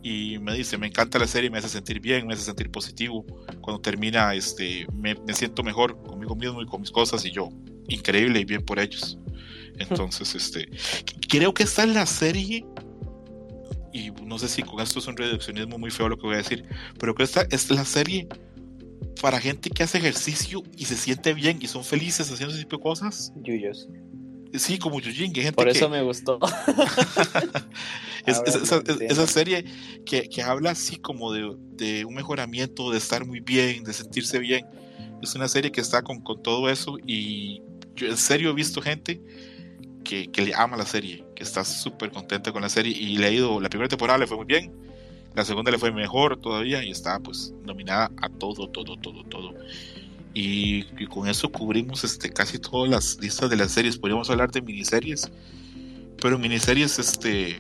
y 0.04 0.38
me 0.40 0.54
dice, 0.54 0.78
me 0.78 0.88
encanta 0.88 1.20
la 1.20 1.28
serie, 1.28 1.50
me 1.50 1.58
hace 1.58 1.70
sentir 1.70 2.00
bien, 2.00 2.28
me 2.28 2.34
hace 2.34 2.44
sentir 2.44 2.70
positivo. 2.70 3.26
Cuando 3.62 3.82
termina, 3.82 4.34
este, 4.34 4.88
me, 4.94 5.16
siento 5.34 5.64
mejor 5.64 6.02
conmigo 6.04 6.36
mismo 6.36 6.62
y 6.62 6.66
con 6.66 6.82
mis 6.82 6.92
cosas 6.92 7.26
y 7.26 7.32
yo, 7.32 7.50
increíble 7.88 8.40
y 8.40 8.46
bien 8.46 8.64
por 8.64 8.80
ellos. 8.80 9.18
Entonces, 9.80 10.36
este, 10.36 10.70
creo 11.28 11.54
que 11.54 11.64
esta 11.64 11.84
es 11.84 11.90
la 11.90 12.06
serie 12.06 12.66
y 13.94 14.12
no 14.24 14.38
sé 14.38 14.48
si 14.48 14.62
con 14.62 14.80
esto 14.80 15.00
es 15.00 15.08
un 15.08 15.18
reduccionismo 15.18 15.78
muy 15.78 15.90
feo 15.90 16.10
lo 16.10 16.18
que 16.18 16.28
voy 16.28 16.36
a 16.36 16.38
decir, 16.38 16.66
pero 17.00 17.16
que 17.16 17.24
esta 17.24 17.48
es 17.50 17.70
la 17.72 17.86
serie 17.86 18.28
para 19.22 19.40
gente 19.40 19.70
que 19.70 19.84
hace 19.84 19.98
ejercicio 19.98 20.64
y 20.76 20.86
se 20.86 20.96
siente 20.96 21.34
bien 21.34 21.58
y 21.62 21.68
son 21.68 21.84
felices 21.84 22.32
haciendo 22.32 22.54
ese 22.54 22.64
tipo 22.64 22.78
de 22.78 22.84
cosas. 22.84 23.34
Yuyos. 23.38 23.88
Sí, 24.54 24.78
como 24.78 25.00
Yujin, 25.00 25.34
gente 25.34 25.52
Por 25.54 25.70
eso 25.70 25.90
me 25.90 26.02
gustó. 26.02 26.40
esa, 28.26 29.28
serie 29.28 29.66
que, 30.06 30.30
habla 30.42 30.72
así 30.72 30.98
como 30.98 31.32
de, 31.32 32.06
un 32.06 32.14
mejoramiento, 32.14 32.92
de 32.92 32.98
estar 32.98 33.26
muy 33.26 33.40
bien, 33.40 33.84
de 33.84 33.94
sentirse 33.94 34.40
bien. 34.40 34.66
Es 35.22 35.36
una 35.36 35.48
serie 35.48 35.72
que 35.72 35.82
está 35.82 36.02
con, 36.02 36.22
todo 36.44 36.70
eso 36.70 36.98
y 37.06 37.62
yo 37.96 38.08
en 38.08 38.18
serio 38.18 38.52
he 38.52 38.54
visto 38.54 38.82
gente 38.82 39.22
que, 40.04 40.30
le 40.36 40.54
ama 40.54 40.78
la 40.78 40.86
serie, 40.86 41.26
que 41.36 41.44
está 41.44 41.64
súper 41.64 42.12
contenta 42.12 42.52
con 42.52 42.62
la 42.62 42.70
serie 42.70 42.96
y 42.96 43.18
le 43.18 43.28
ha 43.28 43.32
ido, 43.32 43.60
la 43.60 43.70
primera 43.70 43.90
temporada 43.90 44.20
le 44.20 44.28
fue 44.28 44.38
muy 44.38 44.46
bien, 44.46 44.72
la 45.36 45.44
segunda 45.44 45.72
le 45.72 45.78
fue 45.78 45.92
mejor 45.92 46.40
todavía 46.40 46.84
y 46.84 46.92
está 46.92 47.20
pues 47.20 47.54
nominada 47.64 48.12
a 48.22 48.30
todo, 48.30 48.70
todo, 48.70 48.96
todo, 48.98 49.24
todo 49.26 49.54
y, 50.40 50.84
con 51.08 51.28
eso 51.28 51.52
cubrimos 51.52 52.04
este, 52.04 52.30
casi 52.30 52.60
todas 52.60 52.92
las 52.92 53.18
listas 53.20 53.50
de 53.50 53.56
las 53.56 53.72
series. 53.72 53.98
Podríamos 53.98 54.30
hablar 54.30 54.52
de 54.52 54.62
miniseries, 54.62 55.32
pero 56.22 56.38
miniseries 56.38 57.00
este, 57.00 57.60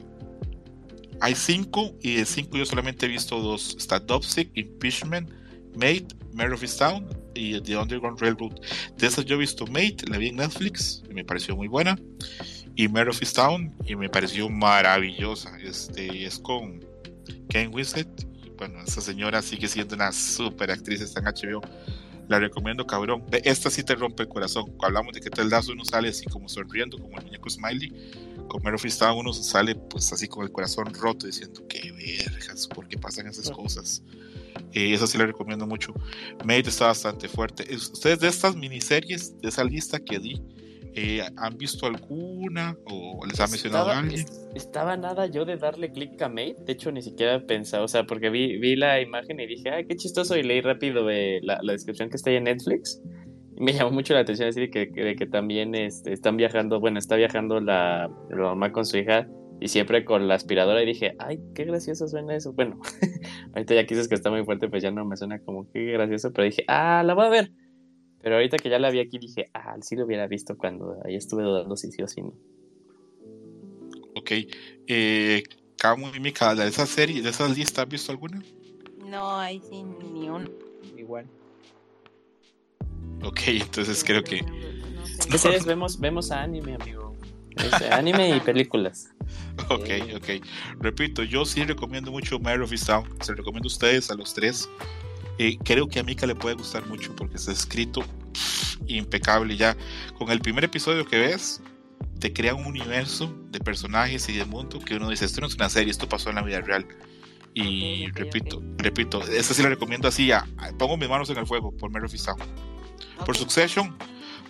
hay 1.19 1.33
cinco 1.33 1.95
y 2.01 2.17
de 2.17 2.25
cinco 2.25 2.55
yo 2.55 2.65
solamente 2.67 3.07
he 3.07 3.09
visto 3.09 3.41
dos. 3.41 3.75
Está 3.79 3.99
Dopsic, 3.99 4.51
Impeachment, 4.53 5.27
Mate, 5.73 6.05
Mare 6.33 6.53
of 6.53 6.63
Town 6.77 7.07
y 7.33 7.59
The 7.59 7.77
Underground 7.77 8.21
Railroad. 8.21 8.53
De 8.95 9.07
esas 9.07 9.25
yo 9.25 9.37
he 9.37 9.39
visto 9.39 9.65
Mate, 9.65 10.05
la 10.07 10.19
vi 10.19 10.27
en 10.27 10.35
Netflix 10.35 11.01
y 11.09 11.15
me 11.15 11.25
pareció 11.25 11.55
muy 11.55 11.67
buena. 11.67 11.97
Y 12.75 12.87
Mare 12.87 13.09
of 13.09 13.19
Town 13.33 13.73
y 13.87 13.95
me 13.95 14.07
pareció 14.07 14.49
maravillosa. 14.49 15.57
Este, 15.63 16.25
es 16.25 16.37
con 16.37 16.85
Ken 17.49 17.73
Winslet. 17.73 18.07
Bueno, 18.55 18.83
esa 18.85 19.01
señora 19.01 19.41
sigue 19.41 19.67
siendo 19.67 19.95
una 19.95 20.11
super 20.11 20.69
actriz, 20.69 21.01
está 21.01 21.21
en 21.21 21.25
HBO 21.25 21.61
la 22.27 22.39
recomiendo, 22.39 22.85
cabrón. 22.85 23.23
Esta 23.43 23.69
sí 23.69 23.83
te 23.83 23.95
rompe 23.95 24.23
el 24.23 24.29
corazón. 24.29 24.73
Hablamos 24.81 25.13
de 25.13 25.21
que 25.21 25.29
Ted 25.29 25.45
Lasso 25.45 25.71
uno 25.71 25.85
sale 25.85 26.09
así 26.09 26.25
como 26.25 26.49
sonriendo, 26.49 26.97
como 26.97 27.17
el 27.17 27.25
muñeco 27.25 27.49
Smiley. 27.49 27.93
Con 28.47 28.63
Mare 28.63 28.75
of 28.75 28.85
uno 29.15 29.33
sale 29.33 29.75
pues 29.75 30.11
así 30.13 30.27
con 30.27 30.43
el 30.43 30.51
corazón 30.51 30.93
roto 30.93 31.25
diciendo, 31.25 31.61
qué 31.67 31.91
vergas, 31.91 32.67
¿por 32.67 32.87
qué 32.87 32.97
pasan 32.97 33.27
esas 33.27 33.49
cosas? 33.51 34.01
Eh, 34.73 34.93
eso 34.93 35.07
sí 35.07 35.17
le 35.17 35.25
recomiendo 35.25 35.65
mucho. 35.65 35.93
Made 36.43 36.67
está 36.67 36.87
bastante 36.87 37.27
fuerte. 37.27 37.73
Ustedes 37.75 38.19
de 38.19 38.27
estas 38.27 38.55
miniseries, 38.55 39.39
de 39.41 39.49
esa 39.49 39.63
lista 39.63 39.99
que 39.99 40.19
di, 40.19 40.41
eh, 40.97 41.21
¿Han 41.37 41.57
visto 41.57 41.85
alguna 41.85 42.75
o 42.85 43.23
les 43.27 43.39
ha 43.39 43.45
mencionado 43.45 43.91
alguien? 43.91 44.25
Estaba 44.55 44.97
nada 44.97 45.27
yo 45.27 45.45
de 45.45 45.55
darle 45.55 45.91
clic 45.91 46.19
a 46.23 46.27
Mate, 46.27 46.55
de 46.65 46.73
hecho 46.73 46.91
ni 46.91 47.03
siquiera 47.03 47.35
he 47.35 47.39
pensado, 47.41 47.83
o 47.83 47.87
sea, 47.87 48.05
porque 48.05 48.31
vi, 48.31 48.57
vi 48.57 48.75
la 48.75 48.99
imagen 48.99 49.39
y 49.39 49.45
dije, 49.45 49.69
ay, 49.69 49.85
qué 49.85 49.95
chistoso, 49.95 50.35
y 50.35 50.41
leí 50.41 50.61
rápido 50.61 51.07
la, 51.07 51.59
la, 51.61 51.71
descripción 51.71 52.09
que 52.09 52.15
está 52.15 52.31
ahí 52.31 52.37
en 52.37 52.45
Netflix. 52.45 52.99
Y 53.55 53.63
me 53.63 53.73
llamó 53.73 53.91
mucho 53.91 54.15
la 54.15 54.21
atención 54.21 54.47
decir 54.47 54.71
que, 54.71 54.91
que, 54.91 55.25
también 55.27 55.75
este, 55.75 56.13
están 56.13 56.35
viajando, 56.35 56.79
bueno, 56.79 56.97
está 56.97 57.15
viajando 57.15 57.59
la, 57.59 58.09
la 58.31 58.37
mamá 58.37 58.71
con 58.71 58.83
su 58.83 58.97
hija 58.97 59.27
y 59.59 59.67
siempre 59.67 60.03
con 60.03 60.27
la 60.27 60.33
aspiradora 60.33 60.81
y 60.81 60.87
dije, 60.87 61.15
ay, 61.19 61.39
qué 61.53 61.65
gracioso 61.65 62.07
suena 62.07 62.35
eso. 62.35 62.53
Bueno, 62.53 62.79
ahorita 63.53 63.75
ya 63.75 63.85
quizás 63.85 64.07
que 64.07 64.15
está 64.15 64.31
muy 64.31 64.43
fuerte, 64.43 64.67
pues 64.67 64.81
ya 64.81 64.89
no 64.89 65.05
me 65.05 65.15
suena 65.15 65.39
como 65.39 65.69
qué 65.71 65.91
gracioso, 65.91 66.31
pero 66.33 66.45
dije, 66.45 66.63
ah, 66.67 67.03
la 67.05 67.13
voy 67.13 67.25
a 67.25 67.29
ver. 67.29 67.51
Pero 68.27 68.35
ahorita 68.35 68.57
que 68.57 68.69
ya 68.69 68.77
la 68.77 68.89
vi 68.89 68.99
aquí 68.99 69.19
dije, 69.19 69.49
ah, 69.53 69.77
sí 69.79 69.95
lo 69.95 70.03
hubiera 70.03 70.27
visto 70.27 70.57
cuando 70.57 70.99
ahí 71.05 71.15
estuve 71.15 71.43
dudando 71.43 71.77
si 71.77 71.93
sí 71.93 72.03
o 72.03 72.09
si 72.09 72.23
no. 72.23 72.33
Ok. 74.17 74.31
Eh, 74.85 75.43
Camu 75.77 76.13
y 76.13 76.19
Mika, 76.19 76.53
¿de 76.53 76.67
esa 76.67 76.85
serie, 76.85 77.21
de 77.21 77.29
esa 77.29 77.47
lista, 77.47 77.83
has 77.83 77.87
visto 77.87 78.11
alguna? 78.11 78.43
No, 79.05 79.37
ahí 79.39 79.61
sí 79.69 79.81
ni 79.81 80.27
uno. 80.27 80.49
Igual. 80.97 81.25
Ok, 83.23 83.39
entonces 83.47 84.03
creo 84.03 84.21
que. 84.21 84.41
¿Qué 85.31 85.37
series 85.37 85.65
vemos, 85.65 85.97
vemos 85.97 86.29
anime, 86.29 86.75
amigo? 86.75 87.15
anime 87.91 88.35
y 88.35 88.41
películas. 88.41 89.07
Ok, 89.69 89.89
ok. 90.15 90.45
Repito, 90.81 91.23
yo 91.23 91.45
sí 91.45 91.63
recomiendo 91.63 92.11
mucho 92.11 92.39
Mare 92.39 92.61
of 92.61 92.73
Sound. 92.75 93.23
Se 93.23 93.31
lo 93.31 93.37
recomiendo 93.37 93.67
a 93.67 93.71
ustedes, 93.71 94.11
a 94.11 94.15
los 94.15 94.33
tres. 94.33 94.69
Y 95.37 95.57
creo 95.57 95.87
que 95.87 95.99
a 95.99 96.03
Mika 96.03 96.25
le 96.25 96.35
puede 96.35 96.55
gustar 96.55 96.85
mucho 96.87 97.15
porque 97.15 97.35
está 97.35 97.51
escrito 97.51 98.03
impecable. 98.87 99.55
Ya 99.57 99.75
con 100.17 100.31
el 100.31 100.39
primer 100.39 100.63
episodio 100.63 101.05
que 101.05 101.19
ves, 101.19 101.61
te 102.19 102.33
crea 102.33 102.55
un 102.55 102.65
universo 102.65 103.33
de 103.51 103.59
personajes 103.59 104.27
y 104.29 104.33
de 104.33 104.45
mundo 104.45 104.79
que 104.79 104.95
uno 104.95 105.09
dice: 105.09 105.25
Esto 105.25 105.41
no 105.41 105.47
es 105.47 105.55
una 105.55 105.69
serie, 105.69 105.91
esto 105.91 106.09
pasó 106.09 106.29
en 106.29 106.35
la 106.35 106.41
vida 106.41 106.61
real. 106.61 106.87
Y 107.53 108.11
repito, 108.11 108.61
repito, 108.77 109.23
esta 109.23 109.53
sí 109.53 109.63
la 109.63 109.69
recomiendo 109.69 110.07
así. 110.07 110.29
pongo 110.77 110.95
mis 110.95 111.09
manos 111.09 111.29
en 111.31 111.37
el 111.37 111.47
fuego 111.47 111.75
por 111.75 111.89
Mare 111.89 112.05
of 112.05 112.15
Sound. 112.15 112.43
Por 113.25 113.35
Succession 113.35 113.97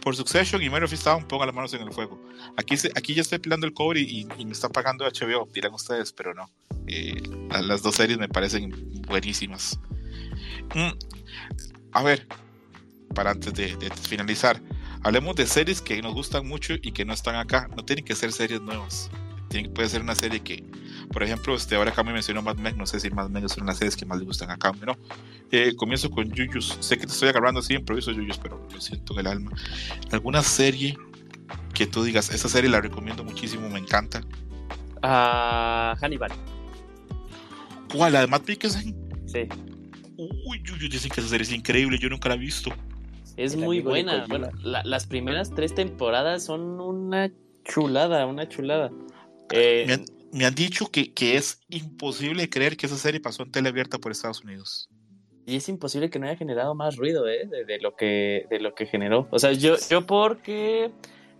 por 0.07 0.15
Succession 0.15 0.63
y 0.63 0.69
Mary 0.69 0.85
of 0.85 1.25
ponga 1.27 1.45
las 1.45 1.53
manos 1.53 1.73
en 1.73 1.81
el 1.81 1.91
fuego. 1.91 2.17
Aquí, 2.55 2.75
aquí 2.95 3.13
ya 3.13 3.21
estoy 3.21 3.39
peleando 3.39 3.67
el 3.67 3.73
cobre 3.73 3.99
y, 3.99 4.25
me 4.45 4.53
está 4.53 4.69
pagando 4.69 5.03
HBO, 5.05 5.49
dirán 5.53 5.73
ustedes, 5.73 6.13
pero 6.13 6.33
no. 6.33 6.49
Eh, 6.87 7.21
las 7.61 7.83
dos 7.83 7.95
series 7.95 8.17
me 8.17 8.29
parecen 8.29 9.01
buenísimas. 9.05 9.77
Mm, 10.75 10.97
a 11.91 12.03
ver, 12.03 12.27
para 13.13 13.31
antes 13.31 13.53
de, 13.53 13.75
finalizar, 14.01 14.61
hablemos 15.03 15.35
de 15.35 15.47
series 15.47 15.81
que 15.81 16.01
nos 16.01 16.13
gustan 16.13 16.47
mucho 16.47 16.75
y 16.81 16.91
que 16.91 17.05
no 17.05 17.13
están 17.13 17.35
acá. 17.35 17.67
No 17.75 17.83
tienen 17.83 18.05
que 18.05 18.15
ser 18.15 18.31
series 18.31 18.61
nuevas. 18.61 19.09
Tiene, 19.49 19.69
puede 19.69 19.89
ser 19.89 20.01
una 20.01 20.15
serie 20.15 20.41
que, 20.41 20.63
por 21.11 21.23
ejemplo, 21.23 21.55
este, 21.55 21.75
ahora 21.75 21.91
acá 21.91 22.03
me 22.03 22.13
mencionó 22.13 22.41
Mad 22.41 22.57
Men, 22.57 22.77
no 22.77 22.85
sé 22.85 22.99
si 22.99 23.09
Mad 23.09 23.29
Men 23.29 23.45
de 23.45 23.63
las 23.63 23.77
series 23.77 23.95
que 23.95 24.05
más 24.05 24.19
le 24.19 24.25
gustan 24.25 24.51
acá, 24.51 24.71
¿no? 24.85 24.97
Eh, 25.51 25.73
comienzo 25.75 26.11
con 26.11 26.31
Yuyus. 26.31 26.77
Sé 26.81 26.97
que 26.97 27.07
te 27.07 27.13
estoy 27.13 27.29
agarrando 27.29 27.61
así 27.61 27.73
improviso 27.73 28.11
Yuyus, 28.11 28.37
pero 28.37 28.61
lo 28.71 28.81
siento 28.81 29.13
en 29.13 29.19
el 29.19 29.27
alma. 29.27 29.51
¿Alguna 30.11 30.43
serie 30.43 30.97
que 31.73 31.87
tú 31.87 32.03
digas, 32.03 32.29
esa 32.31 32.49
serie 32.49 32.69
la 32.69 32.81
recomiendo 32.81 33.23
muchísimo, 33.23 33.69
me 33.69 33.79
encanta? 33.79 34.21
Ah, 35.01 35.95
Hannibal. 36.01 36.31
¿Cuál? 37.93 38.13
¿La 38.13 38.21
de 38.21 38.27
Matt 38.27 38.47
Mikkelsen? 38.47 38.95
Sí. 39.25 39.47
Uy, 40.17 40.61
Yuyus, 40.63 40.89
dicen 40.89 41.11
que 41.11 41.21
esa 41.21 41.29
serie 41.29 41.43
es 41.43 41.53
increíble, 41.53 41.97
yo 41.99 42.09
nunca 42.09 42.29
la 42.29 42.35
he 42.35 42.39
visto. 42.39 42.71
Es 43.35 43.55
muy 43.55 43.81
buena. 43.81 44.25
Bueno, 44.27 44.49
las 44.63 45.05
primeras 45.05 45.53
tres 45.53 45.75
temporadas 45.75 46.43
son 46.43 46.81
una 46.81 47.31
chulada, 47.63 48.25
una 48.25 48.49
chulada. 48.49 48.91
Eh, 49.51 49.85
me, 50.33 50.45
han, 50.45 50.55
dicho 50.55 50.87
que, 50.87 51.13
que, 51.13 51.35
es 51.35 51.61
imposible 51.69 52.49
creer 52.49 52.75
que 52.75 52.87
esa 52.87 52.97
serie 52.97 53.19
pasó 53.19 53.43
en 53.43 53.51
tele 53.51 53.69
abierta 53.69 53.99
por 53.99 54.11
Estados 54.11 54.43
Unidos 54.43 54.89
y 55.47 55.55
es 55.55 55.69
imposible 55.69 56.09
que 56.09 56.19
no 56.19 56.27
haya 56.27 56.35
generado 56.35 56.75
más 56.75 56.97
ruido 56.97 57.25
¿eh? 57.27 57.47
de, 57.47 57.79
lo 57.79 57.95
que 57.95 58.45
de 58.49 58.59
lo 58.59 58.75
que 58.75 58.85
generó 58.85 59.29
o 59.31 59.39
sea 59.39 59.53
yo 59.53 59.77
yo 59.89 60.05
porque 60.05 60.91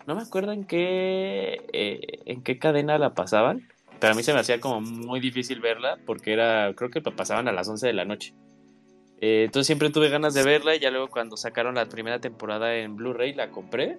no 0.08 0.16
me 0.16 0.22
acuerdo 0.22 0.54
en 0.54 0.64
qué 0.64 1.62
eh, 1.74 2.00
en 2.26 2.42
qué 2.42 2.58
cadena 2.58 2.98
la 2.98 3.14
pasaban 3.14 3.68
pero 4.00 4.14
a 4.14 4.16
mí 4.16 4.24
se 4.24 4.34
me 4.34 4.40
hacía 4.40 4.62
como 4.62 4.80
muy 4.80 5.20
difícil 5.20 5.60
verla 5.60 6.00
porque 6.06 6.32
era 6.32 6.74
creo 6.74 6.90
que 6.90 7.02
la 7.02 7.12
pasaban 7.12 7.50
a 7.50 7.52
las 7.52 7.68
11 7.68 7.86
de 7.86 7.94
la 7.94 8.06
noche 8.06 8.34
eh, 9.22 9.44
entonces 9.46 9.68
siempre 9.68 9.90
tuve 9.90 10.10
ganas 10.10 10.34
de 10.34 10.44
verla 10.44 10.76
y 10.76 10.80
ya 10.80 10.92
luego 10.92 11.08
cuando 11.08 11.38
sacaron 11.38 11.76
la 11.76 11.88
primera 11.88 12.20
temporada 12.20 12.76
en 12.76 12.96
Blu-ray 12.96 13.34
la 13.34 13.50
compré 13.50 13.98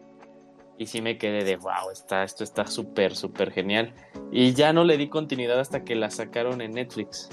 y 0.77 0.87
sí 0.87 1.03
me 1.03 1.19
quedé 1.19 1.45
de 1.45 1.57
wow, 1.57 1.91
está, 1.93 2.23
esto 2.23 2.45
está 2.45 2.67
súper, 2.67 3.17
súper 3.17 3.51
genial. 3.51 3.93
Y 4.31 4.55
ya 4.55 4.73
no 4.73 4.85
le 4.85 4.97
di 4.97 5.09
continuidad 5.09 5.59
hasta 5.59 5.85
que 5.85 5.97
la 5.97 6.11
sacaron 6.11 6.61
en 6.61 6.73
Netflix 6.73 7.29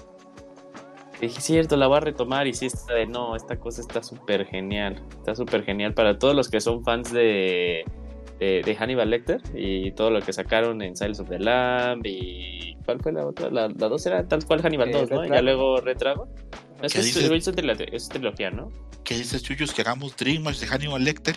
dije, 1.22 1.42
cierto, 1.42 1.78
la 1.78 1.88
voy 1.88 1.98
a 1.98 2.00
retomar 2.02 2.48
y 2.48 2.54
sí 2.54 2.68
está 2.68 2.94
de, 2.94 3.06
no, 3.06 3.36
esta 3.36 3.58
cosa 3.58 3.82
está 3.82 4.04
súper 4.04 4.46
genial, 4.46 5.02
está 5.18 5.36
súper 5.36 5.64
genial 5.64 5.94
para 5.94 6.18
todos 6.18 6.36
los 6.36 6.50
que 6.50 6.60
son 6.60 6.84
fans 6.84 7.12
de, 7.12 7.86
de, 8.40 8.76
Hannibal 8.78 9.10
Lecter 9.10 9.42
y 9.54 9.92
todo 9.92 10.10
lo 10.12 10.22
que 10.22 10.34
sacaron 10.34 10.82
en 10.82 10.96
Silence 10.96 11.22
of 11.22 11.30
the 11.30 11.40
Lamb 11.40 12.06
y... 12.06 12.76
¿Cuál 12.86 13.00
fue 13.00 13.12
la 13.14 13.26
otra? 13.26 13.50
La, 13.50 13.68
la 13.68 13.88
dos 13.90 14.06
era 14.06 14.28
tal 14.28 14.46
cual 14.46 14.62
Hannibal 14.62 14.92
2, 14.92 15.02
eh, 15.02 15.16
¿no? 15.16 15.26
Y 15.26 15.30
ya 15.30 15.42
luego 15.42 15.82
Retrago. 15.82 16.28
Es 16.86 18.10
trilogía, 18.10 18.50
¿no? 18.50 18.72
¿Qué 19.04 19.16
dices, 19.16 19.44
Chuyos? 19.44 19.74
¿Que 19.74 19.82
hagamos 19.82 20.16
Dream 20.16 20.44
de 20.44 20.68
Hannibal 20.68 21.04
Lecter? 21.04 21.36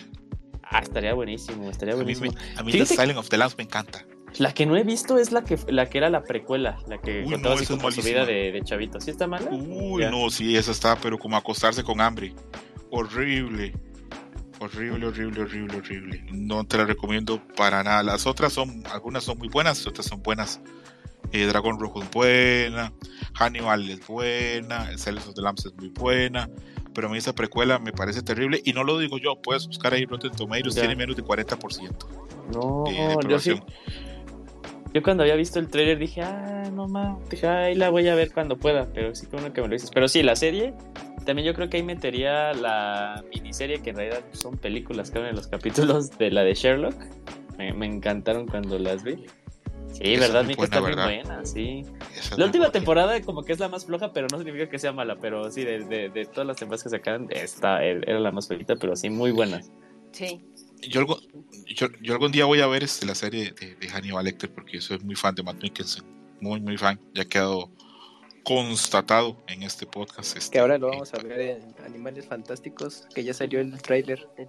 Ah, 0.63 0.79
estaría 0.79 1.13
buenísimo, 1.13 1.69
estaría 1.69 1.95
buenísimo. 1.95 2.31
A 2.55 2.63
mí, 2.63 2.71
a 2.73 2.77
mí 2.77 2.85
Silence 2.85 3.17
of 3.17 3.29
the 3.29 3.37
Lambs 3.37 3.57
me 3.57 3.63
encanta. 3.63 4.05
La 4.37 4.53
que 4.53 4.65
no 4.65 4.77
he 4.77 4.83
visto 4.83 5.17
es 5.17 5.31
la 5.31 5.43
que, 5.43 5.57
la 5.67 5.89
que 5.89 5.97
era 5.97 6.09
la 6.09 6.23
precuela, 6.23 6.77
la 6.87 6.99
que 6.99 7.23
contaba 7.23 7.55
así 7.55 7.65
como 7.65 7.91
su 7.91 8.03
vida 8.03 8.25
de, 8.25 8.51
de, 8.51 8.61
chavito. 8.63 9.01
¿Sí 9.01 9.09
está 9.09 9.25
mala? 9.25 9.49
Uy, 9.49 10.05
no, 10.05 10.29
sí, 10.29 10.55
esa 10.55 10.71
está, 10.71 10.95
pero 10.95 11.17
como 11.17 11.35
acostarse 11.35 11.83
con 11.83 11.99
hambre. 11.99 12.33
Horrible. 12.91 13.73
Horrible, 14.59 15.07
horrible, 15.07 15.41
horrible, 15.41 15.77
horrible. 15.77 16.25
No 16.31 16.65
te 16.65 16.77
la 16.77 16.85
recomiendo 16.85 17.41
para 17.55 17.81
nada. 17.83 18.03
Las 18.03 18.27
otras 18.27 18.53
son, 18.53 18.83
algunas 18.91 19.23
son 19.23 19.37
muy 19.37 19.47
buenas, 19.47 19.87
otras 19.87 20.05
son 20.05 20.21
buenas. 20.21 20.59
Eh, 21.31 21.45
Dragón 21.45 21.79
Rojo 21.79 22.01
es 22.01 22.09
buena, 22.11 22.93
Hannibal 23.33 23.89
es 23.89 24.05
buena, 24.05 24.97
Celso 24.97 25.33
de 25.33 25.41
Lambs 25.41 25.65
es 25.65 25.75
muy 25.75 25.89
buena, 25.89 26.49
pero 26.93 27.07
a 27.07 27.11
mí 27.11 27.17
esa 27.17 27.33
precuela 27.33 27.79
me 27.79 27.91
parece 27.91 28.21
terrible 28.21 28.61
y 28.63 28.73
no 28.73 28.83
lo 28.83 28.97
digo 28.97 29.17
yo, 29.17 29.35
puedes 29.41 29.67
buscar 29.67 29.93
ahí 29.93 30.05
Rotten 30.05 30.31
Tomatoes, 30.31 30.75
tiene 30.75 30.95
menos 30.95 31.15
de 31.15 31.23
40%. 31.23 31.91
No, 32.53 32.85
yo 33.27 33.39
sí, 33.39 33.61
yo 34.93 35.03
cuando 35.03 35.21
había 35.21 35.35
visto 35.35 35.59
el 35.59 35.67
trailer 35.67 35.99
dije, 35.99 36.21
ah, 36.21 36.63
no 36.73 36.87
mames, 36.87 37.29
dije, 37.29 37.47
ahí 37.47 37.75
la 37.75 37.89
voy 37.89 38.07
a 38.07 38.15
ver 38.15 38.31
cuando 38.31 38.57
pueda, 38.57 38.87
pero 38.91 39.13
sí 39.13 39.27
como 39.27 39.53
que 39.53 39.61
me 39.61 39.67
lo 39.67 39.73
dices. 39.73 39.91
Pero 39.93 40.07
sí, 40.07 40.23
la 40.23 40.35
serie, 40.35 40.73
también 41.25 41.45
yo 41.45 41.53
creo 41.53 41.69
que 41.69 41.77
ahí 41.77 41.83
metería 41.83 42.53
la 42.53 43.23
miniserie, 43.31 43.81
que 43.81 43.91
en 43.91 43.97
realidad 43.97 44.23
son 44.31 44.57
películas 44.57 45.11
que 45.11 45.19
en 45.19 45.35
los 45.35 45.47
capítulos 45.47 46.17
de 46.17 46.31
la 46.31 46.43
de 46.43 46.55
Sherlock. 46.55 46.95
Me, 47.57 47.85
encantaron 47.85 48.47
cuando 48.47 48.79
las 48.79 49.03
vi. 49.03 49.25
Sí, 49.93 50.17
verdad, 50.17 50.45
Nico 50.45 50.63
está 50.63 50.81
muy 50.81 50.93
buena, 50.93 51.45
sí. 51.45 51.83
la 52.37 52.45
última 52.45 52.71
temporada 52.71 53.21
como 53.21 53.43
que 53.43 53.53
es 53.53 53.59
la 53.59 53.67
más 53.67 53.85
floja, 53.85 54.13
pero 54.13 54.27
no 54.31 54.37
significa 54.37 54.69
que 54.69 54.79
sea 54.79 54.93
mala, 54.93 55.17
pero 55.19 55.51
sí, 55.51 55.63
de, 55.63 56.09
de, 56.09 56.25
todas 56.25 56.47
las 56.47 56.57
temporadas 56.57 56.83
que 56.83 56.89
sacaron, 56.89 57.27
esta 57.31 57.83
era 57.83 58.19
la 58.19 58.31
más 58.31 58.47
flojita, 58.47 58.75
pero 58.75 58.95
sí, 58.95 59.09
muy 59.09 59.31
buena. 59.31 59.61
Sí 60.11 60.41
yo, 60.87 61.05
yo, 62.01 62.13
algún 62.13 62.31
día 62.31 62.45
voy 62.45 62.61
a 62.61 62.67
ver 62.67 62.83
este, 62.83 63.05
la 63.05 63.15
serie 63.15 63.53
de, 63.59 63.75
de, 63.75 63.89
Hannibal 63.89 64.25
Lecter 64.25 64.49
porque 64.51 64.73
yo 64.73 64.81
soy 64.81 64.99
muy 64.99 65.15
fan 65.15 65.35
de 65.35 65.43
Matt 65.43 65.61
Mikkelsen, 65.61 66.03
muy, 66.39 66.61
muy 66.61 66.77
fan. 66.77 66.99
Ya 67.13 67.23
ha 67.23 67.25
quedado 67.25 67.69
constatado 68.43 69.37
en 69.47 69.63
este 69.63 69.85
podcast. 69.85 70.37
Este, 70.37 70.53
que 70.53 70.59
ahora 70.59 70.77
lo 70.77 70.89
vamos 70.89 71.13
a 71.13 71.17
ver 71.21 71.39
en 71.39 71.75
Animales 71.85 72.25
Fantásticos, 72.25 73.07
que 73.13 73.23
ya 73.23 73.33
salió 73.33 73.59
el 73.59 73.81
trailer 73.81 74.27
de 74.37 74.45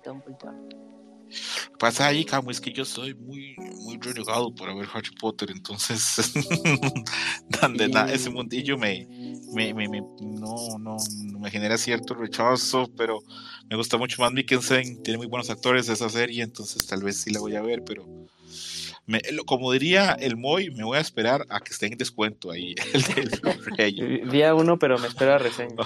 Pasa 1.79 2.07
ahí, 2.07 2.25
Camo, 2.25 2.51
es 2.51 2.61
que 2.61 2.73
yo 2.73 2.85
soy 2.85 3.15
muy, 3.15 3.55
muy 3.57 3.99
renegado 3.99 4.55
por 4.55 4.75
ver 4.75 4.89
Harry 4.93 5.11
Potter, 5.19 5.51
entonces, 5.51 6.33
ese 8.13 8.31
mundillo 8.31 8.77
me, 8.77 9.07
me, 9.53 9.73
me, 9.75 10.01
no, 10.21 10.79
no, 10.79 10.97
me 11.39 11.51
genera 11.51 11.79
cierto 11.79 12.15
rechazo, 12.15 12.91
pero 12.97 13.21
me 13.69 13.77
gusta 13.77 13.97
mucho 13.97 14.21
más 14.21 14.33
Mikkelsen, 14.33 15.03
tiene 15.03 15.19
muy 15.19 15.27
buenos 15.27 15.51
actores 15.51 15.87
de 15.87 15.95
esa 15.95 16.09
serie, 16.09 16.43
entonces 16.43 16.87
tal 16.87 17.03
vez 17.03 17.17
sí 17.17 17.31
la 17.31 17.41
voy 17.41 17.57
a 17.57 17.63
ver, 17.63 17.83
pero 17.85 18.07
me, 19.07 19.21
como 19.47 19.73
diría 19.73 20.13
el 20.13 20.37
Moy, 20.37 20.71
me 20.71 20.85
voy 20.85 20.99
a 20.99 21.01
esperar 21.01 21.47
a 21.49 21.61
que 21.61 21.73
esté 21.73 21.87
en 21.87 21.97
descuento 21.97 22.51
ahí, 22.51 22.75
el 22.93 23.03
del 23.03 24.31
Día 24.31 24.55
uno, 24.55 24.79
pero 24.79 24.99
me 24.99 25.09
espera 25.09 25.39
reseña. 25.39 25.77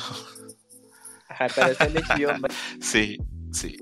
sí, 2.80 3.18
Sí, 3.55 3.76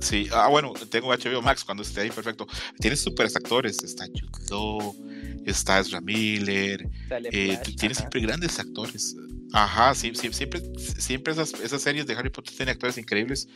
sí. 0.00 0.28
Ah, 0.32 0.48
bueno, 0.48 0.72
tengo 0.88 1.08
HBO 1.08 1.42
Max 1.42 1.64
cuando 1.64 1.82
esté 1.82 2.02
ahí, 2.02 2.10
perfecto. 2.10 2.46
Tienes 2.78 3.00
superes 3.00 3.34
actores, 3.34 3.82
está 3.82 4.06
Jude 4.06 4.94
está 5.46 5.80
Ezra 5.80 6.00
Miller, 6.00 6.88
eh, 7.10 7.58
tienes 7.76 7.98
siempre 7.98 8.20
grandes 8.20 8.58
actores. 8.58 9.16
Ajá, 9.52 9.94
sí, 9.94 10.12
siempre, 10.14 10.62
siempre 10.78 11.32
esas, 11.32 11.54
esas 11.54 11.82
series 11.82 12.06
de 12.06 12.14
Harry 12.14 12.30
Potter 12.30 12.54
tienen 12.54 12.72
actores 12.72 12.98
increíbles, 12.98 13.48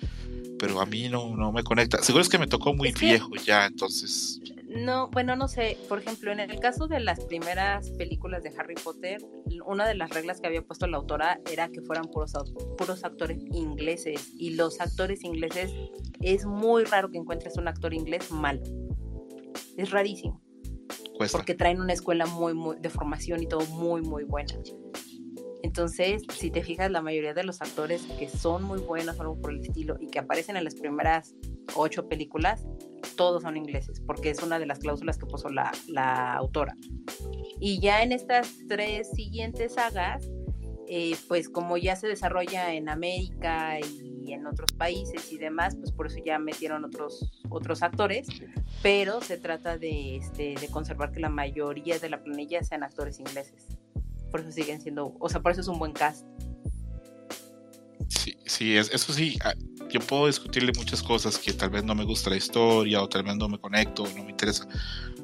pero 0.58 0.80
a 0.80 0.86
mí 0.86 1.08
no, 1.08 1.36
no 1.36 1.52
me 1.52 1.62
conecta. 1.62 2.02
Seguro 2.02 2.22
es 2.22 2.28
que 2.28 2.38
me 2.38 2.46
tocó 2.46 2.74
muy 2.74 2.92
viejo 2.92 3.30
ya, 3.36 3.66
entonces. 3.66 4.40
No, 4.74 5.08
bueno, 5.08 5.36
no 5.36 5.46
sé. 5.46 5.78
Por 5.88 6.00
ejemplo, 6.00 6.32
en 6.32 6.40
el 6.40 6.58
caso 6.58 6.88
de 6.88 6.98
las 6.98 7.20
primeras 7.20 7.90
películas 7.90 8.42
de 8.42 8.52
Harry 8.58 8.74
Potter, 8.74 9.24
una 9.66 9.86
de 9.86 9.94
las 9.94 10.10
reglas 10.10 10.40
que 10.40 10.48
había 10.48 10.62
puesto 10.62 10.88
la 10.88 10.96
autora 10.96 11.40
era 11.50 11.68
que 11.68 11.80
fueran 11.80 12.06
puros, 12.06 12.32
puros 12.76 13.04
actores 13.04 13.38
ingleses. 13.52 14.32
Y 14.36 14.50
los 14.50 14.80
actores 14.80 15.22
ingleses, 15.22 15.72
es 16.20 16.44
muy 16.44 16.84
raro 16.84 17.10
que 17.10 17.18
encuentres 17.18 17.56
un 17.56 17.68
actor 17.68 17.94
inglés 17.94 18.32
malo. 18.32 18.62
Es 19.76 19.92
rarísimo. 19.92 20.42
Porque 21.30 21.54
traen 21.54 21.80
una 21.80 21.92
escuela 21.92 22.26
muy, 22.26 22.54
muy, 22.54 22.76
de 22.76 22.90
formación 22.90 23.42
y 23.42 23.46
todo 23.46 23.64
muy, 23.66 24.02
muy 24.02 24.24
buena. 24.24 24.54
Entonces, 25.64 26.22
si 26.28 26.50
te 26.50 26.62
fijas, 26.62 26.90
la 26.90 27.00
mayoría 27.00 27.32
de 27.32 27.42
los 27.42 27.62
actores 27.62 28.02
que 28.18 28.28
son 28.28 28.64
muy 28.64 28.80
buenos, 28.80 29.18
algo 29.18 29.40
por 29.40 29.50
el 29.50 29.60
estilo, 29.60 29.96
y 29.98 30.08
que 30.08 30.18
aparecen 30.18 30.58
en 30.58 30.64
las 30.64 30.74
primeras 30.74 31.34
ocho 31.74 32.06
películas, 32.06 32.66
todos 33.16 33.44
son 33.44 33.56
ingleses, 33.56 33.98
porque 34.06 34.28
es 34.28 34.42
una 34.42 34.58
de 34.58 34.66
las 34.66 34.80
cláusulas 34.80 35.16
que 35.16 35.24
puso 35.24 35.48
la, 35.48 35.72
la 35.88 36.34
autora. 36.34 36.76
Y 37.60 37.80
ya 37.80 38.02
en 38.02 38.12
estas 38.12 38.58
tres 38.68 39.10
siguientes 39.12 39.72
sagas, 39.72 40.28
eh, 40.86 41.16
pues 41.28 41.48
como 41.48 41.78
ya 41.78 41.96
se 41.96 42.08
desarrolla 42.08 42.74
en 42.74 42.90
América 42.90 43.80
y 43.80 44.14
y 44.24 44.32
en 44.32 44.46
otros 44.46 44.72
países 44.72 45.30
y 45.32 45.38
demás, 45.38 45.76
pues 45.76 45.92
por 45.92 46.06
eso 46.06 46.18
ya 46.24 46.38
metieron 46.38 46.84
otros, 46.84 47.30
otros 47.50 47.82
actores, 47.82 48.26
pero 48.82 49.20
se 49.20 49.36
trata 49.36 49.76
de, 49.76 50.16
este, 50.16 50.54
de 50.58 50.68
conservar 50.68 51.12
que 51.12 51.20
la 51.20 51.28
mayoría 51.28 51.98
de 51.98 52.08
la 52.08 52.22
planilla 52.22 52.62
sean 52.62 52.82
actores 52.82 53.20
ingleses. 53.20 53.66
Por 54.34 54.40
eso 54.40 54.50
siguen 54.50 54.80
siendo, 54.80 55.14
o 55.20 55.28
sea, 55.28 55.40
por 55.40 55.52
eso 55.52 55.60
es 55.60 55.68
un 55.68 55.78
buen 55.78 55.92
cast. 55.92 56.26
Sí, 58.08 58.36
sí, 58.44 58.76
eso 58.76 59.12
sí, 59.12 59.38
ah, 59.44 59.54
yo 59.88 60.00
puedo 60.00 60.26
discutirle 60.26 60.72
muchas 60.76 61.04
cosas 61.04 61.38
que 61.38 61.52
tal 61.52 61.70
vez 61.70 61.84
no 61.84 61.94
me 61.94 62.02
gusta 62.02 62.30
la 62.30 62.36
historia 62.36 63.00
o 63.00 63.08
tal 63.08 63.22
vez 63.22 63.36
no 63.36 63.48
me 63.48 63.60
conecto, 63.60 64.02
no 64.16 64.24
me 64.24 64.30
interesa, 64.30 64.66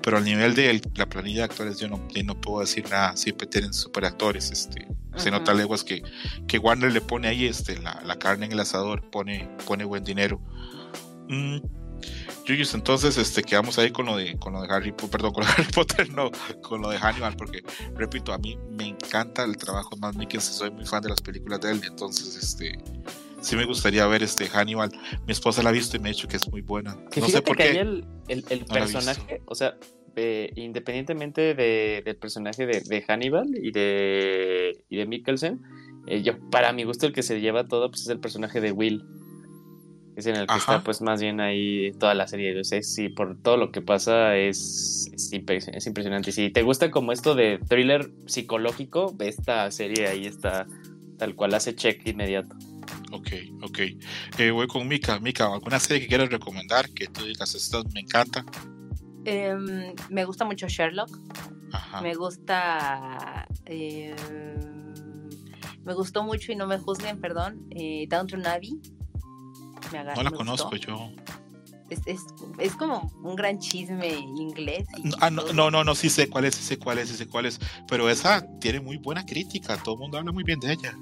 pero 0.00 0.18
al 0.18 0.24
nivel 0.24 0.54
de 0.54 0.80
la 0.94 1.08
planilla 1.08 1.38
de 1.38 1.44
actores 1.46 1.80
yo 1.80 1.88
no, 1.88 2.06
no 2.24 2.40
puedo 2.40 2.60
decir 2.60 2.88
nada, 2.88 3.16
siempre 3.16 3.48
tienen 3.48 3.74
super 3.74 4.04
actores, 4.04 4.52
este, 4.52 4.86
se 5.16 5.32
nota 5.32 5.54
leguas 5.54 5.82
que, 5.82 6.04
que 6.46 6.58
Warner 6.58 6.92
le 6.92 7.00
pone 7.00 7.26
ahí 7.26 7.46
este, 7.46 7.80
la, 7.80 8.00
la, 8.06 8.16
carne 8.16 8.46
en 8.46 8.52
el 8.52 8.60
asador, 8.60 9.10
pone, 9.10 9.50
pone 9.66 9.82
buen 9.84 10.04
dinero. 10.04 10.40
Mm, 11.28 11.58
entonces 12.74 13.16
este, 13.16 13.42
quedamos 13.42 13.78
ahí 13.78 13.90
con 13.90 14.06
lo 14.06 14.16
de, 14.16 14.38
con 14.38 14.52
lo 14.52 14.62
de 14.62 14.68
Harry 14.72 14.92
perdón, 14.92 15.32
con 15.32 15.44
Harry 15.44 15.64
Potter, 15.74 16.10
no, 16.10 16.30
con 16.62 16.82
lo 16.82 16.90
de 16.90 16.98
Hannibal, 16.98 17.36
porque 17.36 17.62
repito, 17.94 18.32
a 18.32 18.38
mí 18.38 18.58
me 18.70 18.88
encanta 18.88 19.44
el 19.44 19.56
trabajo 19.56 19.94
de 19.94 20.00
Matt 20.00 20.16
Mikkelsen, 20.16 20.54
soy 20.54 20.70
muy 20.70 20.86
fan 20.86 21.02
de 21.02 21.10
las 21.10 21.20
películas 21.20 21.60
de 21.60 21.72
él, 21.72 21.80
entonces 21.86 22.36
este 22.36 22.78
sí 23.40 23.56
me 23.56 23.64
gustaría 23.64 24.06
ver 24.06 24.22
este 24.22 24.48
Hannibal. 24.48 24.90
Mi 25.26 25.32
esposa 25.32 25.62
la 25.62 25.70
ha 25.70 25.72
visto 25.72 25.96
y 25.96 26.00
me 26.00 26.10
ha 26.10 26.12
dicho 26.12 26.28
que 26.28 26.36
es 26.36 26.50
muy 26.50 26.60
buena. 26.60 26.96
no 27.16 27.28
sé 27.28 27.40
por 27.42 27.56
qué. 27.56 27.70
el, 27.78 28.04
el, 28.28 28.64
personaje, 28.66 29.40
o 29.46 29.54
sea, 29.54 29.76
independientemente 30.56 31.54
de, 31.54 32.02
del 32.04 32.16
personaje 32.16 32.66
de, 32.66 32.80
de, 32.80 33.02
Hannibal 33.02 33.48
y 33.56 33.70
de, 33.70 34.84
y 34.88 34.96
de 34.96 35.06
Mikkelsen, 35.06 35.62
eh, 36.06 36.22
yo, 36.22 36.38
para 36.50 36.72
mi 36.72 36.84
gusto, 36.84 37.06
el 37.06 37.12
que 37.12 37.22
se 37.22 37.40
lleva 37.40 37.66
todo 37.66 37.90
pues, 37.90 38.02
es 38.02 38.08
el 38.08 38.20
personaje 38.20 38.60
de 38.60 38.72
Will 38.72 39.04
es 40.20 40.26
en 40.26 40.36
el 40.36 40.46
que 40.46 40.56
está 40.56 40.82
pues 40.82 41.02
más 41.02 41.20
bien 41.20 41.40
ahí 41.40 41.92
toda 41.98 42.14
la 42.14 42.28
serie. 42.28 42.58
O 42.58 42.64
sea, 42.64 42.82
sí, 42.82 43.08
por 43.08 43.36
todo 43.36 43.56
lo 43.56 43.72
que 43.72 43.82
pasa 43.82 44.36
es, 44.36 45.10
es, 45.12 45.32
impresionante. 45.32 46.32
Si 46.32 46.50
te 46.50 46.62
gusta 46.62 46.90
como 46.90 47.12
esto 47.12 47.34
de 47.34 47.58
thriller 47.68 48.10
psicológico, 48.26 49.16
esta 49.20 49.70
serie 49.70 50.08
ahí 50.08 50.26
está 50.26 50.66
tal 51.18 51.34
cual 51.34 51.54
hace 51.54 51.74
check 51.74 52.06
inmediato. 52.06 52.54
Ok, 53.12 53.28
ok. 53.62 53.78
Eh, 54.38 54.50
voy 54.50 54.66
con 54.66 54.86
Mika. 54.86 55.18
Mika, 55.20 55.52
¿alguna 55.52 55.78
serie 55.78 56.02
que 56.02 56.08
quieras 56.08 56.30
recomendar? 56.30 56.88
Que 56.90 57.06
tú 57.08 57.24
digas, 57.24 57.54
esta 57.54 57.82
me 57.92 58.00
encanta. 58.00 58.44
Em, 59.24 59.94
me 60.08 60.24
gusta 60.24 60.44
mucho 60.44 60.66
Sherlock. 60.68 61.10
Me 62.02 62.14
gusta... 62.14 63.46
Em, 63.66 64.56
me 65.84 65.94
gustó 65.94 66.22
mucho 66.22 66.52
y 66.52 66.56
no 66.56 66.66
me 66.66 66.78
juzguen, 66.78 67.20
perdón. 67.20 67.66
Eh, 67.70 68.06
Downton 68.08 68.46
Abbey 68.46 68.80
no 69.92 70.22
la 70.22 70.30
conozco 70.30 70.76
yo. 70.76 71.10
Es, 71.88 72.00
es, 72.06 72.20
es, 72.58 72.76
como 72.76 73.10
un 73.24 73.34
gran 73.34 73.58
chisme 73.58 74.08
inglés. 74.08 74.86
Ah, 75.20 75.28
no, 75.28 75.52
no, 75.52 75.72
no, 75.72 75.82
no, 75.82 75.94
sí 75.96 76.08
sé 76.08 76.30
cuál 76.30 76.44
es, 76.44 76.54
sí 76.54 76.62
sé 76.62 76.78
cuál 76.78 76.98
es, 76.98 77.08
sí 77.08 77.16
sé 77.16 77.26
cuál 77.26 77.46
es. 77.46 77.58
Pero 77.88 78.08
esa 78.08 78.46
tiene 78.60 78.80
muy 78.80 78.96
buena 78.96 79.26
crítica, 79.26 79.76
todo 79.76 79.96
el 79.96 80.00
mundo 80.02 80.18
habla 80.18 80.30
muy 80.30 80.44
bien 80.44 80.60
de 80.60 80.72
ella. 80.72 80.96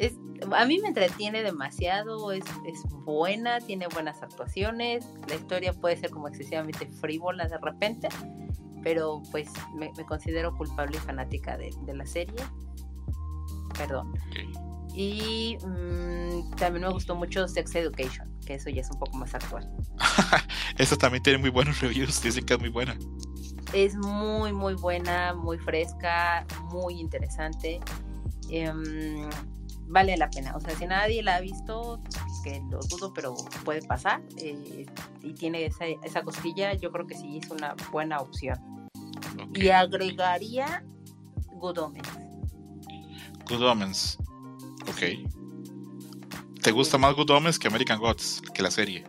Es, 0.00 0.14
a 0.52 0.64
mí 0.64 0.80
me 0.80 0.88
entretiene 0.88 1.44
demasiado, 1.44 2.32
es, 2.32 2.44
es 2.66 2.82
buena, 3.04 3.60
tiene 3.60 3.86
buenas 3.86 4.20
actuaciones, 4.20 5.06
la 5.28 5.36
historia 5.36 5.72
puede 5.74 5.96
ser 5.96 6.10
como 6.10 6.26
excesivamente 6.26 6.86
frívola 7.00 7.46
de 7.46 7.58
repente, 7.58 8.08
pero 8.82 9.22
pues 9.30 9.48
me, 9.76 9.92
considero 10.06 10.56
culpable 10.56 10.96
y 10.96 11.00
fanática 11.00 11.56
de, 11.56 11.70
de 11.86 11.94
la 11.94 12.04
serie. 12.04 12.34
Perdón. 13.78 14.12
Y 14.94 15.56
mm, 15.64 16.54
también 16.56 16.86
me 16.86 16.92
gustó 16.92 17.14
mucho 17.14 17.48
Sex 17.48 17.74
Education, 17.74 18.30
que 18.46 18.54
eso 18.54 18.70
ya 18.70 18.82
es 18.82 18.90
un 18.90 18.98
poco 18.98 19.16
más 19.16 19.34
actual. 19.34 19.70
Eso 20.78 20.96
también 20.96 21.22
tiene 21.22 21.38
muy 21.38 21.50
buenos 21.50 21.80
reviews, 21.80 22.22
dicen 22.22 22.44
que 22.44 22.54
es 22.54 22.60
muy 22.60 22.70
buena. 22.70 22.96
Es 23.72 23.94
muy, 23.94 24.52
muy 24.52 24.74
buena, 24.74 25.34
muy 25.34 25.58
fresca, 25.58 26.46
muy 26.70 26.98
interesante. 26.98 27.80
Em, 28.50 29.28
vale 29.86 30.16
la 30.16 30.28
pena. 30.30 30.54
O 30.56 30.60
sea, 30.60 30.74
si 30.76 30.86
nadie 30.86 31.22
la 31.22 31.36
ha 31.36 31.40
visto, 31.40 32.02
que 32.42 32.62
lo 32.70 32.80
dudo, 32.80 33.12
pero 33.14 33.34
puede 33.64 33.82
pasar. 33.82 34.22
Eh, 34.38 34.86
y 35.22 35.32
tiene 35.34 35.66
esa, 35.66 35.86
esa 36.02 36.22
costilla, 36.22 36.74
yo 36.74 36.90
creo 36.90 37.06
que 37.06 37.14
sí 37.14 37.38
es 37.42 37.50
una 37.50 37.74
buena 37.90 38.18
opción. 38.18 38.58
Y 39.54 39.68
agregaría 39.68 40.84
Good 41.54 41.78
Omens. 41.78 42.08
Good 43.48 43.62
Omens. 43.62 44.18
Ok. 44.88 45.32
¿Te 46.62 46.70
gusta 46.70 46.96
más 46.96 47.14
Good 47.14 47.30
Omens 47.30 47.58
que 47.58 47.68
American 47.68 47.98
Gods, 47.98 48.42
que 48.54 48.62
la 48.62 48.70
serie? 48.70 49.04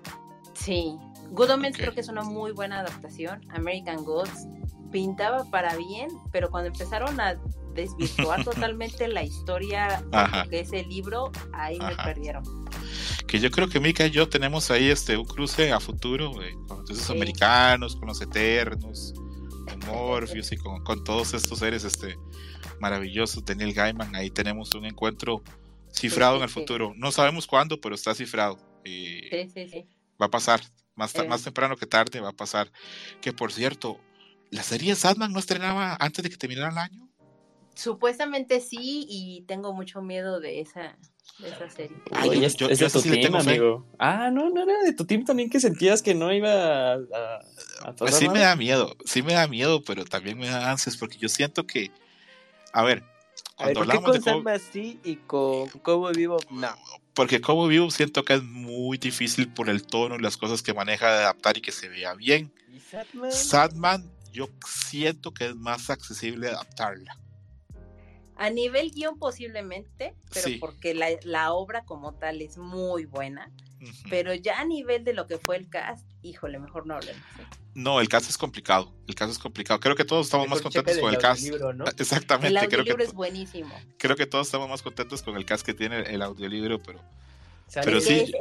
Sí. 0.53 0.97
Good 1.29 1.51
Omens 1.51 1.77
creo 1.77 1.93
que 1.93 2.01
es 2.01 2.09
una 2.09 2.23
muy 2.23 2.51
buena 2.51 2.79
adaptación. 2.79 3.41
American 3.49 4.03
Gods 4.03 4.47
pintaba 4.91 5.49
para 5.49 5.75
bien, 5.75 6.09
pero 6.31 6.49
cuando 6.49 6.69
empezaron 6.69 7.19
a 7.19 7.35
desvirtuar 7.73 8.43
totalmente 8.45 9.07
la 9.07 9.23
historia 9.23 10.03
de 10.49 10.59
ese 10.59 10.83
libro, 10.83 11.31
ahí 11.53 11.79
me 11.79 11.95
perdieron. 11.95 12.43
Que 13.27 13.39
yo 13.39 13.51
creo 13.51 13.67
que 13.67 13.79
Mika 13.79 14.05
y 14.05 14.11
yo 14.11 14.29
tenemos 14.29 14.71
ahí 14.71 14.89
este 14.89 15.17
un 15.17 15.25
cruce 15.25 15.71
a 15.71 15.79
futuro 15.79 16.31
con 16.67 16.85
los 16.87 17.09
americanos, 17.09 17.95
con 17.95 18.07
los 18.07 18.21
eternos, 18.21 19.13
con 19.67 19.79
Morpheus 19.87 20.51
y 20.51 20.57
con, 20.57 20.83
con, 20.83 21.03
todos 21.03 21.33
estos 21.33 21.59
seres 21.59 21.83
este 21.83 22.17
maravillosos 22.79 23.43
de 23.45 23.55
Neil 23.55 23.73
Gaiman. 23.73 24.15
Ahí 24.15 24.29
tenemos 24.29 24.73
un 24.75 24.85
encuentro 24.85 25.41
Cifrado 25.93 26.37
en 26.37 26.43
el 26.43 26.49
futuro. 26.49 26.93
No 26.95 27.11
sabemos 27.11 27.47
cuándo, 27.47 27.79
pero 27.79 27.95
está 27.95 28.15
cifrado. 28.15 28.57
sí, 28.83 29.29
sí, 29.53 29.67
sí. 29.69 29.85
Va 30.21 30.27
a 30.27 30.31
pasar. 30.31 30.61
Más, 30.95 31.15
eh. 31.15 31.27
más 31.27 31.43
temprano 31.43 31.75
que 31.75 31.85
tarde 31.85 32.19
va 32.19 32.29
a 32.29 32.33
pasar. 32.33 32.71
Que 33.21 33.33
por 33.33 33.51
cierto, 33.51 33.99
¿la 34.51 34.63
serie 34.63 34.95
Sadman 34.95 35.31
no 35.31 35.39
estrenaba 35.39 35.97
antes 35.99 36.23
de 36.23 36.29
que 36.29 36.37
terminara 36.37 36.71
el 36.71 36.77
año? 36.77 37.09
Supuestamente 37.75 38.59
sí, 38.59 39.05
y 39.09 39.43
tengo 39.47 39.73
mucho 39.73 40.03
miedo 40.03 40.39
de 40.39 40.61
esa, 40.61 40.95
de 41.39 41.49
esa 41.49 41.67
serie. 41.71 41.97
Oye, 42.23 42.47
yo, 42.55 42.69
es 42.69 42.77
de 42.77 42.89
tu 42.89 43.01
team, 43.01 43.35
amigo. 43.35 43.87
Ah, 43.97 44.29
no, 44.31 44.51
no 44.51 44.61
era 44.61 44.83
de 44.83 44.93
tu 44.93 45.05
team 45.05 45.25
también 45.25 45.49
que 45.49 45.59
sentías 45.59 46.03
que 46.03 46.13
no 46.13 46.31
iba 46.31 46.93
a, 46.93 46.97
a, 47.81 47.95
pues 47.97 48.15
sí 48.15 48.29
me 48.29 48.41
da 48.41 48.55
miedo, 48.55 48.95
sí 49.05 49.23
me 49.23 49.33
da 49.33 49.47
miedo, 49.47 49.81
pero 49.83 50.05
también 50.05 50.37
me 50.37 50.47
da 50.47 50.69
ansias 50.69 50.97
porque 50.97 51.17
yo 51.17 51.29
siento 51.29 51.65
que, 51.65 51.89
a 52.73 52.83
ver, 52.83 53.03
¿por 53.57 53.87
qué 53.89 54.01
con 54.01 54.21
Sam 54.21 54.43
sí 54.71 54.99
y 55.03 55.15
con 55.17 55.69
Cobo 55.69 56.11
Vivo 56.11 56.37
no? 56.49 56.75
Porque 57.13 57.41
Cobo 57.41 57.67
Vivo 57.67 57.91
siento 57.91 58.23
que 58.25 58.33
es 58.33 58.43
muy 58.43 58.97
difícil 58.97 59.51
por 59.53 59.69
el 59.69 59.85
tono 59.85 60.15
y 60.15 60.19
las 60.19 60.37
cosas 60.37 60.63
que 60.63 60.73
maneja 60.73 61.11
de 61.11 61.19
adaptar 61.23 61.57
y 61.57 61.61
que 61.61 61.71
se 61.71 61.87
vea 61.87 62.15
bien. 62.15 62.51
¿Y 62.71 62.79
Sadman? 63.31 64.11
yo 64.33 64.49
siento 64.67 65.33
que 65.33 65.45
es 65.45 65.55
más 65.55 65.89
accesible 65.89 66.49
adaptarla. 66.49 67.17
A 68.35 68.49
nivel 68.49 68.91
guion 68.91 69.19
posiblemente, 69.19 70.15
pero 70.33 70.57
porque 70.59 70.95
la, 70.95 71.07
la, 71.23 71.53
obra 71.53 71.85
como 71.85 72.15
tal 72.15 72.41
es 72.41 72.57
muy 72.57 73.05
buena. 73.05 73.51
Pero 74.09 74.33
ya 74.33 74.59
a 74.59 74.65
nivel 74.65 75.03
de 75.03 75.13
lo 75.13 75.27
que 75.27 75.37
fue 75.37 75.57
el 75.57 75.69
cast, 75.69 76.05
híjole, 76.21 76.59
mejor 76.59 76.85
no 76.85 76.95
hablemos. 76.95 77.21
No, 77.75 77.99
el 77.99 78.07
cast 78.07 78.29
es 78.29 78.37
complicado. 78.37 78.93
El 79.07 79.15
caso 79.15 79.31
es 79.31 79.39
complicado. 79.39 79.79
Creo 79.79 79.95
que 79.95 80.05
todos 80.05 80.27
estamos 80.27 80.47
más 80.47 80.61
contentos 80.61 80.97
con 80.99 81.11
el 81.11 81.19
cast. 81.19 81.43
Exactamente. 81.97 82.49
El 82.49 82.57
audiolibro 82.57 82.83
creo 82.83 82.97
que, 82.97 83.03
es 83.03 83.13
buenísimo. 83.13 83.73
Creo 83.97 84.15
que 84.15 84.27
todos 84.27 84.47
estamos 84.47 84.69
más 84.69 84.81
contentos 84.81 85.23
con 85.23 85.35
el 85.37 85.45
cast 85.45 85.65
que 85.65 85.73
tiene 85.73 86.01
el 86.01 86.21
audiolibro, 86.21 86.79
pero. 86.79 86.99
pero 87.73 87.99
sí. 87.99 88.31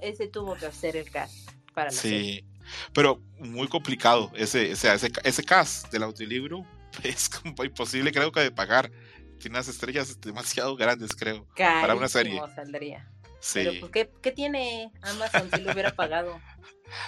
Ese, 0.00 0.28
tuvo, 0.28 0.56
que 0.56 0.66
hacer 0.66 0.96
el 0.96 1.10
cast 1.10 1.50
para 1.74 1.90
Sí. 1.90 2.44
Pero 2.92 3.20
muy 3.38 3.66
complicado. 3.68 4.30
Ese, 4.34 4.70
ese, 4.70 5.10
ese, 5.24 5.42
cast 5.42 5.90
del 5.90 6.02
audiolibro 6.02 6.64
es 7.02 7.28
como 7.28 7.64
imposible, 7.64 8.12
creo 8.12 8.30
que 8.30 8.40
de 8.40 8.50
pagar. 8.50 8.90
Tiene 9.38 9.56
unas 9.56 9.68
estrellas 9.68 10.20
demasiado 10.20 10.76
grandes, 10.76 11.16
creo. 11.16 11.46
para 11.56 11.94
una 11.94 12.08
serie. 12.08 12.38
Saldría. 12.54 13.10
Sí. 13.40 13.60
Pero, 13.64 13.80
pues, 13.80 13.92
¿qué, 13.92 14.10
¿qué, 14.22 14.32
tiene 14.32 14.92
Amazon 15.02 15.50
si 15.52 15.60
lo 15.62 15.72
hubiera 15.72 15.94
pagado? 15.94 16.40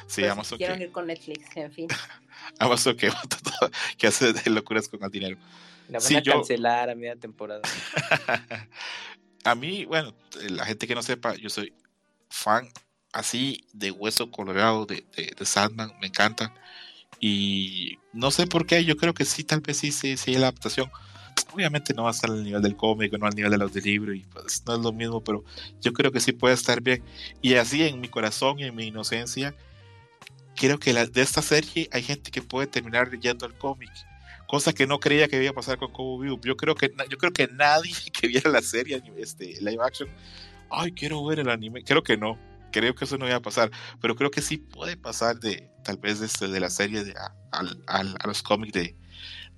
Sí, 0.07 0.21
pues, 0.21 0.31
Amazon. 0.31 0.59
Quiero 0.59 0.77
ir 0.77 0.93
con 0.93 1.09
Netflix, 1.09 1.57
en 1.57 1.73
fin. 1.73 1.89
Amazon 2.61 2.97
que, 2.97 3.11
que 3.99 4.07
hace 4.07 4.33
de 4.33 4.49
locuras 4.49 4.87
con 4.87 5.03
el 5.03 5.11
dinero. 5.11 5.37
La 5.89 5.99
van 5.99 6.17
a 6.17 6.23
cancelar 6.23 6.89
a 6.89 6.95
media 6.95 7.17
temporada. 7.17 7.63
a 9.45 9.55
mí, 9.57 9.85
bueno, 9.85 10.15
la 10.51 10.65
gente 10.67 10.87
que 10.87 10.95
no 10.95 11.03
sepa, 11.03 11.35
yo 11.35 11.51
soy 11.51 11.75
fan 12.31 12.69
así 13.13 13.67
de 13.73 13.91
hueso 13.91 14.31
colorado 14.31 14.87
de, 14.87 15.05
de, 15.17 15.35
de 15.37 15.45
Sandman, 15.45 15.93
me 16.01 16.07
encanta. 16.07 16.55
Y 17.19 17.99
no 18.13 18.31
sé 18.31 18.47
por 18.47 18.67
qué, 18.67 18.85
yo 18.85 18.97
creo 18.97 19.15
que 19.15 19.25
sí, 19.25 19.43
tal 19.43 19.63
vez 19.63 19.79
sí, 19.79 19.91
sí, 19.91 20.17
sí, 20.17 20.35
la 20.35 20.49
adaptación 20.49 20.91
obviamente 21.53 21.95
no 21.95 22.05
va 22.05 22.11
a 22.11 22.13
estar 22.13 22.31
al 22.31 22.45
nivel 22.45 22.63
del 22.63 22.77
cómic, 22.77 23.13
no 23.19 23.27
al 23.27 23.35
nivel 23.35 23.51
de 23.51 23.59
los 23.59 23.73
del 23.73 23.85
libro, 23.85 24.15
y 24.15 24.21
pues 24.21 24.63
no 24.67 24.75
es 24.75 24.81
lo 24.81 24.93
mismo, 24.93 25.23
pero 25.23 25.45
yo 25.81 25.93
creo 25.93 26.13
que 26.13 26.21
sí 26.21 26.33
puede 26.33 26.55
estar 26.55 26.81
bien. 26.81 27.03
Y 27.41 27.55
así 27.55 27.83
en 27.83 28.01
mi 28.01 28.09
corazón 28.09 28.59
y 28.59 28.65
en 28.65 28.75
mi 28.75 28.87
inocencia, 28.87 29.55
creo 30.57 30.79
que 30.79 30.93
de 30.93 31.23
esta 31.23 31.43
serie 31.43 31.89
hay 31.93 32.03
gente 32.03 32.31
que 32.31 32.43
puede 32.43 32.67
terminar 32.67 33.09
leyendo 33.11 33.47
el 33.47 33.55
cómic, 33.55 33.91
cosa 34.47 34.73
que 34.73 34.87
no 34.87 35.01
creía 35.01 35.29
que 35.29 35.43
iba 35.43 35.51
a 35.51 35.55
pasar 35.55 35.79
con 35.79 35.93
Cowboy 35.93 36.39
Yo 36.45 36.57
creo 36.57 36.75
que 36.75 36.93
yo 37.09 37.17
creo 37.17 37.33
que 37.33 37.49
nadie 37.49 37.95
que 38.13 38.29
viera 38.29 38.51
la 38.51 38.63
serie 38.63 39.03
este 39.17 39.61
live 39.61 39.83
action 39.83 40.09
ay, 40.73 40.93
quiero 40.93 41.25
ver 41.25 41.39
el 41.41 41.49
anime. 41.49 41.85
Creo 41.85 42.03
que 42.03 42.17
no, 42.17 42.39
creo 42.73 42.95
que 42.95 43.05
eso 43.05 43.19
no 43.19 43.27
iba 43.27 43.37
a 43.37 43.43
pasar, 43.43 43.71
pero 44.01 44.17
creo 44.17 44.31
que 44.31 44.43
sí 44.43 44.57
puede 44.57 44.97
pasar 44.97 45.39
de 45.39 45.71
tal 45.85 45.99
vez 45.99 46.21
desde 46.21 46.49
de 46.49 46.61
la 46.61 46.71
serie 46.71 47.05
de, 47.05 47.13
a, 47.13 47.35
a, 47.87 48.27
los 48.27 48.43
cómics 48.43 48.73
de, 48.73 48.97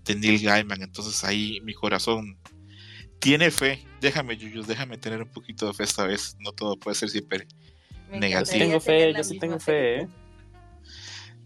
de, 0.05 0.15
Neil 0.15 0.43
Gaiman. 0.43 0.83
Entonces 0.83 1.23
ahí 1.25 1.61
mi 1.63 1.75
corazón 1.75 2.39
tiene 3.19 3.51
fe. 3.51 3.85
Déjame, 4.01 4.37
Yuyus, 4.37 4.67
déjame 4.67 4.99
tener 4.99 5.23
un 5.23 5.31
poquito 5.31 5.67
de 5.67 5.75
fe 5.75 5.85
esta 5.85 6.07
vez. 6.07 6.37
No 6.41 6.53
todo 6.53 6.77
puede 6.77 6.95
ser 6.95 7.11
siempre 7.11 7.47
negativo. 8.11 8.59
Tengo 8.59 8.81
fe, 8.81 9.13
yo 9.15 9.25
sí 9.25 9.39
tengo 9.39 9.59
fe. 9.59 10.01
¿eh? 10.01 10.09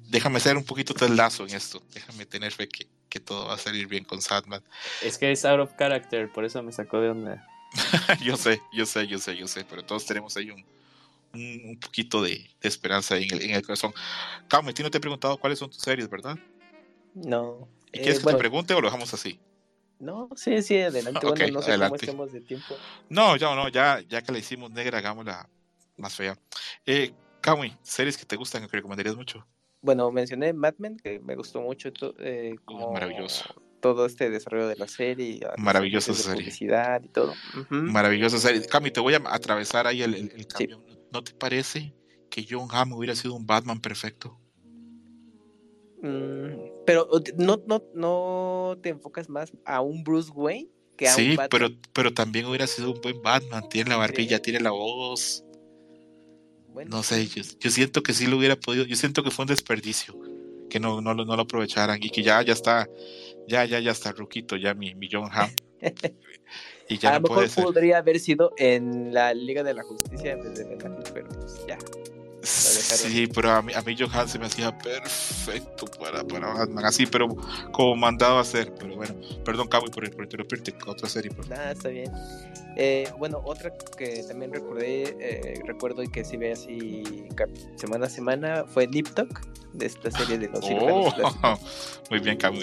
Déjame 0.09 0.41
ser 0.41 0.57
un 0.57 0.65
poquito 0.65 0.95
del 0.95 1.17
lazo 1.17 1.47
en 1.47 1.55
esto. 1.55 1.83
Déjame 1.93 2.27
tener 2.27 2.53
fe 2.53 2.69
que, 2.69 2.87
que 3.09 3.21
todo 3.21 3.47
va 3.47 3.55
a 3.55 3.59
salir 3.59 3.87
bien 3.87 4.05
con 4.05 4.23
Sadman. 4.23 4.63
Es 5.03 5.19
que 5.19 5.31
es 5.31 5.45
out 5.45 5.61
of 5.61 5.73
character, 5.77 6.31
por 6.33 6.45
eso 6.45 6.63
me 6.63 6.73
sacó 6.73 7.01
de 7.01 7.11
onda. 7.11 7.47
yo 8.25 8.37
sé, 8.37 8.61
yo 8.73 8.87
sé, 8.87 9.07
yo 9.07 9.19
sé, 9.19 9.37
yo 9.37 9.47
sé, 9.47 9.65
pero 9.65 9.85
todos 9.85 10.07
tenemos 10.07 10.37
ahí 10.37 10.51
un, 10.51 10.65
un, 11.35 11.79
poquito 11.79 12.23
de, 12.23 12.51
esperanza 12.61 13.17
en 13.17 13.33
el, 13.33 13.43
en 13.43 13.51
el 13.51 13.63
corazón. 13.63 13.93
Cam, 14.49 14.65
no 14.65 14.73
te 14.73 14.83
he 14.83 15.01
preguntado 15.01 15.37
cuáles 15.37 15.59
son 15.59 15.71
tus 15.71 15.81
series, 15.81 16.09
¿verdad? 16.09 16.39
No. 17.15 17.69
¿Y 17.93 17.99
quieres 17.99 18.19
eh, 18.19 18.23
que 18.25 18.33
te 18.33 18.39
pregunte 18.39 18.75
o 18.75 18.81
lo 18.81 18.89
dejamos 18.89 19.13
así? 19.15 19.41
No, 19.99 20.29
sí, 20.37 20.63
sí, 20.63 20.79
adelante. 20.79 21.27
bueno, 21.27 21.55
no 21.55 21.63
sé 21.63 21.79
cómo 21.79 21.97
estemos 21.97 22.33
de 22.33 22.41
tiempo. 22.41 22.77
No, 23.09 23.37
ya 23.37 23.55
no, 23.55 23.69
ya, 23.69 24.01
ya 24.09 24.23
que 24.23 24.33
la 24.33 24.39
hicimos 24.39 24.71
negra, 24.71 24.99
hagámosla 24.99 25.49
más 25.97 26.15
fea. 26.15 26.39
Eh, 26.87 27.13
series 27.83 28.17
que 28.17 28.25
te 28.25 28.37
gustan, 28.37 28.67
que 28.69 28.77
recomendarías 28.77 29.17
mucho. 29.17 29.47
Bueno, 29.81 30.11
mencioné 30.11 30.53
Mad 30.53 30.75
Men, 30.79 30.97
que 30.97 31.21
me 31.21 31.35
gustó 31.35 31.61
mucho. 31.61 31.91
Eh, 32.19 32.57
como 32.65 32.93
maravilloso. 32.93 33.45
Todo 33.81 34.07
este 34.07 34.29
desarrollo 34.29 34.67
de 34.67 34.77
la 34.77 34.89
serie. 34.89 35.41
Maravillosa 35.57 36.13
serie. 36.13 36.43
Publicidad 36.43 37.03
y 37.03 37.09
todo. 37.09 37.33
Maravillosa 37.71 38.39
serie. 38.39 38.67
Cami, 38.67 38.91
te 38.91 39.01
voy 39.01 39.15
a 39.15 39.23
atravesar 39.27 39.87
ahí 39.87 40.03
el, 40.03 40.15
el, 40.15 40.47
cambio. 40.47 40.83
¿No 41.13 41.23
te 41.23 41.33
parece 41.33 41.95
que 42.29 42.45
John 42.49 42.69
Hamm 42.73 42.93
hubiera 42.93 43.15
sido 43.15 43.35
un 43.35 43.47
Batman 43.47 43.81
perfecto? 43.81 44.37
Mm, 46.03 46.68
pero 46.89 47.07
no, 47.37 47.63
no, 47.67 47.85
no 47.93 48.79
te 48.83 48.89
enfocas 48.89 49.29
más 49.29 49.53
a 49.67 49.83
un 49.83 50.03
Bruce 50.03 50.31
Wayne 50.35 50.71
que 50.97 51.07
a 51.07 51.13
sí, 51.13 51.33
un 51.33 51.37
Batman. 51.37 51.49
pero, 51.51 51.81
pero 51.93 52.15
también 52.15 52.47
hubiera 52.47 52.67
sido 52.67 52.93
un 52.93 53.01
buen 53.03 53.21
Batman. 53.21 53.69
Tiene 53.69 53.91
la 53.91 53.99
barbilla, 53.99 54.41
tiene 54.41 54.59
la 54.61 54.71
voz. 54.71 55.45
no 56.87 57.03
sé, 57.03 57.27
yo, 57.27 57.71
siento 57.71 58.03
que 58.03 58.15
sí 58.15 58.27
lo 58.27 58.39
hubiera 58.39 58.57
podido. 58.57 58.87
Yo 58.87 58.97
siento 58.97 59.23
que 59.23 59.31
fue 59.31 59.43
un 59.43 59.49
desperdicio 59.49 60.19
que 60.71 60.81
no, 60.81 61.03
no, 61.03 61.13
no 61.13 61.37
lo 61.37 61.43
aprovecharan 61.43 61.99
y 62.03 62.09
que 62.09 62.23
ya, 62.23 62.41
ya 62.41 62.55
está, 62.55 62.89
ya, 63.47 63.67
ya, 63.67 63.81
ya 63.81 63.91
está 63.91 64.13
ruquito 64.13 64.57
ya 64.57 64.73
mi, 64.73 64.95
mi 64.95 65.11
John 65.13 65.29
Hamm. 65.31 65.51
Y 66.89 66.97
ya 66.97 67.11
a 67.11 67.21
lo 67.21 67.29
mejor 67.29 67.51
podría 67.51 67.99
haber 67.99 68.19
sido 68.19 68.55
en 68.57 69.13
la 69.13 69.35
Liga 69.35 69.63
de 69.63 69.75
la 69.75 69.83
Justicia 69.83 70.33
en 70.33 70.43
vez 70.43 70.55
de 70.55 70.65
Ben 70.65 70.97
pero 71.13 71.29
pues 71.29 71.67
ya. 71.69 71.77
Sí, 72.43 73.27
pero 73.27 73.51
a 73.51 73.63
mí, 73.63 73.73
a 73.75 73.83
mí 73.83 73.97
Johan 73.99 74.29
se 74.29 74.39
me 74.39 74.47
hacía 74.47 74.77
perfecto 74.79 75.87
para, 75.99 76.23
para 76.25 76.53
Batman, 76.55 76.85
así, 76.85 77.07
pero 77.07 77.29
como 77.73 77.97
mandado 77.97 78.39
a 78.39 78.43
hacer. 78.43 78.73
Pero 78.79 78.97
bueno, 78.97 79.15
perdón, 79.45 79.69
Cabo, 79.69 79.87
por, 79.87 80.09
por 80.11 80.25
interrumpirte. 80.25 80.75
Otra 80.87 81.09
serie, 81.09 81.31
por 81.31 81.49
Nada, 81.49 81.73
está 81.73 81.89
bien. 81.89 82.11
Eh, 82.77 83.09
bueno, 83.19 83.43
otra 83.45 83.73
que 83.97 84.23
también 84.29 84.53
recordé, 84.53 85.17
eh, 85.19 85.61
recuerdo 85.67 86.03
y 86.03 86.09
que 86.09 86.25
sí 86.25 86.37
ve 86.37 86.53
así 86.53 87.27
semana 87.75 88.07
a 88.07 88.09
semana 88.09 88.65
fue 88.69 88.87
Nip 88.87 89.09
Tuck, 89.09 89.41
de 89.73 89.87
esta 89.87 90.11
serie 90.11 90.39
de 90.39 90.49
los 90.49 90.61
oh, 90.63 91.59
Muy 92.11 92.21
bien, 92.21 92.37
Cabo. 92.37 92.57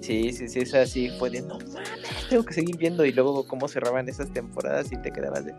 Sí, 0.00 0.32
sí, 0.32 0.48
sí, 0.48 0.60
esa 0.60 0.86
sí 0.86 1.10
fue 1.18 1.30
de 1.30 1.42
no 1.42 1.58
mames, 1.58 2.28
tengo 2.30 2.44
que 2.44 2.54
seguir 2.54 2.76
viendo. 2.76 3.04
Y 3.04 3.12
luego 3.12 3.46
cómo 3.46 3.68
cerraban 3.68 4.08
esas 4.08 4.32
temporadas 4.32 4.92
y 4.92 4.96
te 5.02 5.10
quedabas 5.10 5.44
de. 5.44 5.54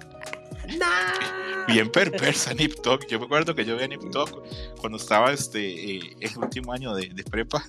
Bien 1.68 1.90
perversa 1.92 2.54
Nip 2.54 2.74
Tuck. 2.82 3.06
Yo 3.08 3.20
me 3.20 3.26
acuerdo 3.26 3.54
que 3.54 3.64
yo 3.64 3.76
veía 3.76 3.88
Nip 3.88 4.02
Tuck 4.12 4.44
cuando 4.80 4.98
estaba 4.98 5.32
este 5.32 5.98
eh, 5.98 6.16
el 6.20 6.38
último 6.38 6.74
año 6.74 6.96
de, 6.96 7.24
prepa 7.30 7.64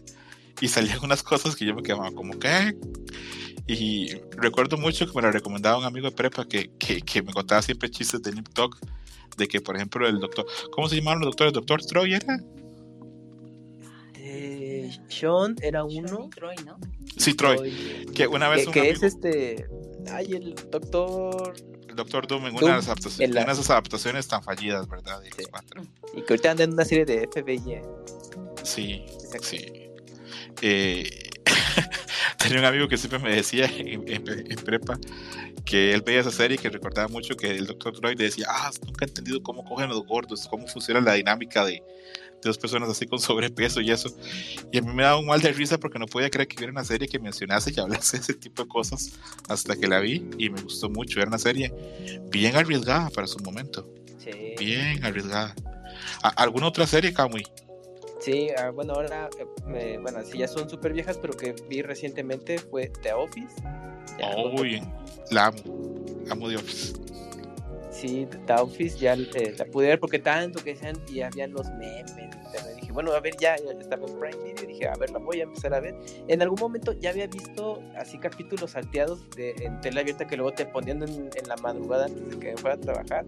y 0.60 0.68
salían 0.68 1.00
unas 1.02 1.22
cosas 1.22 1.54
que 1.54 1.66
yo 1.66 1.74
me 1.74 1.82
quedaba 1.82 2.10
como 2.12 2.38
que 2.38 2.76
y 3.66 4.14
recuerdo 4.36 4.76
mucho 4.76 5.06
que 5.06 5.12
me 5.14 5.22
lo 5.22 5.30
recomendaba 5.30 5.78
un 5.78 5.84
amigo 5.84 6.08
de 6.08 6.16
prepa 6.16 6.46
que, 6.46 6.70
que, 6.78 7.22
me 7.22 7.32
contaba 7.32 7.62
siempre 7.62 7.90
chistes 7.90 8.22
de 8.22 8.32
Nip 8.32 8.48
Tuck 8.48 8.78
de 9.36 9.48
que 9.48 9.60
por 9.60 9.76
ejemplo 9.76 10.08
el 10.08 10.18
doctor 10.18 10.46
¿cómo 10.72 10.88
se 10.88 10.96
llamaban 10.96 11.20
los 11.20 11.28
doctores? 11.28 11.52
¿Doctor 11.52 11.84
Troy 11.84 12.14
era? 12.14 12.40
Eh, 14.16 14.90
Sean 15.08 15.56
era 15.60 15.84
uno. 15.84 16.30
Troy, 16.34 16.56
¿no? 16.64 16.78
Sí, 17.16 17.34
Troy. 17.34 18.06
Que 18.14 18.26
una 18.26 18.48
vez 18.48 18.66
que, 18.66 18.82
que 18.82 18.90
es 18.90 19.02
este. 19.02 19.66
Ay, 20.10 20.32
el 20.32 20.54
doctor 20.70 21.54
el 21.90 21.96
Doctor 21.96 22.26
Doom 22.26 22.46
en 22.46 22.56
una, 22.56 22.74
de, 22.74 22.80
esas 22.80 23.70
adaptaciones 23.70 24.26
tan 24.28 24.42
fallidas, 24.42 24.88
¿verdad? 24.88 25.20
Y 26.14 26.22
que 26.22 26.32
ahorita 26.32 26.52
anda 26.52 26.64
en 26.64 26.72
una 26.72 26.84
serie 26.84 27.04
de 27.04 27.28
FBI. 27.28 27.80
Sí, 28.62 29.04
sí. 29.42 29.90
Eh, 30.62 31.30
tenía 32.38 32.58
un 32.58 32.64
amigo 32.64 32.88
que 32.88 32.96
siempre 32.96 33.18
me 33.18 33.34
decía 33.34 33.66
en, 33.66 34.04
prepa 34.64 34.98
que 35.64 35.92
él 35.92 36.02
veía 36.02 36.20
esa 36.20 36.30
serie 36.30 36.56
y 36.56 36.58
que 36.58 36.70
recordaba 36.70 37.08
mucho 37.08 37.36
que 37.36 37.50
el 37.50 37.66
Doctor 37.66 37.98
Troy 37.98 38.14
le 38.14 38.24
decía, 38.24 38.46
ah, 38.48 38.70
nunca 38.86 39.04
he 39.04 39.08
entendido 39.08 39.42
cómo 39.42 39.64
cogen 39.64 39.88
los 39.88 40.06
gordos, 40.06 40.46
cómo 40.48 40.66
funciona 40.66 41.00
la 41.00 41.14
dinámica 41.14 41.64
de 41.64 41.82
dos 42.42 42.58
personas 42.58 42.88
así 42.88 43.06
con 43.06 43.18
sobrepeso 43.18 43.80
y 43.80 43.90
eso. 43.90 44.10
Y 44.72 44.78
a 44.78 44.82
mí 44.82 44.92
me 44.92 45.02
daba 45.02 45.18
un 45.18 45.26
mal 45.26 45.40
de 45.40 45.52
risa 45.52 45.78
porque 45.78 45.98
no 45.98 46.06
podía 46.06 46.30
creer 46.30 46.48
que 46.48 46.56
hubiera 46.56 46.72
una 46.72 46.84
serie 46.84 47.08
que 47.08 47.18
mencionase 47.18 47.72
y 47.74 47.80
hablase 47.80 48.16
de 48.16 48.22
ese 48.22 48.34
tipo 48.34 48.62
de 48.62 48.68
cosas 48.68 49.12
hasta 49.48 49.76
que 49.76 49.86
la 49.86 50.00
vi 50.00 50.28
y 50.38 50.50
me 50.50 50.60
gustó 50.62 50.88
mucho. 50.88 51.20
Era 51.20 51.28
una 51.28 51.38
serie 51.38 51.72
bien 52.30 52.56
arriesgada 52.56 53.10
para 53.10 53.26
su 53.26 53.38
momento. 53.40 53.88
Sí. 54.18 54.54
Bien 54.58 55.04
arriesgada. 55.04 55.54
¿Alguna 56.22 56.68
otra 56.68 56.86
serie, 56.86 57.12
Kamui? 57.12 57.44
Sí, 58.20 58.48
ah, 58.58 58.70
bueno, 58.70 58.92
ahora, 58.94 59.30
eh, 59.74 59.98
bueno, 60.00 60.20
sí, 60.30 60.38
ya 60.38 60.48
son 60.48 60.68
súper 60.68 60.92
viejas, 60.92 61.16
pero 61.16 61.32
que 61.34 61.54
vi 61.70 61.80
recientemente 61.80 62.58
fue 62.58 62.92
The 63.02 63.14
Office. 63.14 63.54
Uy, 64.58 64.82
la 65.30 65.46
amo, 65.46 66.04
amo 66.28 66.48
The 66.50 66.56
Office 66.56 67.09
sí, 68.00 68.26
Office 68.58 68.98
ya 68.98 69.14
eh, 69.14 69.54
la 69.58 69.64
pude 69.66 69.88
ver 69.88 70.00
porque 70.00 70.18
tanto 70.18 70.62
que 70.62 70.74
sean 70.74 70.96
y 71.08 71.20
había 71.20 71.46
los 71.46 71.68
memes. 71.72 72.14
Dije, 72.76 72.92
bueno, 72.92 73.12
a 73.12 73.20
ver, 73.20 73.36
ya, 73.38 73.56
ya 73.56 73.72
estaba 73.78 74.06
en 74.06 74.18
Prime 74.18 74.44
Video. 74.44 74.66
Dije, 74.66 74.88
a 74.88 74.96
ver, 74.96 75.10
la 75.10 75.18
voy 75.18 75.40
a 75.40 75.44
empezar 75.44 75.74
a 75.74 75.80
ver. 75.80 75.94
En 76.26 76.42
algún 76.42 76.58
momento 76.58 76.92
ya 76.92 77.10
había 77.10 77.26
visto 77.26 77.82
así 77.96 78.18
capítulos 78.18 78.72
salteados 78.72 79.28
de, 79.30 79.54
en 79.60 79.80
tele 79.80 80.00
abierta 80.00 80.26
que 80.26 80.36
luego 80.36 80.52
te 80.52 80.66
ponían 80.66 81.02
en, 81.02 81.30
la 81.46 81.56
madrugada 81.56 82.06
antes 82.06 82.30
de 82.30 82.38
que 82.38 82.56
fuera 82.56 82.76
a 82.76 82.80
trabajar. 82.80 83.26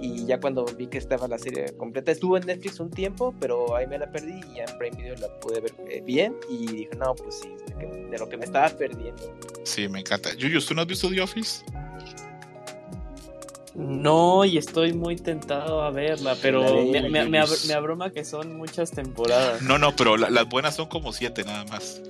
Y 0.00 0.24
ya 0.24 0.40
cuando 0.40 0.64
vi 0.64 0.86
que 0.86 0.98
estaba 0.98 1.28
la 1.28 1.38
serie 1.38 1.66
completa, 1.76 2.10
estuvo 2.10 2.36
en 2.36 2.46
Netflix 2.46 2.80
un 2.80 2.90
tiempo, 2.90 3.34
pero 3.38 3.76
ahí 3.76 3.86
me 3.86 3.98
la 3.98 4.10
perdí 4.10 4.40
y 4.50 4.56
ya 4.56 4.64
en 4.64 4.78
Prime 4.78 4.96
Video 4.96 5.14
la 5.16 5.40
pude 5.40 5.60
ver 5.60 5.74
eh, 5.88 6.02
bien. 6.04 6.36
Y 6.48 6.66
dije, 6.66 6.90
no, 6.98 7.14
pues 7.14 7.40
sí, 7.40 7.54
de, 7.78 8.18
lo 8.18 8.28
que 8.28 8.36
me 8.36 8.44
estaba 8.44 8.68
perdiendo. 8.70 9.22
Sí, 9.64 9.88
me 9.88 10.00
encanta. 10.00 10.34
Yuyus, 10.34 10.66
¿tú 10.66 10.74
no 10.74 10.82
has 10.82 10.88
visto 10.88 11.08
The 11.10 11.20
Office? 11.20 11.64
No, 13.80 14.44
y 14.44 14.58
estoy 14.58 14.92
muy 14.92 15.16
tentado 15.16 15.82
a 15.82 15.90
verla, 15.90 16.36
pero 16.42 16.84
me, 16.84 17.38
abruma 17.72 18.10
que 18.10 18.26
son 18.26 18.58
muchas 18.58 18.90
temporadas. 18.90 19.62
No, 19.62 19.78
no, 19.78 19.96
pero 19.96 20.18
las 20.18 20.48
buenas 20.50 20.76
son 20.76 20.88
como 20.88 21.14
siete 21.14 21.44
nada 21.44 21.64
más. 21.64 22.02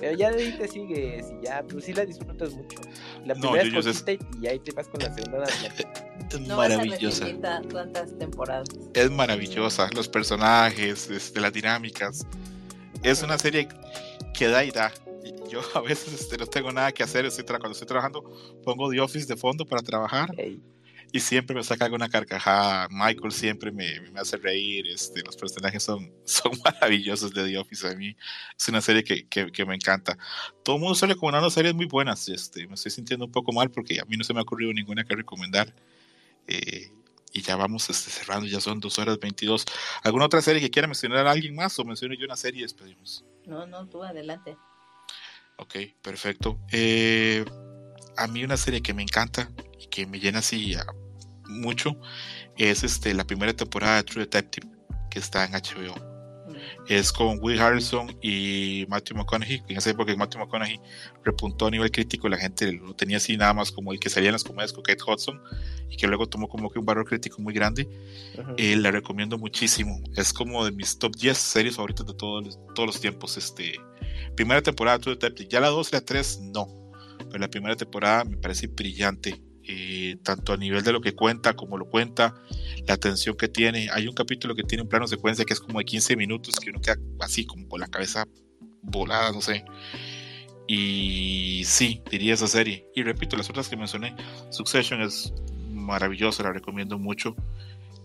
Pero 0.00 0.16
ya 0.16 0.30
de 0.30 0.42
ahí 0.42 0.52
te 0.58 0.68
sigues 0.68 1.26
y 1.32 1.46
ya, 1.46 1.64
pues 1.66 1.86
sí 1.86 1.94
la 1.94 2.04
disfrutas 2.04 2.52
mucho. 2.52 2.78
La 3.24 3.34
primera 3.34 3.64
no, 3.64 3.80
es 3.80 4.04
y 4.40 4.46
ahí 4.46 4.58
te 4.58 4.72
vas 4.72 4.86
con 4.88 5.00
la 5.00 5.14
segunda. 5.14 5.44
Es 6.30 6.40
maravillosa. 6.46 7.26
¿Cuántas 7.72 8.18
temporadas? 8.18 8.68
Es 8.92 9.10
maravillosa, 9.10 9.88
los 9.94 10.08
personajes, 10.08 11.08
este, 11.08 11.40
las 11.40 11.54
dinámicas. 11.54 12.26
Es 13.02 13.22
una 13.22 13.38
serie 13.38 13.66
que 14.34 14.48
da 14.48 14.62
y 14.62 14.70
da. 14.70 14.92
Yo 15.48 15.60
a 15.74 15.80
veces 15.80 16.12
este, 16.20 16.36
no 16.36 16.46
tengo 16.46 16.70
nada 16.70 16.92
que 16.92 17.02
hacer, 17.02 17.24
estoy 17.24 17.46
cuando 17.46 17.70
estoy 17.70 17.86
trabajando 17.86 18.22
pongo 18.62 18.90
The 18.90 19.00
Office 19.00 19.26
de 19.26 19.36
fondo 19.36 19.64
para 19.64 19.80
trabajar 19.80 20.34
y 21.10 21.20
siempre 21.20 21.56
me 21.56 21.64
saca 21.64 21.86
alguna 21.86 22.08
carcajada. 22.08 22.88
Michael 22.90 23.32
siempre 23.32 23.72
me, 23.72 24.00
me, 24.12 24.20
hace 24.20 24.36
reír. 24.36 24.86
Este, 24.86 25.22
los 25.22 25.36
personajes 25.36 25.82
son, 25.82 26.12
son 26.24 26.52
maravillosos 26.62 27.32
de 27.32 27.44
The 27.44 27.58
Office. 27.58 27.88
A 27.88 27.94
mí 27.94 28.16
es 28.56 28.68
una 28.68 28.80
serie 28.80 29.02
que, 29.02 29.26
que, 29.26 29.50
que 29.50 29.64
me 29.64 29.74
encanta. 29.74 30.18
Todo 30.62 30.76
el 30.76 30.82
mundo 30.82 30.94
sale 30.94 31.14
recomendando 31.14 31.50
series 31.50 31.74
muy 31.74 31.86
buenas. 31.86 32.28
Este, 32.28 32.66
me 32.66 32.74
estoy 32.74 32.92
sintiendo 32.92 33.26
un 33.26 33.32
poco 33.32 33.52
mal 33.52 33.70
porque 33.70 34.00
a 34.00 34.04
mí 34.04 34.16
no 34.16 34.24
se 34.24 34.34
me 34.34 34.40
ha 34.40 34.42
ocurrido 34.42 34.72
ninguna 34.72 35.04
que 35.04 35.16
recomendar. 35.16 35.74
Eh, 36.46 36.90
y 37.32 37.42
ya 37.42 37.56
vamos 37.56 37.88
este, 37.90 38.10
cerrando, 38.10 38.46
ya 38.46 38.60
son 38.60 38.80
dos 38.80 38.98
horas 38.98 39.18
22. 39.18 39.64
¿Alguna 40.02 40.26
otra 40.26 40.42
serie 40.42 40.60
que 40.60 40.70
quiera 40.70 40.88
mencionar 40.88 41.26
a 41.26 41.30
alguien 41.30 41.54
más 41.54 41.78
o 41.78 41.84
menciono 41.84 42.14
yo 42.14 42.24
una 42.24 42.36
serie 42.36 42.60
y 42.60 42.62
despedimos? 42.62 43.24
No, 43.46 43.66
no, 43.66 43.86
tú 43.86 44.02
adelante. 44.02 44.56
Ok, 45.56 45.74
perfecto. 46.02 46.58
Eh, 46.70 47.44
a 48.16 48.26
mí 48.26 48.44
una 48.44 48.56
serie 48.56 48.80
que 48.80 48.94
me 48.94 49.02
encanta 49.02 49.50
y 49.80 49.86
que 49.88 50.06
me 50.06 50.18
llena 50.18 50.40
así 50.40 50.74
mucho 51.48 51.96
es 52.56 52.84
este, 52.84 53.14
la 53.14 53.24
primera 53.24 53.54
temporada 53.54 53.96
de 53.96 54.02
True 54.04 54.24
Detective 54.24 54.66
que 55.10 55.18
está 55.18 55.44
en 55.44 55.52
HBO. 55.52 55.94
es 56.88 57.12
con 57.12 57.38
Will 57.40 57.60
Harrison 57.60 58.16
y 58.22 58.84
Matthew 58.88 59.16
McConaughey. 59.16 59.62
En 59.68 59.76
esa 59.76 59.90
época 59.90 60.14
Matthew 60.16 60.40
McConaughey 60.40 60.80
repuntó 61.24 61.66
a 61.66 61.70
nivel 61.70 61.90
crítico 61.90 62.26
y 62.26 62.30
la 62.30 62.36
gente 62.38 62.72
lo 62.72 62.94
tenía 62.94 63.18
así 63.18 63.36
nada 63.36 63.54
más 63.54 63.70
como 63.70 63.92
el 63.92 64.00
que 64.00 64.10
salía 64.10 64.30
en 64.30 64.34
las 64.34 64.44
comedias 64.44 64.72
con 64.72 64.82
Kate 64.82 65.02
Hudson 65.06 65.40
y 65.88 65.96
que 65.96 66.06
luego 66.06 66.26
tomó 66.28 66.48
como 66.48 66.70
que 66.70 66.78
un 66.78 66.86
valor 66.86 67.04
crítico 67.04 67.40
muy 67.40 67.54
grande. 67.54 67.88
Eh, 68.56 68.76
la 68.76 68.90
recomiendo 68.90 69.38
muchísimo. 69.38 70.02
Es 70.16 70.32
como 70.32 70.64
de 70.64 70.72
mis 70.72 70.98
top 70.98 71.14
10 71.16 71.36
series 71.36 71.76
favoritas 71.76 72.06
de 72.06 72.14
todos, 72.14 72.58
todos 72.74 72.86
los 72.86 73.00
tiempos. 73.00 73.36
Este, 73.36 73.74
primera 74.34 74.62
temporada 74.62 74.98
True 74.98 75.14
Detective. 75.14 75.48
Ya 75.48 75.60
la 75.60 75.68
2 75.68 75.90
y 75.92 75.96
la 75.96 76.00
3 76.00 76.40
no. 76.54 76.66
Pero 77.18 77.38
la 77.38 77.48
primera 77.48 77.76
temporada 77.76 78.24
me 78.24 78.36
parece 78.36 78.66
brillante. 78.66 79.40
Eh, 79.70 80.16
tanto 80.22 80.54
a 80.54 80.56
nivel 80.56 80.82
de 80.82 80.92
lo 80.92 81.02
que 81.02 81.14
cuenta 81.14 81.52
como 81.54 81.76
lo 81.76 81.90
cuenta, 81.90 82.34
la 82.86 82.94
atención 82.94 83.36
que 83.36 83.48
tiene. 83.48 83.90
Hay 83.92 84.08
un 84.08 84.14
capítulo 84.14 84.54
que 84.54 84.62
tiene 84.62 84.80
un 84.82 84.88
plano 84.88 85.06
secuencia 85.06 85.44
que 85.44 85.52
es 85.52 85.60
como 85.60 85.78
de 85.78 85.84
15 85.84 86.16
minutos, 86.16 86.56
que 86.58 86.70
uno 86.70 86.80
queda 86.80 86.96
así 87.20 87.44
como 87.44 87.68
con 87.68 87.80
la 87.80 87.86
cabeza 87.86 88.26
volada, 88.80 89.30
no 89.30 89.42
sé. 89.42 89.66
Y 90.66 91.64
sí, 91.66 92.02
diría 92.10 92.32
esa 92.32 92.48
serie. 92.48 92.86
Y 92.94 93.02
repito, 93.02 93.36
las 93.36 93.50
otras 93.50 93.68
que 93.68 93.76
mencioné, 93.76 94.16
Succession 94.48 95.02
es 95.02 95.34
maravillosa, 95.70 96.42
la 96.44 96.52
recomiendo 96.52 96.98
mucho. 96.98 97.36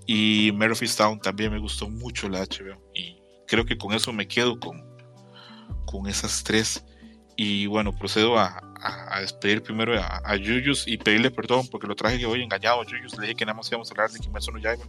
Y 0.05 0.51
Mare 0.55 0.75
Town 0.75 1.21
también 1.21 1.53
me 1.53 1.59
gustó 1.59 1.89
mucho 1.89 2.27
la 2.27 2.41
HBO. 2.41 2.81
Y 2.93 3.15
creo 3.47 3.65
que 3.65 3.77
con 3.77 3.93
eso 3.93 4.11
me 4.11 4.27
quedo 4.27 4.59
con, 4.59 4.83
con 5.85 6.07
esas 6.07 6.43
tres. 6.43 6.83
Y 7.37 7.67
bueno, 7.67 7.93
procedo 7.93 8.37
a, 8.37 8.72
a, 8.83 9.21
despedir 9.21 9.63
primero 9.63 9.99
a, 9.99 10.21
a, 10.23 10.35
Yuyus 10.35 10.87
y 10.87 10.97
pedirle 10.97 11.31
perdón 11.31 11.67
porque 11.69 11.87
lo 11.87 11.95
traje 11.95 12.19
que 12.19 12.25
hoy 12.25 12.41
engañado. 12.41 12.83
Yuyus 12.83 13.17
le 13.17 13.23
dije 13.23 13.35
que 13.35 13.45
nada 13.45 13.55
más 13.55 13.69
íbamos 13.69 13.89
a 13.89 13.93
hablar 13.93 14.11
de 14.11 14.19
Kimetsu 14.19 14.51
no 14.51 14.59
Yaiba 14.59 14.83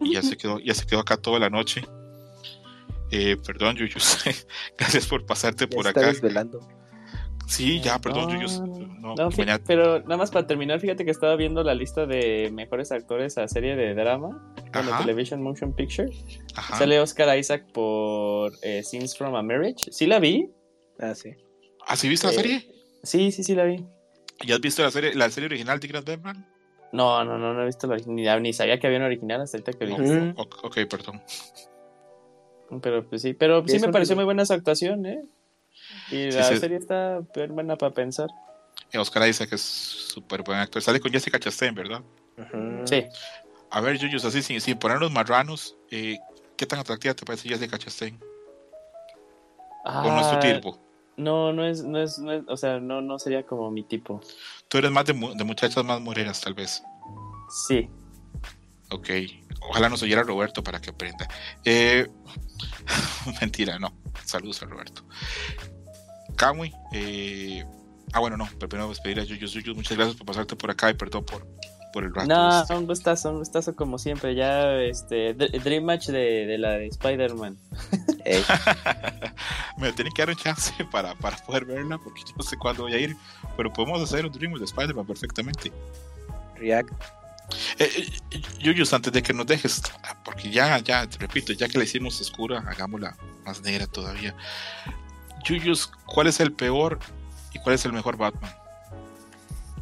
y 0.00 0.14
ya 0.14 0.22
se 0.22 0.36
quedó, 0.36 0.58
ya 0.60 0.74
se 0.74 0.86
quedó 0.86 1.00
acá 1.00 1.16
toda 1.16 1.38
la 1.38 1.50
noche. 1.50 1.82
Eh, 3.10 3.36
perdón, 3.46 3.76
Yuyus. 3.76 4.24
Gracias 4.78 5.06
por 5.06 5.24
pasarte 5.24 5.66
por 5.66 5.86
acá. 5.86 6.06
Desvelando. 6.06 6.60
Sí, 7.46 7.80
ya, 7.80 7.98
perdón, 7.98 8.30
Yuyus. 8.30 8.60
No, 8.60 9.30
pero 9.66 10.00
nada 10.00 10.18
más 10.18 10.30
para 10.30 10.46
terminar, 10.46 10.80
fíjate 10.80 11.06
que 11.06 11.10
estaba 11.10 11.34
viendo 11.36 11.62
la 11.62 11.74
lista 11.74 12.04
de 12.04 12.50
mejores 12.52 12.92
actores 12.92 13.38
a 13.38 13.48
serie 13.48 13.74
de 13.74 13.94
drama 13.94 14.54
la 14.74 14.98
Television 14.98 15.42
Motion 15.42 15.72
Picture. 15.72 16.10
Sale 16.76 17.00
Oscar 17.00 17.38
Isaac 17.38 17.64
por 17.72 18.52
eh, 18.62 18.82
Scenes 18.82 19.16
from 19.16 19.34
a 19.34 19.42
Marriage. 19.42 19.90
¿Sí 19.90 20.06
la 20.06 20.18
vi? 20.18 20.50
Ah, 20.98 21.14
sí. 21.14 21.30
¿Ah, 21.86 21.96
sí 21.96 22.08
viste 22.08 22.26
la 22.26 22.32
eh, 22.34 22.36
serie? 22.36 22.77
Sí, 23.02 23.32
sí, 23.32 23.42
sí 23.42 23.54
la 23.54 23.64
vi. 23.64 23.84
¿Y 24.42 24.52
has 24.52 24.60
visto 24.60 24.82
la 24.82 24.90
serie, 24.90 25.14
la 25.14 25.30
serie 25.30 25.46
original 25.46 25.80
de 25.80 25.88
Grant 25.88 26.08
Batman? 26.08 26.46
No, 26.92 27.24
no, 27.24 27.38
no, 27.38 27.52
no 27.52 27.62
he 27.62 27.66
visto 27.66 27.86
la 27.86 27.94
original, 27.94 28.42
ni, 28.42 28.52
sabía 28.52 28.78
que 28.78 28.86
había 28.86 28.98
una 28.98 29.06
original 29.06 29.40
hasta 29.40 29.58
ahorita 29.58 29.72
que 29.72 29.86
vi. 29.86 29.92
ok, 30.36 30.78
perdón. 30.88 31.22
Pero 32.82 33.06
pues 33.08 33.22
sí, 33.22 33.34
pero 33.34 33.66
sí 33.66 33.78
me 33.78 33.88
pareció 33.88 34.14
muy 34.14 34.24
buena 34.24 34.44
su 34.44 34.52
actuación, 34.52 35.06
¿eh? 35.06 35.22
Y 36.10 36.30
la 36.30 36.44
serie 36.44 36.76
está 36.76 37.20
buena 37.48 37.76
para 37.76 37.92
pensar. 37.92 38.28
Y 38.92 38.96
Oscar 38.98 39.24
dice 39.24 39.46
que 39.46 39.56
es 39.56 39.62
súper 39.62 40.42
buen 40.42 40.58
actor. 40.58 40.80
Sale 40.80 41.00
con 41.00 41.10
Jessica 41.10 41.38
Chastain, 41.38 41.74
¿verdad? 41.74 42.02
Sí. 42.84 43.04
A 43.70 43.80
ver, 43.80 43.98
Yuyos, 43.98 44.24
así 44.24 44.42
sin, 44.42 44.60
sin 44.60 44.78
ponernos 44.78 45.10
marranos, 45.10 45.76
eh, 45.90 46.18
¿qué 46.56 46.66
tan 46.66 46.78
atractiva 46.78 47.14
te 47.14 47.24
parece 47.24 47.48
Jessica 47.48 47.78
Chastain? 47.78 48.18
Ah, 49.84 50.04
¿O 50.06 50.10
no 50.10 50.20
es 50.20 50.30
tu 50.30 50.38
tipo? 50.38 50.87
No, 51.18 51.52
no 51.52 51.66
es, 51.66 51.82
no 51.82 52.00
es, 52.00 52.20
o 52.46 52.56
sea, 52.56 52.78
no, 52.78 53.02
no 53.02 53.18
sería 53.18 53.44
como 53.44 53.70
mi 53.70 53.82
tipo. 53.82 54.20
Tú 54.68 54.78
eres 54.78 54.92
más 54.92 55.04
de, 55.04 55.12
de 55.12 55.44
muchachas 55.44 55.84
más 55.84 56.00
morenas, 56.00 56.40
tal 56.40 56.54
vez. 56.54 56.82
Sí. 57.66 57.88
Ok. 58.90 59.10
Ojalá 59.68 59.88
nos 59.88 60.02
oyera 60.02 60.22
Roberto 60.22 60.62
para 60.62 60.80
que 60.80 60.90
aprenda. 60.90 61.28
Eh, 61.64 62.06
mentira, 63.40 63.78
no. 63.78 63.92
Saludos 64.24 64.62
a 64.62 64.66
Roberto. 64.66 65.04
Kamui. 66.36 66.72
Eh, 66.92 67.64
ah, 68.12 68.20
bueno, 68.20 68.36
no. 68.36 68.48
Pero 68.58 68.68
primero 68.68 68.88
despedir 68.88 69.18
a 69.18 69.24
Yuyus. 69.24 69.52
Yuyus, 69.52 69.76
muchas 69.76 69.96
gracias 69.96 70.16
por 70.16 70.26
pasarte 70.26 70.54
por 70.54 70.70
acá 70.70 70.88
y 70.90 70.94
perdón 70.94 71.24
por, 71.24 71.46
por 71.92 72.04
el 72.04 72.14
rato. 72.14 72.28
No, 72.28 72.62
este. 72.62 72.74
un 72.74 72.86
gustazo, 72.86 73.30
un 73.30 73.38
gustazo 73.38 73.74
como 73.74 73.98
siempre. 73.98 74.34
Ya, 74.34 74.74
este, 74.80 75.34
Dream 75.34 75.84
Match 75.84 76.06
de, 76.08 76.46
de 76.46 76.58
la 76.58 76.70
de 76.72 76.86
Spider-Man. 76.86 77.56
Me 79.78 79.92
tienen 79.92 80.12
que 80.12 80.22
dar 80.22 80.30
un 80.30 80.36
chance 80.36 80.72
para, 80.90 81.14
para 81.14 81.36
poder 81.38 81.64
verla 81.64 81.98
porque 81.98 82.22
yo 82.26 82.32
no 82.36 82.42
sé 82.42 82.56
cuándo 82.56 82.82
voy 82.84 82.94
a 82.94 82.98
ir. 82.98 83.16
Pero 83.56 83.72
podemos 83.72 84.02
hacer 84.02 84.26
un 84.26 84.32
Dream 84.32 84.54
de 84.54 84.64
Spider-Man 84.64 85.06
perfectamente. 85.06 85.72
React. 86.56 86.92
Eh, 87.78 88.10
eh 88.30 88.84
antes 88.92 89.12
de 89.12 89.22
que 89.22 89.32
nos 89.32 89.46
dejes, 89.46 89.82
porque 90.24 90.50
ya, 90.50 90.78
ya, 90.78 91.06
te 91.06 91.18
repito, 91.18 91.52
ya 91.52 91.68
que 91.68 91.78
la 91.78 91.84
hicimos 91.84 92.20
oscura, 92.20 92.58
hagámosla 92.66 93.16
más 93.44 93.62
negra 93.62 93.86
todavía. 93.86 94.34
Yuyus, 95.44 95.90
¿cuál 96.06 96.26
es 96.26 96.40
el 96.40 96.52
peor 96.52 96.98
y 97.52 97.58
cuál 97.60 97.74
es 97.74 97.84
el 97.84 97.92
mejor 97.92 98.16
Batman? 98.16 98.52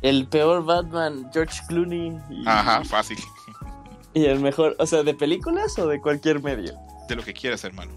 El 0.07 0.28
peor 0.28 0.65
Batman, 0.65 1.28
George 1.33 1.61
Clooney. 1.66 2.16
Ajá, 2.47 2.85
fácil. 2.85 3.19
Y 4.15 4.27
el 4.27 4.39
mejor, 4.39 4.77
o 4.78 4.87
sea, 4.87 5.03
¿de 5.03 5.12
películas 5.15 5.77
o 5.81 5.89
de 5.89 6.01
cualquier 6.01 6.41
medio? 6.41 6.74
De 7.09 7.16
lo 7.16 7.24
que 7.24 7.35
quieras, 7.35 7.65
hermano. 7.65 7.91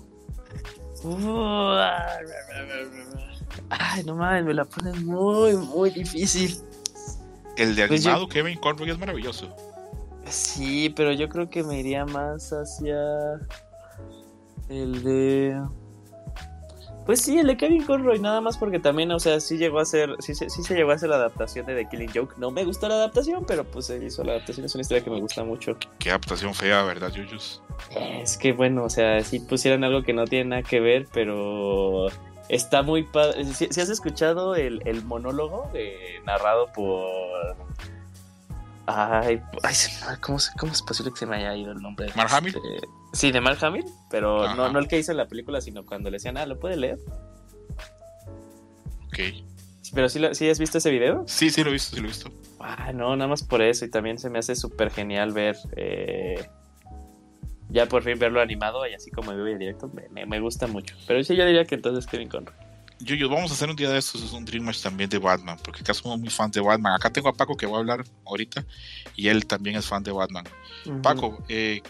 Ay, 3.70 4.04
no 4.06 4.16
mames, 4.16 4.44
me 4.44 4.56
la 4.56 4.66
pones 4.66 5.04
muy, 5.04 5.56
muy 5.56 5.92
difícil. 5.92 6.58
El 7.56 7.76
de 7.76 7.88
pues 7.88 8.04
animado 8.04 8.28
Kevin 8.28 8.58
Conroy 8.58 8.90
es 8.90 8.98
maravilloso. 8.98 9.56
Sí, 10.26 10.90
pero 10.90 11.14
yo 11.14 11.30
creo 11.30 11.48
que 11.52 11.64
me 11.64 11.80
iría 11.80 12.06
más 12.08 12.50
hacia 12.50 12.98
el 14.68 15.04
de 15.04 15.62
pues 17.10 17.24
sí, 17.24 17.40
el 17.40 17.48
de 17.48 17.58
Kevin 17.58 17.84
Conroy, 17.86 18.20
nada 18.20 18.40
más 18.40 18.60
porque 18.60 18.78
también, 18.78 19.10
o 19.10 19.20
sea, 19.20 19.40
sí 19.40 19.58
llegó 19.58 19.80
a 19.80 19.86
ser, 19.86 20.16
sí, 20.20 20.36
sí, 20.36 20.48
se 20.48 20.76
llegó 20.76 20.92
a 20.92 20.94
hacer 20.94 21.10
la 21.10 21.16
adaptación 21.16 21.66
de 21.66 21.74
The 21.74 21.90
Killing 21.90 22.12
Joke. 22.14 22.36
No 22.38 22.52
me 22.52 22.64
gustó 22.64 22.88
la 22.88 22.94
adaptación, 22.94 23.46
pero 23.48 23.64
pues 23.64 23.88
se 23.88 23.98
hizo 23.98 24.24
la 24.24 24.34
adaptación, 24.34 24.68
es 24.68 24.76
una 24.76 24.84
historia 24.84 25.04
que 25.04 25.10
me 25.10 25.20
gusta 25.20 25.44
mucho. 25.44 25.76
Qué 25.98 26.12
adaptación 26.12 26.54
fea, 26.54 26.84
¿verdad, 26.84 27.12
Yuyus? 27.12 27.64
Es 28.22 28.38
que 28.38 28.54
bueno, 28.54 28.84
o 28.84 28.92
sea, 28.92 29.24
sí 29.24 29.40
pusieron 29.40 29.84
algo 29.84 30.04
que 30.04 30.14
no 30.14 30.26
tiene 30.26 30.52
nada 30.52 30.62
que 30.62 30.80
ver, 30.82 31.08
pero 31.12 32.10
está 32.48 32.84
muy 32.84 33.02
padre. 33.02 33.44
Si, 33.44 33.66
has 33.66 33.90
escuchado 33.90 34.54
el, 34.56 34.84
el 34.86 35.04
monólogo 35.04 35.72
narrado 36.28 36.72
por 36.74 37.58
Ay, 38.90 39.42
¿cómo, 40.22 40.40
¿cómo, 40.58 40.72
es 40.72 40.82
posible 40.82 41.12
que 41.12 41.20
se 41.20 41.26
me 41.26 41.38
haya 41.38 41.56
ido 41.56 41.72
el 41.72 41.80
nombre? 41.80 42.12
¿Mark 42.16 42.30
Hamill? 42.32 42.56
Este, 42.56 42.88
sí, 43.14 43.32
de 43.32 43.40
Mark 43.40 43.64
Hamill, 43.64 43.86
pero 44.10 44.56
no, 44.56 44.72
no 44.72 44.80
el 44.80 44.88
que 44.88 44.98
hizo 44.98 45.14
la 45.14 45.28
película, 45.28 45.62
sino 45.62 45.86
cuando 45.86 46.10
le 46.10 46.16
decían, 46.16 46.38
ah, 46.38 46.46
¿lo 46.46 46.60
puede 46.60 46.78
leer? 46.78 47.00
Ok. 49.08 49.20
¿Pero 49.94 50.10
sí, 50.10 50.22
sí 50.34 50.50
has 50.50 50.60
visto 50.60 50.78
ese 50.78 50.92
video? 50.92 51.24
Sí, 51.28 51.50
sí 51.50 51.64
lo 51.64 51.70
he 51.70 51.74
visto, 51.74 51.96
sí 51.96 52.02
lo 52.02 52.08
he 52.08 52.12
visto. 52.12 52.32
Ah, 52.60 52.92
no, 52.94 53.16
nada 53.16 53.28
más 53.28 53.44
por 53.44 53.62
eso, 53.62 53.86
y 53.86 53.90
también 53.90 54.18
se 54.18 54.30
me 54.30 54.40
hace 54.40 54.56
súper 54.56 54.92
genial 54.92 55.34
ver... 55.34 55.56
Eh, 55.76 56.48
ya 57.72 57.86
por 57.86 58.02
fin 58.04 58.18
verlo 58.18 58.42
animado 58.42 58.88
y 58.88 58.94
así 58.94 59.12
como 59.12 59.32
vivo 59.32 59.48
y 59.48 59.58
directo, 59.58 59.90
me, 59.90 60.26
me, 60.26 60.40
gusta 60.40 60.66
mucho. 60.66 60.96
Pero 61.08 61.24
sí, 61.24 61.36
yo 61.36 61.46
diría 61.46 61.66
que 61.66 61.76
entonces 61.76 62.08
Kevin 62.08 62.28
Conroy. 62.28 62.56
Yuyo, 63.00 63.30
vamos 63.30 63.50
a 63.52 63.54
hacer 63.54 63.70
un 63.70 63.76
día 63.76 63.90
de 63.90 63.98
estos, 63.98 64.22
es 64.22 64.34
un 64.34 64.44
Dream 64.44 64.66
Match 64.66 64.82
también 64.82 65.10
de 65.10 65.18
Batman, 65.18 65.58
porque 65.64 65.82
acá 65.82 65.94
somos 65.94 66.20
muy 66.20 66.30
fans 66.30 66.52
de 66.52 66.62
Batman. 66.62 66.94
Acá 66.94 67.10
tengo 67.10 67.30
a 67.30 67.34
Paco 67.34 67.56
que 67.56 67.66
va 67.66 67.78
a 67.78 67.80
hablar 67.80 68.04
ahorita 68.26 68.66
y 69.16 69.30
él 69.30 69.46
también 69.46 69.78
es 69.78 69.88
fan 69.88 70.04
de 70.04 70.12
Batman. 70.12 70.44
Paco, 71.02 71.44
eh, 71.48 71.82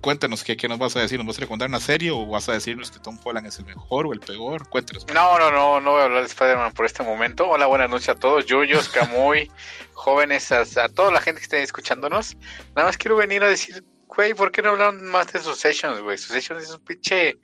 cuéntanos 0.00 0.42
¿qué, 0.42 0.56
¿qué, 0.56 0.68
nos 0.68 0.78
vas 0.78 0.96
a 0.96 1.00
decir. 1.00 1.18
¿Nos 1.18 1.26
vas 1.26 1.38
a 1.38 1.40
recomendar 1.42 1.68
una 1.68 1.80
serie 1.80 2.10
o 2.10 2.26
vas 2.26 2.48
a 2.48 2.52
decirnos 2.52 2.90
que 2.90 2.98
Tom 2.98 3.18
Holland 3.22 3.46
es 3.46 3.58
el 3.58 3.66
mejor 3.66 4.06
o 4.06 4.12
el 4.12 4.20
peor? 4.20 4.68
Cuéntanos. 4.68 5.06
No, 5.14 5.38
no, 5.38 5.50
no, 5.50 5.80
no 5.80 5.92
voy 5.92 6.00
a 6.00 6.04
hablar 6.04 6.22
de 6.22 6.28
Spider-Man 6.28 6.72
por 6.72 6.86
este 6.86 7.02
momento. 7.02 7.48
Hola, 7.48 7.66
buenas 7.66 7.88
noches 7.88 8.08
a 8.08 8.14
todos, 8.14 8.46
Yuyos, 8.46 8.88
Camuy, 8.88 9.50
jóvenes, 9.92 10.50
a, 10.50 10.88
toda 10.88 11.12
la 11.12 11.20
gente 11.20 11.40
que 11.40 11.44
esté 11.44 11.62
escuchándonos. 11.62 12.36
Nada 12.74 12.88
más 12.88 12.96
quiero 12.96 13.16
venir 13.16 13.44
a 13.44 13.48
decir, 13.48 13.84
güey, 14.06 14.34
¿por 14.34 14.50
qué 14.50 14.62
no 14.62 14.70
hablan 14.70 15.04
más 15.04 15.32
de 15.32 15.40
Succession, 15.40 16.02
güey? 16.02 16.18
Succession 16.18 16.58
es 16.58 16.70
un 16.70 16.80
pinche 16.80 17.38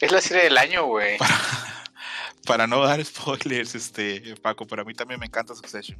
es 0.00 0.12
la 0.12 0.20
serie 0.20 0.44
del 0.44 0.58
año, 0.58 0.86
güey. 0.86 1.18
Para, 2.46 2.66
no 2.66 2.80
dar 2.84 3.04
spoilers, 3.04 3.74
este, 3.74 4.36
Paco, 4.40 4.66
pero 4.66 4.82
a 4.82 4.84
mí 4.84 4.94
también 4.94 5.18
me 5.18 5.26
encanta 5.26 5.54
Succession. 5.54 5.98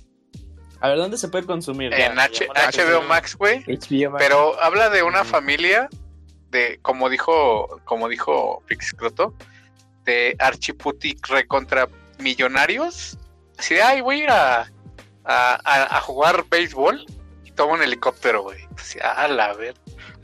A 0.81 0.89
ver, 0.89 0.99
¿dónde 0.99 1.19
se 1.19 1.29
puede 1.29 1.47
consumir? 1.47 1.93
En 1.95 2.17
HBO 2.17 3.03
Max, 3.09 3.35
güey. 3.35 3.65
Pero 4.19 4.63
habla 4.63 4.91
de 4.91 5.03
una 5.03 5.25
familia 5.25 5.89
de, 6.51 6.79
como 6.83 7.09
dijo, 7.09 7.81
como 7.85 8.09
dijo 8.09 8.63
Pixcroto, 8.67 9.35
de 10.05 10.37
archiputi 10.39 11.17
recontra 11.29 11.89
millonarios. 12.19 13.19
Así 13.59 13.75
de, 13.75 13.83
ay, 13.83 14.01
voy 14.03 14.21
a 14.21 14.25
ir 14.25 14.31
a, 14.31 14.71
a, 15.25 16.01
jugar 16.03 16.45
béisbol 16.49 17.05
y 17.45 17.51
tomo 17.53 17.73
un 17.73 17.83
helicóptero, 17.83 18.43
güey. 18.43 18.61
Así, 18.77 18.99
a 19.03 19.27
la 19.29 19.55
ver. 19.55 19.75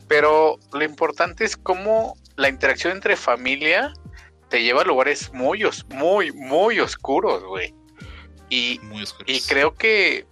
Pero 0.07 0.59
lo 0.73 0.85
importante 0.85 1.45
es 1.45 1.57
cómo 1.57 2.17
la 2.37 2.49
interacción 2.49 2.93
entre 2.93 3.17
familia 3.17 3.93
te 4.49 4.63
lleva 4.63 4.83
a 4.83 4.85
lugares 4.85 5.33
muy, 5.33 5.65
muy, 5.89 6.33
muy 6.33 6.81
oscuros, 6.81 7.43
güey. 7.45 7.75
Y, 8.51 8.81
y 9.27 9.41
creo 9.43 9.75
que, 9.75 10.27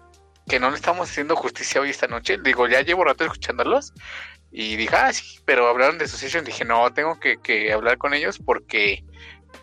que 0.46 0.60
no 0.60 0.70
le 0.70 0.76
estamos 0.76 1.08
haciendo 1.10 1.36
justicia 1.36 1.80
hoy 1.80 1.90
esta 1.90 2.06
noche. 2.06 2.38
Digo, 2.42 2.68
ya 2.68 2.82
llevo 2.82 3.04
rato 3.04 3.24
escuchándolos, 3.24 3.92
Y 4.50 4.76
dije, 4.76 4.94
ah, 4.96 5.12
sí, 5.12 5.38
pero 5.46 5.68
hablaron 5.68 5.98
de 5.98 6.08
Succession. 6.08 6.44
Dije, 6.44 6.64
no, 6.64 6.92
tengo 6.92 7.18
que, 7.20 7.38
que 7.38 7.72
hablar 7.72 7.98
con 7.98 8.12
ellos 8.14 8.38
porque 8.38 9.04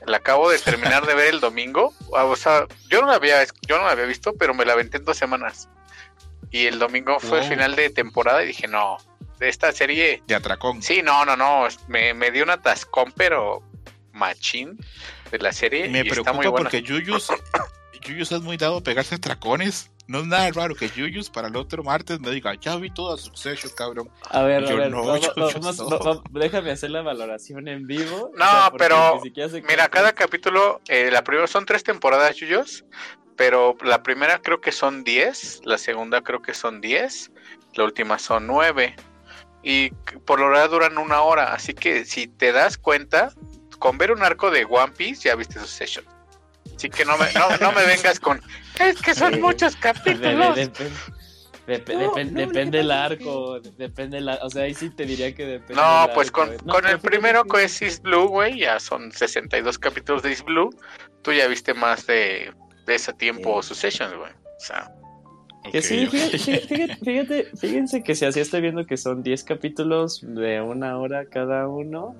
la 0.05 0.17
acabo 0.17 0.49
de 0.49 0.59
terminar 0.59 1.05
de 1.05 1.13
ver 1.13 1.27
el 1.33 1.39
domingo. 1.39 1.93
Ah, 2.15 2.25
o 2.25 2.35
sea, 2.35 2.65
yo 2.89 3.01
no 3.01 3.07
la 3.07 3.15
había, 3.15 3.43
yo 3.67 3.77
no 3.77 3.85
la 3.85 3.91
había 3.91 4.05
visto, 4.05 4.33
pero 4.37 4.53
me 4.53 4.65
la 4.65 4.73
aventé 4.73 4.97
en 4.97 5.05
dos 5.05 5.17
semanas. 5.17 5.69
Y 6.51 6.65
el 6.67 6.79
domingo 6.79 7.19
fue 7.19 7.39
el 7.39 7.45
Oh. 7.45 7.49
final 7.49 7.75
de 7.75 7.89
temporada 7.89 8.43
y 8.43 8.47
dije, 8.47 8.67
no, 8.67 8.97
esta 9.39 9.71
serie. 9.71 10.23
De 10.27 10.35
atracón. 10.35 10.81
Sí, 10.81 11.01
no, 11.03 11.25
no, 11.25 11.35
no. 11.35 11.67
Me, 11.87 12.13
me 12.13 12.31
dio 12.31 12.43
una 12.43 12.61
tascón, 12.61 13.13
pero 13.15 13.61
machín 14.13 14.77
de 15.31 15.39
la 15.39 15.51
serie. 15.51 15.89
Me 15.89 15.99
y 15.99 16.07
está 16.09 16.33
muy 16.33 16.39
preocupa 16.41 16.49
buena. 16.49 16.63
porque 16.69 16.81
Yuyus, 16.81 17.27
Yuyus 18.01 18.31
es 18.31 18.41
muy 18.41 18.57
dado 18.57 18.77
a 18.77 18.81
pegarse 18.81 19.15
a 19.15 19.17
tracones. 19.17 19.91
No 20.07 20.19
es 20.19 20.25
nada 20.27 20.49
raro 20.51 20.73
que 20.73 20.87
Yuyus 20.89 21.29
para 21.29 21.49
el 21.49 21.57
otro 21.57 21.83
martes 21.83 22.21
me 22.21 22.31
diga, 22.31 22.53
ya 22.55 22.77
vi 22.77 22.89
toda 22.89 23.17
Succession, 23.17 23.73
cabrón. 23.75 24.09
A 24.29 24.41
ver, 24.43 24.63
Yo 24.63 24.69
a 24.69 24.79
ver, 24.79 24.89
no, 24.89 25.03
vamos- 25.05 25.21
yo- 25.21 25.33
vamos- 25.35 25.77
no. 25.79 25.89
va- 25.99 26.13
va- 26.15 26.23
déjame 26.31 26.71
hacer 26.71 26.91
la 26.91 27.01
valoración 27.01 27.67
en 27.67 27.85
vivo. 27.87 28.31
No, 28.37 28.45
o 28.45 28.47
sea, 28.47 28.71
pero 28.77 29.21
Mira, 29.67 29.89
cada 29.89 30.13
capítulo, 30.13 30.79
eh, 30.87 31.09
la 31.11 31.25
primera 31.25 31.45
son 31.47 31.65
tres 31.65 31.83
temporadas, 31.83 32.37
Yuyos, 32.37 32.85
pero 33.35 33.75
la 33.83 34.01
primera 34.01 34.41
creo 34.41 34.61
que 34.61 34.71
son 34.71 35.03
10, 35.03 35.59
la 35.65 35.77
segunda 35.77 36.21
creo 36.21 36.41
que 36.41 36.53
son 36.53 36.79
10, 36.79 37.31
la 37.75 37.83
última 37.83 38.17
son 38.17 38.47
9, 38.47 38.95
y 39.63 39.89
por 40.25 40.39
lo 40.39 40.47
general 40.47 40.69
duran 40.69 40.97
una 40.97 41.21
hora, 41.21 41.53
así 41.53 41.73
que 41.73 42.05
si 42.05 42.27
te 42.27 42.51
das 42.51 42.77
cuenta, 42.77 43.31
con 43.79 43.97
ver 43.97 44.11
un 44.11 44.23
arco 44.23 44.49
de 44.51 44.65
One 44.65 44.93
Piece 44.97 45.23
ya 45.29 45.35
viste 45.35 45.59
Succession. 45.59 46.05
Así 46.75 46.89
que 46.89 47.05
no 47.05 47.17
me, 47.17 47.31
no, 47.33 47.57
no 47.57 47.71
me 47.71 47.85
vengas 47.85 48.19
con, 48.19 48.41
es 48.79 49.01
que 49.01 49.13
son 49.15 49.33
Sí. 49.33 49.39
muchos 49.39 49.75
capítulos. 49.75 50.55
de- 50.55 50.71
dep- 51.67 51.93
No, 51.97 52.13
depende 52.15 52.79
el 52.79 52.87
que- 52.87 52.93
arco, 52.93 53.59
depende 53.59 54.21
la, 54.21 54.35
o 54.41 54.49
sea, 54.49 54.63
ahí 54.63 54.73
sí 54.73 54.89
te 54.89 55.05
diría 55.05 55.33
que 55.35 55.45
depende. 55.45 55.75
No, 55.81 56.07
pues 56.13 56.27
arco, 56.29 56.41
con, 56.45 56.53
eh. 56.53 56.57
No, 56.63 56.73
con 56.75 56.85
el 56.87 56.99
primero 56.99 57.43
que- 57.43 57.63
es 57.65 57.81
East 57.81 58.03
Blue, 58.03 58.27
güey, 58.27 58.59
ya 58.59 58.79
son 58.79 59.11
62 59.11 59.77
capítulos 59.77 60.23
de 60.23 60.29
East 60.29 60.45
Blue. 60.45 60.69
Tú 61.23 61.33
ya 61.33 61.45
viste 61.47 61.73
más 61.73 62.05
de, 62.07 62.53
de 62.85 62.95
ese 62.95 63.11
tiempo 63.13 63.61
Succession, 63.61 64.17
güey. 64.17 64.31
O 64.31 64.59
sea, 64.59 64.89
Que 65.71 65.81
sí, 65.81 66.07
fíjate, 67.03 67.47
fíjense 67.59 68.03
que 68.03 68.15
si 68.15 68.25
así 68.25 68.39
estoy 68.39 68.61
viendo 68.61 68.85
que 68.85 68.97
son 68.97 69.23
10 69.23 69.43
capítulos 69.43 70.21
de 70.21 70.61
una 70.61 70.97
hora 70.97 71.25
cada 71.25 71.67
uno, 71.67 72.15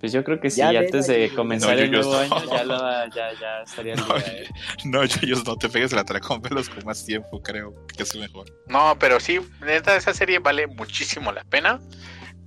pues 0.00 0.12
yo 0.12 0.22
creo 0.24 0.40
que 0.40 0.50
sí, 0.50 0.58
Ya 0.58 0.68
ven 0.72 0.84
antes 0.84 1.06
de 1.06 1.30
comenzar 1.34 1.76
No, 1.76 1.82
el 1.82 1.90
yo- 1.90 2.02
yo- 2.02 2.08
nuevo 2.08 2.16
año 2.36 2.50
ya, 2.50 2.64
lo, 2.64 2.76
ya, 3.14 3.32
ya 3.40 3.62
estaría 3.62 3.94
No, 3.96 4.04
día, 4.06 4.16
eh. 4.26 4.46
no, 4.84 5.04
Yuyus, 5.04 5.46
no 5.46 5.56
te 5.56 5.68
pegues 5.68 5.92
el 5.92 5.98
atracón, 5.98 6.40
velos 6.42 6.68
con 6.68 6.84
más 6.84 7.04
tiempo, 7.04 7.40
creo 7.42 7.74
que 7.96 8.02
es 8.02 8.14
mejor. 8.16 8.46
no, 8.68 8.96
pero 8.98 9.18
sí, 9.20 9.40
neta, 9.64 9.96
esa 9.96 10.12
serie 10.14 10.38
vale 10.38 10.66
muchísimo 10.66 11.32
la 11.32 11.44
pena. 11.44 11.80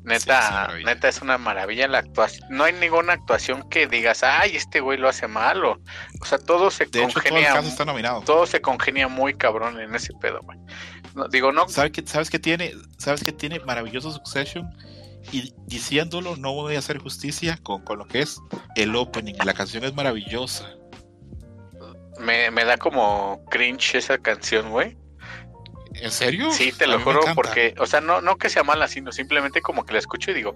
Sí, 0.06 0.14
es 0.14 0.26
Neta, 0.26 0.69
neta 0.86 1.08
es 1.10 1.22
una 1.22 1.38
maravilla 1.38 1.88
la 1.88 2.00
actuación. 2.00 2.48
No 2.50 2.64
hay 2.64 2.74
ninguna 2.74 3.14
actuación 3.14 3.68
que 3.69 3.88
digas, 3.88 4.24
ay, 4.24 4.56
este 4.56 4.80
güey 4.80 4.98
lo 4.98 5.10
hace 5.10 5.28
mal. 5.28 5.64
O, 5.66 5.80
sea, 6.24 6.38
todo 6.38 6.72
se 6.72 6.86
De 6.86 7.03
hecho, 7.03 7.19
todo 7.19 7.30
congenia. 7.30 7.60
está 7.60 7.86
nominado. 7.86 8.22
todo 8.22 8.45
se 8.45 8.61
congenia 8.61 9.08
muy 9.08 9.34
cabrón 9.36 9.80
en 9.80 9.94
ese 9.94 10.14
pedo, 10.19 10.40
güey. 10.44 10.58
No, 11.16 11.28
digo, 11.28 11.52
no, 11.52 11.68
¿Sabes 11.68 11.92
qué, 11.92 12.03
¿Sabes 12.06 12.30
qué 12.30 12.40
tiene? 12.40 12.74
¿Sabes 12.98 13.24
qué 13.24 13.32
tiene 13.32 13.60
maravilloso 13.60 14.11
Succession? 14.11 14.69
Y 15.32 15.53
diciéndolo, 15.68 16.38
no 16.38 16.53
voy 16.53 16.76
a 16.76 16.80
hacer 16.80 16.98
justicia 16.98 17.60
con, 17.61 17.84
con 17.84 18.00
lo 18.00 18.08
que 18.08 18.22
es 18.22 18.40
el 18.76 18.95
opening. 18.95 19.36
La 19.44 19.53
canción 19.53 19.84
es 19.84 19.94
maravillosa. 19.94 20.66
me, 22.19 22.50
me 22.52 22.64
da 22.64 22.78
como 22.78 23.44
cringe 23.50 23.95
esa 23.95 24.18
canción, 24.18 24.72
güey. 24.72 24.98
¿En 26.02 26.11
serio? 26.11 26.52
Sí, 26.52 26.72
te 26.72 26.88
lo 26.88 27.00
juro, 27.00 27.22
porque, 27.36 27.76
o 27.78 27.86
sea, 27.86 28.02
no, 28.02 28.22
no 28.22 28.38
que 28.38 28.50
sea 28.50 28.64
mala, 28.64 28.88
sino 28.88 29.11
simplemente 29.11 29.61
como 29.61 29.86
que 29.86 29.94
la 29.94 30.00
escucho 30.00 30.32
y 30.32 30.34
digo, 30.34 30.56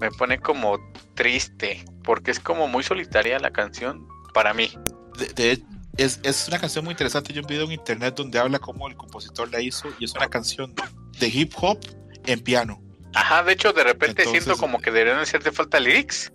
me 0.00 0.10
pone 0.10 0.38
como 0.38 0.78
triste, 1.14 1.84
porque 2.04 2.30
es 2.30 2.40
como 2.40 2.68
muy 2.68 2.82
solitaria 2.82 3.38
la 3.38 3.50
canción 3.50 4.06
para 4.34 4.54
mí. 4.54 4.72
De- 5.18 5.28
de- 5.56 5.62
es, 5.98 6.20
es 6.22 6.48
una 6.48 6.58
canción 6.58 6.84
muy 6.86 6.92
interesante. 6.92 7.32
Yo 7.34 7.42
vi 7.42 7.44
un 7.44 7.48
video 7.48 7.64
en 7.66 7.72
internet 7.72 8.14
donde 8.16 8.38
habla 8.38 8.58
cómo 8.58 8.88
el 8.88 8.96
compositor 8.96 9.50
la 9.52 9.60
hizo 9.60 9.88
y 9.98 10.06
es 10.06 10.14
una 10.14 10.28
canción 10.28 10.74
de 11.18 11.28
hip 11.28 11.52
hop 11.60 11.78
en 12.24 12.40
piano. 12.40 12.80
Ajá, 13.14 13.42
de 13.42 13.52
hecho, 13.52 13.74
de 13.74 13.84
repente 13.84 14.22
Entonces- 14.22 14.44
siento 14.44 14.58
como 14.58 14.80
que 14.80 14.90
deberían 14.90 15.18
hacerte 15.18 15.52
falta 15.52 15.78
lyrics 15.80 16.32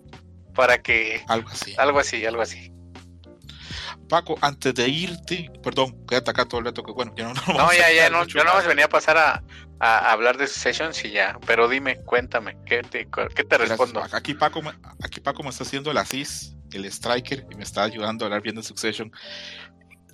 para 0.53 0.77
que 0.80 1.24
Algo 1.27 1.49
así. 1.49 1.74
algo 1.80 1.99
así, 1.99 2.24
algo 2.25 2.41
así. 2.43 2.72
Paco, 4.07 4.37
antes 4.41 4.73
de 4.73 4.87
irte, 4.87 5.49
perdón, 5.63 6.05
quédate 6.07 6.31
acá 6.31 6.45
todo 6.45 6.59
el 6.59 6.65
rato 6.65 6.83
que 6.83 6.91
bueno, 6.91 7.13
que 7.13 7.23
no, 7.23 7.33
no, 7.33 7.41
No, 7.53 7.73
ya, 7.73 7.91
ya, 7.91 8.09
no, 8.09 8.25
yo 8.25 8.43
nada 8.43 8.57
más. 8.57 8.67
venía 8.67 8.85
a 8.85 8.89
pasar 8.89 9.17
a, 9.17 9.43
a 9.79 10.11
hablar 10.11 10.37
de 10.37 10.47
Sessions 10.47 11.03
y 11.05 11.11
ya, 11.11 11.37
pero 11.45 11.67
dime, 11.67 11.97
cuéntame, 12.05 12.57
¿qué 12.65 12.81
te, 12.83 13.07
qué 13.35 13.43
te 13.43 13.57
respondo? 13.57 14.03
Aquí 14.13 14.33
Paco, 14.33 14.61
me- 14.61 14.71
aquí 15.03 15.19
Paco 15.19 15.43
me 15.43 15.49
está 15.49 15.63
haciendo 15.63 15.91
el 15.91 15.97
asís, 15.97 16.55
el 16.71 16.85
striker, 16.85 17.45
y 17.51 17.55
me 17.55 17.63
está 17.63 17.83
ayudando 17.83 18.23
a 18.23 18.27
hablar 18.27 18.41
bien 18.41 18.55
de 18.55 18.63
Succession. 18.63 19.11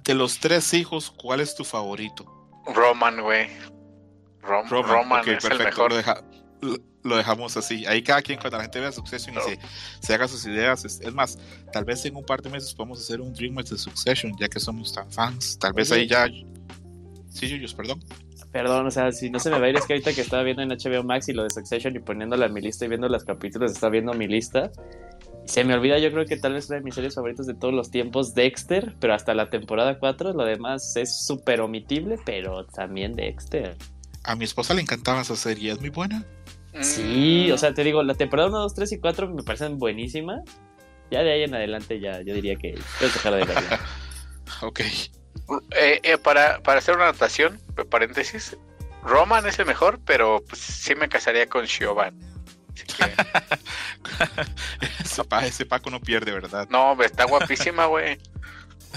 De 0.04 0.14
los 0.14 0.40
tres 0.40 0.74
hijos, 0.74 1.12
¿cuál 1.12 1.40
es 1.40 1.56
tu 1.56 1.64
favorito? 1.64 2.26
Roman, 2.74 3.22
güey. 3.22 3.50
Rom- 4.42 4.68
Roman, 4.70 5.22
ok, 5.22 5.28
es 5.28 5.46
el 5.46 5.58
mejor. 5.60 5.92
Lo, 5.92 5.98
deja- 5.98 6.22
lo- 7.04 7.18
dejamos 7.18 7.56
así. 7.58 7.86
Ahí 7.86 8.02
cada 8.04 8.22
quien, 8.22 8.40
cuando 8.40 8.58
la 8.58 8.64
gente 8.64 8.80
vea 8.80 8.92
Succession 8.92 9.36
y 9.38 9.42
se, 9.42 9.60
se 10.00 10.14
haga 10.14 10.28
sus 10.28 10.46
ideas. 10.46 10.84
Es, 10.86 11.00
es 11.02 11.14
más, 11.14 11.38
tal 11.72 11.86
vez 11.86 12.04
en 12.06 12.16
un 12.16 12.26
par 12.26 12.42
de 12.42 12.50
meses 12.50 12.74
podemos 12.74 13.00
hacer 13.00 13.22
un 13.22 13.34
Dreamers 13.34 13.70
de 13.70 13.78
Succession, 13.78 14.34
ya 14.40 14.48
que 14.48 14.60
somos 14.60 14.92
tan 14.94 15.12
fans. 15.12 15.58
Tal 15.60 15.74
vez 15.74 15.92
ahí 15.92 16.08
ya. 16.08 16.28
Sí, 17.30 17.48
Yuyos, 17.48 17.74
perdón. 17.74 18.04
Perdón, 18.52 18.86
o 18.86 18.92
sea, 18.92 19.12
si 19.12 19.32
no 19.32 19.40
se 19.40 19.50
me 19.50 19.60
va 19.60 19.66
a 19.66 19.70
ir, 19.70 19.76
es 19.78 19.86
que 19.86 19.94
ahorita 19.94 20.14
que 20.14 20.22
estaba 20.22 20.44
viendo 20.44 20.62
en 20.62 20.70
HBO 20.70 21.04
Max 21.04 21.28
y 21.28 21.34
lo 21.34 21.44
de 21.44 21.50
Succession 21.50 21.96
y 21.96 22.00
poniéndola 22.00 22.46
en 22.46 22.54
mi 22.54 22.62
lista 22.62 22.86
y 22.86 22.88
viendo 22.88 23.10
los 23.10 23.24
capítulos, 23.24 23.72
estaba 23.72 23.90
viendo 23.90 24.14
mi 24.14 24.28
lista. 24.28 24.72
Se 25.46 25.64
me 25.64 25.74
olvida, 25.74 25.98
yo 25.98 26.12
creo 26.12 26.26
que 26.26 26.38
tal 26.38 26.54
vez 26.54 26.70
una 26.70 26.78
de 26.78 26.84
mis 26.84 26.94
series 26.94 27.16
favoritas 27.16 27.48
de 27.48 27.56
todos 27.56 27.74
los 27.74 27.90
tiempos, 27.90 28.36
Dexter, 28.36 28.94
pero 29.00 29.16
hasta 29.16 29.34
la 29.34 29.50
temporada 29.50 29.98
4, 29.98 30.34
lo 30.34 30.46
demás 30.46 30.96
es 30.96 31.26
súper 31.26 31.62
omitible, 31.62 32.20
pero 32.24 32.66
también 32.68 33.16
Dexter. 33.16 33.76
A 34.24 34.36
mi 34.36 34.46
esposa 34.46 34.74
le 34.76 34.82
encantaba 34.82 35.22
esa 35.22 35.36
serie, 35.36 35.72
es 35.72 35.82
muy 35.82 35.90
buena. 35.90 36.24
Sí, 36.82 37.48
Mm, 37.50 37.54
o 37.54 37.58
sea, 37.58 37.74
te 37.74 37.84
digo, 37.84 38.02
la 38.04 38.16
temporada 38.16 38.50
1, 38.50 38.60
2, 38.60 38.74
3 38.74 38.92
y 38.94 39.00
4 39.00 39.30
me 39.34 39.44
parecen 39.44 39.78
buenísimas. 39.78 40.42
Ya 41.12 41.22
de 41.22 41.32
ahí 41.34 41.44
en 41.44 41.54
adelante, 41.54 42.00
ya 42.00 42.22
yo 42.22 42.34
diría 42.34 42.56
que 42.56 42.80
puedes 42.98 43.14
dejar 43.14 43.36
de 43.36 43.46
verla. 43.46 43.80
Ok. 44.62 44.80
eh, 44.82 46.00
eh, 46.04 46.18
para, 46.18 46.62
para 46.62 46.80
hacer 46.80 46.96
una 46.96 47.06
anotación, 47.10 47.60
paréntesis, 47.90 48.56
Roman 49.04 49.46
es 49.48 49.58
el 49.60 49.66
mejor, 49.66 50.00
pero 50.06 50.44
pues, 50.48 50.62
sí 50.62 50.96
me 50.96 51.10
casaría 51.10 51.48
con 51.48 51.68
Siobhan. 51.68 52.18
Así 52.74 52.86
que, 52.86 53.04
ese, 55.04 55.24
pa- 55.24 55.46
ese 55.46 55.66
Paco 55.66 55.90
no 55.90 56.00
pierde, 56.02 56.32
¿verdad? 56.32 56.68
no, 56.70 57.02
está 57.04 57.26
guapísima, 57.26 57.86
güey. 57.86 58.18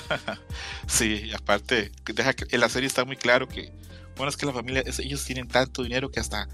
Sí, 0.86 1.22
y 1.26 1.32
aparte, 1.34 1.90
deja 2.04 2.32
que 2.34 2.44
en 2.50 2.60
la 2.60 2.68
serie 2.68 2.86
está 2.86 3.04
muy 3.04 3.16
claro 3.16 3.48
que, 3.48 3.72
bueno, 4.16 4.28
es 4.28 4.36
que 4.36 4.46
la 4.46 4.52
familia, 4.52 4.82
es- 4.86 4.98
ellos 4.98 5.24
tienen 5.24 5.48
tanto 5.48 5.82
dinero 5.82 6.10
que 6.10 6.20
hasta, 6.20 6.48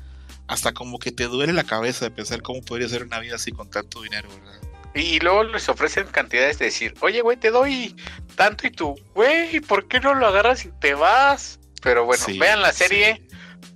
hasta 0.48 0.72
como 0.72 0.98
que 0.98 1.12
te 1.12 1.24
duele 1.24 1.52
la 1.52 1.64
cabeza 1.64 2.04
de 2.04 2.10
pensar 2.10 2.42
cómo 2.42 2.62
podría 2.62 2.88
ser 2.88 3.04
una 3.04 3.20
vida 3.20 3.36
así 3.36 3.52
con 3.52 3.70
tanto 3.70 4.02
dinero, 4.02 4.28
¿verdad? 4.28 4.60
Y 4.94 5.20
luego 5.20 5.44
les 5.44 5.68
ofrecen 5.68 6.06
cantidades 6.08 6.58
de 6.58 6.66
decir, 6.66 6.94
oye, 7.00 7.22
güey, 7.22 7.38
te 7.38 7.50
doy 7.50 7.96
tanto 8.36 8.66
y 8.66 8.70
tú, 8.70 8.94
güey, 9.14 9.60
¿por 9.60 9.88
qué 9.88 10.00
no 10.00 10.14
lo 10.14 10.26
agarras 10.26 10.66
y 10.66 10.70
te 10.80 10.94
vas? 10.94 11.58
Pero 11.82 12.04
bueno, 12.04 12.22
Sí, 12.24 12.38
vean 12.38 12.60
la 12.60 12.72
sí. 12.72 12.84
serie, 12.84 13.26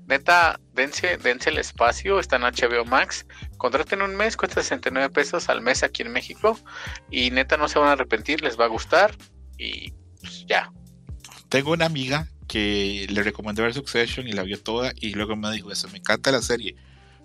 neta, 0.06 0.60
dense, 0.74 1.16
dense 1.16 1.48
el 1.50 1.58
espacio, 1.58 2.20
está 2.20 2.36
en 2.36 2.42
HBO 2.42 2.84
Max, 2.84 3.26
contraten 3.56 4.02
un 4.02 4.14
mes, 4.14 4.36
cuesta 4.36 4.62
69 4.62 5.08
pesos 5.10 5.48
al 5.48 5.62
mes 5.62 5.82
aquí 5.82 6.02
en 6.02 6.12
México, 6.12 6.58
y 7.10 7.30
neta 7.30 7.56
no 7.56 7.68
se 7.68 7.78
van 7.78 7.88
a 7.88 7.92
arrepentir, 7.92 8.42
les 8.42 8.60
va 8.60 8.66
a 8.66 8.68
gustar, 8.68 9.16
y 9.56 9.92
pues, 10.20 10.44
ya. 10.46 10.70
Tengo 11.48 11.72
una 11.72 11.86
amiga 11.86 12.28
que 12.46 13.06
le 13.10 13.22
recomendé 13.22 13.62
ver 13.62 13.74
Succession 13.74 14.26
y 14.28 14.32
la 14.32 14.42
vio 14.42 14.60
toda 14.62 14.92
y 15.00 15.10
luego 15.14 15.36
me 15.36 15.50
dijo 15.52 15.70
eso, 15.72 15.88
me 15.88 15.98
encanta 15.98 16.30
la 16.30 16.42
serie, 16.42 16.76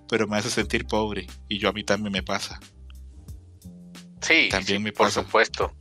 pero 0.09 0.27
me 0.27 0.37
hace 0.37 0.49
sentir 0.49 0.85
pobre 0.85 1.27
y 1.47 1.57
yo 1.59 1.69
a 1.69 1.73
mí 1.73 1.83
también 1.83 2.11
me 2.11 2.23
pasa. 2.23 2.59
Sí, 4.21 4.49
También 4.49 4.77
sí, 4.79 4.83
me 4.83 4.91
por 4.91 5.07
pasa. 5.07 5.23
supuesto. 5.23 5.75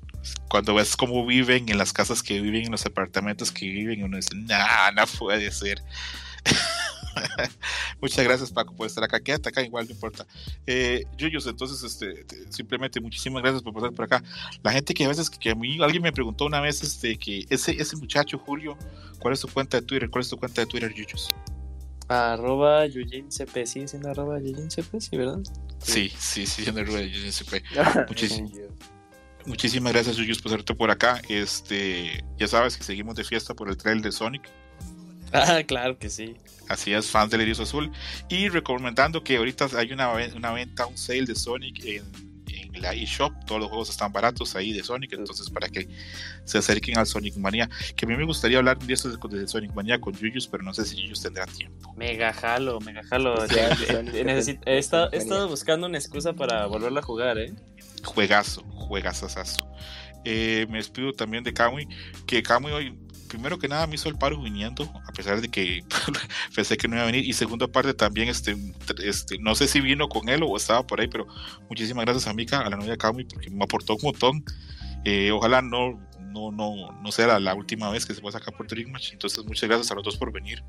Cuando 0.48 0.74
ves 0.74 0.96
cómo 0.96 1.24
viven 1.26 1.68
en 1.68 1.78
las 1.78 1.92
casas 1.92 2.22
que 2.22 2.40
viven, 2.40 2.66
en 2.66 2.72
los 2.72 2.84
apartamentos 2.86 3.50
que 3.52 3.66
viven, 3.66 4.02
uno 4.02 4.16
dice, 4.16 4.34
nah, 4.34 4.90
no 4.92 5.06
puede 5.06 5.50
ser. 5.50 5.82
Muchas 8.00 8.24
gracias 8.24 8.50
Paco 8.50 8.74
por 8.74 8.86
estar 8.86 9.04
acá. 9.04 9.20
Quédate 9.20 9.48
acá, 9.48 9.62
igual 9.62 9.86
no 9.86 9.92
importa. 9.92 10.26
Eh, 10.66 11.04
Yuyos, 11.16 11.46
entonces, 11.46 11.82
este, 11.82 12.24
te- 12.24 12.52
simplemente 12.52 13.00
muchísimas 13.00 13.42
gracias 13.42 13.62
por 13.62 13.72
pasar 13.74 13.92
por 13.92 14.04
acá. 14.04 14.22
La 14.62 14.72
gente 14.72 14.94
que 14.94 15.04
a 15.04 15.08
veces, 15.08 15.30
que 15.30 15.50
a 15.50 15.54
mí, 15.54 15.78
alguien 15.82 16.02
me 16.02 16.12
preguntó 16.12 16.44
una 16.46 16.60
vez, 16.60 16.82
este, 16.82 17.16
que 17.16 17.46
ese, 17.50 17.72
ese 17.80 17.96
muchacho, 17.96 18.38
Julio, 18.38 18.76
¿cuál 19.18 19.34
es 19.34 19.40
tu 19.40 19.48
cuenta 19.48 19.80
de 19.80 19.86
Twitter? 19.86 20.08
¿Cuál 20.10 20.22
es 20.22 20.28
tu 20.28 20.36
cuenta 20.36 20.60
de 20.62 20.66
Twitter, 20.66 20.92
Yuyos? 20.94 21.32
arroba 22.08 22.86
YujinCP, 22.86 23.66
sigue 23.66 23.86
siendo 23.86 24.10
arroba 24.10 24.40
YujinCP, 24.40 24.98
sí, 25.00 25.16
¿verdad? 25.16 25.38
Sí, 25.78 26.12
sí, 26.18 26.44
sí, 26.44 26.62
siendo 26.64 26.82
Rubén, 26.84 27.08
Yuyos 27.08 27.34
siempre. 27.34 27.62
Muchísimo. 28.08 28.50
Muchísimas 29.46 29.92
gracias, 29.92 30.16
Yuyos, 30.16 30.42
por 30.42 30.50
estarte 30.52 30.74
por 30.74 30.90
acá. 30.90 31.22
Este, 31.28 32.24
ya 32.36 32.48
sabes 32.48 32.76
que 32.76 32.82
seguimos 32.82 33.14
de 33.14 33.24
fiesta 33.24 33.54
por 33.54 33.68
el 33.68 33.76
trail 33.76 34.02
de 34.02 34.12
Sonic. 34.12 34.42
Ah, 35.32 35.62
claro 35.66 35.98
que 35.98 36.10
sí. 36.10 36.36
Así 36.68 36.92
es, 36.92 37.10
fans 37.10 37.30
del 37.30 37.42
Iris 37.42 37.60
Azul. 37.60 37.90
Y 38.28 38.48
recomendando 38.48 39.22
que 39.22 39.36
ahorita 39.36 39.68
hay 39.76 39.92
una, 39.92 40.12
una 40.36 40.52
venta, 40.52 40.86
un 40.86 40.96
sale 40.96 41.24
de 41.24 41.34
Sonic 41.34 41.84
en 41.84 42.30
la 42.80 42.94
eShop, 42.94 43.32
todos 43.46 43.60
los 43.60 43.68
juegos 43.68 43.90
están 43.90 44.12
baratos 44.12 44.56
ahí 44.56 44.72
de 44.72 44.82
Sonic, 44.82 45.12
entonces 45.12 45.50
para 45.50 45.68
que 45.68 45.88
se 46.44 46.58
acerquen 46.58 46.98
al 46.98 47.06
Sonic 47.06 47.36
Mania, 47.36 47.68
que 47.96 48.06
a 48.06 48.08
mí 48.08 48.16
me 48.16 48.24
gustaría 48.24 48.58
hablar 48.58 48.78
de 48.78 48.92
eso 48.92 49.10
de 49.10 49.48
Sonic 49.48 49.72
Mania 49.74 50.00
con 50.00 50.14
Yuyus, 50.14 50.46
pero 50.46 50.62
no 50.62 50.72
sé 50.72 50.84
si 50.84 50.96
Yuyus 50.96 51.22
tendrá 51.22 51.46
tiempo. 51.46 51.94
Mega 51.96 52.32
jalo, 52.32 52.80
mega 52.80 53.02
jalo. 53.04 53.44
he, 53.44 54.78
estado, 54.78 55.48
buscando 55.48 55.86
una 55.86 55.98
excusa 55.98 56.32
para 56.32 56.66
volverlo 56.66 57.00
a 57.00 57.02
jugar, 57.02 57.38
¿eh? 57.38 57.52
Juegazo, 58.04 58.62
juegazazazo. 58.62 59.66
Eh, 60.24 60.66
me 60.70 60.78
despido 60.78 61.12
también 61.12 61.44
de 61.44 61.52
Kamui, 61.52 61.88
que 62.26 62.42
Kamui 62.42 62.72
hoy 62.72 62.98
primero 63.30 63.58
que 63.58 63.68
nada 63.68 63.86
me 63.86 63.94
hizo 63.94 64.08
el 64.08 64.18
paro 64.18 64.42
viniendo, 64.42 64.84
a 65.06 65.12
pesar 65.12 65.40
de 65.40 65.48
que 65.48 65.82
pensé 66.54 66.76
que 66.76 66.88
no 66.88 66.96
iba 66.96 67.04
a 67.04 67.06
venir. 67.06 67.24
Y 67.24 67.32
segunda 67.32 67.68
parte 67.68 67.94
también, 67.94 68.28
este, 68.28 68.56
este, 69.02 69.38
no 69.38 69.54
sé 69.54 69.68
si 69.68 69.80
vino 69.80 70.08
con 70.08 70.28
él 70.28 70.42
o 70.42 70.56
estaba 70.56 70.86
por 70.86 71.00
ahí, 71.00 71.08
pero 71.08 71.26
muchísimas 71.68 72.04
gracias 72.04 72.26
a 72.26 72.34
Mika, 72.34 72.60
a 72.60 72.68
la 72.68 72.76
novia 72.76 72.96
Cami, 72.96 73.24
porque 73.24 73.48
me 73.48 73.64
aportó 73.64 73.94
un 73.94 74.02
montón. 74.02 74.44
Eh, 75.04 75.30
ojalá 75.30 75.62
no, 75.62 75.98
no, 76.20 76.50
no, 76.50 76.92
no 77.00 77.12
sea 77.12 77.38
la, 77.38 77.54
última 77.54 77.88
vez 77.90 78.04
que 78.04 78.14
se 78.14 78.26
a 78.26 78.32
sacar 78.32 78.54
por 78.54 78.66
Dream 78.66 78.90
Match. 78.90 79.12
Entonces, 79.12 79.44
muchas 79.44 79.68
gracias 79.68 79.90
a 79.92 79.94
los 79.94 80.04
dos 80.04 80.16
por 80.16 80.32
venir. 80.32 80.62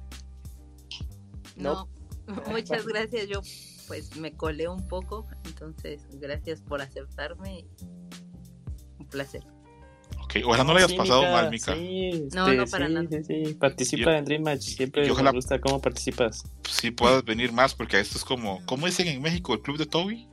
No, 1.56 1.90
muchas 2.48 2.86
gracias. 2.86 3.28
Yo 3.28 3.42
pues 3.88 4.16
me 4.16 4.32
colé 4.32 4.70
un 4.70 4.88
poco, 4.88 5.28
entonces 5.44 6.08
gracias 6.14 6.62
por 6.62 6.82
aceptarme. 6.82 7.66
Un 9.00 9.08
placer. 9.08 9.44
Ojalá 10.46 10.64
no, 10.64 10.74
le 10.74 10.80
hayas 10.80 10.94
pasado 10.94 11.24
mal, 11.24 11.50
Mika. 11.50 11.76
Sí, 11.76 12.28
no, 12.34 12.54
no 12.54 12.66
para 12.66 12.88
nada. 12.88 13.08
Sí, 13.24 13.56
Participa 13.60 14.18
en 14.18 14.26
Dream 14.26 14.44
Match. 14.44 14.62
Siempre 14.62 15.12
me 15.12 15.32
gusta 15.32 15.60
cómo 15.60 15.80
participas. 15.82 16.44
Sí, 16.70 16.92
puedas 16.92 17.24
venir 17.24 17.52
más, 17.52 17.74
porque 17.74 18.00
esto 18.00 18.18
es 18.18 18.24
como. 18.24 18.66
¿Cómo 18.66 18.86
dicen 18.86 19.08
en 19.08 19.22
México? 19.22 19.54
¿El 19.54 19.62
club 19.62 19.78
de 19.78 19.86
Toby? 19.86 20.28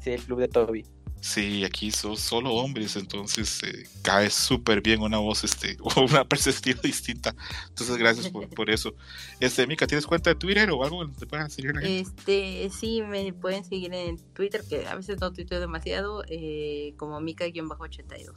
Sí, 0.00 0.10
el 0.10 0.22
club 0.22 0.40
de 0.40 0.48
Toby. 0.48 0.84
Sí, 1.24 1.64
aquí 1.64 1.90
son 1.90 2.18
solo 2.18 2.52
hombres, 2.52 2.96
entonces 2.96 3.62
eh, 3.62 3.88
cae 4.02 4.28
súper 4.28 4.82
bien 4.82 5.00
una 5.00 5.16
voz, 5.16 5.42
este, 5.42 5.78
o 5.80 6.02
una 6.02 6.22
perspectiva 6.28 6.78
distinta. 6.82 7.34
Entonces, 7.70 7.96
gracias 7.96 8.28
por, 8.28 8.46
por, 8.50 8.68
eso. 8.68 8.94
Este, 9.40 9.66
Mika, 9.66 9.86
¿tienes 9.86 10.06
cuenta 10.06 10.28
de 10.28 10.36
Twitter 10.36 10.70
o 10.70 10.84
algo 10.84 10.98
donde 10.98 11.18
te 11.18 11.26
puedan 11.26 11.48
seguir? 11.48 11.72
Este, 11.82 12.68
sí, 12.68 13.00
me 13.00 13.32
pueden 13.32 13.64
seguir 13.64 13.94
en 13.94 14.18
Twitter, 14.34 14.62
que 14.68 14.86
a 14.86 14.96
veces 14.96 15.18
no 15.18 15.32
tuiteo 15.32 15.60
demasiado, 15.60 16.24
eh, 16.28 16.92
como 16.98 17.18
Mika-82. 17.22 18.34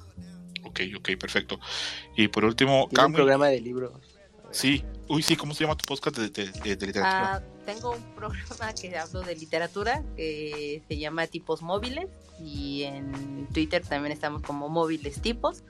Ok, 0.64 0.82
ok, 0.98 1.10
perfecto. 1.20 1.60
Y 2.16 2.28
por 2.28 2.46
último, 2.46 2.86
un 2.86 3.14
programa 3.14 3.48
de 3.48 3.62
libros. 3.62 3.94
Sí, 4.52 4.84
uy, 5.08 5.22
sí, 5.24 5.36
¿cómo 5.36 5.54
se 5.54 5.64
llama 5.64 5.76
tu 5.76 5.86
podcast 5.86 6.18
de, 6.18 6.46
literatura? 6.64 7.36
Ah, 7.36 7.42
tengo 7.66 7.92
un 7.92 8.02
programa 8.16 8.74
que 8.74 8.98
hablo 8.98 9.22
de 9.22 9.36
literatura 9.36 10.04
que 10.16 10.82
se 10.88 10.98
llama 10.98 11.28
Tipos 11.28 11.62
Móviles 11.62 12.08
y 12.40 12.84
en 12.84 13.48
Twitter 13.54 13.86
también 13.86 14.14
estamos 14.14 14.42
como 14.42 14.70
Móviles 14.70 15.22
Tipos, 15.22 15.64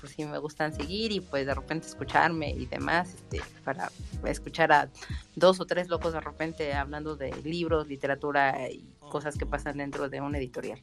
por 0.00 0.08
si 0.08 0.24
me 0.24 0.38
gustan 0.38 0.72
seguir 0.72 1.10
y 1.10 1.20
pues 1.20 1.46
de 1.46 1.54
repente 1.54 1.88
escucharme 1.88 2.50
y 2.50 2.66
demás, 2.66 3.14
este, 3.14 3.42
para 3.64 3.90
escuchar 4.24 4.72
a 4.72 4.88
dos 5.34 5.60
o 5.60 5.66
tres 5.66 5.88
locos 5.88 6.12
de 6.12 6.20
repente 6.20 6.72
hablando 6.74 7.16
de 7.16 7.34
libros, 7.42 7.88
literatura 7.88 8.70
y 8.70 8.86
cosas 9.10 9.36
que 9.36 9.46
pasan 9.46 9.78
dentro 9.78 10.08
de 10.08 10.20
un 10.20 10.34
editorial 10.36 10.80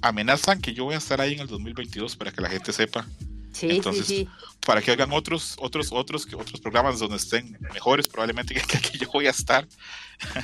amenazan 0.00 0.60
que 0.60 0.74
yo 0.74 0.84
voy 0.84 0.94
a 0.94 0.98
estar 0.98 1.20
ahí 1.20 1.34
en 1.34 1.40
el 1.40 1.46
2022 1.46 2.16
para 2.16 2.32
que 2.32 2.40
la 2.40 2.48
gente 2.48 2.72
sepa. 2.72 3.06
Sí, 3.52 3.70
Entonces, 3.70 4.06
sí, 4.06 4.28
para 4.66 4.82
que 4.82 4.90
hagan 4.90 5.12
otros, 5.12 5.56
otros, 5.58 5.88
otros, 5.90 6.26
otros 6.34 6.60
programas 6.60 6.98
donde 6.98 7.16
estén 7.16 7.56
mejores, 7.72 8.06
probablemente 8.06 8.54
que, 8.68 8.78
que 8.80 8.98
yo 8.98 9.08
voy 9.10 9.26
a 9.26 9.30
estar. 9.30 9.66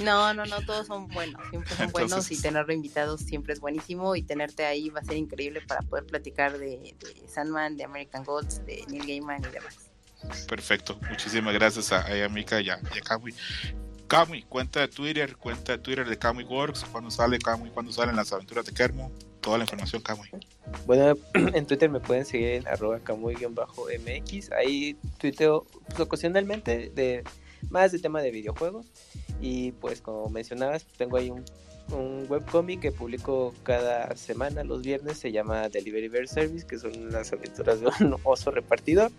No, 0.02 0.33
no, 0.33 0.47
no, 0.47 0.62
todos 0.62 0.86
son 0.86 1.09
buenos, 1.09 1.43
siempre 1.51 1.77
son 1.77 1.93
buenos 1.93 2.31
y 2.31 2.41
tenerlo 2.41 2.73
invitados 2.73 3.20
siempre 3.20 3.52
es 3.52 3.61
buenísimo 3.61 4.17
y 4.17 4.23
tenerte 4.23 4.65
ahí 4.65 4.89
va 4.89 5.01
a 5.01 5.05
ser 5.05 5.19
increíble 5.19 5.61
para 5.61 5.83
poder 5.83 6.07
platicar 6.07 6.59
de, 6.59 6.94
Sandman, 7.28 7.77
de 7.77 7.85
American 7.85 8.25
Gods, 8.25 8.65
de 8.65 8.85
Neil 8.89 9.07
Gaiman 9.07 9.43
y 9.44 9.52
demás. 9.52 9.77
Perfecto, 10.49 10.99
muchísimas 11.11 11.52
gracias 11.52 11.93
a, 11.93 12.07
a 12.07 12.28
Mika 12.28 12.61
y 12.62 12.70
a, 12.70 12.81
y 12.94 12.99
a 12.99 13.02
Kamui, 14.13 14.43
cuenta 14.43 14.81
de 14.81 14.89
Twitter, 14.89 15.39
cuenta 15.39 15.73
de 15.73 15.79
Twitter 15.79 16.07
de 16.07 16.19
Kamui 16.19 16.45
Works, 16.45 16.85
cuando 16.93 17.11
sale 17.11 17.39
Kamui, 17.39 17.71
cuando 17.71 17.91
salen 17.93 18.15
las 18.15 18.31
aventuras 18.31 18.67
de 18.67 18.73
Kermo, 18.75 19.11
toda 19.41 19.57
la 19.57 19.65
información 19.65 20.03
Kamui. 20.03 20.29
Bueno, 20.85 21.17
en 21.35 21.65
Twitter 21.65 21.89
me 21.89 21.99
pueden 21.99 22.27
seguir 22.27 22.49
en 22.49 22.69
arroba 22.69 23.01
Kamui-MX, 23.01 24.53
ahí 24.53 24.99
tuiteo 25.17 25.65
ocasionalmente 25.99 26.93
de 26.95 27.25
más 27.71 27.91
de 27.93 28.01
tema 28.01 28.21
de 28.21 28.31
videojuegos 28.31 28.85
y 29.41 29.73
pues 29.73 30.03
como 30.03 30.29
mencionabas, 30.29 30.85
tengo 30.99 31.17
ahí 31.17 31.31
un, 31.31 31.47
un 31.91 32.27
webcomic 32.29 32.81
que 32.81 32.93
publico 32.93 33.55
cada 33.63 34.15
semana 34.15 34.63
los 34.63 34.83
viernes, 34.83 35.17
se 35.17 35.33
llama 35.33 35.71
Delivery 35.71 36.09
Bear 36.09 36.29
Service, 36.29 36.67
que 36.67 36.79
son 36.79 37.11
las 37.11 37.33
aventuras 37.33 37.81
de 37.81 37.87
un 37.87 38.17
oso 38.25 38.51
repartidor 38.51 39.11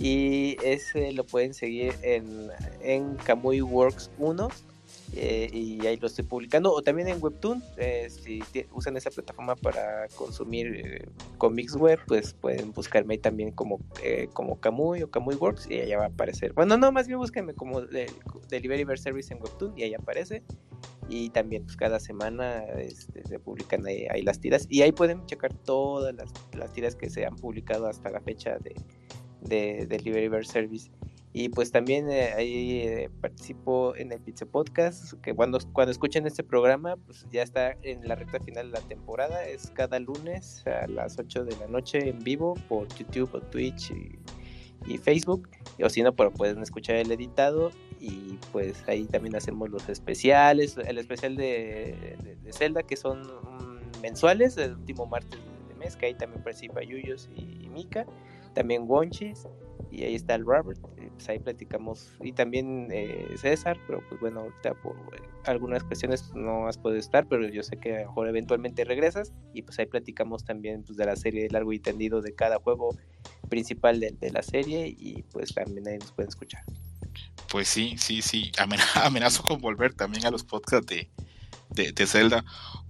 y 0.00 0.56
ese 0.64 1.12
lo 1.12 1.24
pueden 1.24 1.52
seguir 1.52 1.94
en, 2.02 2.48
en 2.80 3.16
Kamui 3.16 3.60
Works 3.60 4.10
1 4.18 4.48
eh, 5.14 5.50
y 5.52 5.86
ahí 5.86 5.98
lo 5.98 6.06
estoy 6.06 6.24
publicando. 6.24 6.72
O 6.72 6.82
también 6.82 7.08
en 7.08 7.22
Webtoon 7.22 7.62
eh, 7.76 8.08
si 8.08 8.42
usan 8.72 8.96
esa 8.96 9.10
plataforma 9.10 9.56
para 9.56 10.08
consumir 10.16 10.74
eh, 10.74 11.06
cómics 11.36 11.76
web 11.76 11.98
pues 12.06 12.32
pueden 12.32 12.72
buscarme 12.72 13.14
ahí 13.14 13.18
también 13.18 13.50
como 13.50 13.78
como 14.32 14.58
Kamui 14.58 15.02
o 15.02 15.10
Kamui 15.10 15.34
Works 15.34 15.70
y 15.70 15.80
allá 15.80 15.98
va 15.98 16.04
a 16.04 16.08
aparecer. 16.08 16.54
Bueno 16.54 16.78
no 16.78 16.90
más 16.92 17.06
bien 17.06 17.18
búsquenme 17.18 17.52
como 17.52 17.82
Delivery 17.82 18.84
Bear 18.84 18.98
Service 18.98 19.32
en 19.34 19.42
Webtoon 19.42 19.76
y 19.76 19.82
ahí 19.82 19.94
aparece. 19.94 20.42
Y 21.10 21.30
también 21.30 21.64
pues 21.64 21.76
cada 21.76 22.00
semana 22.00 22.62
este, 22.78 23.22
se 23.26 23.38
publican 23.40 23.84
ahí, 23.84 24.22
las 24.22 24.40
tiras. 24.40 24.66
Y 24.70 24.82
ahí 24.82 24.92
pueden 24.92 25.26
checar 25.26 25.52
todas 25.52 26.14
las, 26.14 26.32
las 26.56 26.72
tiras 26.72 26.94
que 26.94 27.10
se 27.10 27.26
han 27.26 27.34
publicado 27.34 27.88
hasta 27.88 28.10
la 28.10 28.20
fecha 28.20 28.58
de 28.58 28.76
de, 29.42 29.86
Delivery 29.86 30.44
Service. 30.44 30.90
Y 31.32 31.48
pues 31.48 31.70
también 31.70 32.10
eh, 32.10 32.32
ahí 32.32 32.80
eh, 32.80 33.10
participo 33.20 33.94
en 33.94 34.10
el 34.10 34.20
Pizza 34.20 34.46
Podcast, 34.46 35.12
que 35.22 35.32
cuando, 35.32 35.60
cuando 35.72 35.92
escuchen 35.92 36.26
este 36.26 36.42
programa, 36.42 36.96
pues 36.96 37.24
ya 37.30 37.42
está 37.42 37.76
en 37.82 38.06
la 38.08 38.16
recta 38.16 38.40
final 38.40 38.72
de 38.72 38.80
la 38.80 38.88
temporada. 38.88 39.44
Es 39.44 39.70
cada 39.70 40.00
lunes 40.00 40.64
a 40.66 40.88
las 40.88 41.18
8 41.18 41.44
de 41.44 41.56
la 41.58 41.68
noche 41.68 42.08
en 42.08 42.18
vivo 42.18 42.54
por 42.68 42.88
YouTube 42.96 43.32
o 43.32 43.40
Twitch 43.40 43.92
y, 43.92 44.18
Facebook. 44.98 45.48
O 45.84 45.88
si 45.88 46.02
no, 46.02 46.16
pero 46.16 46.32
pueden 46.32 46.62
escuchar 46.62 46.96
el 46.96 47.12
editado. 47.12 47.70
Y 48.00 48.38
pues 48.50 48.82
ahí 48.88 49.04
también 49.04 49.36
hacemos 49.36 49.70
los 49.70 49.88
especiales. 49.88 50.76
El 50.78 50.98
especial 50.98 51.36
de, 51.36 52.16
de, 52.42 52.52
Zelda, 52.52 52.82
que 52.82 52.96
son 52.96 53.20
mm, 53.22 54.00
mensuales, 54.00 54.56
el 54.56 54.72
último 54.72 55.06
martes 55.06 55.38
de 55.68 55.74
mes, 55.76 55.96
que 55.96 56.06
ahí 56.06 56.14
también 56.14 56.42
participa 56.42 56.82
Yuyos 56.82 57.28
y, 57.36 57.66
y 57.66 57.68
Mika 57.68 58.06
también 58.60 58.82
Wonchis 58.86 59.46
y 59.90 60.04
ahí 60.04 60.14
está 60.14 60.34
el 60.34 60.44
Robert, 60.44 60.78
pues 61.14 61.28
ahí 61.30 61.38
platicamos, 61.38 62.12
y 62.22 62.32
también 62.32 62.88
eh, 62.92 63.26
César, 63.40 63.80
pero 63.86 64.06
pues 64.06 64.20
bueno, 64.20 64.40
ahorita 64.40 64.74
por 64.74 64.94
eh, 65.14 65.22
algunas 65.46 65.82
cuestiones 65.82 66.30
no 66.34 66.68
has 66.68 66.76
podido 66.76 67.00
estar, 67.00 67.26
pero 67.26 67.48
yo 67.48 67.62
sé 67.62 67.78
que 67.78 67.96
a 67.96 68.00
lo 68.02 68.08
mejor 68.08 68.28
eventualmente 68.28 68.84
regresas, 68.84 69.32
y 69.54 69.62
pues 69.62 69.78
ahí 69.78 69.86
platicamos 69.86 70.44
también 70.44 70.84
pues, 70.84 70.98
de 70.98 71.06
la 71.06 71.16
serie 71.16 71.48
largo 71.48 71.72
y 71.72 71.78
tendido 71.78 72.20
de 72.20 72.34
cada 72.34 72.58
juego 72.58 72.94
principal 73.48 73.98
de, 73.98 74.30
la 74.30 74.42
serie, 74.42 74.86
y 74.86 75.22
pues 75.32 75.54
también 75.54 75.88
ahí 75.88 75.98
nos 75.98 76.12
pueden 76.12 76.28
escuchar. 76.28 76.62
Pues 77.50 77.66
sí, 77.66 77.96
sí, 77.96 78.20
sí, 78.20 78.52
amenazo 78.94 79.42
con 79.42 79.60
volver 79.60 79.94
también 79.94 80.26
a 80.26 80.30
los 80.30 80.44
podcasts 80.44 80.86
de, 80.86 81.10
de, 81.70 81.92
de 81.92 82.06
Zelda, 82.06 82.44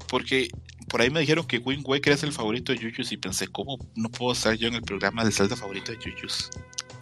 porque 0.08 0.48
por 0.90 1.00
ahí 1.00 1.10
me 1.10 1.20
dijeron 1.20 1.46
que 1.46 1.58
Wind 1.58 1.84
Waker 1.86 2.12
es 2.12 2.22
el 2.24 2.32
favorito 2.32 2.72
de 2.72 2.78
Yuyus 2.78 3.12
y 3.12 3.16
pensé, 3.16 3.46
¿cómo 3.46 3.78
no 3.94 4.10
puedo 4.10 4.32
estar 4.32 4.54
yo 4.54 4.68
en 4.68 4.74
el 4.74 4.82
programa 4.82 5.24
de 5.24 5.30
Zelda 5.30 5.56
favorito 5.56 5.92
de 5.92 5.98
Yuyus? 5.98 6.50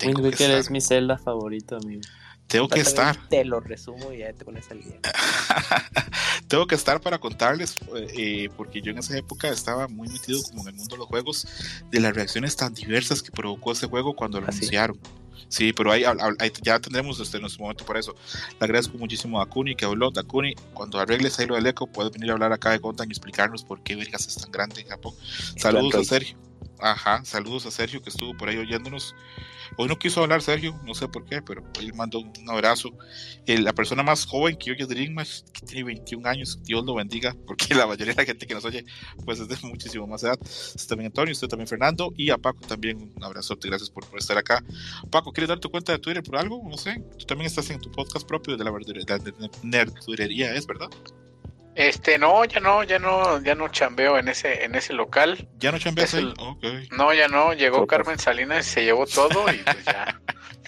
Wind 0.04 0.20
Waker 0.20 0.50
es 0.52 0.70
mi 0.70 0.80
Zelda 0.80 1.16
favorito, 1.16 1.76
amigo. 1.76 2.02
Tengo 2.48 2.68
que 2.68 2.80
estar. 2.80 3.28
Te 3.28 3.44
lo 3.44 3.60
resumo 3.60 4.12
y 4.12 4.18
ya 4.18 4.32
te 4.32 4.44
pones 4.44 4.70
al 4.70 4.82
día. 4.82 5.00
Tengo 6.48 6.66
que 6.66 6.74
estar 6.74 6.98
para 7.00 7.18
contarles, 7.18 7.76
eh, 8.16 8.48
porque 8.56 8.80
yo 8.80 8.90
en 8.90 8.98
esa 8.98 9.16
época 9.18 9.48
estaba 9.48 9.86
muy 9.86 10.08
metido 10.08 10.42
como 10.42 10.62
en 10.62 10.68
el 10.68 10.74
mundo 10.74 10.94
de 10.94 10.98
los 10.98 11.08
juegos, 11.08 11.46
de 11.90 12.00
las 12.00 12.14
reacciones 12.14 12.56
tan 12.56 12.72
diversas 12.72 13.22
que 13.22 13.30
provocó 13.30 13.72
ese 13.72 13.86
juego 13.86 14.16
cuando 14.16 14.40
lo 14.40 14.46
¿Ah, 14.46 14.50
anunciaron. 14.50 14.96
Sí, 14.96 15.10
pero 15.72 15.92
ahí, 15.92 16.04
ya 16.62 16.78
tendremos 16.78 17.20
este, 17.20 17.40
nuestro 17.40 17.62
momento 17.62 17.84
por 17.84 17.96
eso. 17.96 18.14
Le 18.60 18.64
agradezco 18.64 18.98
muchísimo 18.98 19.40
a 19.40 19.46
Kuni 19.46 19.74
que 19.74 19.84
habló. 19.84 20.12
Kuni, 20.26 20.54
cuando 20.74 20.98
arregles 20.98 21.38
ahí 21.38 21.46
lo 21.46 21.54
del 21.54 21.66
eco, 21.66 21.86
puedes 21.86 22.12
venir 22.12 22.30
a 22.30 22.34
hablar 22.34 22.52
acá 22.52 22.70
de 22.70 22.78
Gontan 22.78 23.08
y 23.08 23.12
explicarnos 23.12 23.64
por 23.64 23.82
qué 23.82 23.96
vergas 23.96 24.26
es 24.26 24.36
tan 24.36 24.50
grande 24.50 24.82
en 24.82 24.88
Japón. 24.88 25.14
Saludos 25.56 25.94
a 25.94 26.04
Sergio. 26.04 26.47
Ajá, 26.80 27.24
saludos 27.24 27.66
a 27.66 27.70
Sergio 27.70 28.00
que 28.02 28.10
estuvo 28.10 28.36
por 28.36 28.48
ahí 28.48 28.56
oyéndonos. 28.56 29.14
Hoy 29.76 29.88
no 29.88 29.98
quiso 29.98 30.22
hablar 30.22 30.42
Sergio, 30.42 30.78
no 30.84 30.94
sé 30.94 31.08
por 31.08 31.24
qué, 31.24 31.42
pero 31.42 31.62
hoy 31.78 31.86
le 31.86 31.92
mando 31.92 32.20
un 32.20 32.50
abrazo. 32.50 32.90
Eh, 33.46 33.58
la 33.58 33.72
persona 33.72 34.02
más 34.02 34.26
joven 34.26 34.56
que 34.56 34.72
oye 34.72 34.86
Dream 34.86 35.16
que 35.52 35.66
tiene 35.66 35.84
21 35.84 36.28
años, 36.28 36.58
Dios 36.62 36.84
lo 36.84 36.94
bendiga, 36.94 37.36
porque 37.46 37.74
la 37.74 37.86
mayoría 37.86 38.14
de 38.14 38.22
la 38.22 38.26
gente 38.26 38.46
que 38.46 38.54
nos 38.54 38.64
oye, 38.64 38.84
pues 39.24 39.40
es 39.40 39.48
de 39.48 39.56
muchísimo 39.62 40.06
más 40.06 40.22
edad. 40.22 40.38
Usted 40.40 40.88
también 40.88 41.06
Antonio, 41.06 41.32
usted 41.32 41.48
también 41.48 41.66
Fernando, 41.66 42.12
y 42.16 42.30
a 42.30 42.38
Paco 42.38 42.60
también 42.66 43.12
un 43.16 43.24
abrazote, 43.24 43.68
gracias 43.68 43.90
por, 43.90 44.04
estar 44.16 44.38
acá. 44.38 44.64
Paco, 45.10 45.32
¿quieres 45.32 45.48
dar 45.48 45.58
tu 45.58 45.70
cuenta 45.70 45.92
de 45.92 45.98
Twitter 45.98 46.22
por 46.22 46.36
algo? 46.36 46.62
No 46.68 46.76
sé, 46.76 47.02
tú 47.18 47.26
también 47.26 47.46
estás 47.46 47.68
en 47.70 47.80
tu 47.80 47.90
podcast 47.90 48.26
propio 48.26 48.56
de 48.56 48.64
la, 48.64 48.70
de 48.70 50.56
¿es 50.56 50.66
verdad? 50.66 50.88
Este, 51.78 52.18
no, 52.18 52.44
ya 52.44 52.58
no, 52.58 52.82
ya 52.82 52.98
no, 52.98 53.40
ya 53.40 53.54
no 53.54 53.68
chambeo 53.68 54.18
en 54.18 54.26
ese, 54.26 54.64
en 54.64 54.74
ese 54.74 54.92
local. 54.92 55.46
¿Ya 55.58 55.70
no 55.70 55.78
chambeas 55.78 56.12
ahí? 56.12 56.34
No, 56.90 57.14
ya 57.14 57.28
no, 57.28 57.52
llegó 57.52 57.86
Carmen 57.86 58.18
Salinas 58.18 58.66
y 58.66 58.70
se 58.70 58.84
llevó 58.84 59.06
todo 59.06 59.44
y 59.52 59.58
pues 59.58 59.84
ya. 59.84 60.20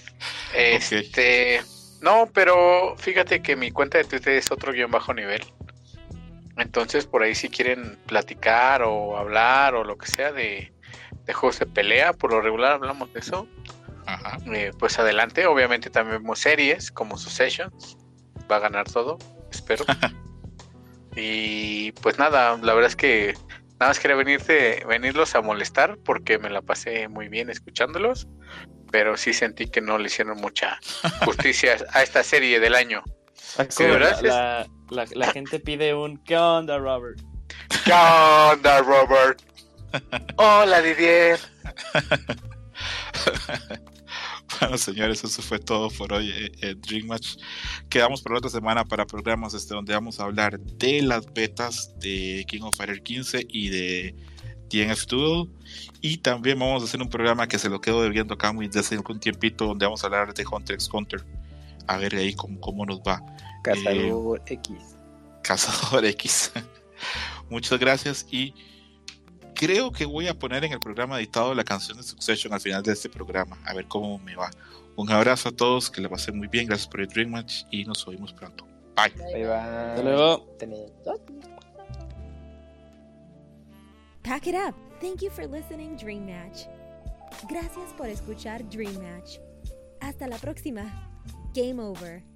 este, 0.55 1.61
no, 1.99 2.29
pero 2.33 2.95
fíjate 2.97 3.41
que 3.41 3.57
mi 3.57 3.71
cuenta 3.71 3.97
de 3.97 4.05
Twitter 4.05 4.35
es 4.35 4.51
otro 4.51 4.71
guion 4.71 4.89
bajo 4.89 5.13
nivel. 5.13 5.41
Entonces, 6.55 7.05
por 7.07 7.23
ahí 7.23 7.35
si 7.35 7.49
quieren 7.49 7.99
platicar 8.05 8.81
o 8.81 9.17
hablar 9.17 9.75
o 9.75 9.83
lo 9.83 9.97
que 9.97 10.07
sea 10.07 10.31
de, 10.31 10.71
de 11.25 11.33
juegos 11.33 11.59
de 11.59 11.65
pelea, 11.65 12.13
por 12.13 12.31
lo 12.31 12.39
regular 12.39 12.71
hablamos 12.71 13.11
de 13.11 13.19
eso. 13.19 13.49
Ajá. 14.05 14.37
Eh, 14.53 14.71
pues 14.79 14.97
adelante, 14.97 15.45
obviamente 15.45 15.89
también 15.89 16.21
vemos 16.21 16.39
series 16.39 16.89
como 16.89 17.17
Successions. 17.17 17.97
Va 18.49 18.55
a 18.55 18.59
ganar 18.59 18.89
todo, 18.89 19.17
espero. 19.51 19.83
Y 21.15 21.91
pues 21.93 22.17
nada, 22.17 22.57
la 22.61 22.73
verdad 22.73 22.89
es 22.89 22.95
que 22.95 23.33
nada 23.79 23.89
más 23.89 23.99
quería 23.99 24.15
venirte, 24.15 24.83
venirlos 24.87 25.35
a 25.35 25.41
molestar 25.41 25.97
porque 26.05 26.39
me 26.39 26.49
la 26.49 26.61
pasé 26.61 27.07
muy 27.07 27.27
bien 27.27 27.49
escuchándolos, 27.49 28.27
pero 28.91 29.17
sí 29.17 29.33
sentí 29.33 29.67
que 29.67 29.81
no 29.81 29.97
le 29.97 30.07
hicieron 30.07 30.37
mucha 30.37 30.79
justicia 31.25 31.77
a 31.93 32.03
esta 32.03 32.23
serie 32.23 32.59
del 32.59 32.75
año. 32.75 33.03
la, 33.57 34.67
la, 34.89 35.31
gente 35.31 35.59
pide 35.59 35.93
un 35.93 36.17
¿Qué 36.23 36.37
onda, 36.37 36.77
Robert? 36.77 37.19
¿Qué 37.83 37.93
onda, 37.93 38.81
Robert? 38.81 39.41
Hola, 40.37 40.81
Didier. 40.81 41.39
Bueno, 44.59 44.77
señores, 44.77 45.23
eso 45.23 45.41
fue 45.41 45.59
todo 45.59 45.89
por 45.89 46.13
hoy 46.13 46.29
en 46.29 46.45
eh, 46.45 46.51
eh, 46.61 46.75
Dream 46.75 47.07
Match. 47.07 47.37
Quedamos 47.89 48.21
por 48.21 48.33
otra 48.33 48.49
semana 48.49 48.85
para 48.85 49.05
programas 49.05 49.53
este, 49.53 49.73
donde 49.73 49.93
vamos 49.93 50.19
a 50.19 50.23
hablar 50.23 50.59
de 50.59 51.01
las 51.01 51.31
betas 51.33 51.93
de 51.99 52.45
King 52.47 52.61
of 52.61 52.75
Fighters 52.75 53.01
15 53.01 53.47
y 53.49 53.69
de 53.69 54.15
DNF 54.69 55.05
Duel. 55.07 55.49
Y 56.01 56.17
también 56.17 56.59
vamos 56.59 56.81
a 56.81 56.85
hacer 56.85 57.01
un 57.01 57.09
programa 57.09 57.47
que 57.47 57.59
se 57.59 57.69
lo 57.69 57.79
quedo 57.79 58.01
debiendo 58.01 58.33
acá 58.33 58.51
muy 58.51 58.67
desde 58.67 58.95
algún 58.95 59.19
tiempito, 59.19 59.67
donde 59.67 59.85
vamos 59.85 60.03
a 60.03 60.07
hablar 60.07 60.33
de 60.33 60.43
Hunter 60.49 60.75
x 60.75 60.89
Hunter. 60.91 61.23
A 61.87 61.97
ver 61.97 62.15
ahí 62.15 62.33
cómo, 62.33 62.59
cómo 62.59 62.85
nos 62.85 62.99
va. 62.99 63.21
Cazador 63.63 64.39
eh, 64.47 64.53
X. 64.53 64.75
Cazador 65.43 66.05
X. 66.05 66.51
Muchas 67.49 67.79
gracias 67.79 68.25
y 68.31 68.53
creo 69.55 69.91
que 69.91 70.05
voy 70.05 70.27
a 70.27 70.33
poner 70.33 70.63
en 70.63 70.73
el 70.73 70.79
programa 70.79 71.17
editado 71.17 71.53
la 71.53 71.63
canción 71.63 71.97
de 71.97 72.03
Succession 72.03 72.53
al 72.53 72.59
final 72.59 72.83
de 72.83 72.93
este 72.93 73.09
programa, 73.09 73.57
a 73.65 73.73
ver 73.73 73.85
cómo 73.87 74.17
me 74.19 74.35
va. 74.35 74.49
Un 74.95 75.09
abrazo 75.11 75.49
a 75.49 75.51
todos, 75.51 75.89
que 75.89 76.01
la 76.01 76.09
pasen 76.09 76.37
muy 76.37 76.47
bien, 76.47 76.67
gracias 76.67 76.87
por 76.87 77.01
el 77.01 77.07
Dream 77.07 77.31
Match 77.31 77.63
y 77.71 77.85
nos 77.85 78.07
oímos 78.07 78.33
pronto. 78.33 78.65
Bye. 78.95 79.09
Bye, 79.15 79.45
bye. 79.45 79.53
Hasta 79.53 80.03
luego. 80.03 80.47
Pack 84.23 84.47
it 84.47 84.55
up. 84.55 84.75
Thank 84.99 85.21
you 85.21 85.31
for 85.31 85.47
listening 85.47 85.95
Dream 85.97 86.25
Match. 86.25 86.67
Gracias 87.49 87.91
por 87.97 88.07
escuchar 88.07 88.67
Dream 88.69 89.01
Match. 89.01 89.39
Hasta 89.99 90.27
la 90.27 90.37
próxima. 90.37 90.83
Game 91.53 91.81
over. 91.81 92.30